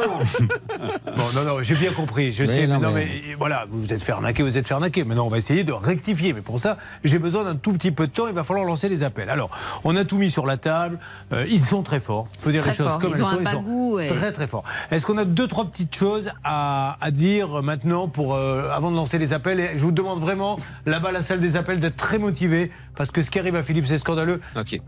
Bon, 1.16 1.24
non, 1.34 1.44
non, 1.44 1.62
j'ai 1.62 1.74
bien 1.74 1.92
compris. 1.92 2.32
Je 2.32 2.44
sais, 2.44 2.66
non, 2.66 2.78
non, 2.78 2.90
mais... 2.92 3.06
mais- 3.06 3.34
voilà, 3.38 3.66
vous 3.68 3.80
vous 3.82 3.92
êtes 3.92 4.02
fait 4.02 4.12
arnaquer, 4.12 4.42
vous 4.42 4.56
êtes 4.56 4.66
fait 4.66 4.74
arnaquer. 4.74 5.04
Maintenant, 5.04 5.26
on 5.26 5.30
va 5.30 5.38
essayer 5.38 5.64
de 5.64 5.72
rectifier. 5.72 6.32
Mais 6.32 6.40
pour 6.40 6.58
ça, 6.60 6.76
j'ai 7.04 7.18
besoin 7.18 7.44
d'un 7.44 7.56
tout 7.56 7.72
petit 7.72 7.90
peu 7.92 8.06
de 8.06 8.12
temps. 8.12 8.26
Il 8.28 8.34
va 8.34 8.44
falloir 8.44 8.64
lancer 8.66 8.88
les 8.88 9.02
appels. 9.02 9.30
Alors, 9.30 9.50
on 9.84 9.96
a 9.96 10.04
tout 10.04 10.18
mis 10.18 10.30
sur 10.30 10.46
la 10.46 10.56
table. 10.56 10.98
Euh, 11.32 11.44
ils 11.48 11.60
sont 11.60 11.82
très 11.82 12.00
forts. 12.00 12.28
Il 12.38 12.42
faut 12.44 12.50
dire 12.50 12.62
Très 12.62 12.70
les 12.72 12.76
choses 12.76 12.88
forts. 12.88 12.98
comme 12.98 13.10
Ils 13.10 13.16
elles 13.16 13.22
ont 13.24 13.30
sont. 13.30 13.38
un 13.38 13.42
bagou 13.42 13.98
et- 14.00 14.06
Très 14.08 14.32
très 14.32 14.46
fort. 14.46 14.64
Est-ce 14.98 15.06
qu'on 15.06 15.18
a 15.18 15.24
deux 15.24 15.46
trois 15.46 15.64
petites 15.64 15.94
choses 15.94 16.32
à, 16.42 16.96
à 17.00 17.12
dire 17.12 17.62
maintenant 17.62 18.08
pour 18.08 18.34
euh, 18.34 18.68
avant 18.72 18.90
de 18.90 18.96
lancer 18.96 19.16
les 19.16 19.32
appels? 19.32 19.60
Et 19.60 19.70
je 19.74 19.78
vous 19.78 19.92
demande 19.92 20.18
vraiment 20.18 20.58
là-bas 20.86 21.12
la 21.12 21.22
salle 21.22 21.38
des 21.38 21.54
appels 21.54 21.78
d'être 21.78 21.94
très 21.94 22.18
motivé 22.18 22.72
parce 22.96 23.12
que 23.12 23.22
ce 23.22 23.30
qui 23.30 23.38
arrive 23.38 23.54
à 23.54 23.62
Philippe 23.62 23.86
c'est 23.86 23.98
scandaleux. 23.98 24.40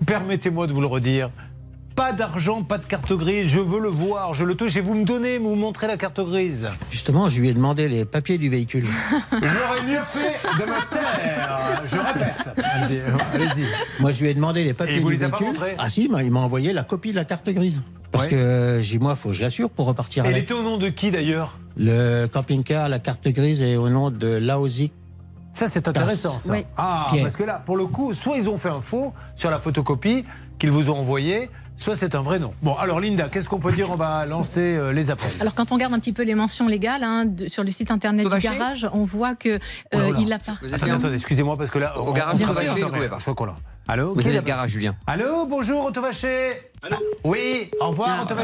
Permettez-moi 0.07 0.67
de 0.67 0.73
vous 0.73 0.81
le 0.81 0.89
redire. 0.89 1.31
Pas 2.01 2.13
d'argent, 2.15 2.63
pas 2.63 2.79
de 2.79 2.87
carte 2.87 3.13
grise. 3.13 3.49
Je 3.53 3.61
veux 3.61 3.79
le 3.79 3.91
voir, 3.91 4.33
je 4.33 4.43
le 4.43 4.55
touche 4.55 4.75
et 4.75 4.81
vous 4.81 4.95
me 4.95 5.05
donnez, 5.05 5.37
vous 5.37 5.51
me 5.55 5.61
montrez 5.61 5.87
la 5.87 5.99
carte 5.99 6.19
grise. 6.19 6.67
Justement, 6.91 7.29
je 7.29 7.39
lui 7.43 7.51
ai 7.51 7.53
demandé 7.53 7.89
les 7.89 8.07
papiers 8.07 8.39
du 8.39 8.49
véhicule. 8.49 8.87
J'aurais 9.33 9.85
mieux 9.87 10.01
fait 10.03 10.41
de 10.63 10.67
me 10.67 10.91
taire. 10.91 11.83
Je 11.85 11.97
répète. 11.99 12.65
Allez-y. 12.65 13.03
allez-y. 13.35 13.67
Moi, 14.01 14.13
je 14.13 14.23
lui 14.23 14.31
ai 14.31 14.35
demandé 14.35 14.65
les 14.65 14.73
papiers 14.73 14.95
Et 14.95 14.97
il 14.97 15.03
vous 15.03 15.11
du 15.11 15.17
les 15.17 15.25
a 15.25 15.29
pas 15.29 15.37
véhicule. 15.41 15.59
montrés 15.61 15.75
Ah 15.79 15.91
si, 15.91 16.05
il 16.05 16.11
m'a- 16.11 16.23
m'a 16.23 16.41
envoyé 16.41 16.73
la 16.73 16.85
copie 16.85 17.11
de 17.11 17.17
la 17.17 17.27
carte 17.27 17.51
grise. 17.51 17.83
Parce 18.13 18.25
Ouais. 18.25 18.31
que 18.31 18.37
euh, 18.37 18.81
j'ai 18.81 18.99
moi, 18.99 19.15
faut 19.15 19.29
que 19.29 19.35
je 19.35 19.43
l'assure 19.43 19.69
pour 19.69 19.85
repartir 19.85 20.25
Elle 20.25 20.31
avec. 20.33 20.45
était 20.45 20.55
au 20.55 20.63
nom 20.63 20.79
de 20.79 20.89
qui 20.89 21.11
d'ailleurs? 21.11 21.59
Le 21.77 22.29
camping-car, 22.29 22.89
la 22.89 22.99
carte 22.99 23.29
grise 23.29 23.61
est 23.61 23.77
au 23.77 23.91
nom 23.91 24.09
de 24.11 24.27
Laozi. 24.27 24.91
Ça, 25.53 25.69
c'est 25.69 25.87
intéressant, 25.87 26.41
ça. 26.41 26.51
Oui. 26.51 26.65
Ah, 26.79 27.09
Pièce. 27.13 27.25
parce 27.25 27.37
que 27.37 27.43
là, 27.45 27.63
pour 27.67 27.77
le 27.77 27.85
coup, 27.85 28.15
soit 28.15 28.39
ils 28.39 28.49
ont 28.49 28.57
fait 28.57 28.71
un 28.71 28.81
faux 28.81 29.13
sur 29.37 29.51
la 29.51 29.59
photocopie 29.59 30.25
qu'ils 30.59 30.71
vous 30.71 30.89
ont 30.89 30.97
envoyée, 30.97 31.51
soit 31.81 31.97
c'est 31.97 32.15
un 32.15 32.23
vrai 32.23 32.39
nom. 32.39 32.53
Bon, 32.63 32.75
alors 32.75 33.01
Linda, 33.01 33.29
qu'est-ce 33.29 33.49
qu'on 33.49 33.59
peut 33.59 33.73
dire? 33.73 33.91
On 33.91 33.97
va 33.97 34.27
lancer 34.27 34.77
euh, 34.77 34.93
les 34.93 35.11
appels. 35.11 35.31
Alors 35.41 35.55
quand 35.55 35.73
on 35.73 35.75
regarde 35.75 35.95
un 35.95 35.99
petit 35.99 36.13
peu 36.13 36.23
les 36.23 36.35
mentions 36.35 36.69
légales 36.69 37.03
hein, 37.03 37.25
de- 37.25 37.49
sur 37.49 37.65
le 37.65 37.71
site 37.71 37.91
internet 37.91 38.25
du 38.27 38.31
Vacher 38.31 38.49
garage, 38.57 38.87
on 38.93 39.05
voit 39.05 39.35
que 39.35 39.59
Oh 39.93 39.99
là 39.99 40.05
euh, 40.05 40.13
là. 40.13 40.19
il 40.21 40.33
appartient. 40.33 40.75
Attendez, 40.75 40.93
attendez, 40.93 41.15
excusez-moi 41.17 41.57
parce 41.57 41.71
que 41.71 41.79
là, 41.79 41.99
Au 41.99 42.09
on- 42.09 42.13
garage 42.13 42.37
on 42.37 42.39
travaille. 42.45 42.67
Je 42.67 42.73
crois 43.19 43.35
qu'on 43.35 43.45
l'a. 43.47 43.57
Allô 43.89 44.15
Vous 44.15 44.21
avez 44.25 44.37
le 44.37 44.43
garage, 44.43 44.71
Julien. 44.71 44.95
Allô, 45.07 45.47
bonjour, 45.47 45.85
Autovaché. 45.87 46.51
Oui, 47.25 47.71
au 47.81 47.89
revoir. 47.89 48.27
Oh 48.31 48.35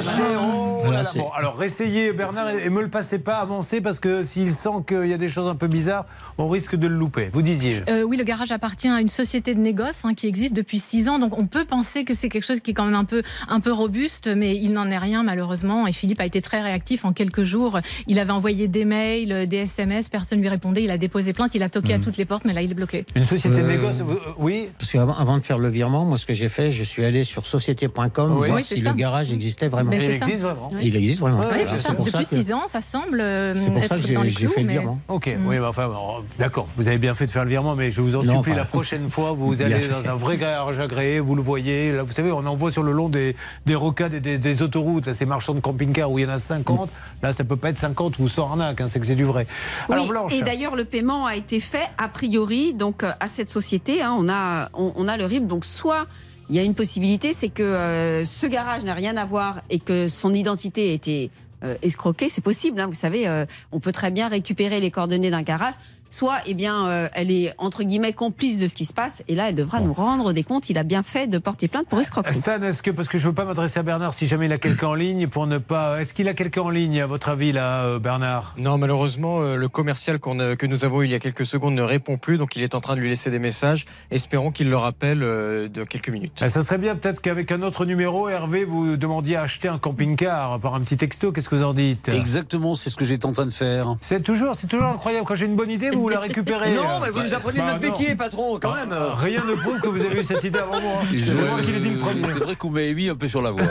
Voilà, 0.82 0.98
là 0.98 1.02
là. 1.02 1.04
c'est- 1.04 1.18
Bon, 1.18 1.30
alors 1.34 1.62
essayez, 1.62 2.12
Bernard, 2.12 2.50
et 2.50 2.66
et 2.66 2.70
me 2.70 2.82
le 2.82 2.88
passez 2.88 3.18
pas, 3.18 3.36
avancez, 3.36 3.80
parce 3.80 3.98
que 4.00 4.22
s'il 4.22 4.50
sent 4.50 4.68
qu'il 4.86 5.06
y 5.06 5.14
a 5.14 5.16
des 5.16 5.28
choses 5.30 5.48
un 5.48 5.54
peu 5.54 5.66
bizarres, 5.68 6.04
on 6.36 6.48
risque 6.48 6.76
de 6.76 6.86
le 6.86 6.94
louper. 6.96 7.30
Vous 7.32 7.40
disiez. 7.42 7.82
Euh, 7.88 8.02
oui, 8.02 8.16
le 8.18 8.24
garage 8.24 8.52
appartient 8.52 8.88
à 8.88 9.00
une 9.00 9.08
société 9.08 9.54
de 9.54 9.60
négoce 9.60 10.04
hein, 10.04 10.12
qui 10.14 10.26
existe 10.26 10.52
depuis 10.54 10.78
six 10.80 11.08
ans, 11.08 11.18
donc 11.18 11.38
on 11.38 11.46
peut 11.46 11.64
penser 11.64 12.04
que 12.04 12.12
c'est 12.12 12.28
quelque 12.28 12.44
chose 12.44 12.60
qui 12.60 12.72
est 12.72 12.74
quand 12.74 12.84
même 12.84 12.94
un 12.94 13.04
peu, 13.04 13.22
un 13.48 13.60
peu 13.60 13.72
robuste, 13.72 14.28
mais 14.36 14.54
il 14.56 14.72
n'en 14.72 14.90
est 14.90 14.98
rien 14.98 15.22
malheureusement. 15.22 15.86
Et 15.86 15.92
Philippe 15.92 16.20
a 16.20 16.26
été 16.26 16.42
très 16.42 16.60
réactif 16.60 17.04
en 17.06 17.12
quelques 17.14 17.44
jours. 17.44 17.80
Il 18.06 18.18
avait 18.18 18.32
envoyé 18.32 18.68
des 18.68 18.84
mails, 18.84 19.32
euh, 19.32 19.46
des 19.46 19.58
SMS, 19.58 20.08
personne 20.10 20.40
lui 20.40 20.48
répondait. 20.48 20.82
Il 20.82 20.90
a 20.90 20.98
déposé 20.98 21.32
plainte, 21.32 21.54
il 21.54 21.62
a 21.62 21.68
toqué 21.70 21.94
à 21.94 21.98
toutes 21.98 22.16
les 22.18 22.24
portes, 22.26 22.44
mais 22.44 22.52
là 22.52 22.60
il 22.62 22.70
est 22.70 22.74
bloqué. 22.74 23.06
Une 23.14 23.24
société 23.24 23.56
de 23.56 23.62
Euh, 23.62 23.68
négoce, 23.68 24.00
vous- 24.00 24.18
oui 24.38 24.68
Parce 24.78 24.92
qu'avant 24.92 25.14
avant 25.16 25.38
de 25.38 25.42
faire 25.44 25.58
le 25.58 25.68
virement, 25.68 26.04
moi, 26.04 26.18
ce 26.18 26.26
que 26.26 26.34
j'ai 26.34 26.48
fait, 26.50 26.70
je 26.70 26.84
suis 26.84 27.04
allé 27.04 27.24
sur 27.24 27.46
société.com 27.46 28.25
Oui. 28.34 28.46
voir 28.48 28.56
Oui, 28.58 28.64
c'est 28.64 28.76
si 28.76 28.82
ça. 28.82 28.90
le 28.90 28.94
garage 28.96 29.32
existait 29.32 29.68
vraiment. 29.68 29.90
Mais 29.90 29.98
Il 30.04 30.10
existe 30.10 30.42
vraiment 30.42 30.68
Oui. 30.72 30.80
Il 30.82 30.96
existe 30.96 31.20
vraiment. 31.20 31.40
Oui, 31.40 31.58
c'est 31.78 31.94
pour 31.94 32.08
ça 32.08 32.18
Depuis 32.18 32.36
que- 32.36 32.42
six 32.42 32.52
ans, 32.52 32.62
ça 32.68 32.80
semble 32.80 33.20
euh, 33.20 33.54
C'est 33.54 33.70
pour 33.70 33.78
être 33.78 33.86
ça 33.88 33.96
que 33.96 34.02
j'ai 34.02 34.46
fait 34.48 34.62
le 34.62 34.68
virement. 34.68 34.98
Ok, 35.08 35.30
oui, 35.46 35.58
enfin, 35.60 35.88
bon, 35.88 36.24
d'accord, 36.38 36.66
vous 36.76 36.88
avez 36.88 36.98
bien 36.98 37.14
fait 37.14 37.26
de 37.26 37.30
faire 37.30 37.44
le 37.44 37.50
virement, 37.50 37.76
mais 37.76 37.90
je 37.92 38.00
vous 38.00 38.16
en 38.16 38.22
Non, 38.22 38.36
supplie, 38.36 38.52
pas- 38.52 38.58
la 38.58 38.64
prochaine 38.64 39.08
fois, 39.10 39.32
vous 39.32 39.62
allez 39.62 39.76
fait. 39.80 39.92
dans 39.92 40.08
un 40.08 40.14
vrai 40.14 40.36
garage 40.36 40.78
agréé, 40.78 41.20
vous 41.20 41.34
le 41.34 41.42
voyez. 41.42 41.92
Là, 41.92 42.02
vous 42.02 42.12
savez, 42.12 42.32
on 42.32 42.38
en 42.46 42.56
voit 42.56 42.72
sur 42.72 42.82
le 42.82 42.92
long 42.92 43.08
des, 43.08 43.36
des 43.66 43.74
rocades 43.74 44.14
et 44.14 44.20
des, 44.20 44.38
des 44.38 44.62
autoroutes, 44.62 45.06
là, 45.06 45.14
ces 45.14 45.26
marchands 45.26 45.54
de 45.54 45.60
camping-car 45.60 46.10
où 46.10 46.18
il 46.18 46.22
y 46.22 46.26
en 46.26 46.30
a 46.30 46.38
50. 46.38 46.90
Là, 47.22 47.32
ça 47.32 47.44
peut 47.44 47.56
pas 47.56 47.70
être 47.70 47.78
50 47.78 48.18
ou 48.18 48.28
100 48.28 48.50
arnaques, 48.50 48.80
hein, 48.80 48.86
c'est 48.88 49.00
que 49.00 49.06
c'est 49.06 49.14
du 49.14 49.24
vrai. 49.24 49.46
Alors, 49.90 50.06
Blanche. 50.06 50.32
et 50.34 50.42
d'ailleurs, 50.42 50.76
le 50.76 50.84
paiement 50.84 51.26
a 51.26 51.36
été 51.36 51.60
fait 51.60 51.88
a 51.98 52.08
priori 52.08 52.74
donc 52.74 53.02
euh, 53.02 53.10
à 53.20 53.26
cette 53.28 53.50
société. 53.50 54.02
hein, 54.02 54.14
on 54.18 54.28
a 54.28 54.68
on, 54.74 54.92
on 54.96 55.08
a 55.08 55.16
le 55.16 55.24
RIB. 55.24 55.46
Donc 55.46 55.64
soit 55.64 56.06
il 56.48 56.56
y 56.56 56.58
a 56.58 56.62
une 56.62 56.74
possibilité, 56.74 57.32
c'est 57.32 57.48
que 57.48 57.62
euh, 57.62 58.24
ce 58.24 58.46
garage 58.46 58.84
n'a 58.84 58.94
rien 58.94 59.16
à 59.16 59.24
voir 59.24 59.62
et 59.70 59.78
que 59.78 60.08
son 60.08 60.32
identité 60.32 60.90
a 60.90 60.92
été 60.92 61.30
euh, 61.64 61.74
escroquée. 61.82 62.28
C'est 62.28 62.40
possible. 62.40 62.80
hein, 62.80 62.86
vous 62.86 62.94
savez, 62.94 63.26
euh, 63.26 63.46
on 63.72 63.80
peut 63.80 63.92
très 63.92 64.10
bien 64.10 64.28
récupérer 64.28 64.78
les 64.78 64.90
coordonnées 64.90 65.30
d'un 65.30 65.42
garage. 65.42 65.74
Soit, 66.08 66.38
eh 66.46 66.54
bien, 66.54 66.86
euh, 66.86 67.08
elle 67.14 67.30
est 67.30 67.52
entre 67.58 67.82
guillemets 67.82 68.12
complice 68.12 68.58
de 68.58 68.68
ce 68.68 68.74
qui 68.74 68.84
se 68.84 68.92
passe, 68.92 69.22
et 69.28 69.34
là, 69.34 69.48
elle 69.48 69.54
devra 69.54 69.80
nous 69.80 69.92
rendre 69.92 70.32
des 70.32 70.42
comptes. 70.44 70.70
Il 70.70 70.78
a 70.78 70.82
bien 70.84 71.02
fait 71.02 71.26
de 71.26 71.38
porter 71.38 71.68
plainte 71.68 71.88
pour 71.88 72.00
escroquerie. 72.00 72.34
Stan, 72.34 72.62
est-ce 72.62 72.82
que, 72.82 72.90
parce 72.90 73.08
que 73.08 73.18
je 73.18 73.26
veux 73.28 73.34
pas 73.34 73.44
m'adresser 73.44 73.78
à 73.80 73.82
Bernard 73.82 74.14
si 74.14 74.28
jamais 74.28 74.46
il 74.46 74.52
a 74.52 74.58
quelqu'un 74.58 74.88
en 74.88 74.94
ligne, 74.94 75.26
pour 75.28 75.46
ne 75.46 75.58
pas. 75.58 76.00
Est-ce 76.00 76.14
qu'il 76.14 76.28
a 76.28 76.34
quelqu'un 76.34 76.62
en 76.62 76.70
ligne, 76.70 77.00
à 77.00 77.06
votre 77.06 77.28
avis, 77.28 77.52
là, 77.52 77.82
euh, 77.82 77.98
Bernard? 77.98 78.54
Non, 78.58 78.78
malheureusement, 78.78 79.40
euh, 79.40 79.56
le 79.56 79.68
commercial 79.68 80.16
a- 80.16 80.56
que 80.56 80.66
nous 80.66 80.84
avons 80.84 81.02
eu 81.02 81.06
il 81.06 81.10
y 81.10 81.14
a 81.14 81.18
quelques 81.18 81.44
secondes 81.46 81.74
ne 81.74 81.82
répond 81.82 82.18
plus, 82.18 82.38
donc 82.38 82.56
il 82.56 82.62
est 82.62 82.74
en 82.74 82.80
train 82.80 82.94
de 82.94 83.00
lui 83.00 83.08
laisser 83.08 83.30
des 83.30 83.38
messages. 83.38 83.84
Espérons 84.10 84.50
qu'il 84.52 84.70
le 84.70 84.76
rappelle 84.76 85.22
euh, 85.22 85.68
de 85.68 85.84
quelques 85.84 86.08
minutes. 86.08 86.38
Ah, 86.40 86.48
Ça 86.48 86.62
serait 86.62 86.78
bien 86.78 86.94
peut-être 86.96 87.20
qu'avec 87.20 87.50
un 87.52 87.62
autre 87.62 87.84
numéro, 87.84 88.28
Hervé, 88.28 88.64
vous 88.64 88.96
demandiez 88.96 89.36
à 89.36 89.42
acheter 89.42 89.68
un 89.68 89.78
camping-car 89.78 90.60
par 90.60 90.74
un 90.74 90.80
petit 90.80 90.96
texto. 90.96 91.32
Qu'est-ce 91.32 91.48
que 91.48 91.56
vous 91.56 91.64
en 91.64 91.74
dites? 91.74 92.08
Exactement, 92.08 92.74
c'est 92.74 92.90
ce 92.90 92.96
que 92.96 93.04
j'étais 93.04 93.26
en 93.26 93.32
train 93.32 93.46
de 93.46 93.50
faire. 93.50 93.96
C'est 94.00 94.22
toujours, 94.22 94.54
c'est 94.54 94.66
toujours 94.68 94.86
incroyable. 94.86 95.26
Quand 95.26 95.34
j'ai 95.34 95.46
une 95.46 95.56
bonne 95.56 95.70
idée, 95.70 95.90
vous 95.96 96.08
la 96.08 96.20
récupérez. 96.20 96.74
Non, 96.74 97.00
mais 97.02 97.10
vous 97.10 97.22
nous 97.22 97.34
apprenez 97.34 97.58
Bah, 97.58 97.66
notre 97.72 97.82
non. 97.82 97.90
métier, 97.90 98.14
patron, 98.14 98.58
quand 98.60 98.74
même. 98.74 98.92
Rien 98.92 99.42
ne 99.44 99.54
prouve 99.54 99.80
que 99.80 99.88
vous 99.88 100.04
avez 100.04 100.20
eu 100.20 100.22
cette 100.22 100.44
idée 100.44 100.58
avant 100.58 100.80
moi. 100.80 100.98
C'est 101.18 101.48
moi 101.48 101.60
qui 101.60 101.72
l'ai 101.72 101.80
dit 101.80 101.90
le 101.90 101.98
premier. 101.98 102.24
C'est 102.24 102.38
vrai 102.38 102.56
qu'on 102.56 102.70
m'avait 102.70 102.94
mis 102.94 103.08
un 103.08 103.14
peu 103.14 103.28
sur 103.28 103.42
la 103.42 103.50
voie. 103.50 103.62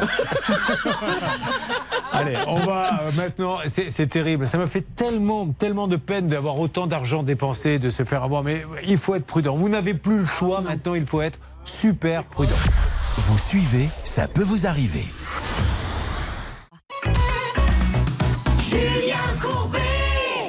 Allez, 2.11 2.35
on 2.47 2.59
va 2.59 3.01
euh, 3.01 3.11
maintenant. 3.17 3.57
C'est 3.67 3.89
c'est 3.89 4.07
terrible. 4.07 4.47
Ça 4.47 4.57
m'a 4.57 4.67
fait 4.67 4.85
tellement, 4.95 5.47
tellement 5.47 5.87
de 5.87 5.97
peine 5.97 6.27
d'avoir 6.27 6.59
autant 6.59 6.87
d'argent 6.87 7.23
dépensé, 7.23 7.79
de 7.79 7.89
se 7.89 8.03
faire 8.03 8.23
avoir. 8.23 8.43
Mais 8.43 8.65
il 8.87 8.97
faut 8.97 9.15
être 9.15 9.25
prudent. 9.25 9.55
Vous 9.55 9.69
n'avez 9.69 9.93
plus 9.93 10.19
le 10.19 10.25
choix 10.25 10.61
maintenant. 10.61 10.95
Il 10.95 11.05
faut 11.05 11.21
être 11.21 11.39
super 11.63 12.23
prudent. 12.23 12.55
Vous 13.17 13.37
suivez, 13.37 13.89
ça 14.03 14.27
peut 14.27 14.43
vous 14.43 14.67
arriver. 14.67 15.05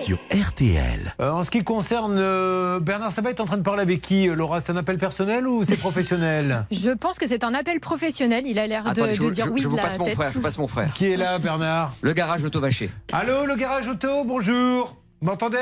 Sur 0.07 0.19
RTL. 0.31 1.15
Euh, 1.21 1.33
en 1.33 1.43
ce 1.43 1.51
qui 1.51 1.65
concerne 1.65 2.17
euh, 2.17 2.79
Bernard 2.79 3.11
Sabat 3.11 3.31
est 3.31 3.41
en 3.41 3.45
train 3.45 3.57
de 3.57 3.65
parler 3.65 3.83
avec 3.83 4.01
qui 4.01 4.29
euh, 4.29 4.37
Laura, 4.37 4.61
c'est 4.61 4.71
un 4.71 4.77
appel 4.77 4.99
personnel 4.99 5.49
ou 5.49 5.65
c'est 5.65 5.77
professionnel? 5.77 6.65
Je 6.71 6.91
pense 6.93 7.19
que 7.19 7.27
c'est 7.27 7.43
un 7.43 7.53
appel 7.55 7.81
professionnel. 7.81 8.45
Il 8.47 8.61
a 8.61 8.69
l'air 8.69 8.85
de, 8.85 8.91
Attendez, 8.91 9.15
je, 9.15 9.19
de 9.21 9.25
vous- 9.25 9.31
dire 9.33 9.47
je- 9.47 9.51
oui 9.51 9.61
je 9.63 9.65
de 9.65 9.71
vous 9.71 9.77
la 9.77 9.83
passe 9.83 9.99
mon 9.99 10.05
tête. 10.05 10.15
frère, 10.15 10.29
je 10.31 10.35
vous 10.35 10.43
passe 10.43 10.59
mon 10.59 10.69
frère. 10.69 10.93
Qui 10.93 11.07
est 11.11 11.17
là, 11.17 11.41
Bernard? 11.41 11.93
Le 12.03 12.13
garage 12.13 12.45
auto 12.45 12.61
vaché. 12.61 12.89
Allô, 13.13 13.47
le 13.47 13.57
garage 13.57 13.89
auto, 13.89 14.25
bonjour. 14.25 14.97
Vous 15.21 15.27
m'entendez? 15.27 15.57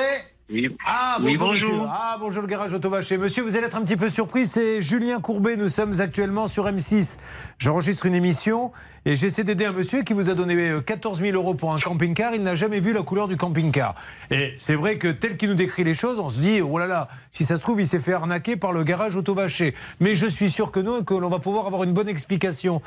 Oui. 0.51 0.69
Ah, 0.85 1.16
Oui, 1.23 1.39
bonjour, 1.39 1.47
bonjour. 1.49 1.71
monsieur. 1.73 1.89
Ah, 1.91 2.19
bonjour 2.21 2.43
le 2.43 2.49
garage 2.49 2.75
auto 2.75 2.91
vaché. 2.91 3.16
Monsieur, 3.16 3.43
vous 3.45 3.57
allez 3.57 3.65
être 3.66 3.77
un 3.77 3.83
petit 3.83 3.97
peu 3.97 4.11
surpris, 4.11 4.45
c'est 4.45 4.83
Julien 4.83 5.21
Courbet. 5.23 5.57
Nous 5.57 5.71
sommes 5.71 5.99
actuellement 6.03 6.49
sur 6.49 6.66
M6. 6.66 7.16
J'enregistre 7.59 8.05
une 8.05 8.15
émission 8.15 8.71
et 9.07 9.17
j'essaie 9.17 9.45
d'aider 9.45 9.67
un 9.67 9.73
monsieur 9.73 10.03
qui 10.03 10.13
vous 10.13 10.31
a 10.31 10.35
donné 10.35 10.55
euh, 10.55 10.81
14 10.81 11.21
000 11.21 11.37
euros 11.37 11.55
pour 11.55 11.75
un 11.75 11.81
camping-car. 11.81 12.35
Il 12.35 12.43
n'a 12.43 12.55
jamais 12.55 12.81
vu 12.81 12.93
la 12.93 13.03
couleur 13.03 13.29
du 13.29 13.37
camping-car. 13.37 13.95
Et 14.31 14.55
c'est 14.57 14.75
vrai 14.75 14.99
que 14.99 15.09
tel 15.09 15.37
qu'il 15.37 15.51
nous 15.51 15.55
décrit 15.55 15.85
les 15.85 15.95
choses, 15.95 16.19
on 16.19 16.29
se 16.29 16.39
dit, 16.39 16.61
oh 16.61 16.79
là 16.79 16.87
là, 16.87 17.09
si 17.31 17.45
ça 17.45 17.57
se 17.57 17.63
trouve, 17.63 17.81
il 17.81 17.87
s'est 17.87 18.01
fait 18.01 18.15
arnaquer 18.15 18.57
par 18.57 18.73
le 18.73 18.83
garage 18.83 19.15
auto 19.17 19.35
vaché. 19.35 19.75
Mais 20.01 20.15
je 20.15 20.27
suis 20.27 20.51
sûr 20.51 20.71
que 20.71 20.81
non 20.81 21.03
que 21.03 21.15
l'on 21.15 21.29
va 21.29 21.39
pouvoir 21.39 21.67
avoir 21.67 21.85
une 21.85 21.93
bonne 21.93 22.09
explication. 22.09 22.81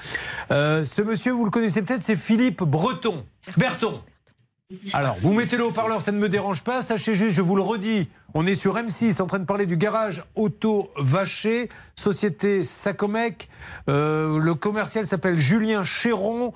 Euh, 0.52 0.86
ce 0.86 1.02
monsieur, 1.02 1.32
vous 1.32 1.46
le 1.46 1.52
connaissez 1.52 1.82
peut-être, 1.82 2.04
c'est 2.04 2.16
Philippe 2.16 2.64
Breton. 2.64 3.26
Berton. 3.58 3.96
Alors, 4.92 5.16
vous 5.22 5.32
mettez 5.32 5.56
le 5.56 5.64
haut-parleur, 5.64 6.02
ça 6.02 6.12
ne 6.12 6.18
me 6.18 6.28
dérange 6.28 6.62
pas. 6.62 6.82
Sachez 6.82 7.16
juste, 7.16 7.34
je 7.34 7.42
vous 7.42 7.56
le 7.56 7.62
redis, 7.62 8.10
on 8.34 8.46
est 8.46 8.54
sur 8.54 8.76
M6 8.76 9.22
en 9.22 9.26
train 9.26 9.40
de 9.40 9.46
parler 9.46 9.66
du 9.66 9.78
garage 9.78 10.26
auto 10.36 10.92
vaché, 10.98 11.70
société 11.96 12.66
Sacomec. 12.66 13.48
Euh, 13.90 14.40
le 14.40 14.56
commercial 14.56 15.08
s'appelle 15.08 15.40
Julien 15.40 15.86
Chéron. 15.86 16.54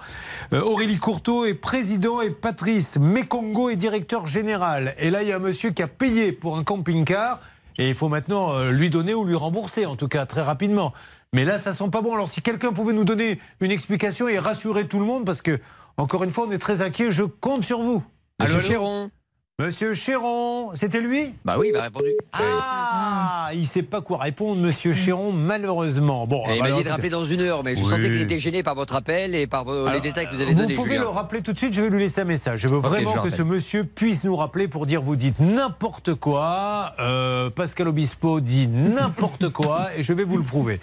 Euh, 0.51 0.61
Aurélie 0.61 0.97
Courteau 0.97 1.45
est 1.45 1.53
président 1.53 2.19
et 2.19 2.31
Patrice 2.31 2.97
Mekongo 2.97 3.69
est 3.69 3.77
directeur 3.77 4.27
général. 4.27 4.93
Et 4.97 5.09
là, 5.09 5.23
il 5.23 5.29
y 5.29 5.31
a 5.31 5.37
un 5.37 5.39
monsieur 5.39 5.71
qui 5.71 5.81
a 5.81 5.87
payé 5.87 6.33
pour 6.33 6.57
un 6.57 6.65
camping-car. 6.65 7.39
Et 7.77 7.87
il 7.87 7.95
faut 7.95 8.09
maintenant 8.09 8.51
euh, 8.51 8.71
lui 8.71 8.89
donner 8.89 9.13
ou 9.13 9.23
lui 9.23 9.35
rembourser, 9.35 9.85
en 9.85 9.95
tout 9.95 10.09
cas 10.09 10.25
très 10.25 10.41
rapidement. 10.41 10.91
Mais 11.33 11.45
là, 11.45 11.57
ça 11.57 11.71
sent 11.71 11.87
pas 11.89 12.01
bon. 12.01 12.13
Alors, 12.13 12.27
si 12.27 12.41
quelqu'un 12.41 12.73
pouvait 12.73 12.91
nous 12.91 13.05
donner 13.05 13.39
une 13.61 13.71
explication 13.71 14.27
et 14.27 14.37
rassurer 14.37 14.85
tout 14.85 14.99
le 14.99 15.05
monde, 15.05 15.25
parce 15.25 15.41
que, 15.41 15.61
encore 16.01 16.23
une 16.23 16.31
fois, 16.31 16.45
on 16.47 16.51
est 16.51 16.57
très 16.57 16.81
inquiet, 16.81 17.11
je 17.11 17.23
compte 17.23 17.63
sur 17.63 17.81
vous. 17.81 18.03
Monsieur 18.39 18.55
Allô, 18.55 18.59
allô 18.65 18.67
Chéron. 18.67 19.11
Monsieur 19.59 19.93
Chéron, 19.93 20.71
c'était 20.73 21.01
lui? 21.01 21.35
Bah 21.45 21.57
oui, 21.59 21.67
il 21.69 21.73
m'a 21.73 21.83
répondu. 21.83 22.07
Ah, 22.33 23.51
il 23.53 23.67
sait 23.67 23.83
pas 23.83 24.01
quoi 24.01 24.17
répondre, 24.17 24.59
Monsieur 24.59 24.91
Chéron, 24.91 25.31
malheureusement. 25.31 26.25
Bon, 26.25 26.41
il 26.47 26.53
bah 26.53 26.55
m'a 26.57 26.65
alors, 26.65 26.77
dit 26.79 26.83
de 26.85 26.89
rappeler 26.89 27.09
dans 27.11 27.25
une 27.25 27.41
heure, 27.41 27.63
mais 27.63 27.75
je 27.75 27.83
Oui. 27.83 27.89
sentais 27.89 28.09
qu'il 28.09 28.21
était 28.21 28.39
gêné 28.39 28.63
par 28.63 28.73
votre 28.73 28.95
appel 28.95 29.35
et 29.35 29.45
par 29.45 29.63
vos- 29.63 29.87
les 29.89 29.99
détails 29.99 30.25
que 30.27 30.33
vous 30.33 30.41
avez 30.41 30.53
Vous 30.53 30.61
donnés, 30.61 30.73
pouvez 30.73 30.89
Julien. 30.93 31.01
le 31.01 31.09
rappeler 31.09 31.41
tout 31.43 31.53
de 31.53 31.57
suite, 31.59 31.73
je 31.75 31.81
vais 31.83 31.89
lui 31.91 31.99
laisser 31.99 32.21
un 32.21 32.25
message. 32.25 32.61
Je 32.61 32.67
veux 32.69 32.77
vraiment 32.79 33.13
je 33.17 33.19
que 33.21 33.29
ce 33.29 33.43
monsieur 33.43 33.83
puisse 33.83 34.23
nous 34.23 34.35
rappeler 34.35 34.67
pour 34.67 34.87
dire 34.87 35.03
vous 35.03 35.15
dites 35.15 35.39
n'importe 35.39 36.15
quoi, 36.15 36.93
euh, 36.99 37.51
Pascal 37.51 37.87
Obispo 37.89 38.39
dit 38.39 38.67
n'importe 38.67 39.49
quoi, 39.49 39.89
et 39.95 40.01
je 40.01 40.13
vais 40.13 40.23
vous 40.23 40.37
le 40.37 40.43
prouver. 40.43 40.79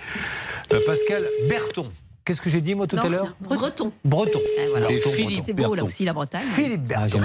Euh, 0.72 0.78
Pascal 0.86 1.26
Berton. 1.48 1.88
Qu'est-ce 2.28 2.42
que 2.42 2.50
j'ai 2.50 2.60
dit 2.60 2.74
moi 2.74 2.86
tout 2.86 2.96
Non, 2.96 3.04
à 3.04 3.08
l'heure. 3.08 3.34
Breton. 3.40 3.90
Breton. 4.04 4.38
Eh, 4.58 4.68
voilà. 4.68 4.86
Breton, 4.86 5.10
C'est 5.10 5.22
Breton. 5.22 5.42
C'est 5.46 5.52
beau 5.54 5.74
là 5.74 5.82
aussi 5.82 6.04
la 6.04 6.12
Bretagne. 6.12 6.42
Philippe 6.42 6.82
Berton. 6.82 7.22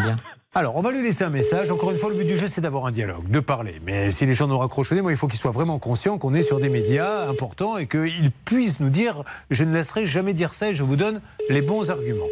Alors, 0.56 0.78
on 0.78 0.82
va 0.82 0.94
lui 0.94 1.04
laisser 1.04 1.26
un 1.26 1.30
message. 1.30 1.70
Encore 1.72 1.92
une 1.92 1.98
fois, 1.98 2.10
le 2.10 2.16
but 2.16 2.24
du 2.24 2.38
jeu, 2.38 2.48
c'est 2.48 2.62
d'avoir 2.62 2.86
un 2.86 2.92
dialogue, 2.92 3.30
de 3.30 3.42
parler. 3.42 3.82
Mais 3.86 4.12
si 4.12 4.26
les 4.26 4.34
gens 4.34 4.48
nous 4.48 4.58
raccrochent 4.58 4.94
au 4.94 4.96
nez, 4.96 5.02
moi, 5.02 5.12
il 5.12 5.18
faut 5.18 5.28
qu'ils 5.28 5.42
soient 5.42 5.52
vraiment 5.52 5.78
conscients 5.78 6.18
qu'on 6.18 6.34
est 6.34 6.42
sur 6.42 6.62
des 6.62 6.70
médias 6.70 7.28
importants 7.28 7.78
et 7.78 7.86
qu'ils 7.86 8.32
puissent 8.46 8.80
nous 8.80 8.90
dire 8.90 9.26
je 9.52 9.66
ne 9.66 9.74
laisserai 9.74 10.06
jamais 10.06 10.32
dire 10.32 10.54
ça 10.54 10.70
et 10.70 10.74
je 10.74 10.84
vous 10.84 10.96
donne 10.96 11.20
les 11.50 11.62
bons 11.62 11.92
arguments. 11.92 12.30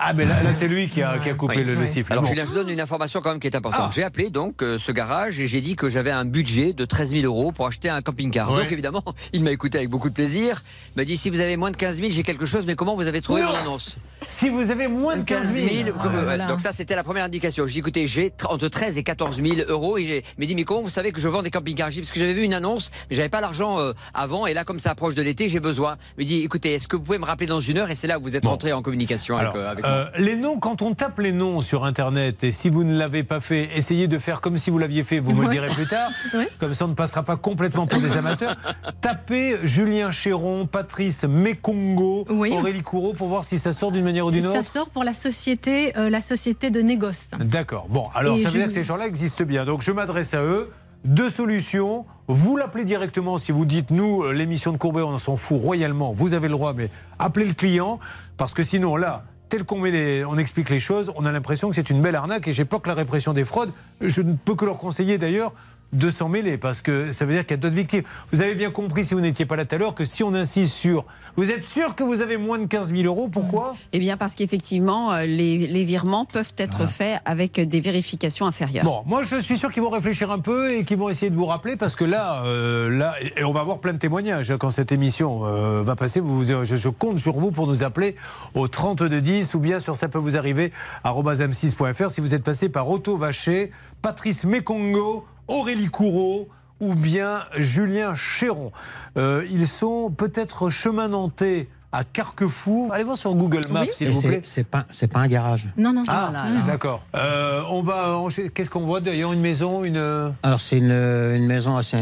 Ah, 0.00 0.12
mais 0.12 0.24
là, 0.24 0.42
là, 0.42 0.50
c'est 0.54 0.68
lui 0.68 0.88
qui 0.88 1.02
a, 1.02 1.18
qui 1.18 1.28
a 1.30 1.34
coupé 1.34 1.56
Oui. 1.58 1.64
le, 1.64 1.74
le 1.74 1.86
sifflet. 1.86 2.12
Alors 2.12 2.22
Bon. 2.24 2.28
Julien, 2.30 2.44
je 2.46 2.52
donne 2.54 2.68
une 2.68 2.80
information 2.80 3.20
quand 3.20 3.30
même 3.30 3.40
qui 3.40 3.46
est 3.48 3.56
importante. 3.56 3.86
Ah. 3.88 3.90
J'ai 3.92 4.04
appelé 4.04 4.30
donc 4.30 4.62
euh, 4.62 4.78
ce 4.78 4.92
garage 4.92 5.40
et 5.40 5.46
j'ai 5.46 5.60
dit 5.60 5.76
que 5.76 5.88
j'avais 5.88 6.10
un 6.10 6.24
budget 6.24 6.72
de 6.72 6.84
13 6.84 7.10
000 7.10 7.24
euros 7.24 7.52
pour 7.52 7.66
acheter 7.66 7.88
un 7.88 8.00
camping-car. 8.02 8.54
Donc 8.54 8.70
évidemment, 8.72 9.02
il 9.32 9.42
m'a 9.44 9.50
écouté 9.50 9.78
avec 9.78 9.90
beaucoup 9.90 10.08
de 10.08 10.14
plaisir. 10.14 10.62
Il 10.94 11.00
m'a 11.00 11.04
dit 11.04 11.16
si 11.16 11.30
vous 11.30 11.40
avez 11.40 11.56
moins 11.56 11.70
de 11.70 11.76
15 11.76 11.96
000, 11.98 12.10
j'ai 12.10 12.22
quelque 12.22 12.46
chose. 12.46 12.64
Mais 12.66 12.74
comment 12.76 12.94
vous 12.96 13.06
avez 13.06 13.20
trouvé 13.20 13.42
mon 13.42 13.54
annonce? 13.54 13.96
Si 14.28 14.48
vous 14.48 14.70
avez 14.70 14.88
moins 14.88 15.16
de 15.16 15.22
15 15.22 15.52
000. 15.54 15.66
comme- 16.00 16.12
Ah, 16.12 16.16
ouais, 16.18 16.22
voilà. 16.24 16.46
Donc 16.46 16.60
ça, 16.60 16.72
c'était 16.72 16.94
la 16.96 17.02
première 17.04 17.24
indication. 17.24 17.66
Je 17.66 17.72
dis 17.72 17.78
écoutez, 17.78 18.06
j'ai 18.06 18.28
tr- 18.28 18.46
entre 18.52 18.68
13 18.68 18.98
et 18.98 19.02
14 19.02 19.36
000 19.42 19.68
euros. 19.68 19.98
Et 19.98 20.04
j'ai- 20.04 20.18
il 20.36 20.40
m'a 20.40 20.46
dit 20.46 20.54
mais 20.54 20.64
comment 20.64 20.82
vous 20.82 20.88
savez 20.90 21.12
que 21.12 21.20
je 21.20 21.28
vends 21.28 21.42
des 21.42 21.50
camping-cars? 21.50 21.88
Parce 21.96 22.10
que 22.10 22.18
j'avais 22.20 22.34
vu 22.34 22.42
une 22.44 22.54
annonce, 22.54 22.90
mais 23.10 23.16
j'avais 23.16 23.28
pas 23.28 23.40
l'argent 23.40 23.80
euh, 23.80 23.92
avant. 24.14 24.46
Et 24.46 24.54
là, 24.54 24.64
comme 24.64 24.80
ça 24.80 24.90
approche 24.90 25.14
de 25.14 25.22
l'été, 25.22 25.48
j'ai 25.48 25.60
besoin. 25.60 25.96
Il 26.18 26.24
me 26.24 26.28
dit 26.28 26.42
écoutez, 26.44 26.74
est-ce 26.74 26.88
que 26.88 26.96
vous 26.96 27.02
pouvez 27.02 27.18
me 27.18 27.24
rappeler 27.24 27.46
dans 27.46 27.60
une 27.60 27.78
heure? 27.78 27.90
Et 27.90 27.94
c'est 27.94 28.06
là 28.06 28.18
où 28.18 28.22
vous 28.22 28.36
êtes 28.36 28.44
rentré 28.46 28.72
en 28.72 28.82
communication 28.82 29.36
avec, 29.38 29.50
Alors, 29.52 29.62
euh, 29.64 29.70
avec 29.70 29.84
euh, 29.84 30.02
moi. 30.04 30.10
les 30.18 30.36
noms, 30.36 30.58
quand 30.58 30.82
on 30.82 30.94
tape 30.94 31.18
les 31.18 31.32
noms 31.32 31.60
sur 31.62 31.84
Internet, 31.84 32.44
et 32.44 32.52
si 32.52 32.68
vous 32.68 32.84
ne 32.84 32.96
l'avez 32.96 33.22
pas 33.24 33.40
fait, 33.40 33.70
essayez 33.74 34.06
de 34.08 34.18
faire 34.18 34.40
comme 34.40 34.58
si 34.58 34.70
vous 34.70 34.78
l'aviez 34.78 35.04
fait, 35.04 35.18
vous 35.20 35.32
me 35.32 35.44
le 35.44 35.50
direz 35.50 35.68
plus 35.68 35.86
tard. 35.86 36.10
Comme 36.58 36.74
ça, 36.74 36.84
on 36.84 36.88
ne 36.88 36.94
passera 36.94 37.22
pas 37.22 37.36
complètement 37.36 37.86
pour 37.86 38.00
des 38.00 38.16
amateurs. 38.16 38.56
Tapez 39.00 39.56
Julien 39.64 40.10
Chéron, 40.10 40.66
Patrice 40.66 41.24
Mekongo, 41.24 42.26
Aurélie 42.28 42.82
Courreau 42.82 43.12
pour 43.14 43.28
voir 43.28 43.44
si 43.44 43.58
ça 43.58 43.72
sort 43.72 43.92
d'une 43.92 44.04
manière 44.04 44.17
ou 44.26 44.30
d'une 44.30 44.42
Ça 44.52 44.62
sort 44.62 44.90
pour 44.90 45.04
la 45.04 45.14
société, 45.14 45.96
euh, 45.98 46.10
la 46.10 46.20
société 46.20 46.70
de 46.70 46.80
négoce. 46.80 47.30
D'accord. 47.38 47.86
Bon, 47.88 48.04
alors 48.14 48.36
Et 48.36 48.38
ça 48.38 48.48
veut 48.48 48.52
je- 48.54 48.58
dire 48.58 48.66
que 48.68 48.72
ces 48.72 48.84
gens-là 48.84 49.06
existent 49.06 49.44
bien. 49.44 49.64
Donc 49.64 49.82
je 49.82 49.92
m'adresse 49.92 50.34
à 50.34 50.42
eux. 50.42 50.70
Deux 51.04 51.30
solutions. 51.30 52.04
Vous 52.26 52.56
l'appelez 52.56 52.84
directement 52.84 53.38
si 53.38 53.52
vous 53.52 53.64
dites 53.64 53.90
nous, 53.90 54.22
euh, 54.24 54.32
l'émission 54.32 54.72
de 54.72 54.78
Courbet, 54.78 55.02
on 55.02 55.16
s'en 55.18 55.36
fout 55.36 55.60
royalement. 55.60 56.12
Vous 56.12 56.34
avez 56.34 56.48
le 56.48 56.52
droit, 56.54 56.72
mais 56.74 56.90
appelez 57.18 57.46
le 57.46 57.54
client 57.54 57.98
parce 58.36 58.52
que 58.52 58.62
sinon 58.62 58.96
là. 58.96 59.24
Tel 59.48 59.64
qu'on 59.64 59.78
met 59.78 59.90
les- 59.90 60.26
on 60.26 60.36
explique 60.36 60.68
les 60.68 60.78
choses, 60.80 61.10
on 61.16 61.24
a 61.24 61.32
l'impression 61.32 61.70
que 61.70 61.74
c'est 61.74 61.88
une 61.88 62.02
belle 62.02 62.16
arnaque 62.16 62.46
et 62.48 62.52
j'ai 62.52 62.66
pas 62.66 62.80
que 62.80 62.88
la 62.88 62.94
répression 62.94 63.32
des 63.32 63.44
fraudes. 63.44 63.70
Je 64.02 64.20
ne 64.20 64.34
peux 64.34 64.54
que 64.54 64.66
leur 64.66 64.76
conseiller 64.76 65.16
d'ailleurs 65.16 65.54
de 65.92 66.10
s'en 66.10 66.28
mêler 66.28 66.58
parce 66.58 66.80
que 66.80 67.12
ça 67.12 67.24
veut 67.24 67.32
dire 67.34 67.42
qu'il 67.42 67.52
y 67.52 67.54
a 67.54 67.62
d'autres 67.62 67.74
victimes. 67.74 68.02
Vous 68.32 68.42
avez 68.42 68.54
bien 68.54 68.70
compris 68.70 69.04
si 69.04 69.14
vous 69.14 69.20
n'étiez 69.20 69.46
pas 69.46 69.56
là 69.56 69.64
tout 69.64 69.74
à 69.74 69.78
l'heure 69.78 69.94
que 69.94 70.04
si 70.04 70.22
on 70.22 70.34
insiste 70.34 70.74
sur 70.74 71.04
vous 71.36 71.52
êtes 71.52 71.64
sûr 71.64 71.94
que 71.94 72.02
vous 72.02 72.20
avez 72.20 72.36
moins 72.36 72.58
de 72.58 72.66
15 72.66 72.92
000 72.92 73.04
euros, 73.04 73.28
pourquoi? 73.28 73.76
Eh 73.92 74.00
bien, 74.00 74.16
parce 74.16 74.34
qu'effectivement, 74.34 75.12
euh, 75.12 75.24
les, 75.24 75.68
les 75.68 75.84
virements 75.84 76.24
peuvent 76.24 76.52
être 76.56 76.88
faits 76.88 77.20
avec 77.24 77.60
des 77.60 77.80
vérifications 77.80 78.44
inférieures. 78.44 78.84
Bon, 78.84 79.04
moi 79.06 79.22
je 79.22 79.36
suis 79.36 79.56
sûr 79.56 79.70
qu'ils 79.70 79.84
vont 79.84 79.90
réfléchir 79.90 80.32
un 80.32 80.40
peu 80.40 80.72
et 80.72 80.84
qu'ils 80.84 80.96
vont 80.96 81.08
essayer 81.08 81.30
de 81.30 81.36
vous 81.36 81.46
rappeler 81.46 81.76
parce 81.76 81.94
que 81.94 82.04
là, 82.04 82.42
euh, 82.44 82.90
là, 82.90 83.14
et 83.36 83.44
on 83.44 83.52
va 83.52 83.60
avoir 83.60 83.78
plein 83.78 83.92
de 83.92 83.98
témoignages 83.98 84.50
hein, 84.50 84.56
quand 84.58 84.72
cette 84.72 84.90
émission 84.90 85.46
euh, 85.46 85.82
va 85.84 85.94
passer. 85.94 86.18
Vous, 86.18 86.42
je, 86.42 86.64
je 86.64 86.88
compte 86.88 87.20
sur 87.20 87.36
vous 87.36 87.52
pour 87.52 87.68
nous 87.68 87.84
appeler 87.84 88.16
au 88.54 88.66
3210 88.66 89.54
ou 89.54 89.60
bien 89.60 89.78
sur 89.78 89.94
ça 89.94 90.08
peut 90.08 90.18
vous 90.18 90.36
arriver 90.36 90.72
m6.fr 91.04 92.10
si 92.10 92.20
vous 92.20 92.34
êtes 92.34 92.42
passé 92.42 92.68
par 92.68 92.88
Otto 92.88 93.16
Vacher, 93.16 93.70
Patrice 94.02 94.44
Mekongo, 94.44 95.24
Aurélie 95.48 95.86
Courreau 95.88 96.48
ou 96.80 96.94
bien 96.94 97.40
Julien 97.56 98.14
Chéron. 98.14 98.70
Euh, 99.16 99.44
ils 99.50 99.66
sont 99.66 100.10
peut-être 100.10 100.70
chemin 100.70 101.08
nantais 101.08 101.68
à 101.90 102.04
Carquefou. 102.04 102.90
Allez 102.92 103.02
voir 103.04 103.16
sur 103.16 103.34
Google 103.34 103.66
Maps, 103.70 103.82
Oui. 103.82 103.88
s'il 103.92 104.10
vous 104.10 104.22
plaît. 104.22 104.40
C'est 104.44 104.64
pas, 104.64 104.84
c'est 104.90 105.08
pas 105.08 105.20
un 105.20 105.26
garage. 105.26 105.66
Non, 105.76 105.92
non. 105.92 106.02
Ah, 106.06 106.30
là, 106.32 106.48
là. 106.50 106.60
d'accord. 106.66 107.02
Euh, 107.16 107.62
on 107.70 107.82
va. 107.82 108.22
Qu'est-ce 108.54 108.70
qu'on 108.70 108.84
voit 108.84 109.00
d'ailleurs 109.00 109.32
Une 109.32 109.40
maison, 109.40 109.82
une. 109.84 110.32
Alors 110.42 110.60
c'est 110.60 110.78
une, 110.78 110.92
une 110.92 111.46
maison 111.46 111.76
assez, 111.76 111.96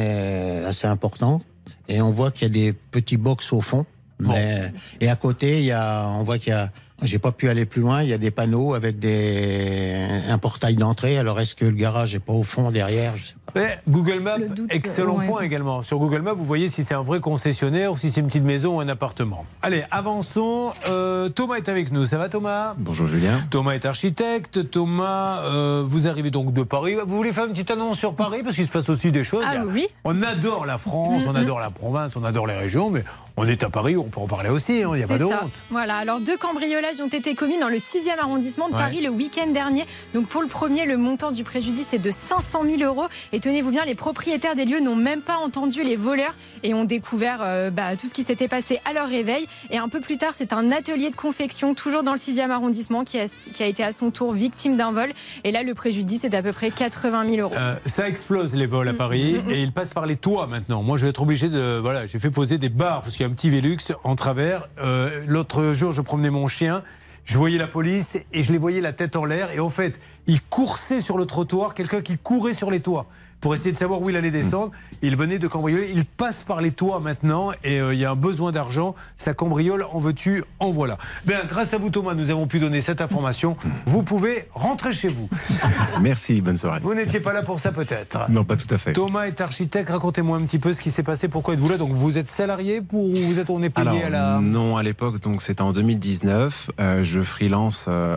assez 0.66 0.86
importante 0.86 1.42
et 1.88 2.02
on 2.02 2.10
voit 2.10 2.30
qu'il 2.32 2.48
y 2.48 2.50
a 2.50 2.52
des 2.64 2.72
petits 2.72 3.16
box 3.16 3.52
au 3.52 3.60
fond. 3.60 3.86
Mais, 4.18 4.72
et 5.00 5.10
à 5.10 5.16
côté, 5.16 5.58
il 5.60 5.66
y 5.66 5.72
a, 5.72 6.06
on 6.08 6.22
voit 6.24 6.38
qu'il 6.38 6.48
y 6.50 6.56
a. 6.56 6.70
J'ai 7.02 7.18
pas 7.18 7.30
pu 7.32 7.48
aller 7.50 7.66
plus 7.66 7.82
loin. 7.82 8.02
Il 8.02 8.08
y 8.08 8.12
a 8.14 8.18
des 8.18 8.30
panneaux 8.30 8.72
avec 8.74 8.98
des 8.98 9.94
un 10.28 10.38
portail 10.38 10.76
d'entrée. 10.76 11.18
Alors 11.18 11.38
est-ce 11.40 11.54
que 11.54 11.64
le 11.66 11.72
garage 11.72 12.14
est 12.14 12.20
pas 12.20 12.32
au 12.32 12.42
fond 12.42 12.70
derrière? 12.70 13.16
Je 13.16 13.26
sais 13.26 13.34
pas. 13.52 13.60
Google 13.88 14.20
Maps, 14.20 14.38
doute, 14.38 14.72
excellent 14.72 15.18
ouais. 15.18 15.26
point 15.26 15.42
également. 15.42 15.82
Sur 15.82 15.98
Google 15.98 16.22
Maps, 16.22 16.32
vous 16.34 16.44
voyez 16.44 16.68
si 16.68 16.84
c'est 16.84 16.94
un 16.94 17.02
vrai 17.02 17.20
concessionnaire 17.20 17.92
ou 17.92 17.96
si 17.96 18.10
c'est 18.10 18.20
une 18.20 18.26
petite 18.28 18.44
maison 18.44 18.76
ou 18.76 18.80
un 18.80 18.88
appartement. 18.88 19.44
Allez, 19.62 19.84
avançons. 19.90 20.72
Euh, 20.88 21.28
Thomas 21.28 21.56
est 21.56 21.68
avec 21.68 21.92
nous. 21.92 22.06
Ça 22.06 22.18
va, 22.18 22.28
Thomas? 22.28 22.74
Bonjour 22.78 23.06
Julien. 23.06 23.40
Thomas 23.50 23.72
est 23.72 23.84
architecte. 23.84 24.70
Thomas, 24.70 25.40
euh, 25.44 25.82
vous 25.86 26.08
arrivez 26.08 26.30
donc 26.30 26.52
de 26.54 26.62
Paris. 26.62 26.96
Vous 27.06 27.16
voulez 27.16 27.32
faire 27.32 27.44
une 27.44 27.52
petite 27.52 27.70
annonce 27.70 27.98
sur 27.98 28.14
Paris? 28.14 28.40
Parce 28.42 28.56
qu'il 28.56 28.66
se 28.66 28.70
passe 28.70 28.88
aussi 28.88 29.12
des 29.12 29.24
choses. 29.24 29.44
Ah 29.46 29.60
a- 29.60 29.64
oui. 29.64 29.86
On 30.04 30.22
adore 30.22 30.64
la 30.66 30.78
France, 30.78 31.24
on 31.26 31.30
Mhm. 31.30 31.36
adore 31.36 31.60
la 31.60 31.70
province, 31.70 32.16
on 32.16 32.24
adore 32.24 32.46
les 32.46 32.56
régions, 32.56 32.90
mais 32.90 33.04
on 33.36 33.46
est 33.46 33.62
à 33.62 33.70
Paris, 33.70 33.96
on 33.96 34.04
peut 34.04 34.20
en 34.20 34.26
parler 34.26 34.48
aussi, 34.50 34.82
hein, 34.82 34.90
il 34.94 34.98
n'y 34.98 35.02
a 35.02 35.06
pas 35.06 35.18
de 35.18 35.24
honte. 35.24 35.62
Voilà, 35.70 35.96
alors 35.96 36.20
deux 36.20 36.36
cambriolages 36.36 37.00
ont 37.00 37.08
été 37.08 37.34
commis 37.34 37.58
dans 37.58 37.68
le 37.68 37.76
6e 37.76 38.18
arrondissement 38.18 38.68
de 38.68 38.74
Ouais. 38.74 38.78
Paris 38.80 39.00
le 39.00 39.08
week-end 39.10 39.46
dernier. 39.48 39.84
Donc 40.14 40.26
pour 40.26 40.42
le 40.42 40.48
premier, 40.48 40.84
le 40.84 40.96
montant 40.96 41.32
du 41.32 41.44
préjudice 41.44 41.92
est 41.92 41.98
de 41.98 42.10
500 42.10 42.62
000 42.78 42.82
euros. 42.82 43.06
Et 43.32 43.40
tenez-vous 43.40 43.70
bien, 43.70 43.84
les 43.84 43.94
propriétaires 43.94 44.54
des 44.54 44.64
lieux 44.64 44.80
n'ont 44.80 44.96
même 44.96 45.20
pas 45.22 45.36
entendu 45.36 45.82
les 45.82 45.96
voleurs 45.96 46.34
et 46.62 46.74
ont 46.74 46.84
découvert 46.84 47.38
euh, 47.42 47.70
bah, 47.70 47.96
tout 47.96 48.06
ce 48.06 48.14
qui 48.14 48.22
s'était 48.24 48.48
passé 48.48 48.80
à 48.84 48.92
leur 48.92 49.08
réveil. 49.08 49.46
Et 49.70 49.78
un 49.78 49.88
peu 49.88 50.00
plus 50.00 50.16
tard, 50.18 50.32
c'est 50.34 50.52
un 50.52 50.70
atelier 50.72 51.10
de 51.10 51.16
confection, 51.16 51.74
toujours 51.74 52.02
dans 52.02 52.12
le 52.12 52.18
6e 52.18 52.50
arrondissement, 52.50 53.04
qui 53.04 53.18
a, 53.18 53.26
qui 53.52 53.62
a 53.62 53.66
été 53.66 53.82
à 53.84 53.92
son 53.92 54.10
tour 54.10 54.32
victime 54.32 54.76
d'un 54.76 54.92
vol. 54.92 55.10
Et 55.44 55.52
là, 55.52 55.62
le 55.62 55.74
préjudice 55.74 56.24
est 56.24 56.28
d'à 56.30 56.42
peu 56.42 56.52
près 56.52 56.70
80 56.70 57.28
000 57.30 57.40
euros. 57.48 57.54
Euh, 57.56 57.76
ça 57.86 58.08
explose 58.08 58.54
les 58.54 58.66
vols 58.66 58.88
à 58.88 58.94
Paris 58.94 59.36
et 59.48 59.62
ils 59.62 59.72
passent 59.72 59.94
par 59.94 60.06
les 60.06 60.16
toits 60.16 60.46
maintenant. 60.46 60.82
Moi, 60.82 60.96
je 60.98 61.04
vais 61.04 61.10
être 61.10 61.22
obligé 61.22 61.48
de. 61.48 61.78
Voilà, 61.78 62.06
j'ai 62.06 62.18
fait 62.18 62.30
poser 62.30 62.58
des 62.58 62.68
barres 62.68 63.02
parce 63.02 63.16
qu'il 63.16 63.25
un 63.26 63.30
petit 63.30 63.50
Vélux 63.50 63.92
en 64.04 64.14
travers. 64.14 64.68
Euh, 64.78 65.24
L'autre 65.26 65.72
jour, 65.72 65.90
je 65.90 66.00
promenais 66.00 66.30
mon 66.30 66.46
chien. 66.46 66.84
Je 67.24 67.36
voyais 67.36 67.58
la 67.58 67.66
police 67.66 68.16
et 68.32 68.44
je 68.44 68.52
les 68.52 68.58
voyais 68.58 68.80
la 68.80 68.92
tête 68.92 69.16
en 69.16 69.24
l'air. 69.24 69.50
Et 69.50 69.58
en 69.58 69.68
fait, 69.68 69.98
ils 70.28 70.40
coursaient 70.40 71.00
sur 71.00 71.18
le 71.18 71.26
trottoir, 71.26 71.74
quelqu'un 71.74 72.02
qui 72.02 72.18
courait 72.18 72.54
sur 72.54 72.70
les 72.70 72.78
toits 72.78 73.06
pour 73.40 73.54
essayer 73.54 73.72
de 73.72 73.76
savoir 73.76 74.00
où 74.02 74.10
il 74.10 74.16
allait 74.16 74.30
descendre. 74.30 74.72
Il 75.02 75.16
venait 75.16 75.38
de 75.38 75.48
cambrioler. 75.48 75.90
Il 75.94 76.04
passe 76.04 76.44
par 76.44 76.60
les 76.60 76.72
toits 76.72 77.00
maintenant 77.00 77.52
et 77.62 77.80
euh, 77.80 77.94
il 77.94 78.00
y 78.00 78.04
a 78.04 78.10
un 78.10 78.16
besoin 78.16 78.50
d'argent. 78.52 78.94
Ça 79.16 79.34
cambriole, 79.34 79.84
en 79.92 79.98
veux-tu, 79.98 80.44
en 80.58 80.70
voilà. 80.70 80.98
Bien, 81.24 81.40
grâce 81.48 81.74
à 81.74 81.78
vous, 81.78 81.90
Thomas, 81.90 82.14
nous 82.14 82.30
avons 82.30 82.46
pu 82.46 82.58
donner 82.58 82.80
cette 82.80 83.00
information. 83.00 83.56
Vous 83.86 84.02
pouvez 84.02 84.46
rentrer 84.52 84.92
chez 84.92 85.08
vous. 85.08 85.28
Merci, 86.00 86.40
bonne 86.40 86.56
soirée. 86.56 86.80
Vous 86.82 86.94
n'étiez 86.94 87.20
pas 87.20 87.32
là 87.32 87.42
pour 87.42 87.60
ça 87.60 87.72
peut-être 87.72 88.30
Non, 88.30 88.44
pas 88.44 88.56
tout 88.56 88.72
à 88.72 88.78
fait. 88.78 88.92
Thomas 88.92 89.24
est 89.26 89.40
architecte, 89.40 89.90
racontez-moi 89.90 90.38
un 90.38 90.42
petit 90.42 90.58
peu 90.58 90.72
ce 90.72 90.80
qui 90.80 90.90
s'est 90.90 91.02
passé, 91.02 91.28
pourquoi 91.28 91.54
êtes-vous 91.54 91.68
là? 91.68 91.76
Donc 91.76 91.90
vous 91.92 92.18
êtes 92.18 92.28
salarié 92.28 92.80
pour, 92.80 93.04
ou 93.04 93.14
vous 93.14 93.38
êtes, 93.38 93.50
on 93.50 93.62
est 93.62 93.70
payé 93.70 93.88
Alors, 93.88 94.06
à 94.06 94.10
la... 94.10 94.40
Non, 94.40 94.76
à 94.76 94.82
l'époque, 94.82 95.20
donc 95.20 95.42
c'était 95.42 95.62
en 95.62 95.72
2019. 95.72 96.70
euh, 96.80 97.04
je 97.04 97.20
freelance 97.22 97.86
euh, 97.88 98.16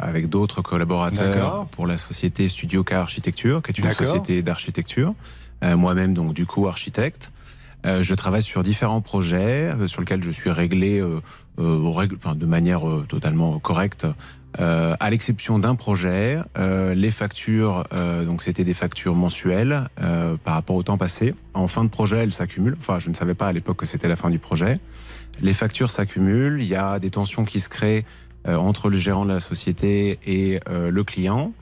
avec 0.00 0.28
d'autres 0.28 0.62
collaborateurs 0.62 1.66
pour 1.66 1.86
la 1.86 1.96
société 1.96 2.48
Studio 2.48 2.84
K 2.84 2.92
Architecture, 2.92 3.62
qui 3.62 3.70
est 3.70 3.78
une 3.78 3.92
société 3.92 4.42
d'architecture. 4.42 4.55
Euh, 5.64 5.76
Moi-même, 5.76 6.14
donc 6.14 6.34
du 6.34 6.46
coup, 6.46 6.66
architecte. 6.68 7.32
Euh, 7.84 8.02
je 8.02 8.14
travaille 8.14 8.42
sur 8.42 8.62
différents 8.62 9.00
projets 9.00 9.70
euh, 9.70 9.86
sur 9.86 10.00
lesquels 10.00 10.22
je 10.22 10.30
suis 10.30 10.50
réglé 10.50 11.02
de 11.58 12.46
manière 12.46 12.82
totalement 13.08 13.58
correcte. 13.58 14.06
À 14.58 15.10
l'exception 15.10 15.58
d'un 15.58 15.74
projet, 15.74 16.40
les 16.56 17.10
factures, 17.10 17.84
donc 18.24 18.42
c'était 18.42 18.64
des 18.64 18.72
factures 18.72 19.14
mensuelles 19.14 19.88
par 20.44 20.54
rapport 20.54 20.76
au 20.76 20.82
temps 20.82 20.96
passé. 20.96 21.34
En 21.52 21.66
fin 21.66 21.84
de 21.84 21.90
projet, 21.90 22.22
elles 22.22 22.32
s'accumulent. 22.32 22.76
Enfin, 22.78 22.98
je 22.98 23.10
ne 23.10 23.14
savais 23.14 23.34
pas 23.34 23.48
à 23.48 23.52
l'époque 23.52 23.76
que 23.76 23.86
c'était 23.86 24.08
la 24.08 24.16
fin 24.16 24.30
du 24.30 24.38
projet. 24.38 24.78
Les 25.42 25.52
factures 25.52 25.90
s'accumulent. 25.90 26.62
Il 26.62 26.68
y 26.68 26.74
a 26.74 26.98
des 26.98 27.10
tensions 27.10 27.44
qui 27.44 27.60
se 27.60 27.68
créent 27.68 28.06
entre 28.46 28.88
le 28.88 28.96
gérant 28.96 29.26
de 29.26 29.32
la 29.32 29.40
société 29.40 30.18
et 30.26 30.60
le 30.66 31.04
client. 31.04 31.52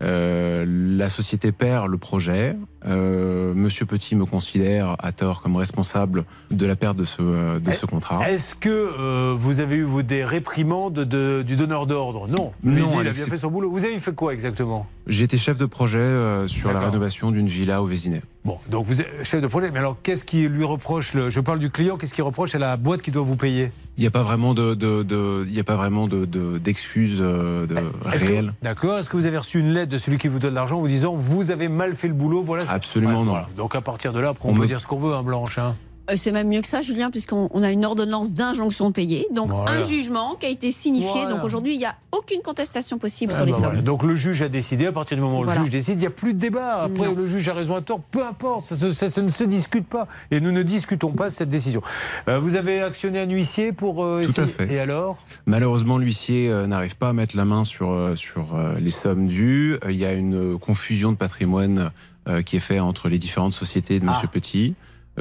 Euh, 0.00 0.64
la 0.66 1.08
société 1.08 1.50
perd 1.52 1.88
le 1.88 1.98
projet. 1.98 2.56
Euh, 2.86 3.52
Monsieur 3.54 3.84
Petit 3.84 4.14
me 4.14 4.24
considère 4.24 4.94
à 5.00 5.10
tort 5.10 5.42
comme 5.42 5.56
responsable 5.56 6.24
de 6.52 6.66
la 6.66 6.76
perte 6.76 6.96
de 6.96 7.04
ce, 7.04 7.58
de 7.58 7.72
ce 7.72 7.84
contrat. 7.86 8.28
Est-ce 8.30 8.54
que 8.54 8.68
euh, 8.70 9.34
vous 9.36 9.58
avez 9.60 9.76
eu 9.76 9.82
vous, 9.82 10.02
des 10.04 10.24
réprimandes 10.24 10.94
de- 10.94 11.42
du 11.42 11.56
donneur 11.56 11.86
d'ordre? 11.86 12.28
Non. 12.28 12.52
Lui 12.62 12.80
Non, 12.82 12.88
dit, 12.90 12.96
il 13.00 13.08
a 13.08 13.12
bien 13.12 13.24
fait 13.26 13.36
son 13.38 13.50
boulot. 13.50 13.70
Vous 13.70 13.84
avez 13.84 13.98
fait 13.98 14.14
quoi 14.14 14.32
exactement? 14.32 14.86
J'étais 15.08 15.38
chef 15.38 15.58
de 15.58 15.66
projet 15.66 15.98
euh, 15.98 16.46
sur 16.46 16.72
la 16.72 16.80
rénovation 16.80 17.30
d'une 17.32 17.48
villa 17.48 17.82
au 17.82 17.86
Vésinet. 17.86 18.22
Bon, 18.44 18.56
donc 18.70 18.86
vous 18.86 19.00
êtes 19.00 19.24
chef 19.24 19.42
de 19.42 19.46
projet, 19.46 19.70
mais 19.70 19.78
alors 19.80 19.96
qu'est-ce 20.02 20.24
qui 20.24 20.48
lui 20.48 20.64
reproche 20.64 21.12
le- 21.12 21.28
Je 21.28 21.40
parle 21.40 21.58
du 21.58 21.70
client, 21.70 21.96
qu'est-ce 21.96 22.14
qu'il 22.14 22.24
reproche 22.24 22.54
à 22.54 22.58
la 22.58 22.76
boîte 22.76 23.02
qui 23.02 23.10
doit 23.10 23.22
vous 23.24 23.36
payer? 23.36 23.70
Il 23.98 24.00
n'y 24.02 24.06
a 24.06 24.10
pas 24.10 24.22
vraiment 24.22 24.54
de, 24.54 24.74
de, 24.74 25.02
de- 25.02 25.44
il 25.46 25.52
y 25.54 25.60
a 25.60 25.64
pas 25.64 25.74
vraiment 25.76 26.06
de, 26.06 26.24
de- 26.24 26.56
d'excuses 26.58 27.18
euh, 27.20 27.66
de, 27.66 27.76
réelles. 28.04 28.54
D'accord. 28.62 28.98
Est-ce 28.98 29.08
que 29.08 29.16
vous 29.16 29.26
avez 29.26 29.38
reçu 29.38 29.58
une 29.58 29.72
lettre 29.72 29.90
de 29.90 29.98
celui 29.98 30.18
qui 30.18 30.28
vous 30.28 30.38
donne 30.38 30.54
l'argent 30.54 30.78
vous 30.78 30.88
disant 30.88 31.14
vous 31.14 31.50
avez 31.50 31.68
mal 31.68 31.94
fait 31.94 32.08
le 32.08 32.14
boulot 32.14 32.42
Voilà. 32.42 32.64
Absolument 32.70 33.24
non. 33.24 33.32
voilà. 33.32 33.48
Donc 33.56 33.74
à 33.74 33.80
partir 33.80 34.12
de 34.12 34.20
là, 34.20 34.30
après, 34.30 34.48
on, 34.48 34.52
On 34.52 34.54
peut 34.54 34.62
me- 34.62 34.66
dire 34.66 34.80
ce 34.80 34.86
qu'on 34.86 34.98
veut, 34.98 35.14
hein, 35.14 35.22
Blanche. 35.22 35.58
hein. 35.58 35.74
Euh, 36.10 36.14
C'est 36.16 36.32
même 36.32 36.48
mieux 36.48 36.62
que 36.62 36.68
ça, 36.68 36.80
Julien, 36.82 37.10
puisqu'on 37.10 37.48
on 37.52 37.62
a 37.62 37.70
une 37.70 37.84
ordonnance 37.84 38.32
d'injonction 38.32 38.92
payée, 38.92 39.26
donc 39.32 39.50
Voilà. 39.50 39.72
un 39.78 39.82
jugement 39.82 40.36
qui 40.40 40.46
a 40.46 40.48
été 40.48 40.70
signifié. 40.70 41.10
Voilà. 41.12 41.34
Donc 41.34 41.44
aujourd'hui, 41.44 41.74
il 41.74 41.78
n'y 41.78 41.84
a 41.84 41.94
aucune 42.12 42.40
contestation 42.42 42.98
possible 42.98 43.32
Ah 43.34 43.36
sur 43.36 43.44
les 43.44 43.52
bah 43.52 43.58
sommes. 43.58 43.66
voilà. 43.66 43.82
Donc 43.82 44.02
le 44.02 44.16
juge 44.16 44.42
a 44.42 44.48
décidé, 44.48 44.86
à 44.86 44.92
partir 44.92 45.16
du 45.16 45.22
moment 45.22 45.40
où 45.40 45.44
Voilà. 45.44 45.58
le 45.60 45.64
juge 45.66 45.72
décide, 45.72 45.94
il 45.94 46.00
n'y 46.00 46.06
a 46.06 46.10
plus 46.10 46.34
de 46.34 46.38
débat. 46.38 46.82
Après, 46.82 47.08
Non. 47.08 47.14
le 47.14 47.26
juge 47.26 47.48
a 47.48 47.52
raison 47.54 47.74
à 47.76 47.80
tort, 47.82 48.00
peu 48.00 48.24
importe, 48.24 48.64
ça, 48.64 48.76
se- 48.76 48.92
ça- 48.92 49.10
ça 49.10 49.22
ne 49.22 49.28
se 49.28 49.44
discute 49.44 49.86
pas. 49.86 50.08
Et 50.30 50.40
nous 50.40 50.50
ne 50.52 50.62
discutons 50.62 51.12
pas 51.12 51.30
cette 51.30 51.50
décision. 51.50 51.82
Euh, 52.28 52.38
vous 52.38 52.56
avez 52.56 52.80
actionné 52.80 53.18
un 53.20 53.28
huissier 53.28 53.72
pour 53.72 54.02
euh, 54.04 54.22
Tout 54.24 54.40
à 54.40 54.44
essayer- 54.44 54.46
fait. 54.48 54.72
Et 54.74 54.78
alors? 54.80 55.18
Malheureusement, 55.46 55.98
l'huissier 55.98 56.48
euh, 56.48 56.66
n'arrive 56.66 56.96
pas 56.96 57.10
à 57.10 57.12
mettre 57.12 57.36
la 57.36 57.44
main 57.44 57.64
sur, 57.64 57.90
euh, 57.90 58.16
sur 58.16 58.54
euh, 58.54 58.74
les 58.78 58.90
sommes 58.90 59.26
dues. 59.26 59.74
Euh, 59.84 59.90
Il 59.92 59.96
y 59.96 60.04
a 60.06 60.12
une 60.12 60.58
confusion 60.58 61.12
de 61.12 61.16
patrimoine 61.16 61.90
euh, 62.28 62.42
qui 62.42 62.56
est 62.56 62.60
faite 62.60 62.80
entre 62.80 63.08
les 63.08 63.18
différentes 63.18 63.52
sociétés 63.52 64.00
de 64.00 64.04
Ah. 64.06 64.10
Monsieur 64.12 64.28
Petit, 64.28 64.74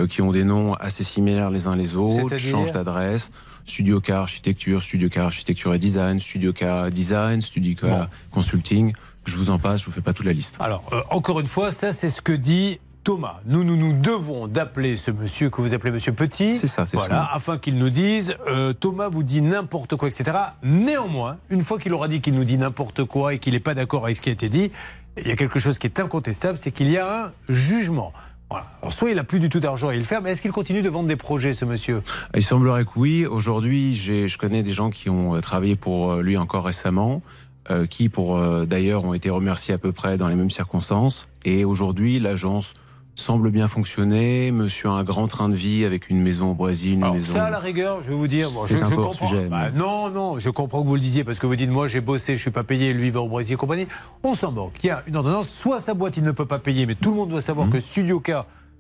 qui 0.06 0.22
ont 0.22 0.32
des 0.32 0.44
noms 0.44 0.74
assez 0.76 1.04
similaires 1.04 1.50
les 1.50 1.68
uns 1.68 1.76
les 1.76 1.96
autres, 1.96 2.38
changent 2.38 2.72
d'adresse. 2.72 3.32
Studio 3.66 4.00
K 4.00 4.12
Architecture, 4.12 4.82
Studio 4.82 5.10
K 5.10 5.18
Architecture 5.18 5.74
et 5.74 5.80
Design, 5.80 6.20
Studio 6.20 6.54
K 6.54 6.90
Design, 6.92 7.42
Studio 7.42 7.74
K 7.76 7.86
Consulting. 8.32 8.94
Je 9.26 9.36
vous 9.36 9.50
en 9.50 9.60
passe, 9.60 9.82
je 9.82 9.86
vous 9.86 9.92
fais 9.92 10.02
pas 10.02 10.14
toute 10.14 10.26
la 10.26 10.32
liste. 10.34 10.56
Alors, 10.62 10.84
euh, 10.94 11.02
encore 11.10 11.40
une 11.42 11.48
fois, 11.48 11.72
ça, 11.72 11.92
c'est 11.92 12.10
ce 12.10 12.22
que 12.22 12.32
dit 12.32 12.80
Thomas. 13.04 13.40
Nous, 13.46 13.66
nous, 13.66 13.76
nous 13.76 13.92
devons 13.94 14.48
d'appeler 14.48 14.96
ce 14.96 15.12
monsieur 15.12 15.50
que 15.50 15.62
vous 15.62 15.74
appelez 15.74 15.92
monsieur 15.92 16.14
Petit. 16.14 16.56
C'est 16.56 16.68
ça, 16.68 16.86
c'est 16.86 16.96
Voilà, 16.96 17.24
ça. 17.24 17.30
afin 17.34 17.58
qu'il 17.58 17.78
nous 17.78 17.90
dise 17.90 18.36
euh, 18.48 18.72
Thomas 18.74 19.10
vous 19.10 19.24
dit 19.24 19.42
n'importe 19.42 19.96
quoi, 19.98 20.08
etc. 20.08 20.32
Néanmoins, 20.64 21.38
une 21.50 21.62
fois 21.62 21.78
qu'il 21.78 21.94
aura 21.94 22.08
dit 22.08 22.22
qu'il 22.22 22.36
nous 22.36 22.46
dit 22.46 22.58
n'importe 22.58 23.04
quoi 23.04 23.34
et 23.34 23.40
qu'il 23.40 23.54
n'est 23.54 23.60
pas 23.60 23.74
d'accord 23.74 24.06
avec 24.06 24.16
ce 24.18 24.22
qui 24.22 24.30
a 24.30 24.34
été 24.34 24.48
dit, 24.50 24.72
il 25.18 25.28
y 25.28 25.32
a 25.32 25.36
quelque 25.36 25.60
chose 25.60 25.78
qui 25.80 25.88
est 25.88 26.00
incontestable 26.00 26.58
c'est 26.62 26.72
qu'il 26.72 26.90
y 26.92 26.98
a 26.98 27.26
un 27.26 27.32
jugement. 27.50 28.14
Alors, 28.50 28.94
soit 28.94 29.12
il 29.12 29.20
a 29.20 29.24
plus 29.24 29.40
du 29.40 29.50
tout 29.50 29.60
d'argent 29.60 29.92
et 29.92 29.96
il 29.96 30.00
le 30.00 30.06
ferme, 30.06 30.24
mais 30.24 30.32
est-ce 30.32 30.42
qu'il 30.42 30.52
continue 30.52 30.82
de 30.82 30.90
vendre 30.90 31.08
des 31.08 31.16
projets, 31.16 31.54
ce 31.54 31.66
monsieur? 31.66 32.02
Il 32.34 32.44
semblerait 32.44 32.86
que 32.86 32.92
oui. 32.96 33.26
Aujourd'hui, 33.26 33.94
je 33.94 34.38
connais 34.38 34.64
des 34.64 34.72
gens 34.74 34.90
qui 34.90 35.10
ont 35.10 35.36
euh, 35.36 35.42
travaillé 35.42 35.76
pour 35.76 36.14
euh, 36.14 36.22
lui 36.22 36.38
encore 36.38 36.64
récemment, 36.64 37.22
euh, 37.70 37.86
qui 37.86 38.08
pour 38.08 38.40
d'ailleurs 38.66 39.04
ont 39.04 39.14
été 39.14 39.30
remerciés 39.30 39.74
à 39.74 39.78
peu 39.78 39.92
près 39.92 40.18
dans 40.18 40.30
les 40.30 40.36
mêmes 40.36 40.50
circonstances. 40.50 41.28
Et 41.44 41.66
aujourd'hui, 41.66 42.20
l'agence 42.20 42.74
semble 43.20 43.50
bien 43.50 43.68
fonctionner. 43.68 44.52
Monsieur 44.52 44.90
a 44.90 44.92
un 44.94 45.04
grand 45.04 45.28
train 45.28 45.50
de 45.50 45.56
vie 45.56 45.86
avec 45.86 46.10
une 46.10 46.22
maison 46.22 46.52
au 46.52 46.54
Brésil, 46.54 46.94
une 46.94 47.04
Alors, 47.04 47.16
maison. 47.16 47.34
ça, 47.34 47.46
à 47.46 47.50
la 47.50 47.60
rigueur, 47.60 48.04
je 48.04 48.10
vais 48.10 48.16
vous 48.16 48.28
dire, 48.28 48.50
bon, 48.52 48.62
C'est 48.68 48.78
je, 48.78 48.84
un 48.84 48.90
je 48.90 48.96
peu 48.96 49.02
hors 49.02 49.08
comprends. 49.12 49.28
sujet, 49.28 49.46
Bah, 49.48 49.70
mais- 49.72 49.78
non, 49.80 50.10
non, 50.10 50.40
je 50.40 50.50
comprends 50.50 50.82
que 50.84 50.88
vous 50.88 50.96
le 50.96 51.02
disiez 51.02 51.24
parce 51.24 51.40
que 51.40 51.48
vous 51.48 51.56
dites, 51.56 51.70
moi, 51.70 51.88
j'ai 51.88 52.02
bossé, 52.02 52.36
je 52.36 52.42
suis 52.42 52.52
pas 52.52 52.64
payé, 52.64 52.94
lui 52.94 53.10
va 53.10 53.22
au 53.22 53.28
Brésil 53.28 53.54
et 53.54 53.58
compagnie. 53.58 53.88
On 54.24 54.34
s'en 54.36 54.52
moque. 54.52 54.74
Il 54.84 54.88
y 54.88 54.90
a 54.92 55.04
une 55.08 55.16
ordonnance, 55.16 55.50
soit 55.50 55.80
sa 55.80 55.94
boîte, 55.94 56.18
il 56.18 56.24
ne 56.24 56.32
peut 56.32 56.46
pas 56.46 56.60
payer, 56.60 56.86
mais 56.86 56.96
tout 56.96 57.10
le 57.10 57.16
monde 57.18 57.30
doit 57.30 57.42
savoir 57.42 57.68
Mhm. 57.68 57.74
que 57.74 57.80
Studio 57.80 58.20
K 58.20 58.32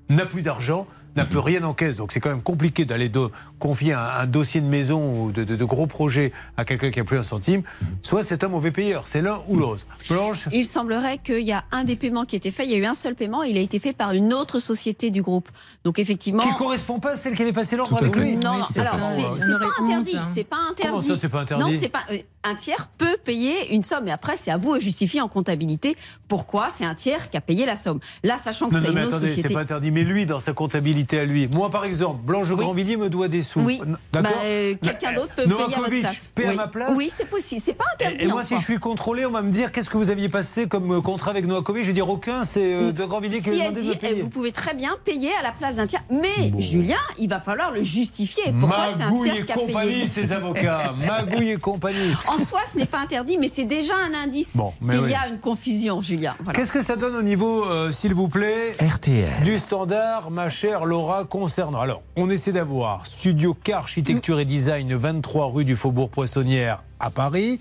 n'a 0.09 0.25
plus 0.25 0.41
d'argent, 0.43 0.87
n'a 1.17 1.25
plus 1.25 1.39
rien 1.39 1.63
en 1.63 1.73
caisse. 1.73 1.97
Donc 1.97 2.11
c'est 2.11 2.19
quand 2.19 2.29
même 2.29 2.41
compliqué 2.41 2.85
d'aller 2.85 3.11
confier 3.59 3.93
un, 3.93 3.99
un 4.21 4.25
dossier 4.25 4.61
de 4.61 4.65
maison 4.67 5.23
ou 5.25 5.31
de, 5.31 5.43
de- 5.43 5.55
de 5.55 5.65
gros 5.65 5.87
projets 5.87 6.31
à 6.55 6.63
quelqu'un 6.65 6.91
qui 6.91 6.99
n'a 6.99 7.05
plus 7.05 7.17
un 7.17 7.23
centime. 7.23 7.63
Soit 8.01 8.23
c'est 8.23 8.43
un 8.43 8.47
mauvais 8.47 8.71
payeur, 8.71 9.03
c'est 9.07 9.21
l'un 9.21 9.41
ou 9.47 9.57
l'autre. 9.57 9.85
Blanche? 10.09 10.47
Il 10.51 10.65
semblerait 10.65 11.17
qu'il 11.17 11.41
y 11.41 11.51
a 11.51 11.63
un 11.71 11.83
des 11.83 11.95
paiements 11.95 12.25
qui 12.25 12.35
a 12.35 12.37
été 12.37 12.51
fait. 12.51 12.65
Il 12.65 12.71
y 12.71 12.75
a 12.75 12.77
eu 12.77 12.85
un 12.85 12.95
seul 12.95 13.15
paiement. 13.15 13.43
Il 13.43 13.57
a 13.57 13.61
été 13.61 13.79
fait 13.79 13.93
par 13.93 14.13
une 14.13 14.33
autre 14.33 14.59
société 14.59 15.09
du 15.09 15.21
groupe. 15.21 15.49
Donc 15.83 15.99
effectivement. 15.99 16.43
Qui 16.43 16.49
ne 16.49 16.57
correspond 16.57 16.99
pas 16.99 17.11
à 17.11 17.15
celle 17.15 17.35
qui 17.35 17.41
avait 17.41 17.53
passé 17.53 17.75
l'ordre 17.75 17.97
avec 18.01 18.15
lui. 18.15 18.35
Non, 18.35 18.57
non, 18.59 18.65
c'est 18.73 18.79
alors 18.79 18.99
c'est 19.03 19.23
pas 19.57 19.83
interdit, 19.83 20.17
hein. 20.17 20.21
c'est 20.23 20.43
pas 20.43 20.57
interdit. 20.69 20.89
Comment 20.91 21.01
ça, 21.01 21.17
c'est 21.17 21.29
pas 21.29 21.39
interdit 21.41 21.63
Non, 21.63 21.77
c'est 21.79 21.89
pas 21.89 22.03
euh, 22.11 22.17
un 22.43 22.55
tiers 22.55 22.89
peut 22.97 23.17
payer 23.23 23.73
une 23.73 23.83
somme, 23.83 24.03
mais 24.05 24.11
après 24.11 24.37
c'est 24.37 24.51
à 24.51 24.57
vous 24.57 24.75
de 24.75 24.81
justifier 24.81 25.21
en 25.21 25.27
comptabilité 25.27 25.95
pourquoi 26.27 26.69
c'est 26.69 26.85
un 26.85 26.93
tiers 26.95 27.29
qui 27.29 27.37
a 27.37 27.41
payé 27.41 27.65
la 27.65 27.75
somme. 27.75 27.99
Là, 28.23 28.37
sachant 28.37 28.69
que 28.69 28.75
Non, 28.75 28.81
c'est 28.81 28.87
non, 28.89 28.93
mais 28.93 29.01
une 29.01 29.07
autre 29.07 29.17
attendez, 29.17 29.41
c'est 29.41 29.53
pas 29.53 29.61
interdit. 29.61 29.91
Mais 29.91 30.03
lui, 30.03 30.25
dans 30.25 30.39
sa 30.39 30.53
comptabilité 30.53 31.06
à 31.13 31.25
lui, 31.25 31.47
moi 31.53 31.69
par 31.69 31.85
exemple, 31.85 32.21
Blanche 32.23 32.51
Grandvilliers 32.51 32.97
me 32.97 33.09
doit 33.09 33.27
des 33.27 33.41
sous. 33.41 33.59
Oui, 33.61 33.79
D'accord 34.11 34.31
Bah, 34.33 34.39
euh, 34.43 34.75
quelqu'un 34.81 35.13
d'autre 35.13 35.33
peut 35.35 35.43
payer 35.43 35.75
à 35.75 35.77
votre 35.79 35.99
place. 35.99 36.31
à 36.37 36.41
oui. 36.49 36.55
ma 36.55 36.67
place 36.67 36.91
Oui, 36.95 37.09
c'est 37.11 37.29
possible. 37.29 37.61
C'est 37.63 37.73
pas 37.73 37.85
interdit. 37.93 38.17
Et, 38.19 38.23
et 38.23 38.27
moi, 38.27 38.41
si 38.41 38.49
soi. 38.49 38.59
je 38.59 38.63
suis 38.63 38.77
contrôlé, 38.79 39.25
on 39.25 39.31
va 39.31 39.41
me 39.41 39.51
dire 39.51 39.71
qu'est-ce 39.71 39.89
que 39.89 39.97
vous 39.97 40.09
aviez 40.09 40.29
passé 40.29 40.67
comme 40.67 40.91
euh, 40.91 41.01
contrat 41.01 41.31
avec 41.31 41.45
Novakovic 41.45 41.83
Je 41.83 41.87
vais 41.87 41.93
dire 41.93 42.09
aucun, 42.09 42.43
c'est 42.43 42.73
euh, 42.73 42.91
de 42.91 43.05
Grandvilliers 43.05 43.37
qui 43.37 43.43
si 43.49 43.49
elle 43.59 43.73
demandé 43.73 43.81
dit, 43.81 43.89
de 43.89 43.93
payer. 43.95 44.21
vous 44.21 44.29
pouvez 44.29 44.51
très 44.51 44.73
bien 44.73 44.95
payer 45.03 45.31
à 45.39 45.43
la 45.43 45.51
place 45.51 45.75
d'un 45.75 45.87
tiers. 45.87 46.03
Mais 46.09 46.51
Julien, 46.59 46.95
il 47.17 47.29
va 47.29 47.39
falloir 47.39 47.71
le 47.71 47.83
justifier. 47.83 48.53
Pourquoi 48.59 48.87
c'est 48.95 49.03
un 49.03 49.11
Magouille 49.11 49.23
tiers 49.31 49.35
et 49.41 49.45
qui 49.45 49.51
a 49.51 49.55
compagnie, 49.55 49.91
payé 49.93 50.07
ces 50.07 50.31
avocats. 50.33 50.93
Magouille 51.05 51.51
et 51.51 51.57
compagnie. 51.57 52.13
En 52.27 52.43
soi, 52.43 52.61
ce 52.71 52.77
n'est 52.77 52.85
pas 52.85 52.99
interdit, 52.99 53.37
mais 53.37 53.47
c'est 53.47 53.65
déjà 53.65 53.93
un 53.95 54.13
indice 54.23 54.55
Bon, 54.57 54.73
mais 54.81 54.95
qu'il 54.95 55.03
oui. 55.05 55.11
y 55.11 55.15
a 55.15 55.27
une 55.27 55.39
confusion, 55.39 56.01
Julien. 56.01 56.35
Voilà. 56.43 56.57
Qu'est-ce 56.59 56.71
que 56.71 56.81
ça 56.81 56.95
donne 56.95 57.15
au 57.15 57.21
niveau, 57.21 57.63
euh, 57.65 57.91
s'il 57.91 58.13
vous 58.13 58.27
plaît 58.27 58.75
RTL. 58.81 59.43
Du 59.43 59.57
standard, 59.57 60.31
ma 60.31 60.49
chère 60.49 60.85
Laurent 60.85 60.96
Laura, 60.97 61.25
concernant. 61.25 61.79
Alors, 61.79 62.01
on 62.15 62.27
essaie 62.27 62.51
d'avoir 62.51 63.05
Studio 63.05 63.53
K 63.53 63.69
Architecture 63.69 64.39
et 64.39 64.45
Design, 64.45 64.95
23 64.95 65.51
rue 65.51 65.63
du 65.63 65.75
Faubourg 65.75 66.09
Poissonnière 66.09 66.81
à 66.99 67.11
Paris, 67.11 67.59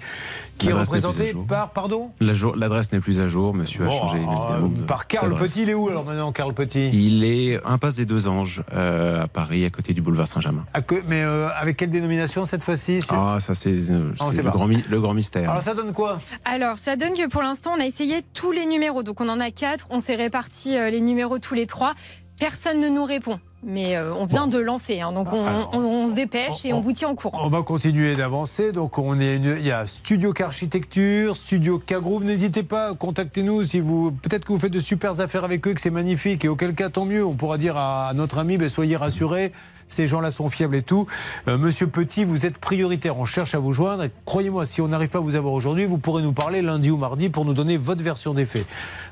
qui 0.56 0.70
est 0.70 0.72
représenté 0.72 1.34
par, 1.46 1.68
pardon 1.68 2.08
L'adresse 2.20 2.90
n'est 2.92 3.00
plus 3.00 3.20
à 3.20 3.28
jour, 3.28 3.52
monsieur 3.52 3.82
a 3.82 3.88
Bon, 3.88 3.92
changé. 3.98 4.20
euh, 4.20 4.68
Par 4.86 5.06
Karl 5.06 5.28
d'adresse. 5.28 5.52
Petit, 5.52 5.62
il 5.64 5.68
est 5.68 5.74
où 5.74 5.90
alors 5.90 6.06
maintenant, 6.06 6.32
Karl 6.32 6.54
Petit 6.54 6.88
Il 6.94 7.22
est 7.24 7.60
impasse 7.66 7.96
des 7.96 8.06
Deux 8.06 8.26
Anges 8.26 8.62
euh, 8.72 9.24
à 9.24 9.28
Paris, 9.28 9.66
à 9.66 9.68
côté 9.70 9.92
du 9.92 10.00
boulevard 10.00 10.26
Saint-Germain. 10.28 10.64
Mais 11.06 11.22
euh, 11.22 11.48
avec 11.58 11.76
quelle 11.76 11.90
dénomination 11.90 12.46
cette 12.46 12.64
fois-ci 12.64 13.00
Ah, 13.10 13.36
ça 13.40 13.52
c'est 13.52 13.68
euh, 13.90 14.06
le, 14.34 14.42
grand 14.50 14.66
mi- 14.66 14.82
le 14.88 15.00
grand 15.02 15.12
mystère. 15.12 15.50
Alors 15.50 15.62
ça 15.62 15.74
donne 15.74 15.92
quoi 15.92 16.18
Alors, 16.46 16.78
ça 16.78 16.96
donne 16.96 17.12
que 17.12 17.28
pour 17.28 17.42
l'instant, 17.42 17.72
on 17.76 17.80
a 17.82 17.84
essayé 17.84 18.22
tous 18.32 18.52
les 18.52 18.64
numéros. 18.64 19.02
Donc, 19.02 19.20
on 19.20 19.28
en 19.28 19.40
a 19.40 19.50
quatre. 19.50 19.88
On 19.90 20.00
s'est 20.00 20.16
réparti 20.16 20.78
euh, 20.78 20.88
les 20.88 21.02
numéros 21.02 21.38
tous 21.38 21.52
les 21.52 21.66
trois. 21.66 21.92
Personne 22.38 22.80
ne 22.80 22.88
nous 22.88 23.04
répond. 23.04 23.38
Mais 23.64 23.96
euh, 23.96 24.14
on 24.14 24.26
vient 24.26 24.46
de 24.46 24.58
lancer. 24.58 25.00
hein. 25.00 25.10
donc, 25.12 25.28
on, 25.32 25.44
on- 25.72 25.78
on 25.78 26.06
se 26.08 26.12
dépêche 26.12 26.64
et 26.64 26.72
on, 26.72 26.80
vous 26.80 26.92
tient 26.92 27.08
au 27.08 27.14
courant. 27.14 27.38
On 27.42 27.48
va 27.48 27.62
continuer 27.62 28.14
d'avancer. 28.14 28.70
Donc, 28.70 28.98
on 28.98 29.18
est 29.18 29.36
une- 29.36 29.56
il 29.58 29.66
y 29.66 29.72
a 29.72 29.86
Studio 29.86 30.32
Architecture, 30.38 31.36
Studio 31.36 31.78
K 31.84 31.94
Group. 31.94 32.22
N'hésitez 32.22 32.62
pas, 32.62 32.94
contactez-nous 32.94 33.64
si 33.64 33.80
vous. 33.80 34.12
Peut-être 34.12 34.44
que 34.44 34.52
vous 34.52 34.58
faites 34.58 34.72
de 34.72 34.78
super 34.80 35.20
affaires 35.20 35.44
avec 35.44 35.66
eux, 35.66 35.74
que 35.74 35.80
c'est 35.80 35.90
magnifique. 35.90 36.44
Et 36.44 36.48
auquel 36.48 36.74
cas, 36.74 36.90
tant 36.90 37.06
mieux. 37.06 37.24
On 37.24 37.34
pourra 37.34 37.58
dire 37.58 37.76
à, 37.76 38.08
à 38.08 38.14
notre 38.14 38.38
ami, 38.38 38.56
ben, 38.58 38.68
soyez 38.68 38.96
rassurés. 38.96 39.52
Ces 39.88 40.06
gens-là 40.06 40.30
sont 40.30 40.50
fiables 40.50 40.76
et 40.76 40.82
tout. 40.82 41.06
Euh, 41.48 41.58
Monsieur 41.58 41.86
Petit, 41.86 42.24
vous 42.24 42.44
êtes 42.46 42.58
prioritaire. 42.58 43.18
On 43.18 43.24
cherche 43.24 43.54
à 43.54 43.58
vous 43.58 43.72
joindre. 43.72 44.04
Croyez-moi, 44.24 44.66
si 44.66 44.80
on 44.80 44.88
n'arrive 44.88 45.08
pas 45.10 45.18
à 45.18 45.20
vous 45.20 45.36
avoir 45.36 45.54
aujourd'hui, 45.54 45.84
vous 45.84 45.98
pourrez 45.98 46.22
nous 46.22 46.32
parler 46.32 46.60
lundi 46.62 46.90
ou 46.90 46.96
mardi 46.96 47.30
pour 47.30 47.44
nous 47.44 47.54
donner 47.54 47.76
votre 47.76 48.02
version 48.02 48.34
des 48.34 48.44
faits. 48.44 48.66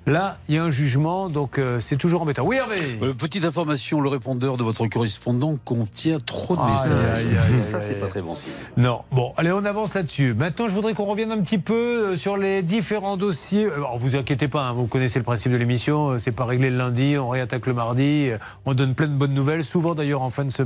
Là, 0.06 0.36
il 0.48 0.56
y 0.56 0.58
a 0.58 0.64
un 0.64 0.70
jugement, 0.70 1.28
donc 1.28 1.58
euh, 1.58 1.78
c'est 1.80 1.96
toujours 1.96 2.22
embêtant. 2.22 2.44
Oui, 2.44 2.56
Hervé 2.56 2.98
Euh, 3.02 3.14
petite 3.14 3.44
information, 3.44 4.00
le 4.00 4.08
répondeur 4.08 4.56
de 4.56 4.64
votre 4.64 4.86
correspondant 4.86 5.56
contient 5.64 6.18
trop 6.18 6.56
de 6.56 6.62
messages. 6.62 7.24
Ça, 7.48 7.80
c'est 7.80 7.94
pas 7.94 8.08
très 8.08 8.20
bon 8.20 8.34
signe. 8.34 8.52
Non. 8.76 9.02
Bon, 9.12 9.32
allez, 9.36 9.52
on 9.52 9.64
avance 9.64 9.94
là-dessus. 9.94 10.34
Maintenant, 10.34 10.68
je 10.68 10.74
voudrais 10.74 10.94
qu'on 10.94 11.06
revienne 11.06 11.32
un 11.32 11.40
petit 11.40 11.58
peu 11.58 12.16
sur 12.16 12.36
les 12.36 12.62
différents 12.62 13.16
dossiers. 13.16 13.66
Alors, 13.72 13.98
vous 13.98 14.16
inquiétez 14.16 14.48
pas, 14.48 14.62
hein, 14.62 14.72
vous 14.72 14.86
connaissez 14.86 15.18
le 15.18 15.24
principe 15.24 15.52
de 15.52 15.56
l'émission. 15.56 16.18
C'est 16.18 16.32
pas 16.32 16.44
réglé 16.44 16.68
le 16.68 16.76
lundi, 16.76 17.16
on 17.16 17.28
réattaque 17.28 17.66
le 17.66 17.74
mardi. 17.74 18.30
On 18.66 18.74
donne 18.74 18.94
plein 18.94 19.06
de 19.06 19.12
bonnes 19.12 19.34
nouvelles, 19.34 19.64
souvent 19.64 19.94
d'ailleurs 19.94 20.22
en 20.22 20.30
fin 20.30 20.44
de 20.44 20.50
semaine. 20.50 20.63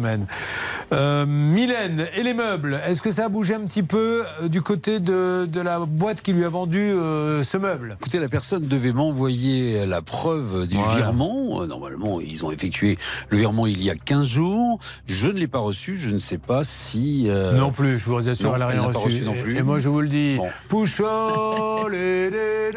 Euh, 0.93 1.27
Mylène 1.27 2.07
et 2.17 2.23
les 2.23 2.33
meubles, 2.35 2.81
est-ce 2.87 3.03
que 3.03 3.11
ça 3.11 3.27
a 3.27 3.29
bougé 3.29 3.55
un 3.55 3.61
petit 3.61 3.83
peu 3.83 4.23
euh, 4.43 4.49
du 4.49 4.63
côté 4.63 5.01
de, 5.01 5.45
de 5.45 5.61
la 5.61 5.81
boîte 5.81 6.23
qui 6.23 6.33
lui 6.33 6.45
a 6.45 6.49
vendu 6.49 6.79
euh, 6.79 7.43
ce 7.43 7.59
meuble? 7.59 7.99
Écoutez, 8.01 8.19
la 8.19 8.29
personne 8.31 8.67
devait 8.67 8.93
m'envoyer 8.93 9.85
la 9.85 10.01
preuve 10.01 10.67
du 10.67 10.77
Voilà. 10.77 10.95
virement. 10.97 11.63
Euh, 11.63 11.67
Normalement, 11.67 12.21
ils 12.21 12.45
ont 12.47 12.51
effectué 12.51 12.97
le 13.29 13.37
virement 13.37 13.67
il 13.67 13.83
y 13.83 13.91
a 13.91 13.95
15 13.95 14.27
jours. 14.27 14.79
Je 15.07 15.29
ne 15.29 15.35
l'ai 15.39 15.49
pas 15.49 15.59
reçu. 15.59 15.99
Je 15.99 16.09
ne 16.11 16.19
sais 16.19 16.39
pas 16.39 16.65
si. 16.65 17.27
euh, 17.29 17.53
Non 17.53 17.71
plus, 17.71 17.99
je 17.99 18.05
vous 18.07 18.29
assure, 18.29 18.49
non, 18.49 18.55
elle 18.55 18.61
n'a 18.61 18.67
rien 18.69 18.83
reçu. 18.83 19.21
non 19.23 19.35
Et- 19.35 19.43
plus. 19.43 19.57
Et, 19.59 19.63
moi, 19.63 19.79
je 19.79 19.89
vous 19.91 20.01
le 20.01 20.09
dis, 20.09 20.37
Bon. 20.39 20.49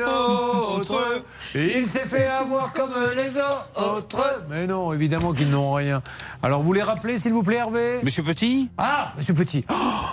Nôtres, 0.01 0.93
et 0.93 1.40
il 1.55 1.85
s'est 1.85 2.05
fait 2.05 2.27
avoir 2.27 2.73
comme 2.73 2.91
les 3.15 3.37
autres. 3.37 4.43
Mais 4.49 4.67
non, 4.67 4.93
évidemment 4.93 5.33
qu'ils 5.33 5.49
n'ont 5.49 5.73
rien. 5.73 6.01
Alors, 6.43 6.61
vous 6.61 6.73
les 6.73 6.81
rappelez, 6.81 7.17
s'il 7.17 7.33
vous 7.33 7.43
plaît, 7.43 7.57
Hervé? 7.57 7.99
Monsieur 8.03 8.23
Petit? 8.23 8.69
Ah, 8.77 9.13
Monsieur 9.17 9.33
Petit. 9.33 9.65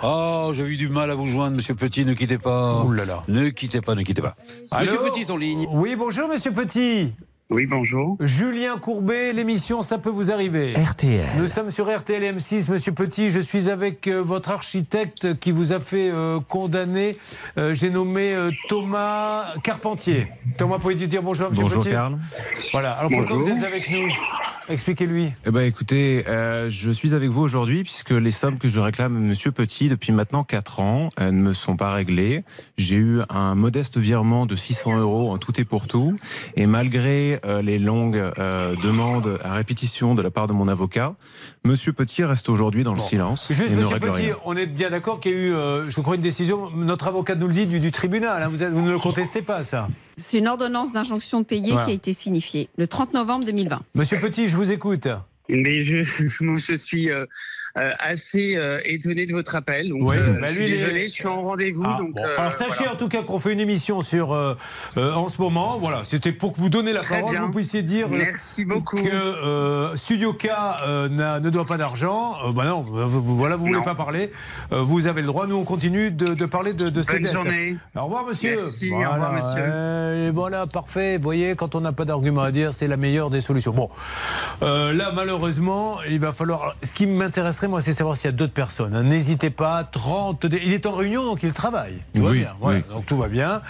Oh, 0.03 0.51
j'ai 0.53 0.63
eu 0.63 0.77
du 0.77 0.89
mal 0.89 1.09
à 1.11 1.15
vous 1.15 1.25
joindre, 1.25 1.55
Monsieur 1.55 1.75
Petit. 1.75 2.05
Ne 2.05 2.13
quittez 2.13 2.37
pas. 2.37 2.83
Ouh 2.83 2.91
là 2.91 3.05
là. 3.05 3.23
Ne 3.27 3.49
quittez 3.49 3.81
pas, 3.81 3.95
ne 3.95 4.03
quittez 4.03 4.21
pas. 4.21 4.35
Allô 4.71 4.91
Monsieur 4.91 5.11
Petit 5.11 5.21
est 5.21 5.31
en 5.31 5.37
ligne. 5.37 5.67
Oui, 5.71 5.95
bonjour, 5.97 6.27
Monsieur 6.27 6.51
Petit. 6.51 7.13
Oui, 7.51 7.65
bonjour. 7.65 8.15
Julien 8.19 8.77
Courbet, 8.77 9.33
l'émission 9.33 9.81
Ça 9.81 9.97
peut 9.97 10.11
vous 10.11 10.31
arriver. 10.31 10.73
RTL. 10.75 11.25
Nous 11.39 11.47
sommes 11.47 11.71
sur 11.71 11.89
RTL 11.89 12.23
et 12.23 12.31
M6, 12.31 12.69
Monsieur 12.71 12.91
Petit. 12.91 13.31
Je 13.31 13.39
suis 13.39 13.71
avec 13.71 14.05
euh, 14.07 14.19
votre 14.21 14.51
architecte 14.51 15.39
qui 15.39 15.51
vous 15.51 15.73
a 15.73 15.79
fait 15.79 16.11
euh, 16.11 16.39
condamner. 16.47 17.17
Euh, 17.57 17.73
J'ai 17.73 17.89
nommé 17.89 18.35
euh, 18.35 18.51
Thomas 18.69 19.45
Carpentier. 19.63 20.27
Thomas, 20.59 20.77
pouvez-vous 20.77 21.07
dire 21.07 21.23
bonjour 21.23 21.47
à 21.47 21.49
Monsieur 21.49 21.63
Bonjour, 21.63 21.81
Petit 21.83 21.91
Karl. 21.91 22.19
Voilà. 22.71 22.91
Alors 22.91 23.09
pourquoi 23.09 23.35
Bonjour. 23.35 23.49
vous 23.49 23.57
êtes 23.57 23.63
avec 23.63 23.89
nous? 23.89 24.07
Expliquez-lui. 24.69 25.31
Eh 25.47 25.49
ben, 25.49 25.61
écoutez, 25.61 26.27
euh, 26.27 26.69
je 26.69 26.91
suis 26.91 27.15
avec 27.15 27.31
vous 27.31 27.41
aujourd'hui 27.41 27.81
puisque 27.81 28.11
les 28.11 28.29
sommes 28.29 28.59
que 28.59 28.69
je 28.69 28.79
réclame 28.79 29.17
à 29.17 29.19
Monsieur 29.19 29.51
Petit 29.51 29.89
depuis 29.89 30.11
maintenant 30.11 30.43
4 30.43 30.79
ans 30.79 31.09
euh, 31.19 31.31
ne 31.31 31.41
me 31.41 31.53
sont 31.53 31.75
pas 31.75 31.91
réglées. 31.91 32.43
J'ai 32.77 32.97
eu 32.97 33.21
un 33.29 33.55
modeste 33.55 33.97
virement 33.97 34.45
de 34.45 34.55
600 34.55 34.99
euros 34.99 35.31
en 35.31 35.39
tout 35.39 35.59
et 35.59 35.65
pour 35.65 35.87
tout. 35.87 36.15
Et 36.55 36.67
malgré 36.67 37.39
euh, 37.45 37.63
les 37.63 37.79
longues 37.79 38.31
euh, 38.37 38.75
demandes 38.83 39.39
à 39.43 39.55
répétition 39.55 40.13
de 40.13 40.21
la 40.21 40.29
part 40.29 40.45
de 40.45 40.53
mon 40.53 40.67
avocat, 40.67 41.15
Monsieur 41.69 41.93
Petit 41.93 42.23
reste 42.23 42.49
aujourd'hui 42.49 42.83
dans 42.83 42.93
le 42.95 42.99
silence 42.99 43.45
Juste, 43.51 43.75
Monsieur 43.75 43.99
Petit, 43.99 44.21
rien. 44.27 44.35
on 44.43 44.57
est 44.57 44.65
bien 44.65 44.89
d'accord 44.89 45.19
qu'il 45.19 45.31
y 45.31 45.35
a 45.35 45.37
eu, 45.37 45.53
euh, 45.53 45.87
je 45.87 46.01
crois, 46.01 46.15
une 46.15 46.21
décision. 46.21 46.71
Notre 46.75 47.07
avocat 47.07 47.35
nous 47.35 47.45
le 47.47 47.53
dit 47.53 47.67
du, 47.67 47.79
du 47.79 47.91
tribunal. 47.91 48.41
hein. 48.41 48.49
Vous, 48.51 48.81
ne 48.81 48.89
le 48.89 48.97
contestez 48.97 49.43
pas, 49.43 49.63
ça. 49.63 49.87
C'est 50.17 50.39
une 50.39 50.47
ordonnance 50.47 50.91
d'injonction 50.91 51.41
de 51.41 51.45
payer 51.45 51.71
Voilà. 51.73 51.85
qui 51.85 51.91
a 51.91 51.93
été 51.93 52.11
signifiée 52.11 52.69
le 52.75 52.87
30 52.87 53.13
novembre 53.13 53.45
2020. 53.45 53.81
Monsieur 53.93 54.19
Petit, 54.19 54.47
je 54.47 54.57
vous 54.57 54.71
écoute. 54.71 55.07
Mais 55.49 55.81
je, 55.83 56.03
je 56.57 56.73
suis 56.75 57.09
euh, 57.11 57.25
euh, 57.77 57.91
assez 57.99 58.55
euh, 58.55 58.79
étonné 58.85 59.25
de 59.25 59.33
votre 59.33 59.55
appel. 59.55 59.89
Donc, 59.89 59.99
Oui, 60.03 60.15
euh, 60.17 60.33
bah 60.39 60.47
je 60.47 60.53
lui, 60.59 60.63
suis 60.63 60.65
il 60.65 60.73
est- 60.73 60.77
désolé, 60.77 61.03
je 61.09 61.13
suis 61.13 61.27
en 61.27 61.41
rendez-vous. 61.41 61.83
Ah, 61.85 61.97
bon. 62.01 62.11
euh, 62.21 62.35
Alors 62.37 62.53
sachez 62.53 62.73
voilà. 62.77 62.93
en 62.93 62.95
tout 62.95 63.09
cas 63.09 63.23
qu'on 63.23 63.39
fait 63.39 63.53
une 63.53 63.59
émission 63.59 64.01
sur 64.01 64.33
euh, 64.33 64.55
euh, 64.97 65.13
en 65.13 65.27
ce 65.29 65.41
moment. 65.41 65.77
Voilà, 65.79 66.01
c'était 66.03 66.31
pour 66.31 66.53
que 66.53 66.59
vous 66.59 66.69
donniez 66.69 66.93
la 66.93 67.01
Très 67.01 67.19
parole, 67.21 67.35
bien. 67.35 67.45
vous 67.47 67.53
puissiez 67.53 67.81
dire 67.81 68.07
Merci 68.09 68.65
beaucoup. 68.65 68.97
que 68.97 69.09
euh, 69.09 69.95
Studio 69.95 70.33
K 70.33 70.49
euh, 70.87 71.39
ne 71.39 71.49
doit 71.49 71.65
pas 71.65 71.77
d'argent. 71.77 72.35
Euh, 72.47 72.51
bah 72.51 72.65
non, 72.65 72.81
vous, 72.81 73.37
voilà, 73.37 73.55
vous 73.55 73.65
voulez 73.65 73.79
Non. 73.79 73.83
pas 73.83 73.95
parler. 73.95 74.31
Euh, 74.71 74.81
vous 74.81 75.07
avez 75.07 75.21
le 75.21 75.27
droit. 75.27 75.47
Nous 75.47 75.55
on 75.55 75.63
continue 75.63 76.11
de, 76.11 76.27
de 76.33 76.45
parler 76.45 76.73
de, 76.73 76.89
de 76.89 77.01
ces 77.01 77.13
Bonne 77.13 77.23
dettes. 77.23 77.33
journée. 77.33 77.77
Au 77.95 78.03
revoir 78.03 78.25
monsieur. 78.25 78.51
Merci, 78.55 78.91
au 78.91 78.97
revoir, 78.97 79.33
monsieur. 79.33 80.27
Et 80.27 80.31
voilà, 80.31 80.65
parfait. 80.67 81.17
Vous 81.17 81.23
voyez, 81.23 81.55
quand 81.55 81.75
on 81.75 81.81
n'a 81.81 81.91
pas 81.91 82.05
d'argument 82.05 82.41
à 82.41 82.51
dire, 82.51 82.73
c'est 82.73 82.87
la 82.87 82.97
meilleure 82.97 83.29
des 83.29 83.41
solutions. 83.41 83.73
Bon, 83.73 83.89
euh, 84.63 84.91
là 84.93 85.11
malheureusement, 85.15 85.38
il 86.09 86.19
va 86.19 86.31
falloir. 86.31 86.75
Ce 86.83 86.93
qui 86.93 87.05
m'intéresserait 87.05 87.67
moi, 87.67 87.81
c'est 87.81 87.93
savoir 87.93 88.17
s'il 88.17 88.25
y 88.25 88.29
a 88.29 88.31
d'autres 88.31 88.53
personnes. 88.53 88.95
hein. 88.95 89.03
N'hésitez 89.03 89.49
pas. 89.49 89.83
30. 89.83 90.45
dé- 90.45 90.61
Il 90.65 90.73
est 90.73 90.85
en 90.85 90.91
réunion, 90.93 91.23
donc 91.25 91.43
il 91.43 91.51
travaille. 91.53 91.95
Tout 92.13 92.23
va 92.23 92.29
Oui, 92.31 92.39
bien. 92.39 92.53
Voilà, 92.59 92.79
oui. 92.79 92.83
donc 92.93 93.05
tout 93.05 93.17
va 93.17 93.27
bien. 93.27 93.61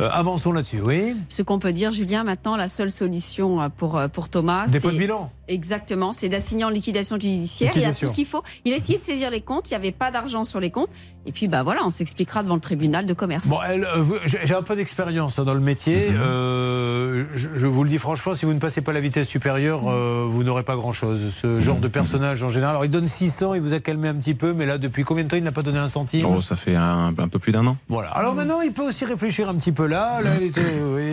Euh, 0.00 0.08
avançons 0.10 0.52
là-dessus. 0.52 0.80
Oui. 0.84 1.16
Ce 1.28 1.42
qu'on 1.42 1.58
peut 1.58 1.72
dire, 1.72 1.92
Julien, 1.92 2.24
maintenant, 2.24 2.56
la 2.56 2.68
seule 2.68 2.90
solution 2.90 3.60
euh, 3.62 3.68
pour, 3.68 3.96
euh, 3.98 4.08
pour 4.08 4.28
Thomas, 4.28 4.66
Dépôt 4.66 4.88
de 4.88 4.92
c'est- 4.94 4.98
bilan. 4.98 5.30
Exactement, 5.48 6.12
c'est 6.12 6.28
d'assigner 6.30 6.64
en 6.64 6.70
liquidation 6.70 7.16
judiciaire. 7.20 7.72
Il 7.76 7.84
a 7.84 7.92
tout 7.92 8.08
ce 8.08 8.14
qu'il 8.14 8.26
faut. 8.26 8.42
Il 8.64 8.72
a 8.72 8.76
essayé 8.76 8.98
de 8.98 9.02
saisir 9.04 9.28
les 9.30 9.42
comptes, 9.42 9.68
il 9.70 9.72
n'y 9.72 9.76
avait 9.76 9.92
pas 9.92 10.10
d'argent 10.10 10.44
sur 10.44 10.60
les 10.60 10.70
comptes. 10.70 10.88
Et 11.24 11.30
puis, 11.32 11.46
bah 11.46 11.62
voilà, 11.62 11.82
on 11.84 11.90
s'expliquera 11.90 12.42
devant 12.42 12.56
le 12.56 12.60
tribunal 12.60 13.06
de 13.06 13.14
commerce. 13.14 13.46
Bon, 13.46 13.58
euh, 13.68 14.02
j'ai 14.26 14.54
un 14.54 14.62
peu 14.62 14.74
d'expérience 14.74 15.38
hein, 15.38 15.44
dans 15.44 15.54
le 15.54 15.60
métier. 15.60 16.10
Mhm. 16.10 16.16
Euh, 16.20 17.24
je, 17.36 17.48
je 17.54 17.66
vous 17.68 17.84
le 17.84 17.90
dis 17.90 17.98
franchement, 17.98 18.34
si 18.34 18.44
vous 18.44 18.52
ne 18.54 18.58
passez 18.58 18.80
pas 18.80 18.92
la 18.92 19.00
vitesse 19.00 19.28
supérieure, 19.28 19.82
euh, 19.88 20.26
vous 20.28 20.42
n'aurez 20.42 20.64
pas 20.64 20.74
grand-chose. 20.74 21.32
Ce 21.32 21.60
genre 21.60 21.76
de 21.76 21.86
personnage 21.88 22.42
en 22.42 22.48
général. 22.48 22.72
Alors, 22.74 22.84
il 22.84 22.90
donne 22.90 23.06
600, 23.06 23.54
il 23.54 23.60
vous 23.60 23.72
a 23.72 23.78
calmé 23.78 24.08
un 24.08 24.14
petit 24.14 24.34
peu, 24.34 24.52
mais 24.52 24.66
là, 24.66 24.78
depuis 24.78 25.04
combien 25.04 25.22
de 25.24 25.28
temps 25.28 25.36
il 25.36 25.44
n'a 25.44 25.52
pas 25.52 25.62
donné 25.62 25.78
un 25.78 25.88
centime? 25.88 26.26
Oh, 26.26 26.40
ça 26.40 26.56
fait 26.56 26.74
un, 26.74 27.12
un 27.16 27.28
peu 27.28 27.38
plus 27.38 27.52
d'un 27.52 27.66
an. 27.68 27.76
Voilà. 27.88 28.08
Alors 28.10 28.34
maintenant, 28.34 28.60
il 28.60 28.72
peut 28.72 28.82
aussi 28.88 29.04
réfléchir 29.04 29.48
un 29.48 29.54
petit 29.54 29.72
peu 29.72 29.86
là, 29.86 30.20
là 30.22 30.30
il 30.40 30.46
était- 30.48 30.60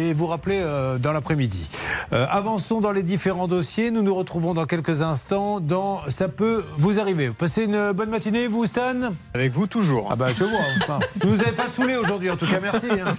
et 0.09 0.13
vous 0.13 0.25
rappeler 0.27 0.59
euh, 0.63 0.97
dans 0.97 1.11
l'après-midi. 1.11 1.69
Euh, 2.13 2.25
avançons 2.29 2.81
dans 2.81 2.91
les 2.91 3.03
différents 3.03 3.47
dossiers. 3.47 3.91
Nous 3.91 4.01
nous 4.01 4.15
retrouvons 4.15 4.53
dans 4.55 4.65
quelques 4.65 5.03
instants 5.03 5.59
dans 5.59 5.99
Ça 6.09 6.27
peut 6.29 6.63
vous 6.77 6.99
arriver. 6.99 7.27
Vous 7.27 7.33
passez 7.35 7.65
une 7.65 7.91
bonne 7.91 8.09
matinée, 8.09 8.47
vous, 8.47 8.65
Stan? 8.65 9.11
Avec 9.35 9.51
vous 9.51 9.67
toujours. 9.67 9.98
Ah 10.09 10.15
bah 10.15 10.27
je 10.35 10.43
vois. 10.43 10.59
Enfin, 10.81 10.99
vous 11.21 11.29
nous 11.35 11.41
avez 11.41 11.51
pas 11.51 11.67
saoulé 11.67 11.95
aujourd'hui, 11.95 12.29
en 12.29 12.35
tout 12.37 12.47
cas, 12.47 12.59
merci. 12.61 12.87
hein. 12.91 13.15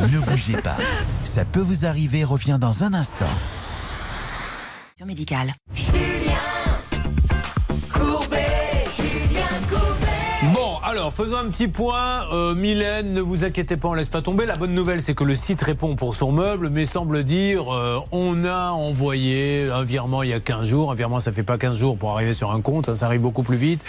Ne 0.10 0.18
bougez 0.20 0.56
pas. 0.60 0.76
Ça 1.24 1.44
peut 1.44 1.60
vous 1.60 1.86
arriver 1.86 2.24
revient 2.24 2.58
dans 2.60 2.84
un 2.84 2.94
instant. 2.94 3.26
Médical. 5.06 5.54
Alors 10.88 11.12
faisons 11.12 11.36
un 11.36 11.50
petit 11.50 11.68
point. 11.68 12.26
Euh, 12.32 12.54
Mylène, 12.54 13.12
ne 13.12 13.20
vous 13.20 13.44
inquiétez 13.44 13.76
pas, 13.76 13.88
on 13.88 13.94
laisse 13.94 14.08
pas 14.08 14.22
tomber. 14.22 14.46
La 14.46 14.56
bonne 14.56 14.72
nouvelle, 14.72 15.02
c'est 15.02 15.14
que 15.14 15.22
le 15.24 15.34
site 15.34 15.60
répond 15.60 15.96
pour 15.96 16.14
son 16.14 16.32
meuble, 16.32 16.70
mais 16.70 16.86
semble 16.86 17.24
dire 17.24 17.74
euh, 17.74 17.98
on 18.10 18.42
a 18.44 18.70
envoyé 18.70 19.68
un 19.70 19.82
virement 19.82 20.22
il 20.22 20.30
y 20.30 20.32
a 20.32 20.40
15 20.40 20.66
jours. 20.66 20.90
Un 20.90 20.94
virement, 20.94 21.20
ça 21.20 21.30
fait 21.30 21.42
pas 21.42 21.58
15 21.58 21.76
jours 21.76 21.98
pour 21.98 22.12
arriver 22.12 22.32
sur 22.32 22.52
un 22.52 22.62
compte, 22.62 22.88
hein, 22.88 22.94
ça 22.94 23.04
arrive 23.06 23.20
beaucoup 23.20 23.42
plus 23.42 23.58
vite. 23.58 23.82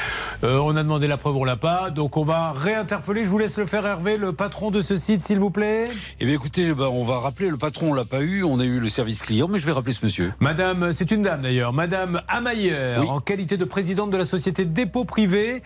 Euh, 0.44 0.60
on 0.62 0.76
a 0.76 0.84
demandé 0.84 1.08
la 1.08 1.16
preuve, 1.16 1.38
on 1.38 1.46
l'a 1.46 1.56
pas. 1.56 1.90
Donc 1.90 2.18
on 2.18 2.24
va 2.26 2.52
réinterpeller. 2.52 3.24
Je 3.24 3.30
vous 3.30 3.38
laisse 3.40 3.58
le 3.58 3.66
faire, 3.66 3.86
Hervé, 3.86 4.18
le 4.18 4.34
patron 4.34 4.70
de 4.70 4.82
ce 4.82 4.98
site, 4.98 5.22
s'il 5.22 5.40
vous 5.40 5.52
plaît. 5.52 5.88
Eh 6.20 6.26
bien, 6.26 6.36
écoutez, 6.36 6.74
bah, 6.74 6.90
on 6.92 7.06
va 7.06 7.20
rappeler 7.20 7.50
le 7.50 7.58
patron, 7.58 7.92
on 7.92 7.94
l'a 7.94 8.06
pas 8.06 8.20
eu. 8.22 8.44
On 8.44 8.60
a 8.60 8.66
eu 8.66 8.80
le 8.82 8.90
service 8.90 9.22
client, 9.22 9.48
mais 9.50 9.60
je 9.60 9.66
vais 9.66 9.72
rappeler 9.72 9.94
ce 9.94 10.04
monsieur. 10.04 10.34
Madame, 10.42 10.92
c'est 10.92 11.12
une 11.12 11.22
dame 11.22 11.44
d'ailleurs, 11.44 11.72
Madame 11.72 12.22
Amayer, 12.28 12.98
Oui. 13.00 13.08
en 13.08 13.20
qualité 13.20 13.56
de 13.56 13.66
présidente 13.66 14.12
de 14.12 14.18
la 14.18 14.26
société 14.26 14.66
Dépôt 14.66 15.06
Privé. 15.06 15.62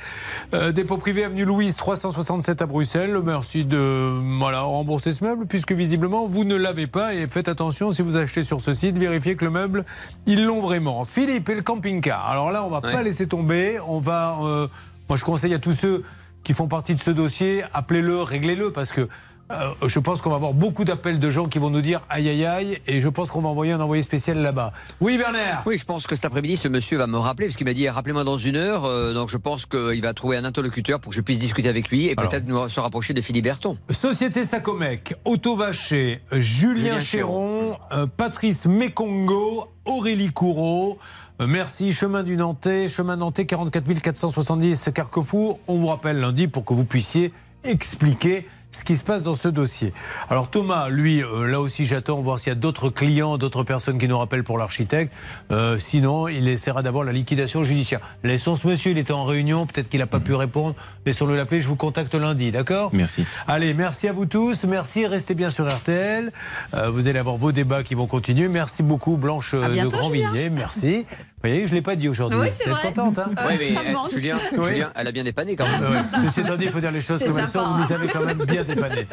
Dépôt 0.73 0.97
Privé 0.97 1.23
avenue 1.33 1.45
Louise 1.45 1.75
367 1.75 2.61
à 2.61 2.67
Bruxelles. 2.67 3.19
Merci 3.25 3.65
de 3.65 4.21
voilà, 4.37 4.61
rembourser 4.61 5.11
ce 5.11 5.23
meuble 5.23 5.47
puisque 5.47 5.71
visiblement 5.71 6.27
vous 6.27 6.43
ne 6.43 6.55
l'avez 6.55 6.85
pas 6.85 7.15
et 7.15 7.27
faites 7.27 7.47
attention 7.47 7.89
si 7.89 8.03
vous 8.03 8.17
achetez 8.17 8.43
sur 8.43 8.61
ce 8.61 8.71
site, 8.71 8.99
vérifiez 8.99 9.35
que 9.35 9.43
le 9.43 9.49
meuble, 9.49 9.83
ils 10.27 10.45
l'ont 10.45 10.59
vraiment. 10.59 11.05
Philippe 11.05 11.49
et 11.49 11.55
le 11.55 11.63
camping-car. 11.63 12.29
Alors 12.29 12.51
là, 12.51 12.63
on 12.63 12.69
va 12.69 12.81
pas 12.81 13.01
laisser 13.01 13.25
tomber. 13.25 13.79
On 13.87 13.97
va, 13.97 14.37
euh, 14.43 14.67
moi 15.09 15.17
je 15.17 15.23
conseille 15.23 15.55
à 15.55 15.59
tous 15.59 15.71
ceux 15.71 16.03
qui 16.43 16.53
font 16.53 16.67
partie 16.67 16.93
de 16.93 16.99
ce 16.99 17.09
dossier, 17.09 17.63
appelez-le, 17.73 18.21
réglez-le 18.21 18.71
parce 18.71 18.91
que 18.91 19.09
euh, 19.51 19.87
je 19.87 19.99
pense 19.99 20.21
qu'on 20.21 20.29
va 20.29 20.37
avoir 20.37 20.53
beaucoup 20.53 20.83
d'appels 20.85 21.19
de 21.19 21.29
gens 21.29 21.47
qui 21.47 21.59
vont 21.59 21.69
nous 21.69 21.81
dire 21.81 22.01
aïe 22.09 22.29
aïe 22.29 22.45
aïe 22.45 22.77
et 22.87 23.01
je 23.01 23.09
pense 23.09 23.29
qu'on 23.29 23.41
va 23.41 23.49
envoyer 23.49 23.73
un 23.73 23.81
envoyé 23.81 24.01
spécial 24.01 24.37
là-bas. 24.39 24.71
Oui 25.01 25.17
Bernard 25.17 25.63
Oui, 25.65 25.77
je 25.77 25.85
pense 25.85 26.07
que 26.07 26.15
cet 26.15 26.25
après-midi, 26.25 26.55
ce 26.57 26.67
monsieur 26.69 26.97
va 26.97 27.07
me 27.07 27.17
rappeler, 27.17 27.47
parce 27.47 27.57
qu'il 27.57 27.65
m'a 27.67 27.73
dit 27.73 27.87
rappelez-moi 27.89 28.23
dans 28.23 28.37
une 28.37 28.55
heure. 28.55 28.85
euh, 28.85 29.13
donc 29.13 29.29
je 29.29 29.37
pense 29.37 29.65
qu'il 29.65 30.01
va 30.01 30.13
trouver 30.13 30.37
un 30.37 30.45
interlocuteur 30.45 30.99
pour 30.99 31.09
que 31.09 31.15
je 31.15 31.21
puisse 31.21 31.39
discuter 31.39 31.69
avec 31.69 31.89
lui 31.89 32.07
et 32.07 32.15
peut-être 32.15 32.47
nous 32.47 32.69
se 32.69 32.79
rapprocher 32.79 33.13
de 33.13 33.21
Philippe 33.21 33.43
Berton. 33.43 33.77
Société 33.91 34.43
Sacomec, 34.45 35.13
Auto 35.25 35.55
Vacher, 35.55 36.21
Julien, 36.31 36.39
Julien 36.41 36.99
Chéron, 36.99 37.77
euh, 37.91 38.07
Patrice 38.07 38.65
Mekongo, 38.65 39.67
Aurélie 39.85 40.31
Courreau. 40.31 40.97
Merci, 41.45 41.91
chemin 41.91 42.23
du 42.23 42.37
Nantais, 42.37 42.87
chemin 42.87 43.17
Nantais 43.17 43.45
44 43.45 44.01
470 44.01 44.89
Carquefou. 44.93 45.59
On 45.67 45.77
vous 45.77 45.87
rappelle 45.87 46.19
lundi 46.21 46.47
pour 46.47 46.63
que 46.63 46.73
vous 46.73 46.85
puissiez 46.85 47.33
expliquer 47.65 48.47
ce 48.73 48.83
qui 48.83 48.97
se 48.97 49.03
passe 49.03 49.23
dans 49.23 49.35
ce 49.35 49.47
dossier. 49.47 49.93
Alors 50.29 50.49
Thomas, 50.49 50.89
lui, 50.89 51.23
euh, 51.23 51.47
là 51.47 51.61
aussi 51.61 51.85
j'attends 51.85 52.19
voir 52.19 52.39
s'il 52.39 52.49
y 52.49 52.51
a 52.51 52.55
d'autres 52.55 52.89
clients, 52.89 53.37
d'autres 53.37 53.63
personnes 53.63 53.97
qui 53.97 54.07
nous 54.07 54.17
rappellent 54.17 54.43
pour 54.43 54.57
l'architecte. 54.57 55.13
Euh, 55.51 55.77
sinon, 55.77 56.27
il 56.27 56.47
essaiera 56.47 56.83
d'avoir 56.83 57.03
la 57.03 57.11
liquidation 57.11 57.63
judiciaire. 57.63 58.01
Laissons 58.23 58.55
ce 58.55 58.67
monsieur, 58.67 58.91
il 58.91 58.97
était 58.97 59.13
en 59.13 59.25
réunion, 59.25 59.65
peut-être 59.65 59.89
qu'il 59.89 59.99
n'a 59.99 60.07
pas 60.07 60.19
pu 60.19 60.33
répondre. 60.33 60.75
Laissons-le 61.05 61.35
l'appeler, 61.35 61.61
je 61.61 61.67
vous 61.67 61.75
contacte 61.75 62.13
lundi, 62.15 62.51
d'accord? 62.51 62.89
Merci. 62.93 63.25
Allez, 63.47 63.73
merci 63.73 64.07
à 64.07 64.13
vous 64.13 64.25
tous. 64.25 64.63
Merci, 64.65 65.05
restez 65.05 65.35
bien 65.35 65.49
sur 65.49 65.67
RTL. 65.67 66.31
Euh, 66.73 66.89
vous 66.89 67.07
allez 67.07 67.19
avoir 67.19 67.37
vos 67.37 67.51
débats 67.51 67.83
qui 67.83 67.95
vont 67.95 68.07
continuer. 68.07 68.47
Merci 68.47 68.83
beaucoup, 68.83 69.17
Blanche 69.17 69.53
euh, 69.53 69.83
de 69.83 69.87
Grandvilliers. 69.87 70.49
Merci. 70.49 71.05
Vous 71.43 71.49
voyez, 71.49 71.67
je 71.67 71.71
ne 71.71 71.75
l'ai 71.75 71.81
pas 71.81 71.97
dit 71.97 72.07
aujourd'hui. 72.07 72.39
Oui, 72.39 72.47
vous 72.47 72.55
c'est 72.57 72.69
vrai. 72.69 72.81
contente, 72.83 73.19
hein 73.19 73.29
Oui, 73.49 73.55
mais 73.59 73.75
euh, 73.77 74.09
Julien, 74.09 74.37
Oui. 74.53 74.65
Julien, 74.69 74.91
elle 74.95 75.07
a 75.07 75.11
bien 75.11 75.25
dépanné 75.25 75.57
quand 75.57 75.67
même. 75.67 75.81
Ouais. 75.91 75.97
Ceci 76.25 76.39
étant 76.39 76.55
dit, 76.55 76.65
il 76.65 76.71
faut 76.71 76.79
dire 76.79 76.91
les 76.91 77.01
choses 77.01 77.21
comme 77.21 77.37
elles 77.37 77.47
sont. 77.49 77.63
Vous 77.65 77.83
nous 77.83 77.91
avez 77.91 78.07
quand 78.07 78.21
même 78.23 78.45
bien 78.45 78.63
dépanné. 78.63 79.05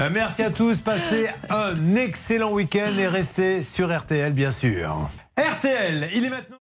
Euh, 0.00 0.08
merci 0.12 0.44
à 0.44 0.50
tous. 0.50 0.78
Passez 0.78 1.28
un 1.50 1.96
excellent 1.96 2.52
week-end 2.52 2.96
et 2.98 3.08
restez 3.08 3.64
sur 3.64 3.92
RTL, 3.96 4.32
bien 4.32 4.52
sûr. 4.52 5.10
RTL, 5.36 6.08
il 6.14 6.24
est 6.24 6.30
maintenant. 6.30 6.56